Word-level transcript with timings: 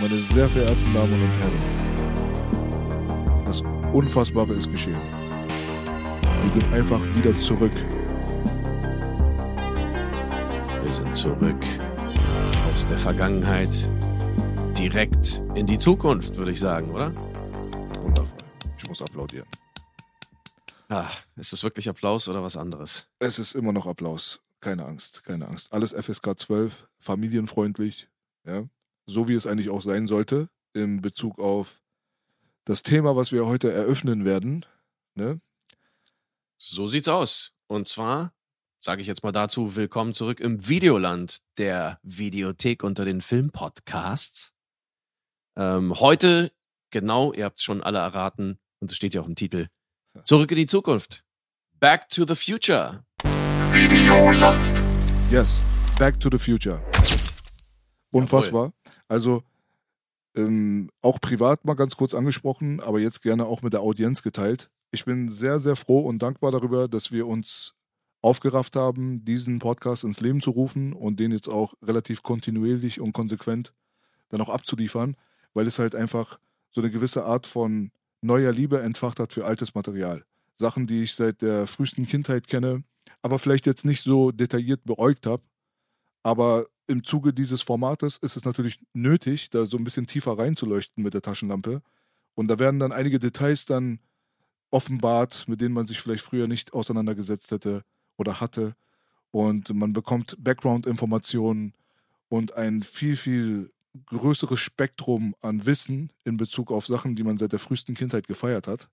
Meine 0.00 0.16
sehr 0.16 0.48
verehrten 0.48 0.94
Damen 0.94 1.12
und 1.12 1.36
Herren, 1.38 1.58
das 3.44 3.60
Unfassbare 3.92 4.54
ist 4.54 4.70
geschehen. 4.70 4.98
Wir 6.40 6.50
sind 6.50 6.72
einfach 6.72 6.98
wieder 7.16 7.38
zurück. 7.38 7.74
Wir 10.82 10.94
sind 10.94 11.14
zurück 11.14 11.62
aus 12.72 12.86
der 12.86 12.98
Vergangenheit 12.98 13.68
direkt 14.78 15.42
in 15.54 15.66
die 15.66 15.76
Zukunft, 15.76 16.34
würde 16.38 16.52
ich 16.52 16.60
sagen, 16.60 16.90
oder? 16.92 17.14
Wundervoll. 18.00 18.38
Ich 18.78 18.88
muss 18.88 19.02
applaudieren. 19.02 19.48
Ah, 20.88 21.10
ist 21.36 21.52
das 21.52 21.62
wirklich 21.62 21.90
Applaus 21.90 22.26
oder 22.26 22.42
was 22.42 22.56
anderes? 22.56 23.06
Es 23.18 23.38
ist 23.38 23.54
immer 23.54 23.74
noch 23.74 23.86
Applaus. 23.86 24.38
Keine 24.62 24.86
Angst, 24.86 25.24
keine 25.24 25.46
Angst. 25.46 25.70
Alles 25.74 25.92
FSK 25.92 26.38
12, 26.38 26.88
familienfreundlich, 26.98 28.08
ja. 28.46 28.64
So 29.10 29.26
wie 29.26 29.34
es 29.34 29.48
eigentlich 29.48 29.70
auch 29.70 29.82
sein 29.82 30.06
sollte, 30.06 30.48
in 30.72 31.02
Bezug 31.02 31.40
auf 31.40 31.82
das 32.64 32.84
Thema, 32.84 33.16
was 33.16 33.32
wir 33.32 33.44
heute 33.44 33.72
eröffnen 33.72 34.24
werden. 34.24 34.64
Ne? 35.16 35.40
So 36.58 36.86
sieht's 36.86 37.08
aus. 37.08 37.52
Und 37.66 37.88
zwar 37.88 38.32
sage 38.76 39.02
ich 39.02 39.08
jetzt 39.08 39.24
mal 39.24 39.32
dazu, 39.32 39.74
willkommen 39.74 40.14
zurück 40.14 40.38
im 40.38 40.68
Videoland 40.68 41.40
der 41.58 41.98
Videothek 42.04 42.84
unter 42.84 43.04
den 43.04 43.20
Filmpodcasts. 43.20 44.52
Ähm, 45.56 45.98
heute, 45.98 46.52
genau, 46.90 47.32
ihr 47.32 47.46
habt 47.46 47.58
es 47.58 47.64
schon 47.64 47.82
alle 47.82 47.98
erraten 47.98 48.60
und 48.78 48.92
es 48.92 48.96
steht 48.96 49.12
ja 49.12 49.22
auch 49.22 49.26
im 49.26 49.34
Titel, 49.34 49.66
zurück 50.22 50.52
in 50.52 50.56
die 50.56 50.66
Zukunft. 50.66 51.24
Back 51.80 52.08
to 52.10 52.24
the 52.24 52.36
Future. 52.36 53.04
Yes, 55.32 55.60
Back 55.98 56.20
to 56.20 56.28
the 56.30 56.38
Future. 56.38 56.80
Unfassbar. 58.12 58.72
Also 59.10 59.42
ähm, 60.36 60.88
auch 61.02 61.20
privat 61.20 61.64
mal 61.64 61.74
ganz 61.74 61.96
kurz 61.96 62.14
angesprochen, 62.14 62.78
aber 62.78 63.00
jetzt 63.00 63.22
gerne 63.22 63.44
auch 63.44 63.60
mit 63.60 63.72
der 63.72 63.80
Audienz 63.80 64.22
geteilt. 64.22 64.70
Ich 64.92 65.04
bin 65.04 65.28
sehr, 65.28 65.58
sehr 65.58 65.74
froh 65.74 66.00
und 66.00 66.22
dankbar 66.22 66.52
darüber, 66.52 66.86
dass 66.86 67.10
wir 67.10 67.26
uns 67.26 67.74
aufgerafft 68.22 68.76
haben, 68.76 69.24
diesen 69.24 69.58
Podcast 69.58 70.04
ins 70.04 70.20
Leben 70.20 70.40
zu 70.40 70.50
rufen 70.50 70.92
und 70.92 71.18
den 71.18 71.32
jetzt 71.32 71.48
auch 71.48 71.74
relativ 71.82 72.22
kontinuierlich 72.22 73.00
und 73.00 73.12
konsequent 73.12 73.74
dann 74.28 74.40
auch 74.40 74.48
abzuliefern, 74.48 75.16
weil 75.54 75.66
es 75.66 75.80
halt 75.80 75.96
einfach 75.96 76.38
so 76.70 76.80
eine 76.80 76.92
gewisse 76.92 77.24
Art 77.24 77.48
von 77.48 77.90
neuer 78.20 78.52
Liebe 78.52 78.80
entfacht 78.80 79.18
hat 79.18 79.32
für 79.32 79.44
altes 79.44 79.74
Material. 79.74 80.24
Sachen, 80.56 80.86
die 80.86 81.02
ich 81.02 81.16
seit 81.16 81.42
der 81.42 81.66
frühesten 81.66 82.06
Kindheit 82.06 82.46
kenne, 82.46 82.84
aber 83.22 83.40
vielleicht 83.40 83.66
jetzt 83.66 83.84
nicht 83.84 84.04
so 84.04 84.30
detailliert 84.30 84.84
beäugt 84.84 85.26
habe. 85.26 85.42
Aber 86.22 86.66
im 86.90 87.04
Zuge 87.04 87.32
dieses 87.32 87.62
Formates 87.62 88.16
ist 88.16 88.36
es 88.36 88.44
natürlich 88.44 88.78
nötig, 88.92 89.48
da 89.50 89.64
so 89.64 89.76
ein 89.76 89.84
bisschen 89.84 90.08
tiefer 90.08 90.36
reinzuleuchten 90.36 91.04
mit 91.04 91.14
der 91.14 91.22
Taschenlampe. 91.22 91.82
Und 92.34 92.48
da 92.48 92.58
werden 92.58 92.80
dann 92.80 92.90
einige 92.90 93.20
Details 93.20 93.64
dann 93.64 94.00
offenbart, 94.70 95.46
mit 95.46 95.60
denen 95.60 95.74
man 95.74 95.86
sich 95.86 96.00
vielleicht 96.00 96.24
früher 96.24 96.48
nicht 96.48 96.72
auseinandergesetzt 96.72 97.52
hätte 97.52 97.82
oder 98.16 98.40
hatte. 98.40 98.74
Und 99.30 99.72
man 99.72 99.92
bekommt 99.92 100.36
Background-Informationen 100.40 101.74
und 102.28 102.54
ein 102.54 102.82
viel, 102.82 103.16
viel 103.16 103.70
größeres 104.06 104.58
Spektrum 104.58 105.36
an 105.40 105.66
Wissen 105.66 106.12
in 106.24 106.36
Bezug 106.36 106.72
auf 106.72 106.86
Sachen, 106.86 107.14
die 107.14 107.22
man 107.22 107.38
seit 107.38 107.52
der 107.52 107.60
frühesten 107.60 107.94
Kindheit 107.94 108.26
gefeiert 108.26 108.66
hat. 108.66 108.88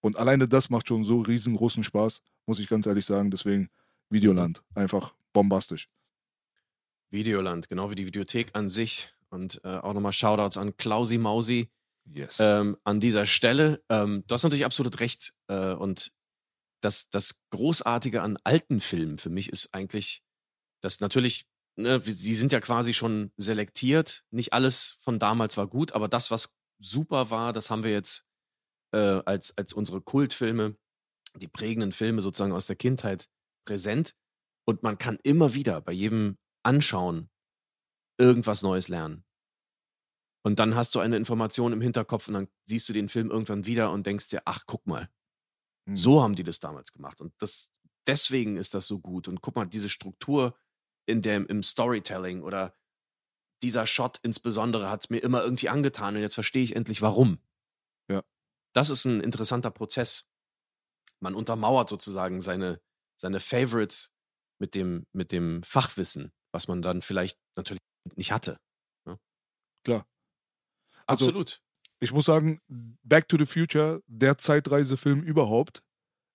Und 0.00 0.16
alleine 0.16 0.48
das 0.48 0.70
macht 0.70 0.88
schon 0.88 1.04
so 1.04 1.20
riesengroßen 1.20 1.84
Spaß, 1.84 2.22
muss 2.46 2.60
ich 2.60 2.68
ganz 2.68 2.86
ehrlich 2.86 3.04
sagen. 3.04 3.30
Deswegen 3.30 3.68
Videoland. 4.08 4.62
Einfach 4.74 5.14
bombastisch. 5.32 5.88
Videoland, 7.10 7.68
genau 7.68 7.90
wie 7.90 7.94
die 7.94 8.06
Videothek 8.06 8.50
an 8.54 8.68
sich. 8.68 9.12
Und 9.28 9.60
äh, 9.64 9.78
auch 9.78 9.92
nochmal 9.92 10.12
Shoutouts 10.12 10.56
an 10.56 10.76
Klausi 10.76 11.18
Mausi 11.18 11.70
Yes. 12.14 12.38
ähm, 12.40 12.76
an 12.84 13.00
dieser 13.00 13.26
Stelle. 13.26 13.82
Ähm, 13.88 14.24
du 14.26 14.32
hast 14.32 14.44
natürlich 14.44 14.64
absolut 14.64 15.00
recht. 15.00 15.34
Äh, 15.48 15.72
und 15.72 16.12
das, 16.80 17.10
das 17.10 17.42
Großartige 17.50 18.22
an 18.22 18.38
alten 18.44 18.80
Filmen 18.80 19.18
für 19.18 19.30
mich 19.30 19.48
ist 19.50 19.74
eigentlich, 19.74 20.22
dass 20.82 21.00
natürlich, 21.00 21.48
ne, 21.76 22.00
sie 22.00 22.34
sind 22.34 22.52
ja 22.52 22.60
quasi 22.60 22.94
schon 22.94 23.32
selektiert. 23.36 24.24
Nicht 24.30 24.52
alles 24.52 24.96
von 25.00 25.18
damals 25.18 25.56
war 25.56 25.66
gut, 25.66 25.92
aber 25.92 26.08
das, 26.08 26.30
was 26.30 26.54
super 26.78 27.30
war, 27.30 27.52
das 27.52 27.70
haben 27.70 27.82
wir 27.82 27.90
jetzt 27.92 28.26
äh, 28.92 29.20
als, 29.24 29.56
als 29.56 29.72
unsere 29.72 30.00
Kultfilme, 30.00 30.76
die 31.34 31.48
prägenden 31.48 31.92
Filme 31.92 32.22
sozusagen 32.22 32.52
aus 32.52 32.66
der 32.66 32.76
Kindheit 32.76 33.28
präsent. 33.66 34.14
Und 34.64 34.82
man 34.82 34.98
kann 34.98 35.18
immer 35.22 35.54
wieder 35.54 35.80
bei 35.80 35.92
jedem 35.92 36.38
Anschauen 36.66 37.30
irgendwas 38.18 38.62
Neues 38.62 38.88
lernen. 38.88 39.24
Und 40.44 40.58
dann 40.58 40.74
hast 40.74 40.94
du 40.94 41.00
eine 41.00 41.16
Information 41.16 41.72
im 41.72 41.80
Hinterkopf 41.80 42.28
und 42.28 42.34
dann 42.34 42.48
siehst 42.64 42.88
du 42.88 42.92
den 42.92 43.08
Film 43.08 43.30
irgendwann 43.30 43.66
wieder 43.66 43.90
und 43.90 44.06
denkst 44.06 44.28
dir, 44.28 44.42
ach, 44.44 44.64
guck 44.66 44.86
mal, 44.86 45.08
Hm. 45.86 45.96
so 45.96 46.22
haben 46.22 46.34
die 46.34 46.44
das 46.44 46.60
damals 46.60 46.92
gemacht. 46.92 47.20
Und 47.20 47.32
das, 47.38 47.72
deswegen 48.06 48.56
ist 48.56 48.74
das 48.74 48.86
so 48.86 49.00
gut. 49.00 49.28
Und 49.28 49.40
guck 49.40 49.56
mal, 49.56 49.66
diese 49.66 49.88
Struktur 49.88 50.56
in 51.06 51.22
dem, 51.22 51.46
im 51.46 51.62
Storytelling 51.62 52.42
oder 52.42 52.74
dieser 53.62 53.86
Shot 53.86 54.18
insbesondere 54.22 54.90
hat 54.90 55.04
es 55.04 55.10
mir 55.10 55.18
immer 55.18 55.42
irgendwie 55.42 55.68
angetan 55.68 56.14
und 56.16 56.22
jetzt 56.22 56.34
verstehe 56.34 56.64
ich 56.64 56.76
endlich 56.76 57.00
warum. 57.02 57.38
Ja. 58.10 58.22
Das 58.74 58.90
ist 58.90 59.04
ein 59.04 59.20
interessanter 59.20 59.70
Prozess. 59.70 60.28
Man 61.20 61.34
untermauert 61.34 61.88
sozusagen 61.88 62.42
seine, 62.42 62.82
seine 63.16 63.40
Favorites 63.40 64.12
mit 64.58 64.74
dem, 64.74 65.06
mit 65.12 65.32
dem 65.32 65.62
Fachwissen, 65.62 66.32
was 66.56 66.68
man 66.68 66.80
dann 66.80 67.02
vielleicht 67.02 67.38
natürlich 67.54 67.80
nicht 68.16 68.32
hatte. 68.32 68.56
Klar. 69.84 70.06
Also- 71.06 71.26
Absolut. 71.26 71.60
Ich 72.00 72.12
muss 72.12 72.24
sagen, 72.26 72.60
Back 73.04 73.28
to 73.28 73.36
the 73.38 73.46
Future, 73.46 74.02
der 74.06 74.36
Zeitreisefilm 74.38 75.22
überhaupt, 75.22 75.82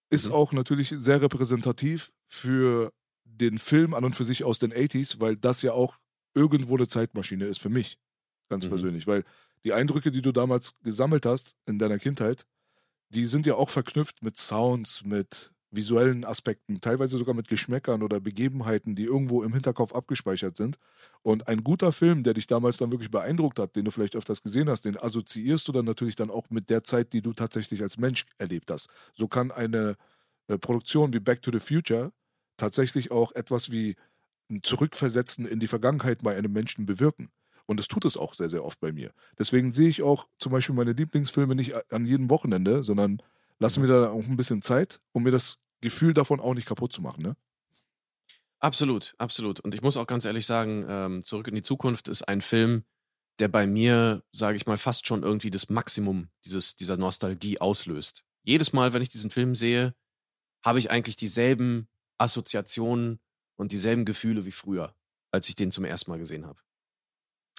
ist 0.10 0.28
Mhm. 0.28 0.34
auch 0.34 0.54
natürlich 0.54 0.90
sehr 0.96 1.22
repräsentativ 1.22 2.12
für 2.28 2.94
den 3.26 3.58
Film 3.60 3.94
an 3.94 4.06
und 4.06 4.16
für 4.16 4.24
sich 4.24 4.44
aus 4.44 4.60
den 4.60 4.72
80s, 4.72 5.20
weil 5.20 5.36
das 5.38 5.62
ja 5.64 5.74
auch 5.74 5.98
irgendwo 6.36 6.78
eine 6.78 6.88
Zeitmaschine 6.88 7.46
ist 7.46 7.60
für 7.60 7.70
mich, 7.70 7.98
ganz 8.50 8.64
Mhm. 8.66 8.70
persönlich. 8.70 9.08
Weil 9.08 9.26
die 9.66 9.74
Eindrücke, 9.74 10.12
die 10.12 10.22
du 10.22 10.32
damals 10.32 10.74
gesammelt 10.82 11.26
hast 11.26 11.56
in 11.66 11.78
deiner 11.78 12.00
Kindheit, 12.00 12.46
die 13.10 13.26
sind 13.26 13.46
ja 13.46 13.56
auch 13.56 13.70
verknüpft 13.70 14.22
mit 14.24 14.38
Sounds, 14.38 15.04
mit 15.04 15.52
visuellen 15.72 16.26
Aspekten, 16.26 16.82
teilweise 16.82 17.18
sogar 17.18 17.34
mit 17.34 17.48
Geschmäckern 17.48 18.04
oder 18.04 18.20
Begebenheiten, 18.20 18.96
die 18.96 19.06
irgendwo 19.06 19.42
im 19.42 19.54
Hinterkopf 19.54 19.94
abgespeichert 19.94 20.58
sind. 20.58 20.78
Und 21.22 21.48
ein 21.48 21.64
guter 21.64 21.92
Film, 21.92 22.24
der 22.24 22.34
dich 22.34 22.46
damals 22.46 22.78
dann 22.78 22.92
wirklich 22.92 23.10
beeindruckt 23.10 23.58
hat, 23.58 23.76
den 23.76 23.86
du 23.86 23.92
vielleicht 23.92 24.16
öfters 24.16 24.44
gesehen 24.44 24.70
hast, 24.70 24.84
den 24.86 24.98
assoziierst 24.98 25.68
du 25.68 25.72
dann 25.72 25.86
natürlich 25.86 26.16
dann 26.16 26.30
auch 26.30 26.50
mit 26.50 26.70
der 26.70 26.84
Zeit, 26.84 27.14
die 27.14 27.22
du 27.22 27.34
tatsächlich 27.34 27.82
als 27.82 27.98
Mensch 27.98 28.26
erlebt 28.38 28.70
hast. 28.70 28.90
So 29.14 29.28
kann 29.28 29.52
eine 29.52 29.96
äh, 30.48 30.58
Produktion 30.58 31.14
wie 31.14 31.20
Back 31.20 31.42
to 31.42 31.52
the 31.52 31.60
Future 31.60 32.12
tatsächlich 32.58 33.12
auch 33.12 33.32
etwas 33.32 33.72
wie 33.72 33.96
ein 34.50 34.62
Zurückversetzen 34.62 35.46
in 35.46 35.60
die 35.60 35.68
Vergangenheit 35.68 36.20
bei 36.22 36.36
einem 36.36 36.52
Menschen 36.52 36.86
bewirken. 36.86 37.30
Und 37.66 37.80
das 37.80 37.88
tut 37.88 38.04
es 38.06 38.18
auch 38.18 38.34
sehr, 38.34 38.50
sehr 38.50 38.66
oft 38.66 38.80
bei 38.82 38.92
mir. 38.92 39.14
Deswegen 39.40 39.72
sehe 39.72 39.88
ich 39.88 40.02
auch 40.02 40.28
zum 40.40 40.52
Beispiel 40.52 40.76
meine 40.76 40.92
Lieblingsfilme 40.92 41.56
nicht 41.56 41.74
an 41.92 42.06
jedem 42.06 42.30
Wochenende, 42.30 42.84
sondern 42.84 43.22
lasse 43.60 43.80
mir 43.80 43.88
da 43.88 44.10
auch 44.10 44.28
ein 44.28 44.36
bisschen 44.36 44.62
Zeit, 44.62 45.00
um 45.14 45.24
mir 45.24 45.32
das 45.32 45.58
Gefühl 45.82 46.14
davon 46.14 46.40
auch 46.40 46.54
nicht 46.54 46.68
kaputt 46.68 46.94
zu 46.94 47.02
machen. 47.02 47.24
Ne? 47.24 47.36
Absolut, 48.60 49.16
absolut. 49.18 49.60
Und 49.60 49.74
ich 49.74 49.82
muss 49.82 49.98
auch 49.98 50.08
ganz 50.08 50.26
ehrlich 50.26 50.46
sagen, 50.46 50.86
ähm, 50.88 51.24
Zurück 51.24 51.48
in 51.48 51.56
die 51.56 51.64
Zukunft 51.64 52.08
ist 52.08 52.24
ein 52.24 52.42
Film, 52.42 52.84
der 53.40 53.48
bei 53.48 53.66
mir, 53.66 54.24
sage 54.32 54.58
ich 54.58 54.68
mal, 54.68 54.78
fast 54.78 55.08
schon 55.08 55.24
irgendwie 55.24 55.50
das 55.50 55.70
Maximum 55.70 56.30
dieses, 56.46 56.76
dieser 56.76 56.98
Nostalgie 56.98 57.60
auslöst. 57.60 58.24
Jedes 58.44 58.72
Mal, 58.72 58.94
wenn 58.94 59.02
ich 59.02 59.10
diesen 59.10 59.32
Film 59.32 59.56
sehe, 59.56 59.96
habe 60.64 60.80
ich 60.80 60.92
eigentlich 60.92 61.16
dieselben 61.16 61.88
Assoziationen 62.20 63.20
und 63.56 63.72
dieselben 63.72 64.06
Gefühle 64.06 64.46
wie 64.46 64.52
früher, 64.52 64.96
als 65.32 65.50
ich 65.50 65.56
den 65.56 65.72
zum 65.72 65.86
ersten 65.86 66.12
Mal 66.12 66.20
gesehen 66.20 66.46
habe. 66.46 66.60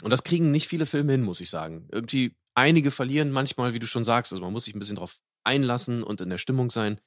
Und 0.02 0.10
das 0.10 0.22
kriegen 0.22 0.50
nicht 0.50 0.68
viele 0.68 0.86
Filme 0.86 1.12
hin, 1.12 1.22
muss 1.22 1.40
ich 1.40 1.50
sagen. 1.50 1.88
Irgendwie 1.90 2.36
einige 2.54 2.90
verlieren 2.90 3.30
manchmal, 3.30 3.74
wie 3.74 3.78
du 3.78 3.86
schon 3.86 4.04
sagst, 4.04 4.32
also 4.32 4.42
man 4.42 4.52
muss 4.52 4.64
sich 4.64 4.74
ein 4.74 4.78
bisschen 4.78 4.96
drauf 4.96 5.20
einlassen 5.44 6.02
und 6.02 6.20
in 6.20 6.30
der 6.30 6.38
Stimmung 6.38 6.70
sein. 6.70 7.00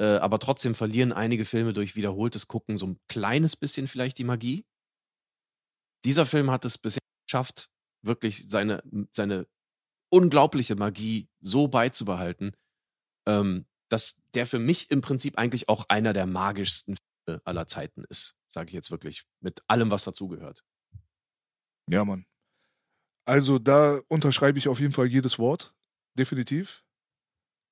Äh, 0.00 0.16
aber 0.16 0.38
trotzdem 0.38 0.74
verlieren 0.74 1.12
einige 1.12 1.44
Filme 1.44 1.72
durch 1.72 1.96
wiederholtes 1.96 2.48
Gucken 2.48 2.78
so 2.78 2.86
ein 2.86 3.00
kleines 3.08 3.56
bisschen 3.56 3.88
vielleicht 3.88 4.18
die 4.18 4.24
Magie. 4.24 4.64
dieser 6.04 6.26
Film 6.26 6.50
hat 6.50 6.64
es 6.64 6.78
bisher 6.78 7.02
geschafft, 7.26 7.70
wirklich 8.04 8.48
seine, 8.48 8.82
seine 9.12 9.46
unglaubliche 10.10 10.76
Magie 10.76 11.28
so 11.40 11.68
beizubehalten, 11.68 12.56
ähm, 13.26 13.66
dass 13.88 14.22
der 14.34 14.46
für 14.46 14.58
mich 14.58 14.90
im 14.90 15.00
Prinzip 15.00 15.38
eigentlich 15.38 15.68
auch 15.68 15.88
einer 15.88 16.12
der 16.12 16.26
magischsten 16.26 16.96
Filme 16.96 17.40
aller 17.44 17.66
Zeiten 17.66 18.04
ist, 18.04 18.36
sage 18.50 18.68
ich 18.68 18.74
jetzt 18.74 18.90
wirklich, 18.90 19.24
mit 19.40 19.62
allem, 19.68 19.90
was 19.90 20.04
dazugehört. 20.04 20.64
Ja, 21.88 22.04
Mann. 22.04 22.26
Also 23.24 23.58
da 23.58 24.00
unterschreibe 24.08 24.58
ich 24.58 24.68
auf 24.68 24.80
jeden 24.80 24.92
Fall 24.92 25.06
jedes 25.06 25.38
Wort, 25.38 25.74
definitiv. 26.18 26.84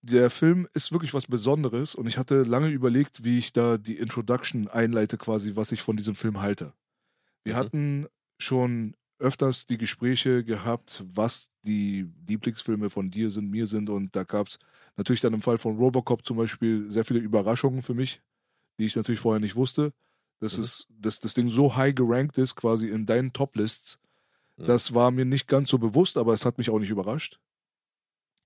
Der 0.02 0.31
Film 0.31 0.67
ist 0.73 0.93
wirklich 0.93 1.12
was 1.12 1.26
Besonderes 1.26 1.94
und 1.94 2.06
ich 2.06 2.17
hatte 2.17 2.43
lange 2.43 2.69
überlegt, 2.69 3.23
wie 3.25 3.38
ich 3.38 3.52
da 3.52 3.76
die 3.76 3.99
Introduction 3.99 4.69
einleite, 4.69 5.19
quasi, 5.19 5.56
was 5.56 5.73
ich 5.73 5.82
von 5.82 5.97
diesem 5.97 6.14
Film 6.14 6.41
halte. 6.41 6.73
Wir 7.44 7.55
mhm. 7.55 7.58
hatten 7.58 8.06
schon 8.38 8.97
öfters 9.19 9.67
die 9.67 9.76
Gespräche 9.76 10.43
gehabt, 10.43 11.05
was 11.12 11.49
die 11.64 12.08
Lieblingsfilme 12.26 12.88
von 12.88 13.11
dir 13.11 13.31
sind, 13.31 13.50
mir 13.50 13.67
sind 13.67 13.91
und 13.91 14.17
da 14.17 14.25
gab 14.25 14.47
es 14.47 14.58
natürlich 14.97 15.20
dann 15.20 15.35
im 15.35 15.43
Fall 15.43 15.58
von 15.58 15.76
Robocop 15.76 16.25
zum 16.25 16.38
Beispiel 16.38 16.91
sehr 16.91 17.05
viele 17.05 17.20
Überraschungen 17.20 17.82
für 17.82 17.93
mich, 17.93 18.23
die 18.79 18.87
ich 18.87 18.96
natürlich 18.96 19.20
vorher 19.20 19.41
nicht 19.41 19.56
wusste. 19.56 19.93
Dass, 20.38 20.56
mhm. 20.56 20.62
es, 20.62 20.87
dass 20.88 21.20
das 21.20 21.35
Ding 21.35 21.50
so 21.50 21.76
high 21.76 21.94
gerankt 21.94 22.38
ist, 22.38 22.56
quasi 22.56 22.88
in 22.88 23.05
deinen 23.05 23.35
Top-Lists. 23.35 23.99
Mhm. 24.56 24.64
Das 24.64 24.94
war 24.94 25.11
mir 25.11 25.26
nicht 25.26 25.46
ganz 25.46 25.69
so 25.69 25.76
bewusst, 25.76 26.17
aber 26.17 26.32
es 26.32 26.46
hat 26.46 26.56
mich 26.56 26.70
auch 26.70 26.79
nicht 26.79 26.88
überrascht 26.88 27.38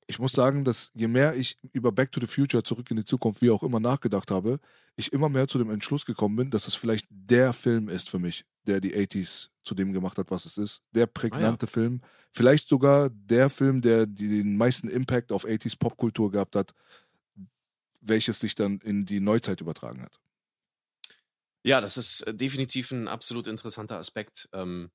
ich 0.07 0.19
muss 0.19 0.33
sagen, 0.33 0.65
dass 0.65 0.91
je 0.95 1.09
mehr 1.09 1.35
ich 1.35 1.59
über 1.73 1.93
Back 1.93 2.13
to 2.13 2.21
the 2.21 2.27
Future, 2.27 2.63
zurück 2.63 2.91
in 2.91 2.97
die 2.97 3.05
Zukunft, 3.05 3.41
wie 3.41 3.51
auch 3.51 3.63
immer 3.63 3.81
nachgedacht 3.81 4.31
habe, 4.31 4.61
ich 4.97 5.13
immer 5.13 5.29
mehr 5.29 5.49
zu 5.49 5.59
dem 5.59 5.71
Entschluss 5.71 6.05
gekommen 6.05 6.37
bin, 6.37 6.51
dass 6.51 6.69
es 6.69 6.75
vielleicht 6.75 7.07
der 7.11 7.53
Film 7.53 7.89
ist 7.89 8.11
für 8.11 8.19
mich, 8.19 8.45
der 8.67 8.81
die 8.81 8.95
80s 8.95 9.49
zu 9.63 9.75
dem 9.75 9.93
gemacht 9.93 10.19
hat, 10.19 10.31
was 10.31 10.45
es 10.45 10.59
ist. 10.59 10.83
Der 10.93 11.07
prägnante 11.07 11.67
ah, 11.67 11.69
ja. 11.69 11.73
Film. 11.73 12.01
Vielleicht 12.31 12.69
sogar 12.69 13.11
der 13.11 13.49
Film, 13.49 13.81
der 13.81 14.07
den 14.07 14.57
meisten 14.57 14.89
Impact 14.89 15.33
auf 15.33 15.47
80s 15.47 15.79
Popkultur 15.79 16.31
gehabt 16.31 16.55
hat, 16.55 16.75
welches 18.01 18.41
sich 18.41 18.55
dann 18.55 18.79
in 18.81 19.07
die 19.07 19.21
Neuzeit 19.21 19.61
übertragen 19.61 20.03
hat. 20.03 20.21
Ja, 21.63 21.81
das 21.81 21.97
ist 21.97 22.21
äh, 22.23 22.35
definitiv 22.35 22.91
ein 22.91 23.09
absolut 23.09 23.47
interessanter 23.47 23.99
Aspekt. 23.99 24.51
Ähm, 24.53 24.91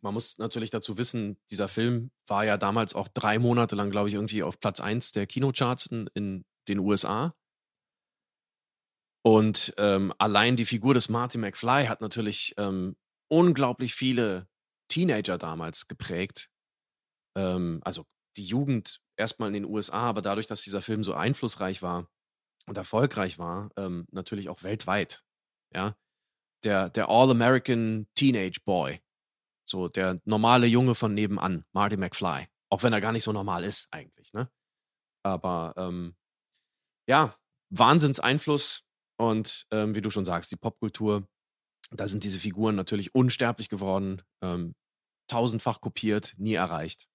man 0.00 0.14
muss 0.14 0.38
natürlich 0.38 0.70
dazu 0.70 0.98
wissen, 0.98 1.38
dieser 1.50 1.68
Film 1.68 2.10
war 2.26 2.44
ja 2.44 2.56
damals 2.56 2.94
auch 2.94 3.08
drei 3.08 3.38
Monate 3.38 3.76
lang, 3.76 3.90
glaube 3.90 4.08
ich, 4.08 4.14
irgendwie 4.14 4.42
auf 4.42 4.60
Platz 4.60 4.80
1 4.80 5.12
der 5.12 5.26
Kinocharts 5.26 5.86
in, 5.86 6.08
in 6.14 6.44
den 6.68 6.78
USA. 6.78 7.34
Und 9.24 9.74
ähm, 9.78 10.12
allein 10.18 10.56
die 10.56 10.64
Figur 10.64 10.94
des 10.94 11.08
Marty 11.08 11.38
McFly 11.38 11.86
hat 11.86 12.00
natürlich 12.00 12.54
ähm, 12.58 12.96
unglaublich 13.28 13.94
viele 13.94 14.48
Teenager 14.88 15.38
damals 15.38 15.88
geprägt. 15.88 16.48
Ähm, 17.36 17.80
also 17.84 18.04
die 18.36 18.44
Jugend 18.44 19.00
erstmal 19.16 19.48
in 19.48 19.54
den 19.54 19.64
USA, 19.64 20.02
aber 20.02 20.22
dadurch, 20.22 20.46
dass 20.46 20.62
dieser 20.62 20.82
Film 20.82 21.02
so 21.02 21.14
einflussreich 21.14 21.82
war 21.82 22.08
und 22.66 22.76
erfolgreich 22.76 23.38
war, 23.38 23.70
ähm, 23.76 24.06
natürlich 24.12 24.48
auch 24.48 24.62
weltweit. 24.62 25.24
Ja, 25.74 25.96
der, 26.62 26.90
der 26.90 27.08
All-American 27.08 28.06
Teenage 28.14 28.60
Boy 28.64 29.00
so 29.66 29.88
der 29.88 30.18
normale 30.24 30.66
Junge 30.66 30.94
von 30.94 31.14
nebenan, 31.14 31.64
Marty 31.72 31.96
McFly. 31.96 32.46
Auch 32.70 32.82
wenn 32.82 32.92
er 32.92 33.00
gar 33.00 33.12
nicht 33.12 33.24
so 33.24 33.32
normal 33.32 33.64
ist, 33.64 33.88
eigentlich, 33.92 34.32
ne? 34.32 34.50
Aber 35.22 35.74
ähm, 35.76 36.16
ja, 37.08 37.34
Wahnsinnseinfluss 37.70 38.84
und 39.18 39.66
ähm, 39.70 39.94
wie 39.94 40.00
du 40.00 40.10
schon 40.10 40.24
sagst, 40.24 40.50
die 40.52 40.56
Popkultur, 40.56 41.26
da 41.90 42.06
sind 42.06 42.24
diese 42.24 42.38
Figuren 42.38 42.76
natürlich 42.76 43.14
unsterblich 43.14 43.68
geworden, 43.68 44.22
ähm, 44.42 44.74
tausendfach 45.28 45.80
kopiert, 45.80 46.34
nie 46.38 46.54
erreicht. 46.54 47.08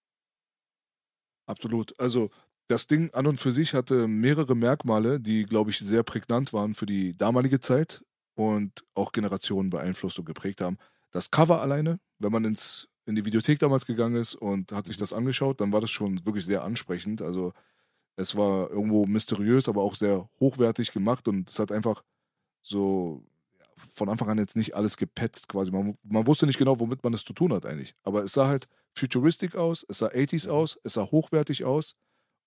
Absolut. 1.45 1.97
Also 1.99 2.29
das 2.67 2.87
Ding 2.87 3.13
an 3.13 3.27
und 3.27 3.39
für 3.39 3.51
sich 3.51 3.73
hatte 3.73 4.07
mehrere 4.07 4.55
Merkmale, 4.55 5.19
die, 5.19 5.43
glaube 5.43 5.71
ich, 5.71 5.79
sehr 5.79 6.03
prägnant 6.03 6.53
waren 6.53 6.73
für 6.75 6.85
die 6.85 7.17
damalige 7.17 7.59
Zeit 7.59 8.03
und 8.35 8.85
auch 8.93 9.11
Generationen 9.11 9.69
beeinflusst 9.69 10.19
und 10.19 10.25
geprägt 10.25 10.61
haben. 10.61 10.77
Das 11.11 11.31
Cover 11.31 11.61
alleine, 11.61 11.99
wenn 12.19 12.31
man 12.31 12.45
ins, 12.45 12.89
in 13.05 13.15
die 13.15 13.25
Videothek 13.25 13.59
damals 13.59 13.85
gegangen 13.85 14.15
ist 14.15 14.35
und 14.35 14.71
hat 14.71 14.87
sich 14.87 14.97
das 14.97 15.13
angeschaut, 15.13 15.61
dann 15.61 15.71
war 15.71 15.81
das 15.81 15.91
schon 15.91 16.25
wirklich 16.25 16.45
sehr 16.45 16.63
ansprechend. 16.63 17.21
Also 17.21 17.53
es 18.15 18.35
war 18.35 18.69
irgendwo 18.69 19.05
mysteriös, 19.05 19.67
aber 19.67 19.81
auch 19.81 19.95
sehr 19.95 20.29
hochwertig 20.39 20.91
gemacht 20.91 21.27
und 21.27 21.49
es 21.49 21.59
hat 21.59 21.71
einfach 21.71 22.03
so 22.61 23.25
von 23.77 24.09
Anfang 24.09 24.29
an 24.29 24.37
jetzt 24.37 24.55
nicht 24.55 24.75
alles 24.75 24.97
gepetzt 24.97 25.47
quasi. 25.47 25.71
Man, 25.71 25.95
man 26.07 26.27
wusste 26.27 26.45
nicht 26.45 26.59
genau, 26.59 26.79
womit 26.79 27.03
man 27.03 27.13
es 27.13 27.23
zu 27.23 27.33
tun 27.33 27.53
hat 27.53 27.65
eigentlich. 27.65 27.95
Aber 28.03 28.23
es 28.23 28.33
sah 28.33 28.47
halt 28.47 28.67
futuristic 28.93 29.55
aus, 29.55 29.85
es 29.87 29.99
sah 29.99 30.07
80s 30.07 30.47
mhm. 30.47 30.53
aus, 30.53 30.79
es 30.83 30.93
sah 30.93 31.03
hochwertig 31.03 31.65
aus 31.65 31.95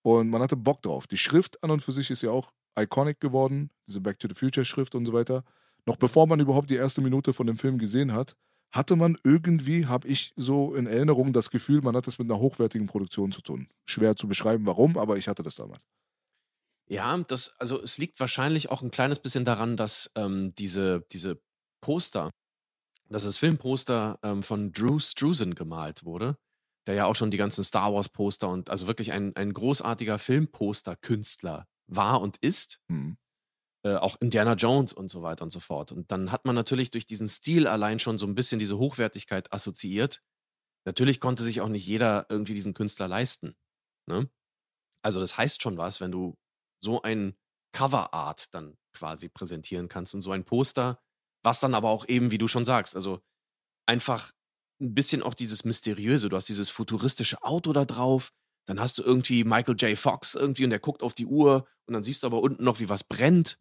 und 0.03 0.31
man 0.31 0.43
hatte 0.43 0.57
Bock 0.57 0.83
drauf. 0.83 1.07
Die 1.07 1.17
Schrift 1.17 1.63
an 1.63 1.71
und 1.71 1.83
für 1.83 1.93
sich 1.93 2.11
ist 2.11 2.23
ja 2.23 2.31
auch 2.31 2.53
iconic 2.79 3.21
geworden, 3.21 3.71
diese 3.87 4.01
Back 4.01 4.19
to 4.19 4.29
the 4.29 4.35
Future 4.35 4.65
Schrift 4.65 4.95
und 4.95 5.07
so 5.07 5.13
weiter. 5.13 5.45
Noch 5.87 5.97
bevor 5.97 6.27
man 6.27 6.41
überhaupt 6.41 6.71
die 6.71 6.77
erste 6.77 7.01
Minute 7.01 7.33
von 7.33 7.47
dem 7.47 7.57
Film 7.57 7.79
gesehen 7.79 8.13
hat, 8.13 8.37
hatte 8.75 8.97
man 8.97 9.17
irgendwie, 9.23 9.87
habe 9.87 10.09
ich 10.09 10.33
so 10.35 10.75
in 10.75 10.89
Erinnerung, 10.89 11.33
das 11.33 11.51
Gefühl, 11.51 11.81
man 11.81 11.95
hat 11.95 12.09
es 12.09 12.19
mit 12.19 12.29
einer 12.29 12.41
hochwertigen 12.41 12.89
Produktion 12.89 13.31
zu 13.31 13.41
tun. 13.41 13.69
Schwer 13.87 14.17
zu 14.17 14.27
beschreiben, 14.27 14.67
warum, 14.67 14.99
aber 14.99 15.17
ich 15.17 15.29
hatte 15.29 15.45
das 15.45 15.55
damals. 15.55 15.85
Ja, 16.89 17.17
das, 17.19 17.55
also 17.61 17.81
es 17.81 17.99
liegt 17.99 18.19
wahrscheinlich 18.19 18.71
auch 18.71 18.83
ein 18.83 18.91
kleines 18.91 19.21
bisschen 19.21 19.45
daran, 19.45 19.77
dass 19.77 20.11
ähm, 20.17 20.55
diese, 20.57 21.07
diese 21.13 21.41
Poster, 21.81 22.31
dass 23.09 23.23
das 23.23 23.39
Filmposter 23.39 24.19
ähm, 24.25 24.43
von 24.43 24.73
Drew 24.73 24.99
Struzan 24.99 25.55
gemalt 25.55 26.05
wurde, 26.05 26.37
der 26.89 26.97
ja 26.97 27.05
auch 27.07 27.15
schon 27.15 27.31
die 27.31 27.37
ganzen 27.37 27.63
Star 27.63 27.95
Wars 27.95 28.09
Poster 28.09 28.49
und 28.49 28.71
also 28.71 28.89
wirklich 28.89 29.13
ein, 29.13 29.37
ein 29.37 29.53
großartiger 29.53 30.19
Filmposter-Künstler 30.19 31.69
war 31.87 32.21
und 32.21 32.39
ist. 32.39 32.81
Mhm. 32.89 33.19
Äh, 33.85 33.97
auch 33.97 34.17
Indiana 34.21 34.55
Jones 34.55 34.95
und 34.95 35.11
so 35.11 35.23
weiter 35.23 35.45
und 35.45 35.51
so 35.51 35.61
fort. 35.61 35.93
Und 35.93 36.11
dann 36.11 36.33
hat 36.33 36.47
man 36.47 36.55
natürlich 36.55 36.91
durch 36.91 37.05
diesen 37.05 37.29
Stil 37.29 37.67
allein 37.67 37.99
schon 37.99 38.17
so 38.17 38.27
ein 38.27 38.35
bisschen 38.35 38.59
diese 38.59 38.79
Hochwertigkeit 38.79 39.53
assoziiert. 39.53 40.23
Natürlich 40.87 41.21
konnte 41.21 41.43
sich 41.43 41.61
auch 41.61 41.69
nicht 41.69 41.87
jeder 41.87 42.27
irgendwie 42.31 42.55
diesen 42.55 42.73
Künstler 42.73 43.09
leisten. 43.09 43.57
Ne? 44.07 44.31
Also 45.03 45.21
das 45.21 45.37
heißt 45.37 45.63
schon 45.63 45.77
was, 45.77 46.01
wenn 46.01 46.13
du 46.13 46.35
so 46.83 47.03
ein 47.03 47.37
Coverart 47.73 48.55
dann 48.55 48.79
quasi 48.95 49.29
präsentieren 49.29 49.89
kannst 49.89 50.15
und 50.15 50.23
so 50.23 50.31
ein 50.31 50.45
Poster, 50.45 51.03
was 51.43 51.61
dann 51.61 51.75
aber 51.75 51.91
auch 51.91 52.09
eben, 52.09 52.31
wie 52.31 52.39
du 52.39 52.49
schon 52.49 52.65
sagst, 52.65 52.95
also 52.95 53.21
einfach 53.87 54.33
ein 54.81 54.95
bisschen 54.95 55.23
auch 55.23 55.35
dieses 55.35 55.65
Mysteriöse. 55.65 56.31
Du 56.31 56.37
hast 56.37 56.49
dieses 56.49 56.71
futuristische 56.71 57.43
Auto 57.43 57.73
da 57.73 57.85
drauf, 57.85 58.33
dann 58.67 58.81
hast 58.81 58.97
du 58.97 59.03
irgendwie 59.03 59.45
Michael 59.45 59.77
J. 59.77 59.99
Fox 59.99 60.35
irgendwie 60.35 60.65
und 60.65 60.71
der 60.71 60.79
guckt 60.79 61.03
auf 61.03 61.15
die 61.15 61.27
Uhr 61.27 61.67
und 61.87 61.93
dann 61.93 62.03
siehst 62.03 62.23
du 62.23 62.27
aber 62.27 62.41
unten 62.41 62.65
noch, 62.65 62.81
wie 62.81 62.89
was 62.89 63.05
brennt. 63.05 63.59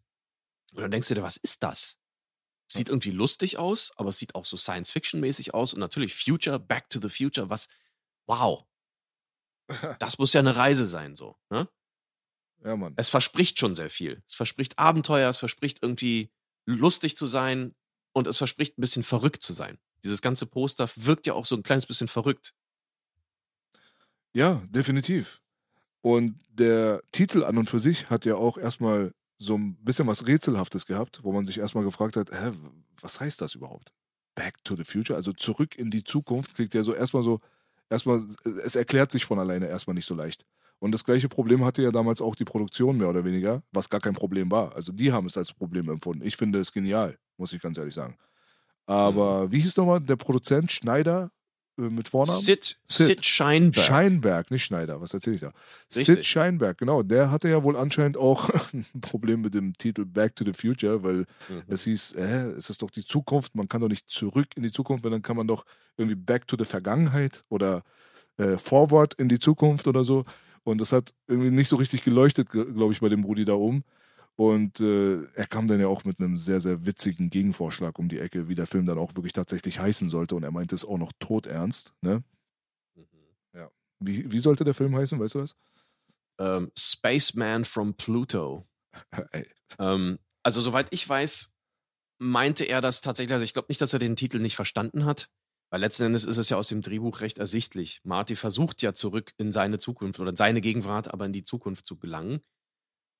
Und 0.74 0.82
dann 0.82 0.90
denkst 0.90 1.08
du 1.08 1.14
dir, 1.14 1.22
was 1.22 1.36
ist 1.36 1.62
das? 1.62 1.98
Sieht 2.66 2.88
irgendwie 2.88 3.12
lustig 3.12 3.58
aus, 3.58 3.92
aber 3.96 4.08
es 4.08 4.18
sieht 4.18 4.34
auch 4.34 4.44
so 4.44 4.56
Science-Fiction-mäßig 4.56 5.54
aus. 5.54 5.72
Und 5.72 5.80
natürlich 5.80 6.14
Future, 6.14 6.58
Back 6.58 6.90
to 6.90 7.00
the 7.00 7.08
Future, 7.08 7.48
was, 7.48 7.68
wow. 8.26 8.64
Das 10.00 10.18
muss 10.18 10.32
ja 10.32 10.40
eine 10.40 10.56
Reise 10.56 10.86
sein, 10.86 11.14
so. 11.14 11.36
Ne? 11.50 11.68
Ja, 12.64 12.76
Mann. 12.76 12.94
Es 12.96 13.08
verspricht 13.08 13.58
schon 13.58 13.74
sehr 13.74 13.88
viel. 13.88 14.22
Es 14.26 14.34
verspricht 14.34 14.78
Abenteuer, 14.78 15.28
es 15.28 15.38
verspricht 15.38 15.78
irgendwie 15.82 16.32
lustig 16.66 17.16
zu 17.16 17.26
sein 17.26 17.74
und 18.12 18.26
es 18.26 18.38
verspricht 18.38 18.76
ein 18.76 18.80
bisschen 18.80 19.02
verrückt 19.02 19.42
zu 19.42 19.52
sein. 19.52 19.78
Dieses 20.02 20.22
ganze 20.22 20.46
Poster 20.46 20.88
wirkt 20.96 21.26
ja 21.26 21.34
auch 21.34 21.46
so 21.46 21.54
ein 21.54 21.62
kleines 21.62 21.86
bisschen 21.86 22.08
verrückt. 22.08 22.54
Ja, 24.32 24.62
definitiv. 24.68 25.40
Und 26.00 26.40
der 26.48 27.00
Titel 27.12 27.44
an 27.44 27.58
und 27.58 27.70
für 27.70 27.80
sich 27.80 28.10
hat 28.10 28.24
ja 28.24 28.34
auch 28.34 28.58
erstmal 28.58 29.14
so 29.38 29.56
ein 29.56 29.76
bisschen 29.76 30.06
was 30.06 30.26
Rätselhaftes 30.26 30.86
gehabt, 30.86 31.20
wo 31.22 31.32
man 31.32 31.46
sich 31.46 31.58
erstmal 31.58 31.84
gefragt 31.84 32.16
hat, 32.16 32.30
hä, 32.30 32.52
was 33.00 33.20
heißt 33.20 33.40
das 33.40 33.54
überhaupt? 33.54 33.92
Back 34.34 34.62
to 34.64 34.76
the 34.76 34.84
Future, 34.84 35.16
also 35.16 35.32
zurück 35.32 35.76
in 35.76 35.90
die 35.90 36.04
Zukunft, 36.04 36.54
klingt 36.54 36.74
ja 36.74 36.82
so 36.82 36.94
erstmal 36.94 37.22
so, 37.22 37.40
erstmal, 37.90 38.24
es 38.64 38.74
erklärt 38.74 39.12
sich 39.12 39.24
von 39.24 39.38
alleine 39.38 39.66
erstmal 39.66 39.94
nicht 39.94 40.06
so 40.06 40.14
leicht. 40.14 40.44
Und 40.78 40.92
das 40.92 41.04
gleiche 41.04 41.28
Problem 41.28 41.64
hatte 41.64 41.82
ja 41.82 41.90
damals 41.90 42.20
auch 42.20 42.34
die 42.34 42.44
Produktion 42.44 42.98
mehr 42.98 43.08
oder 43.08 43.24
weniger, 43.24 43.62
was 43.72 43.88
gar 43.88 44.00
kein 44.00 44.14
Problem 44.14 44.50
war. 44.50 44.74
Also 44.74 44.92
die 44.92 45.12
haben 45.12 45.26
es 45.26 45.36
als 45.36 45.52
Problem 45.52 45.88
empfunden. 45.88 46.24
Ich 46.26 46.36
finde 46.36 46.58
es 46.58 46.72
genial, 46.72 47.16
muss 47.36 47.52
ich 47.52 47.62
ganz 47.62 47.78
ehrlich 47.78 47.94
sagen. 47.94 48.16
Aber 48.86 49.46
mhm. 49.46 49.52
wie 49.52 49.60
hieß 49.60 49.76
nochmal 49.76 50.00
der 50.00 50.16
Produzent 50.16 50.70
Schneider? 50.70 51.30
Äh, 51.78 51.82
mit 51.82 52.08
Vornamen? 52.08 52.40
Sid, 52.40 52.78
Sid, 52.86 53.06
Sid 53.06 53.24
Scheinberg. 53.24 53.84
Scheinberg, 53.84 54.50
nicht 54.50 54.64
Schneider, 54.64 55.00
was 55.00 55.14
erzähle 55.14 55.36
ich 55.36 55.42
da? 55.42 55.52
Richtig. 55.94 56.06
Sid 56.06 56.24
Scheinberg, 56.24 56.78
genau. 56.78 57.02
Der 57.02 57.30
hatte 57.30 57.48
ja 57.48 57.62
wohl 57.62 57.76
anscheinend 57.76 58.16
auch 58.16 58.50
ein 58.72 59.00
Problem 59.00 59.40
mit 59.40 59.54
dem 59.54 59.76
Titel 59.76 60.04
Back 60.04 60.36
to 60.36 60.44
the 60.44 60.52
Future, 60.52 61.02
weil 61.02 61.26
mhm. 61.48 61.62
es 61.68 61.84
hieß, 61.84 62.12
äh, 62.12 62.52
es 62.56 62.70
ist 62.70 62.82
doch 62.82 62.90
die 62.90 63.04
Zukunft, 63.04 63.54
man 63.54 63.68
kann 63.68 63.80
doch 63.80 63.88
nicht 63.88 64.08
zurück 64.08 64.48
in 64.56 64.62
die 64.62 64.72
Zukunft, 64.72 65.04
weil 65.04 65.10
dann 65.10 65.22
kann 65.22 65.36
man 65.36 65.46
doch 65.46 65.64
irgendwie 65.96 66.16
Back 66.16 66.46
to 66.46 66.56
the 66.58 66.64
Vergangenheit 66.64 67.44
oder 67.48 67.82
äh, 68.36 68.56
Forward 68.56 69.14
in 69.14 69.28
die 69.28 69.38
Zukunft 69.38 69.86
oder 69.86 70.04
so. 70.04 70.24
Und 70.64 70.80
das 70.80 70.92
hat 70.92 71.12
irgendwie 71.28 71.50
nicht 71.50 71.68
so 71.68 71.76
richtig 71.76 72.04
geleuchtet, 72.04 72.48
glaube 72.50 72.92
ich, 72.92 73.00
bei 73.00 73.08
dem 73.08 73.22
Brudi 73.22 73.44
da 73.44 73.52
oben. 73.52 73.84
Und 74.36 74.80
äh, 74.80 75.24
er 75.34 75.46
kam 75.46 75.68
dann 75.68 75.78
ja 75.80 75.86
auch 75.86 76.04
mit 76.04 76.18
einem 76.18 76.36
sehr, 76.36 76.60
sehr 76.60 76.84
witzigen 76.84 77.30
Gegenvorschlag 77.30 77.98
um 77.98 78.08
die 78.08 78.18
Ecke, 78.18 78.48
wie 78.48 78.56
der 78.56 78.66
Film 78.66 78.84
dann 78.86 78.98
auch 78.98 79.14
wirklich 79.14 79.32
tatsächlich 79.32 79.78
heißen 79.78 80.10
sollte. 80.10 80.34
Und 80.34 80.42
er 80.42 80.50
meinte 80.50 80.74
es 80.74 80.84
auch 80.84 80.98
noch 80.98 81.12
todernst. 81.20 81.92
Ne? 82.00 82.24
Mhm. 82.96 83.04
Ja. 83.52 83.68
Wie, 84.00 84.30
wie 84.32 84.38
sollte 84.40 84.64
der 84.64 84.74
Film 84.74 84.96
heißen, 84.96 85.18
weißt 85.20 85.34
du 85.36 85.40
das? 85.40 85.54
Um, 86.36 86.46
ähm, 86.46 86.72
Spaceman 86.76 87.64
from 87.64 87.94
Pluto. 87.94 88.66
ähm, 89.78 90.18
also, 90.42 90.60
soweit 90.60 90.88
ich 90.90 91.08
weiß, 91.08 91.54
meinte 92.18 92.64
er 92.64 92.80
das 92.80 93.00
tatsächlich. 93.02 93.34
Also, 93.34 93.44
ich 93.44 93.54
glaube 93.54 93.66
nicht, 93.68 93.80
dass 93.80 93.92
er 93.92 94.00
den 94.00 94.16
Titel 94.16 94.40
nicht 94.40 94.56
verstanden 94.56 95.04
hat. 95.04 95.30
Weil 95.70 95.80
letzten 95.80 96.04
Endes 96.04 96.24
ist 96.24 96.38
es 96.38 96.50
ja 96.50 96.56
aus 96.56 96.68
dem 96.68 96.82
Drehbuch 96.82 97.20
recht 97.20 97.38
ersichtlich. 97.38 98.00
Marty 98.04 98.36
versucht 98.36 98.82
ja 98.82 98.94
zurück 98.94 99.32
in 99.38 99.50
seine 99.52 99.78
Zukunft 99.78 100.20
oder 100.20 100.30
in 100.30 100.36
seine 100.36 100.60
Gegenwart, 100.60 101.12
aber 101.12 101.26
in 101.26 101.32
die 101.32 101.44
Zukunft 101.44 101.86
zu 101.86 101.96
gelangen. 101.96 102.40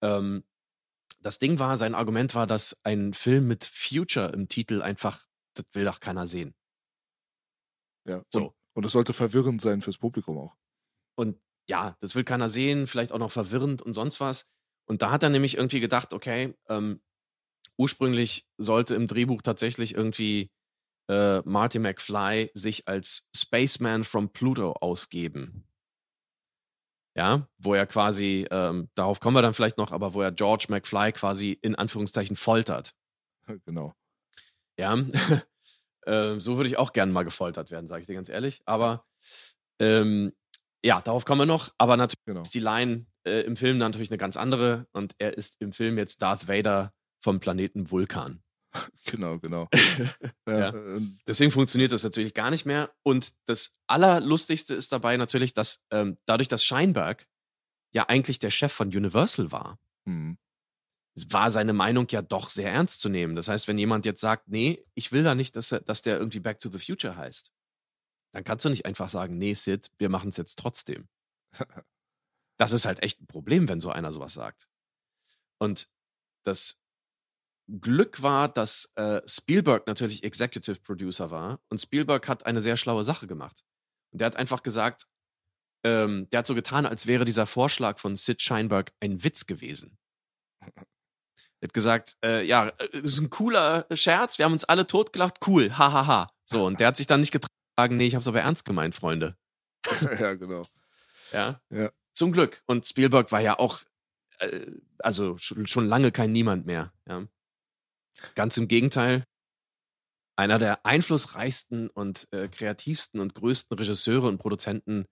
Ähm, 0.02 0.44
das 1.24 1.38
Ding 1.38 1.58
war, 1.58 1.78
sein 1.78 1.94
Argument 1.94 2.34
war, 2.34 2.46
dass 2.46 2.78
ein 2.84 3.14
Film 3.14 3.48
mit 3.48 3.64
Future 3.64 4.30
im 4.32 4.48
Titel 4.48 4.82
einfach, 4.82 5.26
das 5.54 5.64
will 5.72 5.84
doch 5.84 5.98
keiner 5.98 6.26
sehen. 6.26 6.54
Ja, 8.06 8.22
so. 8.28 8.54
Und 8.74 8.84
es 8.84 8.92
sollte 8.92 9.14
verwirrend 9.14 9.62
sein 9.62 9.80
fürs 9.80 9.96
Publikum 9.96 10.36
auch. 10.36 10.56
Und 11.16 11.40
ja, 11.66 11.96
das 12.00 12.14
will 12.14 12.24
keiner 12.24 12.50
sehen, 12.50 12.86
vielleicht 12.86 13.12
auch 13.12 13.18
noch 13.18 13.32
verwirrend 13.32 13.80
und 13.80 13.94
sonst 13.94 14.20
was. 14.20 14.50
Und 14.86 15.00
da 15.00 15.10
hat 15.10 15.22
er 15.22 15.30
nämlich 15.30 15.56
irgendwie 15.56 15.80
gedacht, 15.80 16.12
okay, 16.12 16.54
ähm, 16.68 17.00
ursprünglich 17.78 18.46
sollte 18.58 18.94
im 18.94 19.06
Drehbuch 19.06 19.40
tatsächlich 19.40 19.94
irgendwie 19.94 20.50
äh, 21.08 21.40
Marty 21.40 21.78
McFly 21.78 22.50
sich 22.52 22.86
als 22.86 23.30
Spaceman 23.34 24.04
from 24.04 24.30
Pluto 24.30 24.72
ausgeben 24.72 25.66
ja, 27.16 27.48
wo 27.58 27.74
er 27.74 27.86
quasi, 27.86 28.46
ähm, 28.50 28.88
darauf 28.94 29.20
kommen 29.20 29.36
wir 29.36 29.42
dann 29.42 29.54
vielleicht 29.54 29.78
noch, 29.78 29.92
aber 29.92 30.14
wo 30.14 30.22
er 30.22 30.32
George 30.32 30.66
McFly 30.68 31.12
quasi 31.12 31.58
in 31.62 31.74
Anführungszeichen 31.74 32.36
foltert. 32.36 32.94
Genau. 33.66 33.94
Ja, 34.78 34.96
äh, 36.06 36.40
so 36.40 36.56
würde 36.56 36.68
ich 36.68 36.78
auch 36.78 36.94
gerne 36.94 37.12
mal 37.12 37.24
gefoltert 37.24 37.70
werden, 37.70 37.86
sage 37.86 38.00
ich 38.00 38.06
dir 38.06 38.14
ganz 38.14 38.30
ehrlich. 38.30 38.62
Aber 38.64 39.04
ähm, 39.78 40.32
ja, 40.82 41.00
darauf 41.02 41.24
kommen 41.26 41.42
wir 41.42 41.46
noch. 41.46 41.74
Aber 41.76 41.98
natürlich 41.98 42.24
genau. 42.24 42.40
ist 42.40 42.54
die 42.54 42.60
Line 42.60 43.06
äh, 43.24 43.40
im 43.40 43.56
Film 43.56 43.78
natürlich 43.78 44.10
eine 44.10 44.18
ganz 44.18 44.38
andere 44.38 44.86
und 44.92 45.14
er 45.18 45.36
ist 45.36 45.60
im 45.60 45.72
Film 45.72 45.98
jetzt 45.98 46.22
Darth 46.22 46.48
Vader 46.48 46.94
vom 47.20 47.40
Planeten 47.40 47.90
Vulkan. 47.90 48.43
Genau, 49.06 49.38
genau. 49.38 49.68
ja. 50.48 50.72
Deswegen 51.26 51.50
funktioniert 51.50 51.92
das 51.92 52.04
natürlich 52.04 52.34
gar 52.34 52.50
nicht 52.50 52.64
mehr. 52.64 52.92
Und 53.02 53.34
das 53.48 53.76
Allerlustigste 53.86 54.74
ist 54.74 54.92
dabei 54.92 55.16
natürlich, 55.16 55.54
dass 55.54 55.84
ähm, 55.90 56.18
dadurch, 56.26 56.48
dass 56.48 56.64
Scheinberg 56.64 57.26
ja 57.92 58.08
eigentlich 58.08 58.38
der 58.38 58.50
Chef 58.50 58.72
von 58.72 58.88
Universal 58.88 59.52
war, 59.52 59.78
mhm. 60.04 60.38
war 61.28 61.50
seine 61.50 61.72
Meinung 61.72 62.08
ja 62.10 62.22
doch 62.22 62.50
sehr 62.50 62.72
ernst 62.72 63.00
zu 63.00 63.08
nehmen. 63.08 63.36
Das 63.36 63.48
heißt, 63.48 63.68
wenn 63.68 63.78
jemand 63.78 64.04
jetzt 64.04 64.20
sagt, 64.20 64.48
nee, 64.48 64.84
ich 64.94 65.12
will 65.12 65.22
da 65.22 65.34
nicht, 65.34 65.54
dass, 65.56 65.70
er, 65.72 65.80
dass 65.80 66.02
der 66.02 66.18
irgendwie 66.18 66.40
Back 66.40 66.58
to 66.58 66.70
the 66.70 66.78
Future 66.78 67.16
heißt, 67.16 67.52
dann 68.32 68.42
kannst 68.42 68.64
du 68.64 68.68
nicht 68.68 68.86
einfach 68.86 69.08
sagen, 69.08 69.38
nee, 69.38 69.54
Sid, 69.54 69.92
wir 69.98 70.08
machen 70.08 70.30
es 70.30 70.36
jetzt 70.36 70.58
trotzdem. 70.58 71.08
das 72.56 72.72
ist 72.72 72.86
halt 72.86 73.02
echt 73.02 73.20
ein 73.20 73.26
Problem, 73.26 73.68
wenn 73.68 73.80
so 73.80 73.90
einer 73.90 74.12
sowas 74.12 74.34
sagt. 74.34 74.68
Und 75.58 75.88
das 76.42 76.80
Glück 77.66 78.22
war, 78.22 78.48
dass 78.48 78.92
äh, 78.96 79.22
Spielberg 79.26 79.86
natürlich 79.86 80.22
Executive 80.22 80.80
Producer 80.80 81.30
war 81.30 81.60
und 81.68 81.80
Spielberg 81.80 82.28
hat 82.28 82.46
eine 82.46 82.60
sehr 82.60 82.76
schlaue 82.76 83.04
Sache 83.04 83.26
gemacht. 83.26 83.64
Und 84.10 84.20
der 84.20 84.26
hat 84.26 84.36
einfach 84.36 84.62
gesagt, 84.62 85.06
ähm, 85.82 86.28
der 86.30 86.38
hat 86.40 86.46
so 86.46 86.54
getan, 86.54 86.86
als 86.86 87.06
wäre 87.06 87.24
dieser 87.24 87.46
Vorschlag 87.46 87.98
von 87.98 88.16
Sid 88.16 88.42
Scheinberg 88.42 88.92
ein 89.00 89.22
Witz 89.24 89.46
gewesen. 89.46 89.98
Er 91.60 91.68
hat 91.68 91.74
gesagt, 91.74 92.16
äh, 92.22 92.44
ja, 92.44 92.68
äh, 92.68 92.98
ist 92.98 93.18
ein 93.18 93.30
cooler 93.30 93.86
Scherz, 93.90 94.36
wir 94.36 94.44
haben 94.44 94.52
uns 94.52 94.66
alle 94.66 94.86
totgelacht, 94.86 95.38
cool, 95.46 95.70
hahaha. 95.70 95.92
Ha, 95.92 96.06
ha. 96.06 96.26
So, 96.44 96.66
und 96.66 96.78
der 96.78 96.88
hat 96.88 96.98
sich 96.98 97.06
dann 97.06 97.20
nicht 97.20 97.32
getragen, 97.32 97.96
nee, 97.96 98.06
ich 98.06 98.14
hab's 98.14 98.28
aber 98.28 98.42
ernst 98.42 98.66
gemeint, 98.66 98.94
Freunde. 98.94 99.38
ja, 100.20 100.34
genau. 100.34 100.66
Ja? 101.32 101.62
ja. 101.70 101.90
Zum 102.12 102.32
Glück. 102.32 102.62
Und 102.66 102.86
Spielberg 102.86 103.32
war 103.32 103.40
ja 103.40 103.58
auch, 103.58 103.80
äh, 104.40 104.66
also 104.98 105.38
schon, 105.38 105.66
schon 105.66 105.86
lange 105.86 106.12
kein 106.12 106.32
Niemand 106.32 106.66
mehr. 106.66 106.92
Ja? 107.08 107.26
Ganz 108.34 108.56
im 108.56 108.68
Gegenteil. 108.68 109.24
Einer 110.36 110.58
der 110.58 110.84
einflussreichsten 110.84 111.88
und 111.90 112.28
äh, 112.32 112.48
kreativsten 112.48 113.20
und 113.20 113.34
größten 113.34 113.76
Regisseure 113.76 114.26
und 114.26 114.38
Produzenten 114.38 115.06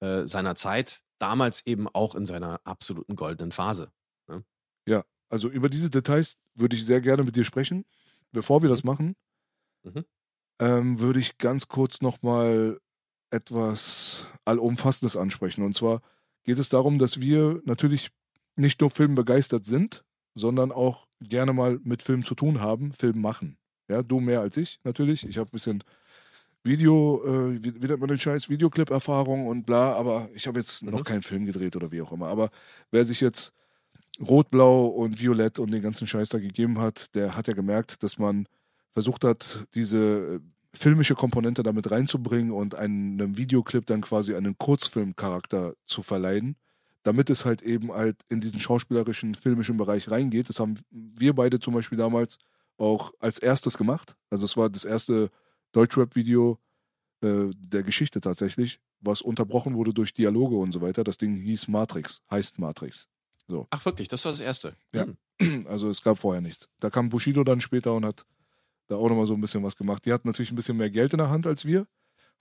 äh, 0.00 0.26
seiner 0.26 0.54
Zeit, 0.54 1.02
damals 1.18 1.66
eben 1.66 1.88
auch 1.88 2.14
in 2.14 2.26
seiner 2.26 2.60
absoluten 2.64 3.16
goldenen 3.16 3.50
Phase. 3.50 3.90
Ne? 4.28 4.44
Ja, 4.86 5.04
also 5.28 5.48
über 5.48 5.68
diese 5.68 5.90
Details 5.90 6.38
würde 6.54 6.76
ich 6.76 6.86
sehr 6.86 7.00
gerne 7.00 7.24
mit 7.24 7.34
dir 7.34 7.44
sprechen. 7.44 7.84
Bevor 8.30 8.62
wir 8.62 8.68
das 8.68 8.84
mhm. 8.84 8.90
machen, 8.90 9.16
mhm. 9.82 10.04
ähm, 10.60 11.00
würde 11.00 11.18
ich 11.18 11.38
ganz 11.38 11.66
kurz 11.66 12.00
nochmal 12.00 12.80
etwas 13.30 14.26
Allumfassendes 14.44 15.16
ansprechen. 15.16 15.64
Und 15.64 15.74
zwar 15.74 16.02
geht 16.44 16.58
es 16.58 16.68
darum, 16.68 16.98
dass 16.98 17.20
wir 17.20 17.60
natürlich 17.64 18.10
nicht 18.56 18.80
nur 18.80 18.90
filmbegeistert 18.90 19.66
sind, 19.66 20.04
sondern 20.34 20.72
auch 20.72 21.07
gerne 21.20 21.52
mal 21.52 21.78
mit 21.82 22.02
Film 22.02 22.24
zu 22.24 22.34
tun 22.34 22.60
haben, 22.60 22.92
Film 22.92 23.20
machen. 23.20 23.56
Ja, 23.88 24.02
du 24.02 24.20
mehr 24.20 24.40
als 24.40 24.56
ich 24.56 24.80
natürlich. 24.84 25.26
Ich 25.26 25.38
habe 25.38 25.48
ein 25.48 25.52
bisschen 25.52 25.84
Video, 26.64 27.22
äh, 27.24 27.62
wie, 27.62 27.82
wie 27.82 27.86
nennt 27.86 28.00
man 28.00 28.08
den 28.08 28.20
Scheiß, 28.20 28.48
Videoclip-Erfahrung 28.48 29.46
und 29.46 29.64
bla, 29.64 29.94
aber 29.94 30.28
ich 30.34 30.46
habe 30.46 30.58
jetzt 30.58 30.82
mhm. 30.82 30.90
noch 30.90 31.04
keinen 31.04 31.22
Film 31.22 31.46
gedreht 31.46 31.76
oder 31.76 31.90
wie 31.90 32.02
auch 32.02 32.12
immer. 32.12 32.28
Aber 32.28 32.50
wer 32.90 33.04
sich 33.04 33.20
jetzt 33.20 33.52
Rot, 34.20 34.50
Blau 34.50 34.86
und 34.86 35.20
Violett 35.20 35.58
und 35.58 35.70
den 35.70 35.82
ganzen 35.82 36.06
Scheiß 36.06 36.28
da 36.30 36.38
gegeben 36.38 36.78
hat, 36.78 37.14
der 37.14 37.36
hat 37.36 37.48
ja 37.48 37.54
gemerkt, 37.54 38.02
dass 38.02 38.18
man 38.18 38.46
versucht 38.92 39.24
hat, 39.24 39.60
diese 39.74 39.98
äh, 39.98 40.40
filmische 40.74 41.14
Komponente 41.14 41.62
damit 41.62 41.90
reinzubringen 41.90 42.52
und 42.52 42.74
einem 42.74 43.36
Videoclip 43.36 43.86
dann 43.86 44.00
quasi 44.00 44.34
einen 44.34 44.58
Kurzfilmcharakter 44.58 45.74
zu 45.86 46.02
verleihen 46.02 46.56
damit 47.02 47.30
es 47.30 47.44
halt 47.44 47.62
eben 47.62 47.92
halt 47.92 48.22
in 48.28 48.40
diesen 48.40 48.60
schauspielerischen, 48.60 49.34
filmischen 49.34 49.76
Bereich 49.76 50.10
reingeht. 50.10 50.48
Das 50.48 50.60
haben 50.60 50.74
wir 50.90 51.34
beide 51.34 51.60
zum 51.60 51.74
Beispiel 51.74 51.98
damals 51.98 52.38
auch 52.76 53.12
als 53.20 53.38
erstes 53.38 53.78
gemacht. 53.78 54.16
Also 54.30 54.44
es 54.44 54.56
war 54.56 54.70
das 54.70 54.84
erste 54.84 55.30
Deutschrap-Video 55.72 56.58
äh, 57.20 57.50
der 57.56 57.82
Geschichte 57.82 58.20
tatsächlich, 58.20 58.80
was 59.00 59.22
unterbrochen 59.22 59.74
wurde 59.74 59.92
durch 59.92 60.12
Dialoge 60.12 60.56
und 60.56 60.72
so 60.72 60.80
weiter. 60.80 61.04
Das 61.04 61.18
Ding 61.18 61.34
hieß 61.34 61.68
Matrix, 61.68 62.22
heißt 62.30 62.58
Matrix. 62.58 63.08
So. 63.48 63.66
Ach 63.70 63.84
wirklich, 63.84 64.08
das 64.08 64.24
war 64.24 64.32
das 64.32 64.40
erste. 64.40 64.76
Ja. 64.92 65.04
Hm. 65.04 65.16
Also 65.66 65.88
es 65.88 66.02
gab 66.02 66.18
vorher 66.18 66.40
nichts. 66.40 66.68
Da 66.80 66.90
kam 66.90 67.08
Bushido 67.10 67.44
dann 67.44 67.60
später 67.60 67.94
und 67.94 68.04
hat 68.04 68.26
da 68.88 68.96
auch 68.96 69.08
nochmal 69.08 69.26
so 69.26 69.34
ein 69.34 69.40
bisschen 69.40 69.62
was 69.62 69.76
gemacht. 69.76 70.04
Die 70.04 70.12
hatten 70.12 70.26
natürlich 70.26 70.50
ein 70.50 70.56
bisschen 70.56 70.76
mehr 70.76 70.90
Geld 70.90 71.12
in 71.12 71.18
der 71.18 71.30
Hand 71.30 71.46
als 71.46 71.64
wir. 71.64 71.86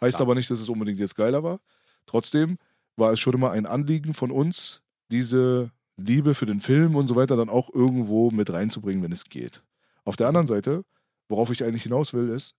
Heißt 0.01 0.19
ja. 0.19 0.21
aber 0.21 0.33
nicht, 0.35 0.49
dass 0.49 0.59
es 0.59 0.69
unbedingt 0.69 0.99
jetzt 0.99 1.15
geiler 1.15 1.43
war. 1.43 1.59
Trotzdem 2.05 2.57
war 2.97 3.11
es 3.11 3.19
schon 3.19 3.33
immer 3.33 3.51
ein 3.51 3.65
Anliegen 3.65 4.13
von 4.13 4.31
uns, 4.31 4.81
diese 5.09 5.71
Liebe 5.95 6.35
für 6.35 6.45
den 6.45 6.59
Film 6.59 6.95
und 6.95 7.07
so 7.07 7.15
weiter 7.15 7.35
dann 7.37 7.49
auch 7.49 7.73
irgendwo 7.73 8.31
mit 8.31 8.51
reinzubringen, 8.51 9.03
wenn 9.03 9.11
es 9.11 9.25
geht. 9.25 9.63
Auf 10.03 10.15
der 10.15 10.27
anderen 10.27 10.47
Seite, 10.47 10.83
worauf 11.29 11.49
ich 11.51 11.63
eigentlich 11.63 11.83
hinaus 11.83 12.13
will, 12.13 12.29
ist, 12.29 12.55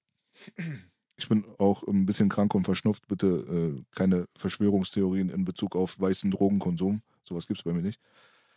ich 1.17 1.29
bin 1.29 1.45
auch 1.59 1.83
ein 1.87 2.07
bisschen 2.07 2.29
krank 2.29 2.55
und 2.55 2.65
verschnupft. 2.65 3.09
Bitte 3.09 3.27
äh, 3.27 3.83
keine 3.95 4.27
Verschwörungstheorien 4.37 5.29
in 5.29 5.45
Bezug 5.45 5.75
auf 5.75 5.99
weißen 6.01 6.31
Drogenkonsum. 6.31 7.03
Sowas 7.25 7.47
gibt 7.47 7.59
es 7.59 7.65
bei 7.65 7.73
mir 7.73 7.83
nicht. 7.83 8.01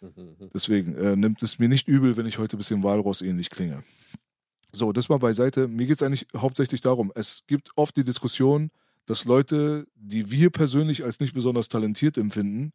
Deswegen 0.53 0.95
äh, 0.95 1.15
nimmt 1.15 1.41
es 1.41 1.59
mir 1.59 1.69
nicht 1.69 1.87
übel, 1.87 2.17
wenn 2.17 2.25
ich 2.25 2.37
heute 2.37 2.55
ein 2.55 2.59
bisschen 2.59 2.83
Walross 2.83 3.21
ähnlich 3.21 3.49
klinge. 3.49 3.83
So, 4.71 4.93
das 4.93 5.09
mal 5.09 5.17
beiseite. 5.19 5.67
Mir 5.67 5.87
geht 5.87 5.97
es 5.97 6.03
eigentlich 6.03 6.27
hauptsächlich 6.35 6.81
darum, 6.81 7.11
es 7.15 7.43
gibt 7.47 7.71
oft 7.75 7.97
die 7.97 8.03
Diskussion, 8.03 8.71
dass 9.05 9.25
Leute, 9.25 9.87
die 9.95 10.31
wir 10.31 10.49
persönlich 10.49 11.03
als 11.03 11.19
nicht 11.19 11.33
besonders 11.33 11.69
talentiert 11.69 12.17
empfinden, 12.17 12.71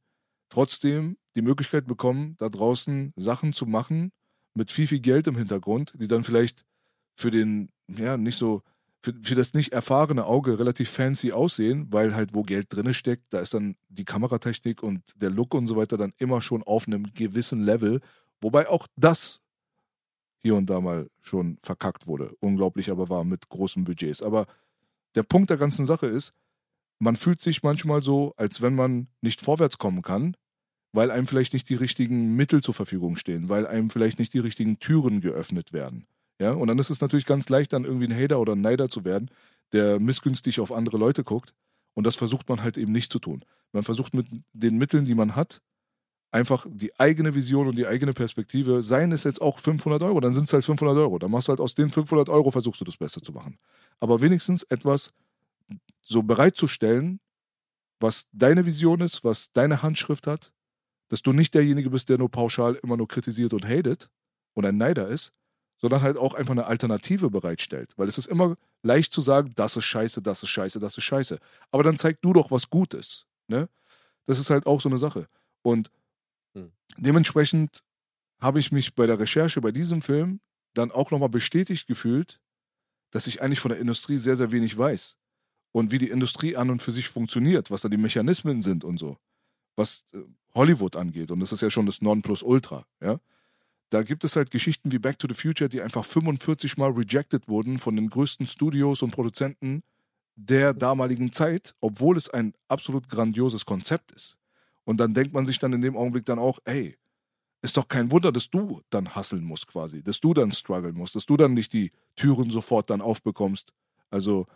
trotzdem 0.49 1.17
die 1.35 1.43
Möglichkeit 1.43 1.87
bekommen, 1.87 2.37
da 2.39 2.49
draußen 2.49 3.13
Sachen 3.17 3.53
zu 3.53 3.67
machen 3.67 4.13
mit 4.55 4.73
viel, 4.73 4.87
viel 4.87 5.01
Geld 5.01 5.27
im 5.27 5.37
Hintergrund, 5.37 5.93
die 5.97 6.09
dann 6.09 6.25
vielleicht 6.25 6.65
für 7.15 7.31
den, 7.31 7.71
ja, 7.89 8.17
nicht 8.17 8.37
so, 8.37 8.63
für, 9.03 9.15
für 9.23 9.35
das 9.35 9.55
nicht 9.55 9.73
erfahrene 9.73 10.25
Auge 10.25 10.59
relativ 10.59 10.91
fancy 10.91 11.33
aussehen, 11.33 11.87
weil 11.91 12.15
halt 12.15 12.35
wo 12.35 12.43
Geld 12.43 12.67
drin 12.71 12.93
steckt, 12.95 13.25
da 13.31 13.41
ist 13.41 13.55
dann 13.55 13.77
die 13.89 14.05
Kameratechnik 14.05 14.83
und 14.83 15.03
der 15.17 15.31
Look 15.31 15.55
und 15.55 15.67
so 15.67 15.77
weiter 15.77 15.97
dann 15.97 16.13
immer 16.19 16.41
schon 16.43 16.63
auf 16.63 16.87
einem 16.87 17.13
gewissen 17.15 17.63
Level, 17.63 18.01
wobei 18.41 18.69
auch 18.69 18.87
das 18.97 19.41
hier 20.43 20.55
und 20.57 20.71
da 20.71 20.81
mal 20.81 21.09
schon 21.21 21.59
verkackt 21.63 22.07
wurde. 22.07 22.35
Unglaublich 22.41 22.91
aber 22.91 23.09
war 23.09 23.25
mit 23.25 23.49
großen 23.49 23.85
Budgets. 23.85 24.23
Aber 24.23 24.47
der 25.17 25.23
Punkt 25.23 25.51
der 25.51 25.57
ganzen 25.57 25.87
Sache 25.87 26.07
ist, 26.07 26.33
man 26.99 27.17
fühlt 27.17 27.41
sich 27.41 27.63
manchmal 27.63 28.03
so, 28.03 28.33
als 28.37 28.63
wenn 28.63 28.75
man 28.75 29.09
nicht 29.21 29.43
vorwärts 29.43 29.79
kommen 29.79 30.03
kann, 30.03 30.37
weil 30.93 31.11
einem 31.11 31.27
vielleicht 31.27 31.53
nicht 31.53 31.69
die 31.69 31.75
richtigen 31.75 32.37
Mittel 32.37 32.63
zur 32.63 32.75
Verfügung 32.75 33.17
stehen, 33.17 33.49
weil 33.49 33.67
einem 33.67 33.91
vielleicht 33.91 34.19
nicht 34.19 34.33
die 34.33 34.39
richtigen 34.39 34.79
Türen 34.79 35.21
geöffnet 35.21 35.73
werden. 35.73 36.07
Ja, 36.41 36.53
und 36.53 36.69
dann 36.69 36.79
ist 36.79 36.91
es 36.91 37.01
natürlich 37.01 37.27
ganz 37.27 37.49
leicht, 37.49 37.73
dann 37.73 37.85
irgendwie 37.85 38.07
ein 38.07 38.17
Hater 38.17 38.41
oder 38.41 38.55
ein 38.55 38.61
Neider 38.61 38.89
zu 38.89 39.05
werden, 39.05 39.31
der 39.73 39.99
missgünstig 39.99 40.61
auf 40.61 40.73
andere 40.73 40.99
Leute 40.99 41.25
guckt. 41.25 41.55
Und 41.95 42.07
das 42.07 42.17
versucht 42.17 42.49
man 42.49 42.63
halt 42.63 42.77
eben 42.77 42.93
nicht 42.93 43.11
zu 43.11 43.19
tun. 43.19 43.45
Man 43.73 43.83
versucht 43.83 44.15
mit 44.15 44.27
den 44.53 44.77
Mitteln, 44.77 45.07
die 45.07 45.15
man 45.15 45.35
hat, 45.35 45.61
einfach 46.31 46.67
die 46.69 46.99
eigene 47.01 47.35
Vision 47.35 47.69
und 47.69 47.79
die 47.79 47.87
eigene 47.87 48.13
Perspektive, 48.13 48.83
seien 48.83 49.13
es 49.13 49.25
jetzt 49.25 49.41
auch 49.41 49.59
500 49.59 50.03
Euro, 50.03 50.21
dann 50.21 50.35
sind 50.35 50.45
es 50.45 50.53
halt 50.53 50.65
500 50.65 50.97
Euro. 50.99 51.19
Dann 51.19 51.31
machst 51.31 51.49
du 51.49 51.51
halt 51.51 51.61
aus 51.61 51.75
den 51.75 51.91
500 51.91 52.29
Euro, 52.29 52.51
versuchst 52.51 52.81
du 52.81 52.85
das 52.85 52.97
Beste 52.97 53.23
zu 53.23 53.33
machen. 53.33 53.59
Aber 54.01 54.21
wenigstens 54.21 54.63
etwas 54.65 55.13
so 56.01 56.23
bereitzustellen, 56.23 57.21
was 58.01 58.27
deine 58.33 58.67
Vision 58.67 59.01
ist, 59.01 59.25
was 59.25 59.53
deine 59.53 59.83
Handschrift 59.83 60.27
hat, 60.27 60.53
dass 61.09 61.23
du 61.23 61.33
nicht 61.33 61.55
derjenige 61.55 61.91
bist, 61.91 62.09
der 62.09 62.19
nur 62.19 62.31
pauschal 62.31 62.75
immer 62.83 62.97
nur 62.97 63.09
kritisiert 63.09 63.53
und 63.55 63.65
hatet 63.67 64.11
und 64.55 64.65
ein 64.65 64.77
Neider 64.77 65.09
ist, 65.09 65.33
sondern 65.79 66.03
halt 66.03 66.17
auch 66.17 66.35
einfach 66.35 66.53
eine 66.53 66.67
Alternative 66.67 67.31
bereitstellt. 67.31 67.93
Weil 67.97 68.09
es 68.09 68.19
ist 68.19 68.27
immer 68.27 68.57
leicht 68.83 69.13
zu 69.13 69.21
sagen, 69.21 69.53
das 69.57 69.77
ist 69.77 69.85
scheiße, 69.85 70.23
das 70.23 70.43
ist 70.43 70.49
scheiße, 70.49 70.81
das 70.81 70.97
ist 70.97 71.05
scheiße. 71.05 71.39
Aber 71.71 71.83
dann 71.83 71.99
zeig 71.99 72.21
du 72.23 72.33
doch, 72.33 72.51
was 72.51 72.71
gut 72.71 72.95
ist. 72.95 73.27
Ne? 73.49 73.69
Das 74.27 74.39
ist 74.39 74.51
halt 74.51 74.67
auch 74.67 74.81
so 74.81 74.89
eine 74.89 74.99
Sache. 74.99 75.29
Und 75.63 75.91
hm. 76.55 76.73
dementsprechend 76.97 77.83
habe 78.41 78.61
ich 78.61 78.73
mich 78.73 78.95
bei 78.95 79.07
der 79.07 79.19
Recherche 79.19 79.61
bei 79.61 79.73
diesem 79.73 80.03
Film 80.03 80.41
dann 80.75 80.91
auch 80.91 81.11
nochmal 81.11 81.29
bestätigt 81.29 81.87
gefühlt, 81.87 82.41
dass 83.11 83.27
ich 83.27 83.43
eigentlich 83.43 83.61
von 83.61 83.71
der 83.71 83.81
Industrie 83.81 84.19
sehr, 84.19 84.37
sehr 84.37 84.53
wenig 84.53 84.77
weiß. 84.77 85.17
Und 85.73 85.91
wie 85.91 85.99
die 85.99 86.11
Industrie 86.11 86.57
an 86.57 86.71
und 86.71 86.83
für 86.83 86.93
sich 86.93 87.09
funktioniert, 87.09 87.71
was 87.71 87.83
da 87.83 87.89
die 87.89 87.97
Mechanismen 87.97 88.63
sind 88.63 88.85
und 88.85 88.99
so. 88.99 89.19
Was 89.77 90.05
äh, 90.13 90.19
Hollywood 90.55 90.97
angeht. 90.97 91.31
Und 91.31 91.41
das 91.41 91.53
ist 91.53 91.61
ja 91.61 91.71
schon 91.71 91.87
das 91.87 92.01
Nonplusultra, 92.01 92.87
ja. 93.01 93.21
Da 93.91 94.03
gibt 94.03 94.25
es 94.25 94.35
halt 94.35 94.51
Geschichten 94.51 94.91
wie 94.91 94.99
Back 94.99 95.19
to 95.21 95.29
the 95.29 95.35
Future, 95.35 95.69
die 95.69 95.81
einfach 95.81 96.05
45 96.05 96.77
Mal 96.77 96.91
rejected 96.91 97.47
wurden 97.47 97.79
von 97.79 97.95
den 97.95 98.11
größten 98.11 98.47
Studios 98.47 99.01
und 99.03 99.13
Produzenten 99.13 99.85
der 100.35 100.75
damaligen 100.75 101.33
Zeit, 101.33 101.75
obwohl 101.81 102.17
es 102.17 102.29
ein 102.29 102.53
absolut 102.69 103.09
grandioses 103.09 103.65
Konzept 103.65 104.11
ist. 104.11 104.37
Und 104.85 104.99
dann 104.99 105.15
denkt 105.15 105.33
man 105.33 105.47
sich 105.47 105.59
dann 105.59 105.73
in 105.73 105.83
dem 105.83 105.97
Augenblick 105.97 106.25
dann 106.25 106.39
auch, 106.39 106.59
ey, 106.65 106.97
ist 107.67 107.77
doch 107.77 107.89
kein 107.89 108.11
Wunder, 108.11 108.33
dass 108.33 108.49
du 108.49 108.81
dann 108.91 109.15
hasseln 109.15 109.45
musst 109.45 109.67
quasi, 109.67 110.03
dass 110.03 110.21
du 110.21 110.33
dann 110.33 110.53
strugglen 110.53 110.95
musst, 110.95 111.17
dass 111.17 111.27
du 111.27 111.37
dann 111.37 111.55
nicht 111.55 111.73
die 111.73 111.91
Türen 112.15 112.51
sofort 112.51 112.91
dann 112.91 113.01
aufbekommst. 113.01 113.73
Also, 114.11 114.47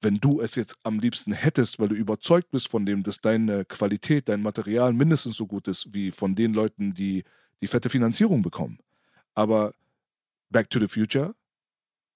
wenn 0.00 0.16
du 0.16 0.40
es 0.40 0.56
jetzt 0.56 0.76
am 0.82 0.98
liebsten 0.98 1.32
hättest, 1.32 1.78
weil 1.78 1.88
du 1.88 1.94
überzeugt 1.94 2.50
bist 2.50 2.68
von 2.68 2.84
dem, 2.84 3.02
dass 3.02 3.20
deine 3.20 3.64
Qualität, 3.64 4.28
dein 4.28 4.42
Material 4.42 4.92
mindestens 4.92 5.36
so 5.36 5.46
gut 5.46 5.68
ist 5.68 5.94
wie 5.94 6.10
von 6.10 6.34
den 6.34 6.52
Leuten, 6.52 6.92
die 6.92 7.24
die 7.60 7.66
fette 7.66 7.88
Finanzierung 7.88 8.42
bekommen. 8.42 8.78
Aber 9.34 9.72
Back 10.50 10.68
to 10.70 10.78
the 10.80 10.88
Future 10.88 11.34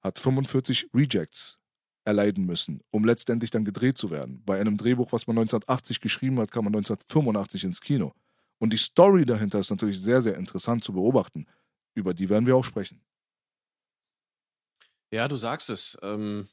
hat 0.02 0.18
45 0.18 0.90
Rejects 0.94 1.58
erleiden 2.04 2.44
müssen, 2.44 2.82
um 2.90 3.04
letztendlich 3.04 3.50
dann 3.50 3.64
gedreht 3.64 3.98
zu 3.98 4.10
werden. 4.10 4.42
Bei 4.44 4.60
einem 4.60 4.76
Drehbuch, 4.76 5.12
was 5.12 5.26
man 5.26 5.38
1980 5.38 6.00
geschrieben 6.00 6.38
hat, 6.40 6.50
kam 6.50 6.64
man 6.64 6.74
1985 6.74 7.64
ins 7.64 7.80
Kino. 7.80 8.12
Und 8.60 8.72
die 8.72 8.78
Story 8.78 9.24
dahinter 9.24 9.58
ist 9.58 9.70
natürlich 9.70 10.00
sehr, 10.00 10.20
sehr 10.20 10.36
interessant 10.36 10.84
zu 10.84 10.92
beobachten. 10.92 11.46
Über 11.94 12.14
die 12.14 12.28
werden 12.28 12.46
wir 12.46 12.56
auch 12.56 12.64
sprechen. 12.64 13.02
Ja, 15.10 15.26
du 15.28 15.36
sagst 15.36 15.70
es. 15.70 15.98
Ähm, 16.02 16.48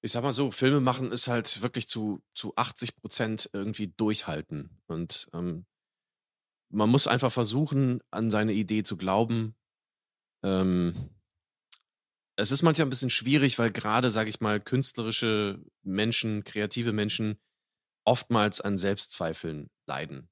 ich 0.00 0.12
sag 0.12 0.22
mal 0.22 0.32
so, 0.32 0.50
Filme 0.50 0.80
machen 0.80 1.12
ist 1.12 1.28
halt 1.28 1.60
wirklich 1.62 1.86
zu, 1.88 2.22
zu 2.34 2.56
80 2.56 2.96
Prozent 2.96 3.50
irgendwie 3.52 3.88
durchhalten. 3.88 4.80
Und 4.86 5.28
ähm, 5.32 5.66
man 6.70 6.88
muss 6.88 7.06
einfach 7.06 7.32
versuchen, 7.32 8.00
an 8.10 8.30
seine 8.30 8.52
Idee 8.52 8.82
zu 8.82 8.96
glauben. 8.96 9.54
Ähm, 10.42 10.94
es 12.36 12.50
ist 12.50 12.62
manchmal 12.62 12.86
ein 12.86 12.90
bisschen 12.90 13.10
schwierig, 13.10 13.58
weil 13.58 13.70
gerade, 13.70 14.10
sage 14.10 14.30
ich 14.30 14.40
mal, 14.40 14.60
künstlerische 14.60 15.62
Menschen, 15.82 16.44
kreative 16.44 16.92
Menschen 16.92 17.38
oftmals 18.04 18.60
an 18.60 18.78
Selbstzweifeln 18.78 19.68
leiden. 19.86 20.31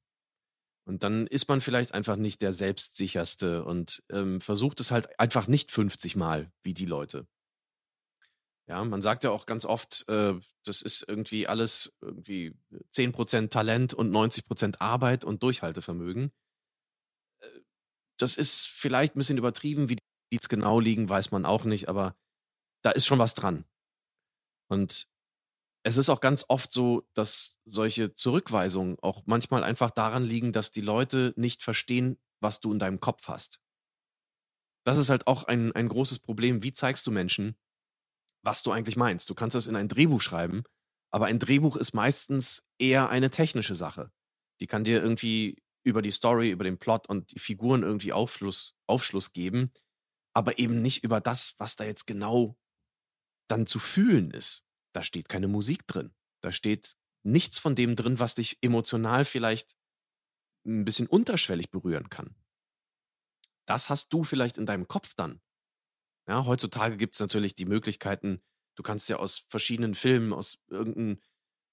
Und 0.91 1.05
dann 1.05 1.29
ist 1.29 1.49
man 1.49 1.61
vielleicht 1.61 1.95
einfach 1.95 2.17
nicht 2.17 2.43
der 2.43 2.53
selbstsicherste 2.53 3.65
und 3.65 4.03
ähm, 4.11 4.41
versucht 4.41 4.81
es 4.81 4.91
halt 4.91 5.21
einfach 5.21 5.47
nicht 5.47 5.71
50 5.71 6.17
Mal 6.17 6.51
wie 6.65 6.75
die 6.75 6.85
Leute. 6.85 7.29
Ja, 8.67 8.83
man 8.83 9.01
sagt 9.01 9.23
ja 9.23 9.31
auch 9.31 9.47
ganz 9.47 9.65
oft, 9.65 10.09
äh, 10.09 10.35
das 10.65 10.83
ist 10.83 11.09
irgendwie 11.09 11.47
alles 11.47 11.97
irgendwie 12.01 12.59
10% 12.93 13.51
Talent 13.51 13.95
und 13.95 14.11
90% 14.11 14.81
Arbeit 14.81 15.25
und 15.25 15.45
Durchhaltevermögen. 15.45 16.33
Äh, 17.39 17.61
das 18.19 18.37
ist 18.37 18.67
vielleicht 18.67 19.15
ein 19.15 19.21
bisschen 19.21 19.39
übertrieben, 19.39 19.91
wie 19.91 19.99
die 20.33 20.39
es 20.43 20.49
genau 20.49 20.81
liegen, 20.81 21.09
weiß 21.09 21.31
man 21.31 21.47
auch 21.47 21.63
nicht, 21.63 21.89
aber 21.89 22.17
da 22.83 22.91
ist 22.91 23.07
schon 23.07 23.21
was 23.21 23.35
dran. 23.35 23.65
Und 24.69 25.09
es 25.83 25.97
ist 25.97 26.09
auch 26.09 26.21
ganz 26.21 26.45
oft 26.49 26.73
so, 26.73 27.09
dass 27.15 27.59
solche 27.65 28.13
Zurückweisungen 28.13 28.99
auch 29.01 29.23
manchmal 29.27 29.65
einfach 29.65 29.91
daran 29.91 30.25
liegen, 30.25 30.53
dass 30.53 30.73
die 30.73 30.83
Leute 30.83 31.33
nicht 31.37 31.63
verstehen, 31.63 32.19
was 32.41 32.61
du 32.61 32.73
in 32.73 32.79
deinem 32.79 33.01
Kopf 33.01 33.29
hast. 33.29 33.61
Das 34.85 34.99
ist 34.99 35.11
halt 35.11 35.27
auch 35.27 35.45
ein, 35.45 35.73
ein 35.73 35.89
großes 35.89 36.19
Problem. 36.19 36.63
Wie 36.63 36.73
zeigst 36.73 37.07
du 37.07 37.11
Menschen, 37.11 37.57
was 38.43 38.63
du 38.63 38.71
eigentlich 38.71 38.97
meinst. 38.97 39.29
Du 39.31 39.35
kannst 39.35 39.55
das 39.55 39.67
in 39.67 39.77
ein 39.77 39.89
Drehbuch 39.89 40.21
schreiben, 40.21 40.65
aber 41.11 41.27
ein 41.27 41.39
Drehbuch 41.39 41.77
ist 41.77 41.93
meistens 41.93 42.69
eher 42.79 43.09
eine 43.11 43.31
technische 43.31 43.75
Sache. 43.75 44.11
Die 44.61 44.67
kann 44.67 44.85
dir 44.85 45.03
irgendwie 45.03 45.63
über 45.83 46.03
die 46.03 46.11
Story, 46.11 46.51
über 46.51 46.65
den 46.65 46.79
Plot 46.79 47.09
und 47.09 47.31
die 47.33 47.39
Figuren 47.39 47.83
irgendwie 47.83 48.13
Aufschluss, 48.13 48.77
Aufschluss 48.87 49.33
geben, 49.33 49.73
aber 50.35 50.59
eben 50.59 50.83
nicht 50.83 51.05
über 51.05 51.21
das, 51.21 51.55
was 51.59 51.77
da 51.77 51.85
jetzt 51.85 52.07
genau 52.07 52.57
dann 53.49 53.67
zu 53.67 53.79
fühlen 53.79 54.31
ist. 54.31 54.65
Da 54.93 55.03
steht 55.03 55.29
keine 55.29 55.49
Musik 55.49 55.87
drin. 55.87 56.13
Da 56.41 56.53
steht 56.53 56.97
nichts 57.23 57.59
von 57.59 57.75
dem 57.75 57.97
drin, 57.97 58.19
was 58.19 58.35
dich 58.35 58.59
emotional 58.63 59.25
vielleicht 59.25 59.77
ein 60.67 60.85
bisschen 60.85 61.07
unterschwellig 61.07 61.71
berühren 61.71 62.09
kann. 62.09 62.35
Das 63.67 63.91
hast 63.91 64.13
du 64.13 64.25
vielleicht 64.25 64.59
in 64.59 64.67
deinem 64.67 64.89
Kopf 64.89 65.15
dann. 65.15 65.41
Ja, 66.29 66.45
heutzutage 66.45 66.97
gibt 66.97 67.15
es 67.15 67.21
natürlich 67.21 67.55
die 67.55 67.65
Möglichkeiten, 67.65 68.43
du 68.77 68.83
kannst 68.83 69.09
ja 69.09 69.17
aus 69.17 69.45
verschiedenen 69.49 69.95
Filmen, 69.95 70.33
aus 70.33 70.63
irgendeinem 70.69 71.21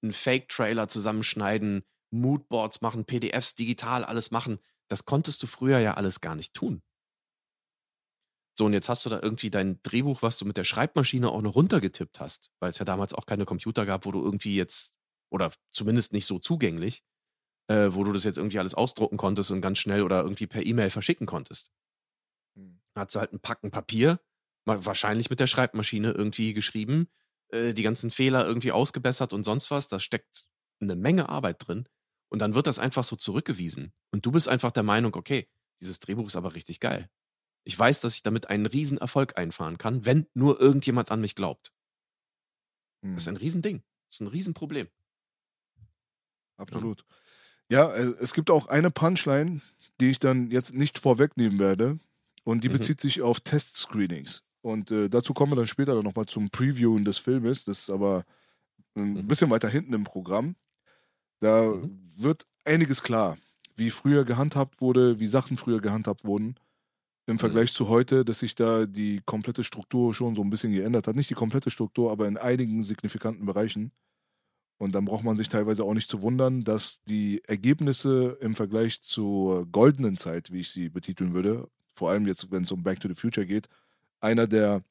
Fake-Trailer 0.10 0.88
zusammenschneiden, 0.88 1.84
Moodboards 2.12 2.82
machen, 2.82 3.06
PDFs 3.06 3.56
digital 3.56 4.04
alles 4.04 4.32
machen. 4.32 4.60
Das 4.88 5.06
konntest 5.06 5.44
du 5.44 5.48
früher 5.48 5.80
ja 5.80 5.96
alles 5.96 6.22
gar 6.22 6.36
nicht 6.36 6.54
tun. 6.54 6.82
So, 8.58 8.66
und 8.66 8.74
jetzt 8.74 8.90
hast 8.90 9.06
du 9.06 9.10
da 9.10 9.20
irgendwie 9.22 9.52
dein 9.52 9.80
Drehbuch, 9.84 10.24
was 10.24 10.40
du 10.40 10.46
mit 10.46 10.58
der 10.58 10.64
Schreibmaschine 10.64 11.30
auch 11.30 11.42
noch 11.44 11.54
runtergetippt 11.54 12.20
hast, 12.20 12.50
weil 12.60 12.72
es 12.72 12.80
ja 12.80 12.86
damals 12.86 13.14
auch 13.14 13.28
keine 13.28 13.46
Computer 13.46 13.86
gab, 13.86 14.06
wo 14.06 14.12
du 14.12 14.24
irgendwie 14.24 14.56
jetzt, 14.56 14.96
oder 15.30 15.52
zumindest 15.72 16.12
nicht 16.12 16.26
so 16.26 16.40
zugänglich, 16.40 17.04
äh, 17.68 17.90
wo 17.92 18.04
du 18.04 18.14
das 18.14 18.24
jetzt 18.24 18.38
irgendwie 18.38 18.58
alles 18.58 18.74
ausdrucken 18.74 19.18
konntest 19.18 19.52
und 19.52 19.62
ganz 19.62 19.78
schnell 19.78 20.02
oder 20.02 20.24
irgendwie 20.24 20.48
per 20.48 20.66
E-Mail 20.66 20.90
verschicken 20.90 21.28
konntest. 21.28 21.72
Hm. 22.56 22.80
Hast 22.96 23.14
du 23.14 23.20
halt 23.20 23.32
ein 23.32 23.40
Packen 23.42 23.70
Papier, 23.70 24.20
wahrscheinlich 24.66 25.30
mit 25.30 25.40
der 25.40 25.48
Schreibmaschine 25.48 26.12
irgendwie 26.12 26.54
geschrieben, 26.54 27.10
äh, 27.50 27.76
die 27.76 27.84
ganzen 27.84 28.10
Fehler 28.10 28.48
irgendwie 28.48 28.72
ausgebessert 28.72 29.34
und 29.34 29.44
sonst 29.44 29.70
was. 29.70 29.88
Da 29.88 30.00
steckt 30.00 30.48
eine 30.80 30.96
Menge 30.96 31.30
Arbeit 31.30 31.68
drin. 31.68 31.88
Und 32.30 32.40
dann 32.40 32.56
wird 32.56 32.68
das 32.68 32.80
einfach 32.80 33.04
so 33.04 33.16
zurückgewiesen. 33.16 33.94
Und 34.12 34.26
du 34.26 34.32
bist 34.32 34.48
einfach 34.50 34.72
der 34.72 34.84
Meinung, 34.84 35.16
okay, 35.16 35.48
dieses 35.80 36.00
Drehbuch 36.00 36.28
ist 36.28 36.36
aber 36.36 36.56
richtig 36.56 36.80
geil. 36.80 37.10
Ich 37.68 37.78
weiß, 37.78 38.00
dass 38.00 38.16
ich 38.16 38.24
damit 38.24 38.50
einen 38.50 38.66
Riesenerfolg 38.66 39.38
einfahren 39.38 39.78
kann, 39.78 40.06
wenn 40.06 40.26
nur 40.34 40.62
irgendjemand 40.62 41.12
an 41.12 41.20
mich 41.20 41.36
glaubt. 41.36 41.74
Hm. 43.02 43.14
Das 43.14 43.24
ist 43.24 43.28
hm. 43.28 43.34
ein 43.34 43.38
Riesending. 43.38 43.84
Das 44.08 44.16
ist 44.16 44.22
ein 44.22 44.28
Riesenproblem. 44.28 44.88
Absolut. 46.56 47.04
Ja, 47.70 47.94
äh, 47.94 48.14
es 48.22 48.34
gibt 48.34 48.52
auch 48.52 48.68
eine 48.70 48.90
Punchline, 48.90 49.60
die 50.00 50.12
ich 50.12 50.18
dann 50.18 50.50
jetzt 50.50 50.74
nicht 50.74 50.98
vorwegnehmen 50.98 51.60
werde. 51.60 52.00
Und 52.46 52.64
die 52.64 52.70
mhm. 52.70 52.74
bezieht 52.74 53.02
sich 53.02 53.22
auf 53.22 53.42
Testscreenings. 53.42 54.44
Und 54.62 54.90
äh, 54.90 55.10
dazu 55.10 55.34
kommen 55.34 55.52
wir 55.52 55.58
dann 55.58 55.68
später 55.68 55.94
dann 55.94 56.06
nochmal 56.06 56.28
zum 56.28 56.50
Previewen 56.50 57.04
des 57.04 57.18
Filmes. 57.18 57.66
Das 57.66 57.80
ist 57.80 57.90
aber 57.90 58.24
ein 58.96 59.16
mhm. 59.16 59.28
bisschen 59.28 59.50
weiter 59.50 59.68
hinten 59.68 59.92
im 59.92 60.06
Programm. 60.06 60.56
Da 61.42 61.64
mhm. 61.64 62.00
wird 62.16 62.48
einiges 62.64 63.04
klar, 63.04 63.38
wie 63.76 63.90
früher 63.90 64.24
gehandhabt 64.24 64.80
wurde, 64.80 65.20
wie 65.20 65.28
Sachen 65.28 65.58
früher 65.58 65.82
gehandhabt 65.82 66.24
wurden. 66.24 66.56
Im 67.28 67.34
mhm. 67.34 67.40
Vergleich 67.40 67.74
zu 67.74 67.90
heute, 67.90 68.26
dass 68.26 68.40
sich 68.40 68.56
da 68.56 68.86
die 68.86 69.22
komplette 69.26 69.64
Struktur 69.64 70.14
schon 70.14 70.36
so 70.36 70.42
ein 70.42 70.50
bisschen 70.50 70.72
geändert 70.72 71.08
hat. 71.08 71.16
Nicht 71.16 71.30
die 71.30 71.36
komplette 71.36 71.70
Struktur, 71.70 72.12
aber 72.12 72.28
in 72.28 72.38
einigen 72.38 72.84
signifikanten 72.84 73.46
Bereichen. 73.46 73.92
Und 74.78 74.96
dann 74.96 75.06
braucht 75.06 75.24
man 75.24 75.38
sich 75.38 75.50
teilweise 75.50 75.84
auch 75.84 75.94
nicht 75.94 76.10
zu 76.10 76.22
wundern, 76.22 76.64
dass 76.64 77.04
die 77.04 77.42
Ergebnisse 77.46 78.38
im 78.42 78.56
Vergleich 78.56 79.02
zur 79.02 79.66
goldenen 79.66 80.18
Zeit, 80.18 80.52
wie 80.52 80.62
ich 80.62 80.70
sie 80.70 80.90
betiteln 80.90 81.34
würde, 81.34 81.68
vor 81.94 82.12
allem 82.12 82.28
jetzt, 82.28 82.52
wenn 82.52 82.64
es 82.64 82.72
um 82.72 82.84
Back 82.84 83.00
to 83.02 83.08
the 83.08 83.16
Future 83.16 83.46
geht, 83.46 83.68
einer 84.20 84.48
der 84.48 84.84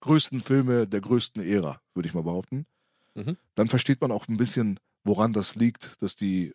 größten 0.00 0.40
Filme 0.40 0.86
der 0.86 1.00
größten 1.00 1.42
Ära, 1.42 1.80
würde 1.94 2.08
ich 2.08 2.14
mal 2.14 2.22
behaupten. 2.22 2.66
Mhm. 3.14 3.36
Dann 3.54 3.68
versteht 3.68 4.00
man 4.00 4.12
auch 4.12 4.28
ein 4.28 4.36
bisschen, 4.36 4.80
woran 5.04 5.32
das 5.32 5.54
liegt, 5.56 6.00
dass 6.00 6.16
die 6.16 6.54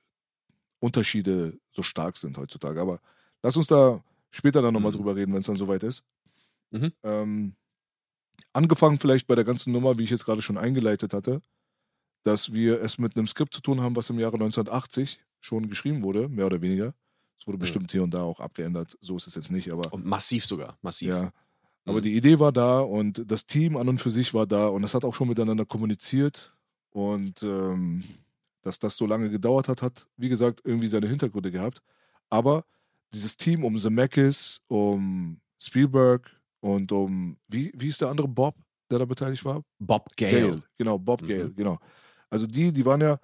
Unterschiede 0.80 1.60
so 1.72 1.84
stark 1.84 2.18
sind 2.18 2.38
heutzutage. 2.38 2.82
Aber 2.82 3.00
lass 3.44 3.58
uns 3.58 3.68
da 3.68 4.02
später 4.34 4.62
dann 4.62 4.74
nochmal 4.74 4.92
mhm. 4.92 4.98
drüber 4.98 5.16
reden, 5.16 5.34
wenn 5.34 5.40
es 5.40 5.46
dann 5.46 5.56
soweit 5.56 5.84
ist. 5.84 6.04
Mhm. 6.72 6.92
Ähm, 7.04 7.56
angefangen 8.52 9.00
vielleicht 9.00 9.28
bei 9.28 9.36
der 9.36 9.44
ganzen 9.46 9.72
Nummer, 9.72 9.98
wie 9.98 10.04
ich 10.04 10.10
jetzt 10.10 10.26
gerade 10.26 10.42
schon 10.42 10.58
eingeleitet 10.58 11.14
hatte, 11.14 11.42
dass 12.24 12.52
wir 12.52 12.82
es 12.82 12.98
mit 12.98 13.16
einem 13.16 13.28
Skript 13.28 13.54
zu 13.54 13.62
tun 13.62 13.82
haben, 13.82 13.96
was 13.96 14.10
im 14.10 14.20
Jahre 14.20 14.36
1980 14.36 15.20
schon 15.40 15.70
geschrieben 15.70 16.04
wurde, 16.04 16.28
mehr 16.28 16.48
oder 16.48 16.62
weniger. 16.62 16.94
Es 17.40 17.48
wurde 17.48 17.58
bestimmt 17.58 17.92
hier 17.92 18.04
und 18.04 18.14
da 18.14 18.24
auch 18.24 18.40
abgeändert. 18.40 18.98
So 19.02 19.18
ist 19.18 19.28
es 19.28 19.36
jetzt 19.36 19.52
nicht, 19.52 19.72
aber. 19.72 19.92
Und 19.92 20.06
massiv 20.06 20.46
sogar, 20.46 20.78
massiv. 20.82 21.10
Ja. 21.10 21.32
Aber 21.86 21.98
mhm. 21.98 22.04
die 22.04 22.16
Idee 22.16 22.40
war 22.40 22.52
da 22.52 22.80
und 22.80 23.30
das 23.30 23.46
Team 23.46 23.76
an 23.76 23.90
und 23.90 24.00
für 24.00 24.12
sich 24.12 24.34
war 24.34 24.48
da 24.48 24.68
und 24.68 24.82
das 24.82 24.94
hat 24.94 25.04
auch 25.04 25.14
schon 25.14 25.28
miteinander 25.28 25.66
kommuniziert. 25.66 26.54
Und 26.92 27.44
ähm, 27.44 28.04
dass 28.62 28.80
das 28.80 28.96
so 28.96 29.06
lange 29.06 29.30
gedauert 29.30 29.68
hat, 29.68 29.82
hat, 29.82 30.08
wie 30.16 30.30
gesagt, 30.30 30.62
irgendwie 30.64 30.88
seine 30.88 31.08
Hintergründe 31.08 31.52
gehabt. 31.52 31.82
Aber 32.30 32.64
dieses 33.14 33.38
Team 33.38 33.64
um 33.64 33.78
Zemeckis, 33.78 34.62
um 34.68 35.40
Spielberg 35.62 36.30
und 36.62 36.92
um, 36.92 37.38
wie, 37.48 37.72
wie 37.76 37.90
ist 37.90 38.02
der 38.02 38.10
andere 38.10 38.28
Bob, 38.28 38.56
der 38.90 39.00
da 39.00 39.06
beteiligt 39.06 39.46
war? 39.46 39.64
Bob 39.80 40.08
Gale. 40.18 40.32
Gale. 40.32 40.64
Genau, 40.78 40.98
Bob 40.98 41.22
mhm. 41.22 41.28
Gale, 41.28 41.54
genau. 41.54 41.80
Also 42.30 42.48
die, 42.48 42.72
die 42.72 42.86
waren 42.86 43.02
ja 43.02 43.20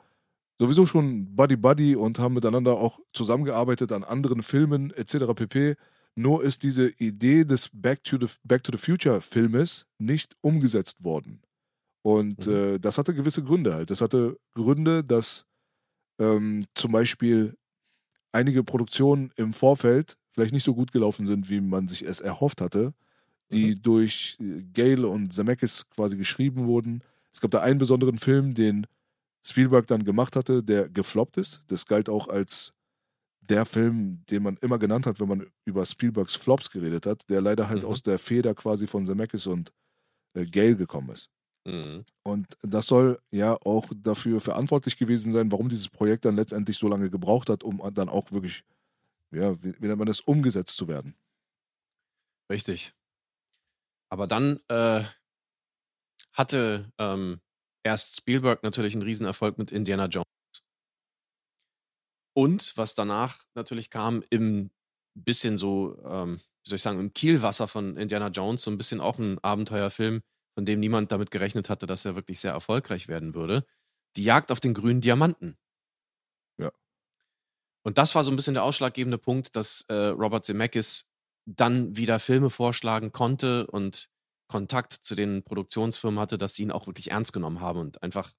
sowieso 0.60 0.86
schon 0.86 1.36
Buddy 1.36 1.56
Buddy 1.56 1.96
und 1.96 2.20
haben 2.20 2.34
miteinander 2.34 2.74
auch 2.78 3.00
zusammengearbeitet 3.14 3.92
an 3.92 4.04
anderen 4.04 4.44
Filmen 4.44 4.92
etc. 4.92 5.34
pp. 5.36 5.76
Nur 6.16 6.44
ist 6.44 6.64
diese 6.64 6.90
Idee 7.00 7.46
des 7.46 7.70
Back 7.72 8.04
to 8.04 8.18
the, 8.20 8.32
Back 8.44 8.64
to 8.64 8.72
the 8.72 8.78
Future 8.78 9.22
Filmes 9.22 9.86
nicht 9.98 10.36
umgesetzt 10.42 11.04
worden. 11.04 11.42
Und 12.02 12.46
mhm. 12.46 12.54
äh, 12.54 12.80
das 12.80 12.98
hatte 12.98 13.14
gewisse 13.14 13.44
Gründe 13.44 13.74
halt. 13.74 13.90
Das 13.90 14.02
hatte 14.02 14.38
Gründe, 14.54 15.04
dass 15.04 15.46
ähm, 16.20 16.66
zum 16.76 16.92
Beispiel 16.92 17.58
einige 18.32 18.64
Produktionen 18.64 19.32
im 19.36 19.54
Vorfeld 19.54 20.18
vielleicht 20.32 20.54
nicht 20.54 20.64
so 20.64 20.76
gut 20.76 20.92
gelaufen 20.92 21.26
sind, 21.26 21.50
wie 21.50 21.62
man 21.62 21.88
sich 21.88 22.04
es 22.04 22.22
erhofft 22.22 22.62
hatte, 22.62 22.94
die 23.52 23.72
mhm. 23.72 23.82
durch 23.82 24.38
äh, 24.40 24.64
Gale 24.74 25.08
und 25.08 25.34
Zemeckis 25.34 25.90
quasi 25.90 26.16
geschrieben 26.18 26.66
wurden. 26.66 27.04
Es 27.34 27.42
gab 27.42 27.52
da 27.52 27.62
einen 27.62 27.80
besonderen 27.80 28.20
Film, 28.20 28.54
den 28.54 28.88
Spielberg 29.42 29.88
dann 29.88 30.04
gemacht 30.04 30.36
hatte, 30.36 30.64
der 30.64 30.90
gefloppt 30.90 31.38
ist. 31.38 31.62
Das 31.68 31.86
galt 31.86 32.10
auch 32.10 32.28
als 32.28 32.74
der 33.42 33.66
Film, 33.66 34.24
den 34.30 34.44
man 34.44 34.58
immer 34.58 34.78
genannt 34.78 35.06
hat, 35.06 35.20
wenn 35.20 35.28
man 35.28 35.48
über 35.66 35.86
Spielbergs 35.86 36.36
Flops 36.36 36.70
geredet 36.70 37.06
hat, 37.06 37.30
der 37.30 37.42
leider 37.42 37.68
halt 37.68 37.84
mhm. 37.84 37.90
aus 37.90 38.04
der 38.04 38.20
Feder 38.20 38.54
quasi 38.54 38.86
von 38.86 39.06
Zemeckis 39.06 39.48
und 39.48 39.72
äh, 40.36 40.46
Gale 40.46 40.76
gekommen 40.76 41.10
ist. 41.10 41.30
Mhm. 41.66 42.06
Und 42.24 42.58
das 42.62 42.88
soll 42.88 43.20
ja 43.32 43.54
auch 43.54 43.92
dafür 43.96 44.42
verantwortlich 44.42 44.98
gewesen 44.98 45.32
sein, 45.34 45.52
warum 45.52 45.70
dieses 45.70 45.90
Projekt 45.90 46.26
dann 46.26 46.36
letztendlich 46.36 46.78
so 46.78 46.88
lange 46.88 47.10
gebraucht 47.10 47.50
hat, 47.50 47.64
um 47.64 47.82
dann 47.94 48.10
auch 48.10 48.32
wirklich, 48.32 48.64
ja, 49.32 49.62
wie, 49.64 49.74
wie 49.80 49.88
nennt 49.88 50.00
man 50.00 50.08
das, 50.08 50.22
umgesetzt 50.22 50.76
zu 50.76 50.88
werden. 50.88 51.16
Richtig. 52.52 52.94
Aber 54.12 54.26
dann 54.26 54.60
äh, 54.70 55.04
hatte 56.34 56.92
ähm, 56.98 57.42
erst 57.84 58.16
Spielberg 58.16 58.64
natürlich 58.64 58.94
einen 58.94 59.04
Riesenerfolg 59.04 59.58
mit 59.58 59.72
Indiana 59.72 60.06
Jones. 60.06 60.26
Und 62.34 62.78
was 62.78 62.96
danach 62.96 63.44
natürlich 63.54 63.90
kam, 63.90 64.24
im 64.30 64.72
bisschen 65.16 65.58
so, 65.58 65.98
ähm, 66.06 66.38
wie 66.64 66.70
soll 66.70 66.76
ich 66.78 66.82
sagen, 66.82 67.00
im 67.00 67.14
Kielwasser 67.14 67.68
von 67.68 67.98
Indiana 67.98 68.28
Jones, 68.30 68.64
so 68.64 68.72
ein 68.72 68.78
bisschen 68.78 69.02
auch 69.02 69.20
ein 69.20 69.40
Abenteuerfilm, 69.40 70.22
von 70.60 70.66
dem 70.66 70.82
niemand 70.82 71.10
damit 71.14 71.32
gerechnet 71.32 71.70
hatte, 71.70 71.88
dass 71.88 72.04
er 72.04 72.16
wirklich 72.16 72.42
sehr 72.42 72.52
erfolgreich 72.52 73.08
werden 73.08 73.34
würde. 73.34 73.66
Die 74.18 74.26
Jagd 74.26 74.52
auf 74.52 74.60
den 74.60 74.74
grünen 74.74 75.00
Diamanten. 75.00 75.58
Ja. 76.58 76.70
Und 77.82 77.98
das 77.98 78.14
war 78.14 78.26
so 78.26 78.30
ein 78.30 78.36
bisschen 78.36 78.56
der 78.56 78.64
ausschlaggebende 78.64 79.18
Punkt, 79.18 79.56
dass 79.56 79.86
äh, 79.88 79.94
Robert 80.08 80.44
Zemeckis 80.44 81.14
dann 81.46 81.96
wieder 81.96 82.20
Filme 82.20 82.50
vorschlagen 82.50 83.14
konnte 83.14 83.68
und 83.68 84.10
Kontakt 84.50 84.92
zu 84.92 85.16
den 85.16 85.44
Produktionsfirmen 85.44 86.20
hatte, 86.20 86.38
dass 86.38 86.56
sie 86.56 86.64
ihn 86.64 86.72
auch 86.72 86.88
wirklich 86.88 87.12
ernst 87.12 87.32
genommen 87.32 87.62
haben 87.62 87.80
und 87.80 88.04
einfach, 88.04 88.34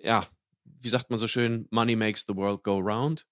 ja, 0.00 0.26
wie 0.64 0.88
sagt 0.88 1.10
man 1.10 1.18
so 1.18 1.28
schön, 1.28 1.68
Money 1.70 1.96
makes 1.96 2.24
the 2.26 2.34
world 2.34 2.62
go 2.62 2.78
round. 2.78 3.26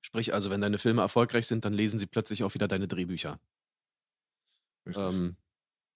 Sprich 0.00 0.32
also, 0.32 0.48
wenn 0.48 0.62
deine 0.62 0.78
Filme 0.78 1.02
erfolgreich 1.02 1.46
sind, 1.46 1.66
dann 1.66 1.74
lesen 1.74 1.98
sie 1.98 2.06
plötzlich 2.06 2.42
auch 2.42 2.54
wieder 2.54 2.68
deine 2.68 2.88
Drehbücher. 2.88 3.38
Ähm, 4.86 5.36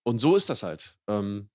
und 0.08 0.20
so 0.20 0.36
ist 0.36 0.48
das 0.48 0.62
halt. 0.62 0.98
Ähm, 1.06 1.50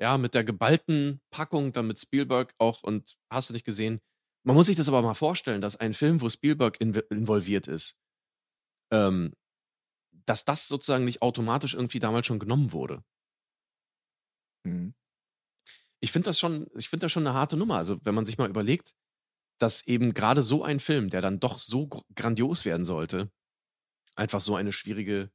ja, 0.00 0.16
mit 0.16 0.34
der 0.34 0.44
geballten 0.44 1.20
Packung, 1.30 1.74
dann 1.74 1.86
mit 1.88 2.00
Spielberg 2.00 2.54
auch 2.56 2.82
und 2.82 3.18
hast 3.30 3.50
du 3.50 3.52
nicht 3.52 3.66
gesehen. 3.66 4.00
Man 4.44 4.56
muss 4.56 4.66
sich 4.66 4.76
das 4.76 4.88
aber 4.88 5.02
mal 5.02 5.12
vorstellen, 5.12 5.60
dass 5.60 5.76
ein 5.76 5.92
Film, 5.92 6.22
wo 6.22 6.30
Spielberg 6.30 6.80
involviert 6.80 7.68
ist, 7.68 8.00
ähm, 8.90 9.34
dass 10.24 10.46
das 10.46 10.68
sozusagen 10.68 11.04
nicht 11.04 11.20
automatisch 11.20 11.74
irgendwie 11.74 12.00
damals 12.00 12.26
schon 12.26 12.38
genommen 12.38 12.72
wurde. 12.72 13.04
Mhm. 14.64 14.94
Ich 16.00 16.12
finde 16.12 16.30
das 16.30 16.40
schon, 16.40 16.68
ich 16.78 16.88
finde 16.88 17.04
das 17.04 17.12
schon 17.12 17.26
eine 17.26 17.36
harte 17.36 17.58
Nummer. 17.58 17.76
Also, 17.76 18.02
wenn 18.04 18.14
man 18.14 18.24
sich 18.24 18.38
mal 18.38 18.48
überlegt, 18.48 18.94
dass 19.60 19.86
eben 19.86 20.14
gerade 20.14 20.40
so 20.40 20.64
ein 20.64 20.80
Film, 20.80 21.10
der 21.10 21.20
dann 21.20 21.40
doch 21.40 21.58
so 21.58 21.90
grandios 22.14 22.64
werden 22.64 22.86
sollte, 22.86 23.30
einfach 24.16 24.40
so 24.40 24.56
eine 24.56 24.72
schwierige 24.72 25.30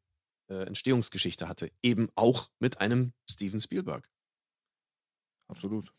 äh, 0.49 0.63
Entstehungsgeschichte 0.63 1.47
hatte. 1.47 1.71
Eben 1.81 2.09
auch 2.15 2.49
mit 2.59 2.79
einem 2.79 3.13
Steven 3.29 3.59
Spielberg. 3.59 4.09
Absolut. 5.47 5.93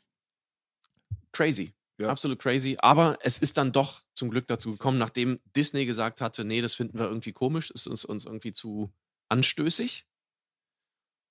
Crazy. 1.33 1.75
Ja. 1.99 2.11
Absolut 2.11 2.39
crazy. 2.39 2.77
Aber 2.81 3.19
es 3.23 3.39
ist 3.39 3.57
dann 3.57 3.73
doch 3.73 4.03
zum 4.15 4.31
Glück 4.31 4.47
dazu 4.47 4.73
gekommen, 4.73 4.99
nachdem 4.99 5.41
Disney 5.57 5.85
gesagt 5.85 6.21
hatte, 6.21 6.45
nee, 6.45 6.61
das 6.61 6.75
finden 6.75 6.99
wir 6.99 7.07
irgendwie 7.07 7.33
komisch, 7.33 7.71
ist 7.71 7.89
uns, 7.89 8.05
uns 8.05 8.25
irgendwie 8.25 8.53
zu 8.53 8.93
anstößig. 9.29 10.07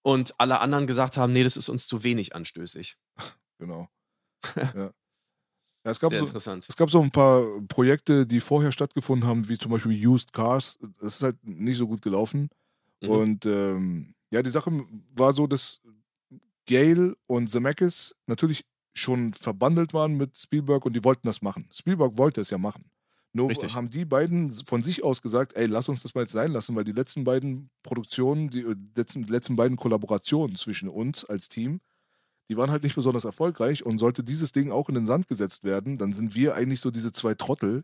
Und 0.03 0.35
alle 0.39 0.59
anderen 0.59 0.87
gesagt 0.87 1.17
haben, 1.17 1.33
nee, 1.33 1.43
das 1.43 1.57
ist 1.57 1.69
uns 1.69 1.87
zu 1.87 2.03
wenig 2.03 2.35
anstößig. 2.35 2.97
Genau. 3.59 3.89
ja. 4.55 4.93
Ja, 5.87 5.91
es 5.91 5.99
gab 5.99 6.11
Sehr 6.11 6.19
so, 6.19 6.25
interessant. 6.25 6.65
Es 6.69 6.75
gab 6.75 6.91
so 6.91 7.01
ein 7.01 7.09
paar 7.09 7.43
Projekte, 7.69 8.27
die 8.27 8.39
vorher 8.39 8.71
stattgefunden 8.71 9.27
haben, 9.27 9.49
wie 9.49 9.57
zum 9.57 9.71
Beispiel 9.71 10.07
Used 10.07 10.31
Cars. 10.31 10.77
Das 10.99 11.15
ist 11.15 11.23
halt 11.23 11.43
nicht 11.43 11.77
so 11.77 11.87
gut 11.87 12.03
gelaufen. 12.03 12.49
Mhm. 13.01 13.09
Und 13.09 13.45
ähm, 13.45 14.15
ja, 14.31 14.41
die 14.41 14.49
Sache 14.49 14.71
war 15.15 15.33
so, 15.33 15.47
dass 15.47 15.81
Gail 16.65 17.15
und 17.27 17.49
Zemeckis 17.49 18.15
natürlich 18.25 18.65
schon 18.93 19.33
verbandelt 19.33 19.93
waren 19.93 20.15
mit 20.15 20.37
Spielberg 20.37 20.85
und 20.85 20.93
die 20.93 21.03
wollten 21.03 21.27
das 21.27 21.41
machen. 21.41 21.69
Spielberg 21.71 22.17
wollte 22.17 22.41
es 22.41 22.49
ja 22.49 22.57
machen. 22.57 22.89
Nur 23.33 23.49
Richtig. 23.49 23.75
haben 23.75 23.89
die 23.89 24.05
beiden 24.05 24.51
von 24.51 24.81
sich 24.81 25.03
aus 25.03 25.21
gesagt, 25.21 25.55
ey, 25.55 25.67
lass 25.67 25.89
uns 25.89 26.01
das 26.01 26.15
mal 26.15 26.21
jetzt 26.21 26.31
sein 26.31 26.51
lassen, 26.51 26.75
weil 26.75 26.83
die 26.83 26.91
letzten 26.91 27.23
beiden 27.23 27.69
Produktionen, 27.83 28.49
die 28.49 28.65
letzten, 28.95 29.23
letzten 29.23 29.55
beiden 29.55 29.77
Kollaborationen 29.77 30.55
zwischen 30.55 30.89
uns 30.89 31.23
als 31.23 31.47
Team, 31.47 31.79
die 32.49 32.57
waren 32.57 32.71
halt 32.71 32.83
nicht 32.83 32.95
besonders 32.95 33.25
erfolgreich 33.25 33.85
und 33.85 33.99
sollte 33.99 34.23
dieses 34.23 34.53
Ding 34.53 34.71
auch 34.71 34.89
in 34.89 34.95
den 34.95 35.05
Sand 35.05 35.27
gesetzt 35.27 35.63
werden, 35.63 35.97
dann 35.97 36.13
sind 36.13 36.33
wir 36.33 36.55
eigentlich 36.55 36.79
so 36.79 36.89
diese 36.89 37.11
zwei 37.11 37.35
Trottel, 37.35 37.83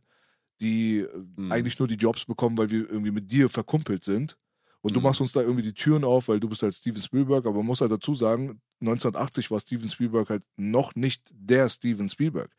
die 0.62 1.06
mhm. 1.36 1.52
eigentlich 1.52 1.78
nur 1.78 1.88
die 1.88 1.96
Jobs 1.96 2.26
bekommen, 2.26 2.58
weil 2.58 2.72
wir 2.72 2.90
irgendwie 2.90 3.12
mit 3.12 3.32
dir 3.32 3.50
verkumpelt 3.50 4.04
sind 4.04 4.38
und 4.84 4.94
du 4.94 5.00
mhm. 5.00 5.06
machst 5.06 5.22
uns 5.22 5.32
da 5.32 5.40
irgendwie 5.40 5.64
die 5.64 5.74
Türen 5.74 6.04
auf, 6.04 6.28
weil 6.28 6.42
du 6.42 6.50
bist 6.50 6.62
halt 6.62 6.76
Steven 6.76 7.02
Spielberg, 7.02 7.46
aber 7.46 7.58
man 7.58 7.66
muss 7.66 7.80
halt 7.80 7.92
dazu 7.92 8.14
sagen, 8.14 8.62
1980 8.82 9.50
war 9.50 9.62
Steven 9.62 9.90
Spielberg 9.90 10.30
halt 10.30 10.44
noch 10.58 10.94
nicht 10.96 11.32
der 11.34 11.70
Steven 11.70 12.10
Spielberg. 12.10 12.52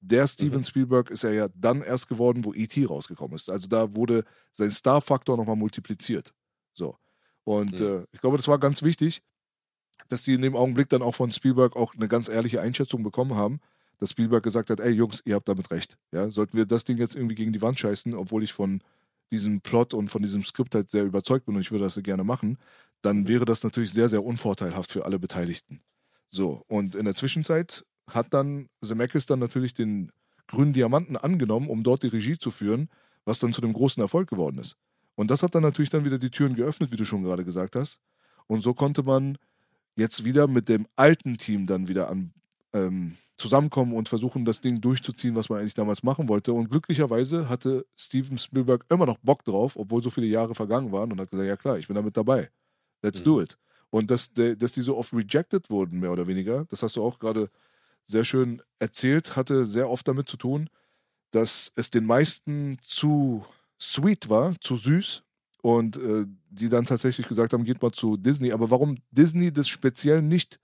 Der 0.00 0.26
Steven 0.26 0.60
mhm. 0.60 0.64
Spielberg 0.64 1.10
ist 1.10 1.22
er 1.22 1.34
ja 1.34 1.48
dann 1.54 1.82
erst 1.82 2.08
geworden, 2.08 2.46
wo 2.46 2.54
E.T. 2.54 2.82
rausgekommen 2.86 3.36
ist. 3.36 3.50
Also 3.50 3.68
da 3.68 3.94
wurde 3.94 4.24
sein 4.52 4.70
Star-Faktor 4.70 5.36
nochmal 5.36 5.56
multipliziert. 5.56 6.32
So. 6.72 6.96
Und 7.44 7.78
mhm. 7.78 7.86
äh, 7.86 8.06
ich 8.10 8.22
glaube, 8.22 8.38
das 8.38 8.48
war 8.48 8.58
ganz 8.58 8.82
wichtig, 8.82 9.22
dass 10.08 10.22
die 10.22 10.32
in 10.32 10.42
dem 10.42 10.56
Augenblick 10.56 10.88
dann 10.88 11.02
auch 11.02 11.14
von 11.14 11.30
Spielberg 11.30 11.76
auch 11.76 11.94
eine 11.94 12.08
ganz 12.08 12.30
ehrliche 12.30 12.62
Einschätzung 12.62 13.02
bekommen 13.02 13.34
haben, 13.34 13.60
dass 13.98 14.12
Spielberg 14.12 14.42
gesagt 14.42 14.70
hat, 14.70 14.80
ey 14.80 14.92
Jungs, 14.92 15.20
ihr 15.26 15.34
habt 15.34 15.48
damit 15.48 15.70
recht. 15.70 15.98
Ja, 16.10 16.30
sollten 16.30 16.56
wir 16.56 16.64
das 16.64 16.84
Ding 16.84 16.96
jetzt 16.96 17.16
irgendwie 17.16 17.34
gegen 17.34 17.52
die 17.52 17.60
Wand 17.60 17.78
scheißen, 17.78 18.14
obwohl 18.14 18.42
ich 18.42 18.54
von 18.54 18.80
diesem 19.30 19.60
Plot 19.60 19.94
und 19.94 20.08
von 20.08 20.22
diesem 20.22 20.44
Skript 20.44 20.74
halt 20.74 20.90
sehr 20.90 21.04
überzeugt 21.04 21.46
bin 21.46 21.56
und 21.56 21.60
ich 21.60 21.70
würde 21.70 21.84
das 21.84 22.00
gerne 22.02 22.24
machen, 22.24 22.58
dann 23.02 23.28
wäre 23.28 23.44
das 23.44 23.62
natürlich 23.62 23.92
sehr, 23.92 24.08
sehr 24.08 24.24
unvorteilhaft 24.24 24.90
für 24.90 25.04
alle 25.04 25.18
Beteiligten. 25.18 25.80
So, 26.30 26.64
und 26.68 26.94
in 26.94 27.04
der 27.04 27.14
Zwischenzeit 27.14 27.84
hat 28.08 28.32
dann 28.32 28.68
Zemeckis 28.82 29.26
dann 29.26 29.38
natürlich 29.38 29.74
den 29.74 30.10
grünen 30.46 30.72
Diamanten 30.72 31.16
angenommen, 31.16 31.68
um 31.68 31.82
dort 31.82 32.02
die 32.02 32.08
Regie 32.08 32.38
zu 32.38 32.50
führen, 32.50 32.88
was 33.24 33.38
dann 33.38 33.52
zu 33.52 33.60
dem 33.60 33.72
großen 33.72 34.00
Erfolg 34.00 34.28
geworden 34.28 34.58
ist. 34.58 34.76
Und 35.16 35.30
das 35.30 35.42
hat 35.42 35.54
dann 35.54 35.62
natürlich 35.62 35.90
dann 35.90 36.04
wieder 36.04 36.18
die 36.18 36.30
Türen 36.30 36.54
geöffnet, 36.54 36.92
wie 36.92 36.96
du 36.96 37.04
schon 37.04 37.24
gerade 37.24 37.44
gesagt 37.44 37.74
hast. 37.74 38.00
Und 38.46 38.62
so 38.62 38.74
konnte 38.74 39.02
man 39.02 39.38
jetzt 39.96 40.24
wieder 40.24 40.46
mit 40.46 40.68
dem 40.68 40.86
alten 40.94 41.36
Team 41.38 41.66
dann 41.66 41.88
wieder 41.88 42.10
an, 42.10 42.32
ähm, 42.72 43.16
zusammenkommen 43.36 43.92
und 43.92 44.08
versuchen, 44.08 44.44
das 44.44 44.60
Ding 44.60 44.80
durchzuziehen, 44.80 45.36
was 45.36 45.48
man 45.48 45.60
eigentlich 45.60 45.74
damals 45.74 46.02
machen 46.02 46.28
wollte. 46.28 46.52
Und 46.52 46.70
glücklicherweise 46.70 47.48
hatte 47.48 47.86
Steven 47.96 48.38
Spielberg 48.38 48.84
immer 48.88 49.06
noch 49.06 49.18
Bock 49.18 49.44
drauf, 49.44 49.76
obwohl 49.76 50.02
so 50.02 50.10
viele 50.10 50.26
Jahre 50.26 50.54
vergangen 50.54 50.92
waren 50.92 51.12
und 51.12 51.20
hat 51.20 51.30
gesagt, 51.30 51.48
ja 51.48 51.56
klar, 51.56 51.78
ich 51.78 51.86
bin 51.86 51.96
damit 51.96 52.16
dabei. 52.16 52.50
Let's 53.02 53.20
mhm. 53.20 53.24
do 53.24 53.42
it. 53.42 53.58
Und 53.90 54.10
dass, 54.10 54.32
dass 54.32 54.72
die 54.72 54.80
so 54.80 54.96
oft 54.96 55.12
rejected 55.12 55.70
wurden, 55.70 56.00
mehr 56.00 56.12
oder 56.12 56.26
weniger, 56.26 56.64
das 56.66 56.82
hast 56.82 56.96
du 56.96 57.04
auch 57.04 57.18
gerade 57.18 57.50
sehr 58.06 58.24
schön 58.24 58.62
erzählt, 58.78 59.36
hatte 59.36 59.66
sehr 59.66 59.90
oft 59.90 60.06
damit 60.08 60.28
zu 60.28 60.36
tun, 60.36 60.70
dass 61.30 61.72
es 61.76 61.90
den 61.90 62.06
meisten 62.06 62.78
zu 62.80 63.44
sweet 63.80 64.30
war, 64.30 64.54
zu 64.60 64.76
süß 64.76 65.22
und 65.62 65.96
äh, 65.96 66.26
die 66.48 66.68
dann 66.68 66.86
tatsächlich 66.86 67.28
gesagt 67.28 67.52
haben, 67.52 67.64
geht 67.64 67.82
mal 67.82 67.92
zu 67.92 68.16
Disney. 68.16 68.52
Aber 68.52 68.70
warum 68.70 68.98
Disney 69.10 69.52
das 69.52 69.68
speziell 69.68 70.22
nicht 70.22 70.58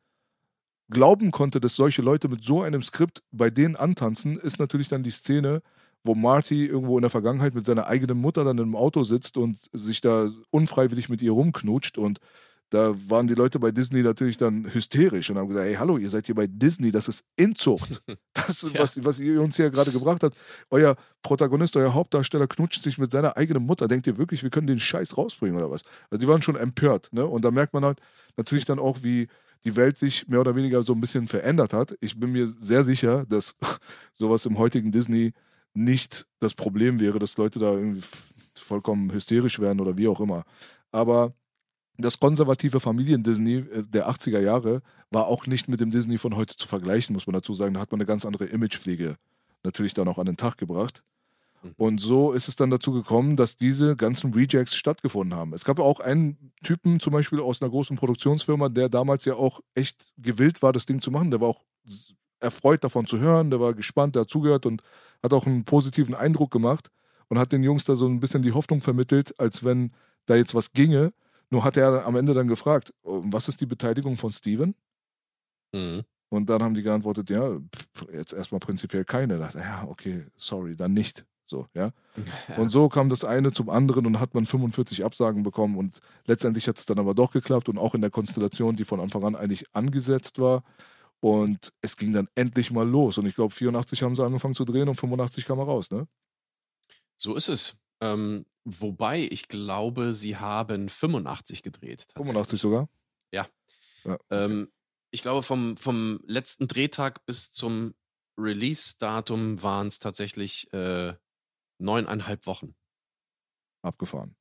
glauben 0.93 1.31
konnte, 1.31 1.61
dass 1.61 1.75
solche 1.75 2.03
Leute 2.03 2.29
mit 2.29 2.45
so 2.45 2.63
einem 2.63 2.83
Skript 2.83 3.23
bei 3.33 3.51
denen 3.51 3.77
antanzen, 3.77 4.39
ist 4.39 4.59
natürlich 4.59 4.89
dann 4.89 5.03
die 5.03 5.11
Szene, 5.11 5.63
wo 6.05 6.15
Marty 6.15 6.67
irgendwo 6.67 6.99
in 6.99 7.03
der 7.03 7.11
Vergangenheit 7.11 7.55
mit 7.55 7.65
seiner 7.65 7.87
eigenen 7.87 8.19
Mutter 8.19 8.45
dann 8.45 8.59
im 8.59 8.77
Auto 8.77 9.05
sitzt 9.05 9.37
und 9.37 9.59
sich 9.73 10.01
da 10.01 10.31
unfreiwillig 10.51 11.09
mit 11.09 11.23
ihr 11.23 11.33
rumknutscht 11.33 11.99
und 11.99 12.21
da 12.73 12.95
waren 13.11 13.27
die 13.27 13.35
Leute 13.35 13.59
bei 13.59 13.71
Disney 13.71 14.01
natürlich 14.01 14.39
dann 14.39 14.73
hysterisch 14.73 15.29
und 15.29 15.37
haben 15.37 15.49
gesagt, 15.49 15.67
hey, 15.67 15.75
hallo, 15.75 15.99
ihr 15.99 16.09
seid 16.09 16.25
hier 16.25 16.35
bei 16.35 16.47
Disney, 16.47 16.91
das 16.91 17.07
ist 17.07 17.25
Inzucht. 17.37 18.03
Das 18.35 18.63
ist, 18.63 18.75
ja. 18.75 18.81
was, 18.81 19.05
was 19.05 19.21
ihr 19.21 19.43
uns 19.43 19.57
hier 19.57 19.71
gerade 19.71 19.93
gebracht 19.93 20.25
habt. 20.25 20.37
Euer 20.71 20.97
Protagonist, 21.23 21.77
euer 21.77 21.93
Hauptdarsteller 21.93 22.47
knutscht 22.47 22.83
sich 22.83 22.97
mit 22.97 23.13
seiner 23.13 23.37
eigenen 23.37 23.65
Mutter. 23.65 23.87
Denkt 23.87 24.07
ihr 24.07 24.17
wirklich, 24.17 24.43
wir 24.43 24.49
können 24.49 24.67
den 24.67 24.81
Scheiß 24.81 25.17
rausbringen 25.19 25.57
oder 25.57 25.71
was? 25.71 25.83
Also 26.11 26.19
die 26.19 26.27
waren 26.27 26.41
schon 26.41 26.57
empört, 26.57 27.11
ne? 27.13 27.25
Und 27.27 27.45
da 27.45 27.51
merkt 27.51 27.75
man 27.75 27.85
halt 27.85 28.01
natürlich 28.39 28.65
dann 28.65 28.79
auch, 28.79 29.03
wie 29.03 29.29
die 29.65 29.77
Welt 29.77 29.99
sich 29.99 30.27
mehr 30.29 30.41
oder 30.41 30.57
weniger 30.57 30.83
so 30.83 30.93
ein 30.93 31.01
bisschen 31.01 31.29
verändert 31.29 31.73
hat. 31.73 31.97
Ich 32.01 32.19
bin 32.19 32.33
mir 32.33 32.49
sehr 32.49 32.85
sicher, 32.85 33.25
dass 33.27 33.57
sowas 34.15 34.47
im 34.47 34.59
heutigen 34.59 34.91
Disney 34.91 35.33
nicht 35.75 36.27
das 36.41 36.55
Problem 36.55 37.01
wäre, 37.01 37.19
dass 37.19 37.37
Leute 37.37 37.59
da 37.59 37.73
irgendwie 37.73 38.03
vollkommen 38.55 39.13
hysterisch 39.13 39.59
werden 39.61 39.81
oder 39.81 39.97
wie 39.97 40.09
auch 40.09 40.21
immer. 40.21 40.45
Aber 40.91 41.35
das 41.97 42.19
konservative 42.19 42.81
Familien-Disney 42.81 43.57
äh, 43.57 43.85
der 43.85 44.09
80er 44.11 44.41
Jahre 44.41 44.83
war 45.11 45.27
auch 45.27 45.47
nicht 45.47 45.69
mit 45.69 45.81
dem 45.81 45.91
Disney 45.91 46.19
von 46.19 46.37
heute 46.37 46.57
zu 46.57 46.67
vergleichen, 46.67 47.15
muss 47.15 47.27
man 47.27 47.35
dazu 47.35 47.55
sagen. 47.55 47.75
Da 47.75 47.81
hat 47.81 47.93
man 47.93 48.01
eine 48.01 48.07
ganz 48.07 48.25
andere 48.25 48.47
Imagepflege 48.47 49.17
natürlich 49.63 49.95
dann 49.95 50.09
auch 50.09 50.19
an 50.19 50.27
den 50.27 50.37
Tag 50.37 50.59
gebracht. 50.59 51.03
Mhm. 51.63 51.75
Und 51.77 52.01
so 52.01 52.33
ist 52.33 52.49
es 52.49 52.57
dann 52.57 52.71
dazu 52.71 52.93
gekommen, 52.93 53.37
dass 53.37 53.57
diese 53.57 53.97
ganzen 53.97 54.33
Rejects 54.33 54.75
stattgefunden 54.75 55.39
haben. 55.39 55.53
Es 55.53 55.65
gab 55.65 55.79
auch 55.79 56.01
einen 56.01 56.53
Typen 56.63 57.01
zum 57.01 57.13
Beispiel 57.13 57.41
aus 57.41 57.63
einer 57.63 57.71
großen 57.71 57.97
Produktionsfirma, 57.97 58.69
der 58.69 58.89
damals 58.89 59.25
ja 59.25 59.35
auch 59.35 59.61
echt 59.75 60.13
gewillt 60.17 60.63
war, 60.63 60.73
das 60.73 60.87
Ding 60.87 61.01
zu 61.01 61.11
machen. 61.11 61.31
Der 61.31 61.41
war 61.41 61.49
auch 61.49 61.65
erfreut 62.41 62.83
davon 62.83 63.07
zu 63.07 63.19
hören, 63.19 63.51
der 63.51 63.61
war 63.61 63.73
gespannt, 63.73 64.17
der 64.17 64.23
hat 64.23 64.31
zugehört 64.31 64.67
und 64.67 64.83
hat 65.23 65.33
auch 65.33 65.47
einen 65.47 65.65
positiven 65.65 66.15
Eindruck 66.15 66.51
gemacht 66.51 66.91
und 67.29 67.39
hat 67.39 67.53
den 67.53 67.63
Jungs 67.63 67.85
da 67.85 67.95
so 67.95 68.07
ein 68.07 68.21
bisschen 68.21 68.43
die 68.43 68.53
Hoffnung 68.53 68.81
vermittelt, 68.81 69.39
als 69.39 69.65
wenn 69.65 69.93
da 70.27 70.35
jetzt 70.35 70.55
was 70.55 70.73
ginge. 70.73 71.13
Nur 71.51 71.65
hat 71.65 71.77
er 71.77 72.05
am 72.07 72.17
Ende 72.17 72.35
dann 72.35 72.49
gefragt, 72.49 72.93
oh, 73.03 73.23
was 73.27 73.49
ist 73.49 73.61
die 73.61 73.67
Beteiligung 73.67 74.17
von 74.17 74.33
Steven? 74.33 74.75
Mhm. 75.73 76.03
Und 76.31 76.49
dann 76.49 76.63
haben 76.63 76.75
die 76.75 76.83
geantwortet, 76.83 77.29
ja, 77.29 77.59
jetzt 78.11 78.33
erstmal 78.33 78.59
prinzipiell 78.59 79.05
keine. 79.05 79.37
Da 79.37 79.45
dachte, 79.45 79.59
ja, 79.59 79.85
okay, 79.87 80.25
sorry, 80.35 80.77
dann 80.77 80.95
nicht. 80.95 81.27
So, 81.47 81.67
ja. 81.75 81.93
ja. 82.49 82.57
Und 82.57 82.71
so 82.71 82.89
kam 82.89 83.09
das 83.09 83.25
eine 83.25 83.53
zum 83.53 83.69
anderen 83.69 84.07
und 84.07 84.21
hat 84.21 84.35
man 84.35 84.47
45 84.47 85.05
Absagen 85.05 85.43
bekommen 85.43 85.77
und 85.77 86.01
letztendlich 86.27 86.69
hat 86.69 86.79
es 86.79 86.87
dann 86.87 86.99
aber 86.99 87.15
doch 87.15 87.33
geklappt 87.33 87.69
und 87.69 87.79
auch 87.79 87.95
in 87.95 88.01
der 88.01 88.11
Konstellation, 88.11 88.77
die 88.77 88.85
von 88.85 89.01
Anfang 89.01 89.25
an 89.25 89.37
eigentlich 89.37 89.67
angesetzt 89.75 90.39
war. 90.39 90.63
Und 91.21 91.73
es 91.83 91.97
ging 91.97 92.13
dann 92.13 92.29
endlich 92.35 92.73
mal 92.73 92.89
los. 92.89 93.17
Und 93.17 93.27
ich 93.27 93.37
glaube, 93.37 93.55
84 93.55 94.03
haben 94.03 94.17
sie 94.17 94.25
angefangen 94.25 94.55
zu 94.55 94.65
drehen 94.65 94.89
und 94.89 94.97
85 94.97 95.45
kam 95.45 95.61
er 95.61 95.67
raus, 95.67 95.91
ne? 95.91 96.09
So 97.17 97.37
ist 97.37 97.49
es. 97.49 97.77
Ähm, 98.01 98.45
wobei, 98.65 99.29
ich 99.31 99.47
glaube, 99.47 100.15
sie 100.15 100.37
haben 100.37 100.89
85 100.89 101.63
gedreht. 101.63 102.09
85 102.17 102.61
sogar? 102.61 102.89
Ja. 103.33 103.47
ja 104.05 104.19
ähm, 104.31 104.73
ich 105.13 105.23
glaube, 105.23 105.45
vom, 105.45 105.77
vom 105.77 106.19
letzten 106.27 106.67
Drehtag 106.67 107.25
bis 107.25 107.53
zum 107.53 107.95
Release-Datum 108.37 109.63
waren 109.63 109.87
es 109.87 110.01
tatsächlich 110.01 110.73
äh, 110.73 111.15
neuneinhalb 111.83 112.47
Wochen. 112.47 112.75
Abgefahren. 113.83 114.37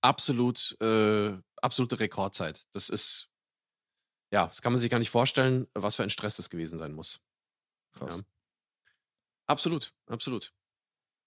Absolut, 0.00 0.76
äh, 0.80 1.36
absolute 1.56 1.98
Rekordzeit. 1.98 2.66
Das 2.72 2.88
ist, 2.88 3.30
ja, 4.32 4.46
das 4.46 4.62
kann 4.62 4.72
man 4.72 4.80
sich 4.80 4.90
gar 4.90 4.98
nicht 4.98 5.10
vorstellen, 5.10 5.66
was 5.74 5.96
für 5.96 6.02
ein 6.02 6.10
Stress 6.10 6.36
das 6.36 6.50
gewesen 6.50 6.78
sein 6.78 6.92
muss. 6.92 7.20
Krass. 7.92 8.18
Ja. 8.18 8.24
Absolut, 9.46 9.94
absolut. 10.06 10.52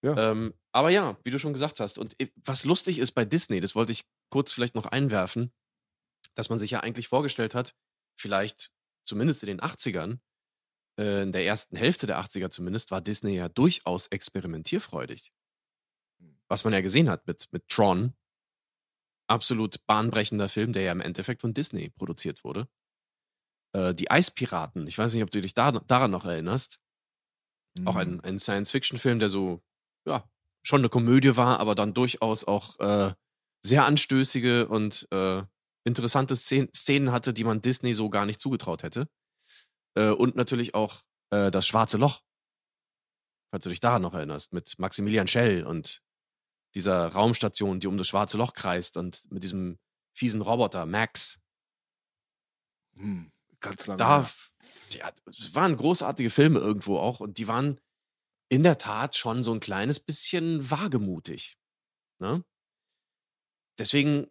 Ja. 0.01 0.31
Ähm, 0.31 0.53
aber 0.71 0.89
ja, 0.89 1.17
wie 1.23 1.31
du 1.31 1.39
schon 1.39 1.53
gesagt 1.53 1.79
hast. 1.79 1.97
Und 1.97 2.15
was 2.35 2.65
lustig 2.65 2.99
ist 2.99 3.11
bei 3.11 3.25
Disney, 3.25 3.59
das 3.59 3.75
wollte 3.75 3.91
ich 3.91 4.05
kurz 4.29 4.53
vielleicht 4.53 4.75
noch 4.75 4.85
einwerfen, 4.85 5.51
dass 6.35 6.49
man 6.49 6.59
sich 6.59 6.71
ja 6.71 6.81
eigentlich 6.81 7.07
vorgestellt 7.07 7.55
hat, 7.55 7.75
vielleicht 8.17 8.71
zumindest 9.03 9.43
in 9.43 9.47
den 9.47 9.61
80ern, 9.61 10.19
äh, 10.97 11.23
in 11.23 11.31
der 11.31 11.45
ersten 11.45 11.75
Hälfte 11.75 12.07
der 12.07 12.19
80er 12.19 12.49
zumindest, 12.49 12.91
war 12.91 13.01
Disney 13.01 13.35
ja 13.35 13.49
durchaus 13.49 14.07
experimentierfreudig. 14.07 15.33
Was 16.49 16.63
man 16.63 16.73
ja 16.73 16.81
gesehen 16.81 17.09
hat 17.09 17.27
mit, 17.27 17.47
mit 17.51 17.67
Tron. 17.69 18.13
Absolut 19.27 19.85
bahnbrechender 19.85 20.49
Film, 20.49 20.73
der 20.73 20.81
ja 20.81 20.91
im 20.91 21.01
Endeffekt 21.01 21.41
von 21.41 21.53
Disney 21.53 21.89
produziert 21.89 22.43
wurde. 22.43 22.67
Äh, 23.73 23.93
die 23.93 24.09
Eispiraten, 24.09 24.87
ich 24.87 24.97
weiß 24.97 25.13
nicht, 25.13 25.23
ob 25.23 25.31
du 25.31 25.41
dich 25.41 25.53
da, 25.53 25.71
daran 25.71 26.11
noch 26.11 26.25
erinnerst. 26.25 26.81
Mhm. 27.77 27.87
Auch 27.87 27.95
ein, 27.95 28.19
ein 28.21 28.39
Science-Fiction-Film, 28.39 29.19
der 29.19 29.29
so 29.29 29.61
ja, 30.07 30.27
schon 30.63 30.81
eine 30.81 30.89
Komödie 30.89 31.37
war, 31.37 31.59
aber 31.59 31.75
dann 31.75 31.93
durchaus 31.93 32.43
auch 32.43 32.79
äh, 32.79 33.13
sehr 33.63 33.85
anstößige 33.85 34.67
und 34.67 35.07
äh, 35.11 35.43
interessante 35.85 36.35
Szenen 36.35 37.11
hatte, 37.11 37.33
die 37.33 37.43
man 37.43 37.61
Disney 37.61 37.93
so 37.93 38.09
gar 38.09 38.25
nicht 38.25 38.39
zugetraut 38.39 38.83
hätte. 38.83 39.07
Äh, 39.95 40.09
und 40.09 40.35
natürlich 40.35 40.75
auch 40.75 41.01
äh, 41.31 41.51
das 41.51 41.67
Schwarze 41.67 41.97
Loch, 41.97 42.21
falls 43.51 43.63
du 43.63 43.69
dich 43.69 43.79
daran 43.79 44.01
noch 44.01 44.13
erinnerst, 44.13 44.53
mit 44.53 44.77
Maximilian 44.79 45.27
Schell 45.27 45.63
und 45.63 46.01
dieser 46.75 47.07
Raumstation, 47.07 47.79
die 47.79 47.87
um 47.87 47.97
das 47.97 48.07
Schwarze 48.07 48.37
Loch 48.37 48.53
kreist 48.53 48.97
und 48.97 49.29
mit 49.31 49.43
diesem 49.43 49.79
fiesen 50.13 50.41
Roboter 50.41 50.85
Max. 50.85 51.39
Hm, 52.95 53.31
ganz 53.59 53.87
lange. 53.87 53.97
Da, 53.97 54.29
ja, 54.91 55.11
es 55.27 55.55
waren 55.55 55.77
großartige 55.77 56.29
Filme 56.29 56.59
irgendwo 56.59 56.97
auch 56.97 57.19
und 57.19 57.37
die 57.37 57.47
waren 57.47 57.79
in 58.49 58.63
der 58.63 58.77
Tat 58.77 59.15
schon 59.15 59.43
so 59.43 59.53
ein 59.53 59.59
kleines 59.59 59.99
bisschen 59.99 60.69
wagemutig. 60.69 61.57
Ne? 62.19 62.43
Deswegen, 63.77 64.27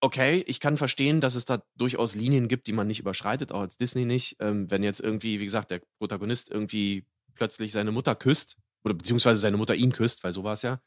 okay, 0.00 0.44
ich 0.46 0.60
kann 0.60 0.76
verstehen, 0.76 1.20
dass 1.20 1.36
es 1.36 1.44
da 1.44 1.64
durchaus 1.76 2.14
Linien 2.14 2.48
gibt, 2.48 2.66
die 2.66 2.72
man 2.72 2.86
nicht 2.86 3.00
überschreitet, 3.00 3.52
auch 3.52 3.60
als 3.60 3.78
Disney 3.78 4.04
nicht. 4.04 4.36
Ähm, 4.40 4.70
wenn 4.70 4.82
jetzt 4.82 5.00
irgendwie, 5.00 5.40
wie 5.40 5.44
gesagt, 5.44 5.70
der 5.70 5.80
Protagonist 5.98 6.50
irgendwie 6.50 7.06
plötzlich 7.34 7.72
seine 7.72 7.92
Mutter 7.92 8.14
küsst, 8.14 8.58
oder 8.84 8.94
beziehungsweise 8.94 9.40
seine 9.40 9.56
Mutter 9.56 9.74
ihn 9.74 9.92
küsst, 9.92 10.22
weil 10.24 10.32
so 10.32 10.44
war 10.44 10.52
es 10.52 10.62
ja. 10.62 10.80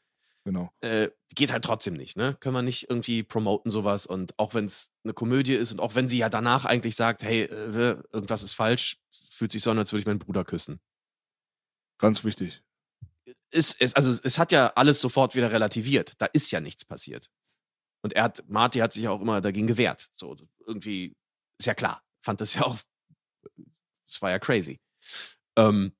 Genau. 0.48 0.72
Äh, 0.80 1.10
geht 1.34 1.52
halt 1.52 1.62
trotzdem 1.62 1.92
nicht, 1.92 2.16
ne? 2.16 2.34
Können 2.40 2.54
wir 2.54 2.62
nicht 2.62 2.88
irgendwie 2.88 3.22
promoten 3.22 3.70
sowas 3.70 4.06
und 4.06 4.38
auch 4.38 4.54
wenn 4.54 4.64
es 4.64 4.94
eine 5.04 5.12
Komödie 5.12 5.52
ist 5.52 5.72
und 5.72 5.78
auch 5.78 5.94
wenn 5.94 6.08
sie 6.08 6.16
ja 6.16 6.30
danach 6.30 6.64
eigentlich 6.64 6.96
sagt, 6.96 7.22
hey, 7.22 7.42
äh, 7.42 8.02
irgendwas 8.14 8.42
ist 8.42 8.54
falsch, 8.54 8.96
fühlt 9.28 9.52
sich 9.52 9.62
so 9.62 9.70
an, 9.70 9.78
als 9.78 9.92
würde 9.92 10.00
ich 10.00 10.06
meinen 10.06 10.20
Bruder 10.20 10.46
küssen. 10.46 10.80
Ganz 11.98 12.24
wichtig. 12.24 12.62
Ist, 13.50 13.78
ist, 13.78 13.94
also 13.94 14.10
es 14.10 14.38
hat 14.38 14.50
ja 14.50 14.72
alles 14.74 15.00
sofort 15.00 15.34
wieder 15.34 15.52
relativiert. 15.52 16.14
Da 16.16 16.24
ist 16.24 16.50
ja 16.50 16.60
nichts 16.60 16.86
passiert. 16.86 17.28
Und 18.00 18.14
er 18.14 18.22
hat, 18.22 18.42
Marty 18.48 18.78
hat 18.78 18.94
sich 18.94 19.02
ja 19.02 19.10
auch 19.10 19.20
immer 19.20 19.42
dagegen 19.42 19.66
gewehrt. 19.66 20.08
So, 20.14 20.34
irgendwie, 20.66 21.14
ist 21.58 21.66
ja 21.66 21.74
klar. 21.74 22.02
Fand 22.22 22.40
das 22.40 22.54
ja 22.54 22.62
auch, 22.62 22.78
es 24.08 24.22
war 24.22 24.30
ja 24.30 24.38
crazy. 24.38 24.80
Ähm, 25.58 25.92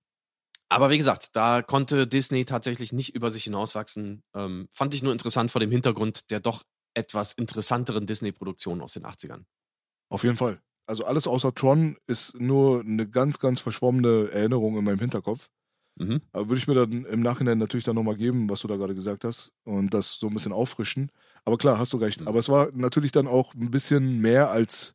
aber 0.68 0.90
wie 0.90 0.98
gesagt, 0.98 1.35
da 1.37 1.62
konnte 1.62 2.07
Disney 2.07 2.44
tatsächlich 2.44 2.92
nicht 2.92 3.14
über 3.14 3.31
sich 3.31 3.44
hinauswachsen. 3.44 4.22
Ähm, 4.35 4.68
fand 4.72 4.94
ich 4.94 5.02
nur 5.02 5.12
interessant 5.12 5.50
vor 5.50 5.61
dem 5.61 5.70
Hintergrund 5.70 6.31
der 6.31 6.40
doch 6.40 6.62
etwas 6.94 7.33
interessanteren 7.33 8.07
Disney-Produktionen 8.07 8.81
aus 8.81 8.94
den 8.94 9.04
80ern. 9.04 9.44
Auf 10.09 10.24
jeden 10.24 10.37
Fall. 10.37 10.61
Also 10.87 11.04
alles 11.04 11.26
außer 11.26 11.54
Tron 11.54 11.96
ist 12.07 12.40
nur 12.40 12.81
eine 12.81 13.09
ganz, 13.09 13.38
ganz 13.38 13.61
verschwommene 13.61 14.31
Erinnerung 14.33 14.76
in 14.78 14.85
meinem 14.85 14.98
Hinterkopf. 14.98 15.48
Mhm. 15.96 16.22
Aber 16.33 16.48
würde 16.48 16.59
ich 16.59 16.66
mir 16.66 16.74
dann 16.74 17.04
im 17.04 17.20
Nachhinein 17.20 17.59
natürlich 17.59 17.85
dann 17.85 17.96
nochmal 17.96 18.16
geben, 18.16 18.48
was 18.48 18.61
du 18.61 18.68
da 18.68 18.76
gerade 18.76 18.94
gesagt 18.94 19.24
hast 19.24 19.52
und 19.64 19.92
das 19.92 20.14
so 20.14 20.28
ein 20.28 20.35
bisschen 20.35 20.52
auffrischen. 20.52 21.11
Aber 21.44 21.59
klar, 21.59 21.78
hast 21.78 21.92
du 21.92 21.98
recht. 21.98 22.22
Mhm. 22.22 22.28
Aber 22.28 22.38
es 22.38 22.48
war 22.48 22.68
natürlich 22.72 23.12
dann 23.12 23.26
auch 23.26 23.54
ein 23.54 23.70
bisschen 23.70 24.20
mehr 24.20 24.50
als 24.50 24.94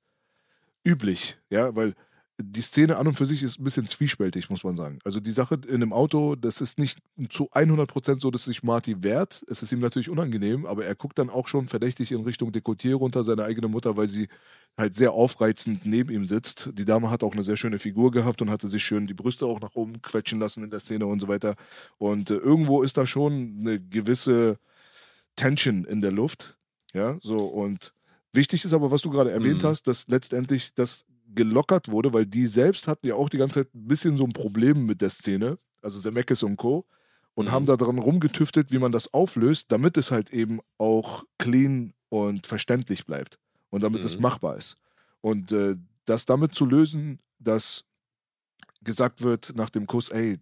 üblich, 0.86 1.38
ja, 1.50 1.76
weil 1.76 1.94
die 2.40 2.62
Szene 2.62 2.98
an 2.98 3.06
und 3.06 3.14
für 3.14 3.28
sich 3.28 3.44
ist 3.44 3.60
ein 3.60 3.64
bisschen 3.64 3.86
zwiespältig, 3.86 4.50
muss 4.50 4.64
man 4.64 4.76
sagen. 4.76 5.00
Also 5.04 5.20
die 5.20 5.32
Sache 5.32 5.60
in 5.68 5.76
einem 5.76 5.94
Auto, 5.94 6.36
das 6.36 6.62
ist 6.62 6.80
nicht 6.80 6.98
zu 7.30 7.52
100% 7.52 8.22
so, 8.22 8.32
dass 8.32 8.46
sich 8.46 8.64
Marty 8.64 9.04
wehrt. 9.04 9.46
Es 9.48 9.62
ist 9.62 9.72
ihm 9.72 9.80
natürlich 9.80 10.10
unangenehm, 10.10 10.66
aber 10.66 10.84
er 10.86 10.96
guckt 10.96 11.20
dann 11.20 11.30
auch 11.30 11.48
schon 11.48 11.68
verdächtig 11.68 12.12
in 12.12 12.22
Richtung 12.22 12.52
Dekotier 12.52 12.96
runter, 12.96 13.24
seine 13.24 13.44
eigene 13.44 13.68
Mutter, 13.68 13.98
weil 13.98 14.08
sie 14.08 14.30
halt 14.78 14.96
sehr 14.96 15.12
aufreizend 15.12 15.86
neben 15.86 16.10
ihm 16.10 16.26
sitzt. 16.26 16.72
Die 16.74 16.86
Dame 16.86 17.12
hat 17.12 17.24
auch 17.24 17.34
eine 17.34 17.44
sehr 17.44 17.58
schöne 17.58 17.78
Figur 17.78 18.12
gehabt 18.12 18.42
und 18.42 18.50
hatte 18.50 18.68
sich 18.68 18.84
schön 18.84 19.06
die 19.06 19.14
Brüste 19.14 19.46
auch 19.46 19.62
nach 19.62 19.76
oben 19.76 20.02
quetschen 20.02 20.40
lassen 20.40 20.64
in 20.64 20.72
der 20.72 20.80
Szene 20.80 21.06
und 21.06 21.20
so 21.20 21.28
weiter. 21.28 21.56
Und 22.00 22.32
äh, 22.32 22.36
irgendwo 22.36 22.82
ist 22.82 22.98
da 22.98 23.06
schon 23.06 23.58
eine 23.60 23.80
gewisse 23.80 24.58
Tension 25.36 25.86
in 25.86 26.02
der 26.02 26.12
Luft. 26.12 26.58
Ja, 26.94 27.18
so 27.22 27.38
und 27.46 27.94
wichtig 28.34 28.66
ist 28.66 28.74
aber, 28.74 28.90
was 28.90 29.02
du 29.02 29.12
gerade 29.12 29.32
erwähnt 29.32 29.64
mhm. 29.64 29.68
hast, 29.68 29.88
dass 29.88 30.08
letztendlich 30.08 30.74
das 30.74 31.06
gelockert 31.36 31.90
wurde, 31.90 32.14
weil 32.14 32.26
die 32.26 32.48
selbst 32.48 32.88
hatten 32.88 33.08
ja 33.08 33.16
auch 33.16 33.30
die 33.30 33.38
ganze 33.38 33.62
Zeit 33.62 33.74
ein 33.74 33.88
bisschen 33.88 34.18
so 34.18 34.24
ein 34.24 34.34
Problem 34.34 34.86
mit 34.86 35.02
der 35.02 35.10
Szene, 35.10 35.58
also 35.82 36.00
Zemeckis 36.00 36.44
und 36.44 36.58
Co. 36.58 36.86
Und 37.36 37.48
mhm. 37.48 37.52
haben 37.52 37.66
da 37.66 37.78
dran 37.78 37.98
rumgetüftelt, 37.98 38.72
wie 38.72 38.78
man 38.78 38.92
das 38.92 39.12
auflöst, 39.12 39.72
damit 39.72 39.98
es 39.98 40.12
halt 40.12 40.32
eben 40.32 40.60
auch 40.78 41.24
clean 41.40 41.94
und 42.10 42.46
verständlich 42.46 43.08
bleibt 43.08 43.40
und 43.72 43.82
damit 43.82 44.02
mhm. 44.02 44.06
es 44.06 44.20
machbar 44.20 44.56
ist. 44.56 44.78
Und 45.22 45.52
äh, 45.52 45.76
das 46.06 46.26
damit 46.26 46.54
zu 46.54 46.66
lösen, 46.66 47.20
dass 47.40 47.86
gesagt 48.84 49.22
wird 49.22 49.56
nach 49.56 49.70
dem 49.70 49.88
Kuss, 49.88 50.10
ey, 50.10 50.38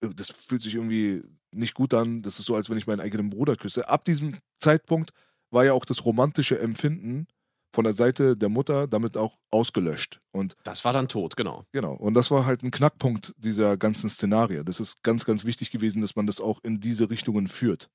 das 0.00 0.30
fühlt 0.30 0.62
sich 0.62 0.74
irgendwie 0.74 1.22
nicht 1.50 1.74
gut 1.74 1.94
an, 1.94 2.22
das 2.22 2.38
ist 2.38 2.46
so, 2.46 2.54
als 2.54 2.68
wenn 2.68 2.76
ich 2.76 2.86
meinen 2.86 3.00
eigenen 3.00 3.30
Bruder 3.30 3.56
küsse. 3.56 3.88
Ab 3.88 4.04
diesem 4.04 4.36
Zeitpunkt 4.58 5.12
war 5.50 5.64
ja 5.64 5.72
auch 5.72 5.84
das 5.84 6.04
romantische 6.04 6.58
Empfinden 6.58 7.26
von 7.74 7.84
der 7.84 7.92
Seite 7.92 8.36
der 8.36 8.48
Mutter 8.48 8.86
damit 8.86 9.16
auch 9.16 9.38
ausgelöscht. 9.50 10.20
Und 10.30 10.56
das 10.62 10.84
war 10.84 10.92
dann 10.92 11.08
tot, 11.08 11.36
genau. 11.36 11.66
Genau. 11.72 11.92
Und 11.94 12.14
das 12.14 12.30
war 12.30 12.46
halt 12.46 12.62
ein 12.62 12.70
Knackpunkt 12.70 13.34
dieser 13.36 13.76
ganzen 13.76 14.08
Szenarie. 14.08 14.62
Das 14.64 14.80
ist 14.80 15.02
ganz, 15.02 15.24
ganz 15.24 15.44
wichtig 15.44 15.70
gewesen, 15.70 16.00
dass 16.00 16.16
man 16.16 16.26
das 16.26 16.40
auch 16.40 16.60
in 16.62 16.80
diese 16.80 17.10
Richtungen 17.10 17.48
führt. 17.48 17.90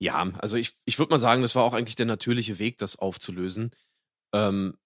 Ja, 0.00 0.32
also 0.38 0.56
ich, 0.56 0.72
ich 0.84 0.98
würde 0.98 1.10
mal 1.10 1.18
sagen, 1.18 1.42
das 1.42 1.54
war 1.54 1.62
auch 1.62 1.74
eigentlich 1.74 1.94
der 1.94 2.06
natürliche 2.06 2.58
Weg, 2.58 2.78
das 2.78 2.98
aufzulösen. 2.98 3.70
Ähm, 4.34 4.76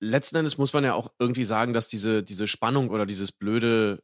letzten 0.00 0.36
Endes 0.36 0.58
muss 0.58 0.72
man 0.72 0.82
ja 0.82 0.94
auch 0.94 1.12
irgendwie 1.20 1.44
sagen, 1.44 1.72
dass 1.72 1.86
diese, 1.86 2.24
diese 2.24 2.48
Spannung 2.48 2.90
oder 2.90 3.06
dieses 3.06 3.30
blöde, 3.30 4.02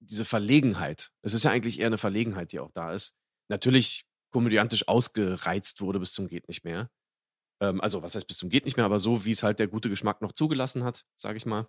diese 0.00 0.24
Verlegenheit, 0.24 1.12
es 1.22 1.34
ist 1.34 1.44
ja 1.44 1.52
eigentlich 1.52 1.78
eher 1.78 1.86
eine 1.86 1.98
Verlegenheit, 1.98 2.50
die 2.50 2.58
auch 2.58 2.72
da 2.72 2.92
ist, 2.92 3.14
natürlich 3.48 4.04
komödiantisch 4.32 4.88
ausgereizt 4.88 5.80
wurde 5.80 6.00
bis 6.00 6.12
zum 6.12 6.26
geht 6.26 6.48
nicht 6.48 6.64
mehr. 6.64 6.90
Ähm, 7.62 7.80
also, 7.80 8.02
was 8.02 8.16
heißt 8.16 8.26
bis 8.26 8.38
zum 8.38 8.50
geht 8.50 8.64
nicht 8.64 8.76
mehr, 8.76 8.84
aber 8.84 8.98
so, 8.98 9.24
wie 9.24 9.30
es 9.30 9.44
halt 9.44 9.60
der 9.60 9.68
gute 9.68 9.88
Geschmack 9.88 10.20
noch 10.20 10.32
zugelassen 10.32 10.82
hat, 10.82 11.06
sage 11.16 11.36
ich 11.36 11.46
mal. 11.46 11.68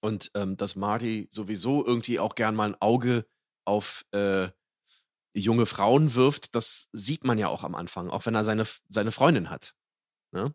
Und 0.00 0.30
ähm, 0.34 0.56
dass 0.56 0.76
Marty 0.76 1.28
sowieso 1.32 1.84
irgendwie 1.84 2.20
auch 2.20 2.36
gern 2.36 2.54
mal 2.54 2.70
ein 2.70 2.80
Auge 2.80 3.26
auf 3.66 4.06
äh, 4.12 4.48
junge 5.34 5.66
Frauen 5.66 6.14
wirft, 6.14 6.54
das 6.54 6.88
sieht 6.92 7.24
man 7.24 7.38
ja 7.38 7.48
auch 7.48 7.64
am 7.64 7.74
Anfang, 7.74 8.08
auch 8.08 8.24
wenn 8.24 8.34
er 8.34 8.44
seine, 8.44 8.66
seine 8.88 9.12
Freundin 9.12 9.50
hat. 9.50 9.74
Ne? 10.32 10.54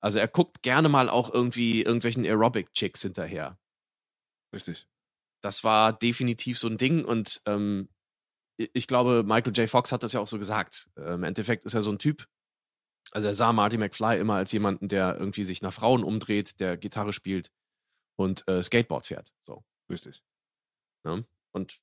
Also 0.00 0.18
er 0.18 0.28
guckt 0.28 0.62
gerne 0.62 0.88
mal 0.88 1.08
auch 1.08 1.32
irgendwie 1.32 1.82
irgendwelchen 1.82 2.24
Aerobic-Chicks 2.24 3.02
hinterher. 3.02 3.58
Richtig. 4.54 4.86
Das 5.42 5.64
war 5.64 5.92
definitiv 5.92 6.58
so 6.58 6.68
ein 6.68 6.78
Ding 6.78 7.04
und 7.04 7.40
ähm, 7.46 7.88
ich 8.56 8.86
glaube, 8.86 9.22
Michael 9.24 9.56
J. 9.56 9.68
Fox 9.68 9.92
hat 9.92 10.02
das 10.02 10.12
ja 10.12 10.20
auch 10.20 10.26
so 10.26 10.38
gesagt. 10.38 10.90
Äh, 10.96 11.14
Im 11.14 11.22
Endeffekt 11.22 11.64
ist 11.64 11.74
er 11.74 11.82
so 11.82 11.92
ein 11.92 11.98
Typ, 11.98 12.28
also 13.12 13.28
er 13.28 13.34
sah 13.34 13.52
Marty 13.52 13.78
McFly 13.78 14.18
immer 14.18 14.34
als 14.34 14.52
jemanden, 14.52 14.88
der 14.88 15.16
irgendwie 15.18 15.44
sich 15.44 15.62
nach 15.62 15.72
Frauen 15.72 16.04
umdreht, 16.04 16.60
der 16.60 16.76
Gitarre 16.76 17.12
spielt 17.12 17.50
und 18.16 18.46
äh, 18.48 18.62
Skateboard 18.62 19.06
fährt. 19.06 19.32
So. 19.42 19.64
Richtig. 19.90 20.22
Ne? 21.04 21.26
Und 21.52 21.80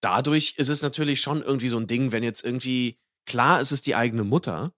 dadurch 0.00 0.54
ist 0.56 0.68
es 0.68 0.82
natürlich 0.82 1.20
schon 1.20 1.42
irgendwie 1.42 1.68
so 1.68 1.78
ein 1.78 1.86
Ding, 1.86 2.12
wenn 2.12 2.22
jetzt 2.22 2.44
irgendwie, 2.44 2.98
klar 3.26 3.60
ist 3.60 3.72
es 3.72 3.82
die 3.82 3.94
eigene 3.94 4.24
Mutter, 4.24 4.74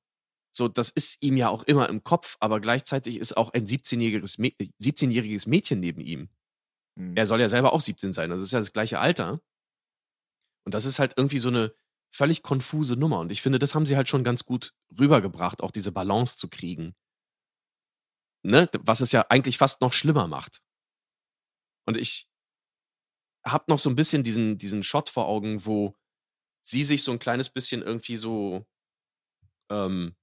so, 0.53 0.68
das 0.68 0.90
ist 0.90 1.22
ihm 1.22 1.37
ja 1.37 1.48
auch 1.48 1.62
immer 1.64 1.88
im 1.88 2.03
Kopf, 2.03 2.37
aber 2.40 2.61
gleichzeitig 2.61 3.16
ist 3.16 3.37
auch 3.37 3.53
ein 3.53 3.66
17-jähriges 3.66 4.40
17 4.79 5.51
Mädchen 5.51 5.81
neben 5.81 6.01
ihm. 6.01 6.31
Mhm. 6.96 7.16
Er 7.16 7.27
soll 7.27 7.40
ja 7.40 7.48
selber 7.48 7.72
auch 7.72 7.81
17 7.81 8.12
sein, 8.12 8.33
also 8.33 8.42
ist 8.42 8.53
ja 8.53 8.59
das 8.59 8.72
gleiche 8.72 8.98
Alter. 8.98 9.40
Und 10.64 10.74
das 10.74 10.85
ist 10.85 10.98
halt 10.98 11.14
irgendwie 11.16 11.38
so 11.38 11.48
eine 11.48 11.72
völlig 12.10 12.42
konfuse 12.42 12.96
Nummer. 12.96 13.20
Und 13.20 13.32
ich 13.32 13.42
finde, 13.42 13.58
das 13.58 13.74
haben 13.74 13.86
sie 13.86 13.96
halt 13.96 14.08
schon 14.08 14.24
ganz 14.24 14.44
gut 14.44 14.74
rübergebracht, 14.98 15.62
auch 15.62 15.70
diese 15.70 15.92
Balance 15.92 16.36
zu 16.36 16.48
kriegen. 16.48 16.94
Ne? 18.42 18.68
Was 18.80 19.00
es 19.00 19.12
ja 19.12 19.26
eigentlich 19.28 19.58
fast 19.58 19.80
noch 19.80 19.92
schlimmer 19.92 20.26
macht. 20.26 20.62
Und 21.86 21.96
ich 21.96 22.28
hab 23.44 23.68
noch 23.68 23.78
so 23.78 23.88
ein 23.88 23.96
bisschen 23.96 24.24
diesen, 24.24 24.58
diesen 24.58 24.82
Shot 24.82 25.08
vor 25.08 25.26
Augen, 25.26 25.64
wo 25.64 25.96
sie 26.62 26.84
sich 26.84 27.02
so 27.02 27.12
ein 27.12 27.18
kleines 27.18 27.50
bisschen 27.50 27.82
irgendwie 27.82 28.16
so, 28.16 28.66
ähm, 29.70 30.14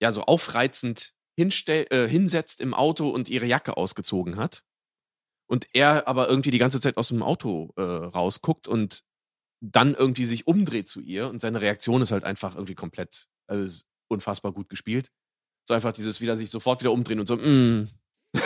ja, 0.00 0.12
so 0.12 0.22
aufreizend 0.22 1.14
hinstell, 1.36 1.86
äh, 1.90 2.08
hinsetzt 2.08 2.60
im 2.60 2.74
Auto 2.74 3.10
und 3.10 3.28
ihre 3.28 3.46
Jacke 3.46 3.76
ausgezogen 3.76 4.36
hat. 4.36 4.64
Und 5.46 5.68
er 5.72 6.08
aber 6.08 6.28
irgendwie 6.28 6.50
die 6.50 6.58
ganze 6.58 6.80
Zeit 6.80 6.96
aus 6.96 7.08
dem 7.08 7.22
Auto 7.22 7.72
äh, 7.76 7.82
rausguckt 7.82 8.68
und 8.68 9.04
dann 9.60 9.94
irgendwie 9.94 10.24
sich 10.24 10.46
umdreht 10.46 10.88
zu 10.88 11.00
ihr 11.00 11.28
und 11.28 11.40
seine 11.40 11.60
Reaktion 11.60 12.02
ist 12.02 12.12
halt 12.12 12.24
einfach 12.24 12.54
irgendwie 12.54 12.74
komplett, 12.74 13.26
also 13.46 13.82
unfassbar 14.08 14.52
gut 14.52 14.68
gespielt. 14.68 15.10
So 15.66 15.74
einfach 15.74 15.92
dieses 15.92 16.20
wieder 16.20 16.36
sich 16.36 16.50
sofort 16.50 16.80
wieder 16.80 16.92
umdrehen 16.92 17.20
und 17.20 17.26
so, 17.26 17.36
mm. 17.36 17.88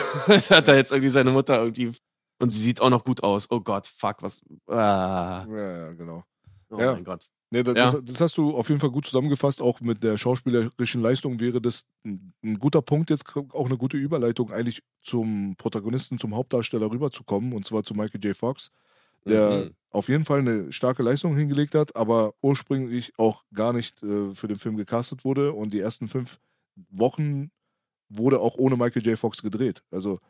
hat 0.50 0.68
er 0.68 0.76
jetzt 0.76 0.92
irgendwie 0.92 1.10
seine 1.10 1.30
Mutter 1.30 1.60
irgendwie 1.60 1.92
und 2.40 2.50
sie 2.50 2.60
sieht 2.60 2.80
auch 2.80 2.90
noch 2.90 3.04
gut 3.04 3.22
aus. 3.22 3.50
Oh 3.50 3.60
Gott, 3.60 3.86
fuck, 3.86 4.16
was. 4.20 4.42
Ah. 4.66 5.46
Ja, 5.48 5.76
ja, 5.76 5.92
genau. 5.92 6.24
Oh 6.70 6.80
ja. 6.80 6.94
mein 6.94 7.04
Gott. 7.04 7.26
Nee, 7.50 7.62
das, 7.62 7.74
ja. 7.74 7.92
das, 7.92 8.04
das, 8.04 8.20
hast 8.20 8.36
du 8.38 8.56
auf 8.56 8.68
jeden 8.70 8.80
Fall 8.80 8.90
gut 8.90 9.06
zusammengefasst. 9.06 9.60
Auch 9.60 9.80
mit 9.80 10.02
der 10.02 10.16
schauspielerischen 10.16 11.02
Leistung 11.02 11.38
wäre 11.38 11.60
das 11.60 11.84
ein, 12.04 12.32
ein, 12.42 12.58
guter 12.58 12.80
Punkt, 12.80 13.10
jetzt 13.10 13.26
auch 13.36 13.66
eine 13.66 13.76
gute 13.76 13.98
Überleitung, 13.98 14.50
eigentlich 14.50 14.82
zum 15.02 15.54
Protagonisten, 15.56 16.18
zum 16.18 16.34
Hauptdarsteller 16.34 16.90
rüberzukommen, 16.90 17.52
und 17.52 17.66
zwar 17.66 17.84
zu 17.84 17.94
Michael 17.94 18.24
J. 18.24 18.34
Fox 18.34 18.70
der 19.24 19.50
mhm. 19.50 19.70
auf 19.90 20.08
jeden 20.08 20.24
Fall 20.24 20.40
eine 20.40 20.72
starke 20.72 21.02
Leistung 21.02 21.36
hingelegt 21.36 21.74
hat, 21.74 21.96
aber 21.96 22.34
ursprünglich 22.40 23.12
auch 23.16 23.44
gar 23.54 23.72
nicht 23.72 24.02
äh, 24.02 24.34
für 24.34 24.48
den 24.48 24.58
Film 24.58 24.76
gecastet 24.76 25.24
wurde. 25.24 25.52
Und 25.52 25.72
die 25.72 25.80
ersten 25.80 26.08
fünf 26.08 26.38
Wochen 26.90 27.50
wurde 28.08 28.40
auch 28.40 28.56
ohne 28.56 28.76
Michael 28.76 29.06
J. 29.06 29.18
Fox 29.18 29.42
gedreht. 29.42 29.82
Also 29.90 30.20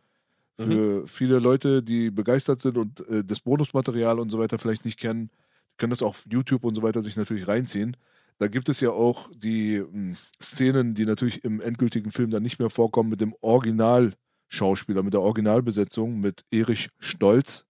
für 0.58 1.00
mhm. 1.00 1.06
viele 1.06 1.38
Leute, 1.38 1.82
die 1.82 2.10
begeistert 2.10 2.60
sind 2.60 2.76
und 2.76 3.06
äh, 3.08 3.24
das 3.24 3.40
Bonusmaterial 3.40 4.20
und 4.20 4.30
so 4.30 4.38
weiter 4.38 4.58
vielleicht 4.58 4.84
nicht 4.84 4.98
kennen, 4.98 5.30
können 5.78 5.90
das 5.90 6.02
auf 6.02 6.24
YouTube 6.30 6.64
und 6.64 6.74
so 6.74 6.82
weiter 6.82 7.02
sich 7.02 7.16
natürlich 7.16 7.48
reinziehen. 7.48 7.96
Da 8.38 8.48
gibt 8.48 8.68
es 8.68 8.80
ja 8.80 8.90
auch 8.90 9.30
die 9.34 9.80
mh, 9.80 9.92
hm, 9.92 10.16
Szenen, 10.40 10.94
die 10.94 11.06
natürlich 11.06 11.44
im 11.44 11.60
endgültigen 11.60 12.10
Film 12.10 12.30
dann 12.30 12.42
nicht 12.42 12.58
mehr 12.58 12.70
vorkommen, 12.70 13.10
mit 13.10 13.20
dem 13.20 13.34
Originalschauspieler, 13.40 15.02
mit 15.02 15.14
der 15.14 15.22
Originalbesetzung, 15.22 16.20
mit 16.20 16.44
Erich 16.50 16.90
Stolz, 16.98 17.64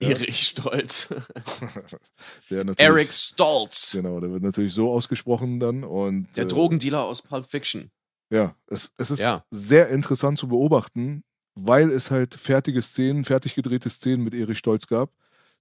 Erich 0.00 0.48
Stolz. 0.48 1.08
Eric 2.76 3.12
Stolz. 3.12 3.92
Genau, 3.92 4.20
der 4.20 4.30
wird 4.30 4.42
natürlich 4.42 4.72
so 4.72 4.90
ausgesprochen 4.90 5.60
dann. 5.60 5.84
Und, 5.84 6.28
der 6.36 6.44
äh, 6.44 6.48
Drogendealer 6.48 7.02
aus 7.02 7.22
Pulp 7.22 7.46
Fiction. 7.46 7.90
Ja, 8.30 8.54
es, 8.66 8.92
es 8.96 9.10
ist 9.10 9.20
ja. 9.20 9.44
sehr 9.50 9.88
interessant 9.88 10.38
zu 10.38 10.48
beobachten, 10.48 11.24
weil 11.54 11.90
es 11.90 12.10
halt 12.10 12.34
fertige 12.34 12.82
Szenen, 12.82 13.24
fertig 13.24 13.54
gedrehte 13.54 13.90
Szenen 13.90 14.22
mit 14.22 14.34
Erich 14.34 14.58
Stolz 14.58 14.86
gab, 14.86 15.12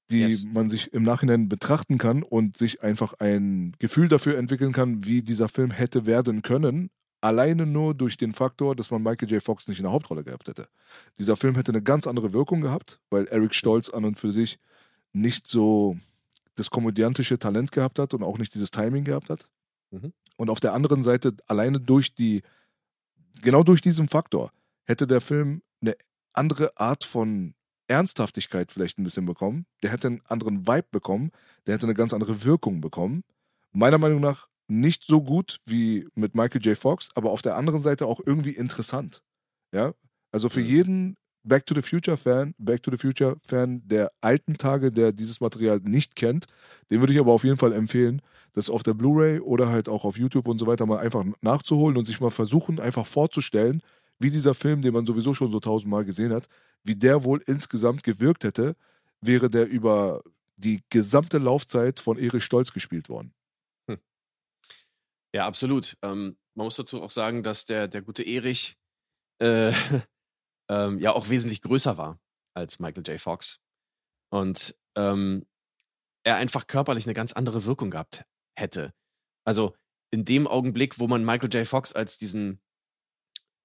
die 0.09 0.21
yes. 0.21 0.43
man 0.43 0.69
sich 0.69 0.93
im 0.93 1.03
Nachhinein 1.03 1.49
betrachten 1.49 1.97
kann 1.97 2.23
und 2.23 2.57
sich 2.57 2.83
einfach 2.83 3.13
ein 3.15 3.73
Gefühl 3.79 4.07
dafür 4.07 4.37
entwickeln 4.37 4.73
kann, 4.73 5.05
wie 5.05 5.21
dieser 5.21 5.49
Film 5.49 5.71
hätte 5.71 6.05
werden 6.05 6.41
können, 6.41 6.89
alleine 7.21 7.65
nur 7.65 7.93
durch 7.93 8.17
den 8.17 8.33
Faktor, 8.33 8.75
dass 8.75 8.91
man 8.91 9.01
Michael 9.01 9.31
J. 9.31 9.41
Fox 9.41 9.67
nicht 9.67 9.79
in 9.79 9.83
der 9.83 9.91
Hauptrolle 9.91 10.23
gehabt 10.23 10.47
hätte. 10.47 10.67
Dieser 11.17 11.35
Film 11.37 11.55
hätte 11.55 11.71
eine 11.71 11.81
ganz 11.81 12.07
andere 12.07 12.33
Wirkung 12.33 12.61
gehabt, 12.61 12.99
weil 13.09 13.27
Eric 13.27 13.53
Stolz 13.55 13.89
an 13.89 14.05
und 14.05 14.19
für 14.19 14.31
sich 14.31 14.59
nicht 15.13 15.47
so 15.47 15.97
das 16.55 16.69
komödiantische 16.69 17.39
Talent 17.39 17.71
gehabt 17.71 17.99
hat 17.99 18.13
und 18.13 18.23
auch 18.23 18.37
nicht 18.37 18.53
dieses 18.53 18.71
Timing 18.71 19.03
gehabt 19.03 19.29
hat. 19.29 19.47
Mhm. 19.91 20.13
Und 20.37 20.49
auf 20.49 20.59
der 20.59 20.73
anderen 20.73 21.03
Seite, 21.03 21.35
alleine 21.47 21.79
durch 21.79 22.13
die, 22.13 22.41
genau 23.41 23.63
durch 23.63 23.81
diesen 23.81 24.07
Faktor, 24.07 24.51
hätte 24.85 25.07
der 25.07 25.21
Film 25.21 25.61
eine 25.81 25.95
andere 26.33 26.77
Art 26.77 27.03
von 27.03 27.53
Ernsthaftigkeit 27.87 28.71
vielleicht 28.71 28.99
ein 28.99 29.03
bisschen 29.03 29.25
bekommen. 29.25 29.65
Der 29.81 29.91
hätte 29.91 30.07
einen 30.07 30.21
anderen 30.27 30.67
Vibe 30.67 30.87
bekommen. 30.91 31.31
Der 31.65 31.75
hätte 31.75 31.85
eine 31.85 31.95
ganz 31.95 32.13
andere 32.13 32.43
Wirkung 32.43 32.81
bekommen. 32.81 33.23
Meiner 33.71 33.97
Meinung 33.97 34.19
nach 34.19 34.47
nicht 34.67 35.03
so 35.05 35.21
gut 35.21 35.59
wie 35.65 36.07
mit 36.15 36.35
Michael 36.35 36.61
J. 36.61 36.77
Fox, 36.77 37.09
aber 37.15 37.31
auf 37.31 37.41
der 37.41 37.55
anderen 37.57 37.81
Seite 37.81 38.05
auch 38.05 38.19
irgendwie 38.25 38.51
interessant. 38.51 39.21
Ja, 39.73 39.93
also 40.31 40.49
für 40.49 40.61
jeden 40.61 41.15
Back 41.43 41.65
to 41.65 41.73
the 41.73 41.81
Future 41.81 42.17
Fan, 42.17 42.53
Back 42.57 42.83
to 42.83 42.91
the 42.91 42.97
Future 42.97 43.37
Fan 43.41 43.81
der 43.85 44.11
alten 44.21 44.57
Tage, 44.57 44.91
der 44.91 45.13
dieses 45.13 45.39
Material 45.39 45.79
nicht 45.83 46.15
kennt, 46.15 46.45
den 46.89 46.99
würde 46.99 47.13
ich 47.13 47.19
aber 47.19 47.31
auf 47.31 47.43
jeden 47.43 47.57
Fall 47.57 47.71
empfehlen, 47.71 48.21
das 48.53 48.69
auf 48.69 48.83
der 48.83 48.93
Blu-ray 48.93 49.39
oder 49.39 49.69
halt 49.69 49.87
auch 49.87 50.03
auf 50.03 50.17
YouTube 50.17 50.47
und 50.47 50.57
so 50.57 50.67
weiter 50.67 50.85
mal 50.85 50.99
einfach 50.99 51.23
nachzuholen 51.41 51.95
und 51.97 52.05
sich 52.05 52.19
mal 52.19 52.31
versuchen, 52.31 52.79
einfach 52.79 53.05
vorzustellen, 53.05 53.81
wie 54.19 54.31
dieser 54.31 54.55
Film, 54.55 54.81
den 54.81 54.93
man 54.93 55.05
sowieso 55.05 55.33
schon 55.33 55.51
so 55.51 55.59
tausendmal 55.59 56.03
gesehen 56.03 56.33
hat, 56.33 56.47
wie 56.83 56.95
der 56.95 57.23
wohl 57.23 57.41
insgesamt 57.45 58.03
gewirkt 58.03 58.43
hätte, 58.43 58.75
wäre 59.21 59.49
der 59.49 59.67
über 59.67 60.23
die 60.57 60.81
gesamte 60.89 61.37
Laufzeit 61.37 61.99
von 61.99 62.17
Erich 62.17 62.43
Stolz 62.43 62.73
gespielt 62.73 63.09
worden. 63.09 63.31
Ja, 65.33 65.45
absolut. 65.45 65.97
Ähm, 66.01 66.37
man 66.55 66.65
muss 66.65 66.75
dazu 66.75 67.01
auch 67.03 67.11
sagen, 67.11 67.43
dass 67.43 67.65
der, 67.65 67.87
der 67.87 68.01
gute 68.01 68.23
Erich 68.23 68.77
äh, 69.39 69.71
ähm, 70.69 70.99
ja 70.99 71.13
auch 71.13 71.29
wesentlich 71.29 71.61
größer 71.61 71.97
war 71.97 72.19
als 72.53 72.79
Michael 72.79 73.03
J. 73.07 73.19
Fox. 73.19 73.59
Und 74.31 74.75
ähm, 74.95 75.45
er 76.23 76.37
einfach 76.37 76.67
körperlich 76.67 77.05
eine 77.05 77.13
ganz 77.13 77.33
andere 77.33 77.65
Wirkung 77.65 77.91
gehabt 77.91 78.25
hätte. 78.57 78.93
Also 79.45 79.75
in 80.11 80.25
dem 80.25 80.47
Augenblick, 80.47 80.99
wo 80.99 81.07
man 81.07 81.23
Michael 81.23 81.53
J. 81.53 81.67
Fox 81.67 81.93
als 81.93 82.17
diesen 82.17 82.61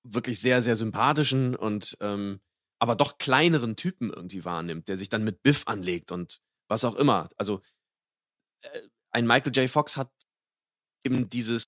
wirklich 0.05 0.41
sehr, 0.41 0.63
sehr 0.63 0.77
sympathischen 0.77 1.57
und 1.57 1.97
ähm, 2.01 2.41
aber 2.79 2.97
doch 2.97 3.19
kleineren 3.19 3.77
Typen 3.77 4.13
irgendwie 4.13 4.45
wahrnimmt, 4.45 4.89
der 4.89 4.97
sich 4.97 5.09
dann 5.09 5.23
mit 5.23 5.43
Biff 5.43 5.63
anlegt 5.67 6.11
und 6.11 6.41
was 6.69 6.85
auch 6.85 6.97
immer. 6.97 7.29
Also 7.37 7.63
äh, 8.63 8.83
ein 9.13 9.27
Michael 9.27 9.53
J. 9.55 9.71
Fox 9.71 9.97
hat 9.97 10.11
eben 11.05 11.29
dieses 11.29 11.65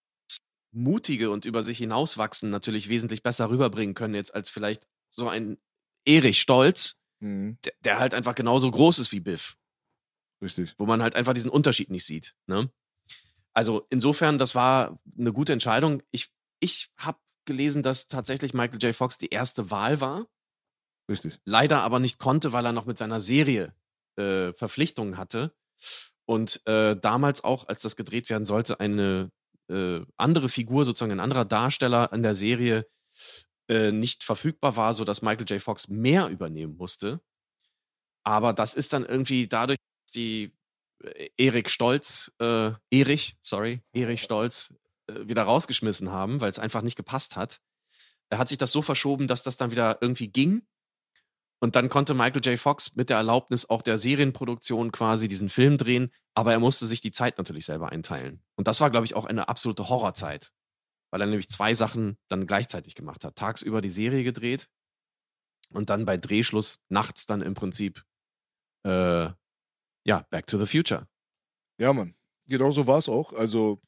mutige 0.73 1.31
und 1.31 1.45
über 1.45 1.63
sich 1.63 1.79
hinauswachsen 1.79 2.51
natürlich 2.51 2.89
wesentlich 2.89 3.23
besser 3.23 3.49
rüberbringen 3.49 3.95
können 3.95 4.15
jetzt 4.15 4.35
als 4.35 4.49
vielleicht 4.49 4.87
so 5.09 5.29
ein 5.29 5.59
Erich 6.05 6.41
Stolz, 6.41 6.99
mhm. 7.21 7.59
der, 7.65 7.73
der, 7.85 7.99
halt 7.99 8.15
einfach 8.15 8.35
genauso 8.35 8.71
groß 8.71 8.99
ist 8.99 9.13
wie 9.13 9.21
Biff. 9.21 9.57
Richtig. 10.43 10.75
Wo 10.77 10.87
man 10.87 11.03
halt 11.03 11.15
einfach 11.17 11.33
diesen 11.33 11.51
Unterschied 11.51 11.91
nicht 11.91 12.05
sieht. 12.05 12.35
Ne? 12.47 12.71
Also 13.55 13.87
insofern, 13.89 14.37
das 14.37 14.55
war 14.55 14.99
eine 15.17 15.33
gute 15.33 15.53
Entscheidung. 15.53 16.03
Ich, 16.11 16.31
ich 16.61 16.91
habe 16.99 17.19
gelesen, 17.47 17.83
dass 17.83 18.09
tatsächlich 18.09 18.53
Michael 18.53 18.83
J. 18.83 18.95
Fox 18.95 19.17
die 19.17 19.29
erste 19.29 19.71
Wahl 19.71 20.01
war. 20.01 20.27
Richtig. 21.09 21.39
Leider 21.45 21.83
aber 21.83 22.01
nicht 22.01 22.19
konnte, 22.19 22.53
weil 22.53 22.67
er 22.67 22.73
noch 22.73 22.87
mit 22.87 22.99
seiner 22.99 23.21
Serie 23.21 23.75
äh, 24.17 24.53
Verpflichtungen 24.53 25.17
hatte. 25.17 25.55
Und 26.27 26.67
äh, 26.67 26.97
damals 26.97 27.45
auch, 27.45 27.69
als 27.69 27.83
das 27.83 27.97
gedreht 27.97 28.31
werden 28.31 28.45
sollte, 28.45 28.81
eine 28.81 29.31
äh, 29.69 30.01
andere 30.17 30.49
Figur, 30.49 30.85
sozusagen 30.85 31.13
ein 31.13 31.21
anderer 31.21 31.45
Darsteller 31.45 32.13
in 32.13 32.23
der 32.23 32.35
Serie 32.35 32.87
äh, 33.69 33.93
nicht 33.93 34.25
verfügbar 34.25 34.77
war, 34.77 34.95
sodass 34.95 35.23
Michael 35.23 35.47
J. 35.47 35.61
Fox 35.61 35.89
mehr 35.89 36.29
übernehmen 36.29 36.77
musste. 36.77 37.21
Aber 38.25 38.53
das 38.53 38.75
ist 38.75 38.93
dann 38.93 39.05
irgendwie 39.05 39.47
dadurch, 39.47 39.79
dass 40.07 40.13
die 40.13 40.55
äh, 41.03 41.29
Erik 41.37 41.71
Stolz, 41.71 42.33
äh, 42.41 42.73
Erich, 42.91 43.37
sorry, 43.43 43.83
Erich 43.93 44.23
Stolz, 44.23 44.75
äh, 45.07 45.29
wieder 45.29 45.43
rausgeschmissen 45.43 46.11
haben, 46.11 46.41
weil 46.41 46.51
es 46.51 46.59
einfach 46.59 46.83
nicht 46.83 46.97
gepasst 46.97 47.37
hat. 47.37 47.61
Er 48.31 48.39
hat 48.39 48.49
sich 48.49 48.59
das 48.59 48.73
so 48.73 48.83
verschoben, 48.83 49.29
dass 49.29 49.43
das 49.43 49.57
dann 49.57 49.71
wieder 49.71 49.99
irgendwie 50.01 50.29
ging. 50.29 50.67
Und 51.61 51.77
dann 51.77 51.89
konnte 51.89 52.15
Michael 52.15 52.45
J. 52.45 52.59
Fox 52.59 52.95
mit 52.95 53.11
der 53.11 53.17
Erlaubnis 53.17 53.69
auch 53.71 53.83
der 53.83 53.97
Serienproduktion 53.97 54.93
quasi 54.93 55.29
diesen 55.29 55.49
Film 55.49 55.79
drehen, 55.79 56.13
aber 56.35 56.53
er 56.53 56.61
musste 56.61 56.87
sich 56.87 57.01
die 57.01 57.13
Zeit 57.13 57.39
natürlich 57.39 57.65
selber 57.65 57.91
einteilen. 57.91 58.43
Und 58.57 58.69
das 58.69 58.81
war, 58.81 58.91
glaube 58.91 59.07
ich, 59.07 59.15
auch 59.15 59.25
eine 59.25 59.49
absolute 59.49 59.89
Horrorzeit, 59.89 60.53
weil 61.11 61.21
er 61.21 61.27
nämlich 61.27 61.49
zwei 61.49 61.75
Sachen 61.75 62.19
dann 62.29 62.47
gleichzeitig 62.47 62.95
gemacht 62.95 63.25
hat. 63.25 63.37
Tagsüber 63.37 63.81
die 63.81 63.89
Serie 63.89 64.25
gedreht 64.25 64.69
und 65.71 65.91
dann 65.91 66.05
bei 66.05 66.17
Drehschluss 66.17 66.81
nachts 66.89 67.27
dann 67.27 67.41
im 67.41 67.55
Prinzip, 67.55 68.05
äh, 68.85 69.31
ja, 70.07 70.27
Back 70.31 70.47
to 70.47 70.59
the 70.59 70.67
Future. 70.67 71.09
Ja, 71.79 71.93
Mann. 71.93 72.15
Genau 72.47 72.73
so 72.73 72.87
war 72.87 72.99
es 72.99 73.09
auch. 73.09 73.33
Also 73.33 73.81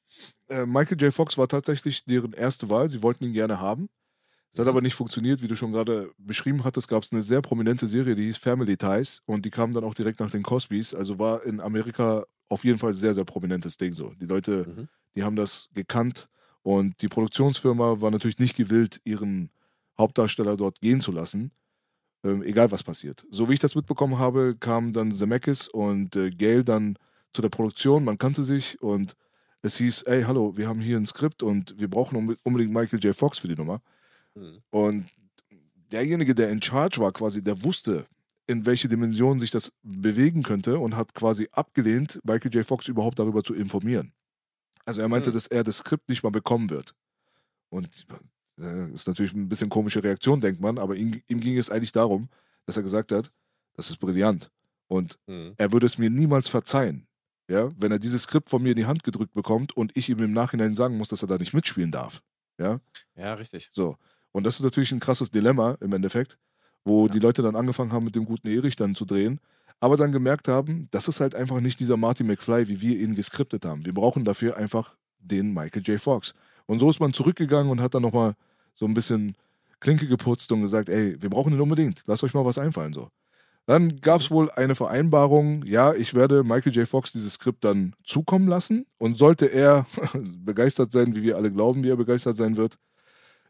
äh, 0.48 0.64
Michael 0.64 1.00
J. 1.00 1.12
Fox 1.12 1.36
war 1.36 1.46
tatsächlich 1.46 2.04
deren 2.04 2.32
erste 2.32 2.70
Wahl. 2.70 2.88
Sie 2.88 3.02
wollten 3.02 3.24
ihn 3.24 3.34
gerne 3.34 3.60
haben. 3.60 3.88
Das 4.56 4.64
hat 4.64 4.70
aber 4.70 4.80
nicht 4.80 4.94
funktioniert, 4.94 5.42
wie 5.42 5.48
du 5.48 5.54
schon 5.54 5.72
gerade 5.72 6.10
beschrieben 6.16 6.64
hattest, 6.64 6.88
gab 6.88 7.02
es 7.02 7.12
eine 7.12 7.22
sehr 7.22 7.42
prominente 7.42 7.86
Serie, 7.86 8.14
die 8.14 8.24
hieß 8.24 8.38
Family 8.38 8.78
Ties 8.78 9.20
und 9.26 9.44
die 9.44 9.50
kam 9.50 9.72
dann 9.72 9.84
auch 9.84 9.92
direkt 9.92 10.18
nach 10.18 10.30
den 10.30 10.42
Cosbys. 10.42 10.94
Also 10.94 11.18
war 11.18 11.44
in 11.44 11.60
Amerika 11.60 12.24
auf 12.48 12.64
jeden 12.64 12.78
Fall 12.78 12.94
sehr, 12.94 13.12
sehr 13.12 13.26
prominentes 13.26 13.76
Ding 13.76 13.92
so. 13.92 14.14
Die 14.18 14.24
Leute, 14.24 14.66
mhm. 14.66 14.88
die 15.14 15.24
haben 15.24 15.36
das 15.36 15.68
gekannt 15.74 16.30
und 16.62 17.02
die 17.02 17.08
Produktionsfirma 17.08 18.00
war 18.00 18.10
natürlich 18.10 18.38
nicht 18.38 18.56
gewillt, 18.56 18.98
ihren 19.04 19.50
Hauptdarsteller 19.98 20.56
dort 20.56 20.80
gehen 20.80 21.02
zu 21.02 21.12
lassen, 21.12 21.50
ähm, 22.24 22.42
egal 22.42 22.70
was 22.70 22.82
passiert. 22.82 23.26
So 23.30 23.50
wie 23.50 23.54
ich 23.54 23.60
das 23.60 23.74
mitbekommen 23.74 24.18
habe, 24.18 24.56
kamen 24.58 24.94
dann 24.94 25.12
Zemeckis 25.12 25.68
und 25.68 26.16
äh, 26.16 26.30
Gail 26.30 26.64
dann 26.64 26.98
zu 27.34 27.42
der 27.42 27.50
Produktion, 27.50 28.04
man 28.04 28.16
kannte 28.16 28.42
sich 28.42 28.80
und 28.80 29.16
es 29.60 29.76
hieß, 29.76 30.04
ey, 30.04 30.22
hallo, 30.22 30.56
wir 30.56 30.66
haben 30.66 30.80
hier 30.80 30.96
ein 30.96 31.04
Skript 31.04 31.42
und 31.42 31.78
wir 31.78 31.90
brauchen 31.90 32.36
unbedingt 32.42 32.72
Michael 32.72 33.00
J. 33.00 33.14
Fox 33.14 33.38
für 33.38 33.48
die 33.48 33.56
Nummer. 33.56 33.82
Mhm. 34.36 34.58
Und 34.70 35.10
derjenige, 35.90 36.34
der 36.34 36.50
in 36.50 36.62
Charge 36.62 37.00
war, 37.00 37.12
quasi, 37.12 37.42
der 37.42 37.62
wusste, 37.62 38.06
in 38.46 38.64
welche 38.64 38.88
Dimension 38.88 39.40
sich 39.40 39.50
das 39.50 39.72
bewegen 39.82 40.42
könnte 40.42 40.78
und 40.78 40.96
hat 40.96 41.14
quasi 41.14 41.48
abgelehnt, 41.52 42.20
Michael 42.22 42.54
J. 42.54 42.64
Fox 42.64 42.86
überhaupt 42.86 43.18
darüber 43.18 43.42
zu 43.42 43.54
informieren. 43.54 44.12
Also 44.84 45.00
er 45.00 45.08
meinte, 45.08 45.30
mhm. 45.30 45.34
dass 45.34 45.48
er 45.48 45.64
das 45.64 45.78
Skript 45.78 46.08
nicht 46.08 46.22
mal 46.22 46.30
bekommen 46.30 46.70
wird. 46.70 46.94
Und 47.70 48.06
das 48.56 48.66
äh, 48.66 48.92
ist 48.92 49.08
natürlich 49.08 49.32
ein 49.32 49.48
bisschen 49.48 49.68
komische 49.68 50.02
Reaktion, 50.02 50.40
denkt 50.40 50.60
man, 50.60 50.78
aber 50.78 50.94
ihm, 50.94 51.20
ihm 51.26 51.40
ging 51.40 51.58
es 51.58 51.70
eigentlich 51.70 51.92
darum, 51.92 52.28
dass 52.66 52.76
er 52.76 52.84
gesagt 52.84 53.10
hat, 53.10 53.32
das 53.74 53.90
ist 53.90 53.98
brillant. 53.98 54.50
Und 54.86 55.18
mhm. 55.26 55.54
er 55.56 55.72
würde 55.72 55.86
es 55.86 55.98
mir 55.98 56.10
niemals 56.10 56.48
verzeihen, 56.48 57.06
ja, 57.48 57.70
wenn 57.76 57.92
er 57.92 57.98
dieses 57.98 58.22
Skript 58.22 58.48
von 58.48 58.62
mir 58.62 58.70
in 58.70 58.76
die 58.76 58.86
Hand 58.86 59.02
gedrückt 59.02 59.34
bekommt 59.34 59.76
und 59.76 59.96
ich 59.96 60.08
ihm 60.08 60.20
im 60.20 60.32
Nachhinein 60.32 60.74
sagen 60.74 60.96
muss, 60.96 61.08
dass 61.08 61.22
er 61.22 61.28
da 61.28 61.36
nicht 61.36 61.52
mitspielen 61.52 61.90
darf. 61.90 62.22
Ja, 62.58 62.80
ja 63.16 63.34
richtig. 63.34 63.70
So. 63.72 63.96
Und 64.36 64.44
das 64.44 64.56
ist 64.56 64.62
natürlich 64.62 64.92
ein 64.92 65.00
krasses 65.00 65.30
Dilemma 65.30 65.78
im 65.80 65.94
Endeffekt, 65.94 66.36
wo 66.84 67.06
ja. 67.06 67.12
die 67.14 67.20
Leute 67.20 67.40
dann 67.40 67.56
angefangen 67.56 67.92
haben, 67.92 68.04
mit 68.04 68.16
dem 68.16 68.26
guten 68.26 68.48
Erich 68.48 68.76
dann 68.76 68.94
zu 68.94 69.06
drehen, 69.06 69.40
aber 69.80 69.96
dann 69.96 70.12
gemerkt 70.12 70.46
haben, 70.46 70.88
das 70.90 71.08
ist 71.08 71.20
halt 71.20 71.34
einfach 71.34 71.58
nicht 71.60 71.80
dieser 71.80 71.96
Marty 71.96 72.22
McFly, 72.22 72.68
wie 72.68 72.82
wir 72.82 72.98
ihn 72.98 73.14
geskriptet 73.14 73.64
haben. 73.64 73.86
Wir 73.86 73.94
brauchen 73.94 74.26
dafür 74.26 74.58
einfach 74.58 74.94
den 75.20 75.54
Michael 75.54 75.80
J. 75.84 75.98
Fox. 75.98 76.34
Und 76.66 76.80
so 76.80 76.90
ist 76.90 77.00
man 77.00 77.14
zurückgegangen 77.14 77.72
und 77.72 77.80
hat 77.80 77.94
dann 77.94 78.02
nochmal 78.02 78.34
so 78.74 78.84
ein 78.84 78.92
bisschen 78.92 79.36
Klinke 79.80 80.06
geputzt 80.06 80.52
und 80.52 80.60
gesagt, 80.60 80.90
ey, 80.90 81.16
wir 81.18 81.30
brauchen 81.30 81.54
ihn 81.54 81.60
unbedingt, 81.62 82.02
lasst 82.04 82.22
euch 82.22 82.34
mal 82.34 82.44
was 82.44 82.58
einfallen 82.58 82.92
so. 82.92 83.08
Dann 83.64 84.02
gab 84.02 84.20
es 84.20 84.30
wohl 84.30 84.50
eine 84.50 84.74
Vereinbarung, 84.74 85.64
ja, 85.64 85.94
ich 85.94 86.12
werde 86.12 86.44
Michael 86.44 86.74
J. 86.74 86.86
Fox 86.86 87.10
dieses 87.10 87.32
Skript 87.32 87.64
dann 87.64 87.94
zukommen 88.04 88.48
lassen 88.48 88.84
und 88.98 89.16
sollte 89.16 89.46
er 89.46 89.86
begeistert 90.44 90.92
sein, 90.92 91.16
wie 91.16 91.22
wir 91.22 91.36
alle 91.36 91.50
glauben, 91.50 91.82
wie 91.84 91.88
er 91.88 91.96
begeistert 91.96 92.36
sein 92.36 92.58
wird, 92.58 92.76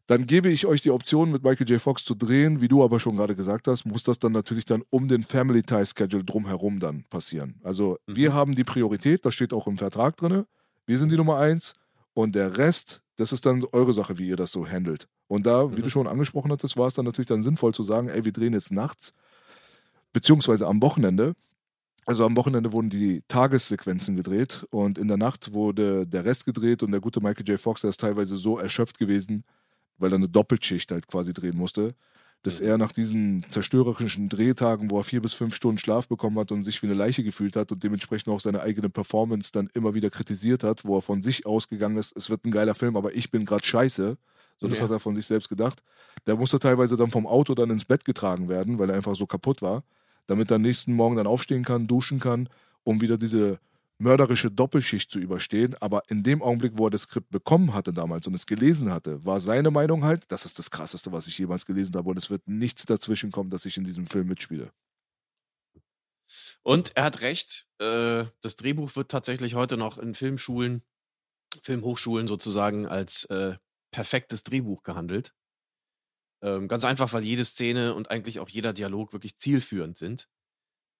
dann 0.06 0.26
gebe 0.26 0.48
ich 0.48 0.66
euch 0.66 0.80
die 0.82 0.92
Option, 0.92 1.32
mit 1.32 1.42
Michael 1.42 1.68
J. 1.68 1.80
Fox 1.80 2.04
zu 2.04 2.14
drehen. 2.14 2.60
Wie 2.60 2.68
du 2.68 2.84
aber 2.84 3.00
schon 3.00 3.16
gerade 3.16 3.34
gesagt 3.34 3.66
hast, 3.66 3.84
muss 3.84 4.04
das 4.04 4.18
dann 4.18 4.32
natürlich 4.32 4.64
dann 4.64 4.82
um 4.90 5.08
den 5.08 5.24
Family 5.24 5.62
Tie 5.64 5.84
Schedule 5.84 6.22
drumherum 6.22 6.78
dann 6.78 7.04
passieren. 7.10 7.56
Also 7.64 7.98
mhm. 8.06 8.16
wir 8.16 8.34
haben 8.34 8.54
die 8.54 8.64
Priorität, 8.64 9.24
das 9.24 9.34
steht 9.34 9.52
auch 9.52 9.66
im 9.66 9.78
Vertrag 9.78 10.16
drin. 10.16 10.44
Wir 10.86 10.98
sind 10.98 11.10
die 11.10 11.16
Nummer 11.16 11.38
eins 11.38 11.74
und 12.14 12.36
der 12.36 12.56
Rest, 12.56 13.02
das 13.16 13.32
ist 13.32 13.46
dann 13.46 13.64
eure 13.72 13.92
Sache, 13.92 14.18
wie 14.18 14.28
ihr 14.28 14.36
das 14.36 14.52
so 14.52 14.66
handelt. 14.66 15.08
Und 15.26 15.44
da, 15.44 15.64
mhm. 15.64 15.76
wie 15.76 15.82
du 15.82 15.90
schon 15.90 16.06
angesprochen 16.06 16.52
hattest, 16.52 16.76
war 16.76 16.86
es 16.86 16.94
dann 16.94 17.04
natürlich 17.04 17.26
dann 17.26 17.42
sinnvoll 17.42 17.74
zu 17.74 17.82
sagen, 17.82 18.08
ey, 18.08 18.24
wir 18.24 18.32
drehen 18.32 18.52
jetzt 18.52 18.70
nachts, 18.70 19.12
beziehungsweise 20.12 20.68
am 20.68 20.80
Wochenende. 20.82 21.34
Also 22.04 22.24
am 22.24 22.36
Wochenende 22.36 22.72
wurden 22.72 22.90
die 22.90 23.22
Tagessequenzen 23.26 24.14
gedreht 24.14 24.64
und 24.70 24.96
in 24.96 25.08
der 25.08 25.16
Nacht 25.16 25.52
wurde 25.52 26.06
der 26.06 26.24
Rest 26.24 26.46
gedreht 26.46 26.84
und 26.84 26.92
der 26.92 27.00
gute 27.00 27.20
Michael 27.20 27.48
J. 27.48 27.58
Fox, 27.58 27.80
der 27.80 27.90
ist 27.90 27.98
teilweise 27.98 28.36
so 28.36 28.56
erschöpft 28.60 29.00
gewesen, 29.00 29.42
weil 29.98 30.12
er 30.12 30.16
eine 30.16 30.28
Doppelschicht 30.28 30.90
halt 30.90 31.06
quasi 31.06 31.32
drehen 31.32 31.56
musste, 31.56 31.94
dass 32.42 32.60
er 32.60 32.78
nach 32.78 32.92
diesen 32.92 33.44
zerstörerischen 33.48 34.28
Drehtagen, 34.28 34.90
wo 34.90 34.98
er 34.98 35.04
vier 35.04 35.20
bis 35.20 35.34
fünf 35.34 35.54
Stunden 35.54 35.78
Schlaf 35.78 36.06
bekommen 36.06 36.38
hat 36.38 36.52
und 36.52 36.62
sich 36.62 36.80
wie 36.80 36.86
eine 36.86 36.94
Leiche 36.94 37.24
gefühlt 37.24 37.56
hat 37.56 37.72
und 37.72 37.82
dementsprechend 37.82 38.32
auch 38.32 38.38
seine 38.38 38.60
eigene 38.60 38.88
Performance 38.88 39.50
dann 39.52 39.68
immer 39.74 39.94
wieder 39.94 40.10
kritisiert 40.10 40.62
hat, 40.62 40.84
wo 40.84 40.98
er 40.98 41.02
von 41.02 41.22
sich 41.22 41.44
ausgegangen 41.44 41.96
ist, 41.96 42.16
es 42.16 42.30
wird 42.30 42.44
ein 42.44 42.52
geiler 42.52 42.76
Film, 42.76 42.96
aber 42.96 43.14
ich 43.14 43.30
bin 43.32 43.44
gerade 43.44 43.64
scheiße. 43.64 44.16
So, 44.58 44.68
das 44.68 44.78
ja. 44.78 44.84
hat 44.84 44.90
er 44.90 45.00
von 45.00 45.14
sich 45.14 45.26
selbst 45.26 45.48
gedacht. 45.48 45.82
Der 46.26 46.36
musste 46.36 46.58
teilweise 46.58 46.96
dann 46.96 47.10
vom 47.10 47.26
Auto 47.26 47.54
dann 47.54 47.70
ins 47.70 47.84
Bett 47.84 48.04
getragen 48.04 48.48
werden, 48.48 48.78
weil 48.78 48.90
er 48.90 48.96
einfach 48.96 49.16
so 49.16 49.26
kaputt 49.26 49.60
war, 49.60 49.82
damit 50.26 50.50
er 50.50 50.56
am 50.56 50.62
nächsten 50.62 50.94
Morgen 50.94 51.16
dann 51.16 51.26
aufstehen 51.26 51.64
kann, 51.64 51.86
duschen 51.86 52.20
kann, 52.20 52.48
um 52.84 53.00
wieder 53.00 53.18
diese 53.18 53.58
mörderische 53.98 54.50
Doppelschicht 54.50 55.10
zu 55.10 55.18
überstehen, 55.18 55.74
aber 55.80 56.02
in 56.08 56.22
dem 56.22 56.42
Augenblick, 56.42 56.72
wo 56.76 56.86
er 56.86 56.90
das 56.90 57.02
Skript 57.02 57.30
bekommen 57.30 57.72
hatte 57.72 57.92
damals 57.92 58.26
und 58.26 58.34
es 58.34 58.46
gelesen 58.46 58.92
hatte, 58.92 59.24
war 59.24 59.40
seine 59.40 59.70
Meinung 59.70 60.04
halt, 60.04 60.30
das 60.30 60.44
ist 60.44 60.58
das 60.58 60.70
Krasseste, 60.70 61.12
was 61.12 61.26
ich 61.26 61.38
jemals 61.38 61.64
gelesen 61.64 61.94
habe 61.96 62.10
und 62.10 62.18
es 62.18 62.30
wird 62.30 62.46
nichts 62.46 62.84
dazwischen 62.84 63.30
kommen, 63.32 63.50
dass 63.50 63.64
ich 63.64 63.76
in 63.76 63.84
diesem 63.84 64.06
Film 64.06 64.28
mitspiele. 64.28 64.70
Und 66.62 66.96
er 66.96 67.04
hat 67.04 67.20
recht, 67.20 67.68
äh, 67.78 68.26
das 68.40 68.56
Drehbuch 68.56 68.96
wird 68.96 69.10
tatsächlich 69.10 69.54
heute 69.54 69.76
noch 69.76 69.98
in 69.98 70.14
Filmschulen, 70.14 70.82
Filmhochschulen 71.62 72.26
sozusagen 72.26 72.86
als 72.86 73.24
äh, 73.26 73.56
perfektes 73.92 74.42
Drehbuch 74.42 74.82
gehandelt. 74.82 75.32
Ähm, 76.42 76.68
ganz 76.68 76.84
einfach, 76.84 77.12
weil 77.12 77.24
jede 77.24 77.44
Szene 77.44 77.94
und 77.94 78.10
eigentlich 78.10 78.40
auch 78.40 78.48
jeder 78.48 78.72
Dialog 78.72 79.12
wirklich 79.12 79.38
zielführend 79.38 79.96
sind. 79.96 80.28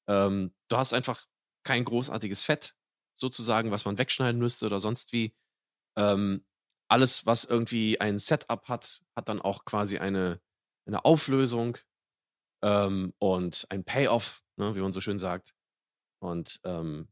Ähm, 0.09 0.55
du 0.69 0.77
hast 0.77 0.95
einfach 0.95 1.27
kein 1.65 1.85
großartiges 1.85 2.43
Fett 2.43 2.77
sozusagen, 3.17 3.71
was 3.71 3.85
man 3.85 3.99
wegschneiden 3.99 4.41
müsste 4.41 4.67
oder 4.67 4.81
sonst 4.81 5.13
wie. 5.13 5.35
Ähm, 5.97 6.45
alles, 6.89 7.27
was 7.27 7.45
irgendwie 7.45 8.01
ein 8.01 8.19
Setup 8.19 8.69
hat, 8.69 9.03
hat 9.17 9.29
dann 9.29 9.41
auch 9.41 9.65
quasi 9.65 9.99
eine, 9.99 10.41
eine 10.87 11.05
Auflösung 11.05 11.79
ähm, 12.63 13.13
und 13.19 13.67
ein 13.71 13.85
Payoff, 13.85 14.43
ne, 14.57 14.77
wie 14.77 14.81
man 14.81 14.93
so 14.93 15.01
schön 15.01 15.19
sagt. 15.19 15.55
Und 16.21 16.61
ähm, 16.65 17.09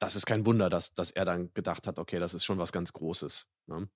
das 0.00 0.16
ist 0.16 0.26
kein 0.26 0.46
Wunder, 0.46 0.70
dass, 0.70 0.94
dass 0.94 1.10
er 1.10 1.24
dann 1.24 1.52
gedacht 1.54 1.86
hat, 1.86 1.98
okay, 1.98 2.18
das 2.18 2.34
ist 2.34 2.44
schon 2.44 2.58
was 2.58 2.72
ganz 2.72 2.92
Großes. 2.92 3.46
Ne? 3.66 3.88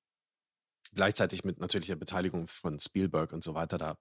Gleichzeitig 0.95 1.45
mit 1.45 1.59
natürlicher 1.59 1.97
Beteiligung 1.97 2.47
von 2.47 2.79
Spielberg 2.79 3.33
und 3.33 3.43
so 3.43 3.55
weiter, 3.55 3.79
da, 3.79 3.97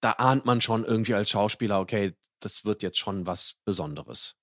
da 0.00 0.12
ahnt 0.12 0.44
man 0.44 0.60
schon 0.60 0.84
irgendwie 0.84 1.14
als 1.14 1.30
Schauspieler, 1.30 1.80
okay, 1.80 2.16
das 2.40 2.64
wird 2.64 2.82
jetzt 2.82 2.98
schon 2.98 3.26
was 3.26 3.60
Besonderes. 3.64 4.36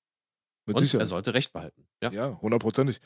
Mit 0.65 0.77
und 0.77 0.83
Sicherheit. 0.83 1.03
er 1.03 1.07
sollte 1.07 1.33
Recht 1.33 1.53
behalten. 1.53 1.87
Ja, 2.01 2.11
ja 2.11 2.41
hundertprozentig. 2.41 2.99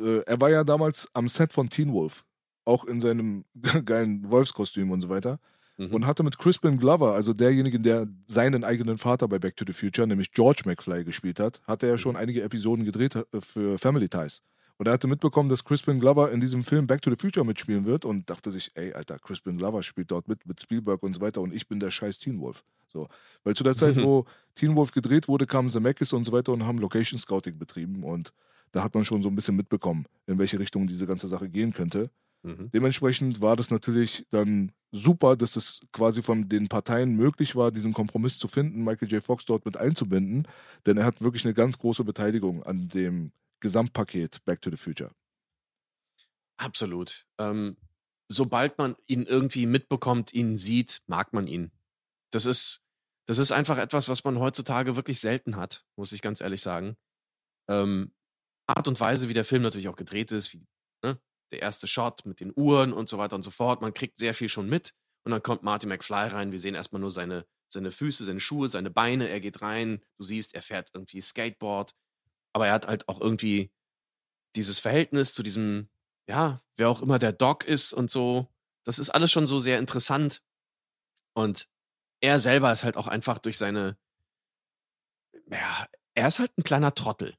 äh, 0.00 0.22
er 0.26 0.40
war 0.40 0.50
ja 0.50 0.64
damals 0.64 1.08
am 1.14 1.28
Set 1.28 1.52
von 1.52 1.68
Teen 1.70 1.92
Wolf, 1.92 2.24
auch 2.64 2.84
in 2.84 3.00
seinem 3.00 3.44
geilen 3.84 4.30
Wolfskostüm 4.30 4.90
und 4.90 5.00
so 5.00 5.08
weiter. 5.08 5.38
Mhm. 5.78 5.94
Und 5.94 6.06
hatte 6.06 6.22
mit 6.22 6.38
Crispin 6.38 6.78
Glover, 6.78 7.14
also 7.14 7.32
derjenige, 7.32 7.80
der 7.80 8.06
seinen 8.26 8.62
eigenen 8.62 8.98
Vater 8.98 9.26
bei 9.26 9.38
Back 9.38 9.56
to 9.56 9.64
the 9.66 9.72
Future, 9.72 10.06
nämlich 10.06 10.32
George 10.32 10.62
McFly, 10.66 11.04
gespielt 11.04 11.40
hat, 11.40 11.62
hatte 11.66 11.86
er 11.86 11.98
schon 11.98 12.12
mhm. 12.12 12.18
einige 12.18 12.42
Episoden 12.42 12.84
gedreht 12.84 13.16
äh, 13.16 13.40
für 13.40 13.78
Family 13.78 14.08
Ties. 14.08 14.42
Und 14.82 14.88
er 14.88 14.94
hatte 14.94 15.06
mitbekommen, 15.06 15.48
dass 15.48 15.62
Crispin 15.62 16.00
Glover 16.00 16.32
in 16.32 16.40
diesem 16.40 16.64
Film 16.64 16.88
Back 16.88 17.02
to 17.02 17.10
the 17.10 17.14
Future 17.14 17.46
mitspielen 17.46 17.84
wird 17.84 18.04
und 18.04 18.28
dachte 18.28 18.50
sich, 18.50 18.72
ey, 18.74 18.92
Alter, 18.92 19.16
Crispin 19.20 19.56
Glover 19.56 19.84
spielt 19.84 20.10
dort 20.10 20.26
mit, 20.26 20.44
mit 20.44 20.60
Spielberg 20.60 21.04
und 21.04 21.14
so 21.14 21.20
weiter 21.20 21.40
und 21.40 21.54
ich 21.54 21.68
bin 21.68 21.78
der 21.78 21.92
scheiß 21.92 22.18
Teen 22.18 22.40
Wolf. 22.40 22.64
So. 22.88 23.06
Weil 23.44 23.54
zu 23.54 23.62
der 23.62 23.76
Zeit, 23.76 24.02
wo 24.02 24.24
Teen 24.56 24.74
Wolf 24.74 24.90
gedreht 24.90 25.28
wurde, 25.28 25.46
kamen 25.46 25.70
Zemeckis 25.70 26.12
und 26.12 26.24
so 26.24 26.32
weiter 26.32 26.52
und 26.52 26.66
haben 26.66 26.78
Location 26.78 27.16
Scouting 27.16 27.60
betrieben 27.60 28.02
und 28.02 28.32
da 28.72 28.82
hat 28.82 28.92
man 28.92 29.04
schon 29.04 29.22
so 29.22 29.28
ein 29.28 29.36
bisschen 29.36 29.54
mitbekommen, 29.54 30.04
in 30.26 30.40
welche 30.40 30.58
Richtung 30.58 30.88
diese 30.88 31.06
ganze 31.06 31.28
Sache 31.28 31.48
gehen 31.48 31.72
könnte. 31.72 32.10
Mhm. 32.42 32.70
Dementsprechend 32.74 33.40
war 33.40 33.54
das 33.54 33.70
natürlich 33.70 34.26
dann 34.30 34.72
super, 34.90 35.36
dass 35.36 35.54
es 35.54 35.78
quasi 35.92 36.22
von 36.22 36.48
den 36.48 36.66
Parteien 36.66 37.14
möglich 37.14 37.54
war, 37.54 37.70
diesen 37.70 37.92
Kompromiss 37.92 38.36
zu 38.36 38.48
finden, 38.48 38.82
Michael 38.82 39.12
J. 39.12 39.22
Fox 39.22 39.44
dort 39.44 39.64
mit 39.64 39.76
einzubinden, 39.76 40.48
denn 40.86 40.96
er 40.96 41.04
hat 41.04 41.22
wirklich 41.22 41.44
eine 41.44 41.54
ganz 41.54 41.78
große 41.78 42.02
Beteiligung 42.02 42.64
an 42.64 42.88
dem 42.88 43.30
Gesamtpaket 43.62 44.44
Back 44.44 44.60
to 44.60 44.70
the 44.70 44.76
Future. 44.76 45.12
Absolut. 46.58 47.26
Ähm, 47.38 47.78
sobald 48.28 48.76
man 48.76 48.96
ihn 49.06 49.24
irgendwie 49.24 49.66
mitbekommt, 49.66 50.34
ihn 50.34 50.56
sieht, 50.56 51.02
mag 51.06 51.32
man 51.32 51.46
ihn. 51.46 51.72
Das 52.30 52.44
ist, 52.44 52.84
das 53.26 53.38
ist 53.38 53.52
einfach 53.52 53.78
etwas, 53.78 54.08
was 54.08 54.24
man 54.24 54.38
heutzutage 54.38 54.96
wirklich 54.96 55.20
selten 55.20 55.56
hat, 55.56 55.84
muss 55.96 56.12
ich 56.12 56.22
ganz 56.22 56.40
ehrlich 56.40 56.60
sagen. 56.60 56.96
Ähm, 57.68 58.12
Art 58.66 58.88
und 58.88 59.00
Weise, 59.00 59.28
wie 59.28 59.34
der 59.34 59.44
Film 59.44 59.62
natürlich 59.62 59.88
auch 59.88 59.96
gedreht 59.96 60.32
ist, 60.32 60.52
wie 60.52 60.66
ne, 61.02 61.20
der 61.52 61.62
erste 61.62 61.86
Shot 61.86 62.26
mit 62.26 62.40
den 62.40 62.52
Uhren 62.54 62.92
und 62.92 63.08
so 63.08 63.18
weiter 63.18 63.36
und 63.36 63.42
so 63.42 63.50
fort. 63.50 63.80
Man 63.80 63.94
kriegt 63.94 64.18
sehr 64.18 64.34
viel 64.34 64.48
schon 64.48 64.68
mit. 64.68 64.94
Und 65.24 65.30
dann 65.30 65.42
kommt 65.42 65.62
Marty 65.62 65.86
McFly 65.86 66.28
rein. 66.28 66.50
Wir 66.50 66.58
sehen 66.58 66.74
erstmal 66.74 67.00
nur 67.00 67.12
seine, 67.12 67.46
seine 67.68 67.92
Füße, 67.92 68.24
seine 68.24 68.40
Schuhe, 68.40 68.68
seine 68.68 68.90
Beine. 68.90 69.28
Er 69.28 69.40
geht 69.40 69.62
rein. 69.62 70.02
Du 70.18 70.24
siehst, 70.24 70.54
er 70.54 70.62
fährt 70.62 70.90
irgendwie 70.94 71.20
Skateboard. 71.20 71.94
Aber 72.52 72.66
er 72.66 72.74
hat 72.74 72.86
halt 72.86 73.08
auch 73.08 73.20
irgendwie 73.20 73.70
dieses 74.56 74.78
Verhältnis 74.78 75.34
zu 75.34 75.42
diesem, 75.42 75.88
ja, 76.28 76.60
wer 76.76 76.88
auch 76.88 77.02
immer 77.02 77.18
der 77.18 77.32
Doc 77.32 77.64
ist 77.64 77.92
und 77.92 78.10
so. 78.10 78.48
Das 78.84 78.98
ist 78.98 79.10
alles 79.10 79.30
schon 79.30 79.46
so 79.46 79.58
sehr 79.58 79.78
interessant. 79.78 80.42
Und 81.34 81.68
er 82.20 82.38
selber 82.38 82.70
ist 82.72 82.84
halt 82.84 82.96
auch 82.96 83.06
einfach 83.06 83.38
durch 83.38 83.58
seine, 83.58 83.96
ja, 85.50 85.86
er 86.14 86.28
ist 86.28 86.38
halt 86.38 86.56
ein 86.58 86.64
kleiner 86.64 86.94
Trottel. 86.94 87.34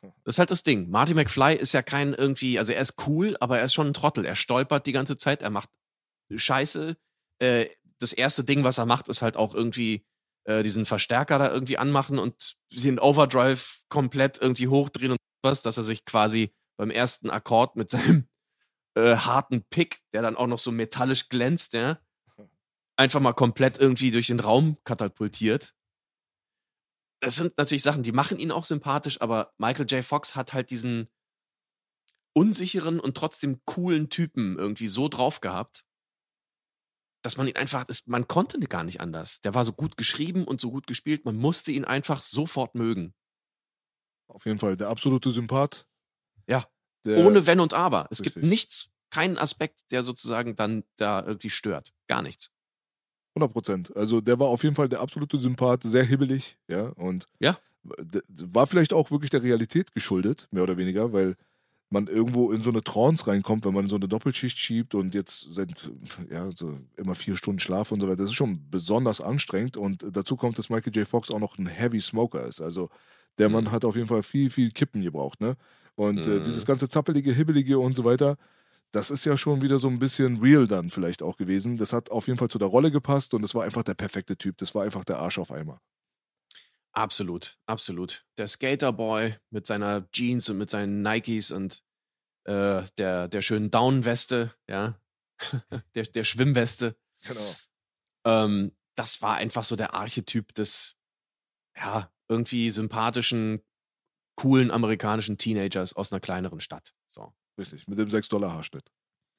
Das 0.22 0.34
ist 0.34 0.38
halt 0.38 0.52
das 0.52 0.62
Ding. 0.62 0.90
Marty 0.90 1.12
McFly 1.12 1.56
ist 1.56 1.72
ja 1.72 1.82
kein 1.82 2.14
irgendwie, 2.14 2.60
also 2.60 2.72
er 2.72 2.80
ist 2.80 3.08
cool, 3.08 3.36
aber 3.40 3.58
er 3.58 3.64
ist 3.64 3.74
schon 3.74 3.88
ein 3.88 3.94
Trottel. 3.94 4.24
Er 4.24 4.36
stolpert 4.36 4.86
die 4.86 4.92
ganze 4.92 5.16
Zeit, 5.16 5.42
er 5.42 5.50
macht 5.50 5.70
Scheiße. 6.32 6.96
Äh, 7.40 7.66
das 7.98 8.12
erste 8.12 8.44
Ding, 8.44 8.62
was 8.62 8.78
er 8.78 8.86
macht, 8.86 9.08
ist 9.08 9.22
halt 9.22 9.36
auch 9.36 9.54
irgendwie 9.54 10.06
äh, 10.48 10.62
diesen 10.62 10.86
Verstärker 10.86 11.38
da 11.38 11.52
irgendwie 11.52 11.78
anmachen 11.78 12.18
und 12.18 12.56
den 12.72 12.98
Overdrive 12.98 13.82
komplett 13.88 14.40
irgendwie 14.40 14.68
hochdrehen 14.68 15.12
und 15.12 15.18
was, 15.42 15.62
dass 15.62 15.76
er 15.76 15.84
sich 15.84 16.04
quasi 16.04 16.52
beim 16.76 16.90
ersten 16.90 17.30
Akkord 17.30 17.76
mit 17.76 17.90
seinem 17.90 18.28
äh, 18.94 19.16
harten 19.16 19.64
Pick, 19.70 20.00
der 20.12 20.22
dann 20.22 20.36
auch 20.36 20.46
noch 20.46 20.58
so 20.58 20.72
metallisch 20.72 21.28
glänzt, 21.28 21.74
ja, 21.74 21.98
einfach 22.96 23.20
mal 23.20 23.32
komplett 23.32 23.78
irgendwie 23.78 24.10
durch 24.10 24.26
den 24.26 24.40
Raum 24.40 24.76
katapultiert 24.84 25.74
das 27.20 27.36
sind 27.36 27.58
natürlich 27.58 27.82
Sachen, 27.82 28.02
die 28.02 28.12
machen 28.12 28.38
ihn 28.38 28.52
auch 28.52 28.64
sympathisch, 28.64 29.20
aber 29.20 29.52
Michael 29.58 29.86
J. 29.86 30.04
Fox 30.04 30.36
hat 30.36 30.52
halt 30.52 30.70
diesen 30.70 31.08
unsicheren 32.32 33.00
und 33.00 33.16
trotzdem 33.16 33.60
coolen 33.64 34.10
Typen 34.10 34.56
irgendwie 34.58 34.86
so 34.86 35.08
drauf 35.08 35.40
gehabt, 35.40 35.84
dass 37.22 37.36
man 37.36 37.48
ihn 37.48 37.56
einfach, 37.56 37.84
man 38.06 38.28
konnte 38.28 38.58
gar 38.60 38.84
nicht 38.84 39.00
anders. 39.00 39.40
Der 39.40 39.54
war 39.54 39.64
so 39.64 39.72
gut 39.72 39.96
geschrieben 39.96 40.44
und 40.44 40.60
so 40.60 40.70
gut 40.70 40.86
gespielt, 40.86 41.24
man 41.24 41.36
musste 41.36 41.72
ihn 41.72 41.84
einfach 41.84 42.22
sofort 42.22 42.74
mögen. 42.74 43.14
Auf 44.28 44.46
jeden 44.46 44.58
Fall, 44.58 44.76
der 44.76 44.88
absolute 44.88 45.30
Sympath. 45.30 45.86
Ja. 46.46 46.66
Ohne 47.06 47.46
Wenn 47.46 47.60
und 47.60 47.74
Aber. 47.74 48.06
Es 48.10 48.20
richtig. 48.20 48.34
gibt 48.34 48.46
nichts, 48.46 48.90
keinen 49.10 49.38
Aspekt, 49.38 49.80
der 49.90 50.02
sozusagen 50.02 50.56
dann 50.56 50.84
da 50.96 51.24
irgendwie 51.24 51.50
stört. 51.50 51.92
Gar 52.06 52.22
nichts. 52.22 52.50
100 53.34 53.52
Prozent. 53.52 53.96
Also 53.96 54.20
der 54.20 54.38
war 54.38 54.48
auf 54.48 54.62
jeden 54.62 54.74
Fall 54.74 54.88
der 54.88 55.00
absolute 55.00 55.38
Sympath, 55.38 55.84
sehr 55.84 56.04
hibbelig, 56.04 56.58
ja, 56.66 56.88
und 56.90 57.26
ja. 57.40 57.58
war 57.82 58.66
vielleicht 58.66 58.92
auch 58.92 59.10
wirklich 59.10 59.30
der 59.30 59.42
Realität 59.42 59.92
geschuldet, 59.92 60.48
mehr 60.50 60.62
oder 60.62 60.76
weniger, 60.76 61.12
weil 61.12 61.36
man 61.90 62.06
irgendwo 62.06 62.52
in 62.52 62.62
so 62.62 62.70
eine 62.70 62.82
Trance 62.82 63.26
reinkommt, 63.26 63.64
wenn 63.64 63.72
man 63.72 63.86
so 63.86 63.96
eine 63.96 64.08
Doppelschicht 64.08 64.58
schiebt 64.58 64.94
und 64.94 65.14
jetzt 65.14 65.46
seit 65.50 65.70
ja, 66.30 66.50
so 66.54 66.78
immer 66.96 67.14
vier 67.14 67.36
Stunden 67.36 67.60
Schlaf 67.60 67.92
und 67.92 68.00
so 68.00 68.06
weiter. 68.06 68.16
Das 68.16 68.30
ist 68.30 68.34
schon 68.34 68.68
besonders 68.70 69.20
anstrengend 69.20 69.76
und 69.76 70.04
dazu 70.12 70.36
kommt, 70.36 70.58
dass 70.58 70.68
Michael 70.68 70.94
J. 70.94 71.08
Fox 71.08 71.30
auch 71.30 71.38
noch 71.38 71.56
ein 71.58 71.66
Heavy 71.66 72.00
Smoker 72.00 72.46
ist. 72.46 72.60
Also 72.60 72.90
der 73.38 73.48
Mann 73.48 73.64
mhm. 73.64 73.70
hat 73.70 73.84
auf 73.84 73.96
jeden 73.96 74.08
Fall 74.08 74.22
viel, 74.22 74.50
viel 74.50 74.70
Kippen 74.70 75.00
gebraucht, 75.00 75.40
ne? 75.40 75.56
Und 75.94 76.26
mhm. 76.26 76.38
äh, 76.38 76.40
dieses 76.40 76.64
ganze 76.64 76.88
zappelige, 76.88 77.32
hibbelige 77.32 77.78
und 77.78 77.94
so 77.94 78.04
weiter, 78.04 78.36
das 78.92 79.10
ist 79.10 79.24
ja 79.24 79.36
schon 79.36 79.62
wieder 79.62 79.78
so 79.78 79.88
ein 79.88 79.98
bisschen 79.98 80.38
real 80.38 80.66
dann 80.66 80.90
vielleicht 80.90 81.22
auch 81.22 81.36
gewesen. 81.36 81.76
Das 81.76 81.92
hat 81.92 82.10
auf 82.10 82.26
jeden 82.26 82.38
Fall 82.38 82.48
zu 82.48 82.58
der 82.58 82.68
Rolle 82.68 82.90
gepasst 82.90 83.34
und 83.34 83.42
das 83.42 83.54
war 83.54 83.64
einfach 83.64 83.82
der 83.82 83.94
perfekte 83.94 84.36
Typ. 84.36 84.56
Das 84.58 84.74
war 84.74 84.84
einfach 84.84 85.04
der 85.04 85.18
Arsch 85.18 85.38
auf 85.38 85.52
Eimer. 85.52 85.80
Absolut, 86.92 87.58
absolut. 87.66 88.26
Der 88.38 88.48
Skaterboy 88.48 89.36
mit 89.50 89.66
seiner 89.66 90.10
Jeans 90.10 90.48
und 90.48 90.58
mit 90.58 90.70
seinen 90.70 91.02
Nikes 91.02 91.50
und 91.50 91.82
äh, 92.44 92.82
der, 92.96 93.28
der 93.28 93.42
schönen 93.42 93.70
Downweste, 93.70 94.54
ja, 94.68 95.00
der, 95.94 96.04
der 96.04 96.24
Schwimmweste. 96.24 96.96
Genau. 97.24 97.54
Ähm, 98.24 98.72
das 98.96 99.22
war 99.22 99.36
einfach 99.36 99.64
so 99.64 99.76
der 99.76 99.94
Archetyp 99.94 100.54
des, 100.54 100.96
ja, 101.76 102.10
irgendwie 102.28 102.70
sympathischen, 102.70 103.62
coolen 104.36 104.70
amerikanischen 104.70 105.38
Teenagers 105.38 105.94
aus 105.94 106.12
einer 106.12 106.20
kleineren 106.20 106.60
Stadt. 106.60 106.94
So. 107.06 107.32
Richtig, 107.58 107.86
mit 107.86 107.98
dem 107.98 108.08
6-Dollar-Haarschnitt. 108.08 108.90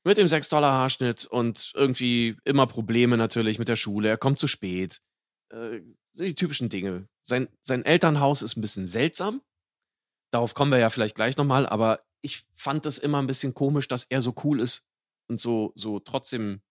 Mit 0.05 0.17
dem 0.17 0.27
6-Dollar-Haarschnitt 0.27 1.25
und 1.25 1.71
irgendwie 1.75 2.37
immer 2.43 2.67
Probleme 2.67 3.17
natürlich 3.17 3.59
mit 3.59 3.67
der 3.67 3.75
Schule. 3.75 4.09
Er 4.09 4.17
kommt 4.17 4.39
zu 4.39 4.47
spät. 4.47 5.01
Äh, 5.51 5.81
die 6.25 6.35
typischen 6.35 6.69
Dinge. 6.69 7.07
Sein, 7.23 7.47
sein 7.61 7.83
Elternhaus 7.83 8.41
ist 8.41 8.57
ein 8.57 8.61
bisschen 8.61 8.87
seltsam. 8.87 9.41
Darauf 10.31 10.53
kommen 10.53 10.71
wir 10.71 10.79
ja 10.79 10.89
vielleicht 10.89 11.15
gleich 11.15 11.37
nochmal, 11.37 11.65
aber 11.65 12.03
ich 12.21 12.45
fand 12.53 12.85
das 12.85 12.97
immer 12.97 13.19
ein 13.19 13.27
bisschen 13.27 13.53
komisch, 13.53 13.87
dass 13.87 14.03
er 14.03 14.21
so 14.21 14.35
cool 14.43 14.59
ist 14.59 14.87
und 15.27 15.39
so, 15.39 15.71
so 15.75 15.99
trotzdem 15.99 16.61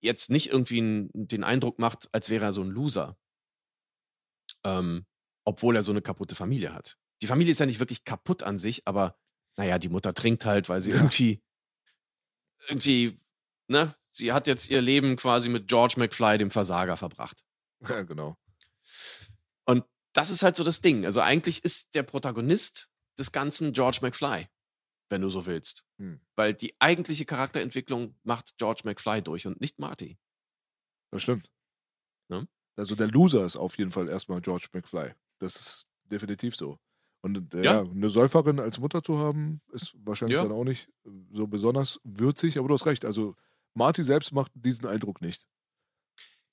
jetzt 0.00 0.30
nicht 0.30 0.50
irgendwie 0.50 0.78
n, 0.78 1.10
den 1.14 1.44
Eindruck 1.44 1.78
macht, 1.78 2.08
als 2.12 2.30
wäre 2.30 2.44
er 2.44 2.52
so 2.52 2.62
ein 2.62 2.70
Loser. 2.70 3.16
Ähm, 4.64 5.06
obwohl 5.44 5.76
er 5.76 5.82
so 5.82 5.92
eine 5.92 6.02
kaputte 6.02 6.34
Familie 6.34 6.72
hat. 6.72 6.98
Die 7.22 7.26
Familie 7.26 7.52
ist 7.52 7.60
ja 7.60 7.66
nicht 7.66 7.80
wirklich 7.80 8.04
kaputt 8.04 8.42
an 8.42 8.58
sich, 8.58 8.86
aber 8.86 9.18
naja, 9.56 9.78
die 9.78 9.88
Mutter 9.88 10.14
trinkt 10.14 10.44
halt, 10.44 10.68
weil 10.68 10.80
sie 10.80 10.90
ja. 10.90 10.96
irgendwie, 10.96 11.42
irgendwie, 12.68 13.16
ne, 13.68 13.94
sie 14.10 14.32
hat 14.32 14.46
jetzt 14.46 14.70
ihr 14.70 14.80
Leben 14.80 15.16
quasi 15.16 15.48
mit 15.48 15.68
George 15.68 15.94
McFly, 15.98 16.38
dem 16.38 16.50
Versager, 16.50 16.96
verbracht. 16.96 17.44
Ja, 17.88 18.02
genau. 18.02 18.36
Und 19.66 19.84
das 20.12 20.30
ist 20.30 20.42
halt 20.42 20.56
so 20.56 20.64
das 20.64 20.80
Ding. 20.80 21.04
Also 21.04 21.20
eigentlich 21.20 21.64
ist 21.64 21.94
der 21.94 22.02
Protagonist 22.02 22.90
des 23.18 23.32
Ganzen 23.32 23.72
George 23.72 23.98
McFly, 24.02 24.48
wenn 25.08 25.22
du 25.22 25.28
so 25.28 25.46
willst. 25.46 25.84
Hm. 25.98 26.20
Weil 26.36 26.54
die 26.54 26.74
eigentliche 26.80 27.24
Charakterentwicklung 27.24 28.16
macht 28.22 28.56
George 28.58 28.82
McFly 28.84 29.22
durch 29.22 29.46
und 29.46 29.60
nicht 29.60 29.78
Marty. 29.78 30.18
Das 31.10 31.22
stimmt. 31.22 31.50
Ne? 32.28 32.48
Also 32.76 32.94
der 32.94 33.08
Loser 33.08 33.44
ist 33.44 33.56
auf 33.56 33.78
jeden 33.78 33.90
Fall 33.90 34.08
erstmal 34.08 34.40
George 34.40 34.68
McFly. 34.72 35.12
Das 35.38 35.56
ist 35.56 35.88
definitiv 36.04 36.56
so. 36.56 36.78
Und 37.22 37.54
äh, 37.54 37.64
ja. 37.64 37.80
eine 37.80 38.10
Säuferin 38.10 38.60
als 38.60 38.78
Mutter 38.78 39.02
zu 39.02 39.18
haben, 39.18 39.62
ist 39.72 39.94
wahrscheinlich 40.04 40.36
ja. 40.36 40.42
dann 40.42 40.52
auch 40.52 40.64
nicht 40.64 40.90
so 41.32 41.46
besonders 41.46 41.98
würzig, 42.04 42.58
aber 42.58 42.68
du 42.68 42.74
hast 42.74 42.84
recht. 42.84 43.04
Also 43.06 43.34
Marty 43.72 44.04
selbst 44.04 44.32
macht 44.32 44.52
diesen 44.54 44.86
Eindruck 44.86 45.22
nicht. 45.22 45.48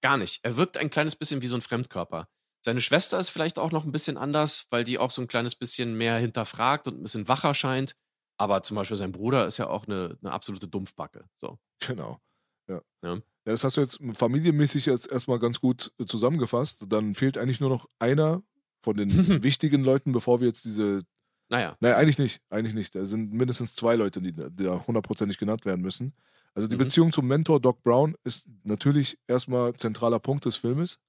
Gar 0.01 0.17
nicht. 0.17 0.39
Er 0.43 0.57
wirkt 0.57 0.77
ein 0.77 0.89
kleines 0.89 1.15
bisschen 1.15 1.41
wie 1.41 1.47
so 1.47 1.55
ein 1.55 1.61
Fremdkörper. 1.61 2.27
Seine 2.63 2.81
Schwester 2.81 3.19
ist 3.19 3.29
vielleicht 3.29 3.57
auch 3.57 3.71
noch 3.71 3.85
ein 3.85 3.91
bisschen 3.91 4.17
anders, 4.17 4.67
weil 4.69 4.83
die 4.83 4.99
auch 4.99 5.11
so 5.11 5.21
ein 5.21 5.27
kleines 5.27 5.55
bisschen 5.55 5.97
mehr 5.97 6.17
hinterfragt 6.17 6.87
und 6.87 6.99
ein 6.99 7.03
bisschen 7.03 7.27
wacher 7.27 7.53
scheint. 7.53 7.95
Aber 8.37 8.63
zum 8.63 8.75
Beispiel 8.75 8.97
sein 8.97 9.11
Bruder 9.11 9.45
ist 9.45 9.57
ja 9.57 9.67
auch 9.67 9.87
eine, 9.87 10.17
eine 10.21 10.31
absolute 10.31 10.67
Dumpfbacke. 10.67 11.25
So. 11.37 11.59
Genau. 11.79 12.19
Ja. 12.67 12.81
ja. 13.03 13.19
Das 13.43 13.63
hast 13.63 13.77
du 13.77 13.81
jetzt 13.81 13.99
familienmäßig 14.13 14.85
jetzt 14.85 15.11
erstmal 15.11 15.39
ganz 15.39 15.59
gut 15.59 15.91
zusammengefasst. 16.05 16.83
Dann 16.87 17.15
fehlt 17.15 17.37
eigentlich 17.37 17.59
nur 17.59 17.69
noch 17.69 17.87
einer 17.99 18.43
von 18.81 18.97
den 18.97 19.09
wichtigen 19.43 19.83
Leuten, 19.83 20.11
bevor 20.11 20.39
wir 20.39 20.47
jetzt 20.47 20.65
diese. 20.65 21.01
Naja. 21.49 21.75
Naja, 21.79 21.97
eigentlich 21.97 22.17
nicht. 22.17 22.41
Eigentlich 22.49 22.75
nicht. 22.75 22.95
Da 22.95 23.05
sind 23.05 23.33
mindestens 23.33 23.75
zwei 23.75 23.95
Leute, 23.95 24.21
die 24.21 24.33
da 24.33 24.85
hundertprozentig 24.87 25.37
genannt 25.37 25.65
werden 25.65 25.81
müssen. 25.81 26.13
Also 26.53 26.67
die 26.67 26.75
mhm. 26.75 26.79
Beziehung 26.79 27.11
zum 27.11 27.27
Mentor 27.27 27.59
Doc 27.59 27.81
Brown 27.83 28.15
ist 28.23 28.47
natürlich 28.63 29.17
erstmal 29.27 29.73
zentraler 29.75 30.19
Punkt 30.19 30.45
des 30.45 30.57
Filmes. 30.57 30.99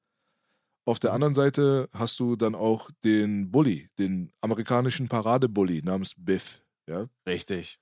Auf 0.84 0.99
der 0.99 1.11
mhm. 1.11 1.14
anderen 1.14 1.34
Seite 1.34 1.88
hast 1.93 2.20
du 2.20 2.36
dann 2.36 2.55
auch 2.55 2.90
den 3.05 3.51
Bully, 3.51 3.88
den 3.99 4.32
amerikanischen 4.40 5.09
Paradebully 5.09 5.82
namens 5.82 6.14
Biff. 6.16 6.62
Ja? 6.88 7.09
Richtig. 7.26 7.78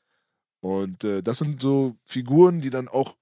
Und 0.60 1.04
äh, 1.04 1.22
das 1.22 1.38
sind 1.38 1.60
so 1.60 1.96
Figuren, 2.04 2.60
die 2.60 2.70
dann 2.70 2.88
auch 2.88 3.16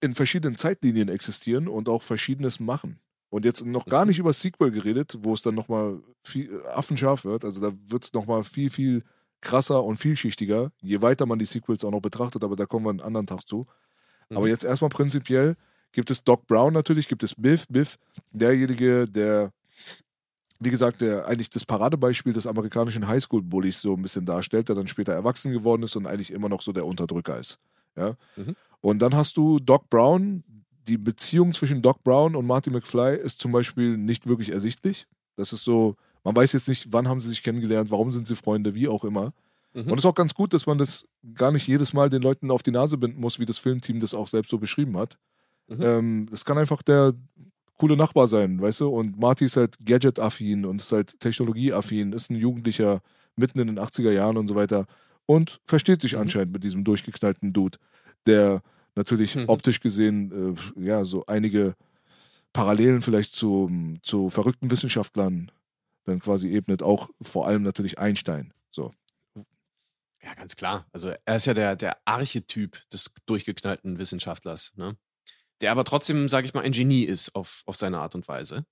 in 0.00 0.14
verschiedenen 0.14 0.56
Zeitlinien 0.56 1.08
existieren 1.08 1.68
und 1.68 1.88
auch 1.88 2.02
Verschiedenes 2.02 2.58
machen. 2.58 2.98
Und 3.30 3.44
jetzt 3.44 3.64
noch 3.64 3.86
gar 3.86 4.04
nicht 4.04 4.18
über 4.18 4.32
Sequel 4.32 4.72
geredet, 4.72 5.16
wo 5.20 5.32
es 5.32 5.42
dann 5.42 5.54
nochmal 5.54 6.02
viel 6.24 6.60
äh, 6.60 6.66
affenscharf 6.68 7.24
wird. 7.24 7.44
Also 7.44 7.60
da 7.60 7.72
wird 7.86 8.04
es 8.04 8.12
nochmal 8.12 8.44
viel, 8.44 8.68
viel 8.68 9.04
krasser 9.42 9.84
und 9.84 9.98
vielschichtiger, 9.98 10.72
je 10.80 11.02
weiter 11.02 11.26
man 11.26 11.38
die 11.38 11.44
Sequels 11.44 11.84
auch 11.84 11.90
noch 11.90 12.00
betrachtet, 12.00 12.42
aber 12.42 12.56
da 12.56 12.64
kommen 12.64 12.86
wir 12.86 12.90
einen 12.90 13.00
anderen 13.00 13.26
Tag 13.26 13.46
zu. 13.46 13.66
Mhm. 14.30 14.38
Aber 14.38 14.48
jetzt 14.48 14.64
erstmal 14.64 14.88
prinzipiell 14.88 15.56
gibt 15.92 16.10
es 16.10 16.24
Doc 16.24 16.46
Brown 16.46 16.72
natürlich, 16.72 17.08
gibt 17.08 17.22
es 17.22 17.34
Biff, 17.34 17.66
Biff, 17.68 17.98
derjenige, 18.30 19.06
der, 19.06 19.52
wie 20.58 20.70
gesagt, 20.70 21.02
der 21.02 21.26
eigentlich 21.26 21.50
das 21.50 21.66
Paradebeispiel 21.66 22.32
des 22.32 22.46
amerikanischen 22.46 23.06
Highschool-Bullies 23.06 23.82
so 23.82 23.94
ein 23.94 24.02
bisschen 24.02 24.24
darstellt, 24.24 24.68
der 24.68 24.76
dann 24.76 24.86
später 24.86 25.12
erwachsen 25.12 25.52
geworden 25.52 25.82
ist 25.82 25.96
und 25.96 26.06
eigentlich 26.06 26.30
immer 26.30 26.48
noch 26.48 26.62
so 26.62 26.72
der 26.72 26.86
Unterdrücker 26.86 27.38
ist. 27.38 27.58
Ja? 27.96 28.16
Mhm. 28.36 28.56
Und 28.80 29.00
dann 29.00 29.14
hast 29.14 29.36
du 29.36 29.58
Doc 29.58 29.90
Brown, 29.90 30.44
die 30.88 30.98
Beziehung 30.98 31.52
zwischen 31.52 31.82
Doc 31.82 32.02
Brown 32.02 32.34
und 32.34 32.46
Marty 32.46 32.70
McFly 32.70 33.16
ist 33.16 33.38
zum 33.38 33.52
Beispiel 33.52 33.96
nicht 33.96 34.26
wirklich 34.26 34.50
ersichtlich. 34.50 35.06
Das 35.36 35.52
ist 35.52 35.64
so, 35.64 35.96
man 36.24 36.36
weiß 36.36 36.52
jetzt 36.52 36.68
nicht, 36.68 36.92
wann 36.92 37.08
haben 37.08 37.20
sie 37.20 37.28
sich 37.28 37.42
kennengelernt, 37.42 37.90
warum 37.90 38.12
sind 38.12 38.26
sie 38.26 38.36
Freunde, 38.36 38.74
wie 38.74 38.88
auch 38.88 39.04
immer. 39.04 39.32
Mhm. 39.74 39.82
Und 39.82 39.94
es 39.94 40.04
ist 40.04 40.06
auch 40.06 40.14
ganz 40.14 40.34
gut, 40.34 40.52
dass 40.52 40.66
man 40.66 40.78
das 40.78 41.06
gar 41.34 41.52
nicht 41.52 41.66
jedes 41.66 41.92
Mal 41.92 42.10
den 42.10 42.22
Leuten 42.22 42.50
auf 42.50 42.62
die 42.62 42.70
Nase 42.70 42.98
binden 42.98 43.20
muss, 43.20 43.38
wie 43.38 43.46
das 43.46 43.58
Filmteam 43.58 44.00
das 44.00 44.14
auch 44.14 44.28
selbst 44.28 44.50
so 44.50 44.58
beschrieben 44.58 44.96
hat. 44.96 45.18
Mhm. 45.68 45.82
Ähm, 45.82 46.28
kann 46.44 46.58
einfach 46.58 46.82
der 46.82 47.14
coole 47.78 47.96
Nachbar 47.96 48.28
sein, 48.28 48.60
weißt 48.60 48.80
du? 48.80 48.88
Und 48.88 49.18
Marty 49.18 49.46
ist 49.46 49.56
halt 49.56 49.76
Gadget-affin 49.84 50.64
und 50.64 50.80
ist 50.80 50.92
halt 50.92 51.18
Technologie-affin, 51.18 52.12
ist 52.12 52.30
ein 52.30 52.36
Jugendlicher 52.36 53.00
mitten 53.34 53.58
in 53.58 53.68
den 53.68 53.78
80er 53.78 54.12
Jahren 54.12 54.36
und 54.36 54.46
so 54.46 54.54
weiter 54.54 54.86
und 55.26 55.60
versteht 55.64 56.02
sich 56.02 56.12
mhm. 56.12 56.20
anscheinend 56.20 56.52
mit 56.52 56.64
diesem 56.64 56.84
durchgeknallten 56.84 57.52
Dude, 57.52 57.78
der 58.26 58.62
natürlich 58.94 59.36
mhm. 59.36 59.44
optisch 59.48 59.80
gesehen, 59.80 60.56
äh, 60.76 60.80
ja, 60.80 61.04
so 61.04 61.24
einige 61.26 61.74
Parallelen 62.52 63.00
vielleicht 63.00 63.34
zu, 63.34 63.70
zu 64.02 64.28
verrückten 64.28 64.70
Wissenschaftlern 64.70 65.50
dann 66.04 66.20
quasi 66.20 66.50
ebnet, 66.50 66.82
auch 66.82 67.10
vor 67.20 67.46
allem 67.46 67.62
natürlich 67.62 67.98
Einstein. 67.98 68.52
So. 68.70 68.94
Ja, 70.22 70.34
ganz 70.34 70.56
klar. 70.56 70.86
Also 70.92 71.12
er 71.24 71.36
ist 71.36 71.46
ja 71.46 71.54
der, 71.54 71.76
der 71.76 71.96
Archetyp 72.04 72.88
des 72.90 73.12
durchgeknallten 73.26 73.98
Wissenschaftlers, 73.98 74.72
ne? 74.76 74.96
Der 75.60 75.70
aber 75.70 75.84
trotzdem, 75.84 76.28
sage 76.28 76.46
ich 76.46 76.54
mal, 76.54 76.64
ein 76.64 76.72
Genie 76.72 77.04
ist 77.04 77.34
auf, 77.36 77.62
auf 77.66 77.76
seine 77.76 78.00
Art 78.00 78.14
und 78.16 78.26
Weise. 78.26 78.66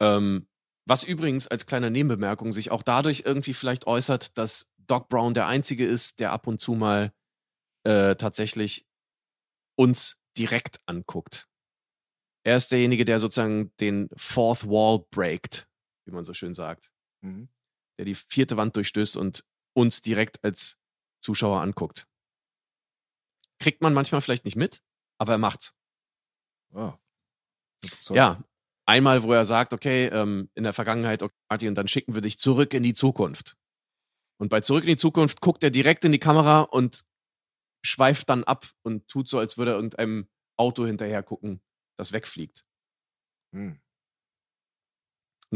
Ähm, 0.00 0.48
was 0.86 1.02
übrigens 1.02 1.48
als 1.48 1.66
kleine 1.66 1.90
Nebenbemerkung 1.90 2.52
sich 2.52 2.70
auch 2.70 2.82
dadurch 2.82 3.24
irgendwie 3.26 3.54
vielleicht 3.54 3.88
äußert, 3.88 4.38
dass 4.38 4.72
Doc 4.78 5.08
Brown 5.08 5.34
der 5.34 5.48
Einzige 5.48 5.84
ist, 5.84 6.20
der 6.20 6.30
ab 6.32 6.46
und 6.46 6.60
zu 6.60 6.74
mal 6.74 7.12
äh, 7.84 8.14
tatsächlich 8.14 8.86
uns 9.76 10.22
direkt 10.38 10.78
anguckt. 10.86 11.48
Er 12.44 12.56
ist 12.56 12.70
derjenige, 12.70 13.04
der 13.04 13.18
sozusagen 13.18 13.72
den 13.80 14.08
Fourth 14.16 14.68
Wall 14.68 15.04
breakt, 15.10 15.68
wie 16.06 16.12
man 16.12 16.24
so 16.24 16.34
schön 16.34 16.54
sagt. 16.54 16.90
Mhm. 17.20 17.48
Der 17.98 18.04
die 18.04 18.14
vierte 18.14 18.56
Wand 18.56 18.76
durchstößt 18.76 19.16
und 19.16 19.44
uns 19.74 20.02
direkt 20.02 20.42
als 20.42 20.78
Zuschauer 21.20 21.60
anguckt. 21.60 22.08
Kriegt 23.58 23.82
man 23.82 23.94
manchmal 23.94 24.20
vielleicht 24.20 24.44
nicht 24.44 24.56
mit, 24.56 24.82
aber 25.18 25.32
er 25.32 25.38
macht's. 25.38 25.74
Oh. 26.72 26.92
Ja, 28.10 28.42
einmal, 28.86 29.22
wo 29.22 29.32
er 29.32 29.44
sagt, 29.44 29.72
okay, 29.72 30.06
ähm, 30.06 30.50
in 30.54 30.64
der 30.64 30.72
Vergangenheit, 30.72 31.22
okay, 31.22 31.34
Martin, 31.48 31.68
und 31.68 31.74
dann 31.74 31.88
schicken 31.88 32.14
wir 32.14 32.22
dich 32.22 32.38
zurück 32.38 32.74
in 32.74 32.82
die 32.82 32.94
Zukunft. 32.94 33.56
Und 34.38 34.48
bei 34.48 34.60
Zurück 34.60 34.84
in 34.84 34.90
die 34.90 34.96
Zukunft 34.96 35.40
guckt 35.40 35.64
er 35.64 35.70
direkt 35.70 36.04
in 36.04 36.12
die 36.12 36.18
Kamera 36.18 36.60
und 36.62 37.06
schweift 37.84 38.28
dann 38.28 38.44
ab 38.44 38.66
und 38.82 39.08
tut 39.08 39.28
so, 39.28 39.38
als 39.38 39.56
würde 39.56 39.72
er 39.72 39.76
irgendeinem 39.76 40.28
Auto 40.58 40.84
hinterher 40.84 41.22
gucken, 41.22 41.62
das 41.98 42.12
wegfliegt. 42.12 42.64
Hm. 43.54 43.80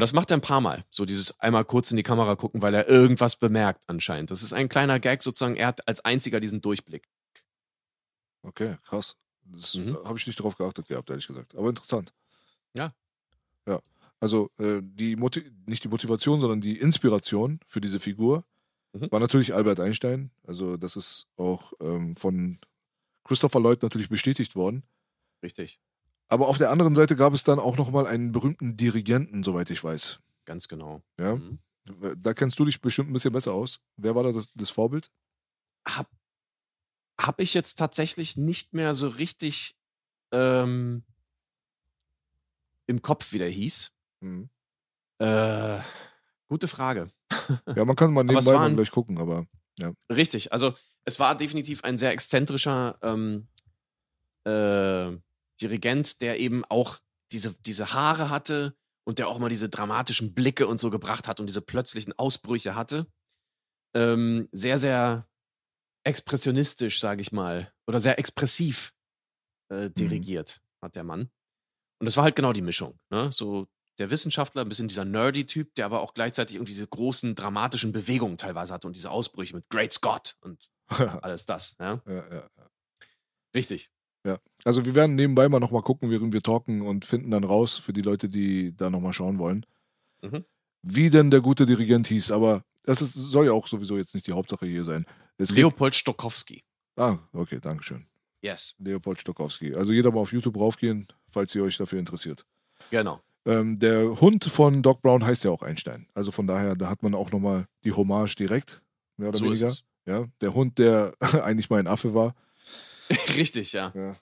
Und 0.01 0.05
das 0.05 0.15
macht 0.15 0.31
er 0.31 0.39
ein 0.39 0.41
paar 0.41 0.63
Mal. 0.63 0.87
So 0.89 1.05
dieses 1.05 1.41
einmal 1.41 1.67
kurz 1.67 1.91
in 1.91 1.99
die 1.99 2.03
Kamera 2.03 2.35
gucken, 2.35 2.63
weil 2.63 2.73
er 2.73 2.89
irgendwas 2.89 3.37
bemerkt 3.37 3.85
anscheinend. 3.87 4.31
Das 4.31 4.43
ist 4.43 4.55
ein 4.55 4.71
kleiner 4.71 4.99
Gag 4.99 5.23
sozusagen. 5.23 5.57
Er 5.57 5.67
hat 5.67 5.87
als 5.87 6.03
einziger 6.07 6.41
diesen 6.41 6.63
Durchblick. 6.63 7.07
Okay, 8.41 8.79
krass. 8.83 9.19
Das 9.43 9.75
mhm. 9.75 9.99
habe 10.03 10.17
ich 10.17 10.27
nicht 10.27 10.39
darauf 10.39 10.57
geachtet 10.57 10.89
gehabt, 10.89 11.11
ehrlich 11.11 11.27
gesagt. 11.27 11.55
Aber 11.55 11.69
interessant. 11.69 12.15
Ja. 12.73 12.95
Ja. 13.69 13.83
Also 14.21 14.51
äh, 14.57 14.81
die 14.83 15.17
nicht 15.67 15.85
die 15.85 15.89
Motivation, 15.89 16.41
sondern 16.41 16.63
die 16.63 16.79
Inspiration 16.79 17.61
für 17.67 17.83
diese 17.83 18.01
Figur 18.01 18.47
mhm. 18.95 19.13
war 19.13 19.21
natürlich 19.21 19.53
Albert 19.53 19.81
Einstein. 19.81 20.31
Also 20.47 20.79
das 20.79 20.97
ist 20.97 21.27
auch 21.37 21.75
ähm, 21.79 22.17
von 22.17 22.59
Christopher 23.25 23.61
Lloyd 23.61 23.83
natürlich 23.83 24.09
bestätigt 24.09 24.57
worden. 24.57 24.83
Richtig. 25.43 25.79
Aber 26.31 26.47
auf 26.47 26.59
der 26.59 26.71
anderen 26.71 26.95
Seite 26.95 27.17
gab 27.17 27.35
es 27.35 27.43
dann 27.43 27.59
auch 27.59 27.77
nochmal 27.77 28.07
einen 28.07 28.31
berühmten 28.31 28.77
Dirigenten, 28.77 29.43
soweit 29.43 29.69
ich 29.69 29.83
weiß. 29.83 30.21
Ganz 30.45 30.69
genau. 30.69 31.03
Ja. 31.19 31.37
Mhm. 31.37 31.59
Da 32.19 32.35
kennst 32.35 32.59
du 32.59 32.65
dich 32.65 32.81
bestimmt 32.81 33.11
ein 33.11 33.13
bisschen 33.13 33.33
besser 33.33 33.53
aus. 33.53 33.81
Wer 33.97 34.15
war 34.15 34.23
da 34.23 34.31
das, 34.31 34.49
das 34.55 34.71
Vorbild? 34.71 35.11
Hab, 35.87 36.09
hab 37.21 37.41
ich 37.41 37.53
jetzt 37.53 37.77
tatsächlich 37.81 38.37
nicht 38.37 38.75
mehr 38.75 38.95
so 38.95 39.09
richtig 39.09 39.77
ähm, 40.31 41.03
im 42.87 43.03
Kopf, 43.03 43.33
wie 43.33 43.39
der 43.39 43.51
hieß. 43.51 43.91
Mhm. 44.21 44.51
Äh, 45.19 45.81
gute 46.49 46.69
Frage. 46.69 47.11
Ja, 47.75 47.85
man 47.85 47.97
kann 47.97 48.13
mal 48.13 48.23
nebenbei 48.23 48.53
mal 48.53 48.73
gleich 48.73 48.93
gucken, 48.93 49.19
aber 49.19 49.45
ja. 49.81 49.93
Richtig, 50.09 50.53
also 50.53 50.73
es 51.05 51.19
war 51.19 51.37
definitiv 51.37 51.83
ein 51.83 51.99
sehr 51.99 52.13
exzentrischer 52.13 52.97
ähm, 53.03 53.49
äh, 54.45 55.17
Dirigent, 55.61 56.21
der 56.21 56.39
eben 56.39 56.65
auch 56.67 56.99
diese, 57.33 57.55
diese 57.61 57.93
Haare 57.93 58.31
hatte 58.31 58.77
und 59.07 59.19
der 59.19 59.29
auch 59.29 59.39
mal 59.39 59.49
diese 59.49 59.69
dramatischen 59.69 60.35
Blicke 60.35 60.67
und 60.67 60.81
so 60.81 60.91
gebracht 60.91 61.29
hat 61.29 61.41
und 61.41 61.47
diese 61.47 61.63
plötzlichen 61.63 62.13
Ausbrüche 62.19 62.75
hatte. 62.75 63.07
Ähm, 63.95 64.49
sehr, 64.53 64.79
sehr 64.79 65.29
expressionistisch, 66.05 67.01
sage 67.01 67.21
ich 67.23 67.33
mal, 67.33 67.73
oder 67.87 68.01
sehr 68.01 68.19
expressiv 68.19 68.93
äh, 69.71 69.89
mhm. 69.89 69.95
dirigiert 69.95 70.61
mhm. 70.61 70.87
hat 70.87 70.97
der 70.97 71.05
Mann. 71.05 71.31
Und 72.01 72.07
das 72.07 72.17
war 72.17 72.25
halt 72.25 72.37
genau 72.37 72.53
die 72.53 72.63
Mischung. 72.63 72.99
Ne? 73.11 73.31
So 73.33 73.69
der 73.99 74.11
Wissenschaftler, 74.11 74.63
ein 74.63 74.69
bisschen 74.69 74.89
dieser 74.89 75.05
nerdy-Typ, 75.05 75.75
der 75.75 75.85
aber 75.85 76.01
auch 76.01 76.15
gleichzeitig 76.15 76.57
irgendwie 76.57 76.73
diese 76.73 76.87
großen 76.87 77.35
dramatischen 77.35 77.93
Bewegungen 77.93 78.39
teilweise 78.39 78.73
hatte 78.73 78.87
und 78.87 78.97
diese 78.97 79.11
Ausbrüche 79.11 79.55
mit 79.55 79.69
Great 79.69 79.93
Scott 79.93 80.37
und 80.41 80.71
alles 81.23 81.45
das. 81.45 81.77
Ja? 81.79 82.03
Ja, 82.07 82.33
ja, 82.33 82.51
Richtig. 83.55 83.91
Ja, 84.25 84.39
also 84.65 84.85
wir 84.85 84.95
werden 84.95 85.17
nebenbei 85.17 85.49
mal 85.49 85.61
nochmal 85.61 85.83
gucken, 85.83 86.11
während 86.11 86.33
wir 86.33 86.43
talken 86.43 86.83
und 86.83 87.05
finden 87.05 87.31
dann 87.31 87.45
raus 87.45 87.79
für 87.79 87.93
die 87.93 88.03
Leute, 88.03 88.29
die 88.29 88.77
da 88.77 88.91
nochmal 88.91 89.13
schauen 89.13 89.39
wollen, 89.39 89.65
mhm. 90.23 90.45
wie 90.83 91.11
denn 91.11 91.31
der 91.31 91.41
gute 91.41 91.65
Dirigent 91.65 92.07
hieß. 92.07 92.31
Aber 92.31 92.63
das 92.83 93.01
ist, 93.01 93.15
soll 93.15 93.47
ja 93.47 93.53
auch 93.53 93.67
sowieso 93.67 93.97
jetzt 93.97 94.15
nicht 94.15 94.27
die 94.27 94.33
Hauptsache 94.33 94.67
hier 94.67 94.85
sein. 94.85 95.07
Es 95.39 95.51
Leopold 95.51 95.95
Stokowski. 95.95 96.65
Ah, 96.97 97.17
okay, 97.33 97.59
danke 97.63 97.83
schön. 97.83 98.07
Yes. 98.43 98.75
Leopold 98.79 99.21
Stokowski. 99.21 99.75
Also 99.75 99.93
jeder 99.93 100.11
mal 100.11 100.21
auf 100.21 100.33
YouTube 100.33 100.57
raufgehen, 100.57 101.07
falls 101.31 101.55
ihr 101.55 101.63
euch 101.63 101.77
dafür 101.77 101.99
interessiert. 101.99 102.45
Genau. 102.91 103.23
Ähm, 103.47 103.79
der 103.79 104.21
Hund 104.21 104.45
von 104.45 104.83
Doc 104.83 105.01
Brown 105.03 105.25
heißt 105.25 105.45
ja 105.45 105.51
auch 105.51 105.63
Einstein. 105.63 106.07
Also 106.15 106.31
von 106.31 106.47
daher, 106.47 106.77
da 106.77 106.91
hat 106.91 107.03
man 107.03 107.15
auch 107.15 107.31
nochmal 107.31 107.67
die 107.85 107.93
Hommage 107.93 108.37
direkt, 108.37 108.83
mehr 109.17 109.31
oder 109.31 109.39
so 109.39 109.47
weniger. 109.47 109.75
Ja, 110.07 110.27
der 110.41 110.55
Hund, 110.55 110.79
der 110.79 111.15
eigentlich 111.21 111.71
mal 111.71 111.79
ein 111.79 111.87
Affe 111.87 112.15
war. 112.15 112.35
Richtig, 113.37 113.73
ja. 113.73 113.93
ja. 113.95 114.17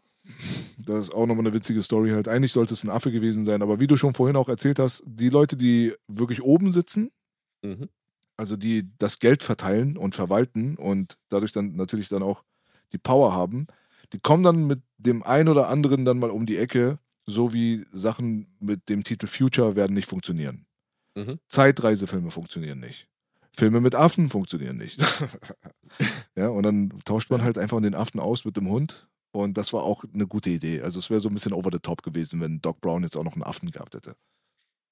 Das 0.79 1.05
ist 1.05 1.15
auch 1.15 1.27
nochmal 1.27 1.47
eine 1.47 1.55
witzige 1.55 1.83
Story 1.83 2.11
halt. 2.11 2.29
Eigentlich 2.29 2.53
sollte 2.53 2.75
es 2.75 2.85
ein 2.85 2.91
Affe 2.91 3.11
gewesen 3.11 3.45
sein, 3.45 3.63
aber 3.63 3.81
wie 3.81 3.87
du 3.87 3.97
schon 3.97 4.15
vorhin 4.15 4.37
auch 4.37 4.49
erzählt 4.49 4.79
hast, 4.79 5.03
die 5.07 5.31
Leute, 5.31 5.57
die 5.57 5.95
wirklich 6.07 6.43
oben 6.43 6.73
sitzen, 6.73 7.11
mhm. 7.63 7.89
also 8.37 8.57
die 8.57 8.91
das 8.99 9.19
Geld 9.19 9.43
verteilen 9.43 9.97
und 9.97 10.15
verwalten 10.15 10.77
und 10.77 11.17
dadurch 11.29 11.53
dann 11.53 11.77
natürlich 11.77 12.09
dann 12.09 12.23
auch 12.23 12.45
die 12.93 12.99
Power 12.99 13.33
haben, 13.33 13.67
die 14.13 14.19
kommen 14.19 14.43
dann 14.43 14.67
mit 14.67 14.81
dem 14.97 15.23
einen 15.23 15.49
oder 15.49 15.69
anderen 15.69 16.05
dann 16.05 16.19
mal 16.19 16.31
um 16.31 16.47
die 16.47 16.57
Ecke, 16.57 16.99
so 17.27 17.53
wie 17.53 17.85
Sachen 17.93 18.57
mit 18.59 18.89
dem 18.89 19.05
Titel 19.05 19.27
Future 19.27 19.77
werden 19.77 19.95
nicht 19.95 20.09
funktionieren. 20.09 20.67
Mhm. 21.15 21.39
Zeitreisefilme 21.49 22.31
funktionieren 22.31 22.81
nicht. 22.81 23.09
Filme 23.53 23.81
mit 23.81 23.95
Affen 23.95 24.29
funktionieren 24.29 24.77
nicht. 24.77 25.01
ja, 26.37 26.49
und 26.49 26.63
dann 26.63 26.99
tauscht 27.05 27.31
man 27.31 27.43
halt 27.43 27.59
einfach 27.59 27.81
den 27.81 27.95
Affen 27.95 28.21
aus 28.21 28.45
mit 28.45 28.57
dem 28.57 28.69
Hund. 28.69 29.09
Und 29.31 29.59
das 29.59 29.73
war 29.73 29.83
auch 29.83 30.05
eine 30.13 30.27
gute 30.27 30.51
Idee. 30.51 30.81
Also 30.81 30.99
es 30.99 31.11
wäre 31.11 31.21
so 31.21 31.29
ein 31.29 31.35
bisschen 31.35 31.53
over 31.53 31.71
the 31.73 31.79
top 31.79 32.03
gewesen, 32.03 32.41
wenn 32.41 32.61
Doc 32.61 32.81
Brown 32.81 33.03
jetzt 33.03 33.17
auch 33.17 33.25
noch 33.25 33.35
einen 33.35 33.43
Affen 33.43 33.71
gehabt 33.71 33.95
hätte. 33.95 34.17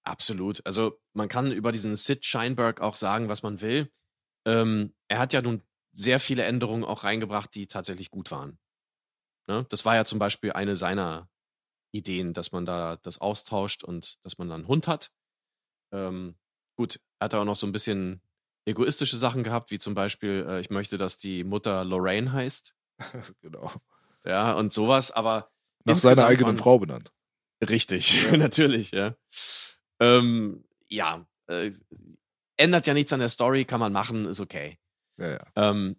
Absolut. 0.04 0.64
Also 0.64 0.98
man 1.14 1.28
kann 1.28 1.50
über 1.50 1.72
diesen 1.72 1.96
Sid 1.96 2.24
Scheinberg 2.24 2.80
auch 2.80 2.96
sagen, 2.96 3.28
was 3.28 3.42
man 3.42 3.60
will. 3.60 3.90
Ähm, 4.44 4.94
er 5.08 5.18
hat 5.18 5.32
ja 5.32 5.42
nun 5.42 5.62
sehr 5.90 6.20
viele 6.20 6.44
Änderungen 6.44 6.84
auch 6.84 7.04
reingebracht, 7.04 7.54
die 7.54 7.66
tatsächlich 7.66 8.10
gut 8.10 8.30
waren. 8.30 8.58
Ne? 9.48 9.66
Das 9.70 9.84
war 9.84 9.96
ja 9.96 10.04
zum 10.04 10.18
Beispiel 10.18 10.52
eine 10.52 10.76
seiner 10.76 11.28
Ideen, 11.92 12.34
dass 12.34 12.52
man 12.52 12.66
da 12.66 12.96
das 12.96 13.18
austauscht 13.20 13.82
und 13.82 14.24
dass 14.24 14.38
man 14.38 14.48
dann 14.48 14.60
einen 14.60 14.68
Hund 14.68 14.86
hat. 14.86 15.10
Ähm, 15.92 16.36
gut, 16.76 17.00
er 17.18 17.24
hat 17.24 17.34
auch 17.34 17.44
noch 17.44 17.56
so 17.56 17.66
ein 17.66 17.72
bisschen 17.72 18.20
egoistische 18.66 19.16
Sachen 19.16 19.42
gehabt, 19.42 19.70
wie 19.70 19.78
zum 19.78 19.94
Beispiel, 19.94 20.44
äh, 20.48 20.60
ich 20.60 20.70
möchte, 20.70 20.98
dass 20.98 21.16
die 21.16 21.44
Mutter 21.44 21.84
Lorraine 21.84 22.32
heißt. 22.32 22.74
genau. 23.40 23.72
Ja, 24.24 24.52
und 24.54 24.72
sowas, 24.72 25.12
aber. 25.12 25.50
Nach 25.84 25.96
seiner 25.96 26.26
eigenen 26.26 26.56
Frau 26.56 26.78
benannt. 26.78 27.12
Richtig, 27.66 28.24
ja. 28.24 28.36
natürlich, 28.36 28.90
ja. 28.90 29.14
Ähm, 30.00 30.64
ja, 30.88 31.26
äh, 31.46 31.70
ändert 32.56 32.86
ja 32.86 32.94
nichts 32.94 33.12
an 33.12 33.20
der 33.20 33.28
Story, 33.28 33.64
kann 33.64 33.80
man 33.80 33.92
machen, 33.92 34.26
ist 34.26 34.40
okay. 34.40 34.78
Ja, 35.16 35.30
ja. 35.30 35.46
Ähm, 35.54 35.96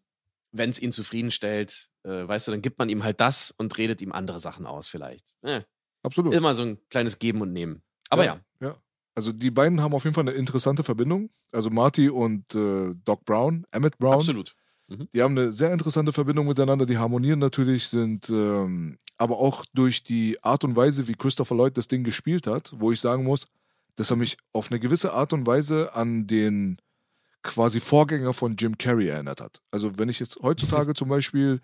Wenn 0.52 0.70
es 0.70 0.80
ihn 0.80 0.92
zufriedenstellt, 0.92 1.90
äh, 2.04 2.28
weißt 2.28 2.48
du, 2.48 2.52
dann 2.52 2.62
gibt 2.62 2.80
man 2.80 2.90
ihm 2.90 3.04
halt 3.04 3.20
das 3.22 3.52
und 3.52 3.78
redet 3.78 4.02
ihm 4.02 4.12
andere 4.12 4.40
Sachen 4.40 4.66
aus, 4.66 4.88
vielleicht. 4.88 5.26
Äh, 5.42 5.62
Absolut. 6.04 6.34
immer 6.34 6.54
so 6.54 6.64
ein 6.64 6.80
kleines 6.90 7.18
Geben 7.18 7.42
und 7.42 7.54
Nehmen. 7.54 7.82
Aber 8.10 8.26
ja. 8.26 8.40
ja. 8.60 8.76
Also 9.18 9.32
die 9.34 9.50
beiden 9.50 9.82
haben 9.82 9.96
auf 9.96 10.04
jeden 10.04 10.14
Fall 10.14 10.28
eine 10.28 10.38
interessante 10.38 10.84
Verbindung. 10.84 11.32
Also 11.52 11.72
Marty 11.72 12.08
und 12.10 12.54
äh, 12.54 12.94
Doc 13.04 13.26
Brown, 13.26 13.66
Emmett 13.72 13.98
Brown. 13.98 14.14
absolut. 14.14 14.56
Die 15.14 15.22
haben 15.22 15.38
eine 15.38 15.52
sehr 15.52 15.74
interessante 15.74 16.14
Verbindung 16.14 16.48
miteinander, 16.48 16.86
die 16.86 16.98
harmonieren 16.98 17.40
natürlich, 17.40 17.88
sind 17.90 18.30
ähm, 18.30 18.98
aber 19.18 19.38
auch 19.40 19.66
durch 19.74 20.04
die 20.04 20.42
Art 20.44 20.64
und 20.64 20.76
Weise, 20.78 21.08
wie 21.10 21.16
Christopher 21.16 21.56
Lloyd 21.56 21.76
das 21.78 21.88
Ding 21.90 22.04
gespielt 22.06 22.48
hat, 22.48 22.72
wo 22.78 22.92
ich 22.94 23.02
sagen 23.02 23.24
muss, 23.26 23.48
dass 23.96 24.12
er 24.12 24.16
mich 24.18 24.38
auf 24.54 24.70
eine 24.72 24.80
gewisse 24.80 25.12
Art 25.14 25.34
und 25.34 25.46
Weise 25.48 25.94
an 25.96 26.26
den 26.28 26.78
quasi 27.44 27.80
Vorgänger 27.82 28.34
von 28.34 28.56
Jim 28.56 28.78
Carrey 28.78 29.08
erinnert 29.08 29.42
hat. 29.42 29.62
Also 29.72 29.98
wenn 29.98 30.10
ich 30.10 30.20
jetzt 30.20 30.38
heutzutage 30.42 30.94
zum 30.94 31.10
Beispiel 31.10 31.60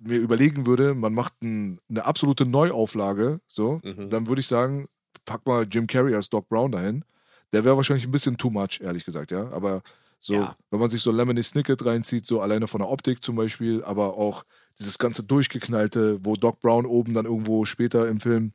mir 0.00 0.18
überlegen 0.18 0.66
würde, 0.66 0.94
man 0.94 1.14
macht 1.14 1.32
ein, 1.42 1.80
eine 1.88 2.04
absolute 2.04 2.44
Neuauflage, 2.46 3.40
so, 3.48 3.80
Mhm. 3.82 4.10
dann 4.10 4.26
würde 4.28 4.40
ich 4.42 4.46
sagen, 4.46 4.86
pack 5.28 5.46
mal 5.46 5.66
Jim 5.70 5.86
Carrey 5.86 6.14
als 6.14 6.28
Doc 6.30 6.48
Brown 6.48 6.72
dahin. 6.72 7.04
Der 7.52 7.64
wäre 7.64 7.76
wahrscheinlich 7.76 8.06
ein 8.06 8.10
bisschen 8.10 8.38
too 8.38 8.50
much, 8.50 8.80
ehrlich 8.80 9.04
gesagt, 9.04 9.30
ja. 9.30 9.50
Aber 9.52 9.82
so, 10.20 10.34
Ja. 10.34 10.56
wenn 10.70 10.80
man 10.80 10.88
sich 10.90 11.02
so 11.02 11.12
Lemony 11.12 11.42
Snicket 11.42 11.84
reinzieht, 11.84 12.26
so 12.26 12.40
alleine 12.40 12.66
von 12.66 12.80
der 12.80 12.88
Optik 12.90 13.22
zum 13.22 13.36
Beispiel, 13.36 13.84
aber 13.84 14.16
auch 14.16 14.44
dieses 14.78 14.98
ganze 14.98 15.22
Durchgeknallte, 15.22 16.18
wo 16.24 16.34
Doc 16.34 16.60
Brown 16.60 16.86
oben 16.86 17.12
dann 17.14 17.26
irgendwo 17.26 17.64
später 17.66 18.08
im 18.08 18.20
Film 18.20 18.52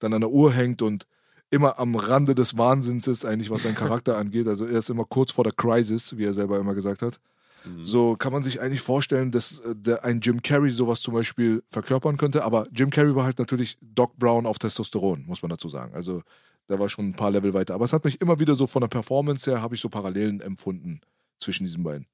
dann 0.00 0.12
an 0.12 0.20
der 0.20 0.30
Uhr 0.30 0.52
hängt 0.52 0.82
und 0.82 1.06
immer 1.50 1.78
am 1.78 1.94
Rande 1.94 2.34
des 2.34 2.56
Wahnsinns 2.58 3.06
ist, 3.06 3.24
eigentlich, 3.24 3.50
was 3.50 3.62
seinen 3.62 3.74
Charakter 3.74 4.16
angeht. 4.18 4.46
Also 4.46 4.66
er 4.66 4.78
ist 4.78 4.90
immer 4.90 5.04
kurz 5.04 5.32
vor 5.32 5.44
der 5.44 5.52
Crisis, 5.54 6.16
wie 6.18 6.24
er 6.24 6.34
selber 6.34 6.58
immer 6.58 6.74
gesagt 6.74 7.02
hat. 7.02 7.20
Mhm. 7.64 7.84
So 7.84 8.16
kann 8.16 8.32
man 8.32 8.42
sich 8.42 8.60
eigentlich 8.60 8.80
vorstellen, 8.80 9.30
dass 9.30 9.60
äh, 9.60 9.74
der, 9.76 10.04
ein 10.04 10.20
Jim 10.20 10.42
Carrey 10.42 10.70
sowas 10.70 11.00
zum 11.00 11.14
Beispiel 11.14 11.62
verkörpern 11.68 12.16
könnte. 12.16 12.44
Aber 12.44 12.66
Jim 12.72 12.90
Carrey 12.90 13.14
war 13.14 13.24
halt 13.24 13.38
natürlich 13.38 13.78
Doc 13.80 14.16
Brown 14.18 14.46
auf 14.46 14.58
Testosteron, 14.58 15.24
muss 15.26 15.42
man 15.42 15.50
dazu 15.50 15.68
sagen. 15.68 15.94
Also 15.94 16.22
da 16.66 16.78
war 16.78 16.88
schon 16.88 17.10
ein 17.10 17.16
paar 17.16 17.30
Level 17.30 17.54
weiter. 17.54 17.74
Aber 17.74 17.84
es 17.84 17.92
hat 17.92 18.04
mich 18.04 18.20
immer 18.20 18.40
wieder 18.40 18.54
so 18.54 18.66
von 18.66 18.80
der 18.80 18.88
Performance 18.88 19.50
her, 19.50 19.62
habe 19.62 19.74
ich 19.74 19.80
so 19.80 19.88
Parallelen 19.88 20.40
empfunden 20.40 21.00
zwischen 21.38 21.64
diesen 21.64 21.82
beiden. 21.82 22.06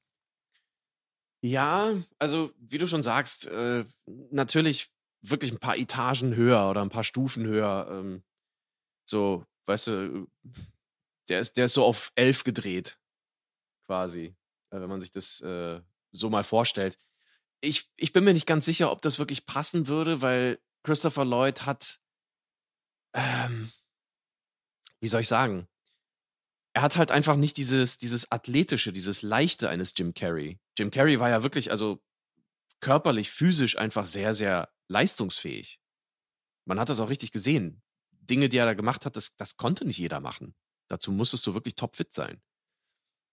Ja, 1.40 1.94
also 2.18 2.52
wie 2.58 2.78
du 2.78 2.88
schon 2.88 3.02
sagst, 3.02 3.46
äh, 3.46 3.84
natürlich 4.30 4.90
wirklich 5.20 5.52
ein 5.52 5.58
paar 5.58 5.76
Etagen 5.76 6.34
höher 6.34 6.68
oder 6.68 6.82
ein 6.82 6.88
paar 6.88 7.04
Stufen 7.04 7.46
höher. 7.46 7.86
Ähm, 7.90 8.22
so, 9.08 9.44
weißt 9.66 9.86
du, 9.86 10.28
der 11.28 11.40
ist, 11.40 11.56
der 11.56 11.66
ist 11.66 11.74
so 11.74 11.84
auf 11.84 12.12
elf 12.16 12.44
gedreht, 12.44 12.98
quasi, 13.86 14.34
wenn 14.70 14.88
man 14.88 15.00
sich 15.00 15.10
das 15.10 15.40
äh, 15.40 15.80
so 16.12 16.30
mal 16.30 16.44
vorstellt. 16.44 16.98
Ich, 17.60 17.90
ich 17.96 18.12
bin 18.12 18.24
mir 18.24 18.34
nicht 18.34 18.46
ganz 18.46 18.64
sicher, 18.64 18.92
ob 18.92 19.02
das 19.02 19.18
wirklich 19.18 19.46
passen 19.46 19.88
würde, 19.88 20.22
weil 20.22 20.60
Christopher 20.84 21.24
Lloyd 21.24 21.66
hat, 21.66 22.00
ähm, 23.14 23.70
wie 25.00 25.08
soll 25.08 25.22
ich 25.22 25.28
sagen, 25.28 25.68
er 26.74 26.82
hat 26.82 26.96
halt 26.96 27.10
einfach 27.10 27.36
nicht 27.36 27.56
dieses, 27.56 27.98
dieses 27.98 28.30
athletische, 28.30 28.92
dieses 28.92 29.22
leichte 29.22 29.68
eines 29.68 29.94
Jim 29.96 30.14
Carrey. 30.14 30.60
Jim 30.78 30.90
Carrey 30.90 31.18
war 31.18 31.28
ja 31.28 31.42
wirklich, 31.42 31.70
also 31.70 32.00
körperlich, 32.80 33.30
physisch 33.30 33.76
einfach 33.78 34.06
sehr, 34.06 34.34
sehr 34.34 34.72
leistungsfähig. 34.86 35.80
Man 36.64 36.78
hat 36.78 36.88
das 36.88 37.00
auch 37.00 37.08
richtig 37.08 37.32
gesehen. 37.32 37.82
Dinge, 38.12 38.48
die 38.48 38.58
er 38.58 38.66
da 38.66 38.74
gemacht 38.74 39.06
hat, 39.06 39.16
das, 39.16 39.34
das 39.36 39.56
konnte 39.56 39.84
nicht 39.84 39.98
jeder 39.98 40.20
machen. 40.20 40.54
Dazu 40.88 41.12
musstest 41.12 41.46
du 41.46 41.54
wirklich 41.54 41.74
topfit 41.74 42.12
sein. 42.12 42.40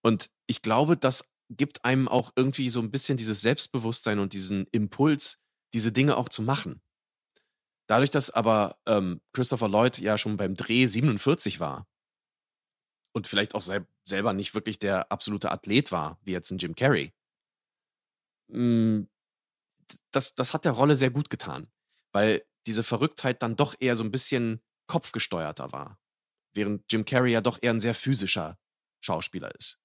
Und 0.06 0.30
ich 0.46 0.62
glaube, 0.62 0.96
das 0.96 1.32
gibt 1.50 1.84
einem 1.84 2.06
auch 2.06 2.32
irgendwie 2.36 2.68
so 2.68 2.78
ein 2.78 2.92
bisschen 2.92 3.16
dieses 3.16 3.40
Selbstbewusstsein 3.40 4.20
und 4.20 4.34
diesen 4.34 4.68
Impuls, 4.70 5.42
diese 5.74 5.90
Dinge 5.90 6.16
auch 6.16 6.28
zu 6.28 6.42
machen. 6.42 6.80
Dadurch, 7.88 8.10
dass 8.10 8.30
aber 8.30 8.76
ähm, 8.86 9.20
Christopher 9.32 9.68
Lloyd 9.68 9.98
ja 9.98 10.16
schon 10.16 10.36
beim 10.36 10.54
Dreh 10.54 10.86
47 10.86 11.58
war 11.58 11.88
und 13.16 13.26
vielleicht 13.26 13.56
auch 13.56 13.62
sel 13.62 13.84
selber 14.04 14.32
nicht 14.32 14.54
wirklich 14.54 14.78
der 14.78 15.10
absolute 15.10 15.50
Athlet 15.50 15.90
war, 15.90 16.20
wie 16.22 16.30
jetzt 16.30 16.52
ein 16.52 16.58
Jim 16.58 16.76
Carrey, 16.76 17.12
mh, 18.46 19.06
das, 20.12 20.36
das 20.36 20.54
hat 20.54 20.64
der 20.64 20.72
Rolle 20.72 20.94
sehr 20.94 21.10
gut 21.10 21.30
getan, 21.30 21.66
weil 22.12 22.46
diese 22.68 22.84
Verrücktheit 22.84 23.42
dann 23.42 23.56
doch 23.56 23.74
eher 23.80 23.96
so 23.96 24.04
ein 24.04 24.12
bisschen 24.12 24.62
kopfgesteuerter 24.86 25.72
war, 25.72 25.98
während 26.54 26.84
Jim 26.92 27.04
Carrey 27.04 27.32
ja 27.32 27.40
doch 27.40 27.58
eher 27.60 27.72
ein 27.72 27.80
sehr 27.80 27.94
physischer 27.94 28.56
Schauspieler 29.00 29.52
ist. 29.56 29.80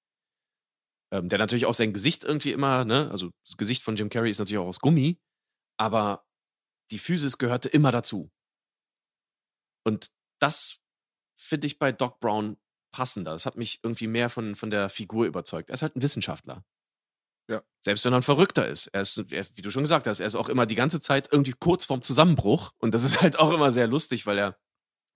Ähm, 1.14 1.28
der 1.30 1.40
natürlich 1.40 1.66
auch 1.66 1.74
sein 1.74 1.94
Gesicht 1.94 2.24
irgendwie 2.24 2.52
immer, 2.52 2.86
ne, 2.86 3.10
also 3.12 3.32
das 3.46 3.58
Gesicht 3.58 3.84
von 3.84 3.96
Jim 3.96 4.10
Carrey 4.10 4.32
ist 4.32 4.40
natürlich 4.40 4.60
auch 4.60 4.68
aus 4.68 4.80
Gummi, 4.80 5.20
aber 5.78 6.26
die 6.92 7.00
Physis 7.00 7.38
gehörte 7.38 7.70
immer 7.70 7.92
dazu. 7.92 8.32
Und 9.84 10.12
das 10.40 10.80
finde 11.38 11.68
ich 11.68 11.80
bei 11.80 11.92
Doc 11.92 12.20
Brown 12.20 12.58
passender. 12.94 13.32
Das 13.32 13.46
hat 13.46 13.58
mich 13.58 13.80
irgendwie 13.84 14.08
mehr 14.08 14.30
von, 14.30 14.56
von 14.56 14.70
der 14.70 14.90
Figur 14.90 15.26
überzeugt. 15.26 15.70
Er 15.70 15.74
ist 15.74 15.82
halt 15.82 15.96
ein 15.96 16.02
Wissenschaftler. 16.02 16.64
Ja. 17.50 17.62
Selbst 17.82 18.06
wenn 18.06 18.14
er 18.14 18.18
ein 18.20 18.24
Verrückter 18.24 18.68
ist. 18.68 18.88
Er 18.88 19.02
ist, 19.02 19.18
er, 19.32 19.46
wie 19.56 19.62
du 19.62 19.72
schon 19.72 19.84
gesagt 19.84 20.08
hast, 20.08 20.20
er 20.20 20.28
ist 20.28 20.36
auch 20.36 20.50
immer 20.50 20.66
die 20.66 20.76
ganze 20.76 21.00
Zeit 21.00 21.30
irgendwie 21.32 21.56
kurz 21.58 21.86
vorm 21.86 22.04
Zusammenbruch. 22.04 22.72
Und 22.78 22.94
das 22.94 23.04
ist 23.04 23.22
halt 23.22 23.40
auch 23.40 23.52
immer 23.52 23.72
sehr 23.72 23.88
lustig, 23.88 24.26
weil 24.26 24.38
er 24.38 24.58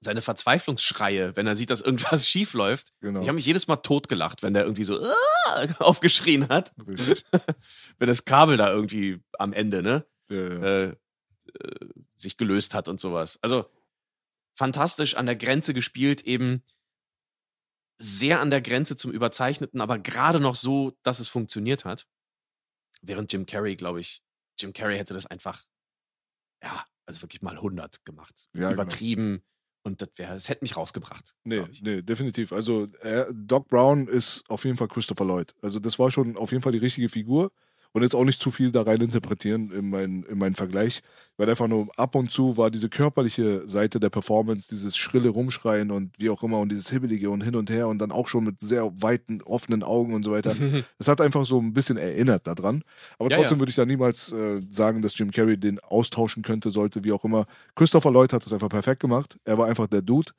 seine 0.06 0.22
Verzweiflungsschreie, 0.22 1.36
wenn 1.36 1.48
er 1.48 1.56
sieht, 1.56 1.70
dass 1.70 1.82
irgendwas 1.82 2.30
schief 2.30 2.54
läuft. 2.54 2.94
Genau. 3.02 3.22
Ich 3.22 3.28
habe 3.28 3.36
mich 3.36 3.46
jedes 3.46 3.68
Mal 3.68 3.78
totgelacht, 3.78 4.44
wenn 4.44 4.54
der 4.54 4.64
irgendwie 4.64 4.86
so 4.86 5.02
"Ah!" 5.02 5.68
aufgeschrien 5.80 6.50
hat. 6.50 6.74
Wenn 7.98 8.08
das 8.08 8.26
Kabel 8.26 8.58
da 8.58 8.72
irgendwie 8.72 9.22
am 9.38 9.54
Ende, 9.54 9.82
ne? 9.82 10.06
ja, 10.30 10.36
ja. 10.36 10.64
äh, 10.64 10.96
äh, 11.60 11.90
sich 12.16 12.38
gelöst 12.38 12.74
hat 12.74 12.90
und 12.90 13.00
sowas. 13.00 13.40
Also 13.42 13.70
fantastisch 14.56 15.16
an 15.16 15.26
der 15.26 15.36
Grenze 15.36 15.74
gespielt, 15.74 16.22
eben 16.22 16.64
sehr 17.98 18.42
an 18.42 18.50
der 18.50 18.62
Grenze 18.62 18.96
zum 18.96 19.12
Überzeichneten, 19.12 19.82
aber 19.82 20.00
gerade 20.00 20.40
noch 20.40 20.56
so, 20.56 20.98
dass 21.04 21.20
es 21.20 21.28
funktioniert 21.28 21.86
hat. 21.86 22.08
Während 23.02 23.32
Jim 23.32 23.46
Carrey, 23.46 23.76
glaube 23.76 24.02
ich, 24.02 24.24
Jim 24.60 24.74
Carrey 24.74 24.98
hätte 24.98 25.14
das 25.14 25.26
einfach, 25.28 25.64
ja, 26.64 26.86
also 27.06 27.22
wirklich 27.22 27.42
mal 27.42 27.56
100 27.56 28.04
gemacht. 28.04 28.50
Ja, 28.54 28.72
genau. 28.72 28.84
Und 29.86 30.02
das 30.02 30.10
wäre, 30.16 30.34
es 30.34 30.50
hätte 30.50 30.64
mich 30.64 30.76
rausgebracht. 30.76 31.36
Nee, 31.44 31.62
nee, 31.82 32.02
definitiv. 32.02 32.52
Also 32.52 32.88
äh, 33.02 33.26
Doc 33.32 33.68
Brown 33.68 34.08
ist 34.08 34.44
auf 34.50 34.66
jeden 34.66 34.78
Fall 34.78 34.88
Christopher 34.88 35.26
Lloyd. 35.26 35.54
Also 35.62 35.78
das 35.78 36.00
war 36.00 36.10
schon 36.10 36.38
auf 36.38 36.52
jeden 36.52 36.64
Fall 36.64 36.72
die 36.72 36.80
richtige 36.80 37.08
Figur. 37.08 37.52
Und 37.96 38.02
jetzt 38.02 38.14
auch 38.14 38.26
nicht 38.26 38.42
zu 38.42 38.52
viel 38.52 38.72
da 38.72 38.82
rein 38.82 39.00
interpretieren 39.00 39.72
in 39.72 39.90
meinen 39.90 40.24
in 40.24 40.38
meinen 40.38 40.54
Vergleich. 40.54 41.02
Weil 41.38 41.50
einfach 41.50 41.70
nur 41.70 41.88
ab 41.96 42.14
und 42.16 42.30
zu 42.30 42.58
war 42.58 42.70
diese 42.70 42.90
körperliche 42.90 43.64
Seite 43.70 44.02
der 44.02 44.10
Performance, 44.10 44.68
dieses 44.70 44.98
schrille 44.98 45.30
Rumschreien 45.30 45.92
und 45.92 46.12
wie 46.18 46.30
auch 46.30 46.44
immer 46.44 46.60
und 46.60 46.74
dieses 46.74 46.90
Hibbelige 46.90 47.30
und 47.30 47.40
hin 47.42 47.56
und 47.56 47.70
her 47.70 47.88
und 47.88 48.00
dann 48.00 48.12
auch 48.12 48.28
schon 48.28 48.44
mit 48.44 48.60
sehr 48.60 48.92
weiten, 49.02 49.42
offenen 49.44 49.82
Augen 49.82 50.14
und 50.14 50.24
so 50.24 50.32
weiter. 50.32 50.54
Das 51.00 51.08
hat 51.08 51.22
einfach 51.22 51.46
so 51.46 51.58
ein 51.62 51.72
bisschen 51.74 51.96
erinnert 51.96 52.46
daran. 52.48 52.84
Aber 53.18 53.30
Ja, 53.32 53.38
trotzdem 53.38 53.58
ja. 53.58 53.62
würde 53.62 53.70
ich 53.70 53.78
da 53.78 53.86
niemals 53.86 54.30
äh, 54.34 54.62
sagen, 54.70 55.02
dass 55.02 55.18
Jim 55.18 55.32
Carrey 55.32 55.58
den 55.58 55.80
austauschen 55.80 56.44
könnte, 56.44 56.72
sollte, 56.72 57.06
wie 57.06 57.14
auch 57.14 57.24
immer. 57.24 57.46
Christopher 57.76 58.12
Lloyd 58.12 58.34
hat 58.34 58.46
das 58.46 58.52
einfach 58.52 58.68
perfekt 58.70 59.00
gemacht. 59.00 59.38
Er 59.46 59.58
war 59.58 59.68
einfach 59.68 59.88
der 59.88 60.02
Dude. 60.02 60.34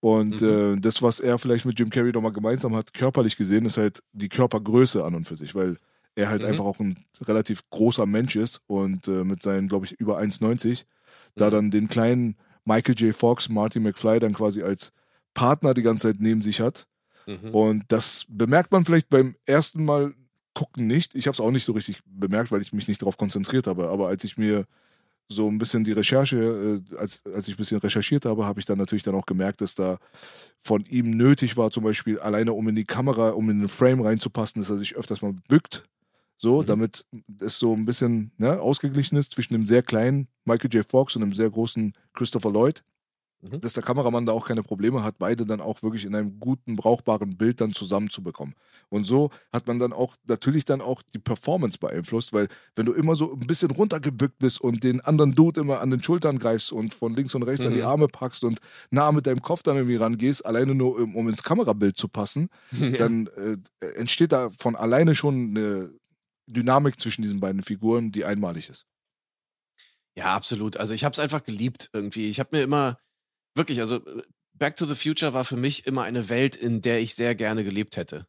Und 0.00 0.40
Mhm. 0.42 0.76
äh, 0.76 0.80
das, 0.80 1.00
was 1.00 1.20
er 1.20 1.38
vielleicht 1.38 1.64
mit 1.64 1.78
Jim 1.78 1.88
Carrey 1.88 2.12
nochmal 2.12 2.32
gemeinsam 2.32 2.74
hat, 2.76 2.92
körperlich 2.92 3.36
gesehen, 3.38 3.64
ist 3.64 3.78
halt 3.78 4.02
die 4.12 4.28
Körpergröße 4.28 5.02
an 5.02 5.14
und 5.14 5.26
für 5.28 5.36
sich, 5.36 5.54
weil 5.54 5.76
er 6.14 6.28
halt 6.28 6.42
Mhm. 6.42 6.48
einfach 6.48 6.64
auch 6.64 6.80
ein 6.80 7.04
relativ 7.22 7.62
großer 7.70 8.06
Mensch 8.06 8.36
ist 8.36 8.60
und 8.66 9.08
äh, 9.08 9.24
mit 9.24 9.42
seinen, 9.42 9.68
glaube 9.68 9.86
ich, 9.86 9.92
über 9.92 10.18
1,90 10.18 10.84
da 11.36 11.46
Mhm. 11.46 11.50
dann 11.50 11.70
den 11.70 11.88
kleinen 11.88 12.36
Michael 12.64 12.94
J. 12.96 13.14
Fox, 13.14 13.48
Marty 13.48 13.80
McFly 13.80 14.18
dann 14.20 14.34
quasi 14.34 14.62
als 14.62 14.92
Partner 15.34 15.74
die 15.74 15.82
ganze 15.82 16.08
Zeit 16.08 16.20
neben 16.20 16.42
sich 16.42 16.60
hat. 16.60 16.86
Mhm. 17.26 17.50
Und 17.54 17.84
das 17.88 18.26
bemerkt 18.28 18.72
man 18.72 18.84
vielleicht 18.84 19.08
beim 19.08 19.34
ersten 19.46 19.84
Mal 19.84 20.14
gucken 20.54 20.86
nicht. 20.86 21.14
Ich 21.14 21.26
habe 21.26 21.34
es 21.34 21.40
auch 21.40 21.52
nicht 21.52 21.64
so 21.64 21.72
richtig 21.72 22.00
bemerkt, 22.04 22.50
weil 22.50 22.60
ich 22.60 22.72
mich 22.72 22.88
nicht 22.88 23.00
darauf 23.02 23.16
konzentriert 23.16 23.66
habe. 23.68 23.88
Aber 23.88 24.08
als 24.08 24.24
ich 24.24 24.36
mir 24.36 24.64
so 25.28 25.48
ein 25.48 25.58
bisschen 25.58 25.84
die 25.84 25.92
Recherche, 25.92 26.82
äh, 26.92 26.96
als, 26.96 27.22
als 27.32 27.46
ich 27.46 27.54
ein 27.54 27.58
bisschen 27.58 27.78
recherchiert 27.78 28.24
habe, 28.24 28.44
habe 28.46 28.58
ich 28.58 28.66
dann 28.66 28.78
natürlich 28.78 29.04
dann 29.04 29.14
auch 29.14 29.26
gemerkt, 29.26 29.60
dass 29.60 29.76
da 29.76 29.98
von 30.58 30.84
ihm 30.86 31.10
nötig 31.12 31.56
war, 31.56 31.70
zum 31.70 31.84
Beispiel 31.84 32.18
alleine 32.18 32.52
um 32.52 32.66
in 32.68 32.74
die 32.74 32.84
Kamera, 32.84 33.30
um 33.30 33.48
in 33.48 33.60
den 33.60 33.68
Frame 33.68 34.00
reinzupassen, 34.00 34.60
dass 34.60 34.70
er 34.70 34.76
sich 34.76 34.96
öfters 34.96 35.22
mal 35.22 35.34
bückt. 35.48 35.84
So, 36.42 36.62
Mhm. 36.62 36.66
damit 36.66 37.04
es 37.38 37.58
so 37.58 37.74
ein 37.74 37.84
bisschen 37.84 38.32
ne, 38.38 38.58
ausgeglichen 38.60 39.18
ist 39.18 39.32
zwischen 39.32 39.52
dem 39.52 39.66
sehr 39.66 39.82
kleinen 39.82 40.26
Michael 40.46 40.72
J. 40.72 40.86
Fox 40.88 41.14
und 41.14 41.20
dem 41.20 41.34
sehr 41.34 41.50
großen 41.50 41.92
Christopher 42.14 42.50
Lloyd. 42.50 42.82
mhm. 43.42 43.60
dass 43.60 43.72
der 43.72 43.82
Kameramann 43.82 44.26
da 44.26 44.32
auch 44.32 44.46
keine 44.46 44.62
Probleme 44.62 45.02
hat, 45.02 45.16
beide 45.18 45.46
dann 45.46 45.60
auch 45.60 45.82
wirklich 45.82 46.04
in 46.04 46.14
einem 46.14 46.38
guten, 46.40 46.76
brauchbaren 46.76 47.36
Bild 47.38 47.60
dann 47.60 47.72
zusammenzubekommen. 47.72 48.54
Und 48.90 49.04
so 49.04 49.30
hat 49.52 49.66
man 49.66 49.78
dann 49.78 49.92
auch 49.94 50.14
natürlich 50.26 50.64
dann 50.66 50.80
auch 50.80 51.02
die 51.14 51.18
Performance 51.18 51.78
beeinflusst, 51.78 52.32
weil 52.32 52.48
wenn 52.74 52.86
du 52.86 52.92
immer 52.92 53.16
so 53.16 53.32
ein 53.32 53.46
bisschen 53.46 53.70
runtergebückt 53.70 54.38
bist 54.38 54.60
und 54.60 54.84
den 54.84 55.00
anderen 55.00 55.34
Dude 55.34 55.60
immer 55.60 55.80
an 55.80 55.90
den 55.90 56.02
Schultern 56.02 56.38
greifst 56.38 56.72
und 56.72 56.92
von 56.92 57.14
links 57.14 57.34
und 57.34 57.42
rechts 57.42 57.64
mhm. 57.64 57.68
an 57.70 57.74
die 57.76 57.82
mhm. 57.82 57.86
Arme 57.88 58.08
packst 58.08 58.44
und 58.44 58.60
nah 58.90 59.10
mit 59.12 59.26
deinem 59.26 59.40
Kopf 59.42 59.62
dann 59.62 59.76
irgendwie 59.76 59.96
rangehst, 59.96 60.44
alleine 60.44 60.74
nur 60.74 60.98
um, 60.98 61.16
um 61.16 61.28
ins 61.28 61.42
Kamerabild 61.42 61.96
zu 61.96 62.08
passen, 62.08 62.50
ja. 62.72 62.90
dann 62.90 63.28
äh, 63.28 63.86
entsteht 63.96 64.32
da 64.32 64.50
von 64.58 64.76
alleine 64.76 65.14
schon 65.14 65.56
eine 65.56 65.99
Dynamik 66.52 67.00
zwischen 67.00 67.22
diesen 67.22 67.40
beiden 67.40 67.62
Figuren, 67.62 68.12
die 68.12 68.24
einmalig 68.24 68.68
ist. 68.68 68.86
Ja, 70.16 70.34
absolut. 70.34 70.76
Also 70.76 70.94
ich 70.94 71.04
habe 71.04 71.12
es 71.12 71.18
einfach 71.18 71.44
geliebt 71.44 71.90
irgendwie. 71.92 72.28
Ich 72.28 72.40
habe 72.40 72.56
mir 72.56 72.62
immer 72.62 72.98
wirklich, 73.54 73.80
also 73.80 74.00
Back 74.54 74.76
to 74.76 74.84
the 74.84 74.94
Future 74.94 75.32
war 75.32 75.44
für 75.44 75.56
mich 75.56 75.86
immer 75.86 76.02
eine 76.02 76.28
Welt, 76.28 76.56
in 76.56 76.82
der 76.82 77.00
ich 77.00 77.14
sehr 77.14 77.34
gerne 77.34 77.64
gelebt 77.64 77.96
hätte. 77.96 78.26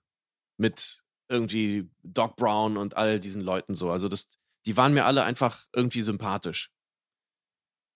Mit 0.58 1.04
irgendwie 1.28 1.90
Doc 2.04 2.36
Brown 2.36 2.78
und 2.78 2.96
all 2.96 3.20
diesen 3.20 3.42
Leuten 3.42 3.74
so. 3.74 3.92
Also 3.92 4.08
das, 4.08 4.30
die 4.66 4.78
waren 4.78 4.94
mir 4.94 5.06
alle 5.06 5.24
einfach 5.24 5.66
irgendwie 5.74 6.02
sympathisch. 6.02 6.72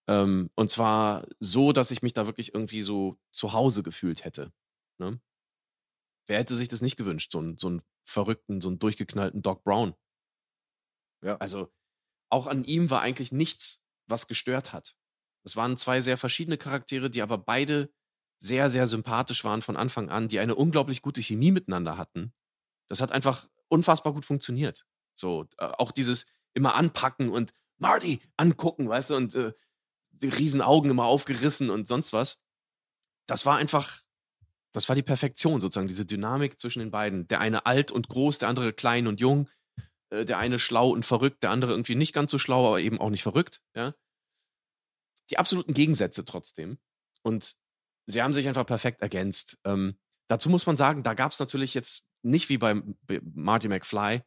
Ähm, 0.08 0.50
und 0.56 0.70
zwar 0.70 1.28
so, 1.40 1.72
dass 1.72 1.92
ich 1.92 2.02
mich 2.02 2.14
da 2.14 2.26
wirklich 2.26 2.54
irgendwie 2.54 2.82
so 2.82 3.18
zu 3.32 3.54
Hause 3.54 3.84
gefühlt 3.84 4.24
hätte. 4.24 4.52
Ne? 5.00 5.20
Wer 6.28 6.40
hätte 6.40 6.56
sich 6.56 6.68
das 6.68 6.82
nicht 6.82 6.98
gewünscht? 6.98 7.32
So, 7.32 7.42
ein, 7.42 7.58
so 7.58 7.68
einen 7.68 7.82
verrückten, 8.04 8.62
so 8.62 8.70
einen 8.70 8.80
durchgeknallten 8.80 9.42
Doc 9.42 9.64
Brown. 9.64 9.96
Ja. 11.26 11.38
Also 11.38 11.72
auch 12.30 12.48
an 12.48 12.64
ihm 12.64 12.90
war 12.90 13.02
eigentlich 13.02 13.32
nichts, 13.32 13.84
was 14.08 14.28
gestört 14.28 14.74
hat. 14.74 14.96
Es 15.44 15.56
waren 15.56 15.76
zwei 15.78 16.02
sehr 16.02 16.18
verschiedene 16.18 16.58
Charaktere, 16.58 17.10
die 17.10 17.22
aber 17.22 17.38
beide 17.38 17.92
sehr, 18.38 18.70
sehr 18.70 18.88
sympathisch 18.88 19.44
waren 19.44 19.62
von 19.62 19.76
Anfang 19.76 20.10
an, 20.10 20.28
die 20.28 20.40
eine 20.40 20.56
unglaublich 20.56 21.02
gute 21.02 21.22
Chemie 21.22 21.52
miteinander 21.52 21.98
hatten. 21.98 22.34
Das 22.90 23.02
hat 23.02 23.12
einfach 23.12 23.48
unfassbar 23.70 24.14
gut 24.14 24.26
funktioniert. 24.26 24.86
So, 25.16 25.48
äh, 25.58 25.66
auch 25.66 25.92
dieses 25.92 26.28
immer 26.54 26.76
anpacken 26.76 27.30
und 27.30 27.54
Marty 27.78 28.22
angucken, 28.38 28.88
weißt 28.88 29.12
du, 29.12 29.16
und 29.16 29.36
äh, 29.36 29.54
die 30.12 30.30
riesen 30.30 30.62
Augen 30.62 30.90
immer 30.90 31.06
aufgerissen 31.06 31.70
und 31.70 31.88
sonst 31.88 32.14
was. 32.14 32.42
Das 33.26 33.46
war 33.46 33.58
einfach, 33.58 34.02
das 34.72 34.88
war 34.90 34.96
die 34.96 35.04
Perfektion 35.04 35.60
sozusagen, 35.60 35.88
diese 35.88 36.06
Dynamik 36.06 36.60
zwischen 36.60 36.80
den 36.80 36.92
beiden. 36.92 37.28
Der 37.28 37.40
eine 37.40 37.66
alt 37.66 37.92
und 37.92 38.10
groß, 38.10 38.40
der 38.40 38.50
andere 38.50 38.74
klein 38.74 39.08
und 39.08 39.20
jung, 39.20 39.50
äh, 40.16 40.26
der 40.26 40.38
eine 40.38 40.60
schlau 40.60 40.90
und 40.90 41.06
verrückt, 41.06 41.44
der 41.44 41.52
andere 41.52 41.72
irgendwie 41.72 41.96
nicht 41.96 42.14
ganz 42.14 42.32
so 42.32 42.40
schlau, 42.40 42.68
aber 42.68 42.80
eben 42.80 43.00
auch 43.00 43.10
nicht 43.10 43.24
verrückt, 43.24 43.62
ja 43.76 43.94
die 45.30 45.38
absoluten 45.38 45.74
Gegensätze 45.74 46.26
trotzdem. 46.26 46.78
Und 47.24 47.56
sie 48.06 48.22
haben 48.22 48.34
sich 48.34 48.48
einfach 48.48 48.66
perfekt 48.66 49.02
ergänzt. 49.02 49.60
Ähm, 49.64 49.98
dazu 50.28 50.50
muss 50.50 50.66
man 50.66 50.78
sagen, 50.78 51.04
da 51.04 51.14
gab 51.14 51.32
es 51.32 51.40
natürlich 51.40 51.74
jetzt 51.74 52.08
nicht 52.22 52.50
wie 52.50 52.58
bei 52.58 52.82
Marty 53.34 53.68
McFly 53.68 54.22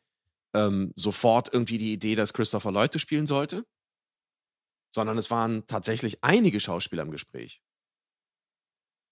ähm, 0.54 0.92
sofort 0.96 1.52
irgendwie 1.52 1.78
die 1.78 1.92
Idee, 1.92 2.14
dass 2.14 2.32
Christopher 2.32 2.72
Lloyd 2.72 3.00
spielen 3.00 3.26
sollte, 3.26 3.66
sondern 4.90 5.18
es 5.18 5.30
waren 5.30 5.66
tatsächlich 5.66 6.24
einige 6.24 6.60
Schauspieler 6.60 7.02
im 7.02 7.10
Gespräch. 7.10 7.62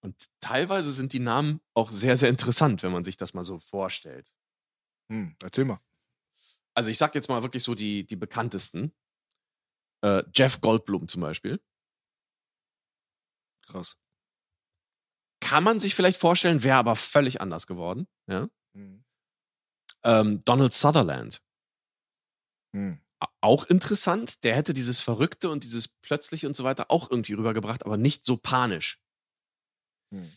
Und 0.01 0.15
teilweise 0.41 0.91
sind 0.91 1.13
die 1.13 1.19
Namen 1.19 1.59
auch 1.73 1.91
sehr, 1.91 2.17
sehr 2.17 2.29
interessant, 2.29 2.83
wenn 2.83 2.91
man 2.91 3.03
sich 3.03 3.17
das 3.17 3.33
mal 3.33 3.43
so 3.43 3.59
vorstellt. 3.59 4.35
Hm, 5.09 5.35
erzähl 5.41 5.65
mal. 5.65 5.79
Also 6.77 6.91
ich 6.91 6.99
sag 6.99 7.15
jetzt 7.15 7.27
mal 7.27 7.41
wirklich 7.41 7.63
so 7.63 7.73
die, 7.73 8.05
die 8.05 8.15
bekanntesten. 8.15 8.93
Äh, 10.03 10.21
Jeff 10.31 10.61
Goldblum 10.61 11.07
zum 11.07 11.23
Beispiel. 11.23 11.59
Krass. 13.65 13.97
Kann 15.41 15.63
man 15.63 15.79
sich 15.79 15.95
vielleicht 15.95 16.19
vorstellen, 16.19 16.61
wäre 16.61 16.77
aber 16.77 16.95
völlig 16.95 17.41
anders 17.41 17.65
geworden. 17.65 18.07
Ja? 18.29 18.47
Mhm. 18.73 19.03
Ähm, 20.03 20.39
Donald 20.41 20.75
Sutherland. 20.75 21.41
Mhm. 22.73 23.01
Auch 23.41 23.65
interessant. 23.65 24.43
Der 24.43 24.55
hätte 24.55 24.75
dieses 24.75 24.99
Verrückte 24.99 25.49
und 25.49 25.63
dieses 25.63 25.87
Plötzliche 25.87 26.45
und 26.45 26.55
so 26.55 26.63
weiter 26.63 26.91
auch 26.91 27.09
irgendwie 27.09 27.33
rübergebracht, 27.33 27.87
aber 27.87 27.97
nicht 27.97 28.23
so 28.23 28.37
panisch. 28.37 29.01
Mhm. 30.11 30.31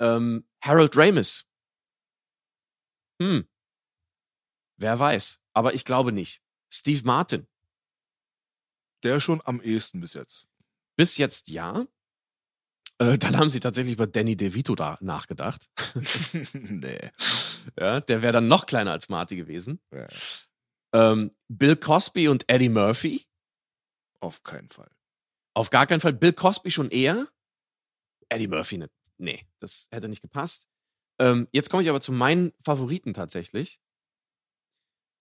Ähm, 0.00 0.48
Harold 0.60 0.96
Ramis. 0.96 1.46
Hm. 3.22 3.48
Wer 4.76 4.98
weiß. 4.98 5.43
Aber 5.54 5.74
ich 5.74 5.84
glaube 5.84 6.12
nicht. 6.12 6.42
Steve 6.70 7.02
Martin. 7.04 7.46
Der 9.02 9.20
schon 9.20 9.40
am 9.44 9.60
ehesten 9.60 10.00
bis 10.00 10.14
jetzt. 10.14 10.46
Bis 10.96 11.16
jetzt 11.16 11.48
ja. 11.48 11.86
Äh, 12.98 13.18
dann 13.18 13.36
haben 13.36 13.50
sie 13.50 13.60
tatsächlich 13.60 13.94
über 13.94 14.06
Danny 14.06 14.36
DeVito 14.36 14.74
da 14.74 14.98
nachgedacht. 15.00 15.68
nee. 16.52 17.10
Ja, 17.78 18.00
der 18.00 18.22
wäre 18.22 18.32
dann 18.32 18.48
noch 18.48 18.66
kleiner 18.66 18.92
als 18.92 19.08
Marty 19.08 19.36
gewesen. 19.36 19.80
Ja. 19.92 20.06
Ähm, 20.92 21.32
Bill 21.48 21.76
Cosby 21.76 22.28
und 22.28 22.48
Eddie 22.48 22.68
Murphy. 22.68 23.26
Auf 24.20 24.42
keinen 24.42 24.68
Fall. 24.68 24.90
Auf 25.54 25.70
gar 25.70 25.86
keinen 25.86 26.00
Fall. 26.00 26.12
Bill 26.12 26.32
Cosby 26.32 26.70
schon 26.70 26.90
eher. 26.90 27.28
Eddie 28.28 28.48
Murphy 28.48 28.78
nicht. 28.78 28.92
Nee, 29.18 29.46
das 29.60 29.88
hätte 29.90 30.08
nicht 30.08 30.22
gepasst. 30.22 30.68
Ähm, 31.20 31.48
jetzt 31.52 31.70
komme 31.70 31.82
ich 31.82 31.88
aber 31.88 32.00
zu 32.00 32.12
meinen 32.12 32.52
Favoriten 32.60 33.12
tatsächlich. 33.12 33.80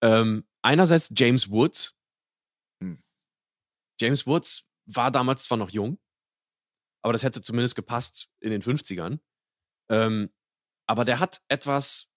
Ähm, 0.04 0.46
einerseits 0.62 1.14
James 1.16 1.50
Woods. 1.50 1.98
Hm. 2.82 3.02
James 4.00 4.28
Woods 4.28 4.70
war 4.86 5.12
damals 5.12 5.44
zwar 5.44 5.58
noch 5.58 5.70
jung, 5.70 5.98
aber 7.02 7.14
das 7.14 7.24
hätte 7.24 7.42
zumindest 7.42 7.76
gepasst 7.76 8.30
in 8.42 8.52
den 8.52 8.62
50ern. 8.62 9.20
Ähm, 9.90 10.30
aber 10.88 11.06
der 11.06 11.20
hat 11.20 11.42
etwas, 11.48 12.12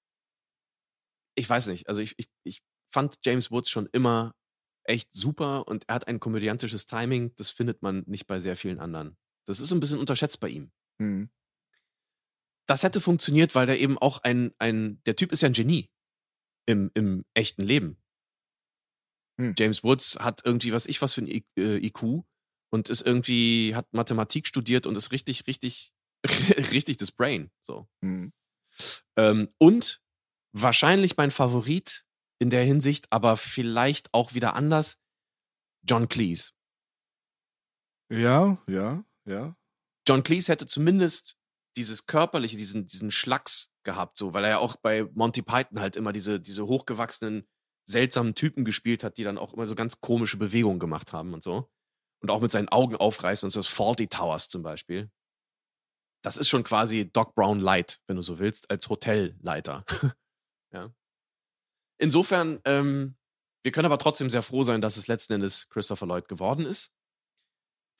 ich 1.36 1.48
weiß 1.48 1.68
nicht, 1.68 1.88
also 1.88 2.00
ich, 2.02 2.18
ich, 2.18 2.28
ich 2.42 2.64
fand 2.88 3.20
James 3.24 3.52
Woods 3.52 3.70
schon 3.70 3.88
immer 3.92 4.34
echt 4.82 5.12
super 5.12 5.68
und 5.68 5.84
er 5.88 5.94
hat 5.94 6.08
ein 6.08 6.18
komödiantisches 6.18 6.86
Timing, 6.86 7.36
das 7.36 7.50
findet 7.50 7.82
man 7.82 8.02
nicht 8.06 8.26
bei 8.26 8.40
sehr 8.40 8.56
vielen 8.56 8.80
anderen. 8.80 9.16
Das 9.44 9.60
ist 9.60 9.70
ein 9.70 9.80
bisschen 9.80 10.00
unterschätzt 10.00 10.40
bei 10.40 10.48
ihm. 10.48 10.72
Mhm. 10.98 11.30
Das 12.66 12.82
hätte 12.82 13.00
funktioniert, 13.00 13.54
weil 13.54 13.66
der 13.66 13.78
eben 13.78 13.96
auch 13.96 14.24
ein, 14.24 14.52
ein, 14.58 15.00
der 15.04 15.14
Typ 15.14 15.30
ist 15.30 15.42
ja 15.42 15.48
ein 15.48 15.52
Genie 15.52 15.88
im, 16.66 16.90
im 16.94 17.24
echten 17.34 17.62
Leben. 17.62 17.96
Mhm. 19.38 19.54
James 19.58 19.84
Woods 19.84 20.18
hat 20.18 20.42
irgendwie, 20.44 20.72
was 20.72 20.86
ich 20.86 21.00
was 21.02 21.12
für 21.12 21.22
ein 21.22 21.28
IQ, 21.28 22.02
äh, 22.02 22.22
und 22.70 22.88
ist 22.88 23.02
irgendwie, 23.02 23.74
hat 23.74 23.92
Mathematik 23.92 24.46
studiert 24.46 24.86
und 24.86 24.96
ist 24.96 25.12
richtig, 25.12 25.46
richtig, 25.46 25.92
richtig 26.72 26.96
das 26.96 27.12
Brain. 27.12 27.50
So. 27.60 27.88
Mhm. 28.00 28.32
Ähm, 29.16 29.48
und 29.58 30.02
wahrscheinlich 30.52 31.16
mein 31.16 31.30
Favorit 31.30 32.04
in 32.38 32.50
der 32.50 32.64
Hinsicht, 32.64 33.06
aber 33.10 33.36
vielleicht 33.36 34.12
auch 34.12 34.34
wieder 34.34 34.54
anders, 34.54 35.00
John 35.88 36.08
Cleese. 36.08 36.52
Ja, 38.10 38.62
ja, 38.68 39.04
ja. 39.24 39.56
John 40.06 40.22
Cleese 40.22 40.52
hätte 40.52 40.66
zumindest 40.66 41.36
dieses 41.76 42.06
körperliche, 42.06 42.56
diesen, 42.56 42.86
diesen 42.86 43.10
Schlacks 43.10 43.72
gehabt, 43.86 44.18
so, 44.18 44.34
weil 44.34 44.44
er 44.44 44.50
ja 44.50 44.58
auch 44.58 44.76
bei 44.76 45.08
Monty 45.14 45.40
Python 45.40 45.80
halt 45.80 45.96
immer 45.96 46.12
diese, 46.12 46.38
diese 46.38 46.66
hochgewachsenen, 46.66 47.48
seltsamen 47.88 48.34
Typen 48.34 48.66
gespielt 48.66 49.02
hat, 49.02 49.16
die 49.16 49.24
dann 49.24 49.38
auch 49.38 49.54
immer 49.54 49.64
so 49.64 49.74
ganz 49.74 50.02
komische 50.02 50.36
Bewegungen 50.36 50.78
gemacht 50.78 51.14
haben 51.14 51.32
und 51.32 51.42
so 51.42 51.70
und 52.20 52.30
auch 52.30 52.40
mit 52.40 52.50
seinen 52.50 52.68
Augen 52.68 52.96
aufreißen 52.96 53.46
und 53.46 53.50
so 53.50 53.60
das 53.60 53.68
Faulty 53.68 54.08
Towers 54.08 54.48
zum 54.48 54.62
Beispiel. 54.62 55.10
Das 56.22 56.36
ist 56.36 56.48
schon 56.48 56.64
quasi 56.64 57.10
Doc 57.10 57.34
Brown 57.34 57.60
Light, 57.60 58.00
wenn 58.06 58.16
du 58.16 58.22
so 58.22 58.38
willst, 58.38 58.70
als 58.70 58.88
Hotelleiter. 58.88 59.84
ja. 60.72 60.92
Insofern, 61.98 62.60
ähm, 62.64 63.16
wir 63.62 63.72
können 63.72 63.86
aber 63.86 63.98
trotzdem 63.98 64.28
sehr 64.30 64.42
froh 64.42 64.64
sein, 64.64 64.80
dass 64.80 64.96
es 64.96 65.08
letzten 65.08 65.34
Endes 65.34 65.68
Christopher 65.68 66.06
Lloyd 66.06 66.28
geworden 66.28 66.66
ist, 66.66 66.92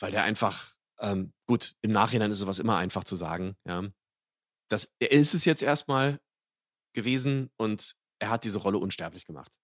weil 0.01 0.11
der 0.11 0.24
einfach, 0.24 0.74
ähm, 0.99 1.32
gut, 1.47 1.76
im 1.82 1.93
Nachhinein 1.93 2.30
ist 2.30 2.39
sowas 2.39 2.59
immer 2.59 2.76
einfach 2.76 3.05
zu 3.05 3.16
sagen, 3.16 3.57
ja. 3.64 3.84
Das, 4.69 4.91
er 4.99 5.12
ist 5.12 5.35
es 5.35 5.45
jetzt 5.45 5.62
erstmal 5.62 6.21
gewesen 6.93 7.51
und 7.57 7.97
er 8.19 8.31
hat 8.31 8.45
diese 8.45 8.59
Rolle 8.59 8.79
unsterblich 8.79 9.27
gemacht. 9.27 9.59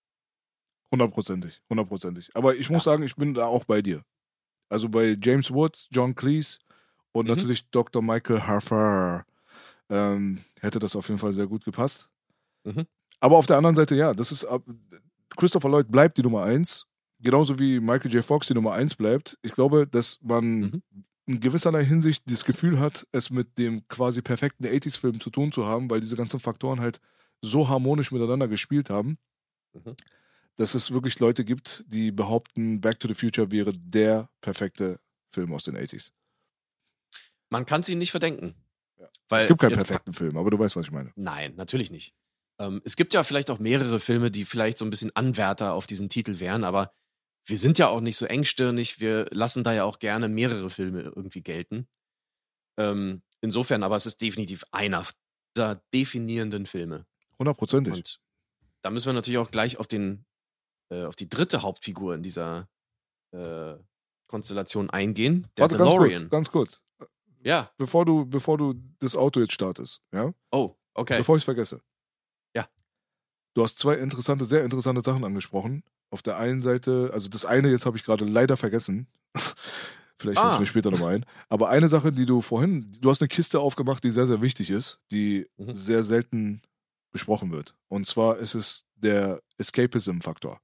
Hundertprozentig, 0.91 1.63
hundertprozentig. 1.71 2.31
Aber 2.35 2.55
ich 2.55 2.69
muss 2.69 2.85
ja. 2.85 2.93
sagen, 2.93 3.03
ich 3.03 3.17
bin 3.17 3.35
da 3.35 3.47
auch 3.47 3.65
bei 3.65 3.81
dir. 3.81 4.05
Also 4.69 4.89
bei 4.89 5.17
James 5.21 5.51
Woods, 5.51 5.89
John 5.91 6.15
Cleese 6.15 6.59
und 7.13 7.27
mhm. 7.27 7.35
natürlich 7.35 7.71
Dr. 7.71 8.03
Michael 8.03 8.43
Harfer 8.43 9.25
ähm, 9.89 10.45
hätte 10.61 10.79
das 10.79 10.95
auf 10.97 11.09
jeden 11.09 11.19
Fall 11.19 11.33
sehr 11.33 11.47
gut 11.47 11.65
gepasst. 11.65 12.09
Mhm. 12.65 12.87
Aber 13.21 13.37
auf 13.37 13.47
der 13.47 13.57
anderen 13.57 13.77
Seite, 13.77 13.95
ja, 13.95 14.13
das 14.15 14.33
ist 14.33 14.47
Christopher 15.37 15.69
Lloyd 15.69 15.91
bleibt 15.91 16.19
die 16.19 16.23
Nummer 16.23 16.43
eins, 16.45 16.87
genauso 17.21 17.59
wie 17.59 17.81
Michael 17.81 18.13
J. 18.13 18.25
Fox 18.25 18.47
die 18.49 18.55
Nummer 18.55 18.73
eins 18.73 18.95
bleibt. 18.95 19.39
Ich 19.43 19.53
glaube, 19.53 19.87
dass 19.87 20.19
man 20.23 20.45
mhm. 20.45 20.83
In 21.27 21.41
gewisserlei 21.41 21.85
Hinsicht 21.85 22.23
das 22.27 22.45
Gefühl 22.45 22.81
hat, 22.81 23.07
es 23.12 23.31
mit 23.31 23.59
dem 23.59 23.87
quasi 23.89 24.23
perfekten 24.23 24.64
80s-Film 24.64 25.20
zu 25.20 25.31
tun 25.31 25.53
zu 25.53 25.66
haben, 25.66 25.89
weil 25.91 26.01
diese 26.01 26.16
ganzen 26.16 26.41
Faktoren 26.41 26.81
halt 26.81 27.01
so 27.41 27.68
harmonisch 27.68 28.12
miteinander 28.12 28.49
gespielt 28.49 28.91
haben. 28.91 29.18
Mhm 29.73 29.97
dass 30.57 30.75
es 30.75 30.91
wirklich 30.91 31.18
Leute 31.18 31.45
gibt, 31.45 31.85
die 31.87 32.11
behaupten, 32.11 32.81
Back 32.81 33.01
to 33.01 33.09
the 33.09 33.14
Future 33.14 33.51
wäre 33.51 33.73
der 33.73 34.29
perfekte 34.41 35.01
Film 35.31 35.53
aus 35.53 35.64
den 35.64 35.77
80s. 35.77 36.12
Man 37.51 37.66
kann 37.66 37.81
es 37.81 37.89
ihnen 37.89 37.99
nicht 37.99 38.11
verdenken. 38.11 38.55
Ja. 38.99 39.39
es 39.39 39.49
gibt 39.49 39.61
keinen 39.61 39.77
perfekten 39.77 40.12
Film, 40.12 40.37
aber 40.37 40.51
du 40.51 40.59
weißt, 40.59 40.77
was 40.77 40.85
ich 40.85 40.91
meine. 40.91 41.12
Nein, 41.16 41.55
natürlich 41.57 41.91
nicht. 41.91 42.14
Ähm, 42.59 42.81
es 42.85 42.97
gibt 42.97 43.14
ja 43.14 43.23
vielleicht 43.23 43.51
auch 43.51 43.59
mehrere 43.59 44.01
Filme, 44.01 44.31
die 44.31 44.45
vielleicht 44.45 44.79
so 44.79 44.85
ein 44.85 44.91
bisschen 44.91 45.14
Anwärter 45.16 45.73
auf 45.73 45.87
diesen 45.87 46.09
Titel 46.09 46.39
wären, 46.39 46.64
aber 46.64 46.93
wir 47.45 47.59
sind 47.59 47.78
ja 47.78 47.88
auch 47.88 48.01
nicht 48.01 48.16
so 48.16 48.26
engstirnig. 48.26 49.01
Wir 49.01 49.26
lassen 49.30 49.64
da 49.64 49.72
ja 49.72 49.84
auch 49.84 49.99
gerne 49.99 50.28
mehrere 50.28 50.70
Filme 50.70 51.03
irgendwie 51.03 51.43
gelten. 51.43 51.88
Ähm, 52.76 53.22
insofern, 53.40 53.82
aber 53.82 53.97
es 53.97 54.07
ist 54.07 54.20
definitiv 54.20 54.64
einer 54.70 55.07
dieser 55.57 55.82
definierenden 55.93 56.66
Filme. 56.66 57.07
Hundertprozentig. 57.38 57.95
Und 57.95 58.20
da 58.82 58.90
müssen 58.90 59.07
wir 59.07 59.12
natürlich 59.12 59.38
auch 59.38 59.51
gleich 59.51 59.78
auf 59.78 59.86
den, 59.86 60.24
äh, 60.90 61.05
auf 61.05 61.16
die 61.16 61.28
dritte 61.28 61.62
Hauptfigur 61.62 62.14
in 62.14 62.22
dieser 62.22 62.68
äh, 63.32 63.74
Konstellation 64.28 64.90
eingehen. 64.90 65.49
Der 65.57 65.64
Warte, 65.64 65.76
DeLorean. 65.76 66.28
Ganz 66.30 66.51
kurz, 66.51 66.80
ganz 66.99 66.99
kurz. 66.99 67.09
Ja. 67.45 67.72
Bevor 67.76 68.05
du, 68.05 68.24
bevor 68.24 68.57
du 68.57 68.74
das 69.01 69.16
Auto 69.16 69.40
jetzt 69.40 69.53
startest, 69.53 70.01
ja? 70.12 70.32
Oh, 70.53 70.76
okay. 70.95 71.18
Bevor 71.18 71.36
ich 71.36 71.40
es 71.40 71.45
vergesse. 71.45 71.82
Ja. 72.55 72.68
Du 73.55 73.64
hast 73.64 73.78
zwei 73.78 73.95
interessante, 73.95 74.45
sehr 74.45 74.64
interessante 74.64 75.03
Sachen 75.03 75.24
angesprochen. 75.24 75.82
Auf 76.13 76.23
der 76.23 76.37
einen 76.37 76.61
Seite, 76.63 77.11
also 77.15 77.29
das 77.29 77.45
eine 77.47 77.71
jetzt 77.71 77.87
habe 77.87 77.97
ich 77.97 78.05
gerade 78.05 78.25
leider 78.27 78.57
vergessen. 78.57 79.07
Vielleicht 80.19 80.39
fällt 80.39 80.51
es 80.51 80.57
Ah. 80.57 80.61
mir 80.61 80.67
später 80.67 80.91
nochmal 80.91 81.15
ein. 81.17 81.27
Aber 81.49 81.71
eine 81.71 81.89
Sache, 81.89 82.13
die 82.13 82.27
du 82.27 82.43
vorhin, 82.43 82.93
du 83.01 83.11
hast 83.11 83.23
eine 83.23 83.29
Kiste 83.29 83.59
aufgemacht, 83.61 84.05
die 84.05 84.11
sehr, 84.11 84.27
sehr 84.27 84.41
wichtig 84.43 84.71
ist, 84.71 84.99
die 85.11 85.49
Mhm. 85.57 85.75
sehr 85.75 86.05
selten 86.05 86.63
besprochen 87.13 87.51
wird. 87.51 87.75
Und 87.89 88.07
zwar 88.07 88.37
ist 88.39 88.55
es 88.55 88.85
der 88.95 89.41
Escapism-Faktor. 89.59 90.61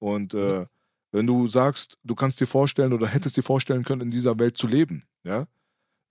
Und 0.00 0.34
äh, 0.34 0.60
Mhm. 0.60 0.66
wenn 1.12 1.26
du 1.26 1.48
sagst, 1.48 1.96
du 2.04 2.14
kannst 2.14 2.40
dir 2.40 2.46
vorstellen 2.46 2.92
oder 2.92 3.06
hättest 3.06 3.36
dir 3.36 3.42
vorstellen 3.42 3.84
können, 3.84 4.02
in 4.02 4.10
dieser 4.10 4.38
Welt 4.38 4.58
zu 4.58 4.66
leben, 4.66 5.04
ja, 5.22 5.46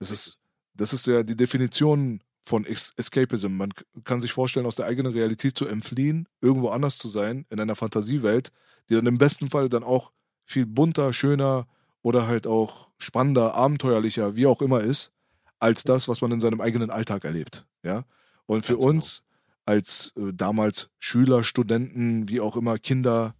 das 0.00 0.10
ist, 0.10 0.38
das 0.74 0.92
ist 0.92 1.06
ja 1.06 1.22
die 1.22 1.36
Definition 1.36 2.22
von 2.44 2.64
Es 2.64 2.92
Escapism. 2.96 3.56
Man 3.56 3.72
kann 4.04 4.20
sich 4.20 4.32
vorstellen, 4.32 4.66
aus 4.66 4.74
der 4.74 4.86
eigenen 4.86 5.12
Realität 5.12 5.56
zu 5.56 5.66
entfliehen, 5.66 6.28
irgendwo 6.40 6.68
anders 6.68 6.98
zu 6.98 7.08
sein, 7.08 7.46
in 7.50 7.58
einer 7.58 7.74
Fantasiewelt, 7.74 8.50
die 8.88 8.94
dann 8.94 9.06
im 9.06 9.18
besten 9.18 9.50
Fall 9.50 9.68
dann 9.68 9.82
auch 9.82 10.12
viel 10.44 10.66
bunter, 10.66 11.12
schöner 11.12 11.66
oder 12.02 12.26
halt 12.26 12.46
auch 12.46 12.90
spannender, 12.98 13.54
abenteuerlicher, 13.54 14.36
wie 14.36 14.46
auch 14.46 14.60
immer 14.60 14.82
ist, 14.82 15.10
als 15.58 15.82
das, 15.84 16.06
was 16.06 16.20
man 16.20 16.32
in 16.32 16.40
seinem 16.40 16.60
eigenen 16.60 16.90
Alltag 16.90 17.24
erlebt. 17.24 17.66
Ja? 17.82 18.04
Und 18.44 18.66
für 18.66 18.74
Ganz 18.74 18.84
genau. 18.84 18.94
uns 18.96 19.22
als 19.64 20.12
äh, 20.16 20.32
damals 20.34 20.90
Schüler, 20.98 21.42
Studenten, 21.44 22.28
wie 22.28 22.40
auch 22.40 22.56
immer, 22.56 22.78
Kinder, 22.78 23.34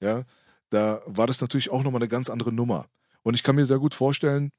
ja, 0.00 0.24
da 0.70 1.02
war 1.06 1.26
das 1.26 1.40
natürlich 1.40 1.70
auch 1.70 1.82
nochmal 1.82 2.00
eine 2.00 2.08
ganz 2.08 2.30
andere 2.30 2.52
Nummer. 2.52 2.86
Und 3.22 3.34
ich 3.34 3.42
kann 3.42 3.56
mir 3.56 3.66
sehr 3.66 3.78
gut 3.78 3.94
vorstellen, 3.94 4.50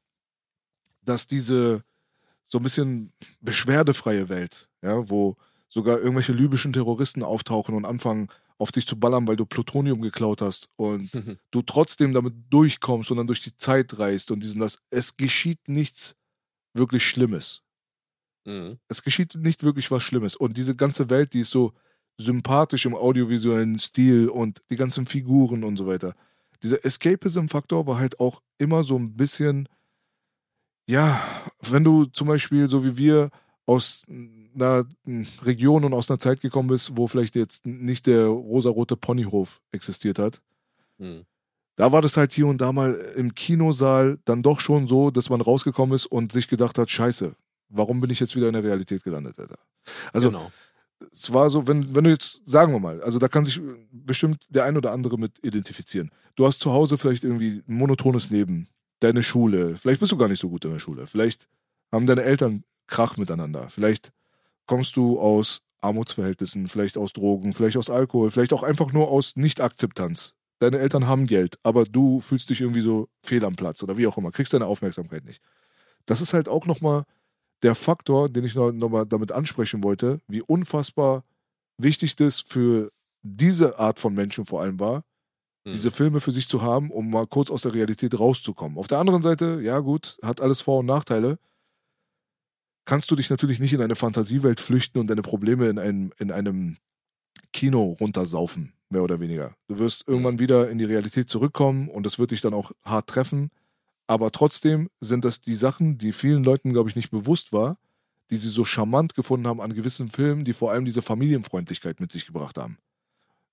dass 1.02 1.28
diese 1.28 1.84
so 2.46 2.60
ein 2.60 2.64
bisschen 2.64 3.12
beschwerdefreie 3.42 4.30
Welt, 4.30 4.70
ja, 4.82 5.10
wo 5.10 5.36
sogar 5.68 5.98
irgendwelche 6.00 6.32
libyschen 6.32 6.74
Terroristen 6.74 7.24
auftauchen 7.24 7.76
und 7.76 7.86
anfangen, 7.86 8.30
auf 8.58 8.72
dich 8.72 8.88
zu 8.88 8.98
ballern, 8.98 9.28
weil 9.28 9.36
du 9.36 9.46
Plutonium 9.46 10.02
geklaut 10.02 10.42
hast 10.42 10.70
und 10.78 11.12
du 11.52 11.62
trotzdem 11.62 12.14
damit 12.14 12.34
durchkommst 12.50 13.12
und 13.12 13.18
dann 13.18 13.28
durch 13.28 13.42
die 13.42 13.58
Zeit 13.58 14.00
reist 14.00 14.32
und 14.32 14.42
diesen 14.42 14.62
das, 14.62 14.80
es 14.90 15.18
geschieht 15.18 15.68
nichts 15.68 16.16
wirklich 16.74 17.06
Schlimmes. 17.06 17.62
Mhm. 18.46 18.78
Es 18.88 19.02
geschieht 19.04 19.36
nicht 19.36 19.64
wirklich 19.64 19.92
was 19.92 20.04
Schlimmes. 20.04 20.36
Und 20.36 20.56
diese 20.56 20.76
ganze 20.76 21.10
Welt, 21.10 21.34
die 21.34 21.42
ist 21.42 21.50
so 21.50 21.74
sympathisch 22.18 22.86
im 22.86 22.96
audiovisuellen 22.96 23.78
Stil 23.78 24.30
und 24.30 24.62
die 24.70 24.78
ganzen 24.78 25.06
Figuren 25.06 25.64
und 25.64 25.78
so 25.78 25.88
weiter. 25.88 26.16
Dieser 26.64 26.84
Escapism-Faktor 26.86 27.86
war 27.88 28.00
halt 28.00 28.20
auch 28.20 28.42
immer 28.58 28.84
so 28.84 28.98
ein 28.98 29.16
bisschen, 29.16 29.68
ja, 30.88 31.20
wenn 31.62 31.84
du 31.84 32.06
zum 32.06 32.28
Beispiel, 32.28 32.70
so 32.70 32.84
wie 32.84 32.98
wir, 32.98 33.30
aus 33.66 34.06
einer 34.56 34.86
Region 35.42 35.84
und 35.84 35.94
aus 35.94 36.10
einer 36.10 36.20
Zeit 36.20 36.40
gekommen 36.42 36.70
bist, 36.70 36.92
wo 36.96 37.08
vielleicht 37.08 37.36
jetzt 37.36 37.66
nicht 37.66 38.06
der 38.08 38.28
rosarote 38.28 38.96
Ponyhof 38.96 39.62
existiert 39.72 40.20
hat, 40.20 40.42
Mhm. 40.98 41.26
da 41.76 41.92
war 41.92 42.02
das 42.02 42.16
halt 42.16 42.32
hier 42.32 42.48
und 42.48 42.62
da 42.62 42.72
mal 42.72 42.94
im 43.18 43.36
Kinosaal 43.36 44.18
dann 44.24 44.42
doch 44.44 44.62
schon 44.62 44.88
so, 44.88 45.12
dass 45.12 45.30
man 45.30 45.42
rausgekommen 45.42 45.94
ist 45.94 46.06
und 46.06 46.32
sich 46.32 46.48
gedacht 46.48 46.78
hat, 46.78 46.90
scheiße, 46.90 47.36
warum 47.68 48.00
bin 48.00 48.10
ich 48.12 48.22
jetzt 48.22 48.36
wieder 48.38 48.48
in 48.48 48.54
der 48.54 48.64
Realität 48.64 49.04
gelandet, 49.04 49.38
Alter? 49.38 49.58
Also 50.14 50.30
genau. 50.30 50.52
es 51.12 51.34
war 51.34 51.50
so, 51.50 51.68
wenn, 51.68 51.94
wenn 51.94 52.06
du 52.06 52.12
jetzt, 52.12 52.44
sagen 52.46 52.72
wir 52.72 52.80
mal, 52.80 53.02
also 53.02 53.20
da 53.20 53.28
kann 53.28 53.44
sich 53.44 53.60
bestimmt 53.92 54.46
der 54.50 54.64
ein 54.64 54.78
oder 54.78 54.94
andere 54.94 55.18
mit 55.18 55.44
identifizieren. 55.44 56.12
Du 56.36 56.46
hast 56.48 56.60
zu 56.62 56.72
Hause 56.72 56.98
vielleicht 56.98 57.26
irgendwie 57.26 57.62
ein 57.68 57.76
monotones 57.76 58.30
Leben, 58.30 58.68
deine 59.06 59.24
Schule, 59.24 59.78
vielleicht 59.78 60.00
bist 60.00 60.12
du 60.12 60.18
gar 60.18 60.28
nicht 60.28 60.42
so 60.42 60.50
gut 60.50 60.66
in 60.66 60.72
der 60.72 60.80
Schule, 60.80 61.06
vielleicht 61.06 61.48
haben 61.92 62.08
deine 62.08 62.24
Eltern 62.24 62.64
Krach 62.88 63.18
miteinander, 63.18 63.70
vielleicht 63.70 64.12
kommst 64.66 64.96
du 64.96 65.20
aus 65.20 65.60
Armutsverhältnissen, 65.82 66.68
vielleicht 66.68 66.98
aus 66.98 67.14
Drogen, 67.14 67.54
vielleicht 67.54 67.78
aus 67.78 67.92
Alkohol, 67.92 68.32
vielleicht 68.32 68.54
auch 68.54 68.64
einfach 68.64 68.92
nur 68.92 69.10
aus 69.10 69.36
Nichtakzeptanz. 69.36 70.34
Deine 70.60 70.80
Eltern 70.80 71.06
haben 71.06 71.28
Geld, 71.28 71.60
aber 71.62 71.84
du 71.84 72.20
fühlst 72.20 72.50
dich 72.50 72.62
irgendwie 72.62 72.82
so 72.82 73.08
fehl 73.22 73.46
am 73.46 73.56
Platz 73.56 73.84
oder 73.84 73.98
wie 73.98 74.08
auch 74.08 74.18
immer, 74.18 74.32
kriegst 74.32 74.54
deine 74.54 74.66
Aufmerksamkeit 74.66 75.24
nicht. 75.24 75.42
Das 76.06 76.22
ist 76.22 76.34
halt 76.34 76.50
auch 76.50 76.66
nochmal 76.66 77.04
der 77.62 77.76
Faktor, 77.76 78.30
den 78.30 78.44
ich 78.44 78.56
noch, 78.56 78.72
noch 78.72 79.06
damit 79.06 79.32
ansprechen 79.32 79.84
wollte, 79.84 80.20
wie 80.28 80.42
unfassbar 80.42 81.24
wichtig 81.78 82.16
das 82.16 82.42
für 82.42 82.92
diese 83.22 83.78
Art 83.78 84.00
von 84.00 84.14
Menschen 84.14 84.46
vor 84.46 84.62
allem 84.62 84.80
war, 84.80 85.04
Mhm. 85.66 85.72
diese 85.72 85.92
Filme 85.92 86.22
für 86.22 86.32
sich 86.32 86.48
zu 86.48 86.62
haben, 86.62 86.92
um 86.92 87.10
mal 87.10 87.28
kurz 87.28 87.50
aus 87.50 87.64
der 87.64 87.74
Realität 87.74 88.18
rauszukommen. 88.18 88.78
Auf 88.78 88.88
der 88.88 89.00
anderen 89.00 89.22
Seite, 89.22 89.60
ja 89.62 89.80
gut, 89.80 90.18
hat 90.22 90.40
alles 90.42 90.62
Vor- 90.62 90.80
und 90.80 90.86
Nachteile. 90.86 91.40
Kannst 92.86 93.10
du 93.10 93.16
dich 93.16 93.32
natürlich 93.32 93.60
nicht 93.60 93.74
in 93.74 93.82
eine 93.82 93.96
Fantasiewelt 93.96 94.60
flüchten 94.60 95.00
und 95.00 95.10
deine 95.10 95.24
Probleme 95.24 95.68
in 95.68 95.80
einem, 95.80 96.14
in 96.20 96.32
einem 96.32 96.78
Kino 97.52 97.98
runtersaufen, 98.00 98.74
mehr 98.90 99.02
oder 99.02 99.20
weniger. 99.20 99.56
Du 99.68 99.80
wirst 99.80 100.08
irgendwann 100.08 100.38
wieder 100.38 100.70
in 100.70 100.78
die 100.78 100.86
Realität 100.86 101.30
zurückkommen 101.30 101.90
und 101.90 102.06
das 102.06 102.20
wird 102.20 102.32
dich 102.32 102.42
dann 102.42 102.54
auch 102.54 102.72
hart 102.84 103.08
treffen. 103.08 103.50
Aber 104.08 104.32
trotzdem 104.32 104.90
sind 105.02 105.26
das 105.26 105.42
die 105.42 105.56
Sachen, 105.56 105.98
die 105.98 106.14
vielen 106.14 106.44
Leuten, 106.44 106.74
glaube 106.74 106.90
ich, 106.90 106.96
nicht 106.96 107.10
bewusst 107.10 107.54
war, 107.54 107.80
die 108.30 108.36
sie 108.36 108.50
so 108.50 108.66
charmant 108.66 109.16
gefunden 109.16 109.48
haben 109.48 109.62
an 109.62 109.74
gewissen 109.74 110.12
Filmen, 110.12 110.44
die 110.44 110.54
vor 110.54 110.72
allem 110.72 110.86
diese 110.86 111.02
Familienfreundlichkeit 111.02 112.00
mit 112.00 112.12
sich 112.12 112.28
gebracht 112.28 112.60
haben. 112.60 112.78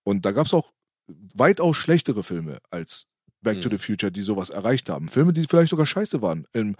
Und 0.05 0.27
da 0.27 0.33
gab 0.33 0.47
es 0.47 0.53
auch 0.53 0.73
weitaus 1.07 1.77
schlechtere 1.77 2.23
Filme 2.23 2.59
als 2.71 3.07
Back 3.41 3.61
to 3.61 3.69
Mhm. 3.69 3.73
the 3.73 3.79
Future, 3.79 4.13
die 4.13 4.23
sowas 4.23 4.51
erreicht 4.51 4.89
haben. 4.89 5.09
Filme, 5.09 5.33
die 5.33 5.45
vielleicht 5.47 5.71
sogar 5.71 5.87
scheiße 5.87 6.23
waren 6.23 6.47
im 6.53 6.77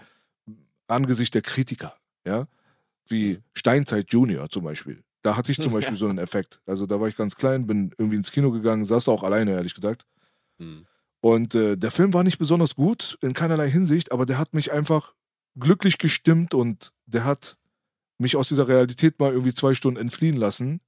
Angesicht 0.87 1.33
der 1.33 1.41
Kritiker, 1.41 1.93
ja, 2.25 2.47
wie 3.07 3.33
Mhm. 3.35 3.43
Steinzeit 3.53 4.11
Junior 4.13 4.49
zum 4.49 4.63
Beispiel. 4.63 5.03
Da 5.21 5.35
hatte 5.37 5.51
ich 5.51 5.61
zum 5.61 5.71
Beispiel 5.73 5.97
so 5.97 6.07
einen 6.07 6.17
Effekt. 6.19 6.61
Also 6.65 6.85
da 6.85 6.99
war 6.99 7.07
ich 7.07 7.15
ganz 7.15 7.35
klein, 7.35 7.67
bin 7.67 7.93
irgendwie 7.97 8.17
ins 8.17 8.31
Kino 8.31 8.51
gegangen, 8.51 8.85
saß 8.85 9.07
auch 9.09 9.23
alleine, 9.23 9.51
ehrlich 9.51 9.73
gesagt. 9.75 10.05
Mhm. 10.57 10.85
Und 11.21 11.55
äh, 11.55 11.77
der 11.77 11.91
Film 11.91 12.13
war 12.13 12.23
nicht 12.23 12.37
besonders 12.37 12.75
gut, 12.75 13.17
in 13.21 13.33
keinerlei 13.33 13.69
Hinsicht, 13.69 14.11
aber 14.11 14.25
der 14.25 14.37
hat 14.37 14.53
mich 14.53 14.71
einfach 14.73 15.15
glücklich 15.57 15.97
gestimmt 15.97 16.53
und 16.53 16.91
der 17.05 17.23
hat 17.23 17.57
mich 18.17 18.35
aus 18.35 18.49
dieser 18.49 18.67
Realität 18.67 19.19
mal 19.19 19.31
irgendwie 19.31 19.53
zwei 19.53 19.73
Stunden 19.73 19.99
entfliehen 19.99 20.35
lassen 20.37 20.81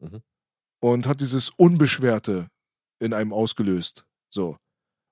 Mhm. 0.00 0.22
und 0.80 1.06
hat 1.06 1.20
dieses 1.20 1.50
Unbeschwerte 1.50 2.48
in 3.02 3.12
einem 3.12 3.32
ausgelöst. 3.32 4.04
So. 4.30 4.56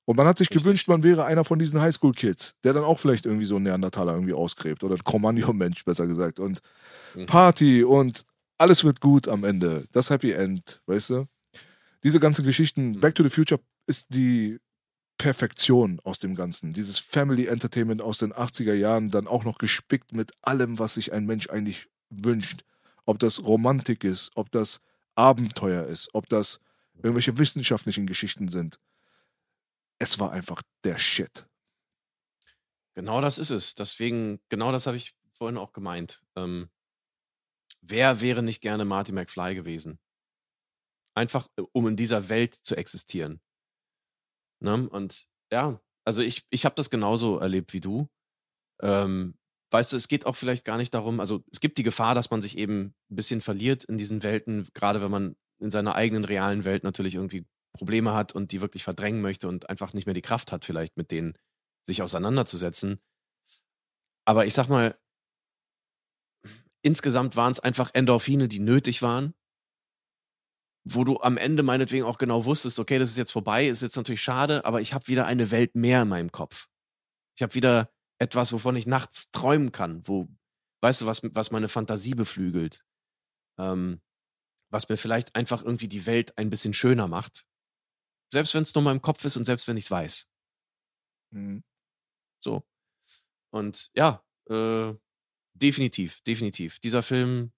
Und 0.07 0.17
man 0.17 0.27
hat 0.27 0.39
sich 0.39 0.49
Richtig. 0.49 0.63
gewünscht, 0.65 0.89
man 0.89 1.03
wäre 1.03 1.25
einer 1.25 1.45
von 1.45 1.59
diesen 1.59 1.81
Highschool-Kids, 1.81 2.55
der 2.65 2.73
dann 2.73 2.85
auch 2.85 2.99
vielleicht 2.99 3.27
irgendwie 3.27 3.45
so 3.47 3.57
einen 3.57 3.65
Neandertaler 3.65 4.15
irgendwie 4.15 4.33
ausgräbt 4.33 4.83
oder 4.83 4.95
ein 4.97 5.05
Kommandio-Mensch, 5.05 5.85
besser 5.85 6.07
gesagt. 6.07 6.41
Und 6.41 6.61
Mhm. 7.15 7.27
Party 7.27 7.83
und 7.85 8.25
alles 8.59 8.85
wird 8.85 9.01
gut 9.01 9.27
am 9.29 9.43
Ende. 9.45 9.85
Das 9.93 10.11
Happy 10.11 10.31
End, 10.33 10.81
weißt 10.87 11.11
du? 11.11 11.27
Diese 12.05 12.21
ganzen 12.21 12.45
Geschichten, 12.45 12.93
Mhm. 12.93 13.01
Back 13.01 13.15
to 13.17 13.23
the 13.23 13.31
Future 13.31 13.61
ist 13.87 14.07
die 14.15 14.59
Perfektion 15.19 16.01
aus 16.03 16.19
dem 16.19 16.35
Ganzen. 16.35 16.73
Dieses 16.73 16.99
Family 16.99 17.47
Entertainment 17.47 18.01
aus 18.01 18.19
den 18.19 18.33
80er 18.33 18.73
Jahren, 18.75 19.11
dann 19.11 19.27
auch 19.27 19.45
noch 19.45 19.59
gespickt 19.59 20.13
mit 20.13 20.33
allem, 20.41 20.79
was 20.79 20.95
sich 20.95 21.13
ein 21.13 21.27
Mensch 21.27 21.51
eigentlich 21.51 21.89
wünscht. 22.09 22.63
Ob 23.05 23.19
das 23.19 23.45
Romantik 23.45 24.03
ist, 24.05 24.31
ob 24.35 24.51
das 24.51 24.81
Abenteuer 25.17 25.85
ist, 25.87 26.09
ob 26.15 26.29
das 26.29 26.59
irgendwelche 27.03 27.39
wissenschaftlichen 27.39 28.07
Geschichten 28.07 28.49
sind. 28.49 28.81
Es 29.99 30.19
war 30.19 30.33
einfach 30.33 30.63
der 30.85 30.99
Shit. 30.99 31.45
Genau 32.95 33.21
das 33.21 33.39
ist 33.39 33.51
es. 33.51 33.75
Deswegen, 33.75 34.41
genau 34.49 34.73
das 34.73 34.87
habe 34.87 34.97
ich 34.97 35.15
vorhin 35.33 35.59
auch 35.59 35.73
gemeint. 35.73 36.23
Ähm, 36.37 36.71
wer 37.81 38.21
wäre 38.21 38.43
nicht 38.43 38.61
gerne 38.61 38.85
Marty 38.85 39.13
McFly 39.13 39.55
gewesen? 39.55 39.99
Einfach, 41.15 41.49
äh, 41.57 41.63
um 41.73 41.87
in 41.89 41.97
dieser 41.97 42.29
Welt 42.29 42.55
zu 42.55 42.77
existieren. 42.77 43.41
Ne? 44.61 44.89
Und 44.89 45.29
ja, 45.51 45.81
also 46.05 46.23
ich, 46.23 46.47
ich 46.51 46.65
habe 46.65 46.75
das 46.75 46.91
genauso 46.91 47.39
erlebt 47.39 47.73
wie 47.73 47.81
du. 47.81 48.09
Ähm, 48.83 49.35
weißt 49.71 49.93
du, 49.93 49.97
es 49.97 50.09
geht 50.09 50.27
auch 50.27 50.37
vielleicht 50.37 50.65
gar 50.65 50.77
nicht 50.77 50.95
darum, 50.95 51.21
also 51.21 51.45
es 51.53 51.61
gibt 51.61 51.79
die 51.79 51.83
Gefahr, 51.83 52.15
dass 52.15 52.31
man 52.31 52.43
sich 52.43 52.59
eben 52.59 52.95
ein 53.11 53.17
bisschen 53.17 53.41
verliert 53.41 53.85
in 53.85 53.97
diesen 53.97 54.23
Welten, 54.23 54.69
gerade 54.75 55.01
wenn 55.01 55.11
man 55.11 55.37
in 55.61 55.71
seiner 55.71 55.95
eigenen 55.95 56.25
realen 56.25 56.65
Welt 56.65 56.85
natürlich 56.85 57.15
irgendwie 57.15 57.47
Probleme 57.73 58.15
hat 58.15 58.35
und 58.35 58.53
die 58.53 58.61
wirklich 58.61 58.83
verdrängen 58.83 59.23
möchte 59.23 59.49
und 59.49 59.69
einfach 59.69 59.93
nicht 59.93 60.07
mehr 60.07 60.15
die 60.15 60.23
Kraft 60.23 60.53
hat, 60.53 60.65
vielleicht 60.65 60.97
mit 60.97 61.11
denen 61.11 61.35
sich 61.85 62.03
auseinanderzusetzen. 62.03 63.01
Aber 64.25 64.47
ich 64.47 64.55
sag 64.55 64.69
mal, 64.69 64.97
insgesamt 66.83 67.37
waren 67.37 67.53
es 67.53 67.61
einfach 67.61 67.91
Endorphine, 67.95 68.49
die 68.49 68.61
nötig 68.61 69.03
waren. 69.03 69.35
Wo 70.85 71.05
du 71.05 71.21
am 71.21 71.37
Ende 71.37 71.63
meinetwegen 71.63 72.05
auch 72.05 72.17
genau 72.17 72.47
wusstest, 72.47 72.79
okay, 72.79 72.99
das 72.99 73.11
ist 73.11 73.19
jetzt 73.19 73.33
vorbei, 73.33 73.67
ist 73.69 73.83
jetzt 73.83 73.97
natürlich 73.97 74.23
schade, 74.23 74.65
aber 74.65 74.81
ich 74.81 74.95
habe 74.95 75.09
wieder 75.09 75.27
eine 75.27 75.51
Welt 75.51 75.75
mehr 75.75 76.03
in 76.03 76.09
meinem 76.09 76.33
Kopf. 76.33 76.69
Ich 77.37 77.43
habe 77.43 77.55
wieder 77.55 77.93
etwas, 78.19 78.53
wovon 78.53 78.77
ich 78.77 78.87
nachts 78.87 79.31
träumen 79.31 79.73
kann, 79.73 80.07
wo, 80.09 80.29
weißt 80.81 81.03
du, 81.03 81.07
was, 81.07 81.23
was 81.23 81.51
meine 81.51 81.69
Fantasie 81.69 82.15
beflügelt. 82.15 82.83
Ähm, 83.59 84.01
was 84.71 84.89
mir 84.89 84.97
vielleicht 84.97 85.35
einfach 85.35 85.63
irgendwie 85.63 85.89
die 85.89 86.07
Welt 86.07 86.37
ein 86.39 86.51
bisschen 86.51 86.75
schöner 86.75 87.09
macht. 87.09 87.45
Selbst 88.33 88.55
wenn 88.55 88.63
es 88.63 88.75
nur 88.75 88.83
in 88.83 88.87
meinem 88.87 89.03
Kopf 89.03 89.25
ist 89.25 89.37
und 89.37 89.45
selbst 89.45 89.67
wenn 89.67 89.77
ich 89.77 89.85
es 89.85 89.91
weiß. 89.91 90.31
Mhm. 91.33 91.65
So. 92.43 92.65
Und 93.53 93.91
ja, 93.95 94.25
äh, 94.49 94.95
definitiv, 95.55 96.23
definitiv. 96.23 96.79
Dieser 96.79 97.03
Film, 97.03 97.53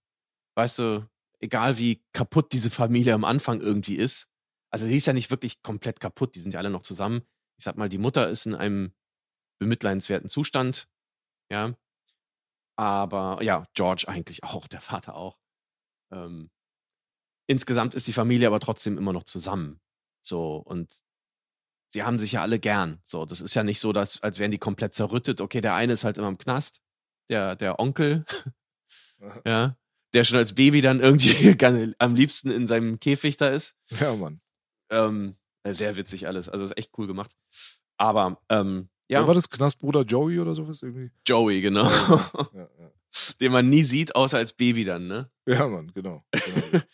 weißt 0.56 0.78
du, 0.78 1.08
egal 1.40 1.78
wie 1.78 2.02
kaputt 2.12 2.52
diese 2.52 2.70
Familie 2.70 3.14
am 3.14 3.24
Anfang 3.24 3.60
irgendwie 3.60 3.96
ist, 3.96 4.28
also 4.70 4.86
sie 4.86 4.96
ist 4.96 5.06
ja 5.06 5.12
nicht 5.12 5.30
wirklich 5.30 5.62
komplett 5.62 6.00
kaputt, 6.00 6.34
die 6.34 6.40
sind 6.40 6.54
ja 6.54 6.60
alle 6.60 6.70
noch 6.70 6.82
zusammen. 6.82 7.22
Ich 7.58 7.64
sag 7.64 7.76
mal, 7.76 7.90
die 7.90 7.98
Mutter 7.98 8.28
ist 8.30 8.46
in 8.46 8.54
einem 8.54 8.94
bemitleidenswerten 9.58 10.30
Zustand, 10.30 10.88
ja. 11.50 11.76
Aber 12.76 13.42
ja, 13.42 13.68
George 13.74 14.06
eigentlich 14.08 14.44
auch, 14.44 14.66
der 14.66 14.80
Vater 14.80 15.14
auch. 15.14 15.38
Ähm, 16.10 16.50
insgesamt 17.47 17.95
ist 17.95 18.07
die 18.07 18.12
Familie 18.12 18.47
aber 18.47 18.61
trotzdem 18.61 18.99
immer 18.99 19.12
noch 19.12 19.24
zusammen. 19.24 19.80
So, 20.20 20.57
und 20.57 20.93
sie 21.88 22.03
haben 22.03 22.18
sich 22.18 22.32
ja 22.32 22.43
alle 22.43 22.59
gern. 22.59 23.01
So, 23.03 23.26
das 23.26 23.40
ist 23.40 23.55
ja 23.55 23.64
nicht 23.64 23.80
so, 23.80 23.93
dass, 23.93 24.22
als 24.22 24.38
wären 24.38 24.51
die 24.51 24.59
komplett 24.59 24.95
zerrüttet. 24.95 25.40
Okay, 25.40 25.61
der 25.61 25.74
eine 25.74 25.93
ist 25.93 26.05
halt 26.05 26.18
immer 26.18 26.28
im 26.28 26.38
Knast, 26.38 26.80
der, 27.28 27.57
der 27.57 27.78
Onkel, 27.78 28.24
ja, 29.45 29.76
der 30.14 30.24
schon 30.24 30.38
als 30.38 30.55
Baby 30.55 30.80
dann 30.80 31.01
irgendwie 31.01 31.57
am 31.99 32.14
liebsten 32.14 32.51
in 32.51 32.66
seinem 32.66 33.01
Käfig 33.01 33.36
da 33.36 33.49
ist. 33.49 33.76
Ja, 34.01 34.14
Mann. 34.14 34.40
Ähm, 34.90 35.36
sehr 35.66 35.97
witzig 35.97 36.26
alles. 36.26 36.49
Also 36.49 36.64
ist 36.64 36.76
echt 36.76 36.93
cool 36.99 37.07
gemacht. 37.07 37.32
Aber 37.97 38.43
ähm, 38.49 38.88
ja. 39.09 39.20
Wer 39.20 39.28
war 39.28 39.34
das 39.34 39.51
Knastbruder 39.51 40.03
Joey 40.03 40.40
oder 40.40 40.55
sowas 40.55 40.82
irgendwie? 40.82 41.11
Joey, 41.26 41.61
genau. 41.61 41.84
Ja, 41.84 42.68
ja. 42.78 42.90
Den 43.40 43.53
man 43.53 43.68
nie 43.68 43.82
sieht, 43.82 44.14
außer 44.16 44.38
als 44.38 44.55
Baby 44.55 44.84
dann, 44.84 45.07
ne? 45.07 45.30
ja 45.47 45.68
Mann, 45.68 45.93
genau. 45.95 46.24
genau. 46.30 46.84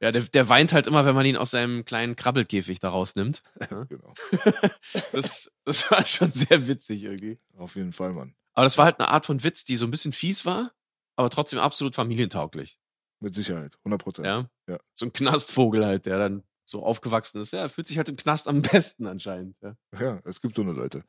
Ja, 0.00 0.12
der, 0.12 0.22
der 0.22 0.48
weint 0.48 0.72
halt 0.72 0.86
immer, 0.86 1.06
wenn 1.06 1.14
man 1.14 1.24
ihn 1.24 1.36
aus 1.36 1.52
seinem 1.52 1.84
kleinen 1.84 2.16
Krabbelkäfig 2.16 2.80
da 2.80 2.90
rausnimmt. 2.90 3.42
Ja? 3.70 3.84
genau. 3.88 4.14
Das, 5.12 5.50
das 5.64 5.90
war 5.90 6.04
schon 6.04 6.32
sehr 6.32 6.68
witzig 6.68 7.04
irgendwie. 7.04 7.38
Auf 7.56 7.76
jeden 7.76 7.92
Fall, 7.92 8.12
Mann. 8.12 8.34
Aber 8.52 8.64
das 8.64 8.76
war 8.76 8.84
halt 8.84 9.00
eine 9.00 9.08
Art 9.08 9.26
von 9.26 9.42
Witz, 9.42 9.64
die 9.64 9.76
so 9.76 9.86
ein 9.86 9.90
bisschen 9.90 10.12
fies 10.12 10.44
war, 10.44 10.72
aber 11.16 11.30
trotzdem 11.30 11.58
absolut 11.58 11.94
familientauglich. 11.94 12.78
Mit 13.20 13.34
Sicherheit, 13.34 13.76
100 13.78 14.02
Prozent. 14.02 14.26
Ja? 14.26 14.50
Ja. 14.68 14.78
So 14.94 15.06
ein 15.06 15.12
Knastvogel 15.12 15.84
halt, 15.84 16.06
der 16.06 16.18
dann 16.18 16.42
so 16.66 16.82
aufgewachsen 16.82 17.40
ist. 17.40 17.52
Ja, 17.52 17.68
fühlt 17.68 17.86
sich 17.86 17.96
halt 17.96 18.08
im 18.08 18.16
Knast 18.16 18.48
am 18.48 18.60
besten 18.62 19.06
anscheinend. 19.06 19.56
Ja. 19.62 19.76
Ja, 19.98 20.20
es 20.24 20.40
gibt 20.40 20.56
so 20.56 20.62
eine 20.62 20.72
Leute. 20.72 21.04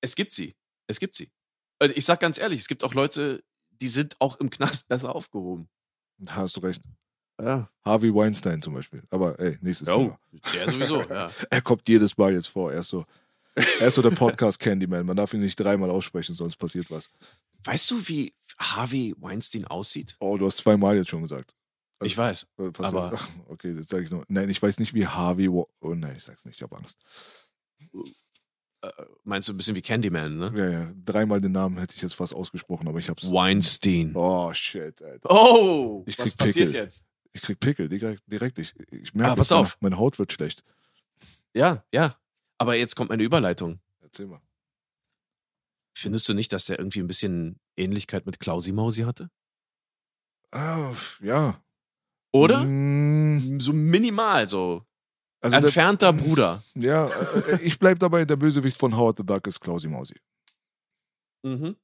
Es 0.00 0.14
gibt 0.14 0.32
sie. 0.32 0.54
Es 0.86 1.00
gibt 1.00 1.14
sie. 1.14 1.32
Also 1.78 1.94
Ich 1.96 2.04
sag 2.04 2.20
ganz 2.20 2.38
ehrlich, 2.38 2.60
es 2.60 2.68
gibt 2.68 2.84
auch 2.84 2.94
Leute, 2.94 3.42
die 3.70 3.88
sind 3.88 4.16
auch 4.20 4.38
im 4.38 4.50
Knast 4.50 4.88
besser 4.88 5.14
aufgehoben. 5.14 5.68
Da 6.18 6.36
hast 6.36 6.56
du 6.56 6.60
recht. 6.60 6.82
Ja. 7.40 7.68
Harvey 7.84 8.14
Weinstein 8.14 8.62
zum 8.62 8.74
Beispiel. 8.74 9.02
Aber 9.10 9.38
ey, 9.38 9.58
nächstes 9.60 9.88
Oh, 9.88 9.98
Thema. 9.98 10.18
der 10.54 10.70
sowieso, 10.70 11.02
ja. 11.02 11.30
Er 11.50 11.60
kommt 11.60 11.88
jedes 11.88 12.16
Mal 12.16 12.32
jetzt 12.32 12.48
vor. 12.48 12.72
Er 12.72 12.80
ist 12.80 12.88
so, 12.88 13.04
er 13.54 13.88
ist 13.88 13.94
so 13.94 14.02
der 14.02 14.10
Podcast 14.10 14.58
Candyman. 14.58 15.04
Man 15.04 15.16
darf 15.16 15.34
ihn 15.34 15.40
nicht 15.40 15.56
dreimal 15.56 15.90
aussprechen, 15.90 16.34
sonst 16.34 16.56
passiert 16.56 16.90
was. 16.90 17.08
Weißt 17.64 17.90
du, 17.90 18.08
wie 18.08 18.32
Harvey 18.58 19.14
Weinstein 19.18 19.66
aussieht? 19.66 20.16
Oh, 20.20 20.36
du 20.38 20.46
hast 20.46 20.58
zweimal 20.58 20.96
jetzt 20.96 21.10
schon 21.10 21.22
gesagt. 21.22 21.54
Also, 21.98 22.10
Ich 22.10 22.16
weiß. 22.16 22.46
äh, 22.58 22.70
pass 22.70 22.86
aber- 22.88 23.12
auf. 23.12 23.28
Okay, 23.48 23.70
jetzt 23.72 23.90
sage 23.90 24.04
ich 24.04 24.10
nur. 24.10 24.24
Nein, 24.28 24.48
ich 24.50 24.62
weiß 24.62 24.78
nicht, 24.78 24.94
wie 24.94 25.06
Harvey. 25.06 25.50
Wa- 25.50 25.66
Oh 25.80 25.94
nein, 25.94 26.14
ich 26.16 26.24
sag's 26.24 26.44
nicht. 26.46 26.56
Ich 26.56 26.62
habe 26.62 26.76
Angst. 26.76 26.96
Äh, 28.82 28.88
meinst 29.24 29.48
du 29.48 29.52
ein 29.52 29.56
bisschen 29.56 29.74
wie 29.74 29.82
Candyman, 29.82 30.36
ne? 30.36 30.52
Ja, 30.56 30.68
ja. 30.70 30.92
Dreimal 31.04 31.40
den 31.40 31.52
Namen 31.52 31.78
hätte 31.78 31.94
ich 31.96 32.02
jetzt 32.02 32.14
fast 32.14 32.34
ausgesprochen, 32.34 32.86
aber 32.88 32.98
ich 32.98 33.08
hab's. 33.08 33.30
Weinstein. 33.30 34.12
Oh 34.14 34.52
shit, 34.52 35.00
Alter. 35.02 35.30
Oh, 35.30 36.04
Ich 36.06 36.18
was 36.18 36.26
krieg 36.26 36.36
passiert 36.36 36.66
Pickel. 36.68 36.82
jetzt? 36.82 37.04
Ich 37.36 37.42
krieg 37.42 37.60
Pickel 37.60 37.88
direkt. 37.90 38.22
direkt. 38.26 38.58
Ich, 38.58 38.74
ich 38.90 39.12
merke, 39.14 39.32
Ah, 39.32 39.36
pass 39.36 39.50
meine- 39.50 39.60
auf. 39.60 39.76
Meine 39.80 39.98
Haut 39.98 40.18
wird 40.18 40.32
schlecht. 40.32 40.64
Ja, 41.54 41.84
ja. 41.92 42.18
Aber 42.58 42.74
jetzt 42.76 42.96
kommt 42.96 43.10
meine 43.10 43.22
Überleitung. 43.22 43.78
Erzähl 44.00 44.26
mal. 44.26 44.40
Findest 45.94 46.26
du 46.30 46.34
nicht, 46.34 46.50
dass 46.54 46.64
der 46.64 46.78
irgendwie 46.78 47.00
ein 47.00 47.06
bisschen 47.06 47.60
Ähnlichkeit 47.76 48.24
mit 48.24 48.40
Klausi 48.40 48.72
Mausi 48.72 49.02
hatte? 49.02 49.30
Ah, 50.50 50.94
ja. 51.20 51.62
Oder? 52.32 52.64
Mm, 52.64 53.60
So 53.60 53.72
minimal, 53.74 54.48
so. 54.48 54.82
Also 55.42 55.56
der, 55.56 55.64
Entfernter 55.64 56.12
Bruder. 56.14 56.62
ja, 56.74 57.06
äh, 57.08 57.60
ich 57.62 57.78
bleib 57.78 57.98
dabei, 57.98 58.24
der 58.24 58.36
Bösewicht 58.36 58.78
von 58.78 58.96
Howard 58.96 59.18
the 59.18 59.26
Duck 59.26 59.46
ist 59.46 59.60
Klausi 59.60 59.88
Mausi. 59.88 60.18
Mhm. 61.42 61.76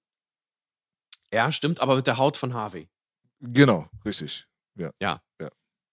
Ja, 1.33 1.53
stimmt, 1.53 1.81
aber 1.81 1.97
mit 1.97 2.07
der 2.07 2.17
Haut 2.17 2.39
von 2.39 2.55
Harvey. 2.55 2.89
Genau, 3.41 3.89
richtig. 4.05 4.47
Ja. 4.77 4.91
Ja. 5.01 5.23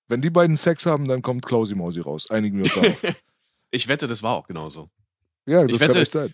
Wenn 0.09 0.21
die 0.21 0.29
beiden 0.29 0.55
Sex 0.57 0.85
haben, 0.85 1.07
dann 1.07 1.21
kommt 1.21 1.45
Klausi 1.45 1.75
Mausi 1.75 2.01
raus. 2.01 2.29
Einigen 2.31 2.57
wir 2.57 2.65
uns 2.65 2.73
darauf. 2.73 3.15
ich 3.71 3.87
wette, 3.87 4.07
das 4.07 4.21
war 4.23 4.33
auch 4.35 4.47
genauso. 4.47 4.89
Ja, 5.45 5.61
das 5.63 5.71
Ich 5.75 5.79
kann 5.79 5.89
wette- 5.89 6.01
echt 6.01 6.11
sein. 6.11 6.33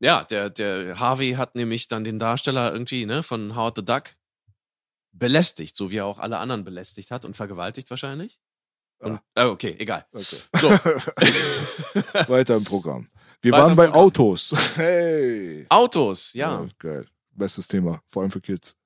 Ja, 0.00 0.24
der, 0.24 0.50
der 0.50 0.98
Harvey 1.00 1.32
hat 1.32 1.54
nämlich 1.54 1.88
dann 1.88 2.04
den 2.04 2.18
Darsteller 2.18 2.72
irgendwie, 2.72 3.06
ne, 3.06 3.22
von 3.22 3.56
Howard 3.56 3.76
the 3.76 3.84
Duck 3.84 4.04
belästigt, 5.12 5.76
so 5.76 5.90
wie 5.90 5.96
er 5.98 6.06
auch 6.06 6.18
alle 6.18 6.38
anderen 6.38 6.64
belästigt 6.64 7.10
hat 7.10 7.24
und 7.24 7.36
vergewaltigt 7.36 7.88
wahrscheinlich. 7.90 8.40
Und, 8.98 9.20
äh, 9.34 9.44
okay, 9.44 9.76
egal. 9.78 10.04
Okay. 10.12 10.36
So. 10.56 10.68
Weiter 12.28 12.56
im 12.56 12.64
Programm. 12.64 13.08
Wir 13.40 13.52
Weiter 13.52 13.62
waren 13.62 13.76
bei 13.76 13.86
Programm. 13.86 14.02
Autos. 14.04 14.54
Hey. 14.76 15.66
Autos, 15.68 16.32
ja. 16.34 16.62
ja. 16.62 16.68
Geil. 16.78 17.06
Bestes 17.30 17.66
Thema, 17.68 18.02
vor 18.08 18.22
allem 18.22 18.30
für 18.30 18.40
Kids. 18.40 18.76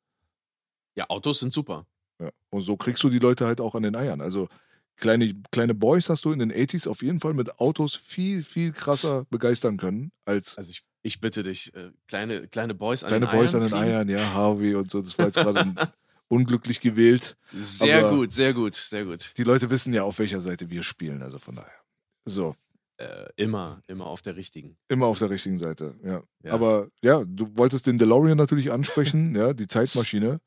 Ja, 0.95 1.07
Autos 1.09 1.41
sind 1.41 1.53
super. 1.53 1.86
Ja. 2.20 2.30
Und 2.50 2.62
so 2.62 2.76
kriegst 2.76 3.02
du 3.04 3.08
die 3.10 3.18
Leute 3.18 3.46
halt 3.46 3.60
auch 3.60 3.74
an 3.74 3.82
den 3.82 3.94
Eiern. 3.96 4.20
Also 4.20 4.48
kleine, 4.96 5.32
kleine 5.52 5.74
Boys 5.74 6.08
hast 6.08 6.24
du 6.24 6.32
in 6.32 6.38
den 6.40 6.52
80s 6.52 6.88
auf 6.88 7.02
jeden 7.02 7.20
Fall 7.20 7.34
mit 7.34 7.58
Autos 7.60 7.94
viel, 7.96 8.42
viel 8.42 8.72
krasser 8.72 9.24
begeistern 9.30 9.76
können 9.76 10.10
als 10.24 10.56
Also 10.58 10.70
ich, 10.70 10.82
ich 11.02 11.20
bitte 11.20 11.42
dich, 11.44 11.72
äh, 11.74 11.92
kleine, 12.08 12.48
kleine 12.48 12.74
Boys 12.74 13.04
an 13.04 13.08
kleine 13.08 13.26
den 13.26 13.38
Boys 13.38 13.54
Eiern 13.54 13.62
an 13.64 13.68
den 13.70 13.78
kriegen. 13.78 13.92
Eiern, 13.92 14.08
ja, 14.08 14.32
Harvey 14.34 14.74
und 14.74 14.90
so. 14.90 15.00
Das 15.00 15.16
war 15.18 15.26
jetzt 15.26 15.36
gerade 15.36 15.74
unglücklich 16.28 16.80
gewählt. 16.80 17.36
Sehr 17.52 18.04
Aber- 18.06 18.16
gut, 18.16 18.32
sehr 18.32 18.52
gut, 18.52 18.74
sehr 18.74 19.04
gut. 19.04 19.32
Die 19.36 19.44
Leute 19.44 19.70
wissen 19.70 19.94
ja, 19.94 20.02
auf 20.02 20.18
welcher 20.18 20.40
Seite 20.40 20.68
wir 20.70 20.82
spielen, 20.82 21.22
also 21.22 21.38
von 21.38 21.54
daher. 21.54 21.80
So, 22.24 22.54
Äh, 22.98 23.28
immer, 23.36 23.80
immer 23.86 24.06
auf 24.06 24.22
der 24.22 24.34
richtigen. 24.36 24.76
immer 24.88 25.06
auf 25.06 25.20
der 25.20 25.30
richtigen 25.30 25.58
Seite, 25.58 25.94
ja. 26.04 26.22
Ja. 26.42 26.52
Aber 26.52 26.88
ja, 27.00 27.22
du 27.24 27.56
wolltest 27.56 27.86
den 27.86 27.96
DeLorean 27.96 28.36
natürlich 28.36 28.72
ansprechen, 28.72 29.34
ja, 29.36 29.52
die 29.54 29.68
Zeitmaschine. 29.68 30.40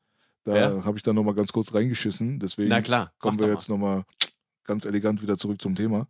Da 0.44 0.56
Ja. 0.56 0.84
habe 0.84 0.96
ich 0.96 1.02
dann 1.02 1.14
nochmal 1.14 1.34
ganz 1.34 1.52
kurz 1.52 1.72
reingeschissen. 1.72 2.38
Deswegen 2.40 2.68
Na 2.68 2.80
klar, 2.82 3.12
kommen 3.18 3.38
wir 3.38 3.48
jetzt 3.48 3.68
nochmal 3.68 4.04
ganz 4.64 4.84
elegant 4.84 5.22
wieder 5.22 5.36
zurück 5.38 5.60
zum 5.62 5.74
Thema. 5.74 6.08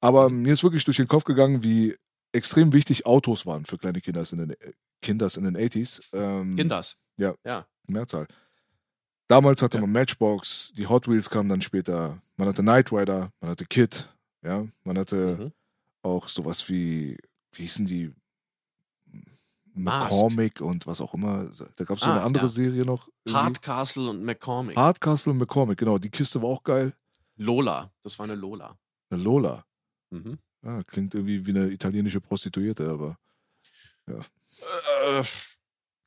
Aber 0.00 0.30
mir 0.30 0.52
ist 0.52 0.62
wirklich 0.62 0.84
durch 0.84 0.96
den 0.96 1.08
Kopf 1.08 1.24
gegangen, 1.24 1.62
wie 1.62 1.96
extrem 2.32 2.72
wichtig 2.72 3.06
Autos 3.06 3.46
waren 3.46 3.64
für 3.64 3.78
kleine 3.78 4.00
Kinder 4.00 4.24
in 4.32 4.38
den, 4.38 4.54
Kinders 5.00 5.36
in 5.36 5.44
den 5.44 5.56
80s. 5.56 6.08
Ähm, 6.12 6.56
Kinders. 6.56 6.98
Ja. 7.16 7.34
Ja. 7.44 7.66
Mehrzahl. 7.86 8.26
Damals 9.28 9.62
hatte 9.62 9.78
Ja. 9.78 9.80
man 9.82 9.92
Matchbox, 9.92 10.72
die 10.76 10.86
Hot 10.86 11.08
Wheels 11.08 11.30
kamen 11.30 11.48
dann 11.48 11.62
später. 11.62 12.20
Man 12.36 12.48
hatte 12.48 12.62
Knight 12.62 12.92
Rider, 12.92 13.30
man 13.40 13.50
hatte 13.50 13.64
Kid, 13.66 14.08
ja, 14.42 14.66
man 14.84 14.98
hatte 14.98 15.36
Mhm. 15.38 15.52
auch 16.02 16.28
sowas 16.28 16.68
wie, 16.68 17.16
wie 17.52 17.62
hießen 17.62 17.84
die? 17.86 18.12
Mask. 19.74 20.10
McCormick 20.12 20.60
und 20.60 20.86
was 20.86 21.00
auch 21.00 21.14
immer. 21.14 21.50
Da 21.76 21.84
gab 21.84 21.96
es 21.96 22.02
so 22.02 22.06
Ah, 22.10 22.12
eine 22.16 22.22
andere 22.22 22.44
ja. 22.44 22.48
Serie 22.48 22.84
noch. 22.84 23.08
irgendwie. 23.24 23.38
Hardcastle 23.42 24.10
und 24.10 24.22
McCormick. 24.24 24.76
Hardcastle 24.76 25.32
und 25.32 25.38
McCormick, 25.38 25.78
genau. 25.78 25.98
Die 25.98 26.10
Kiste 26.10 26.40
war 26.42 26.48
auch 26.50 26.62
geil. 26.62 26.92
Lola. 27.36 27.90
Das 28.02 28.18
war 28.18 28.24
eine 28.24 28.34
Lola. 28.34 28.76
Eine 29.10 29.22
Lola. 29.22 29.64
Mhm. 30.10 30.38
Ah, 30.62 30.82
klingt 30.86 31.14
irgendwie 31.14 31.44
wie 31.46 31.50
eine 31.50 31.68
italienische 31.68 32.20
Prostituierte, 32.20 32.88
aber 32.88 33.18
Äh, 34.06 35.22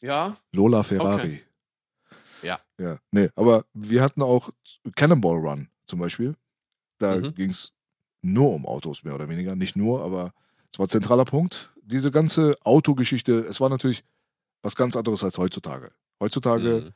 ja. 0.02 0.38
Lola 0.52 0.84
Ferrari. 0.84 1.42
Ja. 2.42 2.60
Ja, 2.78 2.98
nee, 3.12 3.30
aber 3.36 3.66
wir 3.74 4.02
hatten 4.04 4.22
auch 4.22 4.50
Cannonball 4.96 5.38
Run 5.38 5.70
zum 5.88 6.00
Beispiel. 6.00 6.36
Da 7.00 7.16
Mhm. 7.18 7.34
ging 7.34 7.50
es 7.50 7.74
nur 8.22 8.54
um 8.54 8.66
Autos, 8.66 9.04
mehr 9.04 9.16
oder 9.16 9.28
weniger. 9.30 9.56
Nicht 9.56 9.76
nur, 9.76 10.04
aber 10.04 10.34
es 10.76 10.80
war 10.80 10.88
ein 10.88 10.90
zentraler 10.90 11.24
Punkt. 11.24 11.72
Diese 11.84 12.12
ganze 12.12 12.58
Autogeschichte, 12.66 13.40
es 13.50 13.62
war 13.62 13.70
natürlich 13.70 14.04
was 14.62 14.76
ganz 14.76 14.98
anderes 14.98 15.24
als 15.24 15.38
heutzutage. 15.38 15.88
Heutzutage, 16.20 16.82
Mhm. 16.88 16.92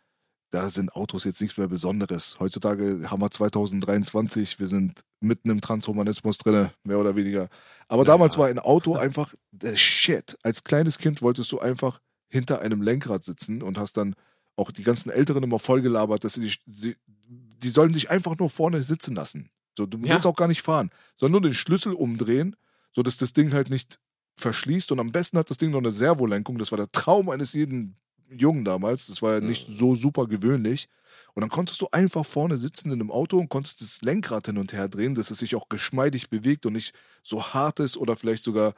da 0.50 0.70
sind 0.70 0.92
Autos 0.94 1.24
jetzt 1.24 1.40
nichts 1.40 1.58
mehr 1.58 1.70
Besonderes. 1.70 2.36
Heutzutage 2.42 3.10
haben 3.10 3.22
wir 3.22 3.32
2023, 3.32 4.60
wir 4.60 4.68
sind 4.68 5.06
mitten 5.22 5.50
im 5.50 5.62
Transhumanismus 5.62 6.40
drinne, 6.40 6.74
mehr 6.84 7.00
oder 7.00 7.16
weniger. 7.16 7.48
Aber 7.88 8.02
Ja. 8.04 8.08
damals 8.08 8.38
war 8.38 8.48
ein 8.48 8.60
Auto 8.60 8.96
einfach 8.96 9.34
der 9.52 9.78
Shit. 9.78 10.38
Als 10.44 10.66
kleines 10.66 10.98
Kind 10.98 11.22
wolltest 11.22 11.50
du 11.54 11.60
einfach 11.60 12.02
hinter 12.28 12.60
einem 12.60 12.82
Lenkrad 12.82 13.24
sitzen 13.24 13.62
und 13.62 13.78
hast 13.78 13.96
dann 13.96 14.14
auch 14.58 14.72
die 14.72 14.84
ganzen 14.84 15.10
Älteren 15.10 15.44
immer 15.44 15.60
vollgelabert, 15.60 16.26
dass 16.26 16.34
sie, 16.34 16.52
die, 16.66 16.98
die 17.16 17.70
sollen 17.70 17.94
dich 17.94 18.10
einfach 18.10 18.38
nur 18.38 18.50
vorne 18.50 18.84
sitzen 18.84 19.16
lassen. 19.16 19.52
So, 19.78 19.86
du 19.86 19.98
ja. 20.00 20.16
willst 20.16 20.26
auch 20.26 20.36
gar 20.36 20.50
nicht 20.50 20.64
fahren, 20.64 20.90
sondern 21.16 21.42
nur 21.44 21.50
den 21.50 21.56
Schlüssel 21.56 21.94
umdrehen, 21.94 22.58
sodass 23.00 23.16
das 23.16 23.32
Ding 23.32 23.54
halt 23.54 23.70
nicht 23.70 23.98
verschließt. 24.36 24.92
Und 24.92 25.00
am 25.00 25.14
besten 25.14 25.38
hat 25.38 25.50
das 25.50 25.58
Ding 25.58 25.72
noch 25.72 25.78
eine 25.78 25.94
Servolenkung. 25.94 26.58
Das 26.58 26.74
war 26.74 26.78
der 26.78 26.92
Traum 26.92 27.30
eines 27.30 27.54
jeden 27.54 27.98
Jungen 28.30 28.66
damals. 28.66 29.08
Das 29.08 29.22
war 29.22 29.36
ja 29.36 29.40
nicht 29.40 29.68
so 29.70 29.96
super 29.96 30.28
gewöhnlich. 30.28 30.90
Und 31.34 31.40
dann 31.40 31.50
konntest 31.50 31.80
du 31.80 31.88
einfach 31.94 32.26
vorne 32.26 32.58
sitzen 32.58 32.92
in 32.92 33.00
einem 33.00 33.10
Auto 33.10 33.38
und 33.38 33.48
konntest 33.48 33.80
das 33.80 34.02
Lenkrad 34.02 34.48
hin 34.48 34.58
und 34.58 34.74
her 34.74 34.90
drehen, 34.90 35.16
dass 35.16 35.32
es 35.32 35.38
sich 35.38 35.56
auch 35.56 35.70
geschmeidig 35.70 36.30
bewegt 36.30 36.66
und 36.66 36.74
nicht 36.74 36.94
so 37.24 37.42
hart 37.42 37.80
ist 37.80 37.96
oder 37.96 38.18
vielleicht 38.18 38.44
sogar 38.44 38.74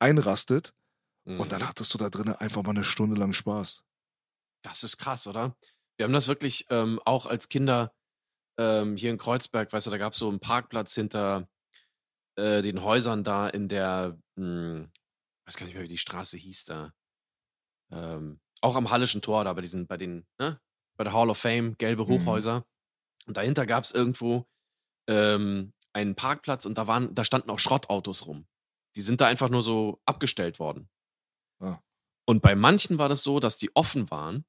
einrastet. 0.00 0.74
Mhm. 1.24 1.38
Und 1.38 1.52
dann 1.52 1.60
mhm. 1.60 1.68
hattest 1.68 1.94
du 1.94 1.98
da 1.98 2.10
drinnen 2.10 2.34
einfach 2.34 2.64
mal 2.64 2.70
eine 2.70 2.82
Stunde 2.82 3.14
lang 3.14 3.32
Spaß. 3.32 3.84
Das 4.62 4.82
ist 4.82 4.98
krass, 4.98 5.28
oder? 5.28 5.54
Wir 5.96 6.06
haben 6.06 6.12
das 6.12 6.26
wirklich 6.26 6.66
ähm, 6.70 6.98
auch 7.04 7.26
als 7.26 7.48
Kinder 7.48 7.92
ähm, 8.58 8.96
hier 8.96 9.12
in 9.12 9.18
Kreuzberg, 9.18 9.72
weißt 9.72 9.86
du, 9.86 9.90
da 9.92 9.98
gab 9.98 10.14
es 10.14 10.18
so 10.18 10.28
einen 10.28 10.40
Parkplatz 10.40 10.96
hinter 10.96 11.48
äh, 12.36 12.62
den 12.62 12.82
Häusern 12.82 13.24
da 13.24 13.48
in 13.48 13.68
der, 13.68 14.18
mh, 14.36 14.44
hm, 14.44 14.92
weiß 15.46 15.56
gar 15.56 15.66
nicht 15.66 15.74
mehr, 15.74 15.84
wie 15.84 15.88
die 15.88 15.98
Straße 15.98 16.36
hieß 16.36 16.64
da. 16.64 16.92
Ähm, 17.90 18.40
auch 18.60 18.76
am 18.76 18.90
Hallischen 18.90 19.22
Tor 19.22 19.44
da 19.44 19.52
bei 19.52 19.60
diesen, 19.60 19.86
bei 19.86 19.96
den, 19.96 20.26
ne? 20.38 20.60
Bei 20.96 21.04
der 21.04 21.12
Hall 21.12 21.30
of 21.30 21.38
Fame, 21.38 21.76
gelbe 21.78 22.04
mhm. 22.04 22.08
Hochhäuser. 22.08 22.60
Mhm. 22.60 22.64
Und 23.26 23.36
dahinter 23.36 23.66
gab 23.66 23.84
es 23.84 23.92
irgendwo 23.92 24.46
ähm, 25.08 25.72
einen 25.92 26.14
Parkplatz 26.14 26.64
und 26.64 26.78
da 26.78 26.86
waren, 26.86 27.14
da 27.14 27.24
standen 27.24 27.50
auch 27.50 27.58
Schrottautos 27.58 28.26
rum. 28.26 28.46
Die 28.96 29.02
sind 29.02 29.20
da 29.20 29.26
einfach 29.26 29.48
nur 29.48 29.62
so 29.62 30.00
abgestellt 30.06 30.58
worden. 30.58 30.88
Ah. 31.60 31.80
Und 32.26 32.42
bei 32.42 32.54
manchen 32.54 32.98
war 32.98 33.08
das 33.08 33.22
so, 33.22 33.40
dass 33.40 33.58
die 33.58 33.74
offen 33.74 34.10
waren. 34.10 34.44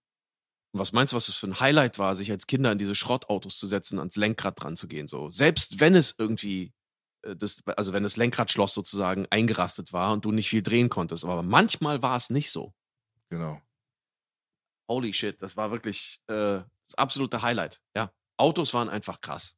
Und 0.74 0.80
was 0.80 0.92
meinst 0.92 1.14
du, 1.14 1.16
was 1.16 1.28
das 1.28 1.36
für 1.36 1.48
ein 1.48 1.60
Highlight 1.60 2.00
war, 2.00 2.16
sich 2.16 2.32
als 2.32 2.48
Kinder 2.48 2.72
in 2.72 2.78
diese 2.78 2.96
Schrottautos 2.96 3.58
zu 3.58 3.68
setzen, 3.68 4.00
ans 4.00 4.16
Lenkrad 4.16 4.62
dran 4.62 4.76
zu 4.76 4.88
gehen? 4.88 5.08
So, 5.08 5.30
selbst 5.30 5.80
wenn 5.80 5.96
es 5.96 6.16
irgendwie 6.18 6.74
das, 7.36 7.64
also 7.78 7.94
wenn 7.94 8.04
das 8.04 8.18
Lenkradschloss 8.18 8.74
sozusagen 8.74 9.26
eingerastet 9.30 9.94
war 9.94 10.14
und 10.14 10.26
du 10.26 10.32
nicht 10.32 10.50
viel 10.50 10.64
drehen 10.64 10.90
konntest. 10.90 11.26
Aber 11.26 11.44
manchmal 11.44 12.02
war 12.02 12.16
es 12.16 12.30
nicht 12.30 12.52
so. 12.52 12.74
Genau. 13.30 13.62
Holy 14.90 15.14
shit, 15.14 15.41
das 15.41 15.58
war 15.58 15.72
wirklich 15.72 16.22
äh, 16.28 16.62
das 16.86 16.95
absolute 16.98 17.41
Highlight. 17.41 17.82
Ja, 17.95 18.12
Autos 18.38 18.74
waren 18.74 18.90
einfach 18.90 19.22
krass. 19.22 19.56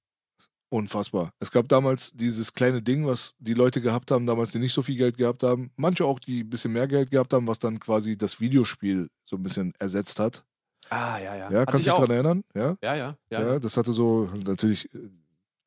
Unfassbar. 0.69 1.31
Es 1.39 1.51
gab 1.51 1.67
damals 1.69 2.11
dieses 2.13 2.53
kleine 2.53 2.81
Ding, 2.81 3.05
was 3.05 3.35
die 3.39 3.53
Leute 3.53 3.81
gehabt 3.81 4.11
haben, 4.11 4.25
damals, 4.25 4.51
die 4.51 4.59
nicht 4.59 4.73
so 4.73 4.81
viel 4.81 4.97
Geld 4.97 5.17
gehabt 5.17 5.43
haben. 5.43 5.71
Manche 5.75 6.05
auch, 6.05 6.19
die 6.19 6.43
ein 6.43 6.49
bisschen 6.49 6.73
mehr 6.73 6.87
Geld 6.87 7.11
gehabt 7.11 7.33
haben, 7.33 7.47
was 7.47 7.59
dann 7.59 7.79
quasi 7.79 8.17
das 8.17 8.39
Videospiel 8.39 9.09
so 9.25 9.37
ein 9.37 9.43
bisschen 9.43 9.73
ersetzt 9.79 10.19
hat. 10.19 10.43
Ah, 10.89 11.17
ja, 11.17 11.35
ja. 11.35 11.51
Ja, 11.51 11.65
kannst 11.65 11.85
du 11.85 11.89
dich 11.89 11.97
daran 11.97 12.11
erinnern? 12.11 12.43
Ja? 12.53 12.77
Ja, 12.81 12.95
ja, 12.95 13.17
ja, 13.29 13.41
ja. 13.41 13.59
Das 13.59 13.77
hatte 13.77 13.91
so, 13.91 14.29
natürlich 14.33 14.93
äh, 14.93 15.09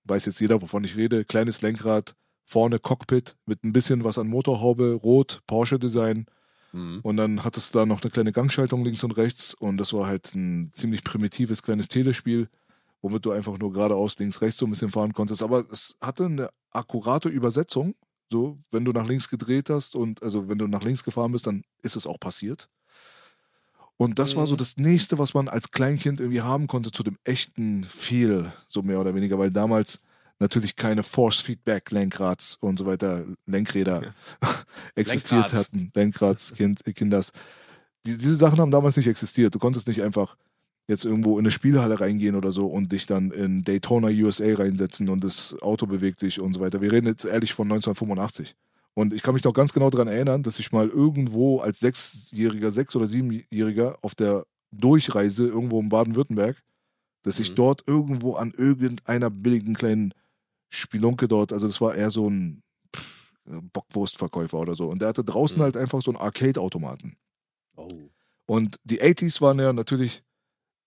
weiß 0.08 0.26
jetzt 0.26 0.40
jeder, 0.40 0.62
wovon 0.62 0.84
ich 0.84 0.96
rede, 0.96 1.24
kleines 1.24 1.60
Lenkrad, 1.62 2.14
vorne 2.44 2.78
Cockpit 2.78 3.36
mit 3.46 3.64
ein 3.64 3.72
bisschen 3.72 4.04
was 4.04 4.18
an 4.18 4.28
Motorhaube, 4.28 4.94
rot, 4.94 5.42
Porsche-Design. 5.46 6.26
Mhm. 6.72 7.00
Und 7.02 7.16
dann 7.16 7.44
hattest 7.44 7.74
du 7.74 7.78
da 7.78 7.86
noch 7.86 8.02
eine 8.02 8.10
kleine 8.10 8.32
Gangschaltung 8.32 8.84
links 8.84 9.04
und 9.04 9.16
rechts 9.16 9.54
und 9.54 9.78
das 9.78 9.92
war 9.92 10.06
halt 10.06 10.34
ein 10.34 10.72
ziemlich 10.74 11.04
primitives 11.04 11.62
kleines 11.62 11.88
Telespiel, 11.88 12.48
womit 13.00 13.24
du 13.24 13.32
einfach 13.32 13.58
nur 13.58 13.72
geradeaus, 13.72 14.18
links, 14.18 14.40
rechts 14.40 14.58
so 14.58 14.66
ein 14.66 14.70
bisschen 14.70 14.90
fahren 14.90 15.12
konntest. 15.12 15.42
Aber 15.42 15.64
es 15.70 15.96
hatte 16.00 16.26
eine 16.26 16.50
akkurate 16.70 17.28
Übersetzung. 17.28 17.94
So, 18.30 18.58
wenn 18.70 18.84
du 18.84 18.92
nach 18.92 19.06
links 19.06 19.30
gedreht 19.30 19.70
hast 19.70 19.94
und 19.94 20.22
also 20.22 20.48
wenn 20.48 20.58
du 20.58 20.66
nach 20.66 20.82
links 20.82 21.02
gefahren 21.02 21.32
bist, 21.32 21.46
dann 21.46 21.62
ist 21.82 21.96
es 21.96 22.06
auch 22.06 22.20
passiert. 22.20 22.68
Und 23.98 24.18
das 24.18 24.34
mhm. 24.34 24.38
war 24.38 24.46
so 24.46 24.54
mhm. 24.54 24.58
das 24.58 24.76
nächste, 24.76 25.18
was 25.18 25.34
man 25.34 25.48
als 25.48 25.70
Kleinkind 25.70 26.20
irgendwie 26.20 26.40
haben 26.40 26.68
konnte 26.68 26.92
zu 26.92 27.02
dem 27.02 27.18
echten 27.24 27.84
Feel, 27.84 28.52
so 28.68 28.82
mehr 28.82 29.00
oder 29.00 29.14
weniger, 29.14 29.38
weil 29.38 29.50
damals 29.50 29.98
natürlich 30.38 30.76
keine 30.76 31.02
Force-Feedback-Lenkrads 31.02 32.58
und 32.60 32.78
so 32.78 32.86
weiter, 32.86 33.26
Lenkräder 33.46 34.02
ja. 34.02 34.14
existiert 34.94 35.50
Lenkrads. 35.50 35.68
hatten, 35.68 35.90
Lenkrads, 35.94 36.52
kind, 36.54 36.84
Kinders. 36.94 37.32
Die, 38.06 38.16
diese 38.16 38.36
Sachen 38.36 38.60
haben 38.60 38.70
damals 38.70 38.96
nicht 38.96 39.08
existiert. 39.08 39.52
Du 39.54 39.58
konntest 39.58 39.88
nicht 39.88 40.00
einfach 40.00 40.36
jetzt 40.86 41.04
irgendwo 41.04 41.38
in 41.38 41.44
eine 41.44 41.50
Spielhalle 41.50 42.00
reingehen 42.00 42.36
oder 42.36 42.52
so 42.52 42.66
und 42.66 42.92
dich 42.92 43.06
dann 43.06 43.32
in 43.32 43.64
Daytona 43.64 44.08
USA 44.08 44.54
reinsetzen 44.54 45.08
und 45.08 45.24
das 45.24 45.60
Auto 45.60 45.86
bewegt 45.86 46.20
sich 46.20 46.40
und 46.40 46.54
so 46.54 46.60
weiter. 46.60 46.80
Wir 46.80 46.92
reden 46.92 47.08
jetzt 47.08 47.24
ehrlich 47.24 47.52
von 47.52 47.66
1985. 47.66 48.54
Und 48.98 49.14
ich 49.14 49.22
kann 49.22 49.34
mich 49.34 49.44
noch 49.44 49.52
ganz 49.52 49.72
genau 49.72 49.90
daran 49.90 50.08
erinnern, 50.08 50.42
dass 50.42 50.58
ich 50.58 50.72
mal 50.72 50.88
irgendwo 50.88 51.60
als 51.60 51.78
Sechsjähriger, 51.78 52.72
Sechs- 52.72 52.96
oder 52.96 53.06
Siebenjähriger 53.06 53.96
auf 54.02 54.16
der 54.16 54.44
Durchreise 54.72 55.46
irgendwo 55.46 55.78
in 55.78 55.88
Baden-Württemberg, 55.88 56.60
dass 57.22 57.38
ich 57.38 57.52
mhm. 57.52 57.54
dort 57.54 57.86
irgendwo 57.86 58.34
an 58.34 58.50
irgendeiner 58.50 59.30
billigen 59.30 59.74
kleinen 59.74 60.14
Spelunke 60.68 61.28
dort, 61.28 61.52
also 61.52 61.68
das 61.68 61.80
war 61.80 61.94
eher 61.94 62.10
so 62.10 62.28
ein 62.28 62.64
Bockwurstverkäufer 63.44 64.58
oder 64.58 64.74
so. 64.74 64.88
Und 64.88 65.00
der 65.00 65.10
hatte 65.10 65.22
draußen 65.22 65.58
mhm. 65.58 65.62
halt 65.62 65.76
einfach 65.76 66.02
so 66.02 66.10
einen 66.10 66.20
Arcade-Automaten. 66.20 67.16
Oh. 67.76 68.10
Und 68.46 68.80
die 68.82 69.00
80s 69.00 69.40
waren 69.40 69.60
ja 69.60 69.72
natürlich 69.72 70.24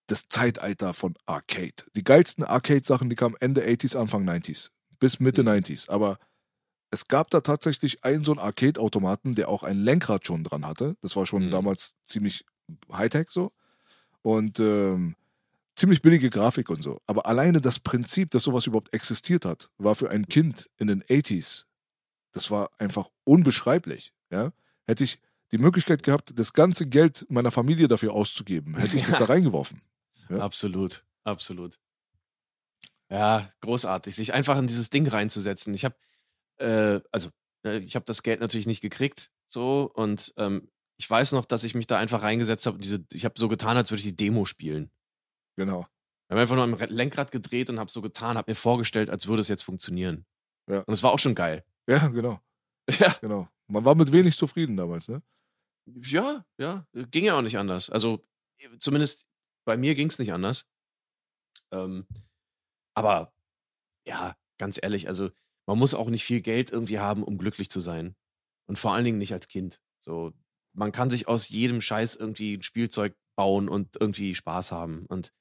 das 0.08 0.28
Zeitalter 0.28 0.94
von 0.94 1.14
Arcade. 1.28 1.86
Die 1.96 2.04
geilsten 2.04 2.44
Arcade-Sachen, 2.44 3.10
die 3.10 3.16
kamen 3.16 3.38
Ende 3.40 3.66
80s, 3.66 3.96
Anfang 3.96 4.28
90s. 4.28 4.70
Bis 5.00 5.22
Mitte 5.22 5.44
mhm. 5.44 5.50
90s. 5.52 5.90
Aber 5.90 6.18
es 6.92 7.08
gab 7.08 7.30
da 7.30 7.40
tatsächlich 7.40 8.04
einen 8.04 8.24
so 8.26 8.32
einen 8.32 8.40
Arcade-Automaten, 8.40 9.34
der 9.34 9.48
auch 9.50 9.64
ein 9.64 9.80
Lenkrad 9.80 10.28
schon 10.28 10.44
dran 10.44 10.66
hatte. 10.66 10.98
Das 11.02 11.16
war 11.16 11.26
schon 11.26 11.48
mhm. 11.48 11.52
damals 11.52 11.96
ziemlich 12.06 12.46
Hightech 12.92 13.30
so. 13.30 13.54
Und 14.22 14.60
ähm, 14.60 15.16
ziemlich 15.76 16.02
billige 16.02 16.30
Grafik 16.30 16.70
und 16.70 16.84
so. 16.84 17.02
Aber 17.08 17.26
alleine 17.26 17.62
das 17.62 17.80
Prinzip, 17.80 18.30
dass 18.32 18.44
sowas 18.44 18.68
überhaupt 18.68 18.94
existiert 18.94 19.46
hat, 19.46 19.70
war 19.78 19.96
für 19.96 20.12
ein 20.12 20.28
Kind 20.28 20.70
in 20.78 20.88
den 20.88 21.02
80s, 21.04 21.64
das 22.34 22.52
war 22.52 22.70
einfach 22.78 23.10
unbeschreiblich. 23.24 24.14
Ja? 24.30 24.52
Hätte 24.86 25.06
ich 25.06 25.20
die 25.52 25.58
Möglichkeit 25.58 26.04
gehabt, 26.04 26.38
das 26.38 26.54
ganze 26.54 26.86
Geld 26.88 27.26
meiner 27.30 27.52
Familie 27.52 27.88
dafür 27.88 28.14
auszugeben, 28.14 28.78
hätte 28.78 28.98
ich 28.98 29.06
das 29.06 29.18
da 29.20 29.26
reingeworfen. 29.26 29.82
Ja? 30.30 30.40
Absolut, 30.40 31.04
absolut. 31.24 31.80
Ja, 33.10 33.50
großartig, 33.62 34.16
sich 34.16 34.34
einfach 34.34 34.58
in 34.58 34.68
dieses 34.68 34.90
Ding 34.90 35.08
reinzusetzen. 35.08 35.74
Ich 35.74 35.84
habe 35.84 35.96
äh, 36.62 37.02
also 37.12 37.30
ne, 37.64 37.80
ich 37.80 37.96
habe 37.96 38.06
das 38.06 38.24
Geld 38.24 38.40
natürlich 38.40 38.68
nicht 38.68 38.82
gekriegt, 38.82 39.32
so 39.48 39.92
und 39.94 40.34
ähm, 40.38 40.70
ich 40.98 41.10
weiß 41.10 41.32
noch, 41.32 41.46
dass 41.46 41.64
ich 41.64 41.74
mich 41.74 41.88
da 41.88 41.98
einfach 41.98 42.22
reingesetzt 42.22 42.66
habe. 42.68 42.78
Diese, 42.78 43.04
ich 43.12 43.26
habe 43.26 43.34
so 43.38 43.48
getan, 43.48 43.76
als 43.76 43.90
würde 43.90 44.00
ich 44.00 44.08
die 44.08 44.16
Demo 44.16 44.46
spielen. 44.46 44.92
Genau. 45.58 45.88
Ich 46.28 46.32
habe 46.32 46.42
einfach 46.42 46.56
nur 46.56 46.64
am 46.64 46.78
Lenkrad 46.78 47.32
gedreht 47.32 47.70
und 47.70 47.80
habe 47.80 47.92
so 47.92 48.02
getan, 48.02 48.38
habe 48.38 48.52
mir 48.52 48.56
vorgestellt, 48.56 49.10
als 49.10 49.28
würde 49.28 49.42
es 49.42 49.48
jetzt 49.48 49.64
funktionieren. 49.64 50.26
Ja. 50.70 50.82
Und 50.82 50.94
es 50.94 51.02
war 51.02 51.12
auch 51.12 51.20
schon 51.20 51.36
geil. 51.36 51.66
Ja, 51.88 52.08
genau. 52.08 52.40
Ja. 53.00 53.16
Genau. 53.22 53.48
Man 53.68 53.86
war 53.86 53.96
mit 53.96 54.12
wenig 54.12 54.38
zufrieden 54.38 54.76
damals, 54.76 55.08
ne? 55.08 55.22
Ja, 55.86 56.46
ja. 56.58 56.86
Ging 56.94 57.24
ja 57.24 57.38
auch 57.38 57.42
nicht 57.42 57.58
anders. 57.58 57.90
Also, 57.90 58.22
zumindest 58.80 59.28
bei 59.66 59.78
mir 59.78 59.96
ging 59.96 60.08
es 60.08 60.20
nicht 60.20 60.34
anders. 60.34 60.68
Ähm, 61.72 62.06
aber 62.96 63.34
ja, 64.06 64.36
ganz 64.58 64.80
ehrlich, 64.82 65.08
also 65.08 65.30
man 65.68 65.78
muss 65.78 65.94
auch 65.94 66.10
nicht 66.10 66.26
viel 66.26 66.42
Geld 66.42 66.72
irgendwie 66.72 67.00
haben, 67.00 67.24
um 67.24 67.38
glücklich 67.38 67.70
zu 67.70 67.80
sein. 67.80 68.16
Und 68.68 68.78
vor 68.78 68.94
allen 68.94 69.06
Dingen 69.06 69.18
nicht 69.18 69.34
als 69.34 69.48
Kind. 69.48 69.82
So, 70.00 70.34
man 70.74 70.92
kann 70.92 71.10
sich 71.10 71.28
aus 71.28 71.50
jedem 71.50 71.82
Scheiß 71.82 72.16
irgendwie 72.16 72.58
ein 72.58 72.64
Spielzeug 72.64 73.16
bauen 73.36 73.70
und 73.70 73.98
irgendwie 74.00 74.36
Spaß 74.36 74.72
haben. 74.72 75.06
Und 75.08 75.34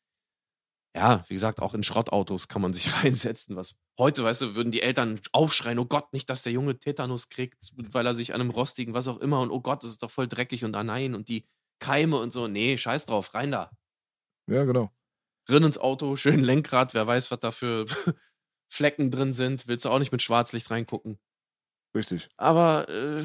ja, 0.97 1.25
wie 1.29 1.35
gesagt, 1.35 1.61
auch 1.61 1.75
in 1.75 1.83
Schrottautos 1.83 2.49
kann 2.49 2.63
man 2.63 2.73
sich 2.75 2.95
reinsetzen. 3.03 3.57
Was 3.57 3.77
heute, 3.99 4.25
weißt 4.25 4.43
du, 4.43 4.55
würden 4.55 4.73
die 4.73 4.83
Eltern 4.83 5.21
aufschreien, 5.33 5.79
oh 5.79 5.85
Gott, 5.85 6.13
nicht, 6.13 6.29
dass 6.31 6.43
der 6.43 6.53
Junge 6.53 6.79
Tetanus 6.79 7.29
kriegt, 7.29 7.71
weil 7.77 8.07
er 8.07 8.15
sich 8.15 8.35
an 8.35 8.41
einem 8.41 8.51
rostigen, 8.51 8.95
was 8.95 9.09
auch 9.09 9.19
immer, 9.19 9.41
und 9.41 9.51
oh 9.51 9.61
Gott, 9.61 9.85
das 9.85 9.91
ist 9.91 10.03
doch 10.03 10.11
voll 10.11 10.29
dreckig 10.29 10.65
und 10.65 10.75
ah 10.75 10.85
nein, 10.85 11.15
und 11.15 11.29
die 11.29 11.47
Keime 11.81 12.19
und 12.19 12.33
so. 12.33 12.49
Nee, 12.49 12.77
scheiß 12.77 13.07
drauf, 13.07 13.35
rein 13.35 13.53
da. 13.53 13.71
Ja, 14.49 14.65
genau. 14.65 14.91
Rin 15.49 15.65
ins 15.65 15.79
Auto, 15.79 16.17
schön 16.17 16.41
Lenkrad, 16.41 16.95
wer 16.95 17.07
weiß, 17.07 17.31
was 17.31 17.41
da 17.41 17.51
für 17.51 17.87
Flecken 18.71 19.11
drin 19.11 19.33
sind, 19.33 19.67
willst 19.67 19.85
du 19.85 19.91
auch 19.91 19.99
nicht 19.99 20.13
mit 20.13 20.23
Schwarzlicht 20.23 20.71
reingucken. 20.71 21.19
Richtig. 21.93 22.29
Aber 22.37 22.89
äh, 22.89 23.25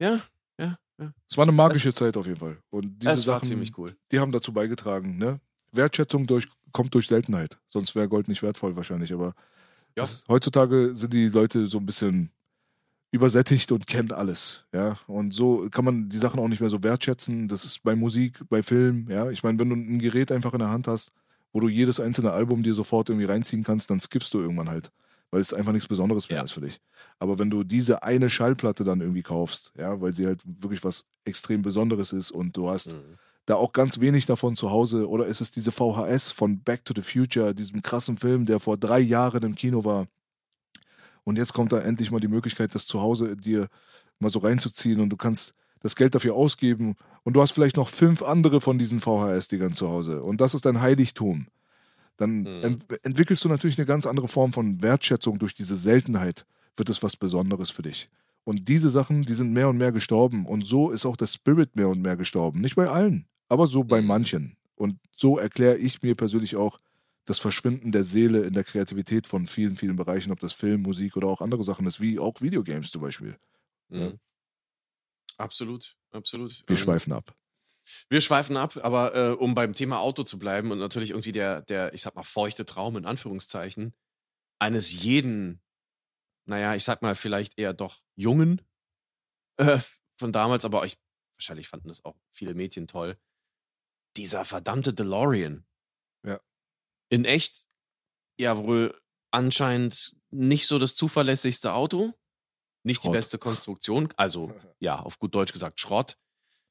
ja, 0.00 0.18
ja, 0.58 0.78
ja. 0.98 1.12
Es 1.30 1.36
war 1.36 1.42
eine 1.42 1.52
magische 1.52 1.90
das, 1.90 1.98
Zeit 1.98 2.16
auf 2.16 2.26
jeden 2.26 2.40
Fall. 2.40 2.56
Und 2.70 2.98
diese 3.02 3.18
Sachen, 3.18 3.46
ziemlich 3.46 3.76
cool. 3.76 3.94
die 4.10 4.18
haben 4.18 4.32
dazu 4.32 4.50
beigetragen. 4.52 5.18
Ne? 5.18 5.40
Wertschätzung 5.72 6.26
durch, 6.26 6.48
kommt 6.72 6.94
durch 6.94 7.06
Seltenheit. 7.06 7.58
Sonst 7.68 7.94
wäre 7.94 8.08
Gold 8.08 8.28
nicht 8.28 8.42
wertvoll 8.42 8.76
wahrscheinlich. 8.76 9.12
Aber 9.12 9.34
ja. 9.94 10.04
das, 10.04 10.24
heutzutage 10.26 10.94
sind 10.94 11.12
die 11.12 11.28
Leute 11.28 11.66
so 11.66 11.76
ein 11.76 11.86
bisschen 11.86 12.30
übersättigt 13.10 13.70
und 13.70 13.86
kennen 13.86 14.12
alles, 14.12 14.64
ja. 14.72 14.98
Und 15.06 15.32
so 15.32 15.68
kann 15.70 15.84
man 15.84 16.08
die 16.08 16.18
Sachen 16.18 16.40
auch 16.40 16.48
nicht 16.48 16.60
mehr 16.60 16.70
so 16.70 16.82
wertschätzen. 16.82 17.48
Das 17.48 17.64
ist 17.64 17.82
bei 17.82 17.94
Musik, 17.94 18.40
bei 18.48 18.62
Film, 18.62 19.10
ja. 19.10 19.30
Ich 19.30 19.42
meine, 19.42 19.58
wenn 19.58 19.68
du 19.68 19.76
ein 19.76 19.98
Gerät 19.98 20.32
einfach 20.32 20.54
in 20.54 20.60
der 20.60 20.70
Hand 20.70 20.88
hast, 20.88 21.12
wo 21.52 21.60
du 21.60 21.68
jedes 21.68 21.98
einzelne 22.00 22.32
Album 22.32 22.62
dir 22.62 22.74
sofort 22.74 23.08
irgendwie 23.08 23.26
reinziehen 23.26 23.64
kannst, 23.64 23.90
dann 23.90 24.00
skippst 24.00 24.32
du 24.34 24.40
irgendwann 24.40 24.68
halt. 24.70 24.90
weil 25.30 25.42
es 25.42 25.52
einfach 25.52 25.72
nichts 25.72 25.86
Besonderes 25.86 26.30
mehr 26.30 26.38
Ja. 26.38 26.44
ist 26.44 26.52
für 26.52 26.62
dich. 26.62 26.80
Aber 27.18 27.38
wenn 27.38 27.50
du 27.50 27.62
diese 27.62 28.02
eine 28.02 28.30
Schallplatte 28.30 28.82
dann 28.82 29.02
irgendwie 29.02 29.22
kaufst, 29.22 29.74
ja, 29.76 30.00
weil 30.00 30.14
sie 30.14 30.26
halt 30.26 30.40
wirklich 30.46 30.82
was 30.84 31.04
extrem 31.26 31.60
Besonderes 31.60 32.14
ist 32.14 32.30
und 32.30 32.56
du 32.56 32.70
hast 32.70 32.94
Mhm. 32.94 33.18
da 33.44 33.56
auch 33.56 33.74
ganz 33.74 34.00
wenig 34.00 34.24
davon 34.24 34.56
zu 34.56 34.70
Hause, 34.70 35.06
oder 35.06 35.26
ist 35.26 35.42
es 35.42 35.50
diese 35.50 35.70
VHS 35.70 36.32
von 36.32 36.62
Back 36.62 36.82
to 36.86 36.94
the 36.96 37.02
Future, 37.02 37.54
diesem 37.54 37.82
krassen 37.82 38.16
Film, 38.16 38.46
der 38.46 38.58
vor 38.58 38.78
drei 38.78 39.00
Jahren 39.00 39.42
im 39.42 39.54
Kino 39.54 39.84
war. 39.84 40.06
Und 41.24 41.36
jetzt 41.36 41.52
kommt 41.52 41.72
da 41.72 41.80
endlich 41.80 42.10
mal 42.10 42.20
die 42.20 42.28
Möglichkeit, 42.28 42.74
das 42.74 42.86
zu 42.86 43.00
Hause 43.02 43.36
dir 43.36 43.68
mal 44.20 44.30
so 44.30 44.38
reinzuziehen 44.38 45.00
und 45.00 45.10
du 45.10 45.16
kannst 45.18 45.52
das 45.80 45.96
Geld 45.96 46.14
dafür 46.14 46.34
ausgeben 46.34 46.96
und 47.24 47.34
du 47.34 47.42
hast 47.42 47.52
vielleicht 47.52 47.76
noch 47.76 47.88
fünf 47.88 48.22
andere 48.22 48.60
von 48.60 48.78
diesen 48.78 49.00
VHS-Dingern 49.00 49.74
zu 49.74 49.88
Hause 49.88 50.22
und 50.22 50.40
das 50.40 50.54
ist 50.54 50.64
dein 50.66 50.80
Heiligtum. 50.80 51.46
Dann 52.16 52.40
Mhm. 52.42 52.62
ent 52.62 53.04
entwickelst 53.04 53.44
du 53.44 53.48
natürlich 53.48 53.78
eine 53.78 53.86
ganz 53.86 54.06
andere 54.06 54.28
Form 54.28 54.52
von 54.52 54.82
Wertschätzung 54.82 55.38
durch 55.38 55.54
diese 55.54 55.76
Seltenheit, 55.76 56.46
wird 56.76 56.90
es 56.90 57.02
was 57.02 57.16
Besonderes 57.16 57.70
für 57.70 57.82
dich. 57.82 58.08
Und 58.44 58.68
diese 58.68 58.90
Sachen, 58.90 59.22
die 59.22 59.34
sind 59.34 59.52
mehr 59.52 59.68
und 59.68 59.76
mehr 59.76 59.92
gestorben 59.92 60.46
und 60.46 60.62
so 60.64 60.90
ist 60.90 61.06
auch 61.06 61.16
der 61.16 61.26
Spirit 61.26 61.76
mehr 61.76 61.88
und 61.88 62.00
mehr 62.00 62.16
gestorben. 62.16 62.60
Nicht 62.60 62.76
bei 62.76 62.88
allen, 62.88 63.26
aber 63.48 63.66
so 63.66 63.84
bei 63.84 64.00
Mhm. 64.00 64.06
manchen. 64.06 64.56
Und 64.74 64.98
so 65.16 65.38
erkläre 65.38 65.76
ich 65.76 66.02
mir 66.02 66.14
persönlich 66.14 66.56
auch 66.56 66.78
das 67.24 67.38
Verschwinden 67.40 67.92
der 67.92 68.04
Seele 68.04 68.40
in 68.42 68.54
der 68.54 68.64
Kreativität 68.64 69.26
von 69.26 69.46
vielen, 69.46 69.76
vielen 69.76 69.96
Bereichen, 69.96 70.32
ob 70.32 70.40
das 70.40 70.54
Film, 70.54 70.82
Musik 70.82 71.16
oder 71.16 71.26
auch 71.28 71.42
andere 71.42 71.62
Sachen 71.62 71.86
ist, 71.86 72.00
wie 72.00 72.18
auch 72.18 72.40
Videogames 72.40 72.90
zum 72.90 73.02
Beispiel. 73.02 73.36
Mhm. 73.90 74.18
Absolut, 75.38 75.96
absolut. 76.10 76.62
Wir 76.66 76.76
Ähm, 76.76 76.82
schweifen 76.82 77.12
ab. 77.12 77.34
Wir 78.10 78.20
schweifen 78.20 78.56
ab, 78.56 78.76
aber 78.82 79.14
äh, 79.14 79.30
um 79.30 79.54
beim 79.54 79.72
Thema 79.72 80.00
Auto 80.00 80.22
zu 80.22 80.38
bleiben 80.38 80.70
und 80.72 80.78
natürlich 80.78 81.10
irgendwie 81.10 81.32
der, 81.32 81.62
der, 81.62 81.94
ich 81.94 82.02
sag 82.02 82.14
mal, 82.16 82.22
feuchte 82.22 82.66
Traum 82.66 82.96
in 82.96 83.06
Anführungszeichen 83.06 83.94
eines 84.58 85.02
jeden, 85.02 85.62
naja, 86.46 86.74
ich 86.74 86.84
sag 86.84 87.00
mal, 87.00 87.14
vielleicht 87.14 87.58
eher 87.58 87.72
doch 87.72 87.98
Jungen 88.16 88.60
äh, 89.56 89.78
von 90.18 90.32
damals, 90.32 90.64
aber 90.64 90.84
ich, 90.84 90.98
wahrscheinlich 91.36 91.68
fanden 91.68 91.88
das 91.88 92.04
auch 92.04 92.16
viele 92.30 92.54
Mädchen 92.54 92.88
toll. 92.88 93.18
Dieser 94.16 94.44
verdammte 94.44 94.92
DeLorean. 94.92 95.64
Ja. 96.24 96.40
In 97.08 97.24
echt, 97.24 97.68
ja, 98.38 98.58
wohl 98.58 99.00
anscheinend 99.30 100.16
nicht 100.30 100.66
so 100.66 100.78
das 100.78 100.94
zuverlässigste 100.94 101.72
Auto. 101.72 102.17
Nicht 102.88 103.02
die 103.02 103.06
Schrott. 103.06 103.12
beste 103.14 103.38
Konstruktion. 103.38 104.08
Also, 104.16 104.52
ja, 104.80 104.98
auf 104.98 105.18
gut 105.18 105.34
Deutsch 105.34 105.52
gesagt, 105.52 105.80
Schrott. 105.80 106.18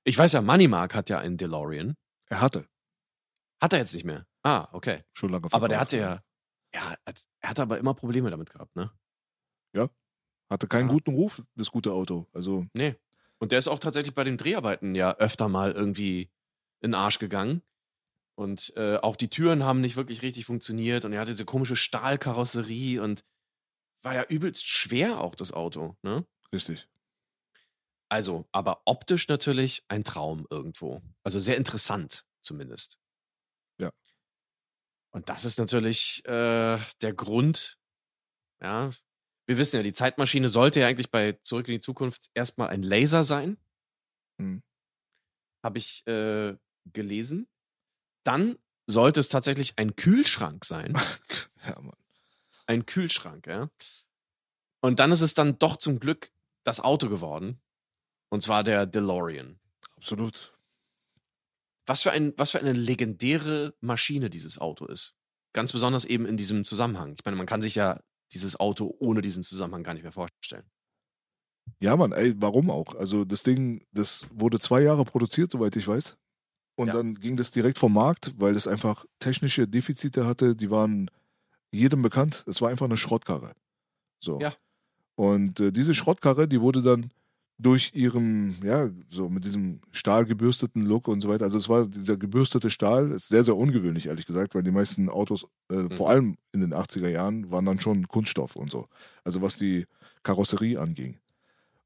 Ich 0.04 0.18
weiß 0.18 0.34
ja, 0.34 0.42
Moneymark 0.42 0.94
hat 0.96 1.10
ja 1.10 1.20
einen 1.20 1.38
DeLorean. 1.38 1.96
Er 2.30 2.42
hatte 2.42 2.68
Hat 3.62 3.74
er 3.74 3.80
jetzt 3.80 3.94
nicht 3.94 4.06
mehr. 4.06 4.28
Ah, 4.44 4.68
okay. 4.72 5.04
schon 5.14 5.32
lange 5.32 5.48
Aber 5.52 5.68
der 5.68 5.80
verkauft, 5.80 5.94
hatte 6.04 6.24
ja, 6.74 6.92
ja, 6.92 6.96
er 7.42 7.50
hatte 7.50 7.62
aber 7.62 7.78
immer 7.78 7.94
Probleme 7.94 8.30
damit 8.30 8.52
gehabt, 8.52 8.76
ne? 8.76 8.92
Hatte 10.50 10.68
keinen 10.70 10.88
Ja. 10.88 10.94
guten 10.94 11.12
Ruf, 11.14 11.44
das 11.56 11.72
gute 11.72 11.92
Auto. 11.92 12.26
Also, 12.34 12.66
Nee. 12.74 12.96
Und 13.38 13.52
der 13.52 13.60
ist 13.60 13.68
auch 13.68 13.80
tatsächlich 13.80 14.16
bei 14.16 14.24
den 14.24 14.38
Dreharbeiten 14.38 14.96
ja 14.96 15.14
öfter 15.18 15.50
mal 15.50 15.74
irgendwie 15.74 16.32
in 16.80 16.92
den 16.92 16.96
Arsch 16.96 17.20
gegangen. 17.20 17.62
Und 18.36 18.72
äh, 18.78 18.96
auch 18.96 19.16
die 19.18 19.30
Türen 19.30 19.64
haben 19.64 19.82
nicht 19.82 19.98
wirklich 19.98 20.22
richtig 20.22 20.46
funktioniert 20.46 21.04
und 21.04 21.12
er 21.12 21.20
hatte 21.20 21.32
diese 21.32 21.44
komische 21.46 21.76
Stahlkarosserie 21.76 23.02
und 23.04 23.26
war 24.08 24.16
ja 24.16 24.24
übelst 24.30 24.66
schwer 24.66 25.20
auch 25.20 25.36
das 25.36 25.52
Auto, 25.52 25.98
ne? 26.02 26.26
richtig. 26.54 26.88
Also, 28.08 28.48
aber 28.54 28.84
optisch 28.86 29.28
natürlich 29.28 29.84
ein 29.90 30.06
Traum 30.06 30.48
irgendwo. 30.50 31.02
Also 31.24 31.42
sehr 31.42 31.58
interessant 31.58 32.26
zumindest. 32.42 33.00
Ja. 33.78 33.92
Und 35.12 35.28
das 35.28 35.44
ist 35.44 35.60
natürlich 35.60 36.24
äh, 36.26 36.80
der 37.02 37.14
Grund, 37.14 37.78
ja. 38.62 38.92
Wir 39.46 39.58
wissen 39.58 39.76
ja, 39.76 39.84
die 39.84 39.92
Zeitmaschine 39.92 40.48
sollte 40.48 40.80
ja 40.80 40.88
eigentlich 40.88 41.12
bei 41.12 41.34
Zurück 41.44 41.68
in 41.68 41.74
die 41.74 41.80
Zukunft 41.82 42.30
erstmal 42.34 42.70
ein 42.70 42.84
Laser 42.84 43.24
sein. 43.24 43.58
Hm. 44.40 44.64
Habe 45.66 45.80
ich 45.80 46.08
äh, 46.08 46.56
gelesen. 46.94 47.50
Dann 48.24 48.58
sollte 48.86 49.20
es 49.20 49.28
tatsächlich 49.28 49.78
ein 49.78 49.98
Kühlschrank 49.98 50.64
sein. 50.64 50.98
Ja, 51.66 51.82
Mann. 51.82 52.07
Ein 52.68 52.86
Kühlschrank, 52.86 53.48
ja. 53.48 53.70
Und 54.82 55.00
dann 55.00 55.12
ist 55.12 55.22
es 55.22 55.34
dann 55.34 55.58
doch 55.58 55.78
zum 55.78 56.00
Glück 56.00 56.32
das 56.64 56.80
Auto 56.80 57.10
geworden. 57.10 57.60
Und 58.30 58.44
zwar 58.44 58.64
der 58.64 58.86
DeLorean. 58.86 59.60
Absolut. 59.96 60.54
Was 61.86 62.02
für, 62.02 62.12
ein, 62.12 62.34
was 62.38 62.52
für 62.52 62.60
eine 62.60 62.74
legendäre 62.74 63.74
Maschine 63.80 64.30
dieses 64.30 64.60
Auto 64.60 64.86
ist. 64.86 65.16
Ganz 65.54 65.72
besonders 65.72 66.04
eben 66.06 66.26
in 66.26 66.36
diesem 66.36 66.66
Zusammenhang. 66.66 67.14
Ich 67.18 67.24
meine, 67.26 67.38
man 67.38 67.46
kann 67.46 67.62
sich 67.62 67.76
ja 67.76 68.02
dieses 68.34 68.60
Auto 68.60 68.96
ohne 69.00 69.22
diesen 69.22 69.44
Zusammenhang 69.44 69.84
gar 69.84 69.94
nicht 69.94 70.04
mehr 70.04 70.12
vorstellen. 70.12 70.70
Ja, 71.80 71.96
Mann, 71.96 72.12
ey, 72.12 72.34
warum 72.38 72.70
auch? 72.70 72.96
Also 72.96 73.24
das 73.24 73.44
Ding, 73.44 73.86
das 73.92 74.28
wurde 74.32 74.60
zwei 74.60 74.82
Jahre 74.82 75.06
produziert, 75.06 75.52
soweit 75.52 75.76
ich 75.78 75.88
weiß. 75.88 76.18
Und 76.76 76.88
Ja. 76.88 76.94
dann 76.94 77.16
ging 77.16 77.38
das 77.38 77.52
direkt 77.52 77.78
vom 77.78 77.94
Markt, 77.94 78.34
weil 78.38 78.56
es 78.56 78.68
einfach 78.68 79.06
technische 79.20 79.68
Defizite 79.68 80.26
hatte, 80.26 80.56
die 80.56 80.70
waren 80.70 81.10
jedem 81.72 82.02
bekannt. 82.02 82.44
Es 82.48 82.62
war 82.62 82.70
einfach 82.70 82.86
eine 82.86 82.98
Schrottkarre. 82.98 83.54
So. 84.20 84.40
Ja. 84.40 84.54
Und 85.16 85.60
äh, 85.60 85.72
diese 85.72 85.96
Schrottkarre, 85.96 86.48
die 86.48 86.62
wurde 86.62 86.82
dann 86.82 87.12
durch 87.60 87.92
ihren, 87.96 88.56
ja, 88.64 88.90
so 89.10 89.30
mit 89.30 89.44
diesem 89.44 89.82
stahlgebürsteten 89.92 90.84
Look 90.84 91.08
und 91.08 91.22
so 91.22 91.30
weiter. 91.30 91.46
Also 91.46 91.58
es 91.58 91.70
war 91.70 91.88
dieser 91.88 92.16
gebürstete 92.16 92.70
Stahl, 92.70 93.12
ist 93.12 93.30
sehr, 93.30 93.44
sehr 93.44 93.56
ungewöhnlich, 93.56 94.08
ehrlich 94.08 94.28
gesagt, 94.28 94.54
weil 94.54 94.62
die 94.62 94.72
meisten 94.72 95.10
Autos, 95.10 95.48
äh, 95.72 95.90
vor 95.94 96.10
allem 96.10 96.38
in 96.52 96.62
den 96.62 96.74
80er 96.74 97.10
Jahren, 97.10 97.50
waren 97.50 97.66
dann 97.66 97.80
schon 97.80 98.08
Kunststoff 98.08 98.56
und 98.56 98.72
so. 98.72 98.88
Also 99.24 99.42
was 99.42 99.58
die 99.58 99.88
Karosserie 100.22 100.80
anging. 100.80 101.18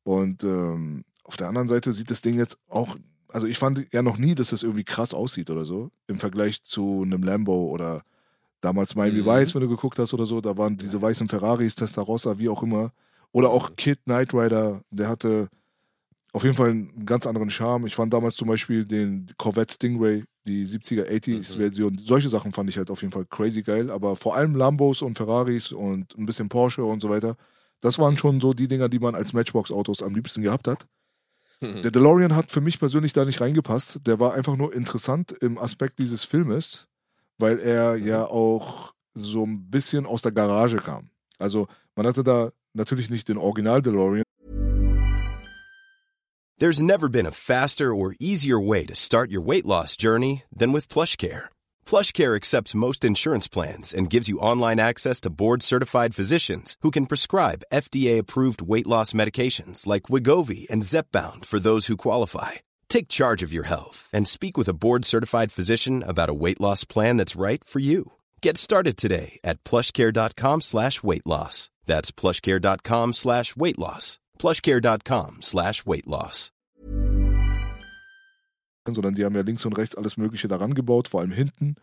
Und 0.03 0.43
ähm, 0.43 1.03
auf 1.23 1.37
der 1.37 1.47
anderen 1.47 1.69
Seite 1.69 1.93
sieht 1.93 2.11
das 2.11 2.21
Ding 2.21 2.37
jetzt 2.37 2.57
auch, 2.67 2.97
also 3.29 3.47
ich 3.47 3.57
fand 3.57 3.93
ja 3.93 4.01
noch 4.01 4.17
nie, 4.17 4.35
dass 4.35 4.49
das 4.49 4.63
irgendwie 4.63 4.83
krass 4.83 5.13
aussieht 5.13 5.49
oder 5.49 5.63
so, 5.63 5.91
im 6.07 6.19
Vergleich 6.19 6.63
zu 6.63 7.03
einem 7.03 7.23
Lambo 7.23 7.67
oder 7.67 8.03
damals 8.61 8.95
Miami 8.95 9.21
Mhm. 9.21 9.25
Vice, 9.25 9.55
wenn 9.55 9.61
du 9.61 9.69
geguckt 9.69 9.99
hast 9.99 10.13
oder 10.13 10.25
so, 10.25 10.39
da 10.41 10.57
waren 10.57 10.77
diese 10.77 11.01
weißen 11.01 11.27
Ferraris, 11.27 11.75
Testarossa, 11.75 12.37
wie 12.37 12.49
auch 12.49 12.63
immer. 12.63 12.91
Oder 13.31 13.49
auch 13.49 13.75
Kid 13.75 13.99
Knight 14.05 14.33
Rider, 14.33 14.81
der 14.91 15.09
hatte 15.09 15.47
auf 16.33 16.43
jeden 16.43 16.55
Fall 16.55 16.69
einen 16.69 17.05
ganz 17.05 17.25
anderen 17.25 17.49
Charme. 17.49 17.87
Ich 17.87 17.95
fand 17.95 18.13
damals 18.13 18.35
zum 18.35 18.47
Beispiel 18.47 18.85
den 18.85 19.27
Corvette 19.37 19.73
Stingray, 19.73 20.23
die 20.47 20.65
70er, 20.65 21.05
80s 21.09 21.55
Mhm. 21.55 21.59
Version. 21.59 21.97
Solche 21.97 22.29
Sachen 22.29 22.53
fand 22.53 22.69
ich 22.69 22.77
halt 22.77 22.89
auf 22.89 23.01
jeden 23.01 23.11
Fall 23.11 23.25
crazy 23.25 23.61
geil. 23.63 23.89
Aber 23.91 24.15
vor 24.15 24.35
allem 24.35 24.55
Lambos 24.55 25.01
und 25.01 25.17
Ferraris 25.17 25.71
und 25.71 26.17
ein 26.17 26.25
bisschen 26.25 26.47
Porsche 26.49 26.83
und 26.85 27.01
so 27.01 27.09
weiter. 27.09 27.35
Das 27.81 27.99
waren 27.99 28.17
schon 28.17 28.39
so 28.39 28.53
die 28.53 28.67
Dinger, 28.67 28.89
die 28.89 28.99
man 28.99 29.15
als 29.15 29.33
Matchbox-Autos 29.33 30.03
am 30.03 30.13
liebsten 30.13 30.41
gehabt 30.41 30.67
hat. 30.67 30.85
Mhm. 31.61 31.81
Der 31.81 31.91
DeLorean 31.91 32.35
hat 32.35 32.51
für 32.51 32.61
mich 32.61 32.79
persönlich 32.79 33.13
da 33.13 33.25
nicht 33.25 33.41
reingepasst. 33.41 34.01
Der 34.07 34.19
war 34.19 34.33
einfach 34.33 34.55
nur 34.55 34.73
interessant 34.73 35.31
im 35.41 35.57
Aspekt 35.57 35.99
dieses 35.99 36.23
Filmes, 36.23 36.87
weil 37.41 37.59
er 37.59 37.95
ja 37.97 38.25
auch 38.25 38.93
so 39.13 39.43
ein 39.43 39.69
bisschen 39.69 40.05
aus 40.05 40.21
der 40.21 40.31
Garage 40.31 40.77
kam. 40.77 41.09
Also 41.37 41.67
man 41.95 42.07
hatte 42.07 42.23
da 42.23 42.51
natürlich 42.73 43.09
nicht 43.09 43.27
den 43.27 43.37
Original 43.37 43.81
DeLorean, 43.81 44.23
There's 46.61 46.79
never 46.79 47.09
been 47.09 47.25
a 47.25 47.31
faster 47.31 47.89
or 47.91 48.13
easier 48.19 48.59
way 48.59 48.85
to 48.85 48.95
start 48.95 49.31
your 49.31 49.41
weight 49.41 49.65
loss 49.65 49.97
journey 49.97 50.43
than 50.55 50.71
with 50.71 50.93
PlushCare. 50.93 51.49
PlushCare 51.87 52.35
accepts 52.35 52.75
most 52.75 53.03
insurance 53.03 53.47
plans 53.47 53.91
and 53.95 54.11
gives 54.11 54.29
you 54.29 54.37
online 54.37 54.79
access 54.79 55.19
to 55.21 55.31
board-certified 55.31 56.13
physicians 56.13 56.77
who 56.81 56.91
can 56.91 57.07
prescribe 57.07 57.63
FDA-approved 57.73 58.61
weight 58.61 58.85
loss 58.85 59.11
medications 59.11 59.87
like 59.87 60.03
Wigovi 60.03 60.69
and 60.69 60.83
Zepbound 60.83 61.45
for 61.45 61.57
those 61.57 61.87
who 61.87 61.97
qualify. 61.97 62.61
Take 62.91 63.07
charge 63.07 63.41
of 63.41 63.53
your 63.53 63.63
health 63.63 64.09
and 64.11 64.27
speak 64.27 64.57
with 64.57 64.67
a 64.67 64.73
board-certified 64.73 65.49
physician 65.49 66.03
about 66.03 66.29
a 66.29 66.33
weight 66.33 66.59
loss 66.59 66.83
plan 66.83 67.15
that's 67.15 67.37
right 67.37 67.63
for 67.63 67.79
you. 67.79 68.11
Get 68.41 68.57
started 68.57 68.97
today 68.97 69.39
at 69.45 69.63
plushcare.com 69.63 70.59
slash 70.59 71.01
weight 71.01 71.25
loss. 71.25 71.69
That's 71.85 72.11
plushcare.com 72.11 73.13
slash 73.13 73.55
weight 73.55 73.79
loss. 73.79 74.19
plushcare.com 74.37 75.37
slash 75.41 75.85
weight 75.85 76.05
loss. 76.05 76.51
sondern 78.85 79.15
die 79.15 79.23
haben 79.23 79.35
ja 79.35 79.41
links 79.43 79.65
und 79.65 79.77
rechts 79.77 79.95
alles 79.95 80.17
Mögliche 80.17 80.49
daran 80.49 80.73
gebaut, 80.73 81.07
vor 81.07 81.21
allem 81.21 81.31
hinten 81.31 81.75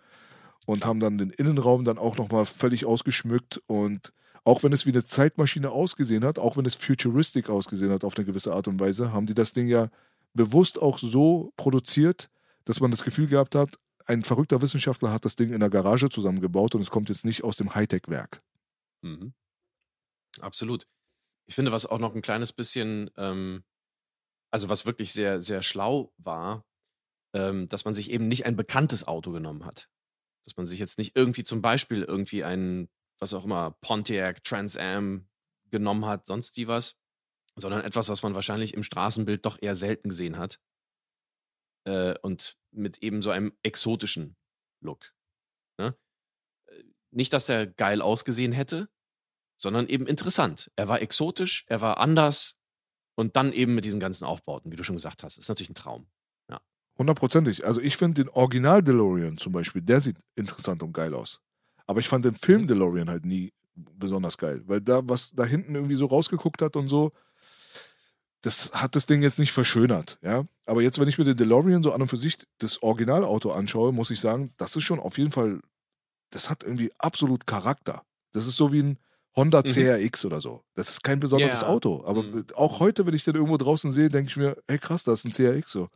und 0.66 0.84
haben 0.84 1.00
dann 1.00 1.16
den 1.16 1.30
Innenraum 1.30 1.84
dann 1.84 1.96
auch 1.96 2.18
nochmal 2.18 2.44
völlig 2.44 2.84
ausgeschmückt 2.84 3.62
und 3.66 4.12
auch 4.44 4.62
wenn 4.62 4.72
es 4.72 4.84
wie 4.84 4.90
eine 4.90 5.04
Zeitmaschine 5.04 5.70
ausgesehen 5.70 6.24
hat, 6.24 6.38
auch 6.38 6.58
wenn 6.58 6.66
es 6.66 6.74
futuristic 6.74 7.48
ausgesehen 7.48 7.92
hat 7.92 8.04
auf 8.04 8.16
eine 8.16 8.26
gewisse 8.26 8.52
Art 8.52 8.68
und 8.68 8.78
Weise, 8.78 9.12
haben 9.12 9.26
die 9.26 9.34
das 9.34 9.54
Ding 9.54 9.68
ja 9.68 9.88
bewusst 10.34 10.78
auch 10.78 10.98
so 10.98 11.52
produziert, 11.56 12.30
dass 12.64 12.80
man 12.80 12.90
das 12.90 13.02
Gefühl 13.02 13.28
gehabt 13.28 13.54
hat, 13.54 13.78
ein 14.06 14.22
verrückter 14.22 14.62
Wissenschaftler 14.62 15.12
hat 15.12 15.24
das 15.24 15.36
Ding 15.36 15.52
in 15.52 15.60
der 15.60 15.70
Garage 15.70 16.08
zusammengebaut 16.08 16.74
und 16.74 16.80
es 16.80 16.90
kommt 16.90 17.08
jetzt 17.08 17.24
nicht 17.24 17.44
aus 17.44 17.56
dem 17.56 17.74
Hightech-Werk. 17.74 18.40
Mhm. 19.02 19.34
Absolut. 20.40 20.86
Ich 21.46 21.54
finde, 21.54 21.72
was 21.72 21.86
auch 21.86 21.98
noch 21.98 22.14
ein 22.14 22.22
kleines 22.22 22.52
bisschen, 22.52 23.10
ähm, 23.16 23.64
also 24.50 24.68
was 24.68 24.86
wirklich 24.86 25.12
sehr, 25.12 25.42
sehr 25.42 25.62
schlau 25.62 26.12
war, 26.16 26.64
ähm, 27.34 27.68
dass 27.68 27.84
man 27.84 27.94
sich 27.94 28.10
eben 28.10 28.28
nicht 28.28 28.46
ein 28.46 28.56
bekanntes 28.56 29.06
Auto 29.06 29.30
genommen 29.32 29.64
hat. 29.64 29.88
Dass 30.44 30.56
man 30.56 30.66
sich 30.66 30.78
jetzt 30.78 30.98
nicht 30.98 31.16
irgendwie 31.16 31.44
zum 31.44 31.60
Beispiel 31.60 32.02
irgendwie 32.02 32.44
einen 32.44 32.88
was 33.18 33.34
auch 33.34 33.44
immer, 33.44 33.72
Pontiac, 33.80 34.44
Trans 34.44 34.76
Am 34.76 35.28
genommen 35.70 36.06
hat, 36.06 36.26
sonst 36.26 36.56
wie 36.56 36.68
was, 36.68 36.96
sondern 37.60 37.82
etwas, 37.82 38.08
was 38.08 38.22
man 38.22 38.34
wahrscheinlich 38.34 38.74
im 38.74 38.82
Straßenbild 38.82 39.44
doch 39.44 39.58
eher 39.60 39.74
selten 39.74 40.08
gesehen 40.08 40.38
hat. 40.38 40.60
Äh, 41.84 42.14
und 42.22 42.56
mit 42.70 42.98
eben 42.98 43.22
so 43.22 43.30
einem 43.30 43.52
exotischen 43.62 44.36
Look. 44.80 45.12
Ne? 45.78 45.96
Äh, 46.66 46.84
nicht, 47.10 47.32
dass 47.32 47.48
er 47.48 47.66
geil 47.66 48.02
ausgesehen 48.02 48.52
hätte, 48.52 48.88
sondern 49.56 49.88
eben 49.88 50.06
interessant. 50.06 50.70
Er 50.76 50.88
war 50.88 51.02
exotisch, 51.02 51.64
er 51.68 51.80
war 51.80 51.98
anders 51.98 52.56
und 53.16 53.36
dann 53.36 53.52
eben 53.52 53.74
mit 53.74 53.84
diesen 53.84 54.00
ganzen 54.00 54.24
Aufbauten, 54.24 54.70
wie 54.70 54.76
du 54.76 54.84
schon 54.84 54.96
gesagt 54.96 55.22
hast. 55.22 55.38
Ist 55.38 55.48
natürlich 55.48 55.70
ein 55.70 55.74
Traum. 55.74 56.06
Ja. 56.48 56.60
Hundertprozentig. 56.96 57.66
Also 57.66 57.80
ich 57.80 57.96
finde 57.96 58.22
den 58.22 58.30
Original 58.30 58.82
DeLorean 58.82 59.38
zum 59.38 59.52
Beispiel, 59.52 59.82
der 59.82 60.00
sieht 60.00 60.18
interessant 60.36 60.82
und 60.82 60.92
geil 60.92 61.14
aus. 61.14 61.40
Aber 61.86 62.00
ich 62.00 62.08
fand 62.08 62.24
den 62.24 62.34
Film 62.34 62.62
mhm. 62.62 62.66
DeLorean 62.68 63.10
halt 63.10 63.24
nie 63.24 63.52
besonders 63.74 64.38
geil, 64.38 64.62
weil 64.66 64.80
da, 64.80 65.00
was 65.08 65.30
da 65.32 65.44
hinten 65.44 65.74
irgendwie 65.74 65.94
so 65.94 66.06
rausgeguckt 66.06 66.62
hat 66.62 66.76
und 66.76 66.88
so, 66.88 67.12
das 68.42 68.72
hat 68.72 68.94
das 68.94 69.06
Ding 69.06 69.22
jetzt 69.22 69.38
nicht 69.38 69.52
verschönert, 69.52 70.18
ja. 70.22 70.44
Aber 70.66 70.82
jetzt, 70.82 70.98
wenn 70.98 71.08
ich 71.08 71.18
mir 71.18 71.24
den 71.24 71.36
DeLorean 71.36 71.82
so 71.82 71.92
an 71.92 72.02
und 72.02 72.08
für 72.08 72.16
sich 72.16 72.36
das 72.58 72.82
Originalauto 72.82 73.50
anschaue, 73.50 73.92
muss 73.92 74.10
ich 74.10 74.20
sagen, 74.20 74.52
das 74.56 74.76
ist 74.76 74.84
schon 74.84 75.00
auf 75.00 75.18
jeden 75.18 75.32
Fall, 75.32 75.60
das 76.30 76.50
hat 76.50 76.62
irgendwie 76.62 76.92
absolut 76.98 77.46
Charakter. 77.46 78.02
Das 78.32 78.46
ist 78.46 78.56
so 78.56 78.72
wie 78.72 78.82
ein 78.82 78.98
Honda 79.34 79.62
mhm. 79.64 79.70
CRX 79.70 80.24
oder 80.24 80.40
so. 80.40 80.62
Das 80.74 80.90
ist 80.90 81.02
kein 81.02 81.20
besonderes 81.20 81.62
yeah. 81.62 81.70
Auto. 81.70 82.04
Aber 82.06 82.22
mhm. 82.22 82.44
auch 82.54 82.80
heute, 82.80 83.06
wenn 83.06 83.14
ich 83.14 83.24
den 83.24 83.34
irgendwo 83.34 83.56
draußen 83.56 83.90
sehe, 83.90 84.08
denke 84.08 84.30
ich 84.30 84.36
mir, 84.36 84.56
hey 84.68 84.78
krass, 84.78 85.04
das 85.04 85.20
ist 85.20 85.24
ein 85.24 85.32
CRX 85.32 85.72
so. 85.72 85.88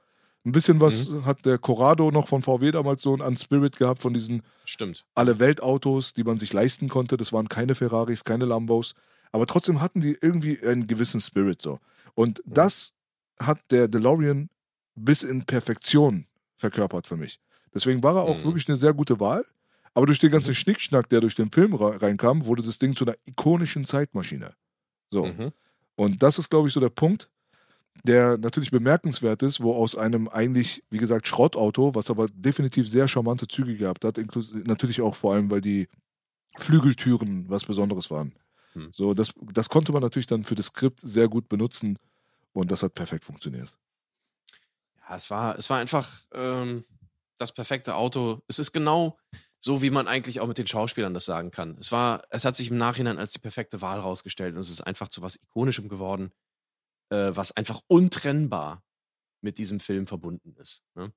Ein 0.45 0.53
bisschen 0.53 0.81
was 0.81 1.09
mhm. 1.09 1.25
hat 1.25 1.45
der 1.47 1.59
Corrado 1.59 2.11
noch 2.11 2.27
von 2.27 2.43
VW 2.43 2.73
damals 2.73 3.03
so 3.03 3.15
an 3.15 3.37
Spirit 3.37 3.77
gehabt, 3.77 4.03
von 4.03 4.13
diesen 4.13 4.43
Stimmt. 4.65 5.05
alle 5.15 5.39
Weltautos, 5.39 6.15
die 6.15 6.25
man 6.25 6.39
sich 6.39 6.53
leisten 6.53 6.89
konnte. 6.89 7.17
Das 7.17 7.33
waren 7.33 7.49
keine 7.49 7.77
Ferraris, 7.77 8.25
keine 8.25 8.45
Lambos. 8.45 8.95
Aber 9.31 9.47
trotzdem 9.47 9.81
hatten 9.81 10.01
die 10.01 10.17
irgendwie 10.21 10.61
einen 10.61 10.87
gewissen 10.87 11.21
Spirit 11.21 11.63
so. 11.63 11.79
Und 12.15 12.45
mhm. 12.47 12.55
das 12.55 12.93
hat 13.39 13.59
der 13.71 13.89
DeLorean 13.89 14.51
bis 14.95 15.23
in 15.23 15.45
Perfektion 15.45 16.27
verkörpert 16.57 17.07
für 17.07 17.17
mich. 17.17 17.41
Deswegen 17.75 18.03
war 18.03 18.17
er 18.17 18.23
auch 18.23 18.39
mhm. 18.39 18.45
wirklich 18.45 18.69
eine 18.69 18.77
sehr 18.77 18.93
gute 18.93 19.21
Wahl. 19.21 19.45
Aber 19.95 20.07
durch 20.07 20.19
den 20.19 20.31
ganzen 20.31 20.51
mhm. 20.51 20.57
Schnickschnack, 20.57 21.09
der 21.09 21.21
durch 21.21 21.35
den 21.35 21.51
Film 21.51 21.75
reinkam, 21.75 22.47
wurde 22.47 22.63
das 22.63 22.79
Ding 22.79 22.97
zu 22.97 23.05
einer 23.05 23.17
ikonischen 23.25 23.85
Zeitmaschine. 23.85 24.55
So. 25.11 25.27
Mhm. 25.27 25.53
Und 25.97 26.23
das 26.23 26.39
ist, 26.39 26.49
glaube 26.49 26.69
ich, 26.69 26.75
so 26.75 26.81
der 26.81 26.89
Punkt, 26.89 27.29
der 28.05 28.39
natürlich 28.39 28.71
bemerkenswert 28.71 29.43
ist, 29.43 29.61
wo 29.61 29.75
aus 29.75 29.97
einem 29.97 30.29
eigentlich, 30.29 30.83
wie 30.91 30.99
gesagt, 30.99 31.27
Schrottauto, 31.27 31.95
was 31.95 32.11
aber 32.11 32.27
definitiv 32.33 32.89
sehr 32.89 33.07
charmante 33.07 33.47
Züge 33.47 33.77
gehabt 33.77 34.05
hat, 34.05 34.19
natürlich 34.65 35.03
auch 35.03 35.15
vor 35.15 35.35
allem, 35.35 35.51
weil 35.51 35.61
die 35.61 35.89
Flügeltüren 36.59 37.49
was 37.49 37.65
Besonderes 37.65 38.11
waren. 38.11 38.35
Hm. 38.73 38.91
So, 38.93 39.15
das, 39.15 39.33
das 39.53 39.69
konnte 39.69 39.93
man 39.93 40.03
natürlich 40.03 40.27
dann 40.27 40.45
für 40.45 40.55
das 40.55 40.67
Skript 40.67 41.01
sehr 41.01 41.29
gut 41.29 41.49
benutzen 41.49 41.99
und 42.53 42.71
das 42.71 42.83
hat 42.83 42.95
perfekt 42.95 43.25
funktioniert. 43.25 43.73
Ja, 45.09 45.17
es 45.17 45.31
war, 45.31 45.59
es 45.59 45.69
war 45.71 45.79
einfach 45.79 46.23
ähm, 46.33 46.85
das 47.39 47.53
perfekte 47.53 47.95
Auto. 47.95 48.43
Es 48.49 48.59
ist 48.59 48.73
genau 48.73 49.19
so, 49.59 49.81
wie 49.83 49.91
man 49.91 50.09
eigentlich 50.09 50.41
auch 50.41 50.47
mit 50.49 50.59
den 50.59 50.67
Schauspielern 50.67 51.15
das 51.15 51.25
sagen 51.25 51.51
kann. 51.51 51.77
Es 51.79 51.93
war, 51.93 52.25
es 52.31 52.45
hat 52.45 52.57
sich 52.57 52.71
im 52.71 52.77
Nachhinein 52.77 53.19
als 53.19 53.33
die 53.33 53.39
perfekte 53.39 53.81
Wahl 53.81 54.01
rausgestellt 54.01 54.55
und 54.55 54.61
es 54.61 54.71
ist 54.71 54.81
einfach 54.81 55.09
zu 55.09 55.23
was 55.23 55.37
Ikonischem 55.37 55.89
geworden, 55.89 56.33
äh, 57.11 57.31
was 57.35 57.53
einfach 57.53 57.81
untrennbar 57.87 58.83
mit 59.41 59.59
diesem 59.59 59.81
Film 59.81 60.07
verbunden 60.07 60.57
ist. 60.57 60.83
Ne? 60.95 61.13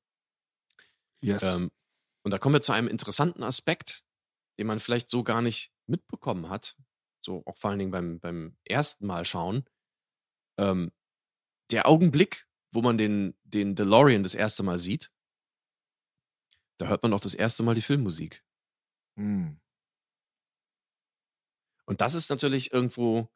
Yes. 1.22 1.44
Ähm, 1.44 1.72
und 2.23 2.32
da 2.32 2.38
kommen 2.38 2.53
wir 2.53 2.61
zu 2.61 2.72
einem 2.72 2.88
interessanten 2.88 3.44
Aspekt, 3.44 4.03
den 4.57 4.68
man 4.68 4.80
vielleicht 4.80 5.10
so 5.10 5.23
gar 5.23 5.41
nicht 5.41 5.72
mitbekommen 5.88 6.49
hat, 6.49 6.76
so 7.26 7.43
auch 7.45 7.57
vor 7.57 7.72
allen 7.72 7.80
Dingen 7.80 7.91
beim, 7.91 8.19
beim 8.19 8.56
ersten 8.64 9.06
Mal 9.06 9.26
schauen, 9.26 9.65
ähm, 10.57 10.91
der 11.72 11.88
Augenblick, 11.88 12.47
wo 12.72 12.81
man 12.81 12.97
den, 12.97 13.35
den 13.43 13.76
DeLorean 13.76 14.23
das 14.23 14.35
erste 14.35 14.64
Mal 14.64 14.80
sieht, 14.80 15.11
da 16.77 16.88
hört 16.88 17.03
man 17.03 17.14
auch 17.14 17.19
das 17.19 17.34
erste 17.34 17.64
Mal 17.64 17.76
die 17.76 17.81
Filmmusik. 17.81 18.43
Mm. 19.15 19.53
Und 21.85 22.02
das 22.02 22.14
ist 22.14 22.30
natürlich 22.30 22.72
irgendwo 22.72 23.30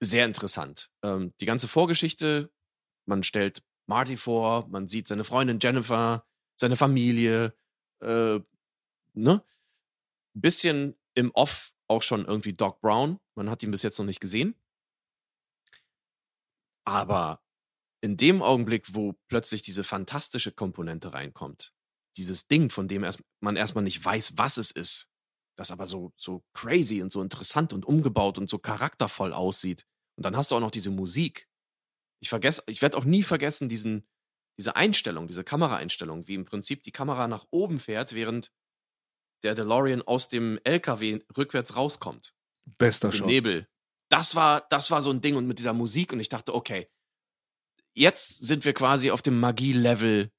sehr 0.00 0.24
interessant. 0.24 0.90
Ähm, 1.02 1.34
die 1.40 1.46
ganze 1.46 1.68
Vorgeschichte, 1.68 2.52
man 3.06 3.22
stellt 3.22 3.62
Marty 3.86 4.16
vor, 4.16 4.68
man 4.68 4.88
sieht 4.88 5.08
seine 5.08 5.24
Freundin 5.24 5.58
Jennifer, 5.60 6.26
seine 6.56 6.76
Familie, 6.76 7.54
äh, 8.00 8.40
ne? 9.14 9.44
Bisschen 10.32 10.96
im 11.14 11.32
Off 11.32 11.74
auch 11.90 12.02
schon 12.02 12.24
irgendwie 12.24 12.52
Doc 12.52 12.80
Brown. 12.80 13.18
Man 13.34 13.50
hat 13.50 13.62
ihn 13.62 13.70
bis 13.70 13.82
jetzt 13.82 13.98
noch 13.98 14.06
nicht 14.06 14.20
gesehen. 14.20 14.54
Aber 16.86 17.42
in 18.00 18.16
dem 18.16 18.42
Augenblick, 18.42 18.94
wo 18.94 19.14
plötzlich 19.28 19.62
diese 19.62 19.84
fantastische 19.84 20.52
Komponente 20.52 21.12
reinkommt, 21.12 21.72
dieses 22.16 22.48
Ding, 22.48 22.70
von 22.70 22.88
dem 22.88 23.04
erst, 23.04 23.20
man 23.40 23.56
erstmal 23.56 23.84
nicht 23.84 24.02
weiß, 24.02 24.38
was 24.38 24.56
es 24.56 24.70
ist, 24.70 25.08
das 25.56 25.70
aber 25.70 25.86
so, 25.86 26.12
so 26.16 26.44
crazy 26.54 27.02
und 27.02 27.12
so 27.12 27.20
interessant 27.22 27.72
und 27.72 27.84
umgebaut 27.84 28.38
und 28.38 28.48
so 28.48 28.58
charaktervoll 28.58 29.32
aussieht. 29.32 29.86
Und 30.16 30.24
dann 30.24 30.36
hast 30.36 30.50
du 30.50 30.56
auch 30.56 30.60
noch 30.60 30.70
diese 30.70 30.90
Musik. 30.90 31.48
Ich 32.22 32.28
vergesse, 32.28 32.62
ich 32.66 32.82
werde 32.82 32.96
auch 32.96 33.04
nie 33.04 33.22
vergessen, 33.22 33.68
diesen, 33.68 34.06
diese 34.58 34.76
Einstellung, 34.76 35.26
diese 35.26 35.44
Kameraeinstellung, 35.44 36.28
wie 36.28 36.34
im 36.34 36.44
Prinzip 36.44 36.82
die 36.82 36.92
Kamera 36.92 37.28
nach 37.28 37.46
oben 37.50 37.78
fährt, 37.78 38.14
während 38.14 38.52
der 39.42 39.54
DeLorean 39.54 40.02
aus 40.02 40.28
dem 40.28 40.58
LKW 40.64 41.20
rückwärts 41.36 41.76
rauskommt. 41.76 42.34
Bester 42.78 43.12
Shot. 43.12 43.26
Nebel. 43.26 43.66
Das 44.08 44.34
war, 44.34 44.66
das 44.70 44.90
war 44.90 45.02
so 45.02 45.10
ein 45.10 45.20
Ding 45.20 45.36
und 45.36 45.46
mit 45.46 45.58
dieser 45.58 45.72
Musik 45.72 46.12
und 46.12 46.20
ich 46.20 46.28
dachte, 46.28 46.54
okay, 46.54 46.88
jetzt 47.94 48.44
sind 48.46 48.64
wir 48.64 48.72
quasi 48.72 49.10
auf 49.10 49.22
dem 49.22 49.38
Magie-Level 49.38 50.30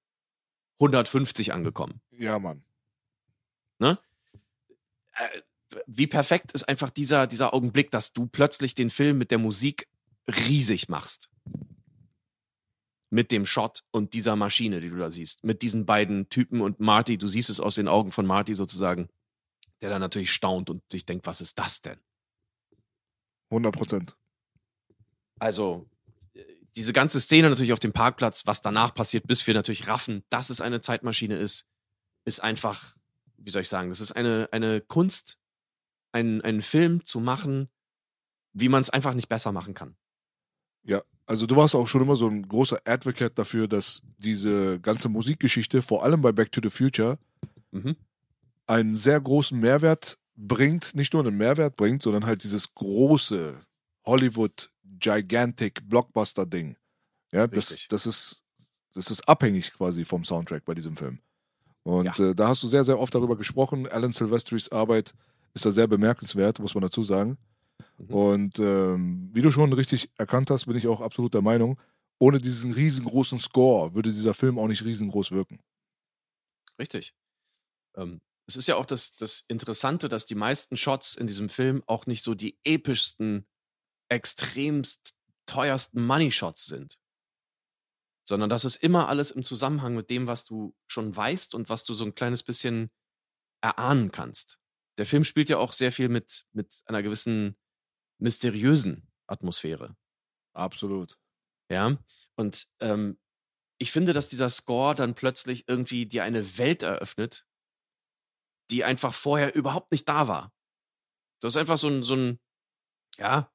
150 0.80 1.54
angekommen. 1.54 2.02
Ja, 2.12 2.38
Mann. 2.38 2.64
Ne? 3.80 3.98
Äh, 5.14 5.42
wie 5.88 6.08
perfekt 6.08 6.52
ist 6.52 6.68
einfach 6.68 6.90
dieser, 6.90 7.28
dieser 7.28 7.54
Augenblick, 7.54 7.92
dass 7.92 8.14
du 8.14 8.28
plötzlich 8.28 8.76
den 8.76 8.90
Film 8.90 9.18
mit 9.18 9.32
der 9.32 9.38
Musik 9.38 9.88
riesig 10.28 10.90
machst 10.90 11.31
mit 13.12 13.32
dem 13.32 13.46
Shot 13.46 13.84
und 13.92 14.14
dieser 14.14 14.36
Maschine, 14.36 14.80
die 14.80 14.90
du 14.90 14.96
da 14.96 15.12
siehst, 15.12 15.44
mit 15.44 15.62
diesen 15.62 15.86
beiden 15.86 16.30
Typen 16.30 16.62
und 16.62 16.80
Marty, 16.80 17.18
du 17.18 17.28
siehst 17.28 17.50
es 17.50 17.60
aus 17.60 17.76
den 17.76 17.88
Augen 17.88 18.12
von 18.12 18.26
Marty 18.26 18.56
sozusagen, 18.56 19.10
der 19.82 19.90
dann 19.90 20.02
natürlich 20.02 20.32
staunt 20.32 20.70
und 20.70 20.82
sich 20.90 21.06
denkt, 21.06 21.28
was 21.28 21.42
ist 21.42 21.60
das 21.60 21.82
denn? 21.82 22.00
100 23.50 23.76
Prozent. 23.76 24.16
Also, 25.40 25.90
diese 26.78 26.94
ganze 26.94 27.20
Szene 27.20 27.50
natürlich 27.50 27.74
auf 27.74 27.80
dem 27.80 27.92
Parkplatz, 27.92 28.48
was 28.48 28.62
danach 28.62 28.96
passiert, 28.96 29.28
bis 29.28 29.46
wir 29.46 29.54
natürlich 29.54 29.88
raffen, 29.88 30.24
dass 30.30 30.50
es 30.50 30.62
eine 30.62 30.80
Zeitmaschine 30.80 31.36
ist, 31.36 31.68
ist 32.24 32.42
einfach, 32.42 32.96
wie 33.38 33.50
soll 33.50 33.64
ich 33.64 33.70
sagen, 33.70 33.90
das 33.90 34.00
ist 34.00 34.14
eine, 34.14 34.48
eine 34.54 34.80
Kunst, 34.80 35.38
einen, 36.14 36.42
einen 36.42 36.62
Film 36.62 37.04
zu 37.04 37.20
machen, 37.20 37.70
wie 38.54 38.70
man 38.70 38.82
es 38.82 38.90
einfach 38.90 39.14
nicht 39.14 39.28
besser 39.28 39.52
machen 39.52 39.74
kann. 39.74 39.98
Ja, 40.84 41.02
also 41.32 41.46
du 41.46 41.56
warst 41.56 41.76
auch 41.76 41.88
schon 41.88 42.02
immer 42.02 42.18
so 42.18 42.28
ein 42.28 42.46
großer 42.46 42.80
Advocate 42.84 43.40
dafür, 43.40 43.70
dass 43.70 44.02
diese 44.18 44.82
ganze 44.82 45.08
Musikgeschichte, 45.08 45.82
vor 45.82 46.04
allem 46.04 46.22
bei 46.22 46.34
Back 46.34 46.52
to 46.52 46.60
the 46.62 46.70
Future, 46.70 47.18
mhm. 47.72 47.96
einen 48.68 48.96
sehr 48.96 49.22
großen 49.22 49.58
Mehrwert 49.58 50.18
bringt, 50.36 50.94
nicht 50.94 51.14
nur 51.14 51.26
einen 51.26 51.38
Mehrwert 51.38 51.78
bringt, 51.78 52.04
sondern 52.04 52.26
halt 52.26 52.44
dieses 52.44 52.74
große 52.74 53.62
Hollywood 54.06 54.70
Gigantic 54.84 55.88
Blockbuster 55.88 56.46
Ding. 56.46 56.76
Ja, 57.32 57.48
das, 57.48 57.88
das 57.88 58.06
ist 58.06 58.44
das 58.94 59.10
ist 59.10 59.26
abhängig 59.26 59.72
quasi 59.72 60.04
vom 60.04 60.26
Soundtrack 60.26 60.66
bei 60.66 60.74
diesem 60.74 60.98
Film. 60.98 61.20
Und 61.84 62.18
ja. 62.18 62.32
äh, 62.32 62.36
da 62.36 62.50
hast 62.50 62.62
du 62.62 62.68
sehr, 62.68 62.84
sehr 62.84 63.00
oft 63.00 63.16
darüber 63.16 63.38
gesprochen. 63.38 63.88
Alan 63.88 64.12
Silvestris 64.12 64.70
Arbeit 64.70 65.14
ist 65.54 65.66
da 65.66 65.72
sehr 65.72 65.88
bemerkenswert, 65.88 66.60
muss 66.60 66.76
man 66.76 66.82
dazu 66.82 67.04
sagen. 67.04 67.38
Mhm. 67.98 68.14
Und 68.14 68.60
ähm, 68.60 69.30
wie 69.34 69.42
du 69.42 69.52
schon 69.52 69.74
richtig 69.74 70.10
erkannt 70.18 70.50
hast, 70.50 70.66
bin 70.66 70.78
ich 70.78 70.88
auch 70.88 71.02
absolut 71.02 71.34
der 71.34 71.42
Meinung, 71.42 71.80
ohne 72.20 72.40
diesen 72.40 72.72
riesengroßen 72.72 73.40
Score 73.40 73.96
würde 73.96 74.12
dieser 74.12 74.34
Film 74.34 74.60
auch 74.60 74.68
nicht 74.68 74.84
riesengroß 74.84 75.32
wirken. 75.32 75.60
Richtig. 76.78 77.14
Ähm, 77.96 78.22
es 78.48 78.56
ist 78.56 78.68
ja 78.68 78.76
auch 78.76 78.86
das, 78.86 79.16
das 79.16 79.46
Interessante, 79.48 80.10
dass 80.10 80.26
die 80.26 80.36
meisten 80.36 80.78
Shots 80.78 81.16
in 81.16 81.28
diesem 81.28 81.50
Film 81.50 81.84
auch 81.88 82.06
nicht 82.06 82.24
so 82.24 82.36
die 82.36 82.60
epischsten, 82.64 83.48
extremst 84.10 85.16
teuersten 85.46 86.06
Money-Shots 86.06 86.66
sind. 86.66 87.00
Sondern 88.28 88.50
dass 88.50 88.66
es 88.66 88.76
immer 88.76 89.10
alles 89.10 89.32
im 89.32 89.44
Zusammenhang 89.44 89.96
mit 89.96 90.10
dem, 90.10 90.28
was 90.28 90.46
du 90.46 90.76
schon 90.88 91.16
weißt 91.16 91.56
und 91.56 91.70
was 91.70 91.86
du 91.86 91.94
so 91.94 92.06
ein 92.06 92.16
kleines 92.16 92.44
bisschen 92.44 92.92
erahnen 93.62 94.12
kannst. 94.12 94.60
Der 94.98 95.06
Film 95.06 95.24
spielt 95.24 95.50
ja 95.50 95.58
auch 95.58 95.74
sehr 95.74 95.92
viel 95.92 96.10
mit, 96.10 96.46
mit 96.52 96.84
einer 96.86 97.02
gewissen 97.02 97.56
mysteriösen 98.22 99.08
Atmosphäre. 99.28 99.96
Absolut. 100.54 101.18
Ja. 101.70 101.98
Und 102.36 102.68
ähm, 102.80 103.20
ich 103.78 103.92
finde, 103.92 104.14
dass 104.14 104.30
dieser 104.30 104.50
Score 104.50 104.96
dann 104.96 105.16
plötzlich 105.16 105.68
irgendwie 105.68 106.06
dir 106.06 106.24
eine 106.24 106.58
Welt 106.58 106.84
eröffnet, 106.84 107.46
die 108.70 108.84
einfach 108.84 109.14
vorher 109.14 109.56
überhaupt 109.56 109.92
nicht 109.92 110.08
da 110.08 110.28
war. 110.28 110.54
Das 111.42 111.54
ist 111.54 111.58
einfach 111.58 111.78
so 111.78 111.88
ein, 111.88 112.04
so 112.04 112.16
ein 112.16 112.40
ja, 113.18 113.52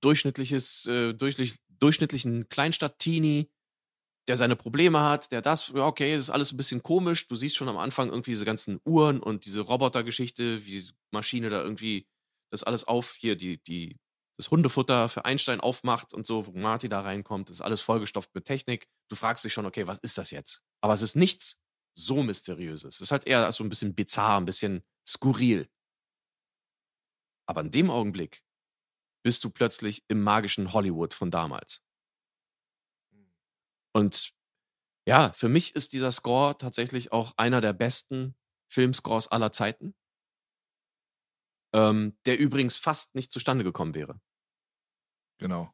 durchschnittliches, 0.00 0.86
äh, 0.86 1.14
durchschnittlich, 1.14 1.60
durchschnittlichen 1.68 2.48
Kleinstadt-Teenie, 2.48 3.50
der 4.26 4.36
seine 4.36 4.56
Probleme 4.56 5.00
hat, 5.00 5.32
der 5.32 5.40
das, 5.40 5.68
ja, 5.68 5.86
okay, 5.86 6.16
das 6.16 6.24
ist 6.24 6.30
alles 6.30 6.52
ein 6.52 6.56
bisschen 6.56 6.82
komisch. 6.82 7.28
Du 7.28 7.34
siehst 7.34 7.56
schon 7.56 7.68
am 7.68 7.78
Anfang 7.78 8.10
irgendwie 8.10 8.32
diese 8.32 8.44
ganzen 8.44 8.80
Uhren 8.84 9.20
und 9.20 9.46
diese 9.46 9.60
Robotergeschichte, 9.60 10.64
wie 10.66 10.82
die 10.82 10.90
Maschine 11.12 11.50
da 11.50 11.62
irgendwie 11.62 12.06
das 12.50 12.64
alles 12.64 12.84
auf, 12.84 13.14
hier, 13.14 13.36
die, 13.36 13.62
die, 13.62 13.96
das 14.38 14.50
Hundefutter 14.50 15.08
für 15.08 15.24
Einstein 15.24 15.60
aufmacht 15.60 16.14
und 16.14 16.24
so, 16.24 16.46
wo 16.46 16.52
Marty 16.52 16.88
da 16.88 17.00
reinkommt, 17.00 17.50
ist 17.50 17.60
alles 17.60 17.80
vollgestopft 17.80 18.32
mit 18.34 18.44
Technik. 18.44 18.88
Du 19.08 19.16
fragst 19.16 19.44
dich 19.44 19.52
schon, 19.52 19.66
okay, 19.66 19.86
was 19.88 19.98
ist 19.98 20.16
das 20.16 20.30
jetzt? 20.30 20.62
Aber 20.80 20.94
es 20.94 21.02
ist 21.02 21.16
nichts 21.16 21.60
so 21.96 22.22
Mysteriöses. 22.22 22.94
Es 22.94 23.00
ist 23.00 23.10
halt 23.10 23.26
eher 23.26 23.50
so 23.50 23.64
ein 23.64 23.68
bisschen 23.68 23.96
bizarr, 23.96 24.40
ein 24.40 24.44
bisschen 24.44 24.84
skurril. 25.06 25.68
Aber 27.46 27.62
in 27.62 27.72
dem 27.72 27.90
Augenblick 27.90 28.44
bist 29.24 29.42
du 29.42 29.50
plötzlich 29.50 30.04
im 30.06 30.22
magischen 30.22 30.72
Hollywood 30.72 31.14
von 31.14 31.32
damals. 31.32 31.82
Und 33.92 34.32
ja, 35.08 35.32
für 35.32 35.48
mich 35.48 35.74
ist 35.74 35.92
dieser 35.92 36.12
Score 36.12 36.56
tatsächlich 36.56 37.10
auch 37.10 37.32
einer 37.36 37.60
der 37.60 37.72
besten 37.72 38.36
Filmscores 38.70 39.26
aller 39.26 39.50
Zeiten, 39.50 39.96
ähm, 41.74 42.16
der 42.26 42.38
übrigens 42.38 42.76
fast 42.76 43.16
nicht 43.16 43.32
zustande 43.32 43.64
gekommen 43.64 43.94
wäre. 43.94 44.20
Genau. 45.38 45.72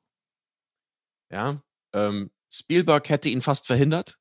Ja, 1.31 1.63
ähm, 1.93 2.31
Spielberg 2.51 3.09
hätte 3.09 3.29
ihn 3.29 3.43
fast 3.43 3.67
verhindert 3.67 4.19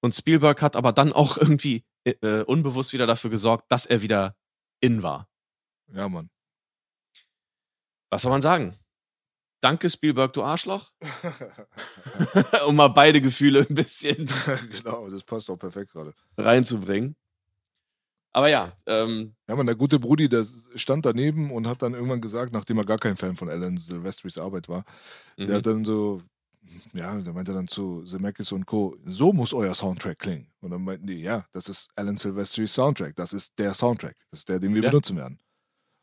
und 0.00 0.14
Spielberg 0.14 0.62
hat 0.62 0.76
aber 0.76 0.92
dann 0.92 1.12
auch 1.12 1.36
irgendwie 1.36 1.84
äh, 2.04 2.12
äh 2.22 2.44
unbewusst 2.44 2.92
wieder 2.92 3.06
dafür 3.06 3.30
gesorgt, 3.30 3.70
dass 3.70 3.86
er 3.86 4.02
wieder 4.02 4.36
in 4.80 5.02
war. 5.02 5.28
Ja, 5.92 6.08
Mann. 6.08 6.30
Was 8.10 8.22
soll 8.22 8.30
man 8.30 8.42
sagen? 8.42 8.78
Danke, 9.60 9.90
Spielberg, 9.90 10.32
du 10.32 10.42
Arschloch. 10.42 10.92
um 12.66 12.76
mal 12.76 12.88
beide 12.88 13.20
Gefühle 13.20 13.66
ein 13.68 13.74
bisschen 13.74 14.26
genau, 14.70 15.08
das 15.10 15.22
passt 15.22 15.50
auch 15.50 15.58
perfekt 15.58 15.92
gerade. 15.92 16.14
reinzubringen. 16.38 17.16
Aber 18.32 18.48
ja, 18.48 18.72
ähm, 18.86 19.34
Ja, 19.48 19.56
man, 19.56 19.66
der 19.66 19.74
gute 19.74 19.98
Brudi, 19.98 20.28
der 20.28 20.46
stand 20.76 21.04
daneben 21.04 21.50
und 21.50 21.66
hat 21.66 21.82
dann 21.82 21.94
irgendwann 21.94 22.20
gesagt, 22.20 22.52
nachdem 22.52 22.78
er 22.78 22.84
gar 22.84 22.98
kein 22.98 23.16
Fan 23.16 23.36
von 23.36 23.48
Alan 23.50 23.76
Silvestris 23.76 24.38
Arbeit 24.38 24.68
war, 24.68 24.84
der 25.36 25.46
mhm. 25.48 25.52
hat 25.54 25.66
dann 25.66 25.84
so, 25.84 26.22
ja, 26.92 27.18
der 27.18 27.32
meinte 27.32 27.52
dann 27.52 27.66
zu 27.68 28.04
Zemeckis 28.04 28.52
und 28.52 28.66
Co., 28.66 28.96
so 29.04 29.32
muss 29.32 29.52
euer 29.52 29.74
Soundtrack 29.74 30.18
klingen. 30.18 30.46
Und 30.60 30.70
dann 30.70 30.82
meinten 30.84 31.06
die, 31.06 31.20
ja, 31.22 31.44
das 31.52 31.68
ist 31.68 31.90
Alan 31.96 32.16
Silvestris 32.16 32.72
Soundtrack, 32.74 33.16
das 33.16 33.32
ist 33.32 33.58
der 33.58 33.74
Soundtrack, 33.74 34.16
das 34.30 34.40
ist 34.40 34.48
der, 34.48 34.60
den 34.60 34.74
wir 34.74 34.82
Ja. 34.82 34.90
benutzen 34.90 35.16
werden. 35.16 35.38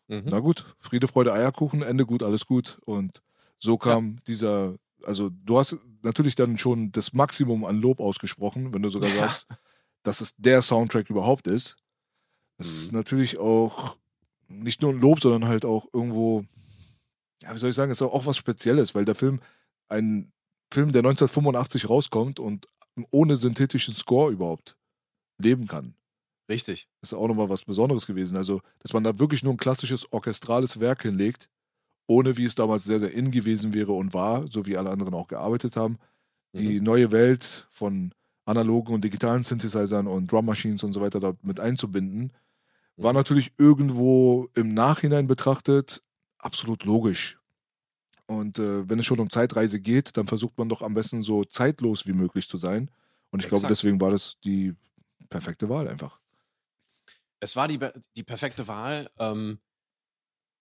Mhm. 0.09 0.23
Na 0.25 0.39
gut, 0.39 0.65
Friede, 0.79 1.07
Freude, 1.07 1.33
Eierkuchen, 1.33 1.81
Ende 1.81 2.05
gut, 2.05 2.23
alles 2.23 2.45
gut. 2.45 2.79
Und 2.85 3.21
so 3.59 3.77
kam 3.77 4.19
dieser, 4.27 4.75
also 5.03 5.29
du 5.29 5.57
hast 5.59 5.77
natürlich 6.03 6.35
dann 6.35 6.57
schon 6.57 6.91
das 6.91 7.13
Maximum 7.13 7.65
an 7.65 7.79
Lob 7.79 7.99
ausgesprochen, 7.99 8.73
wenn 8.73 8.81
du 8.81 8.89
sogar 8.89 9.09
Ja. 9.09 9.21
sagst, 9.23 9.47
dass 10.03 10.21
es 10.21 10.35
der 10.37 10.61
Soundtrack 10.61 11.09
überhaupt 11.09 11.47
ist. 11.47 11.75
Das 12.57 12.67
ist 12.67 12.91
Mhm. 12.91 12.97
natürlich 12.97 13.37
auch 13.37 13.97
nicht 14.47 14.81
nur 14.81 14.91
ein 14.93 14.99
Lob, 14.99 15.19
sondern 15.19 15.47
halt 15.49 15.65
auch 15.65 15.87
irgendwo, 15.93 16.45
ja, 17.43 17.53
wie 17.53 17.57
soll 17.59 17.69
ich 17.69 17.75
sagen, 17.75 17.91
ist 17.91 18.01
auch 18.01 18.25
was 18.25 18.37
Spezielles, 18.37 18.95
weil 18.95 19.05
der 19.05 19.15
Film, 19.15 19.41
ein 19.89 20.31
Film, 20.71 20.91
der 20.91 21.01
1985 21.03 21.89
rauskommt 21.89 22.39
und 22.39 22.67
ohne 23.11 23.37
synthetischen 23.37 23.93
Score 23.93 24.31
überhaupt 24.31 24.75
leben 25.37 25.67
kann. 25.67 25.93
richtig. 26.49 26.87
Das 27.01 27.11
ist 27.11 27.17
auch 27.17 27.27
nochmal 27.27 27.49
was 27.49 27.63
Besonderes 27.65 28.07
gewesen. 28.07 28.37
Also, 28.37 28.61
dass 28.79 28.93
man 28.93 29.03
da 29.03 29.19
wirklich 29.19 29.43
nur 29.43 29.53
ein 29.53 29.57
klassisches 29.57 30.11
orchestrales 30.11 30.79
Werk 30.79 31.03
hinlegt, 31.03 31.49
ohne 32.07 32.37
wie 32.37 32.45
es 32.45 32.55
damals 32.55 32.85
sehr, 32.85 32.99
sehr 32.99 33.13
in 33.13 33.31
gewesen 33.31 33.73
wäre 33.73 33.91
und 33.91 34.13
war, 34.13 34.47
so 34.49 34.65
wie 34.65 34.77
alle 34.77 34.89
anderen 34.89 35.13
auch 35.13 35.27
gearbeitet 35.27 35.75
haben. 35.75 35.99
Die 36.53 36.79
neue 36.81 37.11
Welt 37.11 37.67
von 37.69 38.13
analogen 38.45 38.93
und 38.95 39.03
digitalen 39.03 39.43
Synthesizern 39.43 40.07
und 40.07 40.31
Drum 40.31 40.45
Machines 40.45 40.81
und 40.83 40.93
so 40.93 41.01
weiter 41.01 41.19
dort 41.19 41.43
mit 41.43 41.59
einzubinden, 41.59 42.31
war 42.97 43.13
natürlich 43.13 43.51
irgendwo 43.57 44.49
im 44.55 44.73
Nachhinein 44.73 45.27
betrachtet 45.27 46.03
absolut 46.39 46.83
logisch. 46.83 47.39
Und 48.25 48.59
äh, 48.59 48.89
wenn 48.89 48.99
es 48.99 49.05
schon 49.05 49.19
um 49.19 49.29
Zeitreise 49.29 49.79
geht, 49.79 50.17
dann 50.17 50.27
versucht 50.27 50.57
man 50.57 50.67
doch 50.67 50.81
am 50.81 50.93
besten 50.93 51.23
so 51.23 51.45
zeitlos 51.45 52.05
wie 52.05 52.13
möglich 52.13 52.49
zu 52.49 52.57
sein. 52.57 52.91
Und 53.31 53.41
ich 53.41 53.47
glaube, 53.47 53.61
Exakt. 53.61 53.71
deswegen 53.71 54.01
war 54.01 54.11
das 54.11 54.37
die 54.43 54.75
perfekte 55.29 55.69
Wahl 55.69 55.87
einfach. 55.87 56.19
Es 57.39 57.55
war 57.55 57.67
die, 57.67 57.79
die 58.15 58.23
perfekte 58.23 58.67
Wahl. 58.67 59.09
Ähm, 59.17 59.59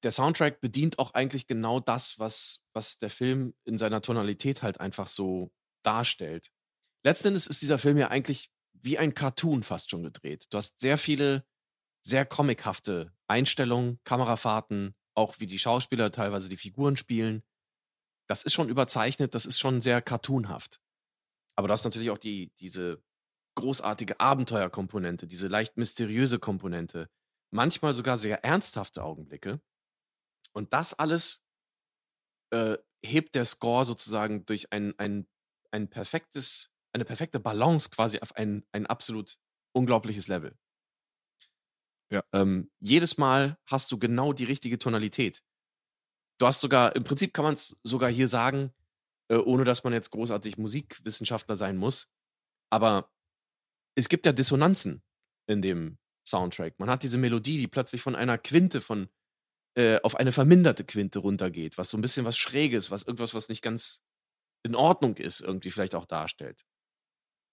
der 0.03 0.13
Soundtrack 0.13 0.61
bedient 0.61 0.99
auch 0.99 1.15
eigentlich 1.15 1.47
genau 1.47 1.81
das, 1.81 2.19
was, 2.19 2.67
was 2.73 2.99
der 2.99 3.11
Film 3.11 3.55
in 3.65 3.79
seiner 3.79 4.03
Tonalität 4.03 4.63
halt 4.63 4.79
einfach 4.79 5.09
so 5.09 5.51
darstellt. 5.83 6.53
Letzten 7.03 7.29
Endes 7.29 7.47
ist 7.47 7.63
dieser 7.63 7.79
Film 7.79 7.97
ja 7.99 8.09
eigentlich 8.09 8.51
wie 8.75 8.99
ein 8.99 9.15
Cartoon 9.15 9.63
fast 9.63 9.91
schon 9.91 10.03
gedreht. 10.03 10.47
Du 10.51 10.59
hast 10.59 10.79
sehr 10.81 10.99
viele, 10.99 11.45
sehr 12.07 12.25
comichafte 12.25 13.13
Einstellungen, 13.27 13.99
Kamerafahrten, 14.05 14.95
auch 15.15 15.41
wie 15.41 15.47
die 15.47 15.59
Schauspieler 15.59 16.13
teilweise 16.13 16.49
die 16.49 16.57
Figuren 16.57 16.97
spielen. 16.97 17.43
Das 18.29 18.45
ist 18.45 18.53
schon 18.53 18.69
überzeichnet, 18.69 19.35
das 19.35 19.45
ist 19.45 19.59
schon 19.59 19.81
sehr 19.81 20.01
cartoonhaft. 20.01 20.81
Aber 21.57 21.67
du 21.67 21.73
hast 21.73 21.85
natürlich 21.85 22.11
auch 22.11 22.19
die, 22.19 22.53
diese 22.61 23.03
großartige 23.57 24.21
Abenteuerkomponente, 24.21 25.27
diese 25.27 25.49
leicht 25.49 25.77
mysteriöse 25.77 26.39
Komponente, 26.39 27.11
manchmal 27.51 27.93
sogar 27.93 28.19
sehr 28.19 28.45
ernsthafte 28.45 29.03
Augenblicke. 29.03 29.61
Und 30.53 30.73
das 30.73 30.95
alles 30.95 31.45
äh, 32.53 32.77
hebt 33.05 33.35
der 33.35 33.47
Score 33.47 33.85
sozusagen 33.85 34.47
durch 34.47 34.73
ein, 34.73 34.97
ein, 34.99 35.27
ein 35.73 35.91
perfektes, 35.91 36.73
eine 36.93 37.05
perfekte 37.05 37.41
Balance 37.41 37.91
quasi 37.91 38.21
auf 38.21 38.37
ein, 38.37 38.65
ein 38.71 38.87
absolut 38.87 39.39
unglaubliches 39.73 40.29
Level. 40.29 40.57
Ja. 42.11 42.23
Ähm, 42.33 42.71
jedes 42.79 43.19
Mal 43.19 43.59
hast 43.67 43.91
du 43.91 43.99
genau 43.99 44.33
die 44.33 44.45
richtige 44.45 44.79
Tonalität. 44.79 45.43
Du 46.39 46.47
hast 46.47 46.61
sogar, 46.61 46.95
im 46.95 47.05
Prinzip 47.05 47.33
kann 47.33 47.45
man 47.45 47.55
es 47.55 47.79
sogar 47.83 48.11
hier 48.11 48.29
sagen, 48.29 48.73
äh, 49.29 49.37
ohne 49.37 49.65
dass 49.65 49.85
man 49.85 49.93
jetzt 49.93 50.11
großartig 50.11 50.59
Musikwissenschaftler 50.59 51.57
sein 51.57 51.77
muss. 51.77 52.13
Aber 52.71 53.11
es 53.97 54.09
gibt 54.09 54.27
ja 54.27 54.33
Dissonanzen 54.33 55.03
in 55.47 55.63
dem 55.63 55.99
Soundtrack. 56.27 56.79
Man 56.79 56.91
hat 56.91 57.03
diese 57.03 57.19
Melodie, 57.19 57.59
die 57.59 57.69
plötzlich 57.69 58.03
von 58.03 58.15
einer 58.15 58.39
Quinte 58.39 58.81
von 58.81 59.09
äh, 59.77 60.01
auf 60.03 60.17
eine 60.17 60.33
verminderte 60.33 60.85
Quinte 60.85 61.21
runtergeht, 61.21 61.79
was 61.79 61.91
so 61.91 61.97
ein 61.97 62.01
bisschen 62.01 62.25
was 62.25 62.37
Schräges, 62.37 62.91
was 62.91 63.05
irgendwas, 63.05 63.35
was 63.35 63.49
nicht 63.49 63.63
ganz 63.63 64.05
in 64.63 64.75
Ordnung 64.75 65.17
ist, 65.17 65.41
irgendwie 65.41 65.71
vielleicht 65.71 65.95
auch 65.95 66.07
darstellt. 66.07 66.65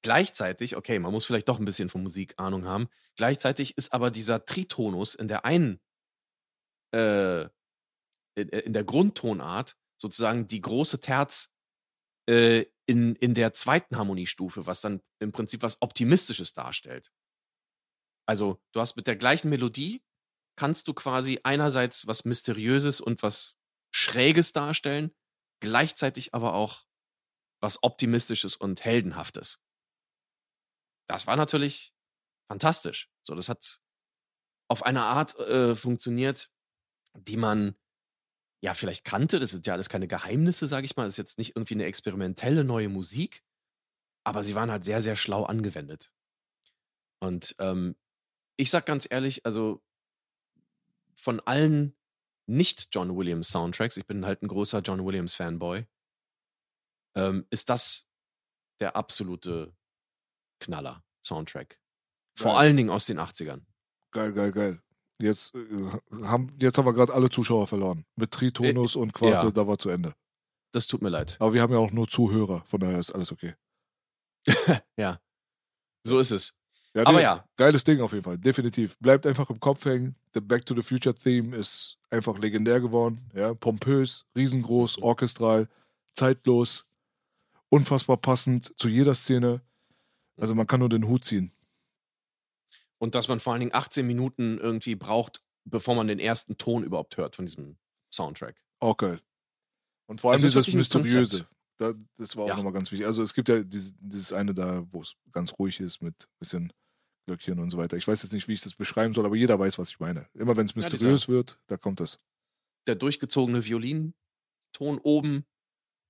Gleichzeitig, 0.04 0.76
okay, 0.76 1.00
man 1.00 1.14
muss 1.14 1.26
vielleicht 1.26 1.48
doch 1.48 1.60
ein 1.60 1.66
bisschen 1.66 1.90
von 1.90 2.04
Musik 2.04 2.34
Ahnung 2.38 2.66
haben. 2.66 2.90
Gleichzeitig 3.16 3.78
ist 3.78 3.94
aber 3.94 4.12
dieser 4.12 4.46
Tritonus 4.46 5.16
in 5.16 5.30
der 5.30 5.46
einen, 5.46 5.80
äh, 6.94 7.44
in, 8.36 8.50
in 8.50 8.74
der 8.74 8.84
Grundtonart 8.84 9.78
sozusagen 9.98 10.46
die 10.48 10.60
große 10.60 11.00
Terz 11.00 11.54
äh, 12.30 12.66
in, 12.86 13.16
in 13.16 13.34
der 13.34 13.54
zweiten 13.54 13.98
Harmoniestufe, 13.98 14.66
was 14.66 14.82
dann 14.82 15.02
im 15.20 15.32
Prinzip 15.32 15.62
was 15.62 15.82
Optimistisches 15.82 16.54
darstellt. 16.54 17.12
Also, 18.26 18.62
du 18.74 18.82
hast 18.82 18.98
mit 18.98 19.08
der 19.08 19.16
gleichen 19.16 19.50
Melodie, 19.50 20.04
kannst 20.58 20.88
du 20.90 20.94
quasi 20.94 21.40
einerseits 21.44 22.08
was 22.08 22.26
Mysteriöses 22.26 23.00
und 23.00 23.24
was 23.24 23.58
Schräges 23.92 24.52
darstellen, 24.52 25.16
gleichzeitig 25.62 26.34
aber 26.34 26.56
auch 26.56 26.86
was 27.62 27.84
Optimistisches 27.84 28.58
und 28.58 28.84
Heldenhaftes. 28.84 29.64
Das 31.08 31.28
war 31.28 31.36
natürlich 31.36 31.94
fantastisch. 32.48 33.10
So, 33.24 33.36
das 33.36 33.50
hat 33.50 33.82
auf 34.68 34.84
eine 34.84 35.04
Art 35.04 35.38
äh, 35.40 35.76
funktioniert, 35.76 36.52
die 37.14 37.38
man 37.38 37.76
ja 38.62 38.74
vielleicht 38.74 39.06
kannte. 39.06 39.40
Das 39.40 39.52
sind 39.52 39.68
ja 39.68 39.74
alles 39.74 39.90
keine 39.90 40.08
Geheimnisse, 40.08 40.68
sage 40.68 40.86
ich 40.86 40.96
mal. 40.96 41.06
Das 41.06 41.16
ist 41.16 41.18
jetzt 41.18 41.38
nicht 41.38 41.56
irgendwie 41.56 41.76
eine 41.76 41.86
experimentelle 41.86 42.64
neue 42.64 42.90
Musik, 42.90 43.44
aber 44.24 44.44
sie 44.44 44.56
waren 44.56 44.72
halt 44.72 44.86
sehr, 44.86 45.02
sehr 45.02 45.16
schlau 45.16 45.44
angewendet. 45.44 46.12
Und 47.20 47.56
ähm, 47.60 47.96
ich 48.56 48.70
sag 48.70 48.86
ganz 48.86 49.08
ehrlich, 49.10 49.46
also 49.46 49.84
von 51.16 51.40
allen 51.42 51.96
nicht 52.46 52.90
John 52.94 53.16
Williams 53.16 53.50
Soundtracks, 53.50 53.98
ich 53.98 54.06
bin 54.06 54.26
halt 54.26 54.42
ein 54.42 54.48
großer 54.48 54.80
John 54.80 55.06
Williams 55.06 55.34
Fanboy, 55.34 55.86
ähm, 57.16 57.46
ist 57.50 57.70
das 57.70 58.10
der 58.80 58.96
absolute 58.96 59.74
Knaller 60.64 61.04
Soundtrack. 61.26 61.80
Vor 62.38 62.52
Geil. 62.54 62.60
allen 62.60 62.78
Dingen 62.78 62.90
aus 62.90 63.06
den 63.06 63.20
80ern. 63.20 63.62
Geil, 64.12 64.34
geil, 64.34 64.52
geil. 64.52 64.82
Jetzt, 65.22 65.54
äh, 65.56 65.92
haben, 66.24 66.56
jetzt 66.60 66.78
haben 66.78 66.86
wir 66.86 66.94
gerade 66.94 67.14
alle 67.14 67.30
Zuschauer 67.30 67.68
verloren. 67.68 68.06
Mit 68.16 68.32
Tritonus 68.32 68.96
und 68.96 69.14
Quarte, 69.14 69.48
ja. 69.48 69.52
da 69.52 69.68
war 69.68 69.78
zu 69.78 69.90
Ende. 69.90 70.14
Das 70.72 70.88
tut 70.88 71.02
mir 71.02 71.10
leid. 71.10 71.38
Aber 71.40 71.54
wir 71.54 71.62
haben 71.62 71.72
ja 71.72 71.80
auch 71.80 71.92
nur 71.92 72.08
Zuhörer, 72.08 72.64
von 72.66 72.80
daher 72.80 73.00
ist 73.00 73.12
alles 73.12 73.32
okay. 73.32 73.54
Ja, 74.98 75.20
so 76.06 76.20
ist 76.20 76.32
es. 76.32 76.54
Ja, 76.96 77.04
Aber 77.06 77.18
nee, 77.18 77.24
ja. 77.24 77.48
Geiles 77.58 77.84
Ding 77.84 78.02
auf 78.02 78.12
jeden 78.12 78.24
Fall, 78.24 78.38
definitiv. 78.38 78.98
Bleibt 79.00 79.26
einfach 79.26 79.50
im 79.50 79.60
Kopf 79.60 79.86
hängen. 79.86 80.16
The 80.34 80.42
Back 80.42 80.66
to 80.66 80.76
the 80.76 80.84
Future 80.84 81.16
Theme 81.16 81.56
ist 81.56 81.98
einfach 82.10 82.38
legendär 82.38 82.82
geworden. 82.82 83.30
Ja, 83.34 83.54
pompös, 83.54 84.26
riesengroß, 84.36 84.98
Mhm. 84.98 85.04
orchestral, 85.04 85.68
zeitlos, 86.14 86.86
unfassbar 87.70 88.18
passend 88.18 88.78
zu 88.80 88.90
jeder 88.90 89.16
Szene. 89.16 89.62
Also 90.38 90.56
man 90.56 90.68
kann 90.68 90.80
nur 90.80 90.90
den 90.90 91.08
Hut 91.08 91.26
ziehen. 91.26 91.52
Und 92.98 93.16
dass 93.16 93.28
man 93.28 93.40
vor 93.40 93.54
allen 93.54 93.60
Dingen 93.60 93.74
18 93.74 94.06
Minuten 94.08 94.58
irgendwie 94.58 94.96
braucht, 94.96 95.42
bevor 95.66 95.96
man 95.96 96.08
den 96.08 96.20
ersten 96.20 96.58
Ton 96.58 96.84
überhaupt 96.84 97.18
hört 97.18 97.36
von 97.36 97.46
diesem 97.46 97.78
Soundtrack. 98.12 98.62
Auch 98.80 98.98
geil. 98.98 99.22
Und 100.08 100.22
vor 100.22 100.32
allem 100.32 100.42
dieses 100.42 100.56
wirklich 100.56 100.76
ein 100.76 100.80
Mysteriöse. 100.80 101.48
Da, 101.78 101.94
das 102.18 102.36
war 102.36 102.46
auch 102.46 102.50
Ja. 102.50 102.56
nochmal 102.58 102.74
ganz 102.74 102.92
wichtig. 102.92 103.08
Also 103.08 103.24
es 103.24 103.34
gibt 103.34 103.50
ja 103.50 103.64
dieses, 103.64 103.94
dieses 104.00 104.32
eine 104.34 104.54
da, 104.54 104.86
wo 104.92 105.02
es 105.02 105.16
ganz 105.32 105.54
ruhig 105.58 105.80
ist 105.80 106.02
mit 106.02 106.28
bisschen 106.40 106.72
Glöckchen 107.26 107.60
und 107.60 107.70
so 107.70 107.78
weiter. 107.78 107.98
Ich 107.98 108.08
weiß 108.08 108.22
jetzt 108.24 108.32
nicht, 108.34 108.48
wie 108.48 108.54
ich 108.54 108.62
das 108.62 108.76
beschreiben 108.76 109.14
soll, 109.14 109.26
aber 109.26 109.36
jeder 109.36 109.58
weiß, 109.58 109.80
was 109.80 109.90
ich 109.90 110.00
meine. 110.00 110.28
Immer 110.34 110.56
wenn 110.58 110.66
es 110.66 110.72
Ja, 110.76 110.82
mysteriös 110.82 111.28
wird, 111.28 111.60
da 111.68 111.78
kommt 111.78 112.00
das. 112.00 112.20
Der 112.86 112.96
durchgezogene 112.96 113.64
Violinton 113.66 114.14
oben 115.02 115.46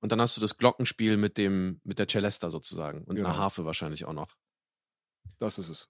und 0.03 0.11
dann 0.11 0.19
hast 0.21 0.35
du 0.37 0.41
das 0.41 0.57
Glockenspiel 0.57 1.15
mit 1.17 1.37
dem 1.37 1.79
mit 1.83 1.97
der 1.97 2.07
Celesta 2.07 2.49
sozusagen 2.49 3.03
und 3.05 3.15
Genau. 3.15 3.29
einer 3.29 3.37
Harfe 3.37 3.63
wahrscheinlich 3.65 4.03
auch 4.05 4.13
noch. 4.13 4.35
Das 5.37 5.57
ist 5.57 5.69
es. 5.69 5.89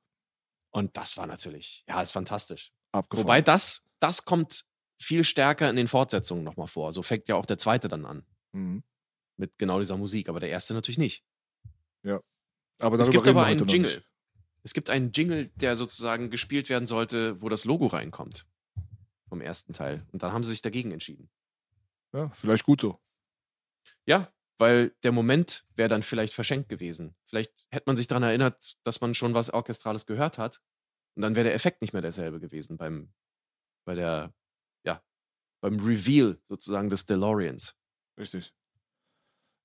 Und 0.71 0.95
das 0.97 1.17
war 1.17 1.25
natürlich, 1.27 1.83
ja, 1.87 2.01
ist 2.01 2.11
fantastisch. 2.11 2.71
Abgefahren. 2.91 3.25
Wobei 3.25 3.41
das 3.41 3.85
das 3.99 4.23
kommt 4.25 4.65
viel 5.01 5.23
stärker 5.23 5.69
in 5.69 5.75
den 5.75 5.87
Fortsetzungen 5.87 6.43
nochmal 6.43 6.67
vor. 6.67 6.93
So 6.93 7.01
fängt 7.03 7.27
ja 7.27 7.35
auch 7.35 7.45
der 7.45 7.57
zweite 7.57 7.87
dann 7.87 8.05
an 8.05 8.25
Mhm. 8.53 8.83
mit 9.37 9.57
genau 9.57 9.79
dieser 9.79 9.97
Musik, 9.97 10.29
aber 10.29 10.39
der 10.39 10.49
erste 10.49 10.73
natürlich 10.73 10.97
nicht. 10.99 11.25
Aber 12.79 12.99
Es 12.99 13.11
gibt 13.11 13.27
aber 13.27 13.45
einen 13.45 13.65
Jingle. 13.67 14.03
Es 14.63 14.73
gibt 14.73 14.89
einen 14.89 15.11
Jingle, 15.11 15.47
der 15.55 15.75
sozusagen 15.75 16.29
gespielt 16.29 16.69
werden 16.69 16.85
sollte, 16.87 17.41
wo 17.41 17.47
das 17.49 17.65
Logo 17.65 17.87
reinkommt. 17.87 18.45
Vom 19.29 19.41
ersten 19.41 19.73
Teil. 19.73 20.05
Und 20.11 20.21
dann 20.23 20.33
haben 20.33 20.43
sie 20.43 20.51
sich 20.51 20.61
dagegen 20.61 20.91
entschieden. 20.91 21.29
Ja, 22.13 22.29
vielleicht 22.35 22.63
gut 22.65 22.81
so. 22.81 22.99
Ja, 24.05 24.31
weil 24.57 24.91
der 25.03 25.11
Moment 25.11 25.65
wäre 25.75 25.89
dann 25.89 26.03
vielleicht 26.03 26.33
verschenkt 26.33 26.69
gewesen. 26.69 27.15
Vielleicht 27.25 27.65
hätte 27.69 27.85
man 27.87 27.97
sich 27.97 28.07
daran 28.07 28.23
erinnert, 28.23 28.77
dass 28.83 29.01
man 29.01 29.15
schon 29.15 29.33
was 29.33 29.49
Orchestrales 29.49 30.05
gehört 30.05 30.37
hat. 30.37 30.61
Und 31.15 31.21
dann 31.21 31.35
wäre 31.35 31.45
der 31.45 31.53
Effekt 31.53 31.81
nicht 31.81 31.93
mehr 31.93 32.01
derselbe 32.01 32.39
gewesen 32.39 32.77
beim, 32.77 33.13
bei 33.85 33.95
der, 33.95 34.33
ja, 34.85 35.03
beim 35.61 35.79
Reveal 35.79 36.39
sozusagen 36.47 36.89
des 36.89 37.05
DeLoreans. 37.05 37.75
Richtig. 38.19 38.53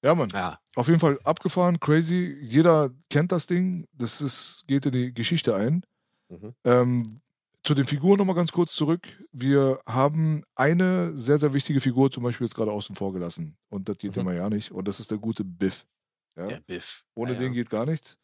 Ja, 0.05 0.15
Mann. 0.15 0.31
Ja, 0.31 0.61
Auf 0.77 0.87
jeden 0.87 1.01
Fall 1.01 1.19
abgefahren, 1.25 1.81
crazy. 1.81 2.39
Jeder 2.41 2.91
kennt 3.11 3.33
das 3.33 3.47
Ding. 3.47 3.87
Das 3.93 4.21
ist, 4.21 4.65
geht 4.69 4.87
in 4.87 4.93
die 4.93 5.13
Geschichte 5.13 5.57
ein. 5.57 5.85
Mhm. 6.29 6.55
Ähm, 6.65 7.21
zu 7.69 7.75
den 7.75 7.85
Figuren 7.85 8.17
nochmal 8.17 8.35
ganz 8.35 8.51
kurz 8.51 8.75
zurück. 8.75 9.07
Wir 9.31 9.79
haben 9.87 10.43
eine 10.55 11.17
sehr, 11.19 11.37
sehr 11.37 11.53
wichtige 11.53 11.81
Figur 11.83 12.11
zum 12.11 12.23
Beispiel 12.23 12.47
jetzt 12.47 12.55
gerade 12.55 12.73
außen 12.73 12.97
vor 12.97 13.13
gelassen. 13.13 13.59
Und 13.69 13.89
das 13.91 13.99
geht 13.99 14.17
Mhm. 14.17 14.23
immer 14.23 14.33
ja 14.33 14.49
nicht. 14.49 14.71
Und 14.73 14.89
das 14.89 15.01
ist 15.01 15.11
der 15.11 15.19
gute 15.19 15.45
Biff. 15.45 15.87
Ja? 16.35 16.47
der 16.47 16.61
Biff. 16.61 17.05
Ohne 17.15 17.33
ja, 17.35 17.39
den 17.39 17.53
geht 17.53 17.69
gar 17.69 17.85
nichts. 17.85 18.17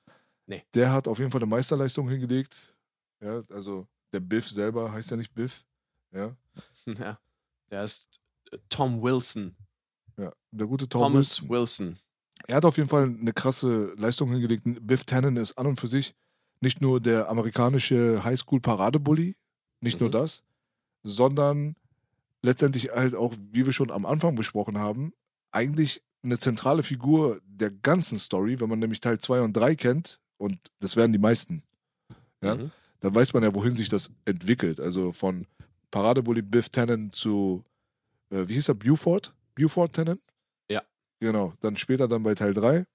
Nee. 0.46 0.64
Der 0.72 0.92
hat 0.92 1.06
auf 1.08 1.18
jeden 1.18 1.30
Fall 1.30 1.40
eine 1.42 1.46
Meisterleistung 1.50 2.08
hingelegt. 2.08 2.74
Ja, 3.20 3.42
also 3.52 3.86
der 4.12 4.20
Biff 4.20 4.48
selber 4.48 4.90
heißt 4.92 5.10
ja 5.10 5.16
nicht 5.18 5.34
Biff. 5.34 5.64
Ja, 6.12 6.34
Ja, 6.86 7.18
der 7.70 7.84
ist 7.84 8.20
äh, 8.50 8.58
Tom 8.70 9.02
Wilson. 9.02 9.54
ja. 10.16 10.32
Der 10.52 10.66
gute 10.66 10.88
Tom 10.88 11.02
Thomas 11.02 11.42
Wilson. 11.42 11.88
Wilson. 11.88 11.98
Er 12.46 12.56
hat 12.56 12.64
auf 12.64 12.76
jeden 12.78 12.88
Fall 12.88 13.04
eine 13.04 13.32
krasse 13.34 13.92
Leistung 13.96 14.30
hingelegt. 14.30 14.64
Biff 14.86 15.04
Tannen 15.04 15.36
ist 15.36 15.58
an 15.58 15.66
und 15.66 15.80
für 15.80 15.88
sich 15.88 16.14
nicht 16.64 16.80
nur 16.80 17.00
der 17.00 17.28
amerikanische 17.28 18.24
Highschool-Paradebully, 18.24 19.36
nicht 19.80 20.00
nur 20.00 20.08
Mhm. 20.08 20.12
das, 20.14 20.42
sondern 21.04 21.76
letztendlich 22.42 22.90
halt 22.90 23.14
auch, 23.14 23.34
wie 23.52 23.64
wir 23.66 23.72
schon 23.72 23.90
am 23.90 24.06
Anfang 24.06 24.34
besprochen 24.34 24.78
haben, 24.78 25.12
eigentlich 25.52 26.02
eine 26.22 26.38
zentrale 26.38 26.82
Figur 26.82 27.40
der 27.46 27.70
ganzen 27.70 28.18
Story, 28.18 28.58
wenn 28.60 28.68
man 28.68 28.78
nämlich 28.78 29.00
Teil 29.00 29.18
2 29.18 29.40
und 29.42 29.52
3 29.54 29.76
kennt, 29.76 30.20
und 30.38 30.58
das 30.80 30.96
werden 30.96 31.12
die 31.12 31.18
meisten, 31.18 31.62
Ja. 32.42 32.56
Mhm. 32.56 32.70
dann 33.00 33.14
weiß 33.14 33.32
man 33.34 33.42
ja, 33.42 33.54
wohin 33.54 33.74
sich 33.74 33.88
das 33.88 34.10
entwickelt. 34.24 34.80
Also 34.80 35.12
von 35.12 35.46
Paradebully 35.90 36.42
Biff 36.42 36.68
Tannen 36.70 37.12
zu, 37.12 37.64
äh, 38.30 38.48
wie 38.48 38.54
hieß 38.54 38.68
er, 38.68 38.74
Buford? 38.74 39.32
Buford 39.54 39.94
Tannen? 39.94 40.20
Ja. 40.68 40.82
Genau, 41.20 41.52
dann 41.60 41.76
später 41.76 42.08
dann 42.08 42.22
bei 42.22 42.34
Teil 42.34 42.52
3. 42.54 42.86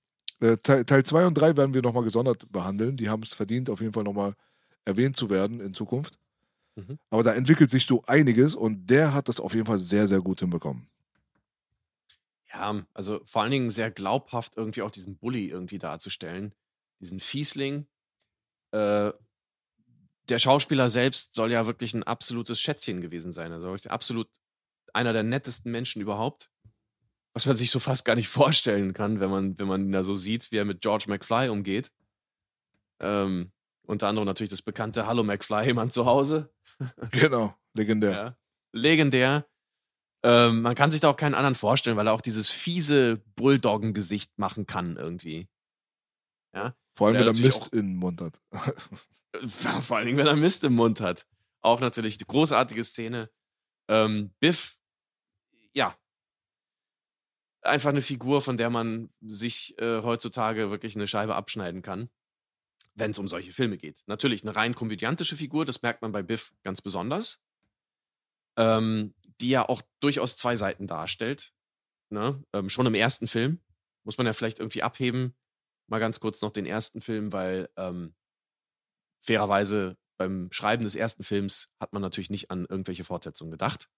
Äh, 0.42 0.58
Teil, 0.58 0.86
Teil 0.86 1.06
2 1.06 1.26
und 1.26 1.34
3 1.36 1.58
werden 1.58 1.74
wir 1.74 1.82
nochmal 1.82 2.04
gesondert 2.04 2.52
behandeln. 2.52 2.96
Die 2.96 3.10
haben 3.10 3.24
es 3.24 3.34
verdient, 3.34 3.70
auf 3.70 3.82
jeden 3.82 3.94
Fall 3.94 4.04
nochmal 4.04 4.34
erwähnt 4.86 5.16
zu 5.16 5.30
werden 5.30 5.60
in 5.60 5.74
Zukunft. 5.74 6.18
Mhm. 6.76 6.98
Aber 7.10 7.24
da 7.24 7.34
entwickelt 7.34 7.70
sich 7.70 7.86
so 7.86 8.04
einiges 8.06 8.56
und 8.56 8.88
der 8.88 9.14
hat 9.14 9.28
das 9.28 9.40
auf 9.40 9.54
jeden 9.54 9.66
Fall 9.66 9.80
sehr, 9.80 10.08
sehr 10.08 10.22
gut 10.22 10.40
hinbekommen. 10.40 10.88
Ja, 12.52 12.84
also 12.94 13.22
vor 13.26 13.44
allen 13.44 13.52
Dingen 13.52 13.70
sehr 13.70 13.92
glaubhaft 13.92 14.58
irgendwie 14.58 14.82
auch 14.82 14.92
diesen 14.92 15.18
Bully 15.18 15.48
irgendwie 15.48 15.78
darzustellen. 15.78 16.54
Diesen 17.00 17.20
Fiesling. 17.20 17.88
Äh, 18.72 19.12
der 20.30 20.40
Schauspieler 20.40 20.90
selbst 20.90 21.36
soll 21.36 21.52
ja 21.52 21.66
wirklich 21.68 21.94
ein 21.94 22.04
absolutes 22.04 22.60
Schätzchen 22.60 23.02
gewesen 23.02 23.34
sein. 23.34 23.52
Also 23.52 23.76
absolut 23.90 24.30
einer 24.94 25.14
der 25.14 25.24
nettesten 25.24 25.72
Menschen 25.72 26.02
überhaupt. 26.02 26.50
Was 27.40 27.46
man 27.46 27.56
sich 27.56 27.72
so 27.72 27.80
fast 27.80 28.04
gar 28.04 28.16
nicht 28.16 28.28
vorstellen 28.28 28.94
kann, 28.94 29.22
wenn 29.22 29.30
man, 29.30 29.58
wenn 29.58 29.68
man 29.68 29.86
ihn 29.86 29.92
da 29.94 30.04
so 30.04 30.14
sieht, 30.14 30.52
wie 30.52 30.58
er 30.58 30.66
mit 30.66 30.82
George 30.82 31.06
McFly 31.08 31.48
umgeht. 31.48 31.94
Ähm, 33.00 33.54
unter 33.88 34.10
anderem 34.10 34.26
natürlich 34.26 34.50
das 34.50 34.62
bekannte 34.62 35.08
Hallo 35.08 35.24
McFly, 35.24 35.68
jemand 35.68 35.94
zu 35.94 36.06
Hause. 36.06 36.54
Genau, 37.12 37.56
legendär. 37.74 38.12
Ja. 38.12 38.38
Legendär. 38.74 39.46
Ähm, 40.22 40.62
man 40.64 40.76
kann 40.76 40.92
sich 40.92 41.00
da 41.00 41.10
auch 41.10 41.16
keinen 41.16 41.34
anderen 41.34 41.56
vorstellen, 41.56 41.96
weil 41.96 42.08
er 42.08 42.14
auch 42.14 42.22
dieses 42.22 42.50
fiese 42.50 43.24
Bulldoggen-Gesicht 43.38 44.38
machen 44.38 44.66
kann 44.66 44.98
irgendwie. 44.98 45.48
Ja. 46.54 46.76
Vor 46.94 47.08
allem, 47.08 47.20
wenn 47.20 47.28
er 47.28 47.34
Mist 47.34 47.74
in 47.74 47.92
den 47.92 47.96
Mund 47.96 48.20
hat. 48.20 48.42
Vor 49.82 49.96
allen 49.96 50.08
Dingen, 50.08 50.18
wenn 50.18 50.28
er 50.28 50.36
Mist 50.36 50.66
im 50.66 50.76
Mund 50.76 51.00
hat. 51.00 51.26
Auch 51.62 51.80
natürlich 51.80 52.18
eine 52.18 52.26
großartige 52.26 52.84
Szene. 52.84 53.30
Ähm, 53.88 54.34
Biff, 54.42 54.78
ja. 55.74 55.98
Einfach 57.70 57.90
eine 57.90 58.02
Figur, 58.02 58.42
von 58.42 58.58
der 58.58 58.70
man 58.70 59.10
sich 59.22 59.78
äh, 59.80 60.02
heutzutage 60.02 60.70
wirklich 60.70 60.96
eine 60.96 61.08
Scheibe 61.08 61.36
abschneiden 61.36 61.82
kann, 61.82 62.10
wenn 62.96 63.12
es 63.12 63.20
um 63.20 63.28
solche 63.28 63.52
Filme 63.52 63.78
geht. 63.78 64.04
Natürlich 64.08 64.44
eine 64.44 64.56
rein 64.56 64.76
komödiantische 64.76 65.38
Figur, 65.38 65.66
das 65.66 65.82
merkt 65.82 66.02
man 66.02 66.12
bei 66.12 66.24
Biff 66.24 66.54
ganz 66.64 66.82
besonders. 66.82 67.42
Ähm, 68.58 69.14
die 69.40 69.50
ja 69.50 69.68
auch 69.68 69.82
durchaus 70.02 70.36
zwei 70.36 70.56
Seiten 70.56 70.88
darstellt. 70.88 71.54
Ne? 72.10 72.44
Ähm, 72.54 72.70
schon 72.70 72.86
im 72.86 72.96
ersten 72.96 73.28
Film. 73.28 73.62
Muss 74.04 74.18
man 74.18 74.28
ja 74.28 74.34
vielleicht 74.34 74.60
irgendwie 74.60 74.84
abheben. 74.84 75.36
Mal 75.88 76.00
ganz 76.00 76.20
kurz 76.20 76.42
noch 76.42 76.52
den 76.52 76.66
ersten 76.66 77.02
Film, 77.02 77.32
weil 77.32 77.70
ähm, 77.78 78.16
fairerweise 79.20 79.98
beim 80.18 80.52
Schreiben 80.52 80.84
des 80.84 80.96
ersten 80.96 81.24
Films 81.24 81.74
hat 81.80 81.94
man 81.94 82.02
natürlich 82.02 82.30
nicht 82.30 82.52
an 82.52 82.66
irgendwelche 82.66 83.04
Fortsetzungen 83.04 83.52
gedacht. 83.52 83.90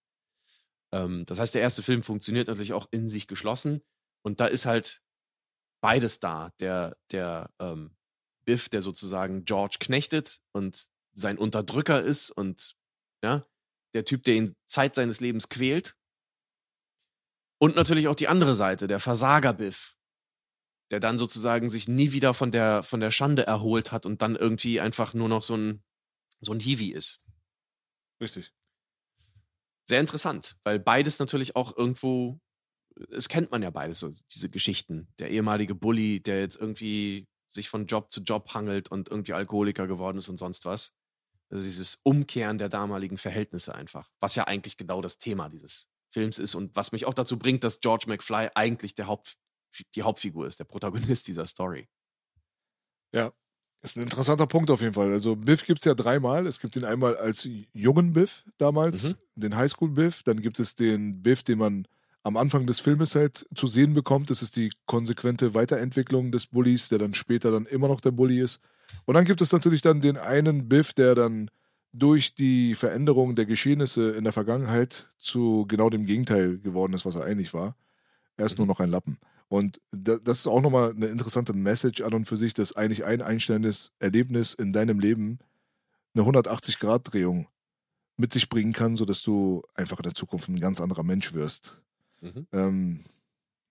Ähm, 0.91 1.25
das 1.25 1.39
heißt, 1.39 1.55
der 1.55 1.61
erste 1.61 1.83
Film 1.83 2.03
funktioniert 2.03 2.47
natürlich 2.47 2.73
auch 2.73 2.87
in 2.91 3.09
sich 3.09 3.27
geschlossen. 3.27 3.81
Und 4.23 4.39
da 4.39 4.45
ist 4.45 4.65
halt 4.65 5.01
beides 5.81 6.19
da. 6.19 6.51
Der, 6.59 6.97
der 7.11 7.49
ähm, 7.59 7.95
Biff, 8.45 8.69
der 8.69 8.81
sozusagen 8.81 9.45
George 9.45 9.77
knechtet 9.79 10.41
und 10.51 10.89
sein 11.13 11.37
Unterdrücker 11.37 12.01
ist 12.01 12.29
und 12.29 12.75
ja, 13.23 13.45
der 13.93 14.05
Typ, 14.05 14.23
der 14.23 14.35
ihn 14.35 14.55
Zeit 14.67 14.95
seines 14.95 15.19
Lebens 15.19 15.49
quält. 15.49 15.97
Und 17.59 17.75
natürlich 17.75 18.07
auch 18.07 18.15
die 18.15 18.27
andere 18.27 18.55
Seite, 18.55 18.87
der 18.87 18.99
Versager-Biff, 18.99 19.95
der 20.89 20.99
dann 20.99 21.17
sozusagen 21.17 21.69
sich 21.69 21.87
nie 21.87 22.11
wieder 22.11 22.33
von 22.33 22.51
der, 22.51 22.81
von 22.81 22.99
der 22.99 23.11
Schande 23.11 23.45
erholt 23.45 23.91
hat 23.91 24.05
und 24.05 24.21
dann 24.21 24.35
irgendwie 24.35 24.79
einfach 24.79 25.13
nur 25.13 25.29
noch 25.29 25.43
so 25.43 25.55
ein, 25.55 25.83
so 26.39 26.53
ein 26.53 26.59
Hiwi 26.59 26.91
ist. 26.91 27.23
Richtig. 28.19 28.53
Sehr 29.91 29.99
interessant, 29.99 30.55
weil 30.63 30.79
beides 30.79 31.19
natürlich 31.19 31.57
auch 31.57 31.75
irgendwo, 31.75 32.39
es 33.11 33.27
kennt 33.27 33.51
man 33.51 33.61
ja 33.61 33.71
beides, 33.71 33.99
so 33.99 34.09
diese 34.33 34.49
Geschichten. 34.49 35.09
Der 35.19 35.31
ehemalige 35.31 35.75
Bully, 35.75 36.23
der 36.23 36.39
jetzt 36.39 36.55
irgendwie 36.55 37.27
sich 37.49 37.67
von 37.67 37.87
Job 37.87 38.09
zu 38.09 38.21
Job 38.21 38.53
hangelt 38.53 38.89
und 38.89 39.09
irgendwie 39.09 39.33
Alkoholiker 39.33 39.87
geworden 39.87 40.19
ist 40.19 40.29
und 40.29 40.37
sonst 40.37 40.63
was. 40.63 40.93
Also 41.49 41.65
dieses 41.65 41.99
Umkehren 42.03 42.57
der 42.57 42.69
damaligen 42.69 43.17
Verhältnisse 43.17 43.75
einfach, 43.75 44.09
was 44.21 44.35
ja 44.35 44.45
eigentlich 44.45 44.77
genau 44.77 45.01
das 45.01 45.19
Thema 45.19 45.49
dieses 45.49 45.89
Films 46.13 46.39
ist 46.39 46.55
und 46.55 46.73
was 46.77 46.93
mich 46.93 47.05
auch 47.05 47.13
dazu 47.13 47.37
bringt, 47.37 47.65
dass 47.65 47.81
George 47.81 48.05
McFly 48.07 48.47
eigentlich 48.55 48.95
der 48.95 49.07
Haupt, 49.07 49.35
die 49.95 50.03
Hauptfigur 50.03 50.47
ist, 50.47 50.57
der 50.61 50.63
Protagonist 50.63 51.27
dieser 51.27 51.45
Story. 51.45 51.89
Ja, 53.13 53.33
ist 53.81 53.97
ein 53.97 54.03
interessanter 54.03 54.47
Punkt 54.47 54.69
auf 54.69 54.81
jeden 54.81 54.93
Fall. 54.93 55.11
Also 55.11 55.35
Biff 55.35 55.65
gibt 55.65 55.79
es 55.79 55.85
ja 55.85 55.93
dreimal. 55.93 56.45
Es 56.45 56.59
gibt 56.59 56.75
den 56.75 56.85
einmal 56.85 57.17
als 57.17 57.47
jungen 57.73 58.13
Biff 58.13 58.43
damals, 58.57 59.15
den 59.35 59.55
Highschool-Biff. 59.55 60.23
Dann 60.23 60.41
gibt 60.41 60.59
es 60.59 60.75
den 60.75 61.21
Biff, 61.23 61.43
den 61.43 61.57
man 61.57 61.87
am 62.23 62.37
Anfang 62.37 62.67
des 62.67 62.79
Filmes 62.79 63.15
halt 63.15 63.47
zu 63.55 63.67
sehen 63.67 63.93
bekommt. 63.93 64.29
Das 64.29 64.43
ist 64.43 64.55
die 64.55 64.71
konsequente 64.85 65.55
Weiterentwicklung 65.55 66.31
des 66.31 66.47
Bullies, 66.47 66.89
der 66.89 66.99
dann 66.99 67.15
später 67.15 67.51
dann 67.51 67.65
immer 67.65 67.87
noch 67.87 68.01
der 68.01 68.11
Bully 68.11 68.39
ist. 68.39 68.59
Und 69.05 69.15
dann 69.15 69.25
gibt 69.25 69.41
es 69.41 69.51
natürlich 69.51 69.81
dann 69.81 70.01
den 70.01 70.17
einen 70.17 70.69
Biff, 70.69 70.93
der 70.93 71.15
dann 71.15 71.49
durch 71.93 72.35
die 72.35 72.75
Veränderung 72.75 73.35
der 73.35 73.45
Geschehnisse 73.45 74.11
in 74.11 74.23
der 74.23 74.33
Vergangenheit 74.33 75.07
zu 75.17 75.65
genau 75.67 75.89
dem 75.89 76.05
Gegenteil 76.05 76.59
geworden 76.59 76.93
ist, 76.93 77.05
was 77.05 77.15
er 77.15 77.25
eigentlich 77.25 77.53
war. 77.53 77.75
Er 78.37 78.45
ist 78.45 78.57
nur 78.57 78.67
noch 78.67 78.79
ein 78.79 78.89
Lappen. 78.89 79.17
Und 79.51 79.81
das 79.91 80.39
ist 80.39 80.47
auch 80.47 80.61
nochmal 80.61 80.91
eine 80.91 81.07
interessante 81.07 81.51
Message 81.51 81.99
an 81.99 82.13
und 82.13 82.23
für 82.23 82.37
sich, 82.37 82.53
dass 82.53 82.73
eigentlich 82.73 83.03
ein 83.03 83.21
einstellendes 83.21 83.91
Erlebnis 83.99 84.53
in 84.53 84.71
deinem 84.71 84.97
Leben 84.97 85.39
eine 86.13 86.23
180-Grad-Drehung 86.23 87.49
mit 88.15 88.31
sich 88.31 88.47
bringen 88.47 88.71
kann, 88.71 88.95
sodass 88.95 89.23
du 89.23 89.61
einfach 89.73 89.97
in 89.97 90.03
der 90.03 90.15
Zukunft 90.15 90.47
ein 90.47 90.57
ganz 90.61 90.79
anderer 90.79 91.03
Mensch 91.03 91.33
wirst. 91.33 91.77
Mhm. 92.21 92.47
Ähm, 92.53 93.03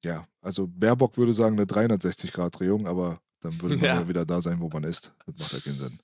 ja, 0.04 0.28
also 0.42 0.66
Baerbock 0.66 1.16
würde 1.16 1.32
sagen 1.32 1.56
eine 1.56 1.64
360-Grad-Drehung, 1.64 2.86
aber 2.86 3.18
dann 3.40 3.58
würde 3.62 3.76
man 3.76 3.84
ja. 3.86 4.00
ja. 4.02 4.08
wieder 4.08 4.26
da 4.26 4.42
sein, 4.42 4.60
wo 4.60 4.68
man 4.68 4.84
ist. 4.84 5.14
Das 5.24 5.38
macht 5.38 5.52
ja 5.54 5.60
keinen 5.60 5.78
Sinn. 5.78 6.00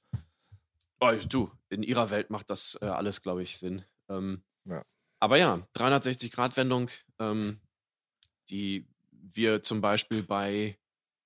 Oh, 1.02 1.12
du, 1.28 1.50
in 1.68 1.82
ihrer 1.82 2.08
Welt 2.08 2.30
macht 2.30 2.48
das 2.48 2.78
äh, 2.80 2.86
alles, 2.86 3.20
glaube 3.20 3.42
ich, 3.42 3.58
Sinn. 3.58 3.84
Ähm, 4.08 4.40
ja. 4.64 4.82
Aber 5.20 5.36
ja, 5.36 5.60
360-Grad-Wendung, 5.74 6.88
ähm, 7.18 7.60
die 8.48 8.86
wir 9.34 9.62
zum 9.62 9.80
Beispiel 9.80 10.22
bei 10.22 10.78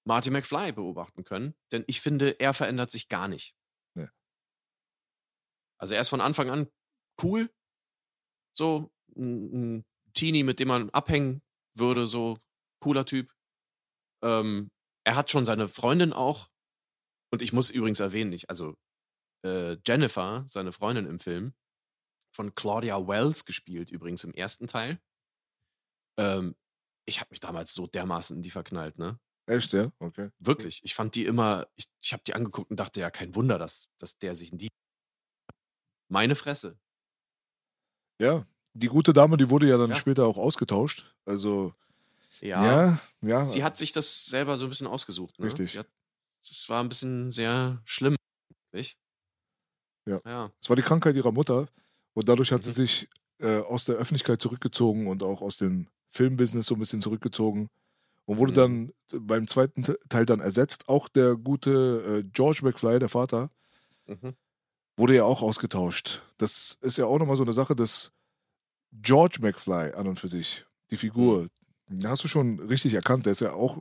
Marty 0.04 0.30
McFly 0.30 0.72
beobachten 0.72 1.24
können. 1.24 1.54
Denn 1.72 1.84
ich 1.86 2.00
finde, 2.00 2.38
er 2.40 2.54
verändert 2.54 2.90
sich 2.90 3.08
gar 3.08 3.28
nicht. 3.28 3.54
Ja. 3.94 4.10
Also 5.78 5.94
er 5.94 6.00
ist 6.00 6.08
von 6.08 6.20
Anfang 6.20 6.50
an 6.50 6.68
cool. 7.22 7.50
So 8.56 8.90
ein, 9.16 9.78
ein 9.78 9.84
Teenie, 10.14 10.42
mit 10.42 10.58
dem 10.58 10.68
man 10.68 10.90
abhängen 10.90 11.42
würde, 11.74 12.06
so 12.06 12.38
cooler 12.80 13.06
Typ. 13.06 13.32
Ähm, 14.22 14.70
er 15.04 15.16
hat 15.16 15.30
schon 15.30 15.44
seine 15.44 15.68
Freundin 15.68 16.12
auch. 16.12 16.48
Und 17.32 17.42
ich 17.42 17.52
muss 17.52 17.70
übrigens 17.70 18.00
erwähnen, 18.00 18.32
ich, 18.32 18.50
also 18.50 18.74
äh, 19.44 19.76
Jennifer, 19.86 20.44
seine 20.48 20.72
Freundin 20.72 21.06
im 21.06 21.18
Film, 21.18 21.54
von 22.34 22.54
Claudia 22.54 23.06
Wells 23.06 23.44
gespielt, 23.44 23.90
übrigens 23.90 24.24
im 24.24 24.34
ersten 24.34 24.66
Teil. 24.66 25.00
Ähm, 26.18 26.56
ich 27.04 27.20
habe 27.20 27.28
mich 27.30 27.40
damals 27.40 27.74
so 27.74 27.86
dermaßen 27.86 28.36
in 28.36 28.42
die 28.42 28.50
verknallt, 28.50 28.98
ne? 28.98 29.18
Echt, 29.46 29.72
ja? 29.72 29.90
Okay. 29.98 30.30
Wirklich. 30.38 30.80
Ich 30.84 30.94
fand 30.94 31.14
die 31.14 31.24
immer, 31.24 31.66
ich, 31.74 31.86
ich 32.00 32.12
habe 32.12 32.22
die 32.24 32.34
angeguckt 32.34 32.70
und 32.70 32.78
dachte, 32.78 33.00
ja, 33.00 33.10
kein 33.10 33.34
Wunder, 33.34 33.58
dass, 33.58 33.88
dass 33.98 34.18
der 34.18 34.34
sich 34.34 34.52
in 34.52 34.58
die. 34.58 34.68
Meine 36.08 36.34
Fresse. 36.34 36.78
Ja, 38.20 38.46
die 38.74 38.86
gute 38.86 39.12
Dame, 39.12 39.36
die 39.36 39.50
wurde 39.50 39.68
ja 39.68 39.76
dann 39.78 39.90
ja. 39.90 39.96
später 39.96 40.26
auch 40.26 40.38
ausgetauscht. 40.38 41.14
Also. 41.24 41.74
Ja, 42.40 42.64
ja, 42.64 43.00
ja. 43.22 43.44
Sie 43.44 43.64
hat 43.64 43.76
sich 43.76 43.92
das 43.92 44.26
selber 44.26 44.56
so 44.56 44.66
ein 44.66 44.70
bisschen 44.70 44.86
ausgesucht. 44.86 45.38
Ne? 45.38 45.46
Richtig. 45.46 45.78
Es 46.40 46.68
war 46.68 46.82
ein 46.82 46.88
bisschen 46.88 47.30
sehr 47.30 47.82
schlimm. 47.84 48.16
Nicht? 48.72 48.96
Ja. 50.06 50.20
ja. 50.24 50.52
Es 50.62 50.68
war 50.68 50.76
die 50.76 50.82
Krankheit 50.82 51.16
ihrer 51.16 51.32
Mutter 51.32 51.68
und 52.14 52.28
dadurch 52.28 52.52
hat 52.52 52.60
mhm. 52.60 52.64
sie 52.64 52.72
sich 52.72 53.08
äh, 53.38 53.58
aus 53.60 53.84
der 53.84 53.96
Öffentlichkeit 53.96 54.40
zurückgezogen 54.40 55.06
und 55.06 55.22
auch 55.22 55.42
aus 55.42 55.56
dem 55.56 55.88
Filmbusiness 56.10 56.66
so 56.66 56.74
ein 56.74 56.80
bisschen 56.80 57.02
zurückgezogen 57.02 57.68
und 58.26 58.38
wurde 58.38 58.52
mhm. 58.52 58.92
dann 59.10 59.26
beim 59.26 59.46
zweiten 59.48 59.84
Teil 60.08 60.26
dann 60.26 60.40
ersetzt. 60.40 60.88
Auch 60.88 61.08
der 61.08 61.36
gute 61.36 62.22
äh, 62.24 62.28
George 62.32 62.60
McFly, 62.62 62.98
der 62.98 63.08
Vater, 63.08 63.50
mhm. 64.06 64.34
wurde 64.96 65.16
ja 65.16 65.24
auch 65.24 65.42
ausgetauscht. 65.42 66.22
Das 66.38 66.78
ist 66.80 66.98
ja 66.98 67.06
auch 67.06 67.18
nochmal 67.18 67.36
so 67.36 67.42
eine 67.42 67.52
Sache, 67.52 67.74
dass 67.74 68.12
George 68.92 69.38
McFly 69.40 69.92
an 69.94 70.06
und 70.06 70.18
für 70.20 70.28
sich, 70.28 70.64
die 70.90 70.96
Figur, 70.96 71.48
mhm. 71.88 72.06
hast 72.06 72.24
du 72.24 72.28
schon 72.28 72.60
richtig 72.60 72.94
erkannt, 72.94 73.26
der 73.26 73.32
ist 73.32 73.40
ja 73.40 73.52
auch 73.52 73.78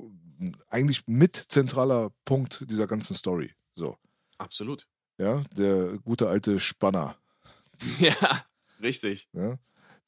eigentlich 0.69 1.07
mit 1.07 1.35
zentraler 1.35 2.11
Punkt 2.25 2.65
dieser 2.69 2.87
ganzen 2.87 3.15
Story. 3.15 3.53
So. 3.75 3.97
Absolut. 4.37 4.87
Ja, 5.17 5.43
der 5.55 5.97
gute 5.99 6.27
alte 6.27 6.59
Spanner. 6.59 7.15
Ja, 7.99 8.43
richtig. 8.81 9.29
Ja. 9.31 9.57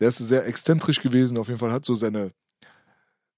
Der 0.01 0.07
ist 0.07 0.17
sehr 0.17 0.47
exzentrisch 0.47 0.99
gewesen, 0.99 1.37
auf 1.37 1.47
jeden 1.47 1.59
Fall 1.59 1.71
hat 1.71 1.85
so 1.85 1.93
seine, 1.93 2.31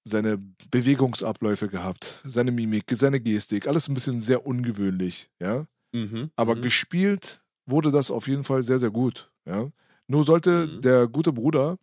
seine 0.05 0.37
Bewegungsabläufe 0.71 1.67
gehabt, 1.67 2.21
seine 2.23 2.51
Mimik, 2.51 2.85
seine 2.93 3.19
Gestik, 3.19 3.67
alles 3.67 3.89
ein 3.89 3.93
bisschen 3.93 4.21
sehr 4.21 4.45
ungewöhnlich, 4.45 5.29
ja. 5.39 5.67
Mhm, 5.91 6.31
Aber 6.37 6.55
mhm. 6.55 6.61
gespielt 6.61 7.43
wurde 7.65 7.91
das 7.91 8.09
auf 8.09 8.27
jeden 8.27 8.45
Fall 8.45 8.63
sehr, 8.63 8.79
sehr 8.79 8.91
gut, 8.91 9.29
ja. 9.45 9.69
Nur 10.07 10.23
sollte 10.23 10.67
mhm. 10.67 10.81
der 10.81 11.07
gute 11.07 11.33
Bruder 11.33 11.77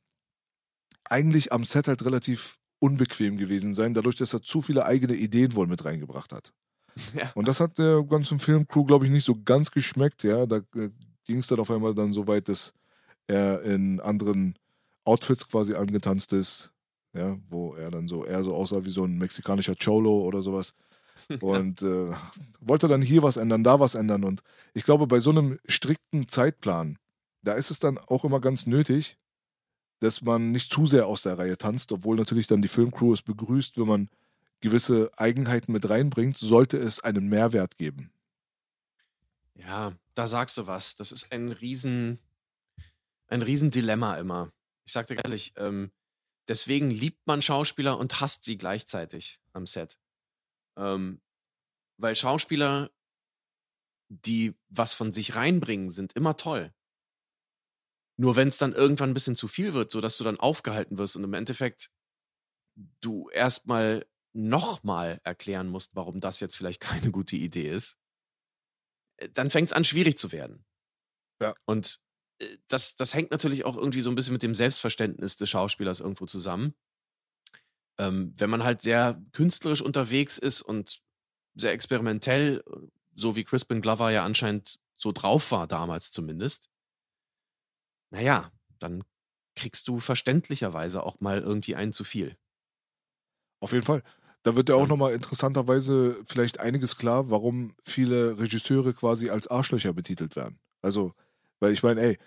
eigentlich 1.05 1.52
am 1.52 1.65
Set 1.65 1.86
halt 1.86 2.05
relativ 2.05 2.57
unbequem 2.78 3.36
gewesen 3.36 3.74
sein, 3.74 3.93
dadurch, 3.93 4.16
dass 4.16 4.32
er 4.32 4.43
zu 4.43 4.62
viele 4.62 4.86
eigene 4.86 5.15
Ideen 5.15 5.55
wohl 5.55 5.66
mit 5.66 5.85
reingebracht 5.85 6.32
hat. 6.32 6.52
Ja. 7.15 7.31
Und 7.35 7.47
das 7.47 7.61
hat 7.61 7.78
der 7.78 8.02
ganzen 8.02 8.39
Filmcrew, 8.40 8.85
glaube 8.85 9.07
ich, 9.07 9.12
nicht 9.12 9.24
so 9.24 9.36
ganz 9.44 9.70
geschmeckt, 9.70 10.23
ja. 10.24 10.47
Da 10.47 10.57
äh, 10.74 10.90
ging 11.24 11.39
es 11.39 11.47
dann 11.47 11.61
auf 11.61 11.70
einmal 11.70 11.94
dann 11.94 12.12
so 12.12 12.27
weit, 12.27 12.48
dass 12.48 12.73
er 13.27 13.62
in 13.62 14.01
anderen 14.01 14.57
Outfits 15.05 15.49
quasi 15.49 15.75
angetanzt 15.75 16.33
ist, 16.33 16.71
ja, 17.13 17.39
wo 17.49 17.75
er 17.75 17.91
dann 17.91 18.09
so 18.09 18.25
eher 18.25 18.43
so 18.45 18.55
aussah 18.55 18.85
wie 18.85 18.91
so 18.91 19.05
ein 19.05 19.19
mexikanischer 19.19 19.75
Cholo 19.77 20.23
oder 20.23 20.43
sowas. 20.43 20.75
Und 21.41 21.83
äh, 21.83 22.13
wollte 22.61 22.89
dann 22.89 23.03
hier 23.03 23.23
was 23.23 23.37
ändern, 23.37 23.63
da 23.63 23.79
was 23.79 23.95
ändern. 23.95 24.25
Und 24.25 24.43
ich 24.75 24.85
glaube, 24.85 25.07
bei 25.07 25.21
so 25.21 25.31
einem 25.31 25.59
strikten 25.67 26.29
Zeitplan, 26.29 26.99
da 27.43 27.55
ist 27.55 27.71
es 27.71 27.79
dann 27.79 27.99
auch 27.99 28.25
immer 28.25 28.41
ganz 28.41 28.67
nötig, 28.67 29.19
dass 30.01 30.23
man 30.23 30.51
nicht 30.51 30.73
zu 30.73 30.87
sehr 30.87 31.07
aus 31.07 31.23
der 31.23 31.39
Reihe 31.39 31.59
tanzt, 31.59 31.93
obwohl 31.93 32.17
natürlich 32.17 32.47
dann 32.47 32.63
die 32.63 32.69
Filmcrew 32.69 33.13
es 33.13 33.23
begrüßt, 33.23 33.79
wenn 33.79 33.87
man 33.87 34.09
gewisse 34.61 35.11
Eigenheiten 35.17 35.73
mit 35.73 35.89
reinbringt, 35.89 36.37
sollte 36.39 36.79
es 36.79 37.01
einen 37.01 37.29
Mehrwert 37.29 37.77
geben. 37.77 38.11
Ja, 39.55 39.93
da 40.15 40.27
sagst 40.27 40.57
du 40.59 40.67
was. 40.67 40.97
Das 40.97 41.13
ist 41.13 41.33
ein 41.33 41.53
riesen, 41.53 42.19
ein 43.29 43.43
riesen 43.43 43.71
Dilemma 43.71 44.17
immer. 44.17 44.49
Ich 44.91 44.95
sag 44.95 45.07
dir 45.07 45.23
ehrlich, 45.23 45.53
ähm, 45.57 45.93
deswegen 46.49 46.91
liebt 46.91 47.25
man 47.25 47.43
Schauspieler 47.43 47.97
und 47.97 48.21
hasst 48.21 48.43
sie 48.43 48.59
gleichzeitig 48.59 49.41
am 49.53 49.65
Set. 49.65 50.01
Ähm, 50.77 51.23
weil 51.97 52.17
Schauspieler, 52.17 52.91
die 54.09 54.59
was 54.69 54.93
von 54.93 55.12
sich 55.12 55.37
reinbringen, 55.37 55.91
sind 55.91 56.15
immer 56.15 56.37
toll. 56.37 56.75
Nur 58.17 58.35
wenn 58.35 58.49
es 58.49 58.59
dann 58.59 58.73
irgendwann 58.73 59.11
ein 59.11 59.15
bisschen 59.15 59.37
zu 59.37 59.47
viel 59.47 59.75
wird, 59.75 59.93
sodass 59.93 60.19
du 60.19 60.25
dann 60.25 60.41
aufgehalten 60.41 60.99
wirst 60.99 61.15
und 61.15 61.23
im 61.23 61.35
Endeffekt 61.35 61.93
du 63.01 63.31
erstmal 63.31 64.09
nochmal 64.33 65.21
erklären 65.23 65.69
musst, 65.69 65.95
warum 65.95 66.19
das 66.19 66.41
jetzt 66.41 66.57
vielleicht 66.57 66.81
keine 66.81 67.12
gute 67.12 67.37
Idee 67.37 67.71
ist, 67.71 67.97
äh, 69.19 69.29
dann 69.29 69.51
fängt 69.51 69.69
es 69.69 69.73
an, 69.73 69.85
schwierig 69.85 70.19
zu 70.19 70.33
werden. 70.33 70.65
Ja. 71.41 71.55
Und 71.65 72.03
das, 72.69 72.97
das 72.97 73.15
hängt 73.15 73.31
natürlich 73.31 73.65
auch 73.65 73.77
irgendwie 73.77 74.01
so 74.01 74.11
ein 74.11 74.15
bisschen 74.15 74.33
mit 74.33 74.43
dem 74.43 74.55
Selbstverständnis 74.55 75.37
des 75.37 75.51
Schauspielers 75.51 76.01
irgendwo 76.01 76.27
zusammen. 76.27 76.75
Ähm, 77.99 78.33
wenn 78.37 78.51
man 78.51 78.65
halt 78.65 78.83
sehr 78.83 79.21
künstlerisch 79.33 79.83
unterwegs 79.83 80.39
ist 80.39 80.62
und 80.62 81.03
sehr 81.55 81.73
experimentell, 81.73 82.65
so 83.15 83.37
wie 83.37 83.45
Crispin 83.45 83.83
Glover 83.83 84.11
ja 84.11 84.25
anscheinend 84.25 84.79
so 84.97 85.12
drauf 85.12 85.51
war, 85.53 85.67
damals 85.67 86.12
zumindest, 86.12 86.71
naja, 88.11 88.51
dann 88.79 89.05
kriegst 89.55 89.89
du 89.89 89.99
verständlicherweise 89.99 91.03
auch 91.03 91.21
mal 91.21 91.41
irgendwie 91.41 91.77
einen 91.77 91.93
zu 91.93 92.05
viel. 92.05 92.37
Auf 93.61 93.73
jeden 93.73 93.85
Fall. 93.85 94.03
Da 94.43 94.57
wird 94.57 94.71
ja 94.71 94.75
auch 94.75 94.87
nochmal 94.87 95.12
interessanterweise 95.12 96.17
vielleicht 96.25 96.61
einiges 96.61 96.97
klar, 96.97 97.29
warum 97.31 97.75
viele 97.83 98.39
Regisseure 98.39 98.95
quasi 98.95 99.29
als 99.29 99.49
Arschlöcher 99.49 99.93
betitelt 99.93 100.35
werden. 100.35 100.59
Also, 100.81 101.12
weil 101.61 101.73
ich 101.73 101.82
meine, 101.82 102.01
ey, 102.01 102.19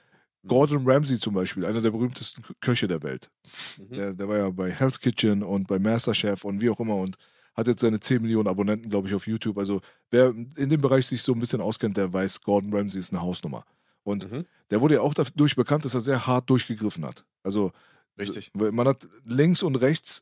mhm. 0.42 0.48
Gordon 0.48 0.90
Ramsay 0.90 1.20
zum 1.20 1.34
Beispiel, 1.34 1.66
einer 1.66 1.82
der 1.82 1.92
berühmtesten 1.92 2.44
Köche 2.62 2.88
der 2.88 3.04
Welt. 3.04 3.30
Mhm. 3.78 3.96
Der, 3.96 4.14
der, 4.14 4.28
war 4.30 4.38
ja 4.38 4.50
bei 4.50 4.72
Hell's 4.72 5.00
Kitchen 5.00 5.44
und 5.44 5.68
bei 5.68 5.80
Masterchef 5.80 6.46
und 6.46 6.62
wie 6.62 6.70
auch 6.70 6.80
immer 6.80 6.96
und 6.96 7.18
hat 7.56 7.68
jetzt 7.68 7.82
seine 7.82 8.00
10 8.00 8.22
Millionen 8.22 8.48
Abonnenten, 8.48 8.90
glaube 8.90 9.08
ich, 9.08 9.14
auf 9.14 9.28
YouTube. 9.28 9.58
Also 9.58 9.82
wer 10.10 10.30
in 10.30 10.70
dem 10.70 10.82
Bereich 10.82 11.06
sich 11.06 11.22
so 11.22 11.34
ein 11.34 11.40
bisschen 11.40 11.62
auskennt, 11.62 11.98
der 11.98 12.12
weiß, 12.12 12.42
Gordon 12.42 12.74
Ramsay 12.74 13.00
ist 13.00 13.12
eine 13.12 13.22
Hausnummer. 13.22 13.66
Und 14.04 14.32
mhm. 14.32 14.46
der 14.72 14.82
wurde 14.82 14.96
ja 14.96 15.02
auch 15.02 15.14
dadurch 15.14 15.56
bekannt, 15.56 15.86
dass 15.86 15.94
er 15.94 16.02
sehr 16.02 16.26
hart 16.26 16.50
durchgegriffen 16.50 17.06
hat. 17.06 17.26
Also 17.44 17.72
Richtig. 18.18 18.52
Man 18.54 18.88
hat 18.88 19.08
links 19.26 19.64
und 19.64 19.76
rechts 19.76 20.22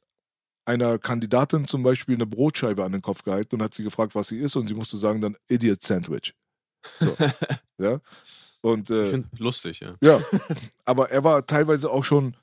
einer 0.65 0.99
Kandidatin 0.99 1.67
zum 1.67 1.83
Beispiel 1.83 2.15
eine 2.15 2.25
Brotscheibe 2.25 2.83
an 2.83 2.91
den 2.91 3.01
Kopf 3.01 3.23
gehalten 3.23 3.55
und 3.55 3.63
hat 3.63 3.73
sie 3.73 3.83
gefragt, 3.83 4.15
was 4.15 4.29
sie 4.29 4.39
ist, 4.39 4.55
und 4.55 4.67
sie 4.67 4.73
musste 4.73 4.97
sagen 4.97 5.21
dann 5.21 5.35
Idiot 5.49 5.83
Sandwich. 5.83 6.33
So. 6.99 7.15
ja. 7.77 7.99
Und, 8.61 8.89
äh, 8.89 9.05
ich 9.05 9.09
finde 9.09 9.29
lustig, 9.37 9.79
ja. 9.79 9.95
Ja, 10.01 10.21
aber 10.85 11.09
er 11.09 11.23
war 11.23 11.45
teilweise 11.45 11.89
auch 11.89 12.05
schon 12.05 12.35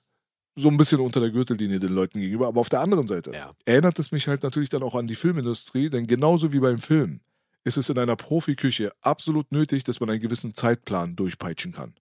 so 0.56 0.68
ein 0.68 0.76
bisschen 0.76 1.00
unter 1.00 1.20
der 1.20 1.30
Gürtellinie 1.30 1.78
den 1.78 1.92
Leuten 1.92 2.18
gegenüber. 2.18 2.48
Aber 2.48 2.60
auf 2.60 2.68
der 2.68 2.80
anderen 2.80 3.06
Seite 3.06 3.32
ja. 3.32 3.52
erinnert 3.64 3.98
es 3.98 4.10
mich 4.10 4.26
halt 4.26 4.42
natürlich 4.42 4.68
dann 4.68 4.82
auch 4.82 4.96
an 4.96 5.06
die 5.06 5.14
Filmindustrie, 5.14 5.88
denn 5.88 6.06
genauso 6.06 6.52
wie 6.52 6.58
beim 6.58 6.80
Film 6.80 7.20
ist 7.64 7.76
es 7.76 7.88
in 7.88 7.98
einer 7.98 8.16
Profiküche 8.16 8.92
absolut 9.00 9.52
nötig, 9.52 9.84
dass 9.84 10.00
man 10.00 10.10
einen 10.10 10.20
gewissen 10.20 10.54
Zeitplan 10.54 11.14
durchpeitschen 11.14 11.72
kann. 11.72 11.94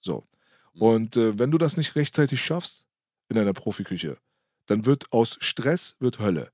So. 0.00 0.24
Mhm. 0.74 0.82
Und 0.82 1.16
äh, 1.16 1.38
wenn 1.38 1.50
du 1.50 1.58
das 1.58 1.76
nicht 1.76 1.96
rechtzeitig 1.96 2.40
schaffst 2.40 2.86
in 3.28 3.38
einer 3.38 3.54
Profiküche, 3.54 4.18
dann 4.66 4.84
wird 4.84 5.10
aus 5.10 5.38
Stress 5.40 5.96
wird 5.98 6.18
Hölle. 6.18 6.50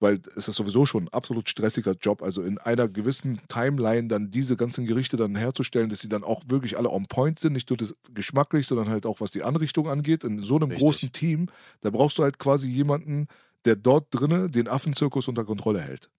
Weil 0.00 0.20
es 0.34 0.48
ist 0.48 0.56
sowieso 0.56 0.86
schon 0.86 1.04
ein 1.04 1.08
absolut 1.10 1.48
stressiger 1.48 1.92
Job. 1.92 2.22
Also 2.22 2.42
in 2.42 2.58
einer 2.58 2.88
gewissen 2.88 3.40
Timeline 3.48 4.08
dann 4.08 4.30
diese 4.30 4.56
ganzen 4.56 4.86
Gerichte 4.86 5.16
dann 5.16 5.36
herzustellen, 5.36 5.90
dass 5.90 6.00
sie 6.00 6.08
dann 6.08 6.24
auch 6.24 6.42
wirklich 6.48 6.78
alle 6.78 6.90
on 6.90 7.06
point 7.06 7.38
sind, 7.38 7.52
nicht 7.52 7.68
nur 7.70 7.76
das 7.76 7.94
geschmacklich, 8.12 8.66
sondern 8.66 8.88
halt 8.88 9.06
auch 9.06 9.20
was 9.20 9.30
die 9.30 9.42
Anrichtung 9.42 9.88
angeht. 9.88 10.24
In 10.24 10.42
so 10.42 10.56
einem 10.56 10.70
Richtig. 10.70 10.80
großen 10.84 11.12
Team, 11.12 11.48
da 11.82 11.90
brauchst 11.90 12.18
du 12.18 12.22
halt 12.22 12.38
quasi 12.38 12.66
jemanden, 12.68 13.28
der 13.66 13.76
dort 13.76 14.06
drinnen 14.10 14.50
den 14.50 14.68
Affenzirkus 14.68 15.28
unter 15.28 15.44
Kontrolle 15.44 15.80
hält. 15.82 16.10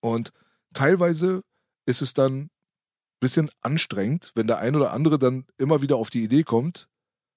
Und 0.00 0.32
teilweise 0.74 1.42
ist 1.86 2.02
es 2.02 2.12
dann 2.12 2.34
ein 2.42 2.50
bisschen 3.20 3.50
anstrengend, 3.62 4.32
wenn 4.34 4.48
der 4.48 4.58
ein 4.58 4.74
oder 4.74 4.92
andere 4.92 5.18
dann 5.18 5.46
immer 5.58 5.80
wieder 5.80 5.96
auf 5.96 6.10
die 6.10 6.24
Idee 6.24 6.42
kommt, 6.42 6.88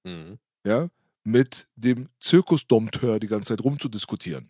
Mhm. 0.03 0.39
ja, 0.65 0.89
mit 1.23 1.67
dem 1.75 2.09
Zirkusdompteur 2.21 3.19
die 3.19 3.27
ganze 3.27 3.49
Zeit 3.49 3.63
rumzudiskutieren. 3.63 4.49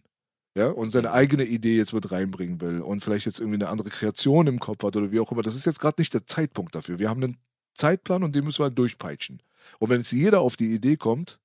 Ja, 0.60 0.68
und 0.72 0.91
seine 0.91 1.07
Mhm. 1.07 1.14
eigene 1.14 1.45
Idee 1.45 1.77
jetzt 1.77 1.94
mit 1.94 2.11
reinbringen 2.11 2.60
will 2.60 2.81
und 2.81 3.02
vielleicht 3.02 3.26
jetzt 3.26 3.40
irgendwie 3.40 3.56
eine 3.56 3.69
andere 3.69 3.90
Kreation 3.90 4.45
im 4.48 4.60
Kopf 4.60 4.84
hat 4.84 4.98
oder 4.98 5.10
wie 5.10 5.22
auch 5.22 5.31
immer. 5.31 5.41
Das 5.41 5.56
ist 5.56 5.65
jetzt 5.65 5.80
gerade 5.80 6.02
nicht 6.02 6.14
der 6.14 6.26
Zeitpunkt 6.26 6.76
dafür. 6.76 6.99
Wir 6.99 7.10
haben 7.10 7.23
einen 7.23 7.38
Zeitplan 7.76 8.23
und 8.23 8.36
den 8.36 8.44
müssen 8.44 8.60
wir 8.60 8.65
halt 8.65 8.77
durchpeitschen. 8.77 9.41
Und 9.80 9.90
wenn 9.90 9.99
jetzt 9.99 10.11
jeder 10.11 10.41
auf 10.41 10.57
die 10.57 10.73
Idee 10.73 10.98
kommt, 10.98 11.40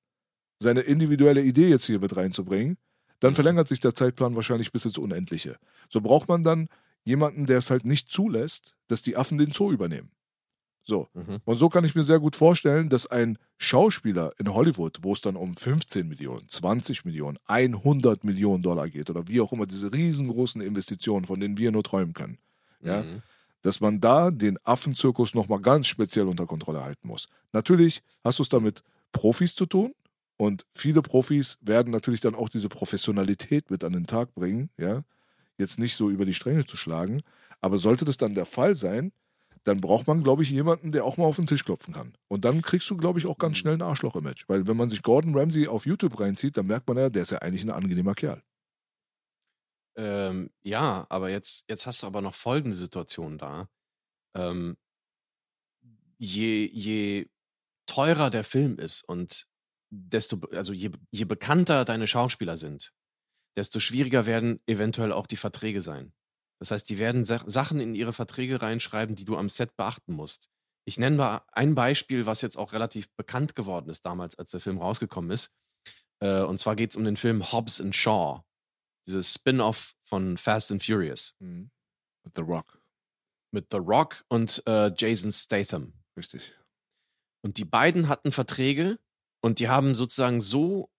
seine 0.59 0.81
individuelle 0.81 1.41
Idee 1.41 1.69
jetzt 1.69 1.85
hier 1.85 1.99
mit 1.99 2.17
reinzubringen, 2.17 2.77
dann 3.21 3.31
Mhm. 3.31 3.35
verlängert 3.35 3.69
sich 3.69 3.79
der 3.79 3.95
Zeitplan 3.95 4.35
wahrscheinlich 4.35 4.73
bis 4.73 4.83
ins 4.83 4.97
Unendliche. 4.97 5.57
So 5.89 6.01
braucht 6.01 6.27
man 6.27 6.43
dann 6.43 6.67
jemanden, 7.05 7.45
der 7.45 7.59
es 7.59 7.69
halt 7.69 7.85
nicht 7.85 8.11
zulässt, 8.11 8.75
dass 8.89 9.01
die 9.01 9.15
Affen 9.15 9.37
den 9.37 9.51
Zoo 9.51 9.71
übernehmen. 9.71 10.09
So. 10.87 11.07
Mhm. 11.13 11.39
Und 11.45 11.57
so 11.57 11.67
kann 11.69 11.83
ich 11.83 11.95
mir 11.95 12.03
sehr 12.03 12.19
gut 12.19 12.35
vorstellen, 12.35 12.89
dass 12.89 13.07
ein 13.07 13.37
Schauspieler 13.57 14.31
in 14.37 14.53
Hollywood, 14.53 14.99
wo 15.01 15.13
es 15.13 15.21
dann 15.21 15.35
um 15.35 15.55
15 15.57 16.07
Millionen, 16.07 16.47
20 16.47 17.05
Millionen, 17.05 17.37
100 17.47 18.23
Millionen 18.23 18.61
Dollar 18.61 18.87
geht 18.89 19.09
oder 19.09 19.27
wie 19.27 19.41
auch 19.41 19.51
immer 19.51 19.65
diese 19.65 19.91
riesengroßen 19.91 20.61
Investitionen, 20.61 21.25
von 21.25 21.39
denen 21.39 21.57
wir 21.57 21.71
nur 21.71 21.83
träumen 21.83 22.13
können, 22.13 22.37
ja, 22.81 23.01
Mhm. 23.01 23.23
dass 23.63 23.81
man 23.81 23.99
da 23.99 24.29
den 24.29 24.59
Affenzirkus 24.63 25.33
nochmal 25.33 25.59
ganz 25.59 25.87
speziell 25.87 26.27
unter 26.27 26.45
Kontrolle 26.45 26.83
halten 26.83 27.07
muss. 27.07 27.27
Natürlich 27.51 28.03
hast 28.23 28.37
du 28.39 28.43
es 28.43 28.49
damit 28.49 28.83
Profis 29.11 29.55
zu 29.55 29.65
tun 29.65 29.93
und 30.37 30.65
viele 30.73 31.01
Profis 31.01 31.57
werden 31.61 31.91
natürlich 31.91 32.21
dann 32.21 32.35
auch 32.35 32.49
diese 32.49 32.69
Professionalität 32.69 33.71
mit 33.71 33.83
an 33.83 33.93
den 33.93 34.05
Tag 34.05 34.35
bringen, 34.35 34.69
ja, 34.77 35.03
jetzt 35.57 35.79
nicht 35.79 35.95
so 35.95 36.09
über 36.11 36.25
die 36.25 36.33
Stränge 36.33 36.65
zu 36.65 36.77
schlagen, 36.77 37.21
aber 37.61 37.79
sollte 37.79 38.05
das 38.05 38.17
dann 38.17 38.35
der 38.35 38.45
Fall 38.45 38.75
sein, 38.75 39.11
dann 39.65 39.81
braucht 39.81 40.05
man, 40.05 40.23
glaube 40.23 40.43
ich, 40.43 40.51
jemanden, 40.51 40.91
der 40.91 41.03
auch 41.05 41.17
mal 41.17 41.25
auf 41.25 41.37
den 41.37 41.47
Tisch 41.47 41.65
klopfen 41.65 41.93
kann. 41.93 42.13
Und 42.27 42.45
dann 42.45 42.61
kriegst 42.61 42.87
du, 42.89 42.95
glaube 42.95 43.17
ich, 43.17 43.25
auch 43.25 43.39
ganz 43.39 43.57
schnell 43.57 43.73
ein 43.73 43.81
Arschloch-Image. 43.81 44.45
Weil 44.47 44.67
wenn 44.67 44.77
man 44.77 44.91
sich 44.91 45.01
Gordon 45.01 45.35
Ramsay 45.35 45.67
auf 45.67 45.87
YouTube 45.87 46.19
reinzieht, 46.19 46.55
dann 46.55 46.67
merkt 46.67 46.87
man 46.87 46.97
ja, 46.97 47.09
der 47.09 47.23
ist 47.23 47.31
ja 47.31 47.39
eigentlich 47.39 47.63
ein 47.63 47.71
angenehmer 47.71 48.13
Kerl. 48.13 48.43
Ähm, 49.97 50.51
ja, 50.63 51.07
aber 51.09 51.31
jetzt, 51.31 51.65
jetzt 51.67 51.87
hast 51.87 52.03
du 52.03 52.07
aber 52.07 52.21
noch 52.21 52.35
folgende 52.35 52.77
Situation 52.77 53.39
da. 53.39 53.67
Ähm, 54.35 54.77
je, 56.19 56.65
je 56.65 57.27
teurer 57.87 58.29
der 58.29 58.43
Film 58.43 58.77
ist 58.77 59.01
und 59.01 59.47
desto, 59.89 60.39
also 60.51 60.73
je, 60.73 60.91
je 61.11 61.25
bekannter 61.25 61.85
deine 61.85 62.05
Schauspieler 62.05 62.57
sind, 62.57 62.93
desto 63.57 63.79
schwieriger 63.79 64.27
werden 64.27 64.61
eventuell 64.67 65.11
auch 65.11 65.25
die 65.25 65.37
Verträge 65.37 65.81
sein. 65.81 66.13
Das 66.59 66.71
heißt, 66.71 66.89
die 66.89 66.99
werden 66.99 67.25
Sa 67.25 67.43
Sachen 67.47 67.79
in 67.79 67.95
ihre 67.95 68.13
Verträge 68.13 68.61
reinschreiben, 68.61 69.15
die 69.15 69.25
du 69.25 69.37
am 69.37 69.49
Set 69.49 69.75
beachten 69.75 70.13
musst. 70.13 70.49
Ich 70.85 70.97
nenne 70.97 71.17
mal 71.17 71.41
ein 71.51 71.75
Beispiel, 71.75 72.25
was 72.25 72.41
jetzt 72.41 72.57
auch 72.57 72.71
relativ 72.73 73.09
bekannt 73.15 73.55
geworden 73.55 73.89
ist 73.89 74.05
damals, 74.05 74.35
als 74.37 74.51
der 74.51 74.59
Film 74.59 74.77
rausgekommen 74.77 75.31
ist. 75.31 75.51
Äh, 76.21 76.41
und 76.41 76.59
zwar 76.59 76.75
geht 76.75 76.91
es 76.91 76.95
um 76.95 77.03
den 77.03 77.17
Film 77.17 77.51
Hobbs 77.51 77.81
and 77.81 77.95
Shaw 77.95 78.41
dieses 79.07 79.33
Spin-off 79.33 79.95
von 80.03 80.37
Fast 80.37 80.71
and 80.71 80.83
Furious 80.83 81.35
Mhm. 81.39 81.69
Mit 82.23 82.35
The 82.35 82.41
Rock. 82.41 82.81
mit 83.51 83.67
The 83.71 83.77
Rock 83.77 84.25
und 84.29 84.63
äh, 84.65 84.91
Jason 84.97 85.31
Statham. 85.31 85.93
Richtig. 86.17 86.53
Und 87.43 87.57
die 87.57 87.65
beiden 87.65 88.07
hatten 88.09 88.31
Verträge 88.31 88.99
und 89.41 89.59
die 89.59 89.69
haben 89.69 89.93
sozusagen 89.95 90.41
so 90.41 90.89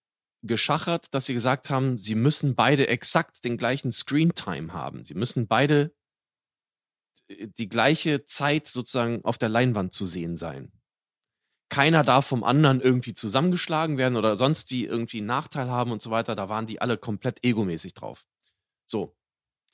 geschachert, 0.43 1.13
dass 1.13 1.25
sie 1.25 1.33
gesagt 1.33 1.69
haben, 1.69 1.97
sie 1.97 2.15
müssen 2.15 2.55
beide 2.55 2.87
exakt 2.87 3.43
den 3.43 3.57
gleichen 3.57 3.91
Screentime 3.91 4.73
haben. 4.73 5.03
Sie 5.03 5.15
müssen 5.15 5.47
beide 5.47 5.93
die 7.29 7.69
gleiche 7.69 8.25
Zeit 8.25 8.67
sozusagen 8.67 9.23
auf 9.25 9.37
der 9.37 9.49
Leinwand 9.49 9.93
zu 9.93 10.05
sehen 10.05 10.35
sein. 10.35 10.71
Keiner 11.69 12.03
darf 12.03 12.25
vom 12.25 12.43
anderen 12.43 12.79
irgendwie 12.79 13.13
zusammengeschlagen 13.13 13.97
werden 13.97 14.15
oder 14.15 14.37
sonst 14.37 14.71
wie 14.71 14.85
irgendwie 14.85 15.17
einen 15.17 15.27
Nachteil 15.27 15.69
haben 15.69 15.91
und 15.91 16.01
so 16.01 16.11
weiter. 16.11 16.35
Da 16.35 16.47
waren 16.47 16.65
die 16.65 16.79
alle 16.79 16.97
komplett 16.97 17.43
egomäßig 17.43 17.93
drauf. 17.93 18.25
So, 18.85 19.17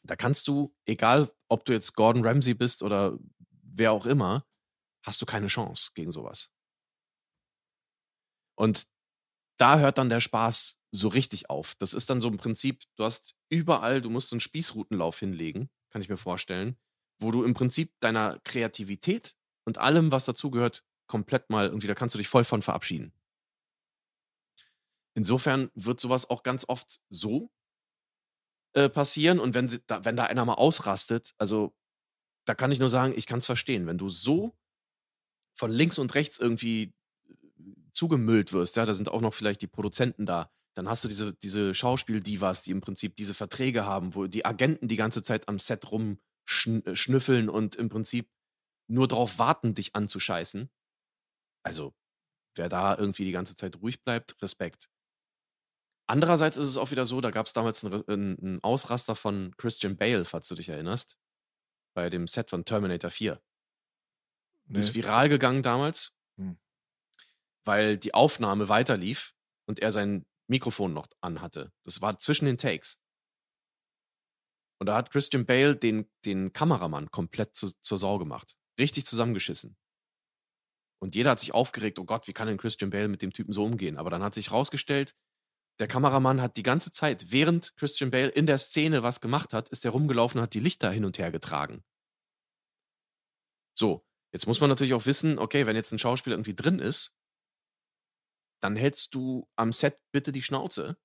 da 0.01 0.15
kannst 0.15 0.47
du, 0.47 0.75
egal 0.85 1.31
ob 1.49 1.65
du 1.65 1.73
jetzt 1.73 1.95
Gordon 1.95 2.25
Ramsay 2.25 2.55
bist 2.55 2.81
oder 2.81 3.19
wer 3.61 3.91
auch 3.91 4.07
immer, 4.07 4.47
hast 5.03 5.21
du 5.21 5.25
keine 5.27 5.47
Chance 5.47 5.91
gegen 5.93 6.11
sowas. 6.11 6.51
Und 8.55 8.87
da 9.57 9.79
hört 9.79 9.97
dann 9.97 10.09
der 10.09 10.19
Spaß 10.19 10.79
so 10.91 11.07
richtig 11.07 11.49
auf. 11.49 11.75
Das 11.75 11.93
ist 11.93 12.09
dann 12.09 12.21
so 12.21 12.27
im 12.27 12.37
Prinzip, 12.37 12.83
du 12.95 13.03
hast 13.03 13.35
überall, 13.49 14.01
du 14.01 14.09
musst 14.09 14.29
so 14.29 14.35
einen 14.35 14.41
Spießrutenlauf 14.41 15.19
hinlegen, 15.19 15.69
kann 15.89 16.01
ich 16.01 16.09
mir 16.09 16.17
vorstellen, 16.17 16.77
wo 17.19 17.31
du 17.31 17.43
im 17.43 17.53
Prinzip 17.53 17.93
deiner 17.99 18.39
Kreativität 18.43 19.35
und 19.65 19.77
allem, 19.77 20.11
was 20.11 20.25
dazugehört, 20.25 20.83
komplett 21.07 21.49
mal 21.49 21.67
irgendwie, 21.67 21.87
da 21.87 21.95
kannst 21.95 22.15
du 22.15 22.19
dich 22.19 22.27
voll 22.27 22.43
von 22.43 22.61
verabschieden. 22.61 23.13
Insofern 25.15 25.69
wird 25.75 25.99
sowas 25.99 26.29
auch 26.29 26.43
ganz 26.43 26.65
oft 26.67 27.01
so 27.09 27.51
äh, 28.73 28.89
passieren 28.89 29.39
und 29.39 29.53
wenn, 29.53 29.69
sie, 29.69 29.79
da, 29.85 30.05
wenn 30.05 30.15
da 30.15 30.25
einer 30.25 30.45
mal 30.45 30.55
ausrastet, 30.55 31.33
also 31.37 31.75
da 32.45 32.55
kann 32.55 32.71
ich 32.71 32.79
nur 32.79 32.89
sagen, 32.89 33.13
ich 33.15 33.27
kann 33.27 33.39
es 33.39 33.45
verstehen, 33.45 33.85
wenn 33.85 33.97
du 33.97 34.09
so 34.09 34.57
von 35.55 35.71
links 35.71 35.99
und 35.99 36.15
rechts 36.15 36.39
irgendwie 36.39 36.93
zugemüllt 37.93 38.53
wirst, 38.53 38.75
ja, 38.75 38.85
da 38.85 38.93
sind 38.93 39.09
auch 39.09 39.21
noch 39.21 39.33
vielleicht 39.33 39.61
die 39.61 39.67
Produzenten 39.67 40.25
da, 40.25 40.51
dann 40.75 40.89
hast 40.89 41.03
du 41.03 41.07
diese, 41.07 41.33
diese 41.33 41.73
Schauspieldivas, 41.73 42.63
die 42.63 42.71
im 42.71 42.81
Prinzip 42.81 43.15
diese 43.15 43.33
Verträge 43.33 43.85
haben, 43.85 44.15
wo 44.15 44.27
die 44.27 44.45
Agenten 44.45 44.87
die 44.87 44.95
ganze 44.95 45.21
Zeit 45.21 45.47
am 45.47 45.59
Set 45.59 45.91
rumschnüffeln 45.91 47.49
und 47.49 47.75
im 47.75 47.89
Prinzip 47.89 48.29
nur 48.87 49.07
darauf 49.07 49.39
warten, 49.39 49.75
dich 49.75 49.95
anzuscheißen. 49.95 50.69
Also, 51.63 51.93
wer 52.55 52.69
da 52.69 52.97
irgendwie 52.97 53.25
die 53.25 53.31
ganze 53.31 53.55
Zeit 53.55 53.79
ruhig 53.81 54.03
bleibt, 54.03 54.41
Respekt. 54.41 54.89
Andererseits 56.05 56.57
ist 56.57 56.67
es 56.67 56.77
auch 56.77 56.91
wieder 56.91 57.05
so, 57.05 57.21
da 57.21 57.31
gab 57.31 57.45
es 57.45 57.53
damals 57.53 57.85
einen, 57.85 58.03
einen, 58.07 58.39
einen 58.39 58.63
Ausraster 58.63 59.15
von 59.15 59.55
Christian 59.57 59.95
Bale, 59.95 60.25
falls 60.25 60.47
du 60.47 60.55
dich 60.55 60.69
erinnerst, 60.69 61.17
bei 61.95 62.09
dem 62.09 62.27
Set 62.27 62.49
von 62.49 62.65
Terminator 62.65 63.09
4. 63.09 63.41
Nee. 64.65 64.79
Ist 64.79 64.95
viral 64.95 65.29
gegangen 65.29 65.61
damals, 65.61 66.17
Hm. 66.37 66.57
Weil 67.63 67.97
die 67.97 68.13
Aufnahme 68.13 68.69
weiterlief 68.69 69.33
und 69.67 69.79
er 69.79 69.91
sein 69.91 70.25
Mikrofon 70.47 70.93
noch 70.93 71.07
anhatte. 71.21 71.71
Das 71.85 72.01
war 72.01 72.19
zwischen 72.19 72.45
den 72.45 72.57
Takes. 72.57 73.01
Und 74.79 74.87
da 74.87 74.95
hat 74.95 75.11
Christian 75.11 75.45
Bale 75.45 75.75
den, 75.75 76.09
den 76.25 76.51
Kameramann 76.51 77.09
komplett 77.11 77.55
zu, 77.55 77.71
zur 77.79 77.97
Sau 77.97 78.17
gemacht. 78.17 78.57
Richtig 78.79 79.05
zusammengeschissen. 79.05 79.77
Und 80.99 81.15
jeder 81.15 81.31
hat 81.31 81.39
sich 81.39 81.53
aufgeregt, 81.53 81.99
oh 81.99 82.05
Gott, 82.05 82.27
wie 82.27 82.33
kann 82.33 82.47
denn 82.47 82.57
Christian 82.57 82.89
Bale 82.89 83.07
mit 83.07 83.21
dem 83.21 83.33
Typen 83.33 83.53
so 83.53 83.63
umgehen? 83.63 83.97
Aber 83.97 84.09
dann 84.09 84.23
hat 84.23 84.33
sich 84.33 84.51
rausgestellt, 84.51 85.15
der 85.79 85.87
Kameramann 85.87 86.41
hat 86.41 86.55
die 86.57 86.63
ganze 86.63 86.91
Zeit, 86.91 87.31
während 87.31 87.75
Christian 87.77 88.11
Bale 88.11 88.29
in 88.29 88.45
der 88.45 88.57
Szene 88.57 89.03
was 89.03 89.21
gemacht 89.21 89.53
hat, 89.53 89.69
ist 89.69 89.85
er 89.85 89.91
rumgelaufen 89.91 90.39
und 90.39 90.43
hat 90.43 90.53
die 90.53 90.59
Lichter 90.59 90.91
hin 90.91 91.05
und 91.05 91.17
her 91.17 91.31
getragen. 91.31 91.83
So, 93.73 94.05
jetzt 94.31 94.47
muss 94.47 94.61
man 94.61 94.69
natürlich 94.69 94.93
auch 94.93 95.05
wissen, 95.05 95.39
okay, 95.39 95.65
wenn 95.65 95.75
jetzt 95.75 95.91
ein 95.91 95.99
Schauspieler 95.99 96.35
irgendwie 96.35 96.55
drin 96.55 96.79
ist, 96.79 97.15
dann 98.63 98.77
hältst 98.77 99.13
du 99.13 99.49
am 99.57 99.73
Set 99.73 99.99
bitte 100.13 100.31
die 100.31 100.41
Schnauze 100.41 100.97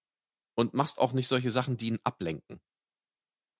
und 0.57 0.75
machst 0.75 0.99
auch 0.99 1.13
nicht 1.13 1.27
solche 1.27 1.51
Sachen, 1.51 1.77
die 1.77 1.89
ihn 1.89 1.99
ablenken. 2.05 2.61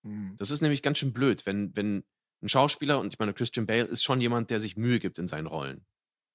Mhm. 0.05 0.37
Das 0.37 0.53
ist 0.53 0.61
nämlich 0.61 0.83
ganz 0.83 0.99
schön 0.99 1.13
blöd, 1.13 1.47
wenn, 1.47 1.75
wenn 1.77 2.05
ein 2.41 2.49
Schauspieler, 2.49 3.01
und 3.01 3.13
ich 3.13 3.19
meine, 3.19 3.35
Christian 3.35 3.67
Bale 3.67 3.87
ist 3.87 4.05
schon 4.05 4.21
jemand, 4.21 4.51
der 4.51 4.61
sich 4.61 4.77
Mühe 4.77 5.01
gibt 5.01 5.19
in 5.19 5.27
seinen 5.27 5.49
Rollen. 5.49 5.85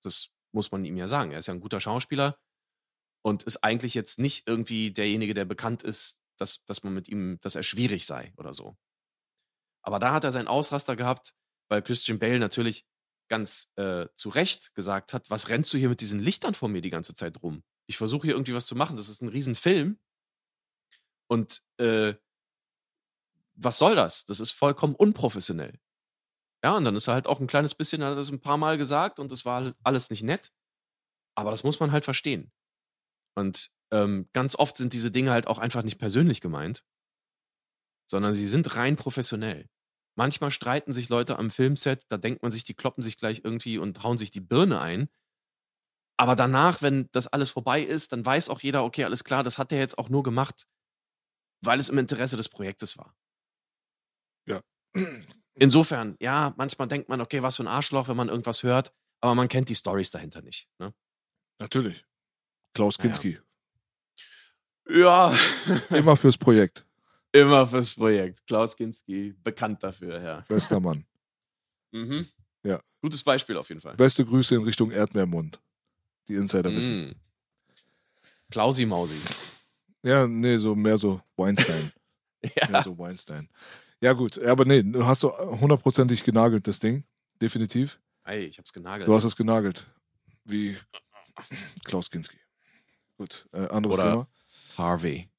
Das 0.01 0.29
muss 0.51 0.71
man 0.71 0.83
ihm 0.83 0.97
ja 0.97 1.07
sagen. 1.07 1.31
Er 1.31 1.39
ist 1.39 1.47
ja 1.47 1.53
ein 1.53 1.61
guter 1.61 1.79
Schauspieler 1.79 2.37
und 3.21 3.43
ist 3.43 3.63
eigentlich 3.63 3.93
jetzt 3.93 4.19
nicht 4.19 4.45
irgendwie 4.45 4.91
derjenige, 4.91 5.33
der 5.33 5.45
bekannt 5.45 5.83
ist, 5.83 6.21
dass, 6.37 6.65
dass 6.65 6.83
man 6.83 6.93
mit 6.93 7.07
ihm, 7.07 7.39
dass 7.39 7.55
er 7.55 7.63
schwierig 7.63 8.05
sei 8.05 8.33
oder 8.35 8.53
so. 8.53 8.75
Aber 9.81 9.99
da 9.99 10.13
hat 10.13 10.25
er 10.25 10.31
seinen 10.31 10.47
Ausraster 10.49 10.97
gehabt, 10.97 11.33
weil 11.69 11.81
Christian 11.81 12.19
Bale 12.19 12.39
natürlich 12.39 12.85
ganz 13.29 13.71
äh, 13.77 14.07
zu 14.15 14.29
Recht 14.29 14.73
gesagt 14.75 15.13
hat, 15.13 15.29
was 15.29 15.49
rennst 15.49 15.73
du 15.73 15.77
hier 15.77 15.89
mit 15.89 16.01
diesen 16.01 16.19
Lichtern 16.19 16.53
vor 16.53 16.69
mir 16.69 16.81
die 16.81 16.89
ganze 16.89 17.13
Zeit 17.15 17.41
rum? 17.43 17.63
Ich 17.87 17.97
versuche 17.97 18.27
hier 18.27 18.35
irgendwie 18.35 18.53
was 18.53 18.65
zu 18.67 18.75
machen. 18.75 18.95
Das 18.97 19.09
ist 19.09 19.21
ein 19.21 19.29
Riesenfilm. 19.29 19.99
Und 21.27 21.61
äh, 21.79 22.13
was 23.55 23.77
soll 23.77 23.95
das? 23.95 24.25
Das 24.25 24.39
ist 24.39 24.51
vollkommen 24.51 24.95
unprofessionell. 24.95 25.79
Ja, 26.63 26.77
und 26.77 26.85
dann 26.85 26.95
ist 26.95 27.07
er 27.07 27.15
halt 27.15 27.27
auch 27.27 27.39
ein 27.39 27.47
kleines 27.47 27.75
bisschen, 27.75 28.01
er 28.01 28.11
hat 28.11 28.17
das 28.17 28.31
ein 28.31 28.41
paar 28.41 28.57
Mal 28.57 28.77
gesagt 28.77 29.19
und 29.19 29.31
das 29.31 29.45
war 29.45 29.63
halt 29.63 29.75
alles 29.83 30.09
nicht 30.09 30.23
nett. 30.23 30.53
Aber 31.35 31.51
das 31.51 31.63
muss 31.63 31.79
man 31.79 31.91
halt 31.91 32.05
verstehen. 32.05 32.51
Und 33.35 33.71
ähm, 33.91 34.29
ganz 34.33 34.55
oft 34.55 34.77
sind 34.77 34.93
diese 34.93 35.11
Dinge 35.11 35.31
halt 35.31 35.47
auch 35.47 35.59
einfach 35.59 35.83
nicht 35.83 35.99
persönlich 35.99 36.41
gemeint. 36.41 36.83
sondern 38.09 38.33
sie 38.33 38.47
sind 38.47 38.75
rein 38.77 38.95
professionell. 38.95 39.67
Manchmal 40.15 40.51
streiten 40.51 40.93
sich 40.93 41.09
Leute 41.09 41.39
am 41.39 41.49
Filmset, 41.49 42.05
da 42.09 42.17
denkt 42.17 42.43
man 42.43 42.51
sich, 42.51 42.63
die 42.63 42.75
kloppen 42.75 43.03
sich 43.03 43.17
gleich 43.17 43.41
irgendwie 43.43 43.77
und 43.77 44.03
hauen 44.03 44.17
sich 44.17 44.29
die 44.31 44.41
Birne 44.41 44.79
ein. 44.79 45.09
Aber 46.17 46.35
danach, 46.35 46.81
wenn 46.81 47.09
das 47.11 47.27
alles 47.27 47.49
vorbei 47.49 47.81
ist, 47.81 48.11
dann 48.11 48.25
weiß 48.25 48.49
auch 48.49 48.61
jeder, 48.61 48.83
okay, 48.83 49.03
alles 49.03 49.23
klar, 49.23 49.43
das 49.43 49.57
hat 49.57 49.71
er 49.71 49.79
jetzt 49.79 49.97
auch 49.97 50.09
nur 50.09 50.21
gemacht, 50.21 50.67
weil 51.61 51.79
es 51.79 51.89
im 51.89 51.97
Interesse 51.97 52.37
des 52.37 52.49
Projektes 52.49 52.97
war. 52.97 53.15
Ja. 54.45 54.61
Insofern, 55.55 56.15
ja, 56.19 56.53
manchmal 56.57 56.87
denkt 56.87 57.09
man, 57.09 57.19
okay, 57.21 57.41
was 57.41 57.55
für 57.57 57.63
ein 57.63 57.67
Arschloch, 57.67 58.07
wenn 58.07 58.17
man 58.17 58.29
irgendwas 58.29 58.61
hört, 58.61 58.93
aber 59.21 59.33
man 59.33 59.47
kennt 59.47 59.69
die 59.69 59.75
Stories 59.75 60.11
dahinter 60.11 60.41
nicht. 60.41 60.69
Ne? 60.77 60.93
Natürlich. 61.59 62.05
Klaus 62.73 62.97
Kinski. 62.97 63.39
Ja. 64.89 65.35
Immer 65.89 66.17
fürs 66.17 66.37
Projekt. 66.37 66.85
Immer 67.33 67.67
fürs 67.67 67.95
Projekt. 67.95 68.45
Klaus 68.47 68.77
Kinski, 68.77 69.33
bekannt 69.43 69.83
dafür, 69.83 70.21
ja. 70.21 70.41
Bester 70.47 70.79
Mann. 70.79 71.05
Mhm. 71.95 72.25
Ja. 72.63 72.79
Gutes 73.03 73.21
Beispiel 73.21 73.55
auf 73.55 73.69
jeden 73.69 73.79
Fall. 73.81 73.95
Beste 73.95 74.25
Grüße 74.25 74.55
in 74.55 74.63
Richtung 74.63 74.89
Erdmeermund. 74.89 75.59
Die 76.27 76.33
Insider 76.33 76.71
wissen. 76.73 77.09
Mm. 77.09 77.15
Klausi 78.49 78.85
Mausi. 78.87 79.15
Ja, 80.01 80.25
nee, 80.25 80.57
so 80.57 80.73
mehr 80.75 80.97
so 80.97 81.21
Weinstein. 81.37 81.91
Ja. 82.55 82.67
Mehr 82.69 82.83
so 82.83 82.97
Weinstein. 82.97 83.47
Ja, 84.01 84.11
gut. 84.13 84.37
Aber 84.39 84.65
nee, 84.65 84.81
du 84.83 85.05
hast 85.05 85.21
du 85.23 85.29
hundertprozentig 85.31 86.23
genagelt, 86.23 86.67
das 86.67 86.79
Ding. 86.79 87.03
Definitiv. 87.41 87.99
Ey, 88.25 88.45
ich 88.45 88.57
hab's 88.57 88.73
genagelt. 88.73 89.07
Du 89.07 89.13
hast 89.15 89.23
es 89.23 89.35
genagelt. 89.35 89.85
Wie 90.45 90.75
Klaus 91.85 92.09
Kinski. 92.09 92.37
Gut. 93.17 93.45
Äh, 93.53 93.67
anderes 93.67 93.99
Oder- 93.99 94.09
Thema. 94.09 94.27
Harvey. 94.77 95.29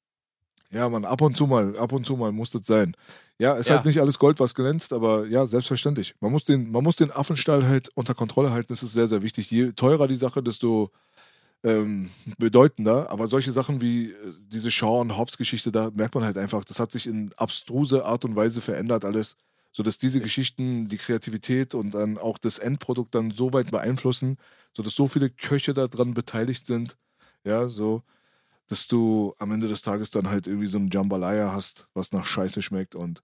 Ja, 0.75 0.89
man, 0.89 1.05
ab 1.05 1.21
und 1.21 1.37
zu 1.37 1.47
mal, 1.47 1.77
ab 1.77 1.93
und 1.93 2.05
zu 2.05 2.17
mal 2.17 2.33
muss 2.33 2.49
das 2.51 2.65
sein. 2.67 2.97
Ja, 3.39 3.53
ist 3.53 3.69
Ja. 3.69 3.75
halt 3.77 3.85
nicht 3.85 4.01
alles 4.01 4.19
Gold, 4.19 4.41
was 4.41 4.53
glänzt, 4.55 4.91
aber 4.91 5.25
ja, 5.25 5.45
selbstverständlich. 5.45 6.15
Man 6.19 6.31
muss 6.33 6.43
den, 6.43 6.69
man 6.69 6.83
muss 6.83 6.97
den 6.97 7.11
Affenstall 7.11 7.65
halt 7.65 7.89
unter 7.95 8.13
Kontrolle 8.13 8.51
halten, 8.51 8.67
das 8.73 8.83
ist 8.83 8.91
sehr, 8.91 9.07
sehr 9.07 9.21
wichtig. 9.21 9.49
Je 9.51 9.71
teurer 9.71 10.07
die 10.09 10.15
Sache, 10.15 10.43
desto 10.43 10.91
ähm, 11.63 12.09
bedeutender. 12.37 13.09
Aber 13.09 13.27
solche 13.27 13.51
Sachen 13.53 13.81
wie 13.81 14.11
äh, 14.11 14.15
diese 14.47 14.69
Shaw 14.71 15.01
und 15.01 15.17
Hobbs 15.17 15.37
Geschichte, 15.37 15.71
da 15.71 15.91
merkt 15.93 16.15
man 16.15 16.25
halt 16.25 16.37
einfach, 16.37 16.65
das 16.65 16.79
hat 16.79 16.91
sich 16.91 17.07
in 17.07 17.31
abstruse 17.37 18.05
Art 18.05 18.25
und 18.25 18.35
Weise 18.35 18.61
verändert 18.61 19.05
alles, 19.05 19.37
sodass 19.71 19.97
diese 19.97 20.21
Geschichten 20.21 20.87
die 20.89 20.97
Kreativität 20.97 21.73
und 21.73 21.91
dann 21.93 22.17
auch 22.17 22.37
das 22.37 22.59
Endprodukt 22.59 23.15
dann 23.15 23.31
so 23.31 23.53
weit 23.53 23.71
beeinflussen, 23.71 24.37
sodass 24.75 24.95
so 24.95 25.07
viele 25.07 25.29
Köche 25.29 25.73
daran 25.73 26.13
beteiligt 26.13 26.65
sind, 26.65 26.97
ja, 27.45 27.67
so, 27.67 28.03
dass 28.67 28.87
du 28.87 29.33
am 29.39 29.51
Ende 29.51 29.67
des 29.67 29.81
Tages 29.81 30.11
dann 30.11 30.29
halt 30.29 30.47
irgendwie 30.47 30.67
so 30.67 30.77
ein 30.77 30.89
Jambalaya 30.91 31.51
hast, 31.53 31.87
was 31.93 32.11
nach 32.11 32.25
Scheiße 32.25 32.61
schmeckt 32.61 32.95
und 32.95 33.21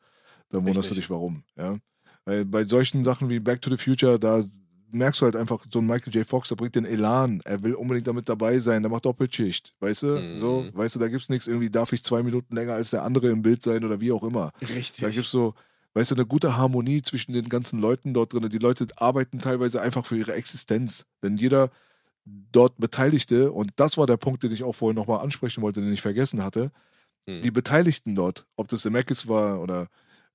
dann 0.50 0.66
wunderst 0.66 0.92
du 0.92 0.96
dich, 0.96 1.10
warum, 1.10 1.44
ja. 1.56 1.78
Weil 2.26 2.46
bei 2.46 2.64
solchen 2.66 3.04
Sachen 3.04 3.30
wie 3.30 3.40
Back 3.40 3.62
to 3.62 3.70
the 3.70 3.78
Future, 3.78 4.20
da 4.20 4.44
merkst 4.92 5.22
du 5.22 5.26
halt 5.26 5.36
einfach, 5.36 5.66
so 5.72 5.80
ein 5.80 5.88
Michael 5.88 6.14
J. 6.14 6.28
Fox, 6.28 6.50
der 6.50 6.58
bringt 6.58 6.76
den 6.76 6.86
Elan, 6.86 7.42
er 7.46 7.64
will 7.64 7.74
unbedingt 7.74 8.08
damit 8.08 8.28
dabei 8.28 8.60
sein, 8.60 8.84
der 8.84 8.92
macht 8.92 9.06
Doppelschicht, 9.06 9.74
weißt 9.80 10.04
du, 10.04 10.08
Mhm. 10.20 10.36
so, 10.36 10.68
weißt 10.74 10.96
du, 10.96 11.00
da 11.00 11.08
gibt's 11.08 11.30
nichts, 11.30 11.48
irgendwie 11.48 11.70
darf 11.70 11.94
ich 11.94 12.04
zwei 12.04 12.22
Minuten 12.22 12.54
länger 12.54 12.74
als 12.74 12.90
der 12.90 13.04
andere 13.04 13.30
im 13.30 13.42
Bild 13.42 13.64
sein 13.64 13.86
oder 13.86 14.02
wie 14.02 14.12
auch 14.12 14.24
immer. 14.24 14.52
Richtig. 14.62 15.02
Da 15.02 15.10
gibt's 15.10 15.32
so, 15.32 15.56
weißt 15.94 16.12
du, 16.12 16.16
eine 16.16 16.26
gute 16.26 16.58
Harmonie 16.58 17.02
zwischen 17.02 17.34
den 17.34 17.50
ganzen 17.50 17.80
Leuten 17.80 18.14
dort 18.14 18.34
drin. 18.34 18.50
Die 18.50 18.58
Leute 18.58 18.88
arbeiten 18.98 19.40
teilweise 19.40 19.82
einfach 19.82 20.06
für 20.06 20.18
ihre 20.18 20.34
Existenz. 20.34 21.06
Denn 21.24 21.38
jeder 21.38 21.70
dort 22.52 22.78
Beteiligte, 22.78 23.52
und 23.52 23.72
das 23.76 23.98
war 23.98 24.08
der 24.08 24.18
Punkt, 24.18 24.44
den 24.44 24.52
ich 24.52 24.64
auch 24.64 24.76
vorhin 24.76 24.96
nochmal 24.96 25.20
ansprechen 25.20 25.62
wollte, 25.62 25.82
den 25.82 25.94
ich 25.94 26.02
vergessen 26.02 26.44
hatte, 26.44 26.72
Hm. 27.28 27.42
die 27.42 27.52
Beteiligten 27.52 28.16
dort, 28.16 28.48
ob 28.56 28.68
das 28.68 28.82
Zemeckis 28.82 29.28
war 29.28 29.62
oder 29.62 29.88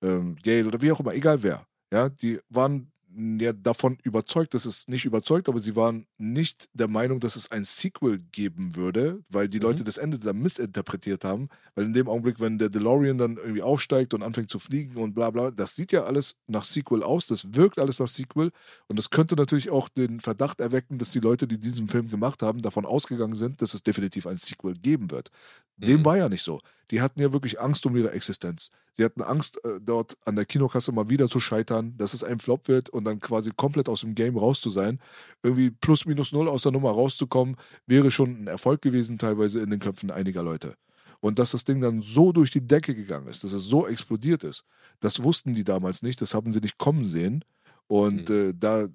ähm, 0.02 0.36
Gale 0.42 0.66
oder 0.66 0.80
wie 0.82 0.92
auch 0.92 1.00
immer, 1.00 1.14
egal 1.14 1.42
wer, 1.42 1.66
ja, 1.92 2.08
die 2.08 2.38
waren 2.48 2.92
ja 3.16 3.52
davon 3.52 3.96
überzeugt, 4.02 4.52
dass 4.54 4.66
es 4.66 4.86
nicht 4.88 5.04
überzeugt, 5.06 5.48
aber 5.48 5.58
sie 5.58 5.74
waren 5.74 6.06
nicht 6.18 6.68
der 6.74 6.88
Meinung, 6.88 7.18
dass 7.18 7.34
es 7.36 7.50
ein 7.50 7.64
Sequel 7.64 8.18
geben 8.32 8.76
würde, 8.76 9.22
weil 9.30 9.48
die 9.48 9.58
Leute 9.58 9.84
das 9.84 9.96
Ende 9.96 10.18
dann 10.18 10.38
missinterpretiert 10.38 11.24
haben. 11.24 11.48
Weil 11.74 11.86
in 11.86 11.92
dem 11.94 12.08
Augenblick, 12.08 12.40
wenn 12.40 12.58
der 12.58 12.68
DeLorean 12.68 13.16
dann 13.16 13.36
irgendwie 13.38 13.62
aufsteigt 13.62 14.12
und 14.12 14.22
anfängt 14.22 14.50
zu 14.50 14.58
fliegen 14.58 14.96
und 14.96 15.14
bla 15.14 15.30
bla, 15.30 15.50
das 15.50 15.74
sieht 15.74 15.92
ja 15.92 16.04
alles 16.04 16.36
nach 16.46 16.64
Sequel 16.64 17.02
aus, 17.02 17.26
das 17.26 17.54
wirkt 17.54 17.78
alles 17.78 17.98
nach 17.98 18.08
Sequel 18.08 18.50
und 18.88 18.98
das 18.98 19.08
könnte 19.10 19.34
natürlich 19.34 19.70
auch 19.70 19.88
den 19.88 20.20
Verdacht 20.20 20.60
erwecken, 20.60 20.98
dass 20.98 21.10
die 21.10 21.20
Leute, 21.20 21.46
die 21.48 21.58
diesen 21.58 21.88
Film 21.88 22.10
gemacht 22.10 22.42
haben, 22.42 22.60
davon 22.60 22.84
ausgegangen 22.84 23.34
sind, 23.36 23.62
dass 23.62 23.72
es 23.74 23.82
definitiv 23.82 24.26
ein 24.26 24.36
Sequel 24.36 24.74
geben 24.74 25.10
wird. 25.10 25.30
Dem 25.78 26.00
Mhm. 26.00 26.04
war 26.04 26.16
ja 26.16 26.28
nicht 26.28 26.42
so. 26.42 26.60
Die 26.90 27.00
hatten 27.00 27.20
ja 27.20 27.32
wirklich 27.32 27.60
Angst 27.60 27.84
um 27.84 27.96
ihre 27.96 28.12
Existenz. 28.12 28.70
Sie 28.94 29.04
hatten 29.04 29.20
Angst, 29.22 29.62
äh, 29.64 29.78
dort 29.80 30.16
an 30.24 30.36
der 30.36 30.46
Kinokasse 30.46 30.90
mal 30.92 31.10
wieder 31.10 31.28
zu 31.28 31.38
scheitern, 31.38 31.94
dass 31.98 32.14
es 32.14 32.24
ein 32.24 32.38
Flop 32.38 32.68
wird 32.68 32.88
und 32.88 33.05
dann 33.06 33.20
quasi 33.20 33.50
komplett 33.56 33.88
aus 33.88 34.00
dem 34.00 34.14
Game 34.14 34.36
raus 34.36 34.60
zu 34.60 34.70
sein. 34.70 35.00
Irgendwie 35.42 35.70
plus 35.70 36.04
minus 36.06 36.32
null 36.32 36.48
aus 36.48 36.62
der 36.62 36.72
Nummer 36.72 36.90
rauszukommen, 36.90 37.56
wäre 37.86 38.10
schon 38.10 38.42
ein 38.42 38.46
Erfolg 38.46 38.82
gewesen, 38.82 39.18
teilweise 39.18 39.60
in 39.60 39.70
den 39.70 39.80
Köpfen 39.80 40.10
einiger 40.10 40.42
Leute. 40.42 40.74
Und 41.20 41.38
dass 41.38 41.52
das 41.52 41.64
Ding 41.64 41.80
dann 41.80 42.02
so 42.02 42.32
durch 42.32 42.50
die 42.50 42.66
Decke 42.66 42.94
gegangen 42.94 43.28
ist, 43.28 43.42
dass 43.42 43.52
es 43.52 43.62
so 43.64 43.86
explodiert 43.86 44.44
ist, 44.44 44.64
das 45.00 45.22
wussten 45.22 45.54
die 45.54 45.64
damals 45.64 46.02
nicht, 46.02 46.20
das 46.20 46.34
haben 46.34 46.52
sie 46.52 46.60
nicht 46.60 46.78
kommen 46.78 47.04
sehen. 47.06 47.42
Und 47.86 48.28
äh, 48.30 48.52
da 48.54 48.88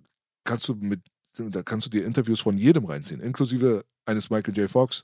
kannst 0.44 0.68
du 0.68 0.76
mit, 0.76 1.02
da 1.38 1.64
kannst 1.64 1.88
du 1.88 1.90
dir 1.90 2.06
Interviews 2.06 2.42
von 2.42 2.58
jedem 2.58 2.86
reinziehen, 2.86 3.22
inklusive 3.22 3.84
eines 4.06 4.30
Michael 4.30 4.56
J. 4.56 4.70
Fox, 4.70 5.04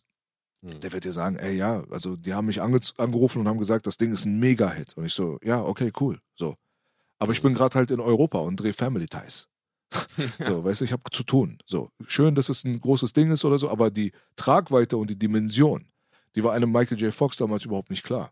Hm. 0.66 0.80
der 0.80 0.92
wird 0.92 1.06
dir 1.06 1.14
sagen, 1.14 1.36
ey, 1.36 1.56
ja, 1.56 1.84
also 1.92 2.16
die 2.16 2.34
haben 2.34 2.48
mich 2.48 2.62
ange 2.62 2.80
angerufen 2.98 3.40
und 3.40 3.48
haben 3.48 3.60
gesagt, 3.60 3.86
das 3.86 3.98
Ding 3.98 4.12
ist 4.12 4.26
ein 4.26 4.40
Mega-Hit. 4.40 4.98
Und 4.98 5.06
ich 5.06 5.14
so, 5.14 5.38
ja, 5.44 5.62
okay, 5.64 5.92
cool, 6.00 6.20
so. 6.36 6.56
Aber 7.20 7.32
ich 7.32 7.42
bin 7.42 7.54
gerade 7.54 7.76
halt 7.76 7.92
in 7.92 8.00
Europa 8.00 8.40
und 8.40 8.58
drehe 8.58 8.74
Family 8.74 9.08
Ties. 9.08 9.48
So, 10.46 10.64
weißt 10.64 10.82
du, 10.82 10.86
ich 10.86 10.92
habe 10.92 11.04
zu 11.12 11.24
tun. 11.24 11.60
So, 11.66 11.90
schön, 12.08 12.36
dass 12.36 12.50
es 12.50 12.64
ein 12.64 12.80
großes 12.80 13.14
Ding 13.14 13.32
ist 13.32 13.46
oder 13.46 13.58
so, 13.58 13.70
aber 13.70 13.90
die 13.90 14.12
Tragweite 14.36 14.98
und 14.98 15.10
die 15.10 15.18
Dimension, 15.18 15.86
die 16.36 16.44
war 16.44 16.54
einem 16.54 16.72
Michael 16.72 17.00
J. 17.00 17.14
Fox 17.14 17.38
damals 17.38 17.64
überhaupt 17.66 17.90
nicht 17.90 18.04
klar. 18.04 18.32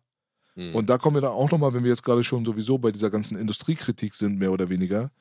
Hm. 0.55 0.75
Und 0.75 0.89
da 0.89 0.97
kommen 0.97 1.15
wir 1.15 1.21
dann 1.21 1.31
auch 1.31 1.51
nochmal, 1.51 1.73
wenn 1.73 1.83
wir 1.83 1.91
jetzt 1.91 2.03
gerade 2.03 2.23
schon 2.23 2.45
sowieso 2.45 2.77
bei 2.77 2.91
dieser 2.91 3.09
ganzen 3.09 3.37
Industriekritik 3.37 4.15
sind, 4.15 4.37
mehr 4.37 4.51
oder 4.51 4.69
weniger, 4.69 5.11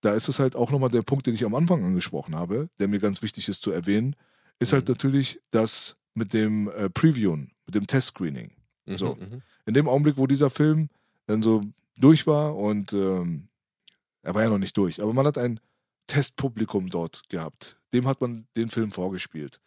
da 0.00 0.14
ist 0.14 0.28
es 0.28 0.38
halt 0.38 0.56
auch 0.56 0.70
nochmal 0.70 0.90
der 0.90 1.02
Punkt, 1.02 1.26
den 1.26 1.34
ich 1.34 1.44
am 1.44 1.54
Anfang 1.54 1.84
angesprochen 1.84 2.34
habe, 2.34 2.68
der 2.78 2.88
mir 2.88 2.98
ganz 2.98 3.22
wichtig 3.22 3.48
ist 3.48 3.62
zu 3.62 3.70
erwähnen, 3.70 4.16
ist 4.58 4.72
halt 4.72 4.88
Mhm. 4.88 4.92
natürlich 4.94 5.40
das 5.50 5.96
mit 6.14 6.32
dem 6.32 6.68
äh, 6.68 6.90
Previewen, 6.90 7.52
mit 7.66 7.74
dem 7.74 7.86
Testscreening. 7.86 8.52
Mhm, 8.86 8.98
so. 8.98 9.14
mhm. 9.14 9.42
In 9.66 9.74
dem 9.74 9.88
Augenblick, 9.88 10.16
wo 10.16 10.26
dieser 10.26 10.50
Film 10.50 10.88
dann 11.26 11.42
so 11.42 11.62
durch 11.96 12.26
war 12.26 12.56
und 12.56 12.92
ähm, 12.92 13.48
er 14.22 14.34
war 14.34 14.42
ja 14.42 14.48
noch 14.50 14.58
nicht 14.58 14.76
durch, 14.76 15.00
aber 15.02 15.12
man 15.12 15.26
hat 15.26 15.38
ein 15.38 15.60
Testpublikum 16.06 16.88
dort 16.88 17.22
gehabt. 17.28 17.76
Dem 17.92 18.06
hat 18.06 18.20
man 18.20 18.46
den 18.56 18.70
Film 18.70 18.92
vorgespielt. 18.92 19.60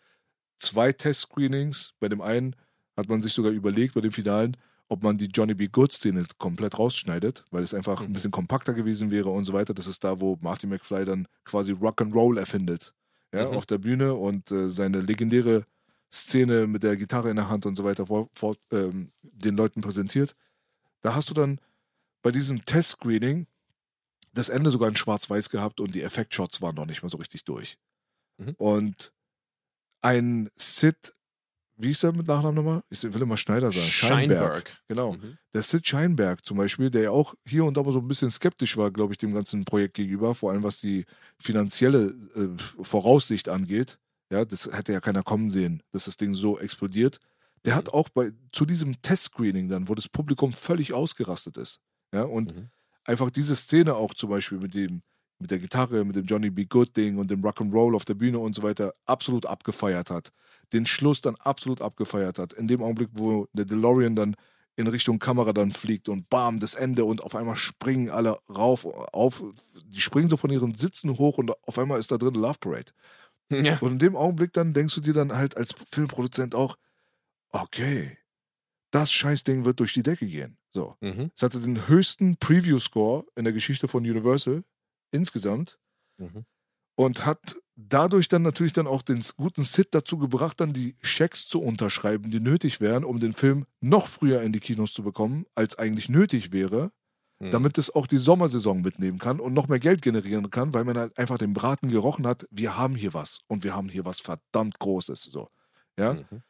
Zwei 0.58 0.92
Testscreenings, 0.92 1.94
bei 2.00 2.10
dem 2.10 2.22
einen 2.22 2.56
hat 2.98 3.08
man 3.08 3.22
sich 3.22 3.34
sogar 3.34 3.52
überlegt, 3.52 3.94
bei 3.94 4.02
dem 4.02 4.12
finalen, 4.12 4.58
ob 4.90 5.04
man 5.04 5.18
die 5.18 5.28
Johnny 5.28 5.54
B. 5.54 5.68
Good-Szene 5.68 6.26
komplett 6.38 6.80
rausschneidet, 6.80 7.46
weil 7.52 7.64
es 7.64 7.74
einfach 7.74 8.02
ein 8.02 8.10
Mhm. 8.10 8.14
bisschen 8.14 8.32
kompakter 8.32 8.74
gewesen 8.74 9.12
wäre 9.12 9.30
und 9.30 9.46
so 9.46 9.54
weiter. 9.54 9.74
Das 9.74 9.88
ist 9.88 10.04
da, 10.04 10.20
wo 10.20 10.38
Marty 10.42 10.68
McFly 10.68 11.06
dann 11.06 11.28
quasi 11.46 11.74
Rock'n'Roll 11.74 12.40
erfindet. 12.40 12.94
Ja, 13.34 13.48
Mhm. 13.50 13.58
auf 13.58 13.66
der 13.68 13.78
Bühne 13.78 14.16
und 14.16 14.50
äh, 14.52 14.70
seine 14.70 15.02
legendäre 15.02 15.64
Szene 16.12 16.66
mit 16.66 16.82
der 16.84 16.98
Gitarre 16.98 17.30
in 17.30 17.36
der 17.36 17.50
Hand 17.50 17.66
und 17.68 17.76
so 17.76 17.84
weiter 17.84 18.08
vor, 18.08 18.30
vor, 18.34 18.56
ähm, 18.72 19.12
den 19.22 19.56
Leuten 19.56 19.82
präsentiert. 19.82 20.36
Da 21.02 21.14
hast 21.14 21.30
du 21.30 21.36
dann 21.36 21.60
bei 22.22 22.32
diesem 22.32 22.66
Testscreening 22.66 23.48
das 24.34 24.50
Ende 24.50 24.70
sogar 24.70 24.90
in 24.90 24.96
Schwarz-Weiß 24.96 25.50
gehabt 25.50 25.80
und 25.80 25.96
die 25.96 26.04
Effektshots 26.04 26.62
waren 26.62 26.76
noch 26.76 26.86
nicht 26.86 27.02
mal 27.02 27.10
so 27.10 27.18
richtig 27.18 27.44
durch. 27.46 27.78
Mhm. 28.38 28.56
Und 28.58 29.14
ein 30.02 30.50
Sid, 30.56 31.14
wie 31.78 31.92
ist 31.92 32.04
der 32.04 32.14
mit 32.14 32.28
Nachnamen 32.28 32.56
nochmal? 32.56 32.84
Ich 32.90 33.04
will 33.04 33.22
immer 33.22 33.38
Schneider 33.38 33.72
sagen. 33.72 33.88
Scheinberg. 33.88 34.82
Genau. 34.88 35.14
Mhm. 35.14 35.38
Der 35.54 35.64
Sid 35.64 35.88
Scheinberg 35.88 36.46
zum 36.46 36.58
Beispiel, 36.58 36.90
der 36.90 37.04
ja 37.04 37.12
auch 37.12 37.36
hier 37.46 37.66
und 37.66 37.76
da 37.76 37.84
mal 37.84 37.92
so 37.92 38.00
ein 38.00 38.08
bisschen 38.08 38.32
skeptisch 38.32 38.78
war, 38.78 38.92
glaube 38.92 39.14
ich, 39.14 39.18
dem 39.18 39.34
ganzen 39.34 39.66
Projekt 39.66 39.96
gegenüber, 39.96 40.36
vor 40.36 40.52
allem 40.52 40.64
was 40.64 40.80
die 40.80 41.06
finanzielle 41.40 42.16
äh, 42.36 42.84
Voraussicht 42.84 43.50
angeht. 43.50 43.98
Ja, 44.32 44.46
das 44.46 44.72
hätte 44.72 44.94
ja 44.94 45.00
keiner 45.00 45.24
kommen 45.24 45.50
sehen, 45.50 45.82
dass 45.92 46.06
das 46.06 46.18
Ding 46.18 46.36
so 46.36 46.60
explodiert. 46.60 47.20
Der 47.66 47.76
hat 47.76 47.90
auch 47.90 48.10
bei 48.10 48.32
zu 48.52 48.66
diesem 48.66 49.02
Testscreening 49.02 49.70
dann, 49.70 49.90
wo 49.90 49.96
das 49.96 50.08
Publikum 50.08 50.54
völlig 50.54 50.94
ausgerastet 50.94 51.58
ist. 51.58 51.82
Ja, 52.14 52.24
und 52.24 52.56
Mhm. 52.56 52.70
einfach 53.06 53.30
diese 53.30 53.56
Szene 53.56 53.96
auch 53.96 54.14
zum 54.14 54.30
Beispiel 54.30 54.60
mit 54.60 54.74
dem, 54.74 55.02
mit 55.40 55.52
der 55.52 55.60
Gitarre, 55.60 56.04
mit 56.06 56.16
dem 56.16 56.26
Johnny 56.26 56.50
B. 56.50 56.66
Good 56.66 56.96
Ding 56.98 57.18
und 57.18 57.32
dem 57.32 57.42
Rock'n'Roll 57.44 57.96
auf 57.96 58.06
der 58.06 58.16
Bühne 58.16 58.40
und 58.40 58.56
so 58.56 58.64
weiter 58.64 58.94
absolut 59.06 59.46
abgefeiert 59.46 60.10
hat. 60.10 60.32
Den 60.74 60.86
Schluss 60.86 61.22
dann 61.22 61.36
absolut 61.38 61.82
abgefeiert 61.82 62.40
hat. 62.40 62.54
In 62.54 62.68
dem 62.68 62.82
Augenblick, 62.84 63.10
wo 63.14 63.48
der 63.54 63.66
DeLorean 63.66 64.16
dann 64.16 64.36
in 64.76 64.88
Richtung 64.88 65.20
Kamera 65.20 65.54
dann 65.54 65.72
fliegt 65.72 66.08
und 66.10 66.30
bam, 66.30 66.60
das 66.60 66.76
Ende 66.76 67.04
und 67.06 67.22
auf 67.22 67.36
einmal 67.36 67.58
springen 67.58 68.10
alle 68.10 68.38
rauf, 68.50 68.86
auf, 68.86 69.44
die 69.86 70.00
springen 70.02 70.30
so 70.30 70.38
von 70.38 70.50
ihren 70.52 70.74
Sitzen 70.76 71.18
hoch 71.18 71.38
und 71.38 71.52
auf 71.68 71.78
einmal 71.78 72.00
ist 72.00 72.12
da 72.12 72.18
drin 72.18 72.36
Love 72.36 72.58
Parade. 72.60 72.92
Ja. 73.52 73.80
Und 73.80 73.94
in 73.94 74.00
dem 74.00 74.16
Augenblick 74.16 74.54
dann 74.54 74.74
denkst 74.74 74.94
du 74.94 75.02
dir 75.02 75.14
dann 75.14 75.34
halt 75.36 75.58
als 75.58 75.74
Filmproduzent 75.90 76.54
auch, 76.54 76.78
okay, 77.52 78.20
das 78.92 79.12
Scheißding 79.12 79.66
wird 79.66 79.80
durch 79.82 79.94
die 79.94 80.04
Decke 80.04 80.28
gehen. 80.28 80.59
So. 80.72 80.96
Mhm. 81.02 81.32
Es 81.36 81.42
hatte 81.44 81.60
den 81.60 81.88
höchsten 81.88 82.38
Preview-Score 82.38 83.26
in 83.36 83.44
der 83.44 83.54
Geschichte 83.54 83.88
von 83.88 84.04
Universal 84.04 84.64
insgesamt 85.12 85.80
Mhm. 86.18 86.46
und 86.96 87.26
hat 87.26 87.56
dadurch 87.76 88.28
dann 88.28 88.42
natürlich 88.42 88.74
dann 88.74 88.88
auch 88.88 89.02
den 89.02 89.24
guten 89.38 89.64
Sid 89.64 89.90
dazu 89.92 90.18
gebracht, 90.18 90.60
dann 90.60 90.74
die 90.74 90.96
Schecks 91.02 91.48
zu 91.48 91.62
unterschreiben, 91.62 92.30
die 92.30 92.42
nötig 92.42 92.82
wären, 92.82 93.04
um 93.06 93.20
den 93.20 93.34
Film 93.34 93.66
noch 93.80 94.06
früher 94.08 94.42
in 94.42 94.52
die 94.52 94.60
Kinos 94.60 94.92
zu 94.94 95.02
bekommen, 95.02 95.46
als 95.56 95.78
eigentlich 95.80 96.10
nötig 96.10 96.52
wäre, 96.52 96.92
Mhm. 97.40 97.52
damit 97.52 97.78
es 97.78 97.90
auch 97.96 98.06
die 98.06 98.18
Sommersaison 98.18 98.82
mitnehmen 98.82 99.18
kann 99.18 99.40
und 99.40 99.54
noch 99.54 99.70
mehr 99.70 99.80
Geld 99.80 100.02
generieren 100.02 100.50
kann, 100.50 100.74
weil 100.74 100.84
man 100.84 100.98
halt 100.98 101.18
einfach 101.18 101.38
den 101.38 101.54
Braten 101.54 101.88
gerochen 101.88 102.28
hat, 102.28 102.46
wir 102.52 102.76
haben 102.78 102.96
hier 102.96 103.14
was 103.14 103.40
und 103.48 103.64
wir 103.64 103.74
haben 103.76 103.88
hier 103.88 104.04
was 104.04 104.20
verdammt 104.20 104.78
Großes. 104.78 105.24
So. 105.24 105.48
Ja? 105.98 106.16
Mhm. 106.16 106.44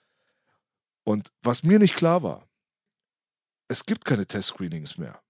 Und 1.04 1.32
was 1.44 1.62
mir 1.64 1.78
nicht 1.78 1.96
klar 1.96 2.24
war, 2.24 2.49
es 3.70 3.86
gibt 3.86 4.04
keine 4.04 4.26
Test-Screenings 4.26 4.98
mehr. 4.98 5.22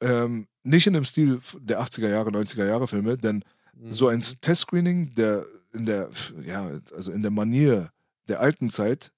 Ähm, 0.00 0.46
nicht 0.62 0.86
in 0.86 0.94
dem 0.94 1.04
Stil 1.04 1.40
der 1.58 1.80
80er 1.80 2.08
Jahre, 2.08 2.30
90er 2.30 2.66
Jahre 2.66 2.88
Filme, 2.88 3.16
denn 3.18 3.44
so 3.88 4.08
ein 4.08 4.18
Mhm. 4.18 4.40
Test-Screening, 4.40 5.14
der 5.14 5.46
in 5.72 5.86
der, 5.86 6.10
ja, 6.44 6.70
also 6.94 7.12
in 7.12 7.22
der 7.22 7.30
Manier 7.30 7.90
der 8.28 8.40
alten 8.40 8.68
Zeit, 8.70 9.12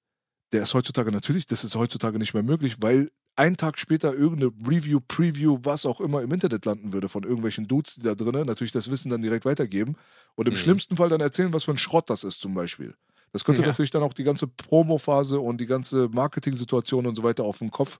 der 0.52 0.62
ist 0.62 0.74
heutzutage 0.74 1.12
natürlich, 1.12 1.46
das 1.46 1.64
ist 1.64 1.74
heutzutage 1.76 2.18
nicht 2.18 2.34
mehr 2.34 2.42
möglich, 2.44 2.76
weil 2.80 3.10
ein 3.36 3.56
Tag 3.56 3.78
später 3.78 4.14
irgendeine 4.14 4.52
Review, 4.66 5.00
Preview, 5.08 5.58
was 5.64 5.86
auch 5.86 6.00
immer 6.00 6.22
im 6.22 6.32
Internet 6.32 6.66
landen 6.66 6.92
würde 6.92 7.08
von 7.08 7.24
irgendwelchen 7.24 7.68
Dudes, 7.68 7.96
die 7.96 8.02
da 8.02 8.14
drinnen 8.14 8.46
natürlich 8.46 8.72
das 8.72 8.90
Wissen 8.90 9.10
dann 9.10 9.22
direkt 9.22 9.44
weitergeben 9.46 9.96
und 10.36 10.48
im 10.48 10.54
Mhm. 10.54 10.58
schlimmsten 10.58 10.96
Fall 10.96 11.08
dann 11.08 11.20
erzählen, 11.22 11.52
was 11.52 11.64
für 11.64 11.72
ein 11.72 11.78
Schrott 11.78 12.10
das 12.10 12.24
ist 12.24 12.40
zum 12.40 12.54
Beispiel. 12.54 12.94
Das 13.34 13.42
könnte 13.44 13.62
Ja. 13.62 13.66
natürlich 13.68 13.90
dann 13.90 14.04
auch 14.04 14.14
die 14.14 14.22
ganze 14.22 14.46
Promo-Phase 14.46 15.40
und 15.40 15.60
die 15.60 15.66
ganze 15.66 16.08
Marketing-Situation 16.08 17.04
und 17.04 17.16
so 17.16 17.24
weiter 17.24 17.42
auf 17.44 17.58
den 17.58 17.70
Kopf, 17.72 17.98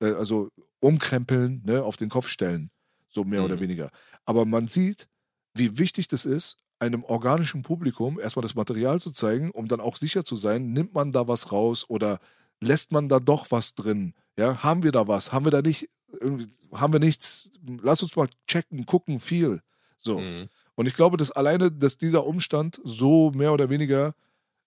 äh, 0.00 0.12
also 0.12 0.48
umkrempeln, 0.80 1.62
ne, 1.64 1.82
auf 1.82 1.96
den 1.96 2.08
Kopf 2.08 2.28
stellen, 2.28 2.70
so 3.10 3.24
mehr 3.24 3.42
oder 3.44 3.56
Mhm. 3.56 3.60
weniger. 3.60 3.90
Aber 4.24 4.44
man 4.46 4.68
sieht, 4.68 5.08
wie 5.54 5.76
wichtig 5.78 6.06
das 6.06 6.24
ist, 6.24 6.56
einem 6.78 7.02
organischen 7.02 7.62
Publikum 7.62 8.20
erstmal 8.20 8.42
das 8.42 8.54
Material 8.54 9.00
zu 9.00 9.10
zeigen, 9.10 9.50
um 9.50 9.66
dann 9.66 9.80
auch 9.80 9.96
sicher 9.96 10.24
zu 10.24 10.36
sein, 10.36 10.70
nimmt 10.72 10.94
man 10.94 11.10
da 11.10 11.26
was 11.26 11.50
raus 11.50 11.84
oder 11.88 12.20
lässt 12.60 12.92
man 12.92 13.08
da 13.08 13.18
doch 13.18 13.50
was 13.50 13.74
drin? 13.74 14.14
Ja, 14.36 14.62
haben 14.62 14.84
wir 14.84 14.92
da 14.92 15.08
was? 15.08 15.32
Haben 15.32 15.46
wir 15.46 15.50
da 15.50 15.62
nicht, 15.62 15.88
irgendwie, 16.20 16.46
haben 16.72 16.92
wir 16.92 17.00
nichts? 17.00 17.50
Lass 17.82 18.02
uns 18.04 18.14
mal 18.14 18.28
checken, 18.46 18.86
gucken, 18.86 19.18
viel. 19.18 19.62
So. 19.98 20.20
Mhm. 20.20 20.48
Und 20.76 20.86
ich 20.86 20.94
glaube, 20.94 21.16
dass 21.16 21.32
alleine, 21.32 21.72
dass 21.72 21.96
dieser 21.98 22.24
Umstand 22.24 22.78
so 22.84 23.32
mehr 23.32 23.52
oder 23.52 23.68
weniger 23.68 24.14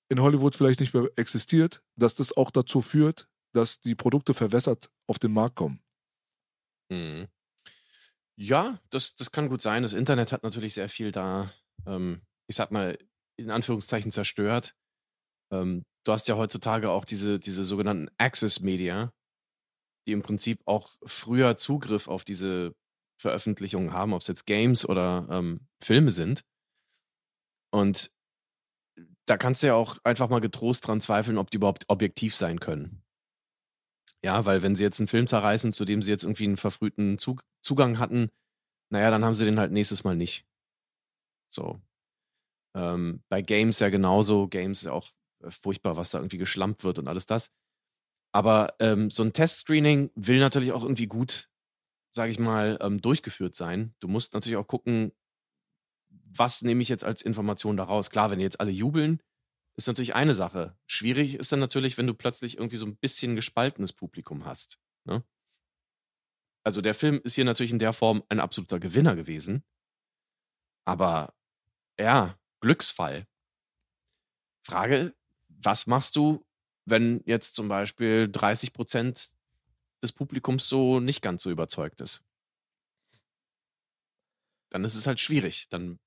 in 0.09 0.21
Hollywood 0.21 0.55
vielleicht 0.55 0.79
nicht 0.79 0.93
mehr 0.93 1.09
existiert, 1.15 1.81
dass 1.95 2.15
das 2.15 2.35
auch 2.35 2.51
dazu 2.51 2.81
führt, 2.81 3.27
dass 3.53 3.79
die 3.79 3.95
Produkte 3.95 4.33
verwässert 4.33 4.89
auf 5.07 5.19
den 5.19 5.31
Markt 5.31 5.55
kommen. 5.55 5.81
Mhm. 6.91 7.27
Ja, 8.37 8.79
das, 8.89 9.15
das 9.15 9.31
kann 9.31 9.49
gut 9.49 9.61
sein. 9.61 9.83
Das 9.83 9.93
Internet 9.93 10.31
hat 10.31 10.43
natürlich 10.43 10.73
sehr 10.73 10.89
viel 10.89 11.11
da, 11.11 11.53
ähm, 11.85 12.21
ich 12.47 12.55
sag 12.55 12.71
mal, 12.71 12.97
in 13.37 13.51
Anführungszeichen 13.51 14.11
zerstört. 14.11 14.75
Ähm, 15.51 15.83
du 16.05 16.11
hast 16.11 16.27
ja 16.27 16.37
heutzutage 16.37 16.89
auch 16.89 17.05
diese, 17.05 17.39
diese 17.39 17.63
sogenannten 17.63 18.09
Access 18.17 18.61
Media, 18.61 19.11
die 20.07 20.13
im 20.13 20.21
Prinzip 20.21 20.61
auch 20.65 20.89
früher 21.05 21.57
Zugriff 21.57 22.07
auf 22.07 22.23
diese 22.23 22.73
Veröffentlichungen 23.21 23.93
haben, 23.93 24.13
ob 24.13 24.21
es 24.21 24.27
jetzt 24.27 24.45
Games 24.45 24.87
oder 24.87 25.27
ähm, 25.29 25.67
Filme 25.83 26.11
sind. 26.11 26.43
Und 27.71 28.11
da 29.29 29.37
kannst 29.37 29.61
du 29.61 29.67
ja 29.67 29.75
auch 29.75 29.97
einfach 30.03 30.29
mal 30.29 30.41
getrost 30.41 30.87
dran 30.87 31.01
zweifeln, 31.01 31.37
ob 31.37 31.51
die 31.51 31.57
überhaupt 31.57 31.85
objektiv 31.87 32.35
sein 32.35 32.59
können. 32.59 33.03
Ja, 34.23 34.45
weil 34.45 34.63
wenn 34.63 34.75
sie 34.75 34.83
jetzt 34.83 34.99
einen 34.99 35.07
Film 35.07 35.27
zerreißen, 35.27 35.71
zu 35.71 35.85
dem 35.85 36.01
sie 36.01 36.11
jetzt 36.11 36.23
irgendwie 36.23 36.45
einen 36.45 36.57
verfrühten 36.57 37.17
Zug 37.17 37.43
Zugang 37.61 37.99
hatten, 37.99 38.29
naja, 38.91 39.11
dann 39.11 39.23
haben 39.23 39.33
sie 39.33 39.45
den 39.45 39.59
halt 39.59 39.71
nächstes 39.71 40.03
Mal 40.03 40.15
nicht. 40.15 40.45
So. 41.53 41.79
Ähm, 42.75 43.23
bei 43.29 43.41
Games 43.41 43.79
ja 43.79 43.89
genauso. 43.89 44.47
Games 44.47 44.81
ja 44.81 44.93
auch 44.93 45.07
äh, 45.43 45.51
furchtbar, 45.51 45.95
was 45.95 46.11
da 46.11 46.19
irgendwie 46.19 46.37
geschlampt 46.37 46.83
wird 46.83 46.99
und 46.99 47.07
alles 47.07 47.25
das. 47.25 47.51
Aber 48.31 48.75
ähm, 48.79 49.09
so 49.09 49.23
ein 49.23 49.33
Testscreening 49.33 50.11
will 50.15 50.39
natürlich 50.39 50.71
auch 50.71 50.83
irgendwie 50.83 51.07
gut, 51.07 51.49
sage 52.11 52.31
ich 52.31 52.39
mal, 52.39 52.77
ähm, 52.81 53.01
durchgeführt 53.01 53.55
sein. 53.55 53.93
Du 53.99 54.07
musst 54.07 54.33
natürlich 54.33 54.57
auch 54.57 54.67
gucken, 54.67 55.11
was 56.31 56.61
nehme 56.61 56.81
ich 56.81 56.89
jetzt 56.89 57.03
als 57.03 57.21
Information 57.21 57.77
daraus. 57.77 58.09
Klar, 58.09 58.31
wenn 58.31 58.39
jetzt 58.39 58.59
alle 58.59 58.71
jubeln, 58.71 59.21
ist 59.75 59.87
natürlich 59.87 60.15
eine 60.15 60.33
Sache. 60.33 60.77
Schwierig 60.85 61.35
ist 61.35 61.51
dann 61.51 61.59
natürlich, 61.59 61.97
wenn 61.97 62.07
du 62.07 62.13
plötzlich 62.13 62.57
irgendwie 62.57 62.77
so 62.77 62.85
ein 62.85 62.97
bisschen 62.97 63.35
gespaltenes 63.35 63.93
Publikum 63.93 64.45
hast. 64.45 64.77
Ne? 65.05 65.23
Also 66.63 66.81
der 66.81 66.93
Film 66.93 67.21
ist 67.23 67.35
hier 67.35 67.45
natürlich 67.45 67.71
in 67.71 67.79
der 67.79 67.93
Form 67.93 68.23
ein 68.29 68.39
absoluter 68.39 68.79
Gewinner 68.79 69.15
gewesen. 69.15 69.63
Aber 70.85 71.33
ja, 71.97 72.37
Glücksfall. 72.61 73.25
Frage, 74.63 75.15
was 75.47 75.87
machst 75.87 76.15
du, 76.15 76.45
wenn 76.85 77.21
jetzt 77.25 77.55
zum 77.55 77.67
Beispiel 77.69 78.29
30 78.29 78.73
Prozent 78.73 79.33
des 80.03 80.11
Publikums 80.11 80.67
so 80.67 80.99
nicht 80.99 81.21
ganz 81.21 81.43
so 81.43 81.49
überzeugt 81.49 82.01
ist? 82.01 82.23
Dann 84.69 84.83
ist 84.83 84.95
es 84.95 85.07
halt 85.07 85.19
schwierig. 85.19 85.67
Dann 85.69 85.99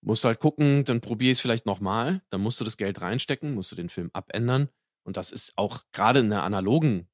musst 0.00 0.24
halt 0.24 0.40
gucken, 0.40 0.84
dann 0.84 1.00
probier 1.00 1.32
es 1.32 1.40
vielleicht 1.40 1.66
nochmal, 1.66 2.22
dann 2.30 2.40
musst 2.40 2.60
du 2.60 2.64
das 2.64 2.76
Geld 2.76 3.00
reinstecken, 3.00 3.54
musst 3.54 3.72
du 3.72 3.76
den 3.76 3.88
Film 3.88 4.10
abändern. 4.12 4.68
Und 5.02 5.16
das 5.16 5.32
ist 5.32 5.52
auch 5.56 5.84
gerade 5.92 6.20
in 6.20 6.30
der 6.30 6.42
analogen 6.42 7.08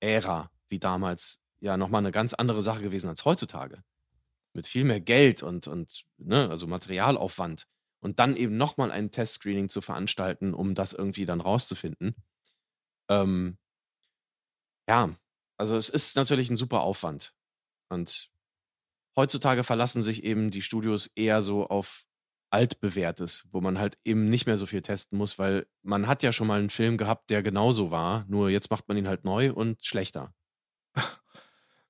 Ära, 0.00 0.50
wie 0.68 0.78
damals, 0.78 1.42
ja 1.60 1.76
nochmal 1.76 2.00
eine 2.00 2.12
ganz 2.12 2.34
andere 2.34 2.62
Sache 2.62 2.82
gewesen 2.82 3.08
als 3.08 3.24
heutzutage. 3.24 3.82
Mit 4.52 4.66
viel 4.66 4.84
mehr 4.84 5.00
Geld 5.00 5.42
und, 5.42 5.68
und 5.68 6.04
ne, 6.18 6.48
also 6.48 6.66
Materialaufwand. 6.66 7.66
Und 8.00 8.18
dann 8.18 8.36
eben 8.36 8.56
nochmal 8.56 8.90
ein 8.90 9.10
Testscreening 9.10 9.68
zu 9.68 9.80
veranstalten, 9.80 10.54
um 10.54 10.74
das 10.74 10.92
irgendwie 10.92 11.24
dann 11.24 11.40
rauszufinden. 11.40 12.14
Ähm, 13.08 13.58
ja, 14.88 15.10
also 15.56 15.76
es 15.76 15.88
ist 15.88 16.16
natürlich 16.16 16.50
ein 16.50 16.56
super 16.56 16.82
Aufwand. 16.82 17.34
Und 17.88 18.30
heutzutage 19.16 19.64
verlassen 19.64 20.02
sich 20.02 20.24
eben 20.24 20.50
die 20.50 20.62
Studios 20.62 21.08
eher 21.08 21.42
so 21.42 21.66
auf 21.66 22.06
altbewährtes, 22.56 23.44
wo 23.52 23.60
man 23.60 23.78
halt 23.78 23.98
eben 24.04 24.24
nicht 24.24 24.46
mehr 24.46 24.56
so 24.56 24.66
viel 24.66 24.82
testen 24.82 25.18
muss, 25.18 25.38
weil 25.38 25.66
man 25.82 26.06
hat 26.08 26.22
ja 26.22 26.32
schon 26.32 26.46
mal 26.48 26.58
einen 26.58 26.70
Film 26.70 26.96
gehabt, 26.96 27.30
der 27.30 27.42
genauso 27.42 27.90
war, 27.90 28.24
nur 28.28 28.48
jetzt 28.50 28.70
macht 28.70 28.88
man 28.88 28.96
ihn 28.96 29.06
halt 29.08 29.24
neu 29.24 29.52
und 29.52 29.84
schlechter. 29.84 30.34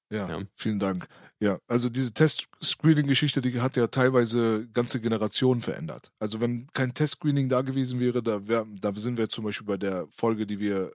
Ja, 0.09 0.29
Ja. 0.29 0.41
vielen 0.55 0.79
Dank. 0.79 1.09
Ja, 1.41 1.59
also 1.67 1.89
diese 1.91 2.13
Test-Screening-Geschichte, 2.15 3.41
die 3.41 3.61
hat 3.61 3.77
ja 3.77 3.89
teilweise 3.89 4.69
ganze 4.73 5.01
Generationen 5.01 5.63
verändert. 5.63 6.13
Also 6.21 6.41
wenn 6.41 6.69
kein 6.73 6.95
Test-Screening 6.95 7.49
da 7.49 7.63
gewesen 7.63 7.99
wäre, 7.99 8.23
da, 8.23 8.47
wär, 8.47 8.67
da 8.81 8.93
sind 8.93 9.19
wir 9.19 9.29
zum 9.29 9.45
Beispiel 9.45 9.67
bei 9.67 9.77
der 9.77 10.07
Folge, 10.11 10.47
die 10.47 10.61
wir 10.61 10.93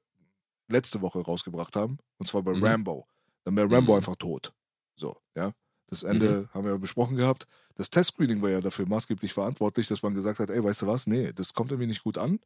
letzte 0.70 1.02
Woche 1.02 1.20
rausgebracht 1.20 1.76
haben, 1.76 1.98
und 2.20 2.28
zwar 2.28 2.42
bei 2.42 2.54
Mhm. 2.54 2.64
Rambo. 2.64 3.06
Dann 3.44 3.58
wäre 3.58 3.70
Rambo 3.70 3.92
Mhm. 3.92 3.98
einfach 3.98 4.16
tot. 4.16 4.54
So, 4.96 5.18
ja. 5.36 5.52
Das 5.88 6.04
Ende 6.04 6.48
haben 6.54 6.64
wir 6.64 6.72
ja 6.72 6.78
besprochen 6.78 7.18
gehabt. 7.18 7.48
Das 7.82 7.90
Test-Screening 7.90 8.44
war 8.44 8.52
ja 8.52 8.62
dafür 8.62 8.88
maßgeblich 8.88 9.34
verantwortlich, 9.34 9.88
dass 9.88 10.04
man 10.04 10.14
gesagt 10.14 10.38
hat, 10.40 10.52
ey, 10.52 10.64
weißt 10.64 10.84
du 10.84 10.88
was, 10.88 11.08
nee, 11.08 11.34
das 11.34 11.56
kommt 11.56 11.72
irgendwie 11.72 11.88
nicht 11.88 12.04
gut 12.04 12.20
an. 12.20 12.40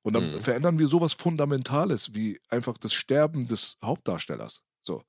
Und 0.00 0.14
dann 0.14 0.32
Mhm. 0.32 0.40
verändern 0.40 0.78
wir 0.78 0.88
sowas 0.88 1.12
Fundamentales 1.12 2.14
wie 2.14 2.40
einfach 2.48 2.78
das 2.78 2.94
Sterben 2.94 3.46
des 3.46 3.76
Hauptdarstellers. 3.84 4.62
So. 4.82 5.02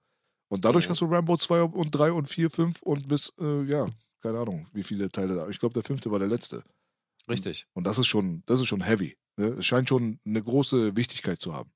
Und 0.49 0.65
dadurch 0.65 0.87
Mhm. 0.87 0.89
hast 0.89 1.01
du 1.01 1.05
Rambo 1.05 1.37
2 1.37 1.63
und 1.63 1.91
3 1.91 2.11
und 2.11 2.27
4, 2.27 2.49
5 2.49 2.81
und 2.81 3.07
bis, 3.07 3.31
äh, 3.39 3.63
ja, 3.63 3.87
keine 4.21 4.39
Ahnung, 4.39 4.67
wie 4.73 4.83
viele 4.83 5.09
Teile 5.11 5.35
da. 5.35 5.47
Ich 5.49 5.59
glaube, 5.59 5.73
der 5.73 5.83
fünfte 5.83 6.11
war 6.11 6.19
der 6.19 6.27
letzte. 6.27 6.63
Richtig. 7.29 7.67
Und 7.73 7.85
das 7.85 7.97
ist 7.99 8.07
schon, 8.07 8.43
das 8.47 8.59
ist 8.59 8.67
schon 8.67 8.81
heavy. 8.83 9.17
Ne? 9.37 9.47
Es 9.59 9.65
scheint 9.65 9.87
schon 9.87 10.19
eine 10.25 10.43
große 10.43 10.97
Wichtigkeit 10.97 11.39
zu 11.39 11.53
haben. 11.53 11.71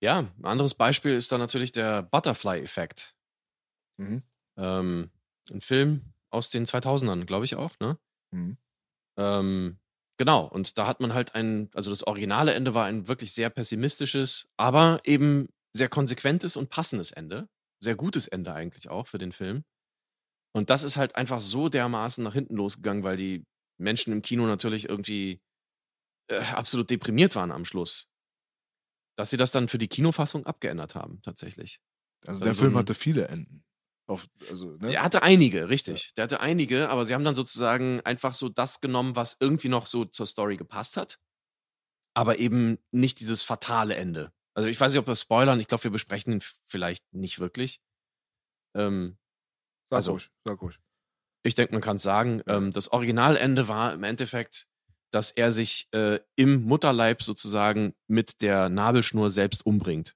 Ja, 0.00 0.18
ein 0.20 0.44
anderes 0.44 0.74
Beispiel 0.74 1.14
ist 1.14 1.32
dann 1.32 1.40
natürlich 1.40 1.72
der 1.72 2.02
Butterfly-Effekt. 2.02 3.16
Mhm. 3.98 4.22
Ähm, 4.56 5.10
ein 5.50 5.60
Film 5.60 6.12
aus 6.30 6.50
den 6.50 6.66
2000ern, 6.66 7.24
glaube 7.24 7.44
ich 7.44 7.56
auch, 7.56 7.78
ne? 7.80 7.98
Mhm. 8.30 8.58
Ähm, 9.18 9.78
genau, 10.16 10.46
und 10.46 10.78
da 10.78 10.86
hat 10.86 11.00
man 11.00 11.14
halt 11.14 11.34
ein, 11.34 11.70
also 11.74 11.90
das 11.90 12.06
originale 12.06 12.54
Ende 12.54 12.74
war 12.74 12.86
ein 12.86 13.08
wirklich 13.08 13.32
sehr 13.32 13.50
pessimistisches, 13.50 14.48
aber 14.56 15.00
eben 15.04 15.48
sehr 15.74 15.88
konsequentes 15.88 16.56
und 16.56 16.70
passendes 16.70 17.12
Ende. 17.12 17.48
Sehr 17.80 17.94
gutes 17.94 18.26
Ende 18.26 18.52
eigentlich 18.52 18.88
auch 18.88 19.06
für 19.06 19.18
den 19.18 19.32
Film. 19.32 19.64
Und 20.52 20.70
das 20.70 20.82
ist 20.82 20.96
halt 20.96 21.14
einfach 21.14 21.40
so 21.40 21.68
dermaßen 21.68 22.24
nach 22.24 22.32
hinten 22.32 22.56
losgegangen, 22.56 23.04
weil 23.04 23.16
die 23.16 23.44
Menschen 23.78 24.12
im 24.12 24.22
Kino 24.22 24.46
natürlich 24.46 24.88
irgendwie 24.88 25.40
äh, 26.28 26.40
absolut 26.52 26.90
deprimiert 26.90 27.36
waren 27.36 27.52
am 27.52 27.64
Schluss. 27.64 28.08
Dass 29.16 29.30
sie 29.30 29.36
das 29.36 29.52
dann 29.52 29.68
für 29.68 29.78
die 29.78 29.88
Kinofassung 29.88 30.46
abgeändert 30.46 30.94
haben, 30.94 31.22
tatsächlich. 31.22 31.80
Also 32.26 32.40
Dann 32.40 32.46
der 32.46 32.54
so 32.54 32.62
Film 32.62 32.76
hatte 32.76 32.94
viele 32.94 33.28
Enden. 33.28 33.64
Auf, 34.08 34.26
also, 34.50 34.76
ne? 34.78 34.94
Er 34.94 35.02
hatte 35.02 35.22
einige, 35.22 35.68
richtig. 35.68 36.14
Der 36.14 36.24
hatte 36.24 36.40
einige, 36.40 36.88
aber 36.88 37.04
sie 37.04 37.14
haben 37.14 37.24
dann 37.24 37.34
sozusagen 37.34 38.00
einfach 38.02 38.34
so 38.34 38.48
das 38.48 38.80
genommen, 38.80 39.16
was 39.16 39.36
irgendwie 39.38 39.68
noch 39.68 39.86
so 39.86 40.04
zur 40.06 40.26
Story 40.26 40.56
gepasst 40.56 40.96
hat. 40.96 41.18
Aber 42.14 42.38
eben 42.38 42.78
nicht 42.90 43.20
dieses 43.20 43.42
fatale 43.42 43.94
Ende. 43.96 44.32
Also 44.54 44.68
ich 44.68 44.80
weiß 44.80 44.92
nicht, 44.92 44.98
ob 45.00 45.06
wir 45.06 45.14
spoilern. 45.14 45.60
Ich 45.60 45.66
glaube, 45.66 45.84
wir 45.84 45.90
besprechen 45.90 46.32
ihn 46.32 46.42
vielleicht 46.64 47.04
nicht 47.12 47.38
wirklich. 47.38 47.80
Ähm, 48.74 49.18
Sag 49.90 49.96
Also- 49.98 50.12
ruhig, 50.12 50.30
sag 50.44 50.60
ruhig. 50.62 50.78
ich 51.44 51.54
denke, 51.54 51.72
man 51.74 51.82
kann 51.82 51.96
es 51.96 52.02
sagen. 52.02 52.42
Ähm, 52.46 52.72
das 52.72 52.88
Originalende 52.88 53.68
war 53.68 53.92
im 53.94 54.04
Endeffekt, 54.04 54.66
dass 55.10 55.30
er 55.30 55.52
sich 55.52 55.88
äh, 55.92 56.18
im 56.36 56.64
Mutterleib 56.64 57.22
sozusagen 57.22 57.94
mit 58.06 58.42
der 58.42 58.68
Nabelschnur 58.68 59.30
selbst 59.30 59.64
umbringt. 59.64 60.14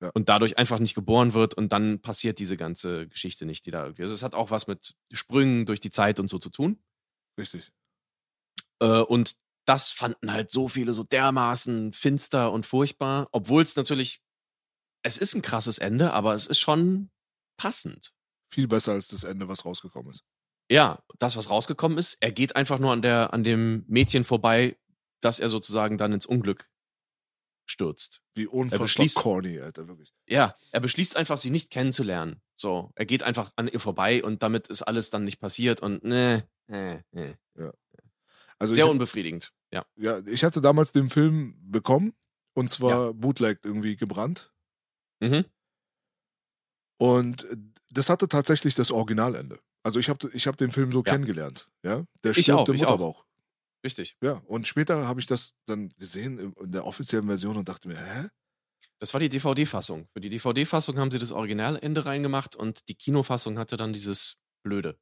Ja. 0.00 0.10
Und 0.10 0.28
dadurch 0.28 0.58
einfach 0.58 0.78
nicht 0.78 0.94
geboren 0.94 1.32
wird 1.32 1.54
und 1.54 1.72
dann 1.72 2.00
passiert 2.00 2.38
diese 2.38 2.56
ganze 2.56 3.08
Geschichte 3.08 3.46
nicht, 3.46 3.64
die 3.64 3.70
da 3.70 3.84
irgendwie. 3.84 4.02
Also 4.02 4.14
es 4.14 4.22
hat 4.22 4.34
auch 4.34 4.50
was 4.50 4.66
mit 4.66 4.94
Sprüngen 5.10 5.64
durch 5.64 5.80
die 5.80 5.90
Zeit 5.90 6.20
und 6.20 6.28
so 6.28 6.38
zu 6.38 6.50
tun. 6.50 6.78
Richtig. 7.38 7.72
Äh, 8.80 9.00
und 9.00 9.36
das 9.64 9.90
fanden 9.90 10.32
halt 10.32 10.50
so 10.50 10.68
viele 10.68 10.92
so 10.94 11.02
dermaßen 11.02 11.92
finster 11.92 12.52
und 12.52 12.66
furchtbar, 12.66 13.28
obwohl 13.32 13.62
es 13.62 13.74
natürlich, 13.76 14.22
es 15.02 15.18
ist 15.18 15.34
ein 15.34 15.42
krasses 15.42 15.78
Ende, 15.78 16.12
aber 16.12 16.34
es 16.34 16.46
ist 16.46 16.60
schon 16.60 17.10
passend. 17.56 18.12
Viel 18.48 18.68
besser 18.68 18.92
als 18.92 19.08
das 19.08 19.24
Ende, 19.24 19.48
was 19.48 19.64
rausgekommen 19.64 20.12
ist. 20.12 20.24
Ja, 20.70 21.02
das, 21.18 21.36
was 21.36 21.50
rausgekommen 21.50 21.98
ist, 21.98 22.18
er 22.20 22.32
geht 22.32 22.54
einfach 22.54 22.78
nur 22.78 22.92
an 22.92 23.02
der, 23.02 23.32
an 23.32 23.44
dem 23.44 23.84
Mädchen 23.88 24.24
vorbei, 24.24 24.76
dass 25.20 25.40
er 25.40 25.48
sozusagen 25.48 25.98
dann 25.98 26.12
ins 26.12 26.26
Unglück 26.26 26.68
stürzt. 27.66 28.22
Wie 28.34 28.46
unfassbar 28.46 28.86
beschließt- 28.86 29.14
corny, 29.16 29.60
Alter, 29.60 29.86
wirklich. 29.88 30.14
Ja, 30.26 30.54
er 30.72 30.80
beschließt 30.80 31.16
einfach, 31.16 31.36
sie 31.38 31.50
nicht 31.50 31.70
kennenzulernen. 31.70 32.40
So, 32.56 32.90
er 32.94 33.04
geht 33.06 33.22
einfach 33.22 33.52
an 33.56 33.68
ihr 33.68 33.80
vorbei 33.80 34.22
und 34.24 34.42
damit 34.42 34.68
ist 34.68 34.82
alles 34.82 35.10
dann 35.10 35.24
nicht 35.24 35.40
passiert 35.40 35.80
und 35.82 36.02
ne, 36.04 36.48
ne, 36.68 37.04
ne. 37.12 37.36
Also 38.58 38.72
Sehr 38.72 38.86
ich, 38.86 38.90
unbefriedigend. 38.90 39.52
Ja. 39.70 39.84
ja, 39.96 40.18
ich 40.26 40.42
hatte 40.44 40.62
damals 40.62 40.92
den 40.92 41.10
Film 41.10 41.54
bekommen 41.70 42.14
und 42.54 42.70
zwar 42.70 43.12
bootlegged 43.12 43.66
irgendwie 43.66 43.96
gebrannt. 43.96 44.50
Mhm. 45.20 45.44
Und 46.98 47.46
das 47.90 48.08
hatte 48.08 48.28
tatsächlich 48.28 48.74
das 48.74 48.90
Originalende. 48.90 49.60
Also 49.82 49.98
ich 49.98 50.08
habe 50.08 50.30
ich 50.32 50.46
hab 50.46 50.56
den 50.56 50.70
Film 50.70 50.90
so 50.92 51.02
Ja. 51.04 51.12
kennengelernt. 51.12 51.68
Ja, 51.82 52.06
der 52.24 52.30
Ich 52.32 52.44
stirbt 52.44 52.60
auch, 52.60 52.68
im. 52.70 52.76
Mutterbauch. 52.76 53.25
Richtig. 53.86 54.16
Ja, 54.20 54.42
und 54.46 54.66
später 54.66 55.06
habe 55.06 55.20
ich 55.20 55.26
das 55.26 55.54
dann 55.66 55.90
gesehen 55.96 56.38
in- 56.40 56.72
der 56.72 56.84
offiziellen 56.84 57.26
Version 57.28 57.56
und 57.56 57.68
dachte 57.68 57.86
mir, 57.86 57.96
hä? 57.96 58.28
Das 58.98 59.12
war 59.14 59.20
die 59.20 59.28
DVD-Fassung. 59.28 60.08
Für 60.12 60.20
die 60.20 60.28
DVD-Fassung 60.28 60.98
haben 60.98 61.10
sie 61.12 61.20
das 61.20 61.30
Originalende 61.30 62.04
reingemacht 62.04 62.56
und 62.56 62.88
die 62.88 62.96
Kinofassung 62.96 63.58
hatte 63.58 63.76
dann 63.76 63.92
dieses 63.92 64.40
Blöde. 64.64 64.98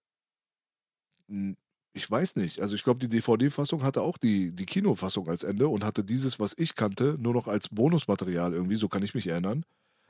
Hm, 1.28 1.56
Ich 1.97 2.11
weiß 2.11 2.35
nicht. 2.36 2.61
Also 2.61 2.74
ich 2.74 2.82
glaube, 2.82 2.98
die 2.98 3.09
DVD-Fassung 3.09 3.85
hatte 3.85 4.02
auch 4.02 4.19
die, 4.19 4.52
die 4.55 4.66
Kinofassung 4.66 5.28
als 5.28 5.44
Ende 5.44 5.69
und 5.69 5.85
hatte 5.85 6.02
dieses, 6.02 6.40
was 6.40 6.52
ich 6.59 6.74
kannte, 6.74 7.16
nur 7.20 7.32
noch 7.32 7.47
als 7.47 7.69
Bonusmaterial 7.69 8.52
irgendwie, 8.52 8.74
so 8.74 8.89
kann 8.89 9.05
ich 9.05 9.15
mich 9.15 9.28
erinnern. 9.28 9.65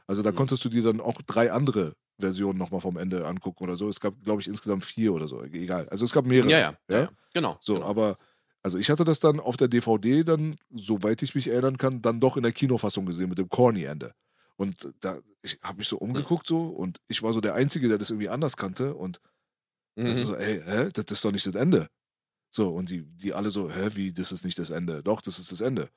Also 0.06 0.22
da 0.22 0.32
Mhm. 0.32 0.36
konntest 0.36 0.64
du 0.64 0.70
dir 0.70 0.82
dann 0.82 1.00
auch 1.02 1.20
drei 1.22 1.52
andere 1.52 1.94
Versionen 2.18 2.58
nochmal 2.58 2.80
vom 2.80 2.96
Ende 2.96 3.26
angucken 3.26 3.64
oder 3.64 3.76
so. 3.76 3.88
Es 3.90 4.00
gab, 4.00 4.14
glaube 4.24 4.40
ich, 4.40 4.48
insgesamt 4.48 4.84
vier 4.86 5.12
oder 5.12 5.28
so. 5.28 5.42
Egal. 5.42 5.86
Also 5.90 6.06
es 6.06 6.12
gab 6.12 6.24
mehrere. 6.24 6.50
Ja, 6.50 6.58
ja, 6.58 6.78
ja, 6.88 6.98
ja. 7.02 7.10
Genau. 7.34 7.58
So, 7.60 7.74
genau. 7.74 7.86
aber 7.86 8.16
also 8.64 8.78
ich 8.78 8.90
hatte 8.90 9.04
das 9.04 9.20
dann 9.20 9.38
auf 9.38 9.56
der 9.56 9.68
DVD 9.68 10.24
dann, 10.24 10.56
soweit 10.74 11.22
ich 11.22 11.34
mich 11.36 11.46
erinnern 11.48 11.76
kann, 11.76 12.02
dann 12.02 12.18
doch 12.18 12.36
in 12.36 12.42
der 12.42 12.52
Kinofassung 12.52 13.06
gesehen 13.06 13.28
mit 13.28 13.38
dem 13.38 13.48
Corny-Ende. 13.48 14.12
Und 14.56 14.88
da, 15.00 15.18
ich 15.42 15.58
habe 15.62 15.78
mich 15.78 15.88
so 15.88 15.98
umgeguckt 15.98 16.46
so 16.48 16.66
und 16.68 16.98
ich 17.08 17.22
war 17.22 17.32
so 17.32 17.40
der 17.40 17.54
Einzige, 17.54 17.88
der 17.88 17.98
das 17.98 18.10
irgendwie 18.10 18.28
anders 18.30 18.56
kannte 18.56 18.94
und 18.94 19.20
Mhm. 19.96 20.24
so, 20.24 20.34
ey, 20.34 20.60
hä, 20.60 20.90
das 20.92 21.04
ist 21.12 21.24
doch 21.24 21.30
nicht 21.30 21.46
das 21.46 21.54
Ende. 21.54 21.86
So, 22.50 22.70
und 22.70 22.88
die, 22.88 23.04
die 23.04 23.32
alle 23.32 23.52
so, 23.52 23.70
hä, 23.70 23.90
wie, 23.94 24.12
das 24.12 24.32
ist 24.32 24.44
nicht 24.44 24.58
das 24.58 24.70
Ende. 24.70 25.04
Doch, 25.04 25.20
das 25.20 25.38
ist 25.38 25.52
das 25.52 25.60
Ende. 25.60 25.88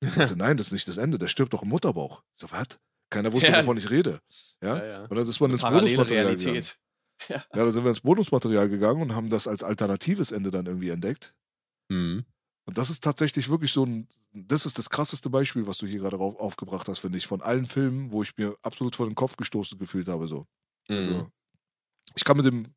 Ich 0.00 0.10
dachte, 0.14 0.36
nein, 0.36 0.56
das 0.56 0.66
ist 0.68 0.72
nicht 0.72 0.86
das 0.86 0.96
Ende, 0.96 1.18
der 1.18 1.26
stirbt 1.26 1.52
doch 1.52 1.62
im 1.64 1.68
Mutterbauch. 1.70 2.22
Ich 2.36 2.40
so, 2.42 2.50
was? 2.52 2.78
Keiner 3.10 3.32
wusste, 3.32 3.50
Ja. 3.50 3.58
wovon 3.62 3.76
ich 3.78 3.90
rede. 3.90 4.20
Ja? 4.62 4.76
ja, 4.78 4.84
ja. 4.86 5.00
Und 5.06 5.16
dann 5.16 5.26
ist 5.28 5.40
man 5.40 5.50
ins 5.50 5.62
Bonusmaterial 5.62 6.04
gegangen. 6.36 6.46
Realität. 6.46 6.78
Ja, 7.28 7.44
da 7.52 7.70
sind 7.70 7.84
wir 7.84 7.90
ins 7.90 8.00
Bonusmaterial 8.00 8.68
gegangen 8.68 9.00
und 9.02 9.14
haben 9.14 9.28
das 9.28 9.46
als 9.46 9.62
alternatives 9.62 10.32
Ende 10.32 10.50
dann 10.50 10.66
irgendwie 10.66 10.88
entdeckt. 10.90 11.34
Mhm. 11.92 12.24
Und 12.64 12.78
das 12.78 12.90
ist 12.90 13.02
tatsächlich 13.02 13.48
wirklich 13.48 13.72
so 13.72 13.84
ein, 13.84 14.08
das 14.32 14.66
ist 14.66 14.78
das 14.78 14.88
krasseste 14.88 15.28
Beispiel, 15.30 15.66
was 15.66 15.78
du 15.78 15.86
hier 15.86 15.98
gerade 16.00 16.16
auf, 16.18 16.36
aufgebracht 16.36 16.88
hast, 16.88 17.00
finde 17.00 17.18
ich, 17.18 17.26
von 17.26 17.42
allen 17.42 17.66
Filmen, 17.66 18.12
wo 18.12 18.22
ich 18.22 18.36
mir 18.36 18.54
absolut 18.62 18.94
vor 18.96 19.06
den 19.06 19.14
Kopf 19.16 19.36
gestoßen 19.36 19.78
gefühlt 19.78 20.08
habe, 20.08 20.28
so. 20.28 20.46
Also, 20.88 21.10
Mhm. 21.10 21.32
ich 22.14 22.24
kann 22.24 22.36
mit 22.36 22.46
dem, 22.46 22.74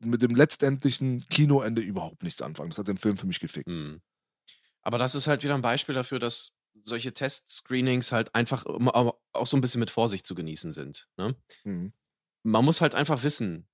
mit 0.00 0.22
dem 0.22 0.34
letztendlichen 0.34 1.26
Kinoende 1.28 1.82
überhaupt 1.82 2.22
nichts 2.22 2.42
anfangen. 2.42 2.70
Das 2.70 2.78
hat 2.78 2.88
den 2.88 2.98
Film 2.98 3.16
für 3.16 3.26
mich 3.26 3.40
gefickt. 3.40 3.68
Mhm. 3.68 4.00
Aber 4.82 4.98
das 4.98 5.14
ist 5.14 5.26
halt 5.26 5.42
wieder 5.42 5.54
ein 5.54 5.62
Beispiel 5.62 5.94
dafür, 5.94 6.18
dass 6.18 6.56
solche 6.82 7.12
Test-Screenings 7.12 8.12
halt 8.12 8.34
einfach 8.34 8.66
auch 8.66 9.46
so 9.46 9.56
ein 9.56 9.60
bisschen 9.62 9.80
mit 9.80 9.90
Vorsicht 9.90 10.26
zu 10.26 10.34
genießen 10.34 10.72
sind. 10.72 11.08
Ne? 11.16 11.34
Mhm. 11.64 11.92
Man 12.42 12.64
muss 12.64 12.82
halt 12.82 12.94
einfach 12.94 13.22
wissen. 13.22 13.66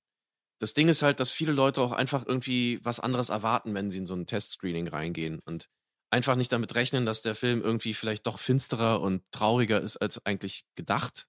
Das 0.61 0.75
Ding 0.75 0.89
ist 0.89 1.03
halt, 1.03 1.21
dass 1.21 1.31
viele 1.31 1.53
Leute 1.53 1.81
auch 1.81 1.93
einfach 1.93 2.27
irgendwie 2.27 2.79
was 2.83 3.01
anderes 3.01 3.31
erwarten, 3.31 3.75
wenn 3.75 3.91
sie 3.91 3.99
in 3.99 4.07
so 4.07 4.15
ein 4.15 4.27
Test-Screening 4.27 4.89
reingehen 4.89 5.41
und 5.47 5.69
einfach 6.11 6.37
nicht 6.37 6.53
damit 6.53 6.75
rechnen, 6.75 7.07
dass 7.07 7.23
der 7.23 7.35
Film 7.35 7.63
irgendwie 7.63 7.95
vielleicht 7.95 8.27
doch 8.27 8.39
finsterer 8.39 9.01
und 9.01 9.23
trauriger 9.33 9.81
ist 9.81 9.97
als 9.97 10.25
eigentlich 10.27 10.67
gedacht. 10.75 11.29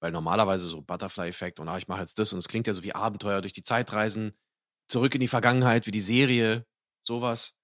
Weil 0.00 0.12
normalerweise 0.12 0.68
so 0.68 0.80
Butterfly-Effekt 0.82 1.60
und 1.60 1.68
ah, 1.68 1.76
ich 1.78 1.88
mache 1.88 2.00
jetzt 2.00 2.18
das 2.18 2.32
und 2.32 2.38
es 2.38 2.48
klingt 2.48 2.66
ja 2.66 2.74
so 2.74 2.82
wie 2.82 2.94
Abenteuer 2.94 3.40
durch 3.42 3.52
die 3.52 3.62
Zeit 3.62 3.92
reisen, 3.92 4.38
zurück 4.88 5.14
in 5.14 5.20
die 5.20 5.28
Vergangenheit, 5.28 5.86
wie 5.86 5.90
die 5.90 6.00
Serie, 6.00 6.66
sowas. 7.02 7.54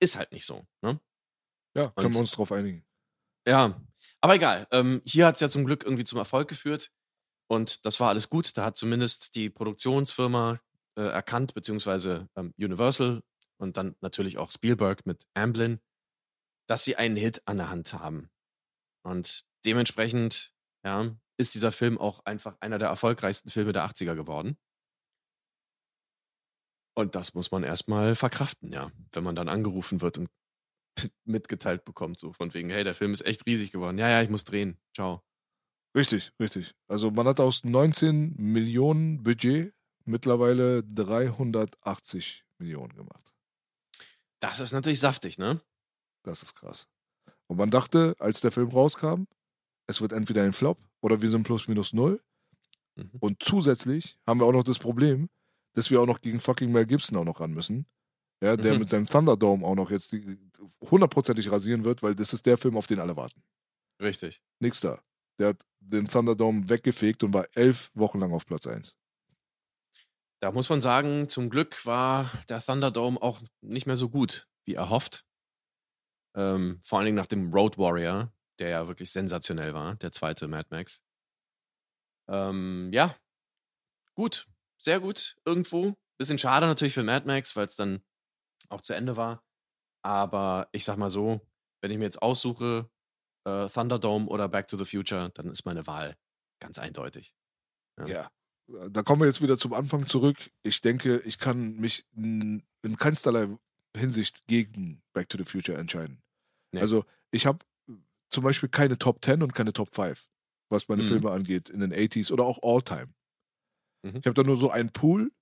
Ist 0.00 0.16
halt 0.16 0.30
nicht 0.32 0.44
so. 0.44 0.66
Ne? 0.82 1.00
Ja, 1.74 1.88
können 1.90 2.06
Und- 2.08 2.14
wir 2.14 2.20
uns 2.20 2.30
drauf 2.32 2.52
einigen. 2.52 2.84
Ja, 3.48 3.80
aber 4.20 4.34
egal. 4.34 4.66
Ähm, 4.72 5.02
hier 5.04 5.26
hat 5.26 5.36
es 5.36 5.40
ja 5.40 5.48
zum 5.48 5.64
Glück 5.64 5.84
irgendwie 5.84 6.04
zum 6.04 6.18
Erfolg 6.18 6.48
geführt. 6.48 6.90
Und 7.48 7.86
das 7.86 8.00
war 8.00 8.08
alles 8.08 8.28
gut. 8.28 8.56
Da 8.56 8.64
hat 8.64 8.76
zumindest 8.76 9.34
die 9.34 9.50
Produktionsfirma 9.50 10.60
äh, 10.96 11.02
erkannt, 11.02 11.54
beziehungsweise 11.54 12.28
ähm, 12.36 12.54
Universal 12.58 13.22
und 13.58 13.76
dann 13.76 13.96
natürlich 14.00 14.38
auch 14.38 14.50
Spielberg 14.50 15.06
mit 15.06 15.26
Amblin, 15.34 15.80
dass 16.66 16.84
sie 16.84 16.96
einen 16.96 17.16
Hit 17.16 17.42
an 17.46 17.58
der 17.58 17.70
Hand 17.70 17.92
haben. 17.94 18.30
Und 19.02 19.44
dementsprechend 19.64 20.52
ja, 20.84 21.16
ist 21.36 21.54
dieser 21.54 21.72
Film 21.72 21.98
auch 21.98 22.24
einfach 22.24 22.56
einer 22.60 22.78
der 22.78 22.88
erfolgreichsten 22.88 23.50
Filme 23.50 23.72
der 23.72 23.86
80er 23.86 24.14
geworden. 24.14 24.56
Und 26.98 27.14
das 27.14 27.34
muss 27.34 27.50
man 27.50 27.62
erstmal 27.62 28.14
verkraften, 28.14 28.72
ja, 28.72 28.90
wenn 29.12 29.22
man 29.22 29.36
dann 29.36 29.48
angerufen 29.48 30.00
wird 30.00 30.18
und 30.18 30.30
mitgeteilt 31.24 31.84
bekommt, 31.84 32.18
so 32.18 32.32
von 32.32 32.54
wegen, 32.54 32.70
hey, 32.70 32.84
der 32.84 32.94
Film 32.94 33.12
ist 33.12 33.26
echt 33.26 33.44
riesig 33.46 33.70
geworden. 33.70 33.98
Ja, 33.98 34.08
ja, 34.08 34.22
ich 34.22 34.30
muss 34.30 34.44
drehen. 34.44 34.78
Ciao. 34.94 35.22
Richtig, 35.96 36.32
richtig. 36.38 36.74
Also 36.88 37.10
man 37.10 37.26
hat 37.26 37.40
aus 37.40 37.64
19 37.64 38.34
Millionen 38.36 39.22
Budget 39.22 39.72
mittlerweile 40.04 40.84
380 40.84 42.44
Millionen 42.58 42.94
gemacht. 42.94 43.32
Das 44.40 44.60
ist 44.60 44.72
natürlich 44.72 45.00
saftig, 45.00 45.38
ne? 45.38 45.60
Das 46.22 46.42
ist 46.42 46.54
krass. 46.54 46.86
Und 47.46 47.56
man 47.56 47.70
dachte, 47.70 48.14
als 48.18 48.40
der 48.40 48.52
Film 48.52 48.68
rauskam, 48.68 49.24
es 49.86 50.00
wird 50.00 50.12
entweder 50.12 50.42
ein 50.42 50.52
Flop 50.52 50.78
oder 51.00 51.22
wir 51.22 51.30
sind 51.30 51.44
plus 51.44 51.66
minus 51.68 51.92
null. 51.92 52.20
Mhm. 52.96 53.10
Und 53.20 53.42
zusätzlich 53.42 54.18
haben 54.26 54.40
wir 54.40 54.46
auch 54.46 54.52
noch 54.52 54.64
das 54.64 54.78
Problem, 54.78 55.30
dass 55.72 55.90
wir 55.90 56.00
auch 56.00 56.06
noch 56.06 56.20
gegen 56.20 56.40
fucking 56.40 56.72
Mel 56.72 56.86
Gibson 56.86 57.16
auch 57.16 57.24
noch 57.24 57.40
ran 57.40 57.52
müssen. 57.52 57.86
Ja, 58.42 58.56
der 58.56 58.74
Mhm. 58.74 58.80
mit 58.80 58.90
seinem 58.90 59.06
Thunderdome 59.06 59.66
auch 59.66 59.74
noch 59.74 59.90
jetzt 59.90 60.14
hundertprozentig 60.82 61.50
rasieren 61.50 61.84
wird, 61.84 62.02
weil 62.02 62.14
das 62.14 62.34
ist 62.34 62.44
der 62.44 62.58
Film, 62.58 62.76
auf 62.76 62.86
den 62.86 62.98
alle 62.98 63.16
warten. 63.16 63.42
Richtig. 64.00 64.42
Nix 64.60 64.80
da. 64.80 65.00
Der 65.38 65.48
hat 65.48 65.66
den 65.80 66.08
Thunderdome 66.08 66.68
weggefegt 66.68 67.22
und 67.22 67.34
war 67.34 67.46
elf 67.54 67.90
Wochen 67.94 68.20
lang 68.20 68.32
auf 68.32 68.46
Platz 68.46 68.66
1. 68.66 68.96
Da 70.40 70.52
muss 70.52 70.68
man 70.68 70.80
sagen, 70.80 71.28
zum 71.28 71.48
Glück 71.50 71.86
war 71.86 72.30
der 72.48 72.60
Thunderdome 72.60 73.20
auch 73.20 73.40
nicht 73.62 73.86
mehr 73.86 73.96
so 73.96 74.08
gut, 74.08 74.48
wie 74.64 74.74
erhofft. 74.74 75.24
Ähm, 76.34 76.80
vor 76.82 76.98
allen 76.98 77.06
Dingen 77.06 77.16
nach 77.16 77.26
dem 77.26 77.52
Road 77.52 77.78
Warrior, 77.78 78.32
der 78.58 78.68
ja 78.68 78.88
wirklich 78.88 79.10
sensationell 79.10 79.72
war, 79.72 79.96
der 79.96 80.12
zweite 80.12 80.48
Mad 80.48 80.68
Max. 80.70 81.02
Ähm, 82.28 82.90
ja, 82.92 83.16
gut, 84.14 84.46
sehr 84.78 85.00
gut 85.00 85.36
irgendwo. 85.44 85.94
Bisschen 86.18 86.38
schade 86.38 86.66
natürlich 86.66 86.94
für 86.94 87.02
Mad 87.02 87.26
Max, 87.26 87.56
weil 87.56 87.66
es 87.66 87.76
dann 87.76 88.02
auch 88.68 88.82
zu 88.82 88.94
Ende 88.94 89.16
war. 89.16 89.42
Aber 90.02 90.68
ich 90.72 90.84
sag 90.84 90.96
mal 90.96 91.10
so, 91.10 91.40
wenn 91.80 91.90
ich 91.90 91.98
mir 91.98 92.04
jetzt 92.04 92.22
aussuche, 92.22 92.90
äh, 93.46 93.68
Thunderdome 93.68 94.26
oder 94.26 94.48
Back 94.48 94.68
to 94.68 94.76
the 94.76 94.84
Future, 94.84 95.30
dann 95.34 95.50
ist 95.50 95.64
meine 95.64 95.86
Wahl 95.86 96.16
ganz 96.60 96.78
eindeutig. 96.78 97.32
Ja. 97.98 98.06
Ja. 98.06 98.30
Da 98.90 99.02
kommen 99.02 99.22
wir 99.22 99.26
jetzt 99.28 99.40
wieder 99.42 99.58
zum 99.58 99.72
Anfang 99.72 100.06
zurück. 100.06 100.36
Ich 100.64 100.80
denke, 100.80 101.18
ich 101.24 101.38
kann 101.38 101.76
mich 101.76 102.04
in 102.16 102.64
in 102.82 102.96
keinsterlei 102.96 103.48
Hinsicht 103.96 104.46
gegen 104.46 105.02
Back 105.12 105.28
to 105.28 105.38
the 105.38 105.44
Future 105.44 105.78
entscheiden. 105.78 106.22
Nee. 106.72 106.80
Also, 106.80 107.04
ich 107.30 107.46
habe 107.46 107.64
zum 108.30 108.42
Beispiel 108.44 108.68
keine 108.68 108.98
Top 108.98 109.24
10 109.24 109.42
und 109.42 109.54
keine 109.54 109.72
Top 109.72 109.94
5, 109.94 110.28
was 110.68 110.88
meine 110.88 111.02
Mhm. 111.04 111.08
Filme 111.08 111.30
angeht, 111.30 111.70
in 111.70 111.80
den 111.80 111.92
80s 111.92 112.30
oder 112.32 112.44
auch 112.44 112.58
All-Time. 112.62 113.14
Mhm. 114.02 114.16
Ich 114.16 114.26
habe 114.26 114.34
da 114.34 114.42
nur 114.42 114.56
so 114.56 114.70
einen 114.70 114.90
Pool 114.90 115.32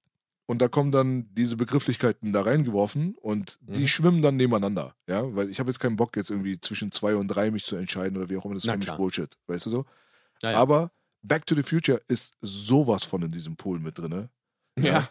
und 0.47 0.61
da 0.61 0.69
kommen 0.69 0.93
dann 0.93 1.29
diese 1.35 1.57
Begrifflichkeiten 1.57 2.33
da 2.33 2.43
reingeworfen 2.43 3.15
und 3.21 3.59
die 3.63 3.83
Mhm. 3.83 3.87
schwimmen 3.87 4.23
dann 4.23 4.37
nebeneinander, 4.37 4.95
ja, 5.07 5.35
weil 5.35 5.49
ich 5.51 5.59
habe 5.61 5.71
jetzt 5.71 5.79
keinen 5.81 5.97
Bock 5.97 6.17
jetzt 6.17 6.31
irgendwie 6.31 6.61
zwischen 6.61 6.93
zwei 6.93 7.17
und 7.17 7.29
drei 7.29 7.51
mich 7.51 7.65
zu 7.65 7.77
entscheiden 7.77 8.17
oder 8.19 8.29
wie 8.31 8.37
auch 8.37 8.45
immer, 8.45 8.55
das 8.55 8.65
ist 8.65 8.71
für 8.71 8.77
mich. 8.77 8.91
Bullshit, 8.97 9.35
weißt 9.47 9.67
du 9.67 9.71
so? 9.71 9.85
Ja, 10.43 10.53
ja. 10.53 10.59
Aber 10.59 10.91
Back 11.23 11.47
to 11.47 11.55
the 11.55 11.63
Future 11.63 12.01
ist 12.09 12.35
sowas 12.43 13.05
von 13.05 13.23
in 13.23 13.31
diesem 13.31 13.57
Pool 13.57 13.79
mit 13.81 13.99
drin. 13.99 14.29
ja. 14.79 15.09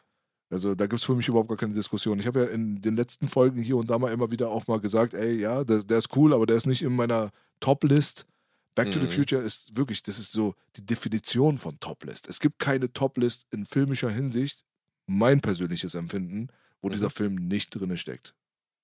Also 0.50 0.76
da 0.76 0.86
gibt 0.86 1.00
es 1.00 1.06
für 1.06 1.16
mich 1.16 1.28
überhaupt 1.28 1.50
gar 1.50 1.58
keine 1.58 1.74
Diskussion. 1.74 2.20
Ich 2.20 2.28
habe 2.28 2.42
ja 2.42 2.46
in 2.46 2.80
den 2.80 2.96
letzten 2.96 3.28
Folgen 3.28 3.60
hier 3.60 3.76
und 3.76 3.90
da 3.90 3.98
mal 3.98 4.12
immer 4.14 4.30
wieder 4.30 4.50
auch 4.52 4.68
mal 4.68 4.80
gesagt, 4.80 5.16
ey, 5.16 5.40
ja, 5.40 5.64
der, 5.64 5.84
der 5.84 5.98
ist 5.98 6.16
cool, 6.16 6.32
aber 6.32 6.46
der 6.46 6.56
ist 6.58 6.68
nicht 6.68 6.84
in 6.84 6.96
meiner 6.96 7.32
Top-List. 7.60 8.28
Back 8.76 8.92
to 8.92 9.00
the 9.00 9.06
Mhm. 9.08 9.10
Future 9.10 9.42
ist 9.42 9.76
wirklich, 9.76 10.04
das 10.04 10.20
ist 10.20 10.32
so 10.32 10.54
die 10.76 10.86
Definition 10.86 11.58
von 11.58 11.80
Top-List. 11.80 12.28
Es 12.28 12.40
gibt 12.40 12.60
keine 12.60 12.94
Top-List 12.94 13.48
in 13.50 13.66
filmischer 13.66 14.12
Hinsicht, 14.12 14.64
mein 15.06 15.42
persönliches 15.42 15.96
Empfinden, 15.96 16.50
wo 16.82 16.88
Mhm. 16.90 16.94
dieser 16.94 17.10
Film 17.10 17.36
nicht 17.36 17.70
drin 17.70 17.96
steckt. 17.98 18.36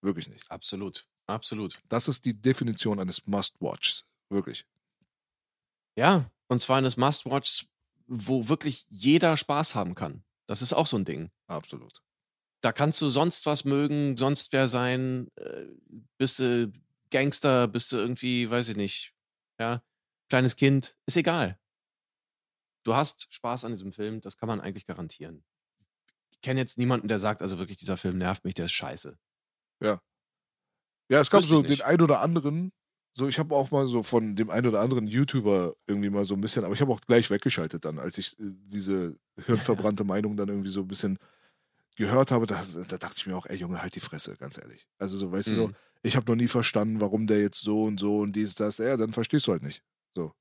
Wirklich 0.02 0.28
nicht. 0.30 0.50
Absolut. 0.50 1.08
Absolut. 1.28 1.80
Das 1.90 2.08
ist 2.08 2.26
die 2.26 2.40
Definition 2.42 3.00
eines 3.00 3.28
Must-Watchs. 3.28 4.06
Wirklich. 4.30 4.66
Ja, 5.96 6.32
und 6.48 6.62
zwar 6.62 6.78
eines 6.78 6.98
Must-Watchs, 6.98 7.66
wo 8.08 8.48
wirklich 8.48 8.86
jeder 8.90 9.38
Spaß 9.38 9.76
haben 9.76 9.96
kann. 9.96 10.24
Das 10.48 10.62
ist 10.62 10.74
auch 10.74 10.88
so 10.88 10.98
ein 10.98 11.06
Ding. 11.06 11.30
Absolut. 11.48 12.02
Da 12.62 12.72
kannst 12.72 13.02
du 13.02 13.10
sonst 13.10 13.46
was 13.46 13.64
mögen, 13.66 14.18
sonst 14.18 14.52
wer 14.52 14.68
sein, 14.68 15.30
äh, 15.36 15.66
bist 16.18 16.40
du 16.40 16.72
Gangster, 17.12 17.68
bist 17.68 17.92
du 17.92 17.98
irgendwie, 17.98 18.50
weiß 18.50 18.70
ich 18.70 18.76
nicht, 18.76 19.14
ja, 19.60 19.82
kleines 20.30 20.56
Kind, 20.56 20.98
ist 21.06 21.18
egal. 21.18 21.60
Du 22.84 22.96
hast 22.96 23.28
Spaß 23.34 23.66
an 23.66 23.72
diesem 23.74 23.92
Film, 23.94 24.22
das 24.22 24.38
kann 24.38 24.48
man 24.48 24.62
eigentlich 24.62 24.86
garantieren. 24.86 25.44
Ich 26.42 26.44
kenne 26.44 26.62
jetzt 26.62 26.78
niemanden, 26.78 27.10
der 27.10 27.20
sagt, 27.20 27.42
also 27.42 27.60
wirklich, 27.60 27.76
dieser 27.78 27.98
Film 27.98 28.18
nervt 28.18 28.46
mich, 28.46 28.54
der 28.54 28.66
ist 28.66 28.72
scheiße. 28.72 29.18
Ja, 29.82 31.20
es 31.20 31.30
gab 31.32 31.42
so 31.42 31.62
den 31.64 31.82
ein 31.82 32.02
oder 32.02 32.22
anderen, 32.22 32.72
so 33.16 33.28
ich 33.28 33.40
habe 33.40 33.56
auch 33.56 33.72
mal 33.72 33.88
so 33.88 34.04
von 34.04 34.36
dem 34.36 34.50
ein 34.52 34.66
oder 34.68 34.80
anderen 34.80 35.08
YouTuber 35.08 35.76
irgendwie 35.88 36.10
mal 36.12 36.24
so 36.24 36.36
ein 36.36 36.42
bisschen, 36.42 36.64
aber 36.64 36.74
ich 36.76 36.82
habe 36.82 36.92
auch 36.94 37.02
gleich 37.02 37.30
weggeschaltet 37.32 37.84
dann, 37.84 37.98
als 38.00 38.18
ich 38.20 38.40
äh, 38.40 38.44
diese 38.68 39.18
hirnverbrannte 39.46 40.04
Meinung 40.04 40.38
dann 40.38 40.50
irgendwie 40.50 40.70
so 40.70 40.82
ein 40.82 40.88
bisschen 40.88 41.18
gehört 41.96 42.30
habe, 42.32 42.46
da, 42.46 42.64
da 42.88 42.98
dachte 42.98 43.16
ich 43.18 43.26
mir 43.26 43.36
auch, 43.36 43.48
ey 43.48 43.58
Junge, 43.58 43.82
halt 43.82 43.96
die 43.96 44.00
Fresse, 44.00 44.38
ganz 44.38 44.58
ehrlich. 44.60 44.88
Also 45.00 45.18
so, 45.18 45.32
weißt 45.32 45.50
du 45.50 45.54
so, 45.56 45.68
Mhm. 45.70 45.76
ich 46.04 46.16
habe 46.16 46.32
noch 46.32 46.38
nie 46.38 46.48
verstanden, 46.48 47.02
warum 47.02 47.26
der 47.28 47.42
jetzt 47.42 47.60
so 47.62 47.84
und 47.84 48.00
so 48.00 48.20
und 48.20 48.34
dies, 48.34 48.54
das, 48.56 48.78
ja, 48.78 48.96
dann 48.96 49.12
verstehst 49.12 49.48
du 49.48 49.52
halt 49.52 49.64
nicht. 49.64 49.82
So. 50.16 50.32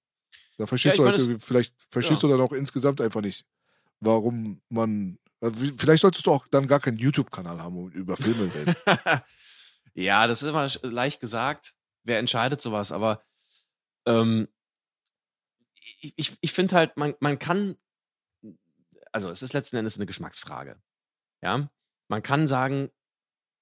Dann 0.58 0.66
verstehst 0.66 0.96
ich 0.96 1.00
du 1.00 1.06
halt, 1.06 1.18
irgendwie- 1.18 1.40
vielleicht 1.40 1.74
verstehst 1.90 2.22
ja. 2.22 2.28
du 2.28 2.36
dann 2.36 2.44
auch 2.46 2.52
insgesamt 2.52 3.00
einfach 3.00 3.22
nicht, 3.22 3.46
warum 4.00 4.60
man, 4.68 5.18
vielleicht 5.40 6.02
solltest 6.02 6.26
du 6.26 6.32
auch 6.32 6.46
dann 6.48 6.66
gar 6.66 6.80
keinen 6.80 6.98
YouTube-Kanal 6.98 7.60
haben 7.60 7.76
und 7.76 7.94
über 7.94 8.16
Filme 8.16 8.52
reden. 8.52 8.74
ja, 9.94 10.26
das 10.26 10.42
ist 10.42 10.48
immer 10.48 10.68
leicht 10.82 11.20
gesagt. 11.20 11.74
Wer 12.04 12.18
entscheidet 12.18 12.60
sowas? 12.60 12.92
Aber 12.92 13.24
ähm, 14.06 14.48
ich, 15.80 16.14
ich, 16.16 16.38
ich 16.40 16.52
finde 16.52 16.74
halt, 16.76 16.96
man, 16.96 17.14
man 17.20 17.38
kann, 17.38 17.76
also 19.12 19.30
es 19.30 19.42
ist 19.42 19.52
letzten 19.52 19.76
Endes 19.76 19.96
eine 19.96 20.06
Geschmacksfrage. 20.06 20.80
Ja, 21.42 21.70
man 22.08 22.22
kann 22.22 22.46
sagen, 22.46 22.90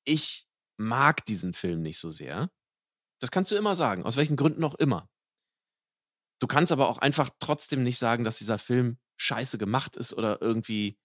ich 0.05 0.49
mag 0.77 1.25
diesen 1.25 1.53
Film 1.53 1.83
nicht 1.83 1.99
so 1.99 2.11
sehr. 2.11 2.51
Das 3.21 3.31
kannst 3.31 3.51
du 3.51 3.57
immer 3.57 3.75
sagen, 3.75 4.05
aus 4.05 4.17
welchen 4.17 4.37
Gründen 4.37 4.65
auch 4.65 4.75
immer. 4.75 5.09
Du 6.39 6.47
kannst 6.47 6.73
aber 6.73 6.89
auch 6.89 6.99
einfach 6.99 7.31
trotzdem 7.39 7.83
nicht 7.83 7.99
sagen, 7.99 8.25
dass 8.25 8.39
dieser 8.39 8.59
Film 8.59 8.99
scheiße 9.17 9.57
gemacht 9.59 9.97
ist 9.97 10.13
oder 10.13 10.41
irgendwie 10.43 10.99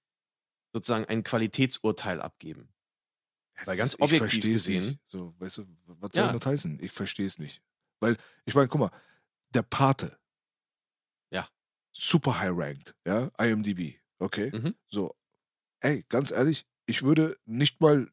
sozusagen 0.73 1.05
ein 1.05 1.23
Qualitätsurteil 1.23 2.21
abgeben. 2.21 2.69
Weil 3.65 3.77
ganz 3.77 3.93
Ich 3.93 4.01
objektiv 4.01 4.43
gesehen- 4.43 4.85
Nicht. 4.85 4.99
So, 5.05 5.35
weißt 5.39 5.59
du, 5.59 5.65
was 5.85 6.11
soll 6.13 6.23
Ja. 6.25 6.31
das 6.33 6.45
heißen? 6.45 6.79
Ich 6.81 6.91
verstehe 6.91 7.27
es 7.27 7.37
nicht. 7.37 7.61
Weil, 7.99 8.17
ich 8.45 8.55
meine, 8.55 8.67
guck 8.67 8.79
mal, 8.81 8.91
der 9.53 9.61
Pate. 9.63 10.17
Ja. 11.29 11.47
Super 11.91 12.39
high 12.39 12.51
ranked, 12.53 12.95
ja, 13.05 13.29
IMDb, 13.39 13.99
okay? 14.19 14.49
Mhm. 14.57 14.75
So, 14.87 15.15
ey, 15.81 16.03
ganz 16.09 16.31
ehrlich, 16.31 16.65
ich 16.87 17.03
würde 17.03 17.37
nicht 17.45 17.79
mal 17.81 18.09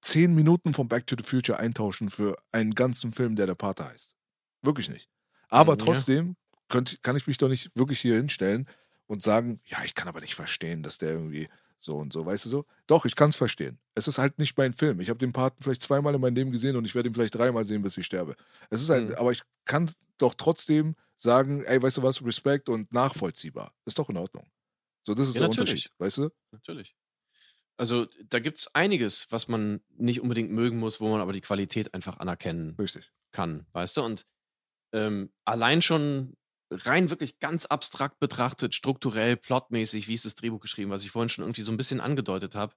zehn 0.00 0.34
Minuten 0.34 0.72
von 0.72 0.88
Back 0.88 1.06
to 1.06 1.16
the 1.18 1.24
Future 1.24 1.58
eintauschen 1.58 2.08
für 2.10 2.36
einen 2.52 2.74
ganzen 2.74 3.12
Film, 3.12 3.36
der 3.36 3.46
der 3.46 3.54
Pate 3.54 3.84
heißt. 3.84 4.16
Wirklich 4.62 4.88
nicht. 4.88 5.10
Aber 5.48 5.74
Mhm, 5.74 5.78
ja. 5.80 5.84
trotzdem 5.84 6.36
könnt, 6.68 7.02
kann 7.02 7.16
ich 7.16 7.26
mich 7.26 7.36
doch 7.38 7.48
nicht 7.48 7.70
wirklich 7.74 8.00
hier 8.00 8.16
hinstellen 8.16 8.66
und 9.06 9.22
sagen, 9.22 9.60
ja, 9.66 9.84
ich 9.84 9.94
kann 9.94 10.08
aber 10.08 10.20
nicht 10.20 10.34
verstehen, 10.34 10.82
dass 10.82 10.96
der 10.98 11.10
irgendwie 11.10 11.48
so 11.84 11.96
und 11.96 12.12
so, 12.12 12.24
weißt 12.26 12.46
du 12.46 12.48
so? 12.48 12.66
Doch, 12.86 13.04
ich 13.04 13.14
kann 13.16 13.30
es 13.30 13.36
verstehen. 13.36 13.78
Es 13.94 14.08
ist 14.08 14.18
halt 14.18 14.38
nicht 14.38 14.56
mein 14.58 14.72
Film. 14.74 15.00
Ich 15.00 15.08
habe 15.10 15.18
den 15.18 15.32
Paten 15.32 15.62
vielleicht 15.62 15.82
zweimal 15.82 16.14
in 16.14 16.20
meinem 16.20 16.34
Leben 16.34 16.50
gesehen 16.52 16.76
und 16.76 16.84
ich 16.84 16.94
werde 16.94 17.08
ihn 17.08 17.14
vielleicht 17.14 17.34
dreimal 17.34 17.64
sehen, 17.64 17.82
bis 17.82 17.96
ich 17.96 18.06
sterbe. 18.06 18.34
Es 18.70 18.82
ist 18.82 18.90
halt, 18.90 19.10
Mhm. 19.10 19.14
aber 19.16 19.32
ich 19.32 19.42
kann 19.64 19.90
doch 20.18 20.34
trotzdem 20.34 20.96
sagen, 21.16 21.62
ey, 21.64 21.80
weißt 21.82 21.98
du 21.98 22.02
was, 22.02 22.24
Respekt 22.24 22.68
und 22.68 22.92
nachvollziehbar. 22.92 23.72
Ist 23.84 23.98
doch 23.98 24.08
in 24.10 24.16
Ordnung. 24.16 24.50
So, 25.06 25.14
das 25.14 25.28
ist 25.28 25.34
Ja, 25.34 25.40
der 25.40 25.48
natürlich. 25.48 25.70
Unterschied, 25.70 25.92
weißt 25.98 26.18
du? 26.18 26.30
Natürlich. 26.52 26.96
Also 27.76 28.06
da 28.28 28.38
gibt's 28.38 28.74
einiges, 28.74 29.26
was 29.30 29.48
man 29.48 29.80
nicht 29.96 30.20
unbedingt 30.20 30.50
mögen 30.50 30.78
muss, 30.78 31.00
wo 31.00 31.08
man 31.10 31.20
aber 31.20 31.32
die 31.32 31.40
Qualität 31.40 31.92
einfach 31.92 32.18
anerkennen 32.18 32.76
Richtig. 32.78 33.10
kann, 33.32 33.66
weißt 33.72 33.96
du? 33.96 34.02
Und 34.02 34.26
ähm, 34.92 35.32
allein 35.44 35.82
schon 35.82 36.34
rein 36.74 37.10
wirklich 37.10 37.38
ganz 37.38 37.66
abstrakt 37.66 38.18
betrachtet, 38.20 38.74
strukturell, 38.74 39.36
plotmäßig, 39.36 40.08
wie 40.08 40.14
ist 40.14 40.24
das 40.24 40.34
Drehbuch 40.34 40.60
geschrieben, 40.60 40.90
was 40.90 41.04
ich 41.04 41.10
vorhin 41.10 41.28
schon 41.28 41.44
irgendwie 41.44 41.62
so 41.62 41.72
ein 41.72 41.76
bisschen 41.76 42.00
angedeutet 42.00 42.54
habe. 42.54 42.74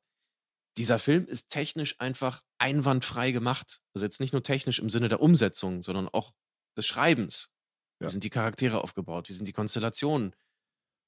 Dieser 0.78 1.00
Film 1.00 1.26
ist 1.28 1.50
technisch 1.50 1.96
einfach 2.00 2.44
einwandfrei 2.60 3.32
gemacht. 3.32 3.82
Also 3.94 4.06
jetzt 4.06 4.20
nicht 4.20 4.34
nur 4.34 4.44
technisch 4.44 4.80
im 4.80 4.90
Sinne 4.90 5.08
der 5.10 5.22
Umsetzung, 5.22 5.82
sondern 5.82 6.08
auch 6.08 6.34
des 6.78 6.86
Schreibens. 6.86 7.52
Ja. 8.00 8.08
Wie 8.08 8.12
sind 8.12 8.24
die 8.24 8.30
Charaktere 8.30 8.84
aufgebaut? 8.84 9.28
Wie 9.30 9.34
sind 9.34 9.48
die 9.48 9.54
Konstellationen? 9.54 10.36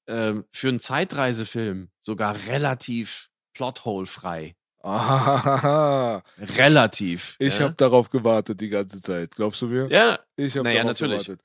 Ähm, 0.08 0.44
für 0.50 0.68
einen 0.68 0.80
Zeitreisefilm 0.80 1.90
sogar 2.00 2.34
relativ 2.48 3.30
plothole-frei. 3.54 4.56
Ah, 4.82 6.22
Relativ. 6.38 7.36
ich 7.38 7.58
ja? 7.58 7.66
habe 7.66 7.74
darauf 7.74 8.08
gewartet 8.10 8.60
die 8.60 8.70
ganze 8.70 9.00
Zeit. 9.02 9.36
Glaubst 9.36 9.60
du 9.62 9.66
mir? 9.66 9.88
Ja, 9.90 10.18
Ich 10.36 10.56
habe 10.56 10.64
Naja, 10.64 10.82
darauf 10.82 11.00
natürlich. 11.00 11.24
gewartet. 11.26 11.44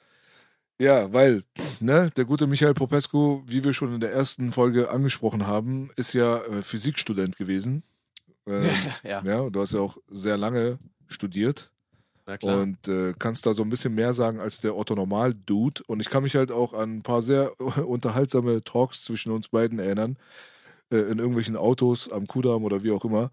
Ja, 0.80 1.11
weil, 1.14 1.43
ne, 1.80 2.11
der 2.18 2.26
gute 2.26 2.47
Michael 2.47 2.73
Popescu, 2.73 3.41
wie 3.47 3.64
wir 3.64 3.73
schon 3.73 3.93
in 3.93 4.02
der 4.02 4.11
ersten 4.11 4.52
Folge 4.52 4.89
angesprochen 4.89 5.47
haben, 5.47 5.89
ist 5.95 6.14
ja 6.14 6.38
äh, 6.39 6.61
Physikstudent 6.61 7.38
gewesen. 7.38 7.84
Ähm, 8.45 8.64
ja, 9.03 9.23
ja, 9.23 9.49
du 9.49 9.61
hast 9.61 9.73
ja 9.73 9.80
auch 9.80 9.97
sehr 10.10 10.38
lange 10.38 10.77
studiert 11.07 11.72
na 12.26 12.38
klar. 12.38 12.61
und 12.61 12.88
äh, 12.89 13.14
kannst 13.18 13.45
da 13.45 13.53
so 13.53 13.61
ein 13.64 13.69
bisschen 13.69 13.95
mehr 13.95 14.14
sagen 14.14 14.39
als 14.39 14.60
der 14.60 14.76
Otto 14.76 14.95
Normal 14.95 15.34
Dude. 15.34 15.81
Und 15.88 16.02
ich 16.02 16.10
kann 16.10 16.23
mich 16.23 16.35
halt 16.35 16.52
auch 16.52 16.73
an 16.73 16.97
ein 16.97 17.03
paar 17.03 17.22
sehr 17.22 17.53
unterhaltsame 17.88 18.64
Talks 18.64 19.03
zwischen 19.06 19.31
uns 19.31 19.47
beiden 19.47 19.80
erinnern, 19.80 20.18
äh, 20.91 20.97
in 20.97 21.19
irgendwelchen 21.19 21.56
Autos 21.56 22.11
am 22.11 22.27
Kudamm 22.27 22.64
oder 22.65 22.84
wie 22.84 22.91
auch 22.91 23.06
immer 23.06 23.31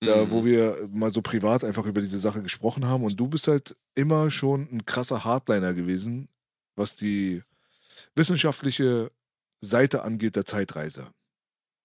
da, 0.00 0.24
Mhm. 0.26 0.30
wo 0.30 0.44
wir 0.44 0.88
mal 0.92 1.12
so 1.12 1.22
privat 1.22 1.64
einfach 1.64 1.86
über 1.86 2.00
diese 2.02 2.18
Sache 2.18 2.42
gesprochen 2.42 2.84
haben. 2.86 3.02
Und 3.02 3.18
du 3.18 3.26
bist 3.28 3.48
halt 3.48 3.76
immer 3.94 4.30
schon 4.30 4.68
ein 4.70 4.84
krasser 4.86 5.24
Hardliner 5.24 5.72
gewesen, 5.74 6.28
was 6.76 6.94
die 6.94 7.42
wissenschaftliche 8.14 9.10
Seite 9.60 10.02
angeht 10.02 10.36
der 10.36 10.44
Zeitreise. 10.46 11.08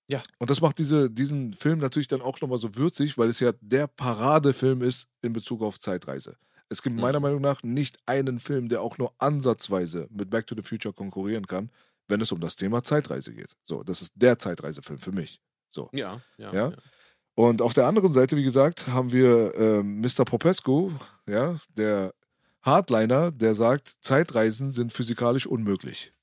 Ja. 0.08 0.22
Und 0.40 0.50
das 0.50 0.62
macht 0.62 0.78
diese, 0.78 1.10
diesen 1.10 1.54
Film 1.54 1.80
natürlich 1.80 2.08
dann 2.08 2.22
auch 2.22 2.42
nochmal 2.42 2.58
so 2.58 2.76
würzig, 2.76 3.18
weil 3.18 3.30
es 3.30 3.40
ja 3.40 3.54
der 3.62 3.88
Paradefilm 3.88 4.82
ist 4.82 5.08
in 5.22 5.34
Bezug 5.34 5.62
auf 5.62 5.80
Zeitreise. 5.80 6.36
Es 6.70 6.82
gibt 6.82 6.96
Mhm. 6.96 7.02
meiner 7.02 7.20
Meinung 7.20 7.42
nach 7.42 7.64
nicht 7.64 7.98
einen 8.06 8.40
Film, 8.40 8.68
der 8.70 8.82
auch 8.82 8.98
nur 8.98 9.14
ansatzweise 9.20 10.08
mit 10.12 10.30
Back 10.30 10.48
to 10.48 10.56
the 10.56 10.64
Future 10.64 10.94
konkurrieren 10.94 11.48
kann, 11.48 11.70
wenn 12.08 12.22
es 12.22 12.32
um 12.32 12.42
das 12.42 12.56
Thema 12.58 12.84
Zeitreise 12.84 13.34
geht. 13.34 13.56
So, 13.66 13.84
das 13.84 14.02
ist 14.02 14.14
der 14.16 14.38
Zeitreisefilm 14.40 15.00
für 15.00 15.12
mich. 15.12 15.42
So. 15.70 15.90
ja, 15.94 16.22
ja, 16.38 16.54
Ja? 16.54 16.70
ja. 16.72 16.78
Und 17.34 17.62
auf 17.62 17.74
der 17.74 17.88
anderen 17.88 18.12
Seite, 18.12 18.36
wie 18.36 18.44
gesagt, 18.44 18.88
haben 18.88 19.14
wir 19.14 19.56
ähm, 19.56 20.02
Mr. 20.02 20.26
Popescu, 20.26 20.92
ja, 21.28 21.58
der 21.70 22.14
Hardliner, 22.62 23.32
der 23.32 23.56
sagt, 23.56 23.98
Zeitreisen 24.02 24.72
sind 24.72 24.94
physikalisch 24.94 25.48
unmöglich. 25.48 26.14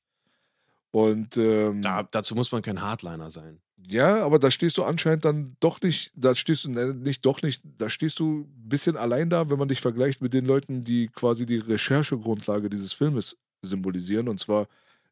Und 0.90 1.36
ähm, 1.36 1.82
Da, 1.82 2.02
dazu 2.04 2.34
muss 2.34 2.52
man 2.52 2.62
kein 2.62 2.80
Hardliner 2.80 3.30
sein. 3.30 3.60
ja, 3.76 4.24
aber 4.24 4.38
da 4.38 4.50
stehst 4.50 4.78
du 4.78 4.84
anscheinend 4.84 5.24
dann 5.24 5.56
doch 5.60 5.80
nicht, 5.82 6.12
da 6.14 6.34
stehst 6.34 6.64
du 6.64 6.70
ne, 6.70 6.94
nicht 6.94 7.24
doch 7.26 7.42
nicht, 7.42 7.62
da 7.78 7.88
stehst 7.90 8.18
du 8.18 8.42
ein 8.42 8.68
bisschen 8.68 8.96
allein 8.96 9.30
da, 9.30 9.50
wenn 9.50 9.58
man 9.58 9.68
dich 9.68 9.80
vergleicht 9.80 10.20
mit 10.22 10.34
den 10.34 10.44
Leuten, 10.46 10.82
die 10.82 11.08
quasi 11.08 11.46
die 11.46 11.58
Recherchegrundlage 11.58 12.70
dieses 12.70 12.92
Filmes 12.92 13.36
symbolisieren. 13.62 14.28
Und 14.28 14.40
zwar 14.40 14.66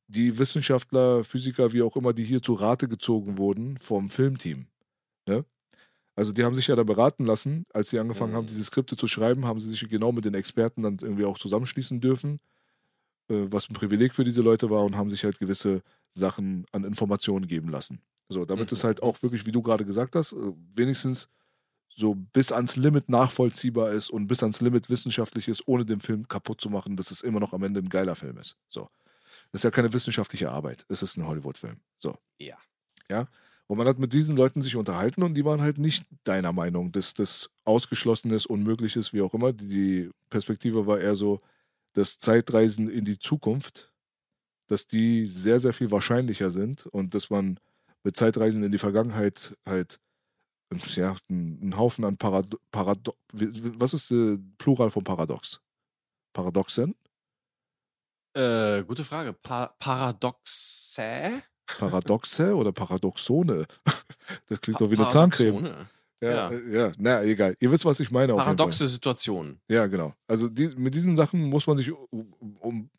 die 0.09 0.39
Wissenschaftler, 0.39 1.25
Physiker, 1.25 1.73
wie 1.73 1.83
auch 1.83 1.97
immer, 1.97 2.13
die 2.13 2.25
hier 2.25 2.43
zu 2.43 2.55
Rate 2.55 2.89
gezogen 2.89 3.39
wurden 3.39 3.79
vom 3.79 4.09
Filmteam. 4.11 4.67
Ne? 5.27 5.45
Also 6.17 6.33
die 6.33 6.45
haben 6.45 6.55
sich 6.55 6.67
ja 6.67 6.77
da 6.77 6.83
beraten 6.83 7.25
lassen, 7.27 7.67
als 7.73 7.91
sie 7.91 7.99
angefangen 7.99 8.33
Mhm. 8.33 8.37
haben, 8.37 8.47
diese 8.47 8.65
Skripte 8.65 8.97
zu 8.97 9.07
schreiben, 9.07 9.45
haben 9.45 9.61
sie 9.61 9.71
sich 9.71 9.87
genau 9.89 10.13
mit 10.13 10.25
den 10.25 10.35
Experten 10.35 10.83
dann 10.83 10.99
irgendwie 11.01 11.25
auch 11.27 11.39
zusammenschließen 11.39 12.01
dürfen, 12.01 12.41
äh, 13.29 13.45
was 13.51 13.69
ein 13.71 13.75
Privileg 13.75 14.15
für 14.15 14.25
diese 14.25 14.41
Leute 14.43 14.71
war 14.71 14.85
und 14.85 14.97
haben 14.97 15.11
sich 15.11 15.25
halt 15.25 15.39
gewisse 15.39 15.83
Sachen 16.15 16.65
an 16.73 16.85
Informationen 16.85 17.47
geben 17.47 17.69
lassen. 17.69 18.01
So, 18.29 18.45
damit 18.45 18.71
Mhm. 18.73 18.77
es 18.77 18.83
halt 18.85 19.03
auch 19.03 19.23
wirklich, 19.23 19.47
wie 19.47 19.53
du 19.53 19.63
gerade 19.63 19.85
gesagt 19.85 20.17
hast, 20.17 20.33
äh, 20.33 20.37
wenigstens 20.75 21.29
so 21.95 22.15
bis 22.15 22.51
ans 22.53 22.77
Limit 22.77 23.09
nachvollziehbar 23.09 23.91
ist 23.91 24.11
und 24.11 24.27
bis 24.27 24.43
ans 24.43 24.61
Limit 24.61 24.91
wissenschaftlich 24.91 25.49
ist, 25.49 25.67
ohne 25.69 25.85
den 25.85 26.01
Film 26.01 26.29
kaputt 26.29 26.61
zu 26.61 26.69
machen, 26.71 26.97
dass 26.97 27.11
es 27.11 27.23
immer 27.23 27.41
noch 27.41 27.53
am 27.53 27.63
Ende 27.63 27.81
ein 27.81 27.89
geiler 27.89 28.15
Film 28.15 28.37
ist. 28.39 28.57
So. 28.69 28.89
Das 29.53 29.61
ist 29.61 29.65
ja 29.65 29.71
keine 29.71 29.93
wissenschaftliche 29.93 30.51
Arbeit. 30.51 30.85
Es 30.89 31.03
ist 31.03 31.17
ein 31.17 31.27
Hollywood-Film. 31.27 31.77
So. 31.99 32.17
Ja. 32.39 32.57
Ja. 33.09 33.29
Und 33.69 33.79
man 33.79 33.89
hat 33.89 33.99
mit 33.99 34.13
diesen 34.13 34.37
Leuten 34.37 34.63
sich 34.63 34.77
unterhalten 34.77 35.23
und 35.23 35.35
die 35.35 35.45
waren 35.45 35.61
halt 35.61 35.79
nicht 35.79 36.07
deiner 36.25 36.53
Meinung, 36.53 36.93
dass 36.93 37.15
das 37.15 37.51
ausgeschlossen 37.65 38.31
ist, 38.31 38.47
unmöglich 38.47 38.95
ist, 38.95 39.13
wie 39.13 39.23
auch 39.23 39.35
immer. 39.35 39.53
Die 39.53 40.11
Perspektive 40.31 40.87
war 40.87 41.01
eher 41.01 41.17
so, 41.17 41.41
dass 41.93 42.19
Zeitreisen 42.19 42.89
in 42.89 43.05
die 43.05 43.19
Zukunft, 43.19 43.93
dass 44.69 44.87
die 44.87 45.27
sehr, 45.27 45.59
sehr 45.59 45.73
viel 45.73 45.91
wahrscheinlicher 45.91 46.51
sind 46.51 46.87
und 46.87 47.15
dass 47.15 47.31
man 47.31 47.59
mit 48.05 48.17
Zeitreisen 48.17 48.63
in 48.63 48.71
die 48.71 48.79
Vergangenheit 48.79 49.57
halt 49.65 49.99
ja, 50.95 51.17
einen 51.29 51.77
Haufen 51.77 52.05
an 52.05 52.17
Parado 52.17 52.59
Parado 52.73 53.17
was 53.33 53.95
ist 53.95 54.11
der 54.11 54.39
Plural 54.59 54.91
von 54.91 55.05
Paradox? 55.05 55.61
Paradoxen? 56.33 56.95
Äh, 58.35 58.85
gute 58.85 59.05
Frage. 59.05 59.33
Pa 59.33 59.75
Paradoxe? 59.79 61.43
Paradoxe 61.67 62.55
oder 62.55 62.73
Paradoxone? 62.73 63.67
Das 64.49 64.61
klingt 64.61 64.81
doch 64.81 64.91
wie 64.91 64.97
eine 64.97 65.07
Zahncreme. 65.07 65.55
Paradoxone. 65.63 65.87
Ja, 66.21 66.51
Ja. 66.51 66.87
ja, 66.87 66.93
na 66.99 67.23
egal. 67.23 67.57
Ihr 67.61 67.71
wisst, 67.71 67.85
was 67.85 68.01
ich 68.01 68.11
meine. 68.11 68.35
Paradoxe 68.35 68.89
Situationen. 68.89 69.61
Ja, 69.69 69.87
genau. 69.87 70.15
Also 70.27 70.49
die, 70.49 70.69
mit 70.69 70.95
diesen 70.95 71.15
Sachen 71.15 71.45
muss 71.45 71.67
man 71.67 71.77
sich 71.77 71.93
um, 71.93 72.33
um 72.61 72.91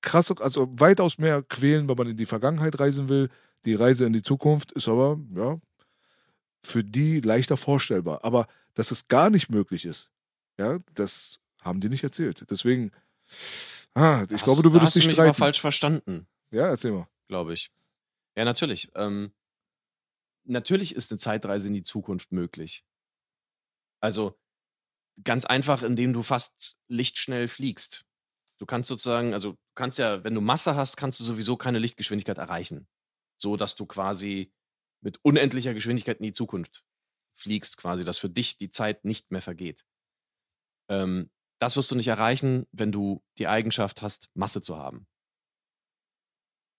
krass, 0.00 0.30
also 0.40 0.70
weitaus 0.78 1.18
mehr 1.18 1.42
quälen, 1.42 1.88
wenn 1.88 1.96
man 1.96 2.06
in 2.08 2.16
die 2.16 2.26
Vergangenheit 2.26 2.78
reisen 2.80 3.08
will. 3.08 3.28
Die 3.66 3.74
Reise 3.74 4.06
in 4.06 4.12
die 4.14 4.22
Zukunft 4.22 4.72
ist 4.72 4.88
aber, 4.88 5.18
ja, 5.34 5.58
für 6.62 6.82
die 6.84 7.20
leichter 7.20 7.56
vorstellbar. 7.58 8.24
Aber 8.24 8.46
dass 8.74 8.90
es 8.90 9.08
gar 9.08 9.28
nicht 9.28 9.50
möglich 9.50 9.84
ist, 9.84 10.08
ja, 10.58 10.78
das 10.94 11.40
haben 11.60 11.80
die 11.80 11.88
nicht 11.90 12.04
erzählt. 12.04 12.44
Deswegen, 12.50 12.90
ah, 13.94 14.22
ich 14.28 14.32
Hast- 14.34 14.44
glaube, 14.44 14.62
du 14.62 14.72
würdest 14.72 14.86
hast 14.86 14.96
du 14.96 15.00
dich 15.00 15.08
mich 15.08 15.18
aber 15.18 15.28
streiten. 15.28 15.38
falsch 15.38 15.60
verstanden, 15.60 16.26
Ja, 16.52 16.66
erzähl 16.68 16.92
mal. 16.92 17.06
Glaube 17.30 17.54
ich. 17.54 17.70
Ja, 18.36 18.44
natürlich. 18.44 18.90
Ähm, 18.96 19.32
natürlich 20.44 20.94
ist 20.94 21.10
eine 21.10 21.18
Zeitreise 21.18 21.68
in 21.68 21.74
die 21.74 21.84
Zukunft 21.84 22.32
möglich. 22.32 22.84
Also 24.00 24.38
ganz 25.22 25.44
einfach, 25.44 25.82
indem 25.82 26.12
du 26.12 26.22
fast 26.22 26.76
lichtschnell 26.88 27.46
fliegst. 27.46 28.04
Du 28.58 28.66
kannst 28.66 28.88
sozusagen, 28.88 29.32
also 29.32 29.52
du 29.52 29.58
kannst 29.74 29.98
ja, 29.98 30.24
wenn 30.24 30.34
du 30.34 30.40
Masse 30.40 30.74
hast, 30.74 30.96
kannst 30.96 31.20
du 31.20 31.24
sowieso 31.24 31.56
keine 31.56 31.78
Lichtgeschwindigkeit 31.78 32.38
erreichen. 32.38 32.88
So 33.38 33.56
dass 33.56 33.76
du 33.76 33.86
quasi 33.86 34.52
mit 35.00 35.18
unendlicher 35.22 35.72
Geschwindigkeit 35.72 36.18
in 36.18 36.24
die 36.26 36.32
Zukunft 36.32 36.84
fliegst, 37.34 37.78
quasi, 37.78 38.04
dass 38.04 38.18
für 38.18 38.28
dich 38.28 38.58
die 38.58 38.70
Zeit 38.70 39.04
nicht 39.04 39.30
mehr 39.30 39.40
vergeht. 39.40 39.86
Ähm, 40.90 41.30
das 41.60 41.76
wirst 41.76 41.90
du 41.90 41.94
nicht 41.94 42.08
erreichen, 42.08 42.66
wenn 42.72 42.90
du 42.90 43.22
die 43.38 43.46
Eigenschaft 43.46 44.02
hast, 44.02 44.28
Masse 44.34 44.60
zu 44.62 44.76
haben. 44.76 45.06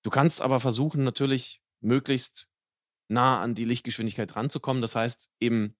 Du 0.03 0.09
kannst 0.09 0.41
aber 0.41 0.59
versuchen, 0.59 1.03
natürlich 1.03 1.61
möglichst 1.81 2.49
nah 3.07 3.41
an 3.41 3.55
die 3.55 3.65
Lichtgeschwindigkeit 3.65 4.35
ranzukommen. 4.35 4.81
Das 4.81 4.95
heißt 4.95 5.29
eben, 5.39 5.75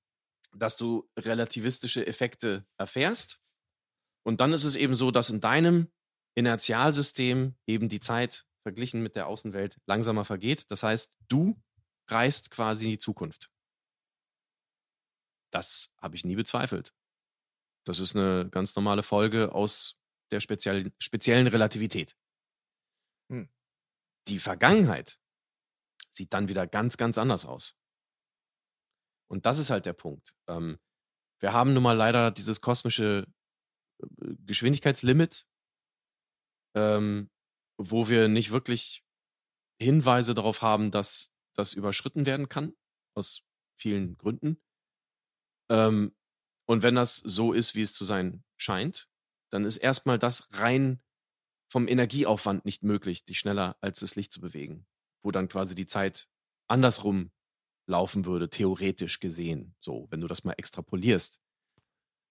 dass 0.54 0.78
du 0.78 1.10
relativistische 1.18 2.06
Effekte 2.06 2.66
erfährst. 2.78 3.42
Und 4.24 4.42
dann 4.42 4.54
ist 4.54 4.66
es 4.66 4.76
eben 4.76 4.96
so, 4.96 5.12
dass 5.12 5.30
in 5.30 5.42
deinem 5.42 5.92
Inertialsystem 6.36 7.56
eben 7.66 7.90
die 7.90 8.00
Zeit 8.00 8.46
verglichen 8.64 9.02
mit 9.02 9.16
der 9.16 9.28
Außenwelt 9.28 9.80
langsamer 9.88 10.26
vergeht. 10.26 10.70
Das 10.70 10.84
heißt, 10.84 11.16
du 11.28 11.60
reist 12.08 12.52
quasi 12.52 12.86
in 12.86 12.92
die 12.92 13.00
Zukunft. 13.00 13.50
Das 15.52 15.94
habe 16.02 16.16
ich 16.16 16.24
nie 16.24 16.36
bezweifelt. 16.36 16.94
Das 17.86 18.00
ist 18.00 18.16
eine 18.16 18.50
ganz 18.50 18.76
normale 18.76 19.04
Folge 19.04 19.54
aus 19.54 19.98
der 20.30 20.40
speziellen, 20.40 21.48
Relativität. 21.48 22.16
Hm. 23.30 23.50
Die 24.28 24.40
Vergangenheit 24.40 25.20
sieht 26.10 26.34
dann 26.34 26.50
wieder 26.50 26.68
ganz, 26.68 26.98
ganz 26.98 27.18
anders 27.18 27.46
aus. 27.46 27.76
Und 29.28 29.46
das 29.46 29.60
ist 29.60 29.70
halt 29.70 29.86
der 29.86 29.94
Punkt. 29.94 30.36
Ähm, 30.48 30.78
wir 31.40 31.54
haben 31.54 31.74
nun 31.74 31.84
mal 31.84 31.96
leider 31.96 32.32
dieses 32.32 32.62
kosmische 32.62 33.26
äh, 34.02 34.06
Geschwindigkeitslimit, 34.46 35.48
ähm, 36.76 37.30
wo 37.78 38.10
wir 38.10 38.28
nicht 38.28 38.52
wirklich 38.52 39.04
Hinweise 39.80 40.34
darauf 40.34 40.62
haben, 40.62 40.92
dass 40.92 41.34
das 41.54 41.74
überschritten 41.74 42.26
werden 42.26 42.50
kann, 42.50 42.76
aus 43.16 43.44
vielen 43.76 44.18
Gründen. 44.18 44.62
Ähm, 45.70 46.16
und 46.66 46.84
wenn 46.84 46.96
das 46.96 47.18
so 47.18 47.54
ist, 47.54 47.74
wie 47.74 47.82
es 47.82 47.94
zu 47.94 48.06
sein 48.06 48.44
scheint, 48.58 49.10
dann 49.50 49.66
ist 49.66 49.78
erstmal 49.78 50.20
das 50.20 50.48
rein 50.52 51.02
vom 51.72 51.88
Energieaufwand 51.88 52.66
nicht 52.66 52.84
möglich, 52.84 53.24
dich 53.24 53.40
schneller 53.40 53.78
als 53.80 54.02
das 54.02 54.18
Licht 54.18 54.34
zu 54.34 54.42
bewegen, 54.42 54.86
wo 55.24 55.32
dann 55.32 55.48
quasi 55.48 55.74
die 55.74 55.86
Zeit 55.86 56.28
andersrum 56.68 57.32
laufen 57.88 58.26
würde, 58.26 58.50
theoretisch 58.50 59.22
gesehen, 59.22 59.74
so, 59.80 60.06
wenn 60.10 60.20
du 60.20 60.28
das 60.28 60.44
mal 60.44 60.52
extrapolierst. 60.52 61.40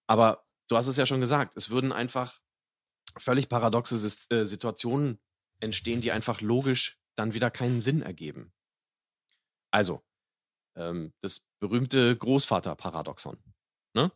Aber 0.05 0.45
du 0.67 0.77
hast 0.77 0.85
es 0.85 0.95
ja 0.95 1.07
schon 1.07 1.21
gesagt, 1.21 1.57
es 1.57 1.71
würden 1.71 1.91
einfach 1.91 2.39
völlig 3.17 3.49
paradoxe 3.49 3.95
äh, 4.29 4.45
Situationen 4.45 5.19
entstehen, 5.59 6.01
die 6.01 6.11
einfach 6.11 6.41
logisch 6.41 6.99
dann 7.15 7.33
wieder 7.33 7.49
keinen 7.49 7.81
Sinn 7.81 8.03
ergeben. 8.03 8.53
Also, 9.71 10.03
ähm, 10.75 11.13
das 11.21 11.47
berühmte 11.59 12.15
Großvater-Paradoxon. 12.15 13.41
Ne? 13.95 14.11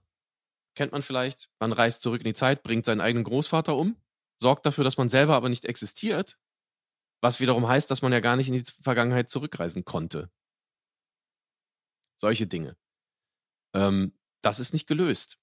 Kennt 0.76 0.92
man 0.92 1.02
vielleicht? 1.02 1.50
Man 1.60 1.74
reist 1.74 2.04
zurück 2.04 2.22
in 2.22 2.28
die 2.28 2.36
Zeit, 2.36 2.62
bringt 2.62 2.86
seinen 2.86 3.02
eigenen 3.02 3.24
Großvater 3.24 3.76
um, 3.76 4.00
sorgt 4.38 4.66
dafür, 4.66 4.84
dass 4.84 4.98
man 4.98 5.10
selber 5.10 5.36
aber 5.36 5.50
nicht 5.50 5.66
existiert, 5.66 6.38
was 7.22 7.40
wiederum 7.40 7.68
heißt, 7.68 7.90
dass 7.90 8.02
man 8.02 8.12
ja 8.12 8.20
gar 8.20 8.36
nicht 8.36 8.48
in 8.48 8.54
die 8.54 8.64
Vergangenheit 8.82 9.30
zurückreisen 9.30 9.86
konnte. 9.86 10.30
Solche 12.18 12.48
Dinge. 12.48 12.78
Ähm, 13.74 14.18
das 14.42 14.60
ist 14.60 14.74
nicht 14.74 14.88
gelöst. 14.88 15.40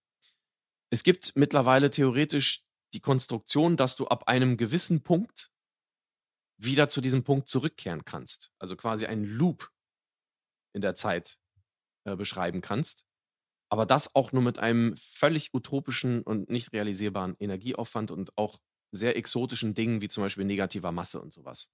Es 0.90 1.02
gibt 1.02 1.36
mittlerweile 1.36 1.90
theoretisch 1.90 2.64
die 2.92 3.00
Konstruktion, 3.00 3.76
dass 3.76 3.96
du 3.96 4.06
ab 4.08 4.28
einem 4.28 4.56
gewissen 4.56 5.02
Punkt 5.02 5.50
wieder 6.58 6.88
zu 6.88 7.00
diesem 7.00 7.24
Punkt 7.24 7.48
zurückkehren 7.48 8.04
kannst. 8.04 8.52
Also 8.58 8.76
quasi 8.76 9.06
einen 9.06 9.24
Loop 9.24 9.72
in 10.74 10.82
der 10.82 10.94
Zeit 10.94 11.38
äh, 12.04 12.16
beschreiben 12.16 12.60
kannst. 12.60 13.06
Aber 13.70 13.86
das 13.86 14.14
auch 14.14 14.32
nur 14.32 14.42
mit 14.42 14.58
einem 14.58 14.96
völlig 14.98 15.54
utopischen 15.54 16.22
und 16.22 16.50
nicht 16.50 16.72
realisierbaren 16.72 17.36
Energieaufwand 17.38 18.10
und 18.10 18.36
auch 18.36 18.58
sehr 18.92 19.16
exotischen 19.16 19.74
Dingen 19.74 20.00
wie 20.00 20.08
zum 20.08 20.22
Beispiel 20.22 20.44
negativer 20.44 20.92
Masse 20.92 21.20
und 21.20 21.32
sowas. 21.32 21.68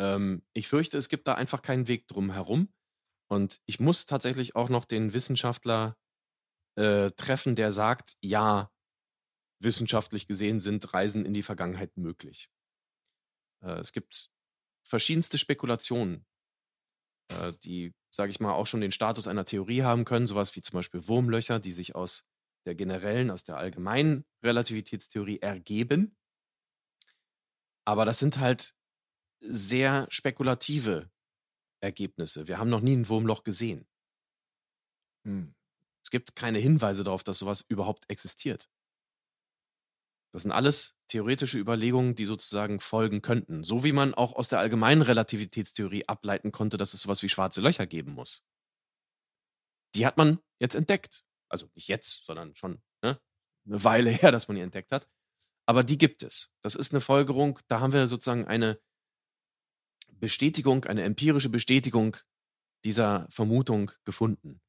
Ähm, 0.00 0.42
ich 0.54 0.68
fürchte, 0.68 0.98
es 0.98 1.08
gibt 1.08 1.26
da 1.26 1.34
einfach 1.34 1.62
keinen 1.62 1.88
Weg 1.88 2.08
drum 2.08 2.32
herum. 2.32 2.72
Und 3.30 3.60
ich 3.66 3.78
muss 3.78 4.06
tatsächlich 4.06 4.56
auch 4.56 4.70
noch 4.70 4.86
den 4.86 5.12
Wissenschaftler 5.12 5.98
äh, 6.76 7.10
treffen, 7.10 7.56
der 7.56 7.72
sagt, 7.72 8.16
ja, 8.22 8.72
wissenschaftlich 9.60 10.26
gesehen 10.26 10.60
sind 10.60 10.94
Reisen 10.94 11.26
in 11.26 11.34
die 11.34 11.42
Vergangenheit 11.42 11.96
möglich. 11.96 12.48
Äh, 13.62 13.80
es 13.80 13.92
gibt 13.92 14.30
verschiedenste 14.86 15.36
Spekulationen, 15.36 16.24
äh, 17.32 17.52
die, 17.64 17.92
sage 18.10 18.30
ich 18.30 18.40
mal, 18.40 18.52
auch 18.52 18.66
schon 18.66 18.80
den 18.80 18.92
Status 18.92 19.26
einer 19.26 19.44
Theorie 19.44 19.82
haben 19.82 20.04
können, 20.04 20.26
sowas 20.26 20.54
wie 20.56 20.62
zum 20.62 20.78
Beispiel 20.78 21.06
Wurmlöcher, 21.08 21.58
die 21.60 21.72
sich 21.72 21.94
aus 21.94 22.24
der 22.68 22.74
generellen, 22.74 23.30
aus 23.30 23.44
der 23.44 23.56
allgemeinen 23.56 24.26
Relativitätstheorie 24.44 25.38
ergeben. 25.40 26.16
Aber 27.86 28.04
das 28.04 28.18
sind 28.18 28.38
halt 28.38 28.74
sehr 29.40 30.06
spekulative 30.10 31.10
Ergebnisse. 31.80 32.46
Wir 32.46 32.58
haben 32.58 32.68
noch 32.68 32.82
nie 32.82 32.94
ein 32.94 33.08
Wurmloch 33.08 33.42
gesehen. 33.42 33.88
Hm. 35.24 35.54
Es 36.04 36.10
gibt 36.10 36.36
keine 36.36 36.58
Hinweise 36.58 37.04
darauf, 37.04 37.22
dass 37.22 37.38
sowas 37.38 37.64
überhaupt 37.68 38.04
existiert. 38.08 38.68
Das 40.32 40.42
sind 40.42 40.52
alles 40.52 40.96
theoretische 41.08 41.58
Überlegungen, 41.58 42.14
die 42.14 42.26
sozusagen 42.26 42.80
folgen 42.80 43.22
könnten. 43.22 43.64
So 43.64 43.82
wie 43.82 43.92
man 43.92 44.12
auch 44.12 44.34
aus 44.34 44.48
der 44.48 44.58
allgemeinen 44.58 45.00
Relativitätstheorie 45.00 46.06
ableiten 46.06 46.52
konnte, 46.52 46.76
dass 46.76 46.92
es 46.92 47.00
sowas 47.00 47.22
wie 47.22 47.30
schwarze 47.30 47.62
Löcher 47.62 47.86
geben 47.86 48.12
muss. 48.12 48.46
Die 49.94 50.04
hat 50.04 50.18
man 50.18 50.38
jetzt 50.58 50.74
entdeckt. 50.74 51.24
Also 51.48 51.68
nicht 51.74 51.88
jetzt, 51.88 52.24
sondern 52.24 52.54
schon 52.56 52.82
ne? 53.02 53.20
eine 53.66 53.84
Weile 53.84 54.10
her, 54.22 54.32
dass 54.32 54.48
man 54.48 54.56
die 54.56 54.62
entdeckt 54.62 54.92
hat. 54.92 55.08
Aber 55.66 55.84
die 55.84 55.98
gibt 55.98 56.22
es. 56.22 56.54
Das 56.62 56.74
ist 56.74 56.92
eine 56.92 57.00
Folgerung. 57.00 57.58
Da 57.68 57.80
haben 57.80 57.92
wir 57.92 58.06
sozusagen 58.06 58.46
eine 58.46 58.80
Bestätigung, 60.10 60.84
eine 60.84 61.02
empirische 61.02 61.50
Bestätigung 61.50 62.16
dieser 62.84 63.28
Vermutung 63.30 63.90
gefunden. 64.04 64.60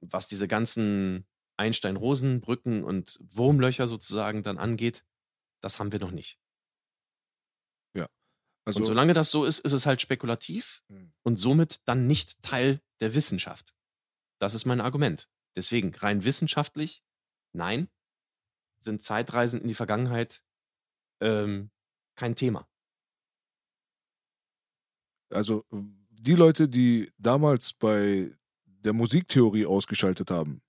Was 0.00 0.26
diese 0.26 0.48
ganzen 0.48 1.26
Einstein-Rosen-Brücken 1.56 2.84
und 2.84 3.18
Wurmlöcher 3.22 3.86
sozusagen 3.86 4.42
dann 4.42 4.58
angeht, 4.58 5.04
das 5.60 5.78
haben 5.78 5.92
wir 5.92 6.00
noch 6.00 6.10
nicht. 6.10 6.38
Also, 8.64 8.78
und 8.78 8.84
solange 8.84 9.12
das 9.12 9.30
so 9.30 9.44
ist, 9.44 9.58
ist 9.58 9.72
es 9.72 9.86
halt 9.86 10.00
spekulativ 10.00 10.82
hm. 10.88 11.12
und 11.22 11.36
somit 11.36 11.80
dann 11.86 12.06
nicht 12.06 12.42
Teil 12.42 12.80
der 13.00 13.14
Wissenschaft. 13.14 13.74
Das 14.38 14.54
ist 14.54 14.66
mein 14.66 14.80
Argument. 14.80 15.28
Deswegen 15.56 15.94
rein 15.94 16.24
wissenschaftlich, 16.24 17.02
nein, 17.52 17.88
sind 18.80 19.02
Zeitreisen 19.02 19.60
in 19.60 19.68
die 19.68 19.74
Vergangenheit 19.74 20.42
ähm, 21.20 21.70
kein 22.16 22.34
Thema. 22.34 22.68
Also 25.30 25.64
die 26.10 26.34
Leute, 26.34 26.68
die 26.68 27.10
damals 27.18 27.72
bei 27.72 28.30
der 28.66 28.92
Musiktheorie 28.92 29.66
ausgeschaltet 29.66 30.30
haben, 30.30 30.62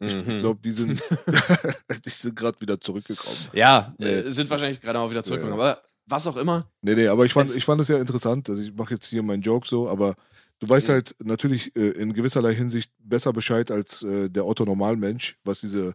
ich, 0.00 0.12
ich 0.12 0.26
mhm. 0.26 0.40
glaube, 0.40 0.60
die 0.62 0.72
sind, 0.72 1.02
die 2.04 2.10
sind 2.10 2.36
gerade 2.36 2.60
wieder 2.60 2.80
zurückgekommen. 2.80 3.36
Ja, 3.52 3.94
nee. 3.98 4.06
äh, 4.06 4.32
sind 4.32 4.50
wahrscheinlich 4.50 4.80
gerade 4.80 4.98
auch 4.98 5.10
wieder 5.10 5.24
zurückgekommen. 5.24 5.58
Ja. 5.58 5.70
Aber 5.70 5.82
was 6.06 6.26
auch 6.26 6.36
immer. 6.36 6.70
Nee, 6.82 6.94
nee, 6.94 7.06
aber 7.06 7.24
ich 7.24 7.32
fand, 7.32 7.54
ich 7.54 7.64
fand 7.64 7.80
es 7.80 7.88
ja 7.88 7.96
interessant. 7.98 8.48
Also 8.50 8.60
ich 8.60 8.74
mache 8.74 8.94
jetzt 8.94 9.06
hier 9.06 9.22
meinen 9.22 9.42
Joke 9.42 9.66
so, 9.66 9.88
aber 9.88 10.16
du 10.64 10.68
weißt 10.68 10.88
ja. 10.88 10.94
halt 10.94 11.14
natürlich 11.22 11.74
äh, 11.76 11.90
in 11.90 12.12
gewisserlei 12.12 12.54
Hinsicht 12.54 12.90
besser 12.98 13.32
Bescheid 13.32 13.70
als 13.70 14.02
äh, 14.02 14.28
der 14.30 14.46
Otto 14.46 14.64
Normalmensch, 14.64 15.38
was 15.44 15.60
diese 15.60 15.94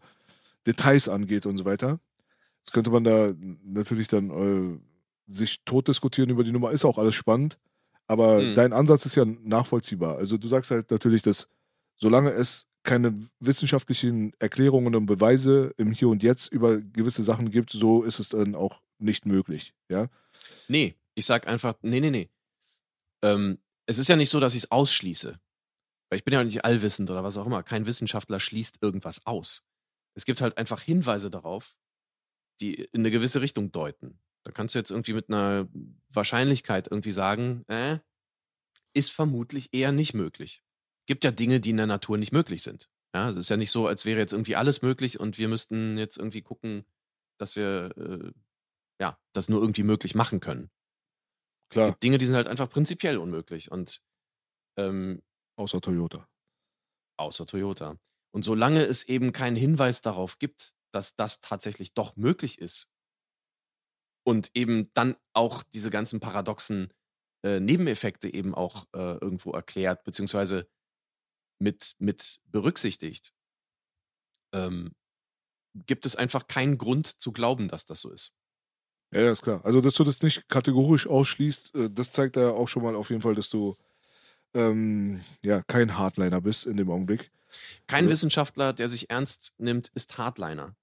Details 0.65 1.09
angeht 1.09 1.45
und 1.45 1.57
so 1.57 1.65
weiter. 1.65 1.99
Das 2.63 2.73
könnte 2.73 2.91
man 2.91 3.03
da 3.03 3.33
natürlich 3.63 4.07
dann 4.07 4.29
äh, 4.29 4.79
sich 5.33 5.61
tot 5.65 5.87
diskutieren 5.87 6.29
über 6.29 6.43
die 6.43 6.51
Nummer, 6.51 6.71
ist 6.71 6.85
auch 6.85 6.97
alles 6.97 7.15
spannend. 7.15 7.57
Aber 8.07 8.41
mhm. 8.41 8.55
dein 8.55 8.73
Ansatz 8.73 9.05
ist 9.05 9.15
ja 9.15 9.25
nachvollziehbar. 9.25 10.17
Also 10.17 10.37
du 10.37 10.47
sagst 10.47 10.71
halt 10.71 10.89
natürlich, 10.91 11.21
dass 11.21 11.47
solange 11.97 12.31
es 12.31 12.67
keine 12.83 13.13
wissenschaftlichen 13.39 14.33
Erklärungen 14.39 14.95
und 14.95 15.05
Beweise 15.05 15.73
im 15.77 15.91
Hier 15.91 16.09
und 16.09 16.23
Jetzt 16.23 16.51
über 16.51 16.77
gewisse 16.77 17.23
Sachen 17.23 17.51
gibt, 17.51 17.71
so 17.71 18.03
ist 18.03 18.19
es 18.19 18.29
dann 18.29 18.55
auch 18.55 18.81
nicht 18.97 19.25
möglich, 19.25 19.73
ja? 19.89 20.07
Nee, 20.67 20.95
ich 21.13 21.25
sag 21.25 21.47
einfach, 21.47 21.75
nee, 21.81 21.99
nee, 21.99 22.09
nee. 22.09 22.29
Ähm, 23.21 23.59
es 23.89 23.97
ist 23.97 24.07
ja 24.07 24.15
nicht 24.15 24.29
so, 24.29 24.39
dass 24.39 24.53
ich 24.53 24.63
es 24.65 24.71
ausschließe. 24.71 25.39
Weil 26.09 26.17
ich 26.17 26.23
bin 26.23 26.33
ja 26.33 26.43
nicht 26.43 26.63
allwissend 26.63 27.09
oder 27.09 27.23
was 27.23 27.37
auch 27.37 27.47
immer. 27.47 27.63
Kein 27.63 27.87
Wissenschaftler 27.87 28.39
schließt 28.39 28.77
irgendwas 28.81 29.25
aus. 29.25 29.67
Es 30.15 30.25
gibt 30.25 30.41
halt 30.41 30.57
einfach 30.59 30.81
Hinweise 30.81 31.31
darauf, 31.31 31.75
die 32.61 32.75
in 32.75 33.01
eine 33.01 33.09
gewisse 33.09 33.41
Richtung 33.41 33.71
deuten. 33.71 34.19
Da 34.43 34.51
kannst 34.51 34.75
du 34.75 34.79
jetzt 34.79 34.91
irgendwie 34.91 35.13
mit 35.13 35.29
einer 35.29 35.67
Wahrscheinlichkeit 36.09 36.87
irgendwie 36.89 37.11
sagen, 37.11 37.63
äh, 37.67 37.97
ist 38.93 39.11
vermutlich 39.11 39.73
eher 39.73 39.91
nicht 39.91 40.13
möglich. 40.13 40.63
Gibt 41.07 41.23
ja 41.23 41.31
Dinge, 41.31 41.59
die 41.59 41.71
in 41.71 41.77
der 41.77 41.87
Natur 41.87 42.19
nicht 42.19 42.31
möglich 42.31 42.61
sind. 42.61 42.89
Ja, 43.15 43.29
es 43.29 43.37
ist 43.37 43.49
ja 43.49 43.57
nicht 43.57 43.71
so, 43.71 43.87
als 43.87 44.05
wäre 44.05 44.19
jetzt 44.19 44.33
irgendwie 44.33 44.55
alles 44.55 44.83
möglich 44.83 45.19
und 45.19 45.39
wir 45.39 45.47
müssten 45.47 45.97
jetzt 45.97 46.17
irgendwie 46.17 46.43
gucken, 46.43 46.85
dass 47.39 47.55
wir 47.55 47.91
äh, 47.97 48.31
ja 49.01 49.19
das 49.33 49.49
nur 49.49 49.61
irgendwie 49.61 49.83
möglich 49.83 50.13
machen 50.13 50.41
können. 50.41 50.69
Klar. 51.69 51.85
Es 51.87 51.91
gibt 51.93 52.03
Dinge, 52.03 52.17
die 52.17 52.25
sind 52.25 52.35
halt 52.35 52.47
einfach 52.47 52.69
prinzipiell 52.69 53.17
unmöglich 53.17 53.71
und 53.71 54.01
ähm, 54.77 55.21
außer 55.57 55.81
Toyota. 55.81 56.27
Außer 57.17 57.45
Toyota. 57.45 57.97
Und 58.31 58.43
solange 58.43 58.83
es 58.83 59.03
eben 59.03 59.33
keinen 59.33 59.55
Hinweis 59.55 60.01
darauf 60.01 60.39
gibt, 60.39 60.73
dass 60.91 61.15
das 61.15 61.41
tatsächlich 61.41 61.93
doch 61.93 62.15
möglich 62.15 62.59
ist 62.59 62.89
und 64.25 64.51
eben 64.53 64.91
dann 64.93 65.15
auch 65.33 65.63
diese 65.63 65.89
ganzen 65.89 66.19
paradoxen 66.19 66.93
äh, 67.43 67.59
Nebeneffekte 67.59 68.31
eben 68.33 68.53
auch 68.55 68.85
äh, 68.93 69.17
irgendwo 69.17 69.51
erklärt, 69.51 70.03
beziehungsweise 70.03 70.69
mit, 71.59 71.95
mit 71.99 72.39
berücksichtigt, 72.45 73.33
ähm, 74.53 74.95
gibt 75.87 76.05
es 76.05 76.15
einfach 76.15 76.47
keinen 76.47 76.77
Grund 76.77 77.07
zu 77.07 77.31
glauben, 77.31 77.67
dass 77.67 77.85
das 77.85 78.01
so 78.01 78.11
ist. 78.11 78.33
Ja, 79.11 79.21
ja, 79.21 79.31
ist 79.31 79.41
klar. 79.41 79.61
Also, 79.63 79.81
dass 79.81 79.95
du 79.95 80.03
das 80.03 80.21
nicht 80.21 80.47
kategorisch 80.49 81.07
ausschließt, 81.07 81.75
äh, 81.75 81.89
das 81.89 82.11
zeigt 82.11 82.35
ja 82.35 82.51
auch 82.51 82.67
schon 82.67 82.83
mal 82.83 82.95
auf 82.95 83.09
jeden 83.09 83.21
Fall, 83.21 83.35
dass 83.35 83.49
du 83.49 83.75
ähm, 84.53 85.21
ja 85.41 85.61
kein 85.63 85.97
Hardliner 85.97 86.41
bist 86.41 86.65
in 86.65 86.77
dem 86.77 86.89
Augenblick. 86.89 87.31
Kein 87.87 88.03
also, 88.03 88.11
Wissenschaftler, 88.11 88.73
der 88.73 88.87
sich 88.87 89.09
ernst 89.09 89.55
nimmt, 89.57 89.91
ist 89.95 90.17
Hardliner. 90.17 90.75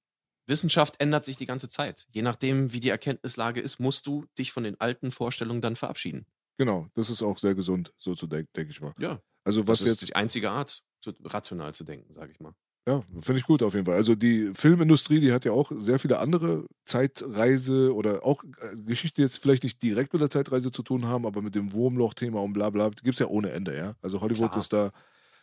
Wissenschaft 0.46 1.00
ändert 1.00 1.24
sich 1.24 1.36
die 1.36 1.46
ganze 1.46 1.68
Zeit. 1.68 2.06
Je 2.10 2.22
nachdem, 2.22 2.72
wie 2.72 2.80
die 2.80 2.90
Erkenntnislage 2.90 3.60
ist, 3.60 3.80
musst 3.80 4.06
du 4.06 4.26
dich 4.38 4.52
von 4.52 4.62
den 4.62 4.80
alten 4.80 5.10
Vorstellungen 5.10 5.60
dann 5.60 5.76
verabschieden. 5.76 6.26
Genau, 6.56 6.88
das 6.94 7.10
ist 7.10 7.22
auch 7.22 7.38
sehr 7.38 7.54
gesund, 7.54 7.92
so 7.98 8.14
zu 8.14 8.26
denken, 8.26 8.48
denke 8.56 8.70
ich 8.70 8.80
mal. 8.80 8.94
Ja. 8.98 9.20
Also 9.44 9.66
was 9.68 9.80
das 9.80 9.88
ist 9.88 10.00
jetzt 10.00 10.08
die 10.08 10.16
einzige 10.16 10.50
Art, 10.50 10.82
rational 11.24 11.74
zu 11.74 11.84
denken, 11.84 12.12
sage 12.12 12.32
ich 12.32 12.40
mal. 12.40 12.54
Ja, 12.88 13.02
finde 13.20 13.40
ich 13.40 13.46
gut 13.46 13.64
auf 13.64 13.74
jeden 13.74 13.84
Fall. 13.84 13.96
Also 13.96 14.14
die 14.14 14.52
Filmindustrie, 14.54 15.18
die 15.18 15.32
hat 15.32 15.44
ja 15.44 15.50
auch 15.50 15.72
sehr 15.74 15.98
viele 15.98 16.18
andere 16.18 16.66
Zeitreise 16.84 17.92
oder 17.92 18.24
auch 18.24 18.44
äh, 18.44 18.76
Geschichte 18.86 19.22
jetzt 19.22 19.38
vielleicht 19.38 19.64
nicht 19.64 19.82
direkt 19.82 20.12
mit 20.12 20.22
der 20.22 20.30
Zeitreise 20.30 20.70
zu 20.70 20.84
tun 20.84 21.06
haben, 21.06 21.26
aber 21.26 21.42
mit 21.42 21.56
dem 21.56 21.72
Wurmloch-Thema 21.72 22.40
und 22.40 22.52
bla 22.52 22.70
bla, 22.70 22.90
gibt 22.90 23.14
es 23.14 23.18
ja 23.18 23.26
ohne 23.26 23.50
Ende, 23.50 23.76
ja. 23.76 23.94
Also 24.02 24.20
Hollywood 24.20 24.52
Klar. 24.52 24.60
ist 24.60 24.72
da, 24.72 24.92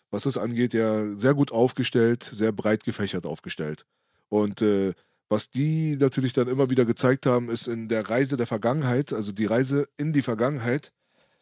was 0.10 0.24
das 0.24 0.38
angeht, 0.38 0.74
ja 0.74 1.14
sehr 1.16 1.34
gut 1.34 1.52
aufgestellt, 1.52 2.24
sehr 2.24 2.54
breit 2.54 2.86
gefächert 2.86 3.26
aufgestellt. 3.26 3.86
Und 4.30 4.62
äh, 4.62 4.94
was 5.28 5.50
die 5.50 5.98
natürlich 5.98 6.32
dann 6.32 6.48
immer 6.48 6.70
wieder 6.70 6.86
gezeigt 6.86 7.26
haben, 7.26 7.50
ist 7.50 7.68
in 7.68 7.90
der 7.90 8.10
Reise 8.10 8.38
der 8.38 8.48
Vergangenheit, 8.48 9.12
also 9.12 9.34
die 9.34 9.48
Reise 9.48 9.90
in 9.98 10.14
die 10.14 10.22
Vergangenheit, 10.22 10.94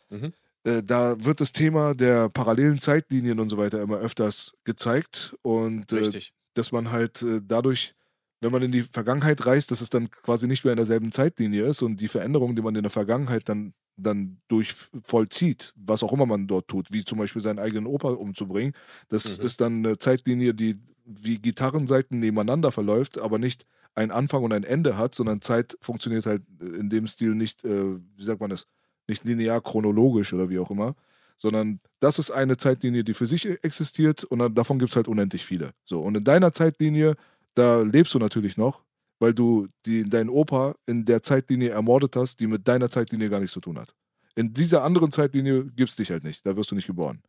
mhm. 0.09 0.33
Äh, 0.63 0.83
da 0.83 1.23
wird 1.23 1.41
das 1.41 1.51
Thema 1.51 1.93
der 1.95 2.29
parallelen 2.29 2.79
Zeitlinien 2.79 3.39
und 3.39 3.49
so 3.49 3.57
weiter 3.57 3.81
immer 3.81 3.97
öfters 3.97 4.51
gezeigt 4.63 5.35
und 5.41 5.91
äh, 5.91 6.21
dass 6.53 6.71
man 6.71 6.91
halt 6.91 7.21
äh, 7.21 7.41
dadurch, 7.43 7.95
wenn 8.41 8.51
man 8.51 8.61
in 8.61 8.71
die 8.71 8.83
Vergangenheit 8.83 9.45
reist, 9.45 9.71
dass 9.71 9.81
es 9.81 9.89
dann 9.89 10.09
quasi 10.09 10.47
nicht 10.47 10.63
mehr 10.63 10.73
in 10.73 10.77
derselben 10.77 11.11
Zeitlinie 11.11 11.65
ist 11.65 11.81
und 11.81 11.97
die 11.99 12.07
Veränderungen, 12.07 12.55
die 12.55 12.61
man 12.61 12.75
in 12.75 12.83
der 12.83 12.91
Vergangenheit 12.91 13.47
dann 13.49 13.73
dann 13.97 14.41
durch 14.47 14.73
vollzieht, 15.05 15.73
was 15.75 16.01
auch 16.01 16.13
immer 16.13 16.25
man 16.25 16.47
dort 16.47 16.67
tut, 16.67 16.91
wie 16.91 17.05
zum 17.05 17.19
Beispiel 17.19 17.41
seinen 17.41 17.59
eigenen 17.59 17.85
Opa 17.85 18.09
umzubringen, 18.09 18.73
das 19.09 19.37
mhm. 19.37 19.45
ist 19.45 19.61
dann 19.61 19.85
eine 19.85 19.97
Zeitlinie, 19.97 20.53
die 20.53 20.79
wie 21.05 21.39
Gitarrenseiten 21.39 22.19
nebeneinander 22.19 22.71
verläuft, 22.71 23.19
aber 23.19 23.37
nicht 23.37 23.65
ein 23.93 24.11
Anfang 24.11 24.43
und 24.43 24.53
ein 24.53 24.63
Ende 24.63 24.97
hat, 24.97 25.15
sondern 25.15 25.41
Zeit 25.41 25.77
funktioniert 25.81 26.25
halt 26.25 26.43
in 26.59 26.89
dem 26.89 27.07
Stil 27.07 27.35
nicht, 27.35 27.65
äh, 27.65 27.97
wie 28.15 28.23
sagt 28.23 28.39
man 28.39 28.49
das, 28.49 28.65
nicht 29.07 29.23
linear 29.23 29.61
chronologisch 29.61 30.33
oder 30.33 30.49
wie 30.49 30.59
auch 30.59 30.71
immer, 30.71 30.95
sondern 31.37 31.79
das 31.99 32.19
ist 32.19 32.31
eine 32.31 32.57
Zeitlinie, 32.57 33.03
die 33.03 33.13
für 33.13 33.25
sich 33.27 33.45
existiert 33.63 34.23
und 34.23 34.39
dann, 34.39 34.53
davon 34.53 34.79
gibt 34.79 34.91
es 34.91 34.95
halt 34.95 35.07
unendlich 35.07 35.45
viele. 35.45 35.71
So, 35.85 36.01
und 36.01 36.15
in 36.15 36.23
deiner 36.23 36.51
Zeitlinie, 36.51 37.15
da 37.55 37.81
lebst 37.81 38.13
du 38.13 38.19
natürlich 38.19 38.57
noch, 38.57 38.83
weil 39.19 39.33
du 39.33 39.67
die, 39.85 40.07
deinen 40.07 40.29
Opa 40.29 40.75
in 40.85 41.03
der 41.05 41.23
Zeitlinie 41.23 41.69
ermordet 41.69 42.15
hast, 42.15 42.39
die 42.39 42.47
mit 42.47 42.67
deiner 42.67 42.89
Zeitlinie 42.89 43.29
gar 43.29 43.39
nichts 43.39 43.53
zu 43.53 43.59
tun 43.59 43.79
hat. 43.79 43.95
In 44.35 44.53
dieser 44.53 44.83
anderen 44.83 45.11
Zeitlinie 45.11 45.65
gibt 45.65 45.89
es 45.89 45.95
dich 45.95 46.11
halt 46.11 46.23
nicht, 46.23 46.45
da 46.45 46.55
wirst 46.55 46.71
du 46.71 46.75
nicht 46.75 46.87
geboren. 46.87 47.21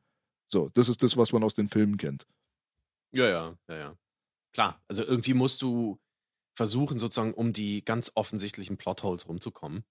So, 0.48 0.68
das 0.74 0.88
ist 0.88 1.02
das, 1.02 1.16
was 1.16 1.32
man 1.32 1.42
aus 1.42 1.54
den 1.54 1.68
Filmen 1.68 1.96
kennt. 1.96 2.26
Ja, 3.12 3.28
ja, 3.28 3.56
ja, 3.68 3.76
ja. 3.76 3.96
Klar, 4.52 4.82
also 4.88 5.04
irgendwie 5.04 5.34
musst 5.34 5.62
du 5.62 5.98
versuchen, 6.54 6.98
sozusagen 6.98 7.34
um 7.34 7.52
die 7.52 7.84
ganz 7.84 8.12
offensichtlichen 8.14 8.76
Plotholes 8.76 9.26
rumzukommen. 9.26 9.84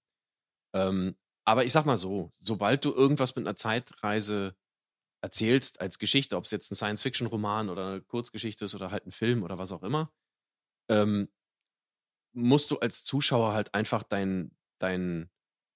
Ähm, 0.74 1.16
aber 1.44 1.64
ich 1.64 1.72
sag 1.72 1.86
mal 1.86 1.96
so, 1.96 2.30
sobald 2.38 2.84
du 2.84 2.92
irgendwas 2.92 3.34
mit 3.34 3.46
einer 3.46 3.56
Zeitreise 3.56 4.56
erzählst 5.22 5.80
als 5.80 5.98
Geschichte, 5.98 6.36
ob 6.36 6.44
es 6.44 6.50
jetzt 6.50 6.70
ein 6.70 6.76
Science-Fiction-Roman 6.76 7.68
oder 7.68 7.86
eine 7.86 8.00
Kurzgeschichte 8.02 8.64
ist 8.64 8.74
oder 8.74 8.90
halt 8.90 9.06
ein 9.06 9.12
Film 9.12 9.42
oder 9.42 9.58
was 9.58 9.72
auch 9.72 9.82
immer, 9.82 10.12
ähm, 10.88 11.28
musst 12.32 12.70
du 12.70 12.78
als 12.78 13.04
Zuschauer 13.04 13.52
halt 13.52 13.74
einfach 13.74 14.02
dein, 14.02 14.56
dein, 14.78 15.30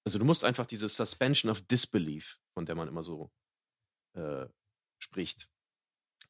also 0.05 0.19
du 0.19 0.25
musst 0.25 0.43
einfach 0.43 0.65
diese 0.65 0.89
Suspension 0.89 1.49
of 1.49 1.61
Disbelief, 1.61 2.39
von 2.53 2.65
der 2.65 2.75
man 2.75 2.87
immer 2.87 3.03
so 3.03 3.31
äh, 4.15 4.47
spricht, 4.99 5.49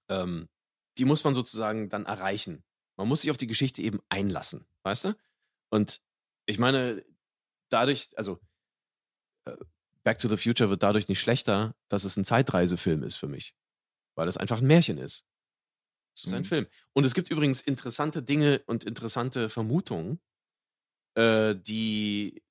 ähm, 0.10 0.50
die 0.98 1.06
muss 1.06 1.24
man 1.24 1.34
sozusagen 1.34 1.90
dann 1.90 2.06
erreichen. 2.06 2.64
Man 2.98 3.08
muss 3.08 3.22
sich 3.22 3.32
auf 3.32 3.38
die 3.38 3.48
Geschichte 3.48 3.82
eben 3.82 4.00
einlassen, 4.10 4.68
weißt 4.84 5.06
du? 5.06 5.16
Und 5.70 6.02
ich 6.46 6.60
meine, 6.60 7.06
dadurch, 7.70 8.10
also 8.18 8.40
Back 10.04 10.20
to 10.20 10.30
the 10.30 10.38
Future 10.38 10.70
wird 10.70 10.84
dadurch 10.84 11.08
nicht 11.08 11.20
schlechter, 11.20 11.76
dass 11.90 12.04
es 12.04 12.18
ein 12.18 12.26
Zeitreisefilm 12.26 13.04
ist 13.04 13.18
für 13.18 13.28
mich. 13.28 13.56
Weil 14.16 14.28
es 14.28 14.38
einfach 14.38 14.62
ein 14.62 14.68
Märchen 14.68 14.98
ist. 14.98 15.26
Es 16.16 16.24
ist 16.24 16.32
mhm. 16.32 16.38
ein 16.38 16.46
Film. 16.46 16.68
Und 16.94 17.06
es 17.06 17.14
gibt 17.14 17.30
übrigens 17.30 17.62
interessante 17.62 18.24
Dinge 18.24 18.64
und 18.66 18.84
interessante 18.84 19.50
Vermutungen, 19.50 20.20
äh, 21.16 21.56
die 21.56 22.42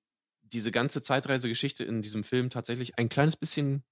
diese 0.42 0.70
ganze 0.70 1.02
Zeitreisegeschichte 1.02 1.82
in 1.84 2.02
diesem 2.02 2.24
Film 2.24 2.50
tatsächlich 2.50 2.98
ein 2.98 3.08
kleines 3.08 3.36
bisschen 3.36 3.84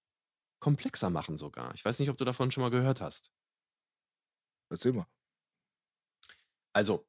komplexer 0.61 1.11
machen 1.11 1.37
sogar. 1.37 1.75
Ich 1.75 1.85
weiß 1.85 1.99
nicht, 1.99 2.11
ob 2.11 2.17
du 2.17 2.25
davon 2.25 2.51
schon 2.51 2.63
mal 2.63 2.71
gehört 2.71 3.01
hast. 3.01 3.33
Erzähl 4.71 4.93
mal. 4.93 5.07
Also, 6.73 7.07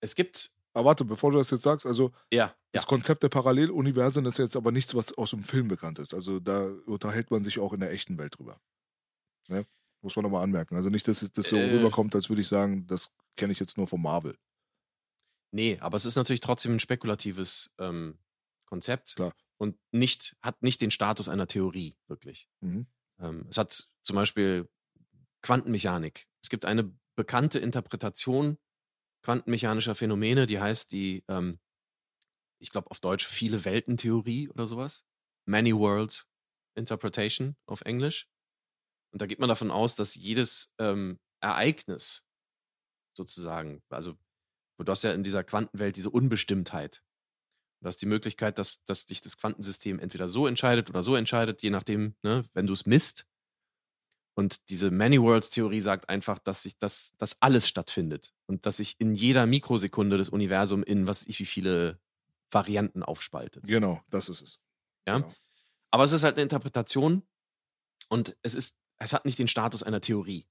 es 0.00 0.14
gibt 0.14 0.54
aber 0.74 0.86
warte, 0.86 1.04
bevor 1.04 1.30
du 1.30 1.38
das 1.38 1.50
jetzt 1.50 1.62
sagst, 1.62 1.86
also 1.86 2.12
ja, 2.32 2.54
das 2.72 2.82
ja. 2.82 2.88
Konzept 2.88 3.22
der 3.22 3.28
Paralleluniversen 3.28 4.26
ist 4.26 4.38
jetzt 4.38 4.56
aber 4.56 4.72
nichts, 4.72 4.94
was 4.94 5.16
aus 5.16 5.30
dem 5.30 5.44
Film 5.44 5.68
bekannt 5.68 6.00
ist. 6.00 6.12
Also 6.12 6.40
da 6.40 6.66
unterhält 6.86 7.30
man 7.30 7.44
sich 7.44 7.60
auch 7.60 7.72
in 7.72 7.80
der 7.80 7.92
echten 7.92 8.18
Welt 8.18 8.36
drüber. 8.36 8.60
Ne? 9.48 9.64
Muss 10.02 10.16
man 10.16 10.24
nochmal 10.24 10.42
anmerken. 10.42 10.74
Also 10.74 10.90
nicht, 10.90 11.06
dass 11.06 11.20
das 11.20 11.48
so 11.48 11.56
äh, 11.56 11.70
rüberkommt, 11.70 12.14
als 12.16 12.28
würde 12.28 12.42
ich 12.42 12.48
sagen, 12.48 12.86
das 12.88 13.10
kenne 13.36 13.52
ich 13.52 13.60
jetzt 13.60 13.78
nur 13.78 13.86
von 13.86 14.02
Marvel. 14.02 14.36
Nee, 15.52 15.78
aber 15.78 15.96
es 15.96 16.04
ist 16.04 16.16
natürlich 16.16 16.40
trotzdem 16.40 16.72
ein 16.72 16.80
spekulatives 16.80 17.72
ähm, 17.78 18.18
Konzept. 18.66 19.14
Klar. 19.14 19.32
und 19.56 19.78
nicht, 19.92 20.36
hat 20.42 20.60
nicht 20.62 20.80
den 20.80 20.90
Status 20.90 21.28
einer 21.28 21.46
Theorie, 21.46 21.96
wirklich. 22.08 22.48
Mhm. 22.60 22.86
Ähm, 23.20 23.46
es 23.48 23.56
hat 23.56 23.88
zum 24.02 24.16
Beispiel 24.16 24.68
Quantenmechanik. 25.42 26.26
Es 26.42 26.48
gibt 26.48 26.64
eine 26.64 26.92
bekannte 27.14 27.60
Interpretation 27.60 28.58
quantenmechanischer 29.24 29.94
Phänomene, 29.94 30.46
die 30.46 30.60
heißt 30.60 30.92
die, 30.92 31.24
ähm, 31.28 31.58
ich 32.60 32.70
glaube 32.70 32.90
auf 32.90 33.00
Deutsch, 33.00 33.26
viele 33.26 33.64
Welten-Theorie 33.64 34.48
oder 34.50 34.66
sowas. 34.66 35.04
Many 35.46 35.74
Worlds 35.74 36.28
Interpretation 36.76 37.56
auf 37.66 37.82
Englisch. 37.82 38.28
Und 39.12 39.22
da 39.22 39.26
geht 39.26 39.38
man 39.38 39.48
davon 39.48 39.70
aus, 39.70 39.94
dass 39.94 40.14
jedes 40.14 40.74
ähm, 40.78 41.18
Ereignis 41.40 42.28
sozusagen, 43.16 43.82
also 43.88 44.16
du 44.78 44.90
hast 44.90 45.04
ja 45.04 45.12
in 45.12 45.22
dieser 45.22 45.44
Quantenwelt 45.44 45.96
diese 45.96 46.10
Unbestimmtheit. 46.10 47.02
Du 47.80 47.86
hast 47.86 47.98
die 47.98 48.06
Möglichkeit, 48.06 48.58
dass, 48.58 48.82
dass 48.84 49.06
dich 49.06 49.20
das 49.20 49.38
Quantensystem 49.38 49.98
entweder 49.98 50.28
so 50.28 50.46
entscheidet 50.46 50.90
oder 50.90 51.02
so 51.02 51.14
entscheidet, 51.14 51.62
je 51.62 51.70
nachdem, 51.70 52.16
ne, 52.22 52.42
wenn 52.54 52.66
du 52.66 52.72
es 52.72 52.86
misst. 52.86 53.26
Und 54.36 54.68
diese 54.68 54.90
Many 54.90 55.20
Worlds 55.20 55.50
Theorie 55.50 55.80
sagt 55.80 56.08
einfach, 56.08 56.38
dass 56.40 56.64
sich 56.64 56.76
das, 56.78 57.12
dass 57.18 57.40
alles 57.40 57.68
stattfindet 57.68 58.34
und 58.46 58.66
dass 58.66 58.78
sich 58.78 58.96
in 58.98 59.14
jeder 59.14 59.46
Mikrosekunde 59.46 60.18
das 60.18 60.28
Universum 60.28 60.82
in 60.82 61.06
was 61.06 61.22
ich 61.22 61.38
wie 61.38 61.46
viele 61.46 62.00
Varianten 62.50 63.02
aufspaltet. 63.02 63.64
Genau, 63.64 64.02
das 64.10 64.28
ist 64.28 64.40
es. 64.42 64.60
Ja. 65.06 65.18
Genau. 65.18 65.32
Aber 65.92 66.04
es 66.04 66.12
ist 66.12 66.24
halt 66.24 66.34
eine 66.34 66.42
Interpretation 66.42 67.22
und 68.08 68.36
es 68.42 68.54
ist, 68.54 68.76
es 68.98 69.12
hat 69.12 69.24
nicht 69.24 69.38
den 69.38 69.48
Status 69.48 69.84
einer 69.84 70.00
Theorie. 70.00 70.46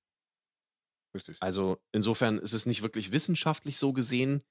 Richtig. 1.14 1.38
Also 1.42 1.82
insofern 1.92 2.40
ist 2.40 2.54
es 2.54 2.66
nicht 2.66 2.82
wirklich 2.82 3.12
wissenschaftlich 3.12 3.78
so 3.78 3.92
gesehen, 3.94 4.44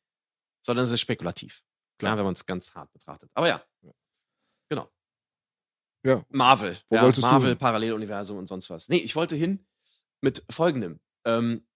sondern 0.61 0.85
es 0.85 0.93
ist 0.93 1.01
spekulativ. 1.01 1.65
Klar, 1.99 2.17
wenn 2.19 2.25
man 2.25 2.35
es 2.35 2.47
ganz 2.47 2.75
hart 2.75 2.93
betrachtet. 2.93 3.31
Aber 3.35 3.49
ja. 3.49 3.65
Ja. 3.81 3.93
Genau. 4.69 4.91
Ja. 6.05 6.25
Marvel. 6.31 6.77
Wo 6.89 6.97
ja, 6.97 7.03
wolltest 7.03 7.25
du 7.25 7.29
Marvel, 7.29 7.51
hin? 7.51 7.59
Paralleluniversum 7.59 8.39
und 8.39 8.47
sonst 8.47 8.71
was. 8.71 8.89
Nee, 8.89 8.99
ich 8.99 9.15
wollte 9.15 9.37
hin 9.37 9.65
mit 10.21 10.45
folgendem. 10.51 11.01
Ähm, 11.25 11.67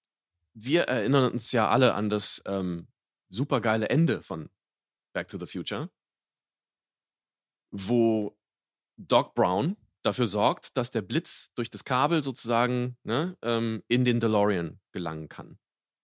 wir 0.55 0.83
erinnern 0.85 1.33
uns 1.33 1.53
ja 1.53 1.69
alle 1.69 1.95
an 1.95 2.09
das 2.09 2.43
ähm, 2.47 2.89
supergeile 3.29 3.89
Ende 3.89 4.23
von 4.23 4.51
Back 5.13 5.29
to 5.29 5.39
the 5.39 5.47
Future, 5.47 5.91
wo 7.71 8.37
Doc 8.97 9.35
Brown 9.35 9.77
dafür 10.03 10.27
sorgt, 10.27 10.77
dass 10.77 10.91
der 10.91 11.03
Blitz 11.03 11.53
durch 11.55 11.71
das 11.71 11.85
Kabel 11.85 12.23
sozusagen 12.23 12.97
ne, 13.03 13.37
ähm, 13.43 13.83
in 13.89 14.05
den 14.05 14.21
DeLorean 14.21 14.81
gelangen 14.93 15.29
kann. 15.29 15.59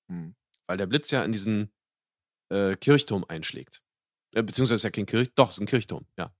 Mhm. 0.09 0.35
Weil 0.66 0.77
der 0.77 0.86
Blitz 0.86 1.11
ja 1.11 1.24
in 1.24 1.32
diesen 1.32 1.73
äh, 2.51 2.77
Kirchturm 2.77 3.24
einschlägt. 3.27 3.82
Äh, 4.35 4.43
beziehungsweise 4.43 4.77
ist 4.77 4.82
ja 4.82 4.90
kein 4.90 5.07
Kirch, 5.07 5.35
doch, 5.35 5.51
es 5.51 5.57
ist 5.57 5.61
ein 5.61 5.66
Kirchturm, 5.66 6.07
ja. 6.19 6.35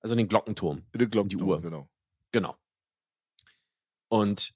Also 0.00 0.14
den 0.14 0.28
Glockenturm. 0.28 0.84
Den 0.94 1.10
Glocken, 1.10 1.28
Die 1.28 1.36
Uhr. 1.36 1.60
Genau. 1.60 1.88
Genau. 2.32 2.56
Und 4.08 4.54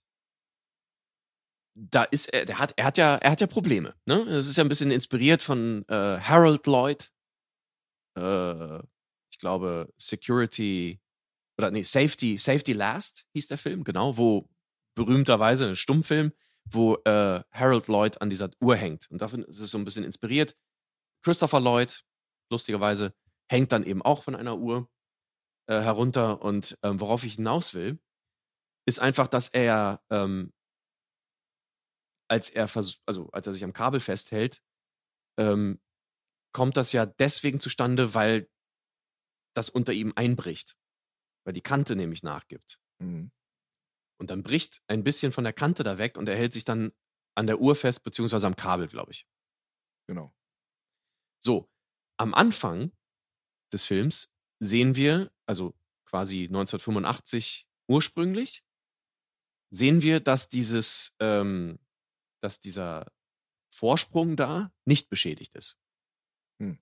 da 1.74 2.04
ist 2.04 2.32
er, 2.32 2.44
der 2.44 2.58
hat, 2.58 2.74
er 2.76 2.84
hat 2.84 2.98
ja, 2.98 3.16
er 3.16 3.30
hat 3.32 3.40
ja 3.40 3.46
Probleme. 3.46 3.94
Ne? 4.06 4.24
Das 4.26 4.46
ist 4.46 4.56
ja 4.56 4.64
ein 4.64 4.68
bisschen 4.68 4.90
inspiriert 4.90 5.42
von 5.42 5.84
äh, 5.88 6.18
Harold 6.20 6.66
Lloyd. 6.66 7.12
Äh, 8.16 8.78
ich 9.30 9.38
glaube, 9.38 9.92
Security 9.98 11.00
oder 11.58 11.70
nee, 11.70 11.82
Safety, 11.82 12.38
Safety 12.38 12.72
Last 12.72 13.26
hieß 13.32 13.48
der 13.48 13.58
Film, 13.58 13.84
genau, 13.84 14.16
wo 14.16 14.48
berühmterweise 14.94 15.68
ein 15.68 15.76
Stummfilm, 15.76 16.32
wo 16.64 16.96
äh, 17.04 17.42
Harold 17.50 17.88
Lloyd 17.88 18.20
an 18.20 18.30
dieser 18.30 18.50
Uhr 18.60 18.76
hängt. 18.76 19.10
Und 19.10 19.20
davon 19.20 19.42
ist 19.44 19.58
es 19.58 19.70
so 19.70 19.78
ein 19.78 19.84
bisschen 19.84 20.04
inspiriert. 20.04 20.56
Christopher 21.22 21.60
Lloyd, 21.60 22.04
lustigerweise, 22.50 23.14
hängt 23.48 23.72
dann 23.72 23.84
eben 23.84 24.02
auch 24.02 24.22
von 24.22 24.34
einer 24.34 24.56
Uhr 24.56 24.88
äh, 25.66 25.80
herunter. 25.80 26.42
Und 26.42 26.78
ähm, 26.82 27.00
worauf 27.00 27.24
ich 27.24 27.34
hinaus 27.34 27.74
will, 27.74 27.98
ist 28.86 28.98
einfach, 28.98 29.28
dass 29.28 29.48
er, 29.48 30.02
ähm, 30.10 30.52
als 32.28 32.50
er 32.50 32.68
vers 32.68 33.00
also 33.06 33.30
als 33.30 33.46
er 33.46 33.54
sich 33.54 33.64
am 33.64 33.72
Kabel 33.72 34.00
festhält, 34.00 34.62
ähm, 35.38 35.80
kommt 36.52 36.76
das 36.76 36.92
ja 36.92 37.06
deswegen 37.06 37.60
zustande, 37.60 38.14
weil 38.14 38.48
das 39.54 39.70
unter 39.70 39.92
ihm 39.92 40.12
einbricht. 40.16 40.76
Weil 41.44 41.54
die 41.54 41.62
Kante 41.62 41.96
nämlich 41.96 42.22
nachgibt. 42.22 42.80
Mhm. 43.00 43.30
Und 44.18 44.30
dann 44.30 44.42
bricht 44.42 44.82
ein 44.86 45.04
bisschen 45.04 45.32
von 45.32 45.44
der 45.44 45.52
Kante 45.52 45.82
da 45.82 45.98
weg 45.98 46.16
und 46.16 46.28
er 46.28 46.36
hält 46.36 46.52
sich 46.52 46.64
dann 46.64 46.92
an 47.36 47.46
der 47.46 47.60
Uhr 47.60 47.74
fest, 47.74 48.04
beziehungsweise 48.04 48.46
am 48.46 48.56
Kabel, 48.56 48.86
glaube 48.86 49.10
ich. 49.10 49.26
Genau. 50.06 50.34
So, 51.42 51.68
am 52.16 52.32
Anfang 52.32 52.92
des 53.72 53.84
Films 53.84 54.33
sehen 54.64 54.96
wir, 54.96 55.32
also 55.46 55.74
quasi 56.06 56.44
1985 56.44 57.68
ursprünglich, 57.88 58.64
sehen 59.70 60.02
wir, 60.02 60.20
dass 60.20 60.48
dieses, 60.48 61.16
ähm, 61.20 61.78
dass 62.40 62.60
dieser 62.60 63.10
Vorsprung 63.72 64.36
da 64.36 64.72
nicht 64.84 65.08
beschädigt 65.08 65.54
ist. 65.54 65.80
Hm. 66.60 66.78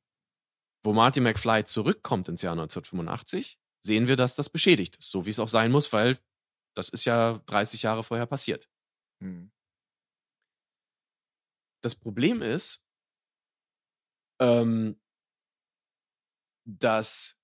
Wo 0.84 0.92
Marty 0.92 1.20
McFly 1.20 1.64
zurückkommt 1.64 2.28
ins 2.28 2.42
Jahr 2.42 2.52
1985, 2.52 3.59
sehen 3.84 4.09
wir, 4.09 4.16
dass 4.16 4.34
das 4.34 4.50
beschädigt 4.50 4.96
ist, 4.96 5.10
so 5.10 5.26
wie 5.26 5.30
es 5.30 5.38
auch 5.38 5.48
sein 5.48 5.72
muss, 5.72 5.92
weil 5.92 6.18
das 6.74 6.88
ist 6.88 7.04
ja 7.04 7.38
30 7.46 7.82
Jahre 7.82 8.04
vorher 8.04 8.26
passiert. 8.26 8.70
Mhm. 9.20 9.50
Das 11.82 11.94
Problem 11.94 12.42
ist, 12.42 12.86
ähm, 14.40 15.00
dass, 16.65 17.39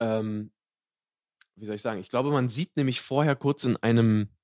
ähm, 0.00 0.52
wie 1.56 1.66
soll 1.66 1.76
ich 1.76 1.82
sagen, 1.82 2.00
ich 2.00 2.08
glaube, 2.08 2.30
man 2.30 2.48
sieht 2.48 2.76
nämlich 2.76 3.00
vorher 3.00 3.36
kurz 3.36 3.64
in 3.64 3.76
einem 3.76 4.34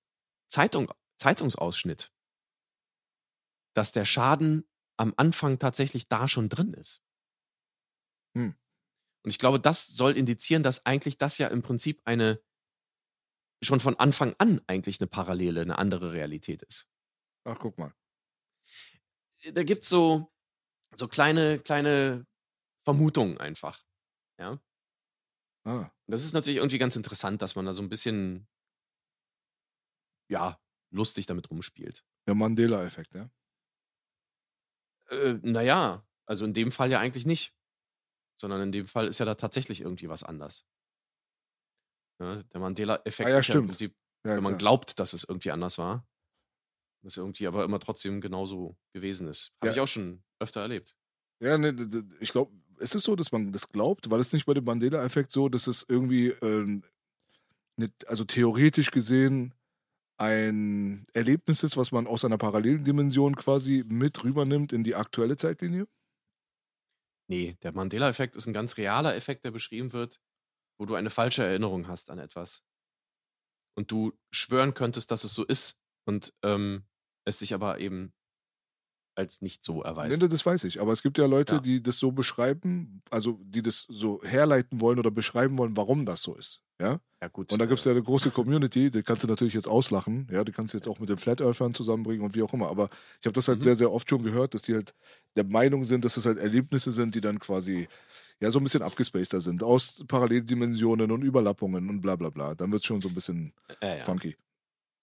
Zeitung, 0.49 0.92
Zeitungsausschnitt, 1.17 2.12
dass 3.75 3.92
der 3.92 4.05
Schaden 4.05 4.68
am 4.97 5.15
Anfang 5.17 5.59
tatsächlich 5.59 6.09
da 6.09 6.28
schon 6.28 6.49
drin 6.49 6.73
ist. 6.75 7.02
Hm. 8.36 8.55
Und 9.23 9.31
ich 9.31 9.39
glaube, 9.39 9.60
das 9.60 9.86
soll 9.89 10.17
indizieren, 10.17 10.62
dass 10.62 10.86
eigentlich 10.86 11.18
das 11.18 11.39
ja 11.39 11.49
im 11.49 11.62
Prinzip 11.62 12.00
eine 12.05 12.42
schon 13.62 13.81
von 13.81 13.97
Anfang 13.97 14.34
an 14.39 14.60
eigentlich 14.67 15.00
eine 15.00 15.07
Parallele, 15.07 15.60
eine 15.60 15.78
andere 15.78 16.12
Realität 16.12 16.62
ist. 16.62 16.89
Ach, 17.44 17.59
guck 17.59 17.78
mal. 17.78 17.94
da 19.52 19.62
gibt's 19.65 19.89
so, 19.89 20.33
so 20.97 21.09
kleine, 21.09 21.59
kleine 21.59 22.26
Vermutungen 22.84 23.39
einfach. 23.39 23.84
Ja. 24.39 24.59
Ah, 25.65 25.91
das 26.07 26.25
ist 26.25 26.33
natürlich 26.33 26.57
irgendwie 26.59 26.79
ganz 26.79 26.97
interessant, 26.97 27.43
dass 27.43 27.55
man 27.55 27.67
da 27.67 27.73
so 27.75 27.83
ein 27.83 27.89
bisschen, 27.89 28.49
ja, 30.31 30.59
lustig 30.91 31.27
damit 31.27 31.51
rumspielt. 31.51 32.05
der 32.27 32.35
Mandela-Effekt, 32.35 33.15
ja? 33.15 33.31
Äh, 35.11 35.35
naja, 35.43 36.07
also 36.27 36.45
in 36.45 36.55
dem 36.55 36.71
Fall 36.71 36.91
ja 36.91 36.99
eigentlich 37.01 37.27
nicht. 37.27 37.55
Sondern 38.41 38.63
in 38.63 38.73
dem 38.73 38.87
Fall 38.87 39.07
ist 39.07 39.19
ja 39.19 39.27
da 39.27 39.35
tatsächlich 39.35 39.83
irgendwie 39.83 40.09
was 40.09 40.23
anders. 40.23 40.65
Ja, 42.21 42.43
der 42.43 42.61
Mandela-Effekt 42.61 43.27
Ah 43.27 43.33
ja, 43.33 43.39
ist 43.39 43.49
ja 43.49 43.57
im. 43.57 43.67
Prinzip, 43.69 43.95
ja 44.25 44.37
wenn 44.37 44.43
man 44.43 44.53
klar. 44.53 44.59
glaubt, 44.59 44.99
dass 44.99 45.13
es 45.13 45.25
irgendwie 45.25 45.51
anders 45.51 45.79
war. 45.79 46.07
Das 47.03 47.17
irgendwie 47.17 47.47
aber 47.47 47.65
immer 47.65 47.81
trotzdem 47.81 48.21
genauso 48.21 48.77
gewesen 48.93 49.27
ist. 49.27 49.57
Habe 49.61 49.73
ich 49.73 49.81
auch 49.81 49.89
schon 49.89 50.23
öfter 50.39 50.61
erlebt. 50.61 50.97
Ja, 51.43 51.57
ne, 51.57 51.75
ich 52.21 52.31
glaube, 52.31 52.53
ist 52.81 52.94
es 52.94 53.05
so, 53.05 53.17
dass 53.17 53.33
man 53.33 53.52
das 53.52 53.70
glaubt? 53.70 54.10
War 54.10 54.18
das 54.18 54.33
nicht 54.33 54.47
bei 54.47 54.55
dem 54.55 54.65
Mandela-Effekt 54.65 55.31
so, 55.31 55.49
dass 55.49 55.67
es 55.67 55.86
irgendwie, 55.89 56.28
ähm, 56.42 56.83
ne, 57.76 57.91
also 58.07 58.25
theoretisch 58.25 58.91
gesehen, 58.91 59.55
ein 60.18 61.05
Erlebnis 61.15 61.62
ist, 61.62 61.76
was 61.76 61.92
man 61.92 62.07
aus 62.07 62.25
einer 62.25 62.36
Paralleldimension 62.36 63.36
quasi 63.36 63.84
mit 63.89 64.23
rübernimmt 64.23 64.73
in 64.73 64.84
die 64.84 64.94
aktuelle 64.94 65.36
Zeitlinie? 65.36 65.86
Nee, 67.28 67.57
der 67.62 67.73
Mandela-Effekt 67.73 68.36
ist 68.36 68.47
ein 68.47 68.52
ganz 68.52 68.76
realer 68.76 69.15
Effekt, 69.15 69.44
der 69.44 69.50
beschrieben 69.50 69.92
wird, 69.92 70.20
wo 70.78 70.84
du 70.84 70.94
eine 70.94 71.10
falsche 71.10 71.44
Erinnerung 71.44 71.89
hast 71.89 72.10
an 72.10 72.18
etwas. 72.18 72.65
Und 73.75 73.92
du 73.92 74.12
schwören 74.31 74.75
könntest, 74.75 75.10
dass 75.10 75.25
es 75.25 75.33
so 75.33 75.44
ist 75.44 75.81
und 76.05 76.34
ähm, 76.42 76.84
es 77.25 77.39
sich 77.39 77.55
aber 77.55 77.78
eben 77.78 78.12
als 79.15 79.43
nicht 79.43 79.65
so 79.65 79.83
erweist. 79.83 80.21
Nee, 80.21 80.29
das 80.29 80.45
weiß 80.47 80.65
ich. 80.65 80.81
Aber 80.81 80.93
es 80.93 81.03
gibt 81.03 81.19
ja 81.19 81.27
Leute, 81.27 81.57
Ja. 81.57 81.61
die 81.61 81.83
das 81.83 81.99
so 81.99 82.13
beschreiben, 82.13 83.03
also 83.11 83.39
die 83.43 83.63
das 83.63 83.87
so 83.89 84.23
herleiten 84.23 84.81
wollen 84.81 84.99
oder 84.99 85.11
beschreiben 85.11 85.59
wollen, 85.59 85.77
warum 85.77 86.07
das 86.07 86.23
so 86.23 86.35
ist. 86.37 86.63
Ja? 86.81 86.99
ja, 87.21 87.29
gut. 87.29 87.53
Und 87.53 87.59
da 87.59 87.67
gibt 87.67 87.79
es 87.81 87.85
ja 87.85 87.91
äh, 87.93 87.95
eine 87.95 88.03
große 88.03 88.31
Community, 88.31 88.91
die 88.91 89.03
kannst 89.03 89.23
du 89.23 89.27
natürlich 89.29 89.53
jetzt 89.55 89.69
auslachen, 89.69 90.27
ja, 90.31 90.45
die 90.45 90.53
kannst 90.53 90.73
du 90.73 90.79
jetzt 90.79 90.89
auch 90.89 90.99
mit 90.99 91.11
den 91.11 91.19
Flat 91.19 91.41
Earthern 91.43 91.75
zusammenbringen 91.75 92.25
und 92.25 92.35
wie 92.35 92.43
auch 92.43 92.55
immer. 92.55 92.69
Aber 92.71 92.89
ich 93.21 93.27
habe 93.27 93.35
das 93.35 93.49
halt 93.49 93.59
Mhm. 93.59 93.63
sehr, 93.65 93.77
sehr 93.77 93.93
oft 93.93 94.09
schon 94.09 94.23
gehört, 94.23 94.55
dass 94.55 94.63
die 94.63 94.75
halt 94.75 94.95
der 95.37 95.45
Meinung 95.45 95.85
sind, 95.85 96.05
dass 96.07 96.17
es 96.17 96.25
halt 96.25 96.39
Erlebnisse 96.39 96.91
sind, 96.93 97.15
die 97.15 97.21
dann 97.21 97.39
quasi 97.39 97.87
ja 98.41 98.51
so 98.51 98.59
ein 98.59 98.65
bisschen 98.65 98.81
abgespaceder 98.81 99.43
sind, 99.43 99.63
aus 99.63 100.03
Paralleldimensionen 100.09 101.11
und 101.11 101.21
Überlappungen 101.23 101.91
und 101.91 102.01
bla 102.01 102.17
bla 102.17 102.31
bla. 102.31 102.55
Dann 102.55 102.73
wird 102.73 102.81
es 102.81 102.87
schon 102.87 103.03
so 103.03 103.09
ein 103.09 103.15
bisschen 103.15 103.53
äh, 103.83 103.99
ja. 103.99 104.05
funky. 104.07 104.35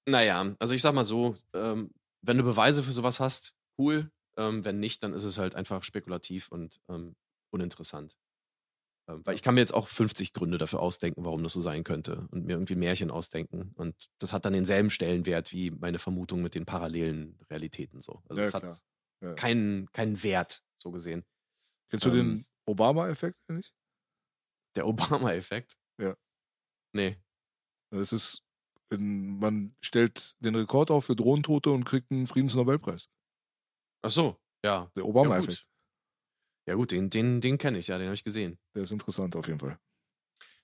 Naja, 0.07 0.55
also 0.57 0.73
ich 0.73 0.81
sag 0.81 0.95
mal 0.95 1.03
so, 1.05 1.35
ähm, 1.53 1.91
wenn 2.23 2.37
du 2.37 2.43
Beweise 2.43 2.81
für 2.81 2.93
sowas 2.93 3.19
hast, 3.19 3.53
cool. 3.77 4.11
Ähm, 4.37 4.65
wenn 4.65 4.79
nicht, 4.79 5.03
dann 5.03 5.13
ist 5.13 5.23
es 5.23 5.37
halt 5.37 5.55
einfach 5.55 5.83
spekulativ 5.83 6.49
und 6.49 6.79
ähm, 6.89 7.15
uninteressant. 7.51 8.17
Ähm, 9.09 9.21
weil 9.25 9.35
ich 9.35 9.43
kann 9.43 9.55
mir 9.55 9.61
jetzt 9.61 9.73
auch 9.73 9.87
50 9.87 10.33
Gründe 10.33 10.57
dafür 10.57 10.79
ausdenken, 10.81 11.25
warum 11.25 11.43
das 11.43 11.53
so 11.53 11.61
sein 11.61 11.83
könnte 11.83 12.27
und 12.31 12.45
mir 12.45 12.53
irgendwie 12.53 12.75
Märchen 12.75 13.11
ausdenken. 13.11 13.71
Und 13.75 13.95
das 14.19 14.33
hat 14.33 14.45
dann 14.45 14.53
denselben 14.53 14.89
Stellenwert 14.89 15.51
wie 15.53 15.71
meine 15.71 15.99
Vermutung 15.99 16.41
mit 16.41 16.55
den 16.55 16.65
parallelen 16.65 17.39
Realitäten 17.49 18.01
so. 18.01 18.21
Also 18.29 18.41
Ja, 18.41 18.43
es 18.43 18.53
klar. 18.53 18.81
hat 18.81 18.83
Ja. 19.21 19.39
keinen, 19.39 19.91
keinen 19.93 20.23
Wert, 20.23 20.63
so 20.77 20.91
gesehen. 20.91 21.25
Kennst 21.91 22.05
du 22.05 22.09
Ähm, 22.09 22.11
den 22.11 22.45
Obama-Effekt 22.67 23.37
nicht? 23.49 23.73
Der 24.75 24.87
Obama-Effekt. 24.87 25.77
Ja. 25.99 26.15
Nee. 26.93 27.17
Das 27.91 28.11
ist, 28.13 28.43
man 28.89 29.75
stellt 29.81 30.35
den 30.39 30.55
Rekord 30.55 30.91
auf 30.91 31.05
für 31.05 31.15
Drohnentote 31.15 31.71
und 31.71 31.85
kriegt 31.85 32.11
einen 32.11 32.27
Friedensnobelpreis. 32.27 33.09
Ach 34.07 34.11
so, 34.11 34.37
ja. 34.63 34.89
Der 34.95 35.03
Ja, 35.03 35.09
Obama-Effekt. 35.09 35.47
gut, 35.59 35.67
ja, 36.67 36.75
gut 36.75 36.91
den, 36.91 37.09
den, 37.09 37.41
den 37.41 37.57
kenne 37.57 37.77
ich, 37.77 37.87
ja, 37.87 37.97
den 37.97 38.07
habe 38.07 38.15
ich 38.15 38.23
gesehen. 38.23 38.57
Der 38.75 38.83
ist 38.83 38.91
interessant 38.91 39.35
auf 39.35 39.47
jeden 39.47 39.59
Fall. 39.59 39.77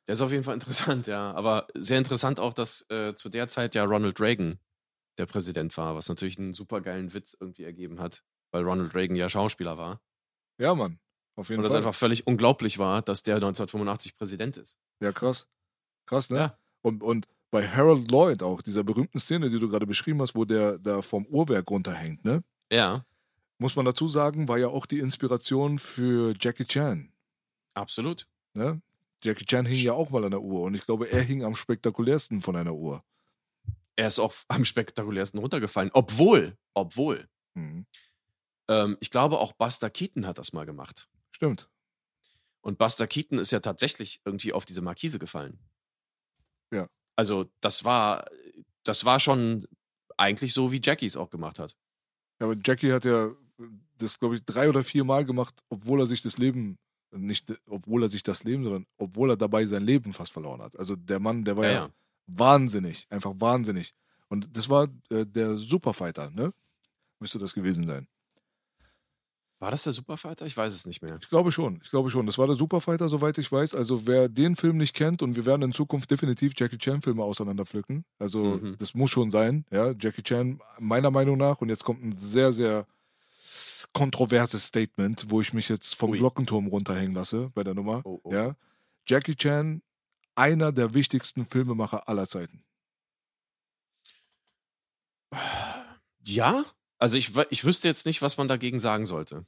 Der 0.07 0.13
ist 0.13 0.21
auf 0.21 0.31
jeden 0.31 0.43
Fall 0.43 0.53
interessant, 0.59 1.07
ja. 1.07 1.31
Aber 1.33 1.67
sehr 1.75 1.97
interessant 1.97 2.39
auch, 2.39 2.53
dass 2.53 2.89
äh, 2.89 3.15
zu 3.15 3.29
der 3.29 3.47
Zeit 3.47 3.75
ja 3.75 3.83
Ronald 3.83 4.19
Reagan 4.19 4.59
der 5.17 5.25
Präsident 5.27 5.75
war, 5.77 5.95
was 5.95 6.09
natürlich 6.09 6.39
einen 6.39 6.53
supergeilen 6.53 7.13
Witz 7.13 7.37
irgendwie 7.39 7.63
ergeben 7.63 7.99
hat, 7.99 8.23
weil 8.51 8.63
Ronald 8.63 8.95
Reagan 8.95 9.15
ja 9.15 9.29
Schauspieler 9.29 9.77
war. 9.77 10.01
Ja, 10.59 10.73
Mann. 10.73 10.99
Auf 11.35 11.49
jeden 11.49 11.59
Und 11.59 11.63
das 11.63 11.71
Fall. 11.73 11.77
einfach 11.79 11.95
völlig 11.95 12.27
unglaublich 12.27 12.79
war, 12.79 13.01
dass 13.01 13.23
der 13.23 13.35
1985 13.35 14.15
Präsident 14.15 14.57
ist. 14.57 14.77
Ja, 15.01 15.11
krass. 15.11 15.47
Krass, 16.05 16.29
ne? 16.29 16.37
Ja. 16.37 16.59
Und, 16.81 17.01
und 17.01 17.27
bei 17.51 17.67
Harold 17.67 18.09
Lloyd 18.11 18.43
auch, 18.43 18.61
dieser 18.61 18.83
berühmten 18.83 19.19
Szene, 19.19 19.49
die 19.49 19.59
du 19.59 19.69
gerade 19.69 19.85
beschrieben 19.87 20.21
hast, 20.21 20.35
wo 20.35 20.45
der 20.45 20.79
da 20.79 21.01
vom 21.01 21.25
Uhrwerk 21.27 21.69
runterhängt, 21.69 22.25
ne? 22.25 22.43
Ja, 22.71 23.05
Muss 23.63 23.77
man 23.77 23.85
dazu 23.85 24.09
sagen, 24.09 24.49
war 24.49 24.57
ja 24.57 24.67
auch 24.67 24.85
die 24.85 24.99
Inspiration 24.99 25.79
für 25.79 26.35
Jackie 26.37 26.65
Chan. 26.65 27.13
absolut. 27.75 28.27
Ne? 28.53 28.81
Jackie 29.23 29.45
Chan 29.45 29.65
hing 29.65 29.79
ja 29.81 29.93
auch 29.93 30.09
mal 30.09 30.25
an 30.25 30.31
der 30.31 30.41
Uhr 30.41 30.63
und 30.63 30.73
ich 30.73 30.85
glaube, 30.85 31.09
er 31.09 31.21
hing 31.21 31.45
am 31.45 31.55
spektakulärsten 31.55 32.41
von 32.41 32.57
einer 32.57 32.73
Uhr. 32.73 33.05
Er 33.95 34.09
ist 34.09 34.19
auch 34.19 34.33
am 34.49 34.65
spektakulärsten 34.65 35.39
runtergefallen. 35.39 35.91
Obwohl, 35.93 36.57
obwohl, 36.73 37.29
Mhm. 37.53 37.85
ähm, 38.67 38.97
ich 38.99 39.11
glaube 39.11 39.39
auch 39.39 39.53
Buster 39.53 39.89
Keaton 39.89 40.27
hat 40.27 40.39
das 40.39 40.51
mal 40.51 40.65
gemacht. 40.65 41.07
Stimmt. 41.31 41.69
Und 42.59 42.77
Buster 42.77 43.07
Keaton 43.07 43.39
ist 43.39 43.51
ja 43.51 43.61
tatsächlich 43.61 44.19
irgendwie 44.25 44.51
auf 44.51 44.65
diese 44.65 44.81
Markise 44.81 45.19
gefallen. 45.19 45.57
Ja. 46.73 46.89
Also 47.15 47.49
das 47.61 47.85
war, 47.85 48.25
das 48.83 49.05
war 49.05 49.21
schon 49.21 49.69
eigentlich 50.17 50.53
so, 50.53 50.73
wie 50.73 50.81
Jackie 50.83 51.05
es 51.05 51.15
auch 51.15 51.29
gemacht 51.29 51.59
hat. 51.59 51.77
Ja, 52.41 52.47
aber 52.47 52.57
Jackie 52.61 52.91
hat 52.91 53.05
ja 53.05 53.31
das, 53.97 54.19
glaube 54.19 54.35
ich, 54.35 54.45
drei 54.45 54.69
oder 54.69 54.83
vier 54.83 55.03
Mal 55.03 55.25
gemacht, 55.25 55.53
obwohl 55.69 55.99
er 56.01 56.07
sich 56.07 56.21
das 56.21 56.37
Leben, 56.37 56.77
nicht 57.11 57.53
obwohl 57.67 58.03
er 58.03 58.09
sich 58.09 58.23
das 58.23 58.43
Leben, 58.43 58.63
sondern 58.63 58.85
obwohl 58.97 59.29
er 59.31 59.37
dabei 59.37 59.65
sein 59.65 59.83
Leben 59.83 60.13
fast 60.13 60.31
verloren 60.31 60.61
hat. 60.61 60.77
Also 60.79 60.95
der 60.95 61.19
Mann, 61.19 61.43
der 61.45 61.57
war 61.57 61.65
Ja, 61.65 61.71
ja, 61.71 61.89
wahnsinnig, 62.27 63.05
einfach 63.09 63.33
wahnsinnig. 63.37 63.93
Und 64.29 64.55
das 64.57 64.67
war 64.69 64.87
äh, 65.09 65.25
der 65.25 65.55
Superfighter, 65.57 66.31
ne? 66.31 66.53
Müsste 67.19 67.39
das 67.39 67.53
gewesen 67.53 67.85
sein. 67.85 68.07
War 69.59 69.71
das 69.71 69.83
der 69.83 69.93
Superfighter? 69.93 70.45
Ich 70.45 70.57
weiß 70.57 70.73
es 70.73 70.85
nicht 70.85 71.01
mehr. 71.01 71.17
Ich 71.21 71.29
glaube 71.29 71.49
schon, 71.53 71.79
ich 71.81 71.89
glaube 71.89 72.09
schon. 72.09 72.25
Das 72.25 72.37
war 72.37 72.47
der 72.47 72.55
Superfighter, 72.57 73.07
soweit 73.07 73.37
ich 73.37 73.49
weiß. 73.49 73.75
Also 73.75 74.05
wer 74.05 74.27
den 74.27 74.57
Film 74.57 74.75
nicht 74.75 74.93
kennt 74.93 75.21
und 75.21 75.37
wir 75.37 75.45
werden 75.45 75.61
in 75.61 75.71
Zukunft 75.71 76.11
definitiv 76.11 76.51
Jackie 76.57 76.77
Chan 76.77 77.01
Filme 77.01 77.23
auseinanderpflücken. 77.23 78.03
Also 78.19 78.43
Mhm. 78.61 78.75
das 78.77 78.93
muss 78.93 79.11
schon 79.11 79.31
sein, 79.31 79.65
ja. 79.71 79.91
Jackie 79.97 80.23
Chan 80.23 80.59
meiner 80.79 81.11
Meinung 81.11 81.37
nach 81.37 81.61
und 81.61 81.69
jetzt 81.69 81.85
kommt 81.85 82.03
ein 82.03 82.17
sehr 82.17 82.51
sehr 82.51 82.85
kontroverses 83.93 84.65
Statement, 84.65 85.29
wo 85.29 85.41
ich 85.41 85.53
mich 85.53 85.69
jetzt 85.69 85.95
vom 85.95 86.11
Ui. 86.11 86.17
Glockenturm 86.17 86.67
runterhängen 86.67 87.13
lasse 87.13 87.49
bei 87.53 87.63
der 87.63 87.73
Nummer, 87.75 88.01
Oh, 88.05 88.19
oh. 88.23 88.33
ja. 88.33 88.55
Jackie 89.07 89.35
Chan 89.35 89.81
einer 90.35 90.71
der 90.71 90.93
wichtigsten 90.93 91.45
Filmemacher 91.45 92.07
aller 92.07 92.27
Zeiten. 92.27 92.63
Ja? 96.25 96.65
Also 96.99 97.17
ich, 97.17 97.35
ich 97.49 97.65
wüsste 97.65 97.87
jetzt 97.87 98.05
nicht, 98.05 98.21
was 98.21 98.37
man 98.37 98.47
dagegen 98.47 98.79
sagen 98.79 99.05
sollte. 99.05 99.45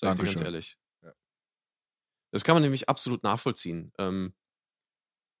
Sag 0.00 0.14
ich 0.14 0.16
dir 0.16 0.16
ganz 0.16 0.18
Dankeschön. 0.18 0.42
ehrlich. 0.42 0.78
Ja. 1.02 1.12
Das 2.32 2.44
kann 2.44 2.54
man 2.54 2.62
nämlich 2.62 2.88
absolut 2.88 3.22
nachvollziehen. 3.22 3.92
Ähm, 3.98 4.34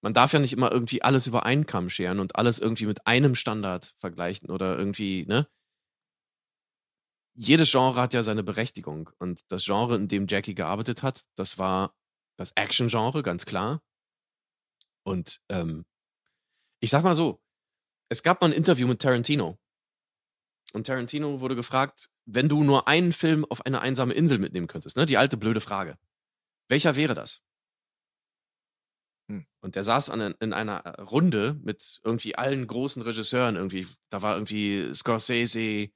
man 0.02 0.14
darf 0.14 0.32
ja 0.32 0.38
nicht 0.38 0.52
immer 0.52 0.70
irgendwie 0.70 1.02
alles 1.02 1.26
über 1.26 1.44
einen 1.44 1.66
Kamm 1.66 1.88
scheren 1.88 2.20
und 2.20 2.36
alles 2.36 2.58
irgendwie 2.58 2.86
mit 2.86 3.06
einem 3.06 3.34
Standard 3.34 3.94
vergleichen 3.98 4.50
oder 4.50 4.78
irgendwie, 4.78 5.26
ne? 5.26 5.48
Jedes 7.40 7.70
Genre 7.70 8.00
hat 8.00 8.14
ja 8.14 8.24
seine 8.24 8.42
Berechtigung. 8.42 9.10
Und 9.18 9.44
das 9.46 9.64
Genre, 9.64 9.94
in 9.94 10.08
dem 10.08 10.26
Jackie 10.28 10.56
gearbeitet 10.56 11.04
hat, 11.04 11.24
das 11.36 11.56
war 11.56 11.94
das 12.36 12.50
Action-Genre, 12.56 13.22
ganz 13.22 13.46
klar. 13.46 13.80
Und 15.04 15.40
ähm, 15.48 15.86
ich 16.80 16.90
sag 16.90 17.04
mal 17.04 17.14
so, 17.14 17.40
es 18.08 18.24
gab 18.24 18.40
mal 18.40 18.48
ein 18.48 18.56
Interview 18.56 18.88
mit 18.88 19.00
Tarantino. 19.00 19.56
Und 20.72 20.88
Tarantino 20.88 21.40
wurde 21.40 21.54
gefragt, 21.54 22.10
wenn 22.26 22.48
du 22.48 22.64
nur 22.64 22.88
einen 22.88 23.12
Film 23.12 23.44
auf 23.44 23.64
eine 23.64 23.82
einsame 23.82 24.14
Insel 24.14 24.38
mitnehmen 24.38 24.66
könntest, 24.66 24.96
ne? 24.96 25.06
Die 25.06 25.16
alte 25.16 25.36
blöde 25.36 25.60
Frage. 25.60 25.96
Welcher 26.68 26.96
wäre 26.96 27.14
das? 27.14 27.40
Hm. 29.30 29.46
Und 29.60 29.76
der 29.76 29.84
saß 29.84 30.10
an, 30.10 30.34
in 30.40 30.52
einer 30.52 30.82
Runde 30.98 31.56
mit 31.62 32.00
irgendwie 32.02 32.34
allen 32.34 32.66
großen 32.66 33.00
Regisseuren 33.00 33.54
irgendwie. 33.54 33.86
Da 34.08 34.22
war 34.22 34.34
irgendwie 34.34 34.92
Scorsese, 34.92 35.90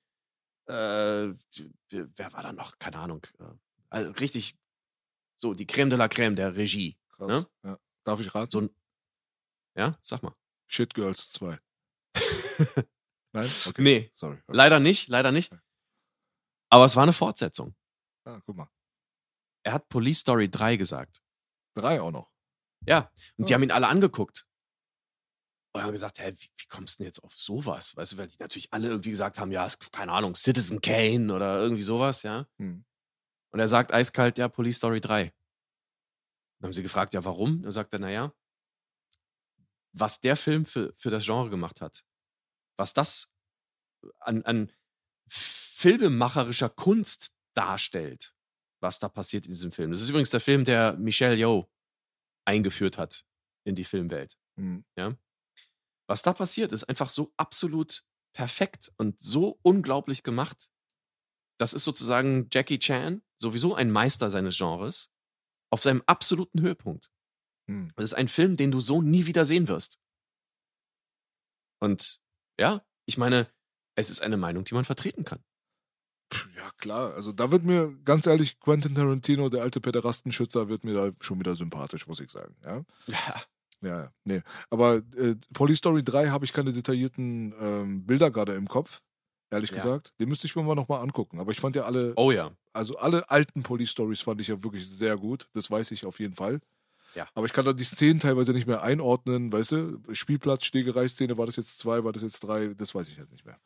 wer 0.72 2.32
war 2.32 2.42
da 2.42 2.52
noch? 2.52 2.78
Keine 2.78 2.98
Ahnung. 2.98 3.26
Äh, 3.38 3.44
Also 3.90 4.10
richtig 4.12 4.56
so 5.36 5.54
die 5.54 5.66
Creme 5.66 5.90
de 5.90 5.98
la 5.98 6.08
Creme 6.08 6.36
der 6.36 6.54
Regie. 6.56 6.96
Krass. 7.10 7.28
Ne? 7.28 7.46
Ja. 7.64 7.78
Darf 8.04 8.20
ich 8.20 8.34
raten? 8.34 8.50
So 8.50 8.60
ein, 8.62 8.70
ja, 9.76 9.98
sag 10.02 10.22
mal. 10.22 10.34
Shit 10.66 10.94
Girls 10.94 11.30
2. 11.32 11.58
Nein? 13.34 13.50
Okay. 13.66 13.82
Nee, 13.82 14.12
Sorry. 14.14 14.34
Okay. 14.46 14.56
leider 14.56 14.80
nicht, 14.80 15.08
leider 15.08 15.32
nicht. 15.32 15.52
Aber 16.70 16.84
es 16.84 16.96
war 16.96 17.02
eine 17.02 17.12
Fortsetzung. 17.12 17.74
Ah, 18.24 18.40
guck 18.46 18.56
mal. 18.56 18.68
Er 19.64 19.74
hat 19.74 19.88
Police 19.88 20.20
Story 20.20 20.48
3 20.50 20.76
gesagt. 20.76 21.22
Drei 21.74 22.00
auch 22.00 22.10
noch. 22.10 22.30
Ja. 22.86 23.10
Und 23.36 23.48
die 23.48 23.52
Ja. 23.52 23.56
haben 23.56 23.62
ihn 23.62 23.70
alle 23.70 23.88
angeguckt. 23.88 24.46
Und 25.72 25.82
haben 25.82 25.92
gesagt, 25.92 26.18
hä, 26.18 26.32
wie, 26.36 26.50
wie 26.56 26.66
kommst 26.66 26.94
du 26.94 27.02
denn 27.02 27.06
jetzt 27.06 27.24
auf 27.24 27.34
sowas? 27.34 27.96
Weißt 27.96 28.12
du, 28.12 28.18
weil 28.18 28.28
die 28.28 28.36
natürlich 28.38 28.72
alle 28.72 28.88
irgendwie 28.88 29.10
gesagt 29.10 29.38
haben, 29.38 29.50
ja, 29.50 29.68
keine 29.90 30.12
Ahnung, 30.12 30.34
Citizen 30.34 30.80
Kane 30.82 31.32
oder 31.32 31.58
irgendwie 31.58 31.82
sowas, 31.82 32.22
ja. 32.22 32.46
Hm. 32.58 32.84
Und 33.50 33.60
er 33.60 33.68
sagt 33.68 33.92
eiskalt, 33.92 34.38
ja, 34.38 34.48
Police 34.48 34.76
Story 34.76 35.00
3. 35.00 35.32
Dann 36.58 36.68
haben 36.68 36.74
sie 36.74 36.82
gefragt, 36.82 37.14
ja, 37.14 37.24
warum? 37.24 37.62
Dann 37.62 37.72
sagt 37.72 37.92
er, 37.94 37.98
naja, 37.98 38.34
was 39.92 40.20
der 40.20 40.36
Film 40.36 40.64
für, 40.64 40.92
für 40.96 41.10
das 41.10 41.24
Genre 41.24 41.50
gemacht 41.50 41.80
hat, 41.80 42.04
was 42.76 42.94
das 42.94 43.32
an, 44.20 44.42
an 44.44 44.72
filmemacherischer 45.28 46.70
Kunst 46.70 47.34
darstellt, 47.54 48.34
was 48.80 48.98
da 48.98 49.08
passiert 49.08 49.46
in 49.46 49.52
diesem 49.52 49.72
Film. 49.72 49.90
Das 49.90 50.00
ist 50.00 50.08
übrigens 50.08 50.30
der 50.30 50.40
Film, 50.40 50.64
der 50.64 50.96
Michelle 50.96 51.36
Yeoh 51.36 51.68
eingeführt 52.44 52.98
hat 52.98 53.24
in 53.64 53.74
die 53.74 53.84
Filmwelt. 53.84 54.38
Hm. 54.56 54.84
Was 56.08 56.22
da 56.22 56.32
passiert, 56.32 56.72
ist 56.72 56.84
einfach 56.84 57.08
so 57.08 57.32
absolut 57.36 58.04
perfekt 58.34 58.92
und 58.96 59.20
so 59.20 59.58
unglaublich 59.62 60.22
gemacht. 60.22 60.70
Das 61.58 61.72
ist 61.74 61.84
sozusagen 61.84 62.48
Jackie 62.52 62.78
Chan, 62.78 63.22
sowieso 63.38 63.74
ein 63.74 63.90
Meister 63.90 64.30
seines 64.30 64.56
Genres, 64.56 65.12
auf 65.70 65.82
seinem 65.82 66.02
absoluten 66.06 66.60
Höhepunkt. 66.60 67.10
Hm. 67.68 67.88
Das 67.96 68.06
ist 68.06 68.14
ein 68.14 68.28
Film, 68.28 68.56
den 68.56 68.72
du 68.72 68.80
so 68.80 69.02
nie 69.02 69.26
wieder 69.26 69.44
sehen 69.44 69.68
wirst. 69.68 70.00
Und 71.80 72.20
ja, 72.58 72.84
ich 73.06 73.18
meine, 73.18 73.50
es 73.96 74.10
ist 74.10 74.22
eine 74.22 74.36
Meinung, 74.36 74.64
die 74.64 74.74
man 74.74 74.84
vertreten 74.84 75.24
kann. 75.24 75.42
Ja, 76.56 76.70
klar. 76.78 77.12
Also 77.14 77.32
da 77.32 77.50
wird 77.50 77.64
mir, 77.64 77.96
ganz 78.04 78.26
ehrlich, 78.26 78.58
Quentin 78.58 78.94
Tarantino, 78.94 79.48
der 79.48 79.62
alte 79.62 79.80
Pederastenschützer, 79.80 80.68
wird 80.68 80.84
mir 80.84 80.94
da 80.94 81.10
schon 81.20 81.38
wieder 81.38 81.54
sympathisch, 81.54 82.06
muss 82.06 82.20
ich 82.20 82.30
sagen. 82.30 82.56
Ja, 82.62 82.84
Ja. 83.06 83.42
Ja, 83.82 84.02
ja. 84.04 84.12
nee. 84.24 84.40
Aber 84.70 84.96
äh, 85.16 85.34
Police 85.52 85.78
Story 85.78 86.02
3 86.02 86.28
habe 86.28 86.44
ich 86.44 86.52
keine 86.52 86.72
detaillierten 86.72 87.54
ähm, 87.60 88.06
Bilder 88.06 88.30
gerade 88.30 88.54
im 88.54 88.68
Kopf, 88.68 89.02
ehrlich 89.50 89.70
Ja. 89.70 89.76
gesagt. 89.76 90.12
Den 90.20 90.28
müsste 90.28 90.46
ich 90.46 90.56
mir 90.56 90.62
mal 90.62 90.74
nochmal 90.74 91.02
angucken. 91.02 91.38
Aber 91.40 91.52
ich 91.52 91.60
fand 91.60 91.76
ja 91.76 91.82
alle, 91.84 92.12
Oh 92.16 92.30
ja. 92.30 92.52
also 92.72 92.96
alle 92.98 93.28
alten 93.30 93.62
Police 93.62 93.90
Stories 93.90 94.20
fand 94.22 94.40
ich 94.40 94.48
ja 94.48 94.62
wirklich 94.62 94.88
sehr 94.88 95.16
gut. 95.16 95.48
Das 95.52 95.70
weiß 95.70 95.90
ich 95.90 96.06
auf 96.06 96.20
jeden 96.20 96.34
Fall. 96.34 96.60
Ja. 97.14 97.28
Aber 97.34 97.44
ich 97.44 97.52
kann 97.52 97.66
da 97.66 97.74
die 97.74 97.84
Szenen 97.84 98.20
teilweise 98.20 98.52
nicht 98.52 98.66
mehr 98.66 98.82
einordnen, 98.82 99.52
weißt 99.52 99.72
du? 99.72 99.98
Spielplatz, 100.14 100.64
Stegerei-Szene, 100.64 101.36
war 101.36 101.44
das 101.44 101.56
jetzt 101.56 101.78
zwei, 101.78 102.04
war 102.04 102.12
das 102.12 102.22
jetzt 102.22 102.40
drei? 102.40 102.68
Das 102.74 102.94
weiß 102.94 103.08
ich 103.08 103.18
halt 103.18 103.30
nicht 103.30 103.44
mehr. 103.44 103.58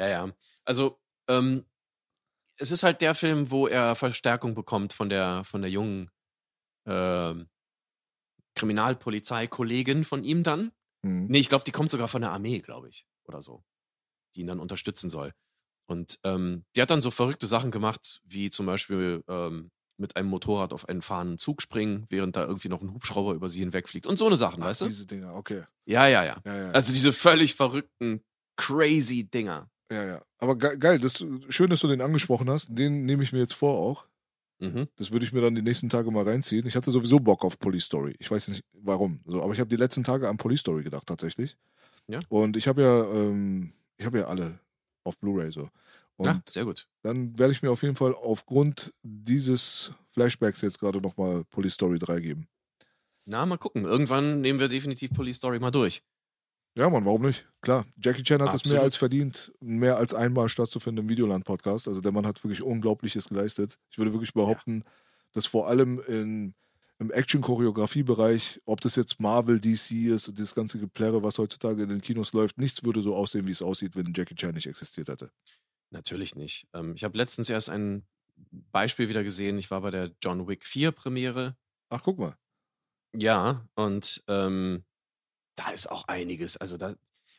Ja, 0.00 0.08
ja. 0.08 0.28
Also, 0.64 0.98
ähm, 1.28 1.64
es 2.56 2.72
ist 2.72 2.82
halt 2.82 3.00
der 3.00 3.14
Film, 3.14 3.52
wo 3.52 3.68
er 3.68 3.94
Verstärkung 3.94 4.54
bekommt 4.54 4.92
von 4.92 5.08
der, 5.08 5.44
von 5.44 5.60
der 5.62 5.70
jungen 5.70 6.10
ähm, 6.86 7.48
Kriminalpolizeikollegin 8.58 10.04
von 10.04 10.24
ihm 10.24 10.42
dann. 10.42 10.72
Hm. 11.04 11.26
Nee, 11.26 11.38
ich 11.38 11.48
glaube, 11.48 11.64
die 11.64 11.72
kommt 11.72 11.90
sogar 11.90 12.08
von 12.08 12.22
der 12.22 12.32
Armee, 12.32 12.60
glaube 12.60 12.88
ich, 12.88 13.06
oder 13.24 13.42
so, 13.42 13.62
die 14.34 14.40
ihn 14.40 14.46
dann 14.46 14.60
unterstützen 14.60 15.10
soll. 15.10 15.32
Und 15.86 16.18
ähm, 16.24 16.64
die 16.76 16.82
hat 16.82 16.90
dann 16.90 17.00
so 17.00 17.10
verrückte 17.10 17.46
Sachen 17.46 17.70
gemacht, 17.70 18.20
wie 18.24 18.50
zum 18.50 18.66
Beispiel 18.66 19.22
ähm, 19.28 19.70
mit 19.96 20.16
einem 20.16 20.28
Motorrad 20.28 20.72
auf 20.72 20.88
einen 20.88 21.02
fahrenden 21.02 21.38
Zug 21.38 21.62
springen, 21.62 22.06
während 22.10 22.36
da 22.36 22.44
irgendwie 22.44 22.68
noch 22.68 22.82
ein 22.82 22.92
Hubschrauber 22.92 23.32
über 23.34 23.48
sie 23.48 23.60
hinwegfliegt 23.60 24.06
und 24.06 24.18
so 24.18 24.26
eine 24.26 24.36
Sachen, 24.36 24.62
Ach, 24.62 24.66
weißt 24.66 24.82
du? 24.82 24.86
diese 24.88 25.06
Dinger, 25.06 25.34
okay. 25.34 25.62
Ja, 25.86 26.06
ja, 26.06 26.24
ja. 26.24 26.36
Ja, 26.44 26.56
ja. 26.56 26.70
Also 26.72 26.92
diese 26.92 27.12
völlig 27.12 27.54
verrückten, 27.54 28.22
crazy 28.56 29.24
Dinger. 29.24 29.70
ja, 29.90 30.04
ja. 30.04 30.22
Aber 30.38 30.56
ge 30.56 30.76
geil, 30.76 30.98
das, 31.00 31.24
schön, 31.48 31.70
dass 31.70 31.80
du 31.80 31.88
den 31.88 32.00
angesprochen 32.02 32.50
hast. 32.50 32.68
Den 32.70 33.06
nehme 33.06 33.22
ich 33.24 33.32
mir 33.32 33.38
jetzt 33.40 33.54
vor 33.54 33.78
auch. 33.78 34.06
Mhm. 34.60 34.88
Das 34.96 35.12
würde 35.12 35.24
ich 35.24 35.32
mir 35.32 35.40
dann 35.40 35.54
die 35.54 35.62
nächsten 35.62 35.88
Tage 35.88 36.10
mal 36.10 36.24
reinziehen. 36.24 36.66
Ich 36.66 36.74
hatte 36.76 36.90
sowieso 36.90 37.20
Bock 37.20 37.44
auf 37.44 37.58
Police 37.58 37.84
Story. 37.84 38.14
Ich 38.18 38.30
weiß 38.30 38.48
nicht 38.48 38.64
warum. 38.72 39.20
So, 39.26 39.42
aber 39.42 39.52
ich 39.52 39.60
habe 39.60 39.68
die 39.70 39.76
letzten 39.76 40.02
Tage 40.04 40.28
an 40.28 40.36
Police 40.36 40.60
Story 40.60 40.82
gedacht, 40.82 41.06
tatsächlich. 41.06 41.56
Ja. 42.08 42.20
Und 42.28 42.56
ich 42.56 42.66
habe 42.68 42.82
ja, 42.82 43.04
ähm, 43.04 43.72
ich 43.96 44.06
habe 44.06 44.18
ja 44.18 44.26
alle 44.26 44.58
auf 45.04 45.18
Blu-ray 45.18 45.52
so. 45.52 45.68
Und 46.16 46.26
Ja, 46.26 46.42
sehr 46.48 46.64
gut. 46.64 46.88
dann 47.02 47.38
werde 47.38 47.52
ich 47.52 47.62
mir 47.62 47.70
auf 47.70 47.82
jeden 47.82 47.94
Fall 47.94 48.12
aufgrund 48.14 48.92
dieses 49.04 49.92
Flashbacks 50.10 50.62
jetzt 50.62 50.80
gerade 50.80 51.00
nochmal 51.00 51.44
Police 51.50 51.74
Story 51.74 51.98
3 52.00 52.18
geben. 52.20 52.48
Na, 53.26 53.46
mal 53.46 53.58
gucken. 53.58 53.84
Irgendwann 53.84 54.40
nehmen 54.40 54.58
wir 54.58 54.68
definitiv 54.68 55.12
Police 55.12 55.36
Story 55.36 55.60
mal 55.60 55.70
durch. 55.70 56.02
Ja, 56.78 56.88
Mann, 56.88 57.04
warum 57.04 57.22
nicht? 57.22 57.44
Klar, 57.60 57.86
Jackie 58.00 58.22
Chan 58.22 58.40
hat 58.40 58.54
es 58.54 58.62
mehr 58.62 58.74
Absolut. 58.74 58.82
als 58.84 58.96
verdient, 58.96 59.52
mehr 59.58 59.96
als 59.96 60.14
einmal 60.14 60.48
stattzufinden 60.48 61.06
im 61.06 61.08
Videoland-Podcast. 61.08 61.88
Also 61.88 62.00
der 62.00 62.12
Mann 62.12 62.24
hat 62.24 62.44
wirklich 62.44 62.62
Unglaubliches 62.62 63.30
geleistet. 63.30 63.80
Ich 63.90 63.98
würde 63.98 64.12
wirklich 64.12 64.32
behaupten, 64.32 64.84
dass 65.32 65.46
vor 65.46 65.66
allem 65.66 66.00
in, 66.06 66.54
im 67.00 67.10
Action-Choreografie-Bereich, 67.10 68.60
ob 68.64 68.80
das 68.80 68.94
jetzt 68.94 69.18
Marvel, 69.18 69.60
DC 69.60 69.90
ist 70.06 70.28
und 70.28 70.38
das 70.38 70.54
ganze 70.54 70.78
Geplärre, 70.78 71.24
was 71.24 71.38
heutzutage 71.38 71.82
in 71.82 71.88
den 71.88 72.00
Kinos 72.00 72.32
läuft, 72.32 72.58
nichts 72.58 72.84
würde 72.84 73.02
so 73.02 73.16
aussehen, 73.16 73.48
wie 73.48 73.52
es 73.52 73.60
aussieht, 73.60 73.96
wenn 73.96 74.12
Jackie 74.14 74.36
Chan 74.36 74.54
nicht 74.54 74.68
existiert 74.68 75.08
hätte. 75.08 75.32
Natürlich 75.90 76.36
nicht. 76.36 76.68
Ähm, 76.74 76.92
ich 76.94 77.02
habe 77.02 77.18
letztens 77.18 77.50
erst 77.50 77.70
ein 77.70 78.06
Beispiel 78.70 79.08
wieder 79.08 79.24
gesehen. 79.24 79.58
Ich 79.58 79.72
war 79.72 79.80
bei 79.80 79.90
der 79.90 80.12
John 80.22 80.46
Wick 80.46 80.64
4 80.64 80.92
Premiere. 80.92 81.56
Ach, 81.88 82.04
guck 82.04 82.20
mal. 82.20 82.36
Ja, 83.16 83.66
und 83.74 84.22
ähm, 84.28 84.84
da 85.58 85.70
ist 85.70 85.90
auch 85.90 86.06
einiges. 86.08 86.56
Also 86.56 86.76
da, 86.76 86.94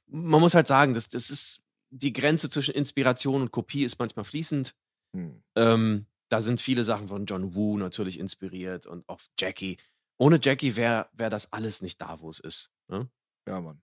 man 0.08 0.42
muss 0.42 0.56
halt 0.56 0.68
sagen, 0.68 0.94
das, 0.94 1.10
das 1.10 1.30
ist 1.30 1.62
die 1.90 2.14
Grenze 2.14 2.50
zwischen 2.50 2.76
Inspiration 2.76 3.42
und 3.42 3.52
Kopie 3.52 3.84
ist 3.84 4.00
manchmal 4.00 4.26
fließend. 4.26 4.76
Hm. 5.16 5.42
Ähm, 5.56 6.06
da 6.30 6.42
sind 6.42 6.62
viele 6.62 6.84
Sachen 6.84 7.08
von 7.08 7.26
John 7.26 7.56
Woo 7.56 7.78
natürlich 7.78 8.20
inspiriert 8.20 8.86
und 8.86 9.08
auch 9.10 9.20
Jackie. 9.40 9.78
Ohne 10.18 10.40
Jackie 10.42 10.76
wäre 10.76 11.10
wär 11.14 11.30
das 11.30 11.52
alles 11.54 11.82
nicht 11.82 12.00
da, 12.02 12.20
wo 12.20 12.30
es 12.30 12.40
ist. 12.40 12.72
Ne? 12.88 13.10
Ja, 13.48 13.62
Mann. 13.62 13.82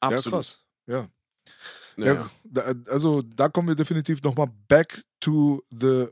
Absolut. 0.00 0.24
Ja, 0.24 0.30
krass. 0.38 0.60
Ja. 0.86 1.08
Ja, 1.96 2.30
Ja, 2.54 2.74
also 2.88 3.22
da 3.22 3.48
kommen 3.48 3.68
wir 3.68 3.74
definitiv 3.76 4.22
nochmal 4.22 4.48
back 4.68 5.04
to 5.20 5.62
the 5.70 6.08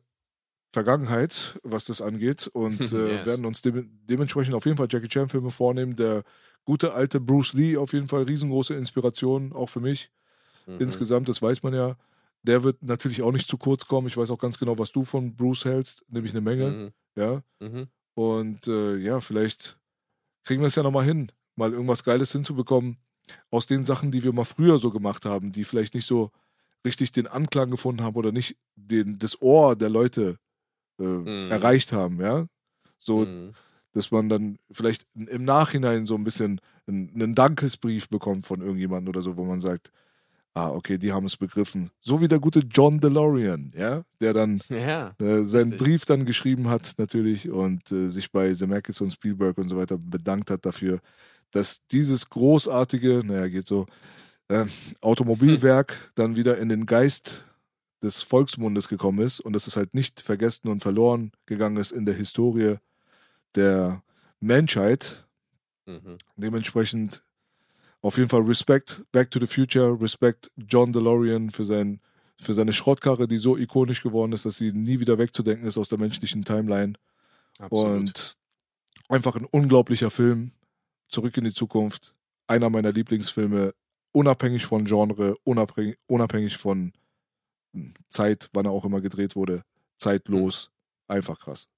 Vergangenheit, 0.73 1.59
was 1.65 1.85
das 1.85 2.01
angeht 2.01 2.47
und 2.49 2.81
äh, 2.93 3.17
Yes. 3.17 3.27
werden 3.27 3.45
uns 3.45 3.61
de 3.63 3.85
dementsprechend 3.87 4.55
auf 4.55 4.65
jeden 4.65 4.79
Fall 4.79 4.89
Jackie 4.91 5.09
Chan 5.09 5.29
Filme 5.29 5.51
vornehmen. 5.51 5.97
Der 5.97 6.23
gute 6.65 6.95
alte 6.95 7.21
Bruce 7.21 7.55
Lee 7.55 7.77
auf 7.77 7.93
jeden 7.93 8.09
Fall 8.09 8.23
riesengroße 8.23 8.75
Inspiration, 8.75 9.53
auch 9.53 9.69
für 9.69 9.81
mich. 9.81 10.11
Mhm. 10.67 10.81
Insgesamt, 10.81 11.29
das 11.29 11.43
weiß 11.43 11.63
man 11.63 11.75
ja. 11.75 11.97
Der 12.45 12.65
wird 12.65 12.83
natürlich 12.83 13.23
auch 13.23 13.33
nicht 13.33 13.49
zu 13.49 13.57
kurz 13.57 13.87
kommen. 13.87 14.09
Ich 14.09 14.17
weiß 14.17 14.31
auch 14.31 14.39
ganz 14.39 14.59
genau, 14.59 14.79
was 14.79 14.91
du 14.93 15.05
von 15.05 15.37
Bruce 15.37 15.65
hältst, 15.65 16.05
nämlich 16.09 16.33
eine 16.33 16.41
Menge. 16.41 16.71
Mhm. 16.71 16.91
Ja. 17.17 17.43
Mhm. 17.61 17.87
Und 18.15 18.67
äh, 18.67 18.97
ja, 18.97 19.21
vielleicht 19.21 19.79
kriegen 20.45 20.61
wir 20.61 20.67
es 20.69 20.75
ja 20.75 20.83
nochmal 20.83 21.05
hin, 21.05 21.31
mal 21.57 21.73
irgendwas 21.73 22.05
Geiles 22.05 22.33
hinzubekommen 22.33 22.99
aus 23.51 23.67
den 23.67 23.85
Sachen, 23.85 24.11
die 24.11 24.23
wir 24.25 24.33
mal 24.33 24.45
früher 24.45 24.79
so 24.79 24.91
gemacht 24.91 25.25
haben, 25.25 25.53
die 25.53 25.65
vielleicht 25.65 25.95
nicht 25.95 26.07
so 26.07 26.31
richtig 26.85 27.13
den 27.13 27.29
Anklang 27.29 27.71
gefunden 27.71 28.03
haben 28.03 28.17
oder 28.17 28.33
nicht 28.33 28.57
den, 28.75 29.19
das 29.19 29.41
Ohr 29.41 29.77
der 29.77 29.89
Leute 29.89 30.37
äh, 30.99 31.05
Mhm. 31.05 31.51
erreicht 31.51 31.93
haben, 31.93 32.21
ja. 32.21 32.47
So, 32.99 33.21
Mhm. 33.21 33.55
Dass 33.93 34.11
man 34.11 34.29
dann 34.29 34.59
vielleicht 34.71 35.07
im 35.15 35.45
Nachhinein 35.45 36.07
so 36.07 36.15
ein 36.15 36.25
bisschen 36.25 36.61
einen, 36.87 37.35
Dankesbrief 37.35 38.09
bekommt 38.09 38.47
von 38.47 38.61
irgendjemandem 38.61 39.11
oder 39.11 39.23
so, 39.23 39.37
wo 39.37 39.45
man 39.45 39.61
sagt, 39.61 39.93
ah, 40.55 40.69
okay, 40.71 40.99
die 40.99 41.13
haben 41.13 41.27
es 41.27 41.37
begriffen. 41.37 41.91
So 42.01 42.21
wie 42.21 42.29
der 42.29 42.39
gute 42.39 42.61
John 42.61 43.01
DeLorean, 43.01 43.73
ja, 43.77 44.03
der 44.21 44.33
dann 44.33 44.61
Ja. 44.69 45.15
äh, 45.21 45.45
seinen 45.45 45.71
Richtig. 45.71 45.79
Brief 45.79 46.05
dann 46.07 46.27
geschrieben 46.27 46.69
hat 46.69 46.95
natürlich 46.99 47.51
und 47.51 47.91
äh, 47.93 48.09
sich 48.09 48.33
bei 48.33 48.53
Zemeckis 48.53 49.01
und 49.01 49.13
Spielberg 49.13 49.59
und 49.59 49.69
so 49.69 49.77
weiter 49.77 49.99
bedankt 49.99 50.51
hat 50.51 50.67
dafür, 50.67 51.01
dass 51.51 51.87
dieses 51.87 52.29
großartige, 52.29 53.23
naja, 53.25 53.49
geht 53.49 53.67
so, 53.67 53.87
äh, 54.49 54.67
Automobilwerk 55.01 56.13
dann 56.15 56.37
wieder 56.37 56.59
in 56.59 56.69
den 56.69 56.87
Geist 56.87 57.45
des 58.03 58.23
Volksmundes 58.23 58.89
gekommen 58.89 59.21
ist 59.21 59.41
und 59.41 59.53
dass 59.53 59.67
es 59.67 59.77
halt 59.77 59.95
nicht 59.95 60.21
vergessen 60.21 60.69
und 60.69 60.83
verloren 60.83 61.33
gegangen 61.47 61.77
ist 61.77 61.93
in 61.93 62.05
der 62.05 62.15
Historie 62.15 62.77
der 63.55 64.03
Menschheit. 64.41 65.27
Mhm. 65.87 66.19
Dementsprechend 66.37 67.23
auf 68.01 68.17
jeden 68.17 68.29
Fall 68.29 68.43
Respekt, 68.43 69.05
Back 69.13 69.31
to 69.31 69.39
the 69.39 69.47
Future, 69.47 70.01
Respekt 70.01 70.51
John 70.57 70.93
DeLorean 70.93 71.51
für, 71.51 71.65
sein, 71.65 72.01
für 72.37 72.53
seine 72.53 72.73
Schrottkarre, 72.73 73.29
die 73.29 73.39
so 73.39 73.57
ikonisch 73.57 74.03
geworden 74.03 74.33
ist, 74.33 74.45
dass 74.45 74.57
sie 74.57 74.73
nie 74.73 74.99
wieder 74.99 75.19
wegzudenken 75.19 75.67
ist 75.67 75.79
aus 75.79 75.89
der 75.89 75.99
menschlichen 75.99 76.45
Timeline. 76.45 76.95
Absolut. 77.59 77.97
Und 77.97 78.37
einfach 79.09 79.37
ein 79.37 79.45
unglaublicher 79.45 80.11
Film. 80.11 80.53
Zurück 81.09 81.37
in 81.37 81.45
die 81.45 81.53
Zukunft. 81.53 82.15
Einer 82.49 82.71
meiner 82.71 82.93
Lieblingsfilme, 82.93 83.73
unabhängig 84.11 84.67
von 84.67 84.85
Genre, 84.85 85.37
unabhängig, 85.45 85.97
unabhängig 86.07 86.57
von 86.57 86.93
Zeit, 88.11 88.51
wann 88.53 88.67
er 88.67 88.73
auch 88.73 88.85
immer 88.85 89.01
gedreht 89.01 89.37
wurde. 89.37 89.63
Zeitlos. 89.97 90.71
Einfach 91.07 91.39
krass. 91.39 91.69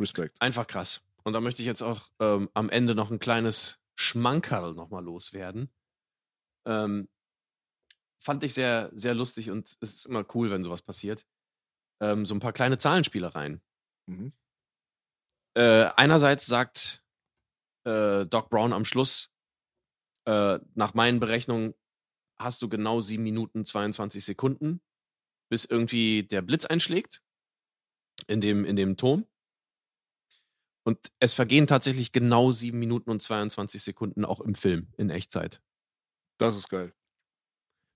Respekt. 0.00 0.40
Einfach 0.40 0.66
krass. 0.66 1.04
Und 1.24 1.32
da 1.32 1.40
möchte 1.40 1.62
ich 1.62 1.66
jetzt 1.66 1.82
auch 1.82 2.08
ähm, 2.20 2.48
am 2.54 2.70
Ende 2.70 2.94
noch 2.94 3.10
ein 3.10 3.18
kleines 3.18 3.80
Schmankerl 3.96 4.74
nochmal 4.74 5.04
loswerden. 5.04 5.70
Ähm, 6.66 7.08
fand 8.18 8.44
ich 8.44 8.54
sehr, 8.54 8.90
sehr 8.94 9.14
lustig 9.14 9.50
und 9.50 9.76
es 9.80 9.94
ist 9.94 10.06
immer 10.06 10.24
cool, 10.34 10.50
wenn 10.50 10.64
sowas 10.64 10.82
passiert. 10.82 11.26
Ähm, 12.00 12.24
so 12.24 12.34
ein 12.34 12.40
paar 12.40 12.52
kleine 12.52 12.78
Zahlenspielereien. 12.78 13.60
Mhm. 14.06 14.32
Äh, 15.54 15.90
einerseits 15.96 16.46
sagt 16.46 17.02
äh, 17.84 18.26
Doc 18.26 18.50
Brown 18.50 18.72
am 18.72 18.84
Schluss, 18.84 19.30
äh, 20.26 20.58
nach 20.74 20.94
meinen 20.94 21.20
Berechnungen 21.20 21.74
hast 22.38 22.62
du 22.62 22.68
genau 22.68 23.00
7 23.00 23.22
Minuten 23.22 23.64
22 23.64 24.24
Sekunden, 24.24 24.80
bis 25.50 25.64
irgendwie 25.64 26.22
der 26.22 26.42
Blitz 26.42 26.66
einschlägt 26.66 27.22
in 28.26 28.40
dem, 28.40 28.64
in 28.64 28.76
dem 28.76 28.96
Turm. 28.96 29.26
Und 30.84 31.12
es 31.18 31.34
vergehen 31.34 31.66
tatsächlich 31.66 32.12
genau 32.12 32.50
7 32.50 32.78
Minuten 32.78 33.10
und 33.10 33.20
22 33.22 33.82
Sekunden 33.82 34.24
auch 34.24 34.40
im 34.40 34.54
Film, 34.54 34.92
in 34.96 35.10
Echtzeit. 35.10 35.60
Das 36.38 36.56
ist 36.56 36.68
geil. 36.68 36.94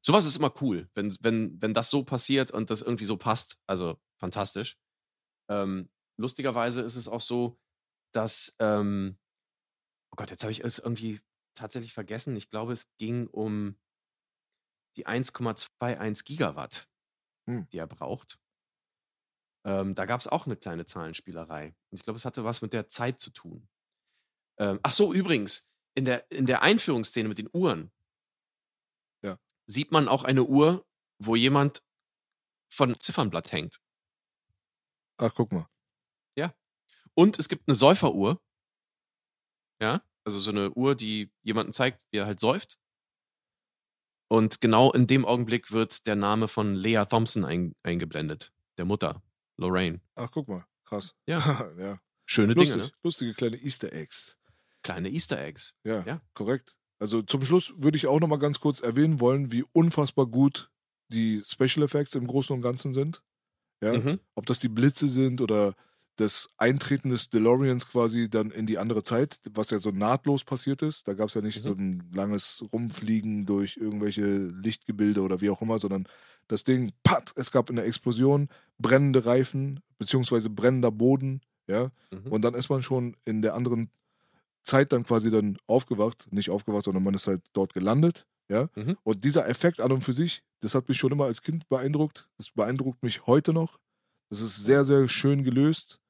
Sowas 0.04 0.26
ist 0.26 0.36
immer 0.36 0.52
cool, 0.60 0.90
wenn, 0.94 1.16
wenn, 1.20 1.62
wenn 1.62 1.74
das 1.74 1.88
so 1.88 2.02
passiert 2.04 2.50
und 2.50 2.70
das 2.70 2.82
irgendwie 2.82 3.04
so 3.04 3.16
passt. 3.16 3.60
Also 3.66 4.00
fantastisch. 4.18 4.76
Ähm, 5.48 5.90
lustigerweise 6.18 6.82
ist 6.82 6.96
es 6.96 7.08
auch 7.08 7.20
so, 7.20 7.58
dass, 8.12 8.56
ähm, 8.58 9.16
oh 10.10 10.16
Gott, 10.16 10.30
jetzt 10.30 10.42
habe 10.42 10.52
ich 10.52 10.64
es 10.64 10.78
irgendwie 10.78 11.20
tatsächlich 11.54 11.92
vergessen. 11.92 12.34
Ich 12.36 12.50
glaube, 12.50 12.72
es 12.72 12.88
ging 12.98 13.28
um 13.28 13.78
die 14.96 15.06
1,21 15.06 16.24
Gigawatt, 16.24 16.88
Hm. 17.48 17.68
die 17.72 17.78
er 17.78 17.86
braucht. 17.86 18.41
Ähm, 19.64 19.94
da 19.94 20.06
gab 20.06 20.20
es 20.20 20.28
auch 20.28 20.46
eine 20.46 20.56
kleine 20.56 20.86
Zahlenspielerei. 20.86 21.74
Und 21.90 21.98
ich 21.98 22.02
glaube, 22.02 22.16
es 22.16 22.24
hatte 22.24 22.44
was 22.44 22.62
mit 22.62 22.72
der 22.72 22.88
Zeit 22.88 23.20
zu 23.20 23.30
tun. 23.30 23.68
Ähm, 24.58 24.80
ach 24.82 24.90
so, 24.90 25.12
übrigens, 25.12 25.68
in 25.94 26.04
der, 26.04 26.30
in 26.30 26.46
der 26.46 26.62
Einführungsszene 26.62 27.28
mit 27.28 27.38
den 27.38 27.48
Uhren 27.52 27.92
Ja. 29.22 29.38
sieht 29.66 29.92
man 29.92 30.08
auch 30.08 30.24
eine 30.24 30.44
Uhr, 30.44 30.86
wo 31.18 31.36
jemand 31.36 31.82
von 32.68 32.98
Ziffernblatt 32.98 33.52
hängt. 33.52 33.80
Ach, 35.18 35.32
guck 35.34 35.52
mal. 35.52 35.68
Und 37.14 37.38
es 37.38 37.48
gibt 37.48 37.68
eine 37.68 37.74
Säuferuhr. 37.74 38.40
Ja, 39.80 40.02
also 40.24 40.38
so 40.38 40.50
eine 40.50 40.70
Uhr, 40.70 40.94
die 40.94 41.30
jemanden 41.42 41.72
zeigt, 41.72 42.00
wie 42.10 42.18
er 42.18 42.26
halt 42.26 42.40
säuft. 42.40 42.78
Und 44.28 44.60
genau 44.60 44.92
in 44.92 45.06
dem 45.06 45.24
Augenblick 45.24 45.72
wird 45.72 46.06
der 46.06 46.16
Name 46.16 46.48
von 46.48 46.74
Lea 46.74 47.04
Thompson 47.04 47.44
ein, 47.44 47.74
eingeblendet. 47.82 48.52
Der 48.78 48.86
Mutter, 48.86 49.22
Lorraine. 49.62 50.00
Ach, 50.14 50.30
guck 50.30 50.48
mal. 50.48 50.66
Krass. 50.84 51.14
Ja. 51.26 51.38
ja. 51.78 51.98
Schöne 52.26 52.52
Lustig. 52.54 52.72
Dinge, 52.74 52.84
ne? 52.86 52.92
Lustige 53.02 53.34
kleine 53.34 53.56
Easter 53.56 53.92
Eggs. 53.92 54.36
Kleine 54.82 55.10
Easter 55.10 55.38
Eggs. 55.42 55.74
Ja, 55.84 56.02
Ja. 56.06 56.20
korrekt. 56.34 56.76
Also 56.98 57.22
zum 57.22 57.44
Schluss 57.44 57.72
würde 57.76 57.96
ich 57.96 58.06
auch 58.06 58.20
noch 58.20 58.28
mal 58.28 58.38
ganz 58.38 58.60
kurz 58.60 58.80
erwähnen 58.80 59.18
wollen, 59.20 59.50
wie 59.52 59.64
unfassbar 59.72 60.26
gut 60.26 60.70
die 61.08 61.42
Special 61.46 61.84
Effects 61.84 62.14
im 62.14 62.26
Großen 62.26 62.54
und 62.54 62.62
Ganzen 62.62 62.94
sind. 62.94 63.22
Ja, 63.82 63.92
Mhm. 63.98 64.20
ob 64.34 64.46
das 64.46 64.58
die 64.60 64.68
Blitze 64.68 65.08
sind 65.08 65.40
oder 65.40 65.74
das 66.16 66.50
Eintreten 66.58 67.08
des 67.08 67.30
DeLoreans 67.30 67.88
quasi 67.88 68.28
dann 68.30 68.50
in 68.50 68.66
die 68.66 68.78
andere 68.78 69.02
Zeit, 69.02 69.38
was 69.50 69.70
ja 69.70 69.78
so 69.78 69.90
nahtlos 69.90 70.44
passiert 70.44 70.82
ist. 70.82 71.08
Da 71.08 71.14
gab 71.14 71.28
es 71.28 71.34
ja 71.34 71.40
nicht 71.40 71.58
Mhm. 71.58 71.62
so 71.62 71.72
ein 71.74 72.10
langes 72.14 72.62
Rumfliegen 72.72 73.46
durch 73.46 73.76
irgendwelche 73.78 74.22
Lichtgebilde 74.46 75.22
oder 75.22 75.40
wie 75.40 75.50
auch 75.50 75.62
immer, 75.62 75.78
sondern 75.78 76.06
Das 76.48 76.64
Ding, 76.64 76.92
pat, 77.02 77.32
es 77.36 77.50
gab 77.50 77.70
eine 77.70 77.82
Explosion, 77.82 78.48
brennende 78.78 79.24
Reifen, 79.24 79.80
beziehungsweise 79.98 80.50
brennender 80.50 80.90
Boden, 80.90 81.40
ja. 81.66 81.90
Mhm. 82.10 82.32
Und 82.32 82.44
dann 82.44 82.54
ist 82.54 82.68
man 82.68 82.82
schon 82.82 83.14
in 83.24 83.42
der 83.42 83.54
anderen 83.54 83.90
Zeit 84.64 84.92
dann 84.92 85.04
quasi 85.04 85.30
dann 85.30 85.56
aufgewacht, 85.66 86.28
nicht 86.30 86.50
aufgewacht, 86.50 86.84
sondern 86.84 87.02
man 87.02 87.14
ist 87.14 87.26
halt 87.26 87.42
dort 87.52 87.74
gelandet, 87.74 88.26
ja. 88.48 88.68
Mhm. 88.74 88.96
Und 89.02 89.24
dieser 89.24 89.48
Effekt 89.48 89.80
an 89.80 89.92
und 89.92 90.02
für 90.02 90.12
sich, 90.12 90.42
das 90.60 90.74
hat 90.74 90.88
mich 90.88 90.98
schon 90.98 91.12
immer 91.12 91.24
als 91.24 91.42
Kind 91.42 91.68
beeindruckt. 91.68 92.28
Das 92.36 92.50
beeindruckt 92.50 93.02
mich 93.02 93.26
heute 93.26 93.52
noch. 93.52 93.78
Das 94.28 94.40
ist 94.40 94.64
sehr, 94.64 94.84
sehr 94.84 95.08
schön 95.08 95.44
gelöst 95.44 96.00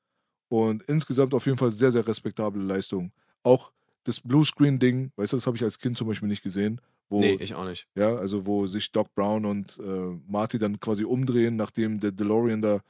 und 0.49 0.83
insgesamt 0.85 1.35
auf 1.35 1.47
jeden 1.47 1.59
Fall 1.59 1.71
sehr, 1.71 1.93
sehr 1.93 2.07
respektable 2.07 2.63
Leistung. 2.63 3.13
Auch 3.43 3.73
das 4.05 4.21
Bluescreen-Ding, 4.21 5.13
weißt 5.17 5.33
du, 5.33 5.37
das 5.37 5.47
habe 5.47 5.57
ich 5.57 5.65
als 5.65 5.79
Kind 5.79 5.97
zum 5.97 6.09
Beispiel 6.09 6.29
nicht 6.29 6.43
gesehen. 6.43 6.81
Wo, 7.13 7.21
nee, 7.21 7.37
ich 7.41 7.55
auch 7.55 7.67
nicht. 7.67 7.87
ja, 7.95 8.17
also 8.17 8.47
wo 8.47 8.67
sich 8.67 8.91
Doc 8.91 9.15
Brown 9.15 9.45
und 9.45 9.79
äh, 9.79 10.19
Marty 10.27 10.59
dann 10.59 10.81
quasi 10.81 11.05
umdrehen, 11.05 11.57
nachdem 11.57 12.01
der 12.01 12.11
DeLorean 12.11 12.63
da 12.63 12.81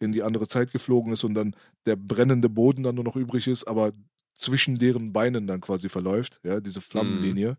in 0.00 0.10
die 0.10 0.24
andere 0.24 0.48
Zeit 0.48 0.72
geflogen 0.72 1.12
ist 1.12 1.22
und 1.22 1.34
dann 1.34 1.54
der 1.86 1.94
brennende 1.94 2.48
Boden 2.48 2.82
dann 2.82 2.96
nur 2.96 3.04
noch 3.04 3.14
übrig 3.14 3.46
ist, 3.46 3.68
aber 3.68 3.92
zwischen 4.34 4.78
deren 4.78 5.12
Beinen 5.12 5.46
dann 5.46 5.60
quasi 5.60 5.88
verläuft, 5.88 6.40
ja, 6.42 6.60
diese 6.60 6.80
Flammenlinie. 6.80 7.56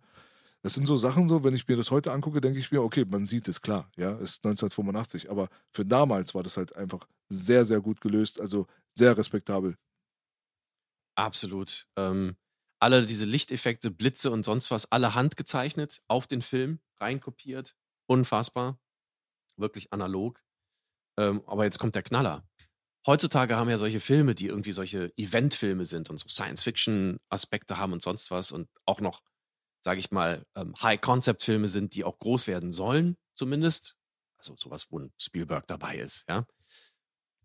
Das 0.62 0.74
sind 0.74 0.88
so 0.88 0.98
Sachen 0.98 1.30
so, 1.30 1.46
wenn 1.46 1.54
ich 1.54 1.68
mir 1.70 1.78
das 1.78 1.90
heute 1.90 2.12
angucke, 2.12 2.42
denke 2.42 2.60
ich 2.60 2.70
mir, 2.70 2.84
okay, 2.84 3.06
man 3.06 3.26
sieht 3.26 3.48
es, 3.48 3.62
klar, 3.62 3.90
ja, 3.96 4.12
ist 4.12 4.46
1985, 4.46 5.32
aber 5.32 5.48
für 5.72 5.86
damals 5.86 6.36
war 6.36 6.44
das 6.44 6.58
halt 6.58 6.76
einfach 6.76 7.08
sehr, 7.30 7.64
sehr 7.64 7.80
gut 7.80 8.02
gelöst, 8.02 8.42
also 8.42 8.66
sehr 8.94 9.18
respektabel. 9.18 9.76
Absolut. 11.16 11.88
Ähm, 11.96 12.36
alle 12.80 13.06
diese 13.06 13.26
Lichteffekte, 13.26 13.92
Blitze 13.92 14.32
und 14.32 14.44
sonst 14.44 14.72
was, 14.72 14.92
alle 14.92 15.14
handgezeichnet 15.14 16.02
auf 16.08 16.28
den 16.28 16.42
Film, 16.42 16.80
reinkopiert. 16.98 17.76
Unfassbar. 18.08 18.80
Wirklich 19.58 19.92
analog. 19.92 20.42
Ähm, 21.18 21.44
aber 21.46 21.66
jetzt 21.66 21.80
kommt 21.80 21.96
der 21.96 22.04
Knaller. 22.04 22.48
Heutzutage 23.06 23.56
haben 23.56 23.70
ja 23.70 23.78
solche 23.78 24.00
Filme, 24.00 24.36
die 24.36 24.48
irgendwie 24.48 24.72
solche 24.72 25.14
Eventfilme 25.18 25.86
sind 25.86 26.10
und 26.10 26.18
so 26.18 26.28
Science-Fiction-Aspekte 26.28 27.78
haben 27.78 27.94
und 27.94 28.02
sonst 28.02 28.32
was 28.32 28.52
und 28.52 28.70
auch 28.86 29.02
noch, 29.02 29.24
sage 29.82 30.00
ich 30.00 30.12
mal, 30.12 30.46
ähm, 30.56 30.74
High-Concept-Filme 30.82 31.68
sind, 31.68 31.96
die 31.96 32.04
auch 32.04 32.20
groß 32.20 32.48
werden 32.48 32.72
sollen, 32.72 33.18
zumindest. 33.34 33.96
Also 34.38 34.56
sowas, 34.58 34.88
wo 34.90 35.00
ein 35.00 35.14
Spielberg 35.18 35.68
dabei 35.68 35.98
ist, 35.98 36.26
ja. 36.30 36.46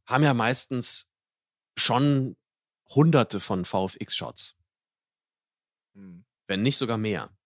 Haben 0.07 0.23
ja 0.23 0.35
meistens 0.35 1.13
schon 1.77 2.37
hunderte 2.89 3.41
von 3.41 3.65
VFX-Shots 3.65 4.57
wenn 5.95 6.63
nicht 6.63 6.77
sogar 6.77 6.99
mehr. 6.99 7.37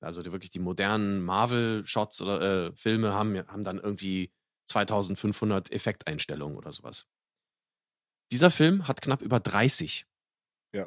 Also 0.00 0.22
die, 0.22 0.32
wirklich 0.32 0.50
die 0.50 0.58
modernen 0.58 1.24
Marvel-Shots 1.24 2.20
oder 2.20 2.68
äh, 2.68 2.76
Filme 2.76 3.12
haben, 3.14 3.36
haben 3.48 3.64
dann 3.64 3.78
irgendwie 3.78 4.32
2500 4.68 5.72
Effekteinstellungen 5.72 6.56
oder 6.56 6.72
sowas. 6.72 7.08
Dieser 8.32 8.50
Film 8.50 8.88
hat 8.88 9.00
knapp 9.00 9.22
über 9.22 9.40
30. 9.40 10.06
Ja. 10.74 10.86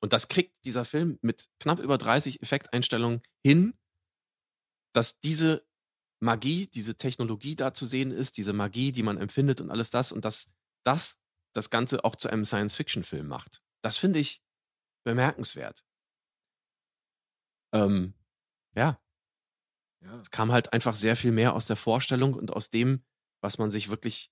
Und 0.00 0.12
das 0.12 0.28
kriegt 0.28 0.54
dieser 0.64 0.84
Film 0.84 1.18
mit 1.22 1.48
knapp 1.58 1.78
über 1.78 1.98
30 1.98 2.42
Effekteinstellungen 2.42 3.22
hin, 3.44 3.74
dass 4.94 5.20
diese 5.20 5.66
Magie, 6.20 6.68
diese 6.68 6.96
Technologie 6.96 7.56
da 7.56 7.74
zu 7.74 7.86
sehen 7.86 8.12
ist, 8.12 8.36
diese 8.36 8.52
Magie, 8.52 8.92
die 8.92 9.02
man 9.02 9.16
empfindet 9.16 9.60
und 9.60 9.70
alles 9.70 9.90
das 9.90 10.12
und 10.12 10.24
dass 10.24 10.52
das 10.84 11.18
das 11.54 11.70
Ganze 11.70 12.04
auch 12.04 12.16
zu 12.16 12.28
einem 12.28 12.44
Science-Fiction-Film 12.44 13.26
macht. 13.26 13.62
Das 13.82 13.96
finde 13.96 14.20
ich 14.20 14.41
bemerkenswert. 15.04 15.84
Ähm, 17.72 18.14
ja, 18.74 19.00
Ja. 20.02 20.20
es 20.20 20.30
kam 20.30 20.52
halt 20.52 20.72
einfach 20.72 20.94
sehr 20.94 21.16
viel 21.16 21.32
mehr 21.32 21.54
aus 21.54 21.66
der 21.66 21.76
Vorstellung 21.76 22.34
und 22.34 22.52
aus 22.52 22.70
dem, 22.70 23.04
was 23.40 23.58
man 23.58 23.70
sich 23.70 23.88
wirklich 23.88 24.30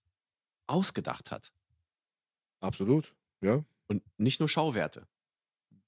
ausgedacht 0.66 1.30
hat. 1.30 1.52
Absolut. 2.60 3.14
Ja. 3.40 3.64
Und 3.88 4.02
nicht 4.18 4.40
nur 4.40 4.48
Schauwerte. 4.48 5.08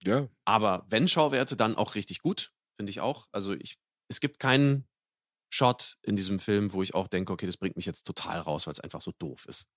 Ja. 0.03 0.29
Aber 0.45 0.85
wenn 0.89 1.07
Schauwerte, 1.09 1.57
dann 1.57 1.77
auch 1.77 1.95
richtig 1.95 2.21
gut, 2.21 2.53
finde 2.77 2.91
ich 2.91 3.01
auch. 3.01 3.29
Also 3.33 3.53
ich, 3.53 3.79
es 4.09 4.21
gibt 4.21 4.39
keinen 4.41 4.89
Shot 5.51 5.99
in 6.03 6.17
diesem 6.17 6.39
Film, 6.39 6.73
wo 6.73 6.83
ich 6.83 6.95
auch 6.95 7.09
denke, 7.09 7.33
okay, 7.33 7.47
das 7.47 7.57
bringt 7.59 7.77
mich 7.77 7.87
jetzt 7.87 8.05
total 8.07 8.41
raus, 8.41 8.67
weil 8.67 8.73
es 8.73 8.81
einfach 8.81 9.03
so 9.03 9.13
doof 9.19 9.47
ist. 9.47 9.69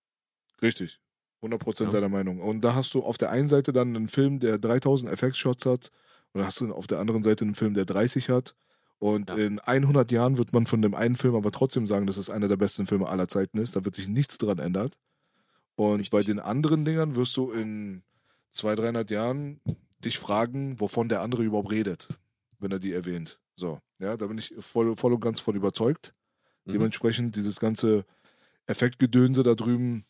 Richtig. 0.62 1.00
100% 1.46 1.86
Ja. 1.86 1.92
deiner 1.92 2.10
Meinung. 2.10 2.40
Und 2.42 2.62
da 2.62 2.76
hast 2.76 2.94
du 2.94 3.02
auf 3.04 3.18
der 3.18 3.30
einen 3.32 3.48
Seite 3.48 3.72
dann 3.74 3.96
einen 3.96 4.08
Film, 4.08 4.40
der 4.40 4.58
3000 4.58 5.12
Effektshots 5.12 5.66
hat. 5.66 5.92
Und 6.34 6.40
dann 6.40 6.46
hast 6.48 6.60
du 6.62 6.74
auf 6.74 6.88
der 6.88 7.00
anderen 7.00 7.24
Seite 7.24 7.46
einen 7.46 7.56
Film, 7.56 7.74
der 7.74 7.86
30 7.86 8.30
hat. 8.30 8.56
Und 9.00 9.30
Ja. 9.30 9.36
in 9.36 9.60
100 9.60 10.12
Jahren 10.12 10.38
wird 10.38 10.54
man 10.54 10.66
von 10.66 10.82
dem 10.82 10.96
einen 10.96 11.16
Film 11.16 11.36
aber 11.36 11.52
trotzdem 11.52 11.86
sagen, 11.88 12.08
dass 12.08 12.18
es 12.18 12.30
einer 12.30 12.48
der 12.48 12.58
besten 12.58 12.86
Filme 12.86 13.08
aller 13.08 13.28
Zeiten 13.28 13.58
ist. 13.58 13.76
Da 13.76 13.86
wird 13.86 13.96
sich 13.96 14.08
nichts 14.08 14.38
dran 14.38 14.58
ändern. 14.60 14.90
Und 15.76 16.00
Richtig. 16.00 16.12
bei 16.12 16.24
den 16.24 16.40
anderen 16.40 16.86
Dingern 16.86 17.16
wirst 17.16 17.36
du 17.38 17.52
in 17.52 18.04
200, 18.52 18.80
300 18.86 19.12
Jahren 19.12 19.60
dich 20.04 20.18
fragen, 20.20 20.80
wovon 20.80 21.10
der 21.10 21.22
andere 21.22 21.44
überhaupt 21.44 21.72
redet, 21.72 22.08
wenn 22.60 22.72
er 22.72 22.80
die 22.80 22.94
erwähnt. 22.94 23.40
So, 23.58 23.80
ja, 24.00 24.16
da 24.18 24.28
bin 24.28 24.38
ich 24.38 24.54
voll, 24.60 24.96
voll 24.96 25.14
und 25.14 25.20
ganz 25.20 25.40
von 25.42 25.56
überzeugt. 25.56 26.14
Mhm. 26.66 26.72
Dementsprechend 26.74 27.36
dieses 27.36 27.60
ganze 27.60 28.06
Effektgedönse 28.68 29.44
da 29.44 29.56
drüben, 29.56 30.06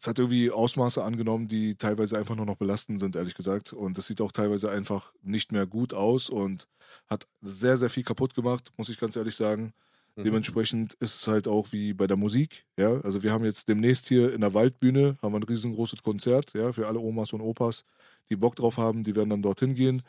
es 0.00 0.06
hat 0.06 0.18
irgendwie 0.18 0.50
Ausmaße 0.50 1.04
angenommen, 1.04 1.46
die 1.46 1.74
teilweise 1.74 2.16
einfach 2.16 2.34
nur 2.34 2.46
noch 2.46 2.56
belastend 2.56 3.00
sind, 3.00 3.16
ehrlich 3.16 3.34
gesagt. 3.34 3.74
Und 3.74 3.98
das 3.98 4.06
sieht 4.06 4.22
auch 4.22 4.32
teilweise 4.32 4.70
einfach 4.70 5.12
nicht 5.22 5.52
mehr 5.52 5.66
gut 5.66 5.92
aus 5.92 6.30
und 6.30 6.66
hat 7.06 7.26
sehr, 7.42 7.76
sehr 7.76 7.90
viel 7.90 8.02
kaputt 8.02 8.34
gemacht, 8.34 8.72
muss 8.78 8.88
ich 8.88 8.98
ganz 8.98 9.14
ehrlich 9.16 9.36
sagen. 9.36 9.74
Mhm. 10.16 10.24
Dementsprechend 10.24 10.94
ist 10.94 11.16
es 11.16 11.26
halt 11.28 11.46
auch 11.46 11.72
wie 11.72 11.92
bei 11.92 12.06
der 12.06 12.16
Musik, 12.16 12.64
ja. 12.78 12.98
Also 13.02 13.22
wir 13.22 13.30
haben 13.30 13.44
jetzt 13.44 13.68
demnächst 13.68 14.08
hier 14.08 14.32
in 14.32 14.40
der 14.40 14.54
Waldbühne, 14.54 15.18
haben 15.20 15.34
wir 15.34 15.40
ein 15.40 15.42
riesengroßes 15.42 16.02
Konzert, 16.02 16.54
ja, 16.54 16.72
für 16.72 16.86
alle 16.88 16.98
Omas 16.98 17.34
und 17.34 17.42
Opas, 17.42 17.84
die 18.30 18.36
Bock 18.36 18.56
drauf 18.56 18.78
haben, 18.78 19.02
die 19.02 19.14
werden 19.14 19.28
dann 19.28 19.42
dorthin 19.42 19.74
gehen, 19.74 20.02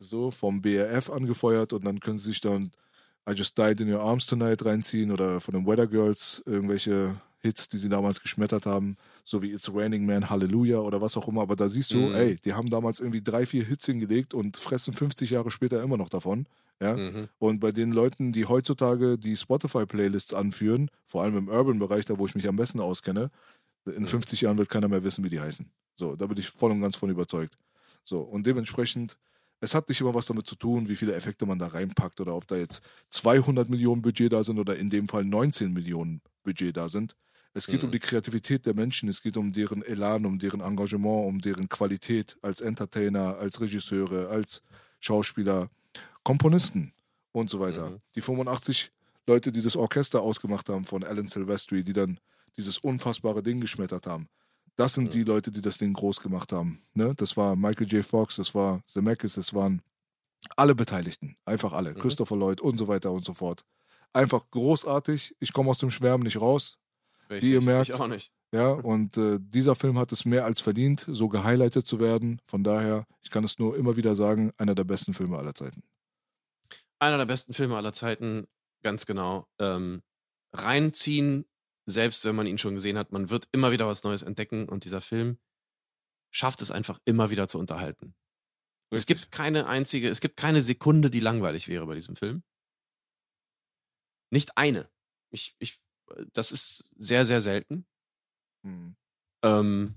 so 0.00 0.32
vom 0.32 0.62
BRF 0.62 1.10
angefeuert 1.10 1.72
und 1.72 1.84
dann 1.84 2.00
können 2.00 2.18
sie 2.18 2.30
sich 2.30 2.40
dann 2.40 2.72
I 3.28 3.34
Just 3.34 3.56
Died 3.56 3.80
in 3.80 3.92
Your 3.92 4.00
Arms 4.00 4.26
Tonight 4.26 4.64
reinziehen 4.64 5.12
oder 5.12 5.40
von 5.40 5.54
den 5.54 5.64
Weather 5.64 5.86
Girls 5.86 6.42
irgendwelche 6.44 7.20
Hits, 7.40 7.68
die 7.68 7.78
sie 7.78 7.88
damals 7.88 8.20
geschmettert 8.20 8.66
haben, 8.66 8.96
so 9.30 9.42
wie 9.42 9.50
It's 9.52 9.70
Raining 9.74 10.06
Man, 10.06 10.30
Hallelujah 10.30 10.78
oder 10.78 11.02
was 11.02 11.14
auch 11.18 11.28
immer. 11.28 11.42
Aber 11.42 11.54
da 11.54 11.68
siehst 11.68 11.92
du, 11.92 11.98
Mhm. 11.98 12.14
ey, 12.14 12.36
die 12.42 12.54
haben 12.54 12.70
damals 12.70 12.98
irgendwie 12.98 13.20
drei, 13.22 13.44
vier 13.44 13.62
Hits 13.62 13.84
hingelegt 13.84 14.32
und 14.32 14.56
fressen 14.56 14.94
50 14.94 15.28
Jahre 15.28 15.50
später 15.50 15.82
immer 15.82 15.98
noch 15.98 16.08
davon. 16.08 16.46
Ja? 16.80 16.96
Mhm. 16.96 17.28
Und 17.38 17.60
bei 17.60 17.70
den 17.70 17.92
Leuten, 17.92 18.32
die 18.32 18.46
heutzutage 18.46 19.18
die 19.18 19.36
Spotify-Playlists 19.36 20.32
anführen, 20.32 20.90
vor 21.04 21.22
allem 21.24 21.36
im 21.36 21.48
Urban-Bereich, 21.48 22.06
da 22.06 22.18
wo 22.18 22.24
ich 22.26 22.34
mich 22.34 22.48
am 22.48 22.56
besten 22.56 22.80
auskenne, 22.80 23.30
in 23.84 24.02
Mhm. 24.02 24.06
50 24.06 24.40
Jahren 24.40 24.56
wird 24.56 24.70
keiner 24.70 24.88
mehr 24.88 25.04
wissen, 25.04 25.22
wie 25.24 25.30
die 25.30 25.40
heißen. 25.40 25.66
So, 25.98 26.16
da 26.16 26.26
bin 26.26 26.38
ich 26.38 26.48
voll 26.48 26.70
und 26.70 26.80
ganz 26.80 26.96
von 26.96 27.10
überzeugt. 27.10 27.58
So, 28.04 28.20
und 28.20 28.46
dementsprechend, 28.46 29.18
es 29.60 29.74
hat 29.74 29.90
nicht 29.90 30.00
immer 30.00 30.14
was 30.14 30.24
damit 30.24 30.46
zu 30.46 30.54
tun, 30.56 30.88
wie 30.88 30.96
viele 30.96 31.12
Effekte 31.14 31.44
man 31.44 31.58
da 31.58 31.66
reinpackt 31.66 32.18
oder 32.22 32.34
ob 32.34 32.46
da 32.46 32.56
jetzt 32.56 32.80
200 33.10 33.68
Millionen 33.68 34.00
Budget 34.00 34.32
da 34.32 34.42
sind 34.42 34.58
oder 34.58 34.76
in 34.76 34.88
dem 34.88 35.06
Fall 35.06 35.24
19 35.26 35.70
Millionen 35.74 36.22
Budget 36.44 36.78
da 36.78 36.88
sind. 36.88 37.14
Es 37.58 37.66
geht 37.66 37.82
um 37.84 37.88
Mhm. 37.90 37.92
die 37.92 37.98
Kreativität 37.98 38.66
der 38.66 38.74
Menschen, 38.74 39.08
es 39.08 39.22
geht 39.22 39.36
um 39.36 39.52
deren 39.52 39.82
Elan, 39.82 40.24
um 40.26 40.38
deren 40.38 40.60
Engagement, 40.60 41.26
um 41.28 41.40
deren 41.40 41.68
Qualität 41.68 42.36
als 42.42 42.60
Entertainer, 42.60 43.36
als 43.38 43.60
Regisseure, 43.60 44.28
als 44.30 44.62
Schauspieler, 45.00 45.68
Komponisten 46.22 46.92
und 47.32 47.50
so 47.50 47.60
weiter. 47.60 47.90
Mhm. 47.90 47.98
Die 48.14 48.20
85 48.20 48.90
Leute, 49.26 49.52
die 49.52 49.62
das 49.62 49.76
Orchester 49.76 50.22
ausgemacht 50.22 50.68
haben 50.68 50.84
von 50.84 51.04
Alan 51.04 51.28
Silvestri, 51.28 51.84
die 51.84 51.92
dann 51.92 52.18
dieses 52.56 52.78
unfassbare 52.78 53.42
Ding 53.42 53.60
geschmettert 53.60 54.06
haben. 54.06 54.28
Das 54.76 54.94
sind 54.94 55.04
Mhm. 55.06 55.10
die 55.10 55.24
Leute, 55.24 55.50
die 55.52 55.60
das 55.60 55.78
Ding 55.78 55.92
groß 55.92 56.20
gemacht 56.20 56.52
haben. 56.52 56.80
Ne? 56.94 57.14
Das 57.16 57.36
war 57.36 57.56
Michael 57.56 57.88
J. 57.88 58.04
Fox, 58.04 58.36
das 58.36 58.54
war 58.54 58.82
Zemeckis, 58.86 59.34
das 59.34 59.52
waren 59.54 59.82
alle 60.56 60.74
Beteiligten. 60.74 61.36
Einfach 61.44 61.72
alle. 61.72 61.90
Mhm. 61.94 61.98
Christopher 61.98 62.36
Lloyd 62.36 62.60
und 62.60 62.78
so 62.78 62.88
weiter 62.88 63.10
und 63.10 63.24
so 63.24 63.34
fort. 63.34 63.64
Einfach 64.12 64.42
großartig. 64.50 65.34
Ich 65.40 65.52
komme 65.52 65.70
aus 65.70 65.78
dem 65.78 65.90
Schwärmen 65.90 66.24
nicht 66.24 66.40
raus. 66.40 66.78
Richtig. 67.30 67.50
ihr 67.50 67.60
merkt- 67.62 67.88
Ich 67.90 67.94
auch 67.94 68.06
nicht. 68.06 68.32
Ja, 68.52 68.68
und 68.70 69.16
äh, 69.18 69.38
dieser 69.40 69.74
Film 69.74 69.98
hat 69.98 70.10
es 70.12 70.24
mehr 70.24 70.44
als 70.46 70.60
verdient, 70.62 71.04
so 71.06 71.28
gehighlightet 71.28 71.86
zu 71.86 72.00
werden. 72.00 72.40
Von 72.46 72.64
daher, 72.64 73.06
ich 73.22 73.30
kann 73.30 73.44
es 73.44 73.58
nur 73.58 73.76
immer 73.76 73.96
wieder 73.96 74.14
sagen, 74.14 74.52
einer 74.56 74.74
der 74.74 74.84
besten 74.84 75.12
Filme 75.12 75.36
aller 75.36 75.54
Zeiten. 75.54 75.82
Einer 76.98 77.18
der 77.18 77.26
besten 77.26 77.52
Filme 77.52 77.76
aller 77.76 77.92
Zeiten, 77.92 78.46
ganz 78.82 79.04
genau. 79.04 79.46
Ähm, 79.58 80.02
reinziehen, 80.54 81.44
selbst 81.84 82.24
wenn 82.24 82.36
man 82.36 82.46
ihn 82.46 82.56
schon 82.58 82.74
gesehen 82.74 82.96
hat, 82.96 83.12
man 83.12 83.28
wird 83.28 83.48
immer 83.52 83.70
wieder 83.70 83.86
was 83.86 84.02
Neues 84.02 84.22
entdecken 84.22 84.68
und 84.68 84.84
dieser 84.84 85.00
Film 85.02 85.38
schafft 86.30 86.62
es 86.62 86.70
einfach 86.70 86.98
immer 87.04 87.30
wieder 87.30 87.48
zu 87.48 87.58
unterhalten. 87.58 88.14
Es 88.90 89.02
Richtig. 89.02 89.20
gibt 89.20 89.32
keine 89.32 89.66
einzige, 89.66 90.08
es 90.08 90.20
gibt 90.20 90.38
keine 90.38 90.62
Sekunde, 90.62 91.10
die 91.10 91.20
langweilig 91.20 91.68
wäre 91.68 91.86
bei 91.86 91.94
diesem 91.94 92.16
Film. 92.16 92.42
Nicht 94.30 94.56
eine. 94.56 94.90
Ich, 95.30 95.54
ich, 95.58 95.78
das 96.32 96.52
ist 96.52 96.84
sehr, 96.96 97.24
sehr 97.24 97.40
selten. 97.40 97.86
Hm. 98.64 98.96
Ähm, 99.42 99.94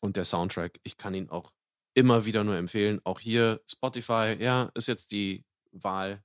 und 0.00 0.16
der 0.16 0.24
Soundtrack, 0.24 0.78
ich 0.82 0.96
kann 0.96 1.14
ihn 1.14 1.30
auch 1.30 1.52
immer 1.94 2.24
wieder 2.24 2.44
nur 2.44 2.56
empfehlen. 2.56 3.00
Auch 3.04 3.20
hier 3.20 3.62
Spotify, 3.66 4.36
ja, 4.38 4.70
ist 4.74 4.88
jetzt 4.88 5.12
die 5.12 5.44
Wahl. 5.72 6.22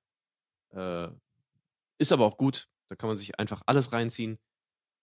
Äh, 0.74 1.08
ist 1.98 2.12
aber 2.12 2.26
auch 2.26 2.38
gut. 2.38 2.68
Da 2.90 2.96
kann 2.96 3.08
man 3.08 3.18
sich 3.18 3.40
einfach 3.40 3.62
alles 3.66 3.94
reinziehen. 3.94 4.38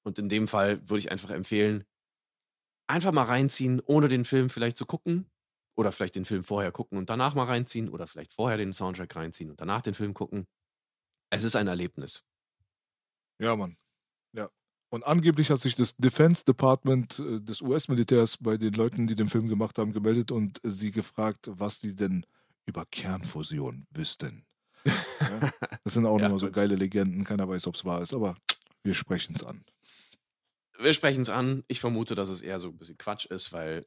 Und 0.05 0.19
in 0.19 0.29
dem 0.29 0.47
Fall 0.47 0.87
würde 0.89 0.99
ich 0.99 1.11
einfach 1.11 1.31
empfehlen, 1.31 1.85
einfach 2.87 3.13
mal 3.13 3.25
reinziehen, 3.25 3.81
ohne 3.81 4.09
den 4.09 4.25
Film 4.25 4.51
vielleicht 4.51 4.77
zu 4.77 4.87
gucken. 4.87 5.31
Oder 5.77 5.93
vielleicht 5.93 6.17
den 6.17 6.25
Film 6.25 6.43
vorher 6.43 6.73
gucken 6.73 6.99
und 6.99 7.09
danach 7.09 7.35
mal 7.35 7.45
reinziehen. 7.45 7.89
Oder 7.89 8.07
vielleicht 8.07 8.33
vorher 8.33 8.59
den 8.59 8.73
Soundtrack 8.73 9.15
reinziehen 9.17 9.51
und 9.51 9.61
danach 9.61 9.81
den 9.81 9.95
Film 9.95 10.13
gucken. 10.13 10.47
Es 11.31 11.45
ist 11.45 11.57
ein 11.57 11.69
Erlebnis. 11.69 12.27
Ja, 13.39 13.55
Mann. 13.55 13.77
Und 14.91 15.05
angeblich 15.05 15.51
hat 15.51 15.61
sich 15.61 15.75
das 15.75 15.97
Defense 15.97 16.45
Department 16.45 17.19
äh, 17.19 17.41
des 17.41 17.61
US-Militärs 17.61 18.39
bei 18.39 18.57
den 18.57 18.73
Leuten, 18.73 19.07
die 19.07 19.15
den 19.17 19.29
Film 19.29 19.47
gemacht 19.49 19.79
haben, 19.79 19.93
gemeldet 19.93 20.31
und 20.31 20.61
sie 20.63 20.91
gefragt, 20.91 21.47
was 21.53 21.79
die 21.79 21.95
denn 21.95 22.25
über 22.67 22.85
Kernfusion 22.87 23.87
wüssten. 23.91 24.47
Ja? 24.85 24.93
Das 25.85 25.95
sind 25.95 26.07
auch 26.07 26.17
Ja, 26.19 26.25
nochmal 26.25 26.39
so 26.39 26.51
geile 26.51 26.75
Legenden. 26.77 27.25
Keiner 27.25 27.49
weiß, 27.49 27.67
ob 27.67 27.75
es 27.75 27.85
wahr 27.85 28.03
ist, 28.03 28.13
aber 28.15 28.37
wir 28.83 28.95
sprechen 28.95 29.35
es 29.35 29.43
an. 29.45 29.63
Wir 30.79 30.93
sprechen 30.95 31.23
es 31.23 31.31
an. 31.31 31.65
Ich 31.67 31.81
vermute, 31.81 32.15
dass 32.15 32.29
es 32.29 32.41
eher 32.43 32.61
so 32.61 32.69
ein 32.69 32.77
bisschen 32.79 32.97
Quatsch 32.99 33.27
ist, 33.27 33.53
weil, 33.53 33.87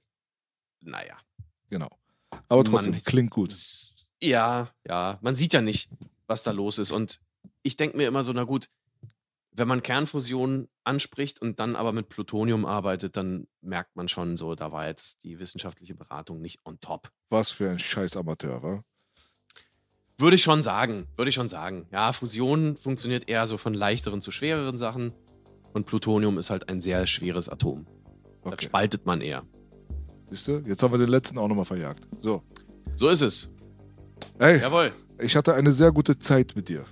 naja. 0.82 1.18
Genau. 1.70 1.90
Aber 2.50 2.64
trotzdem, 2.64 2.92
Man- 2.94 3.04
klingt 3.04 3.32
gut. 3.32 3.54
Ja, 4.20 4.72
ja. 4.88 5.18
Man 5.22 5.36
sieht 5.36 5.54
ja 5.54 5.62
nicht, 5.62 5.90
was 6.28 6.44
da 6.44 6.52
los 6.52 6.78
ist. 6.80 6.92
Und 6.92 7.20
ich 7.64 7.78
denke 7.78 7.98
mir 7.98 8.08
immer 8.08 8.24
so, 8.24 8.34
na 8.34 8.44
gut, 8.44 8.70
wenn 9.52 9.68
man 9.68 9.82
Kernfusion 9.84 10.68
anspricht 10.84 11.42
und 11.42 11.60
dann 11.60 11.76
aber 11.76 11.92
mit 11.92 12.10
Plutonium 12.10 12.66
arbeitet, 12.66 13.18
dann 13.18 13.48
merkt 13.62 13.96
man 13.96 14.08
schon 14.08 14.38
so, 14.38 14.56
da 14.56 14.72
war 14.72 14.88
jetzt 14.88 15.24
die 15.24 15.40
wissenschaftliche 15.40 15.96
Beratung 15.96 16.42
nicht 16.42 16.60
on 16.66 16.80
top. 16.80 17.10
Was 17.30 17.52
für 17.52 17.70
ein 17.70 17.80
scheiß 17.80 18.18
Amateur, 18.18 18.62
wa? 18.64 18.84
Würde 20.18 20.36
ich 20.36 20.44
schon 20.44 20.62
sagen, 20.64 21.08
würde 21.18 21.30
ich 21.30 21.36
schon 21.36 21.50
sagen. 21.50 21.88
Ja, 21.92 22.14
Fusion 22.14 22.78
funktioniert 22.78 23.28
eher 23.28 23.48
so 23.48 23.58
von 23.58 23.74
leichteren 23.74 24.22
zu 24.22 24.32
schwereren 24.32 24.78
Sachen. 24.78 25.14
Und 25.74 25.88
Plutonium 25.88 26.38
ist 26.38 26.50
halt 26.50 26.70
ein 26.70 26.82
sehr 26.82 27.06
schweres 27.08 27.50
Atom. 27.50 27.86
Das 28.44 28.54
Okay. 28.54 28.66
spaltet 28.66 29.06
man 29.06 29.22
eher. 29.22 29.44
Siehst 30.30 30.48
du? 30.48 30.58
Jetzt 30.66 30.84
haben 30.84 30.92
wir 30.94 30.98
den 31.00 31.10
letzten 31.10 31.38
auch 31.38 31.48
nochmal 31.48 31.66
verjagt. 31.66 32.08
So. 32.22 32.44
So 32.96 33.10
ist 33.10 33.22
es. 33.22 33.52
Ey, 34.40 34.60
Jawohl. 34.60 34.92
ich 35.20 35.36
hatte 35.36 35.54
eine 35.54 35.72
sehr 35.72 35.92
gute 35.92 36.18
Zeit 36.20 36.56
mit 36.56 36.70
dir. 36.70 36.86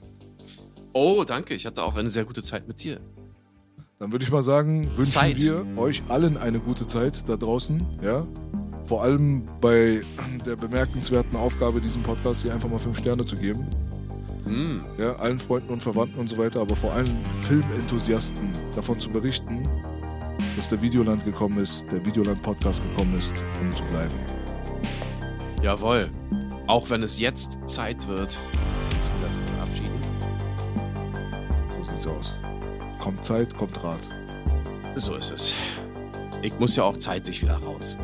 Oh, 0.93 1.23
danke. 1.23 1.53
Ich 1.53 1.65
hatte 1.65 1.83
auch 1.83 1.95
eine 1.95 2.09
sehr 2.09 2.25
gute 2.25 2.41
Zeit 2.41 2.67
mit 2.67 2.83
dir. 2.83 2.99
Dann 3.99 4.13
würde 4.13 4.23
ich 4.23 4.31
mal 4.31 4.41
sagen, 4.41 4.85
wünschen 4.95 5.11
Zeit. 5.11 5.41
wir 5.41 5.65
euch 5.77 6.03
allen 6.07 6.37
eine 6.37 6.61
gute 6.61 6.87
Zeit 6.87 7.27
da 7.27 7.35
draußen, 7.35 7.85
ja. 8.01 8.25
Vor 8.85 9.03
allem 9.03 9.43
bei 9.59 9.99
der 10.45 10.55
bemerkenswerten 10.55 11.37
Aufgabe, 11.37 11.81
diesem 11.81 12.01
Podcast 12.01 12.43
hier 12.43 12.53
einfach 12.53 12.69
mal 12.69 12.79
fünf 12.79 12.97
Sterne 12.97 13.25
zu 13.25 13.35
geben. 13.35 13.67
Hm. 14.45 14.85
Ja, 14.97 15.17
allen 15.17 15.37
Freunden 15.37 15.73
und 15.73 15.83
Verwandten 15.83 16.17
und 16.17 16.29
so 16.29 16.37
weiter, 16.37 16.61
aber 16.61 16.77
vor 16.77 16.93
allem 16.93 17.13
Filmenthusiasten 17.45 18.49
davon 18.73 19.01
zu 19.01 19.09
berichten, 19.09 19.63
dass 20.55 20.69
der 20.69 20.81
Videoland 20.81 21.25
gekommen 21.25 21.59
ist, 21.59 21.85
der 21.91 22.03
Videoland-Podcast 22.05 22.81
gekommen 22.81 23.17
ist, 23.17 23.33
um 23.59 23.75
zu 23.75 23.83
bleiben. 23.83 24.15
Jawohl. 25.61 26.09
Auch 26.67 26.89
wenn 26.89 27.03
es 27.03 27.19
jetzt 27.19 27.59
Zeit 27.65 28.07
wird, 28.07 28.39
uns 28.95 29.09
wieder 29.19 29.33
zu 29.33 29.41
verabschieden. 29.53 29.99
So 31.77 31.91
sieht's 31.91 32.07
aus. 32.07 32.33
Kommt 32.99 33.25
Zeit, 33.25 33.55
kommt 33.55 33.83
Rat. 33.83 33.99
So 34.95 35.15
ist 35.15 35.31
es. 35.31 35.53
Ich 36.41 36.59
muss 36.59 36.75
ja 36.75 36.83
auch 36.83 36.97
zeitlich 36.97 37.41
wieder 37.41 37.57
raus. 37.57 37.97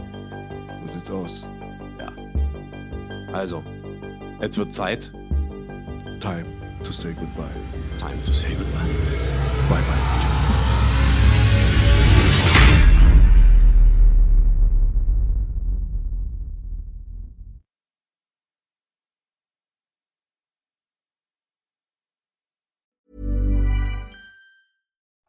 So 0.88 0.94
sieht's 0.94 1.12
aus. 1.12 1.44
Also, 3.36 3.62
es 4.40 4.58
wird 4.58 4.74
Zeit. 4.74 5.12
Time 6.22 6.46
to 6.84 6.94
say 6.94 7.14
goodbye. 7.14 7.52
Time 7.98 8.24
to 8.24 8.32
say 8.32 8.56
goodbye. 8.56 8.88
Bye 9.70 9.82
bye. 9.82 10.20
Tschüss. 10.22 10.45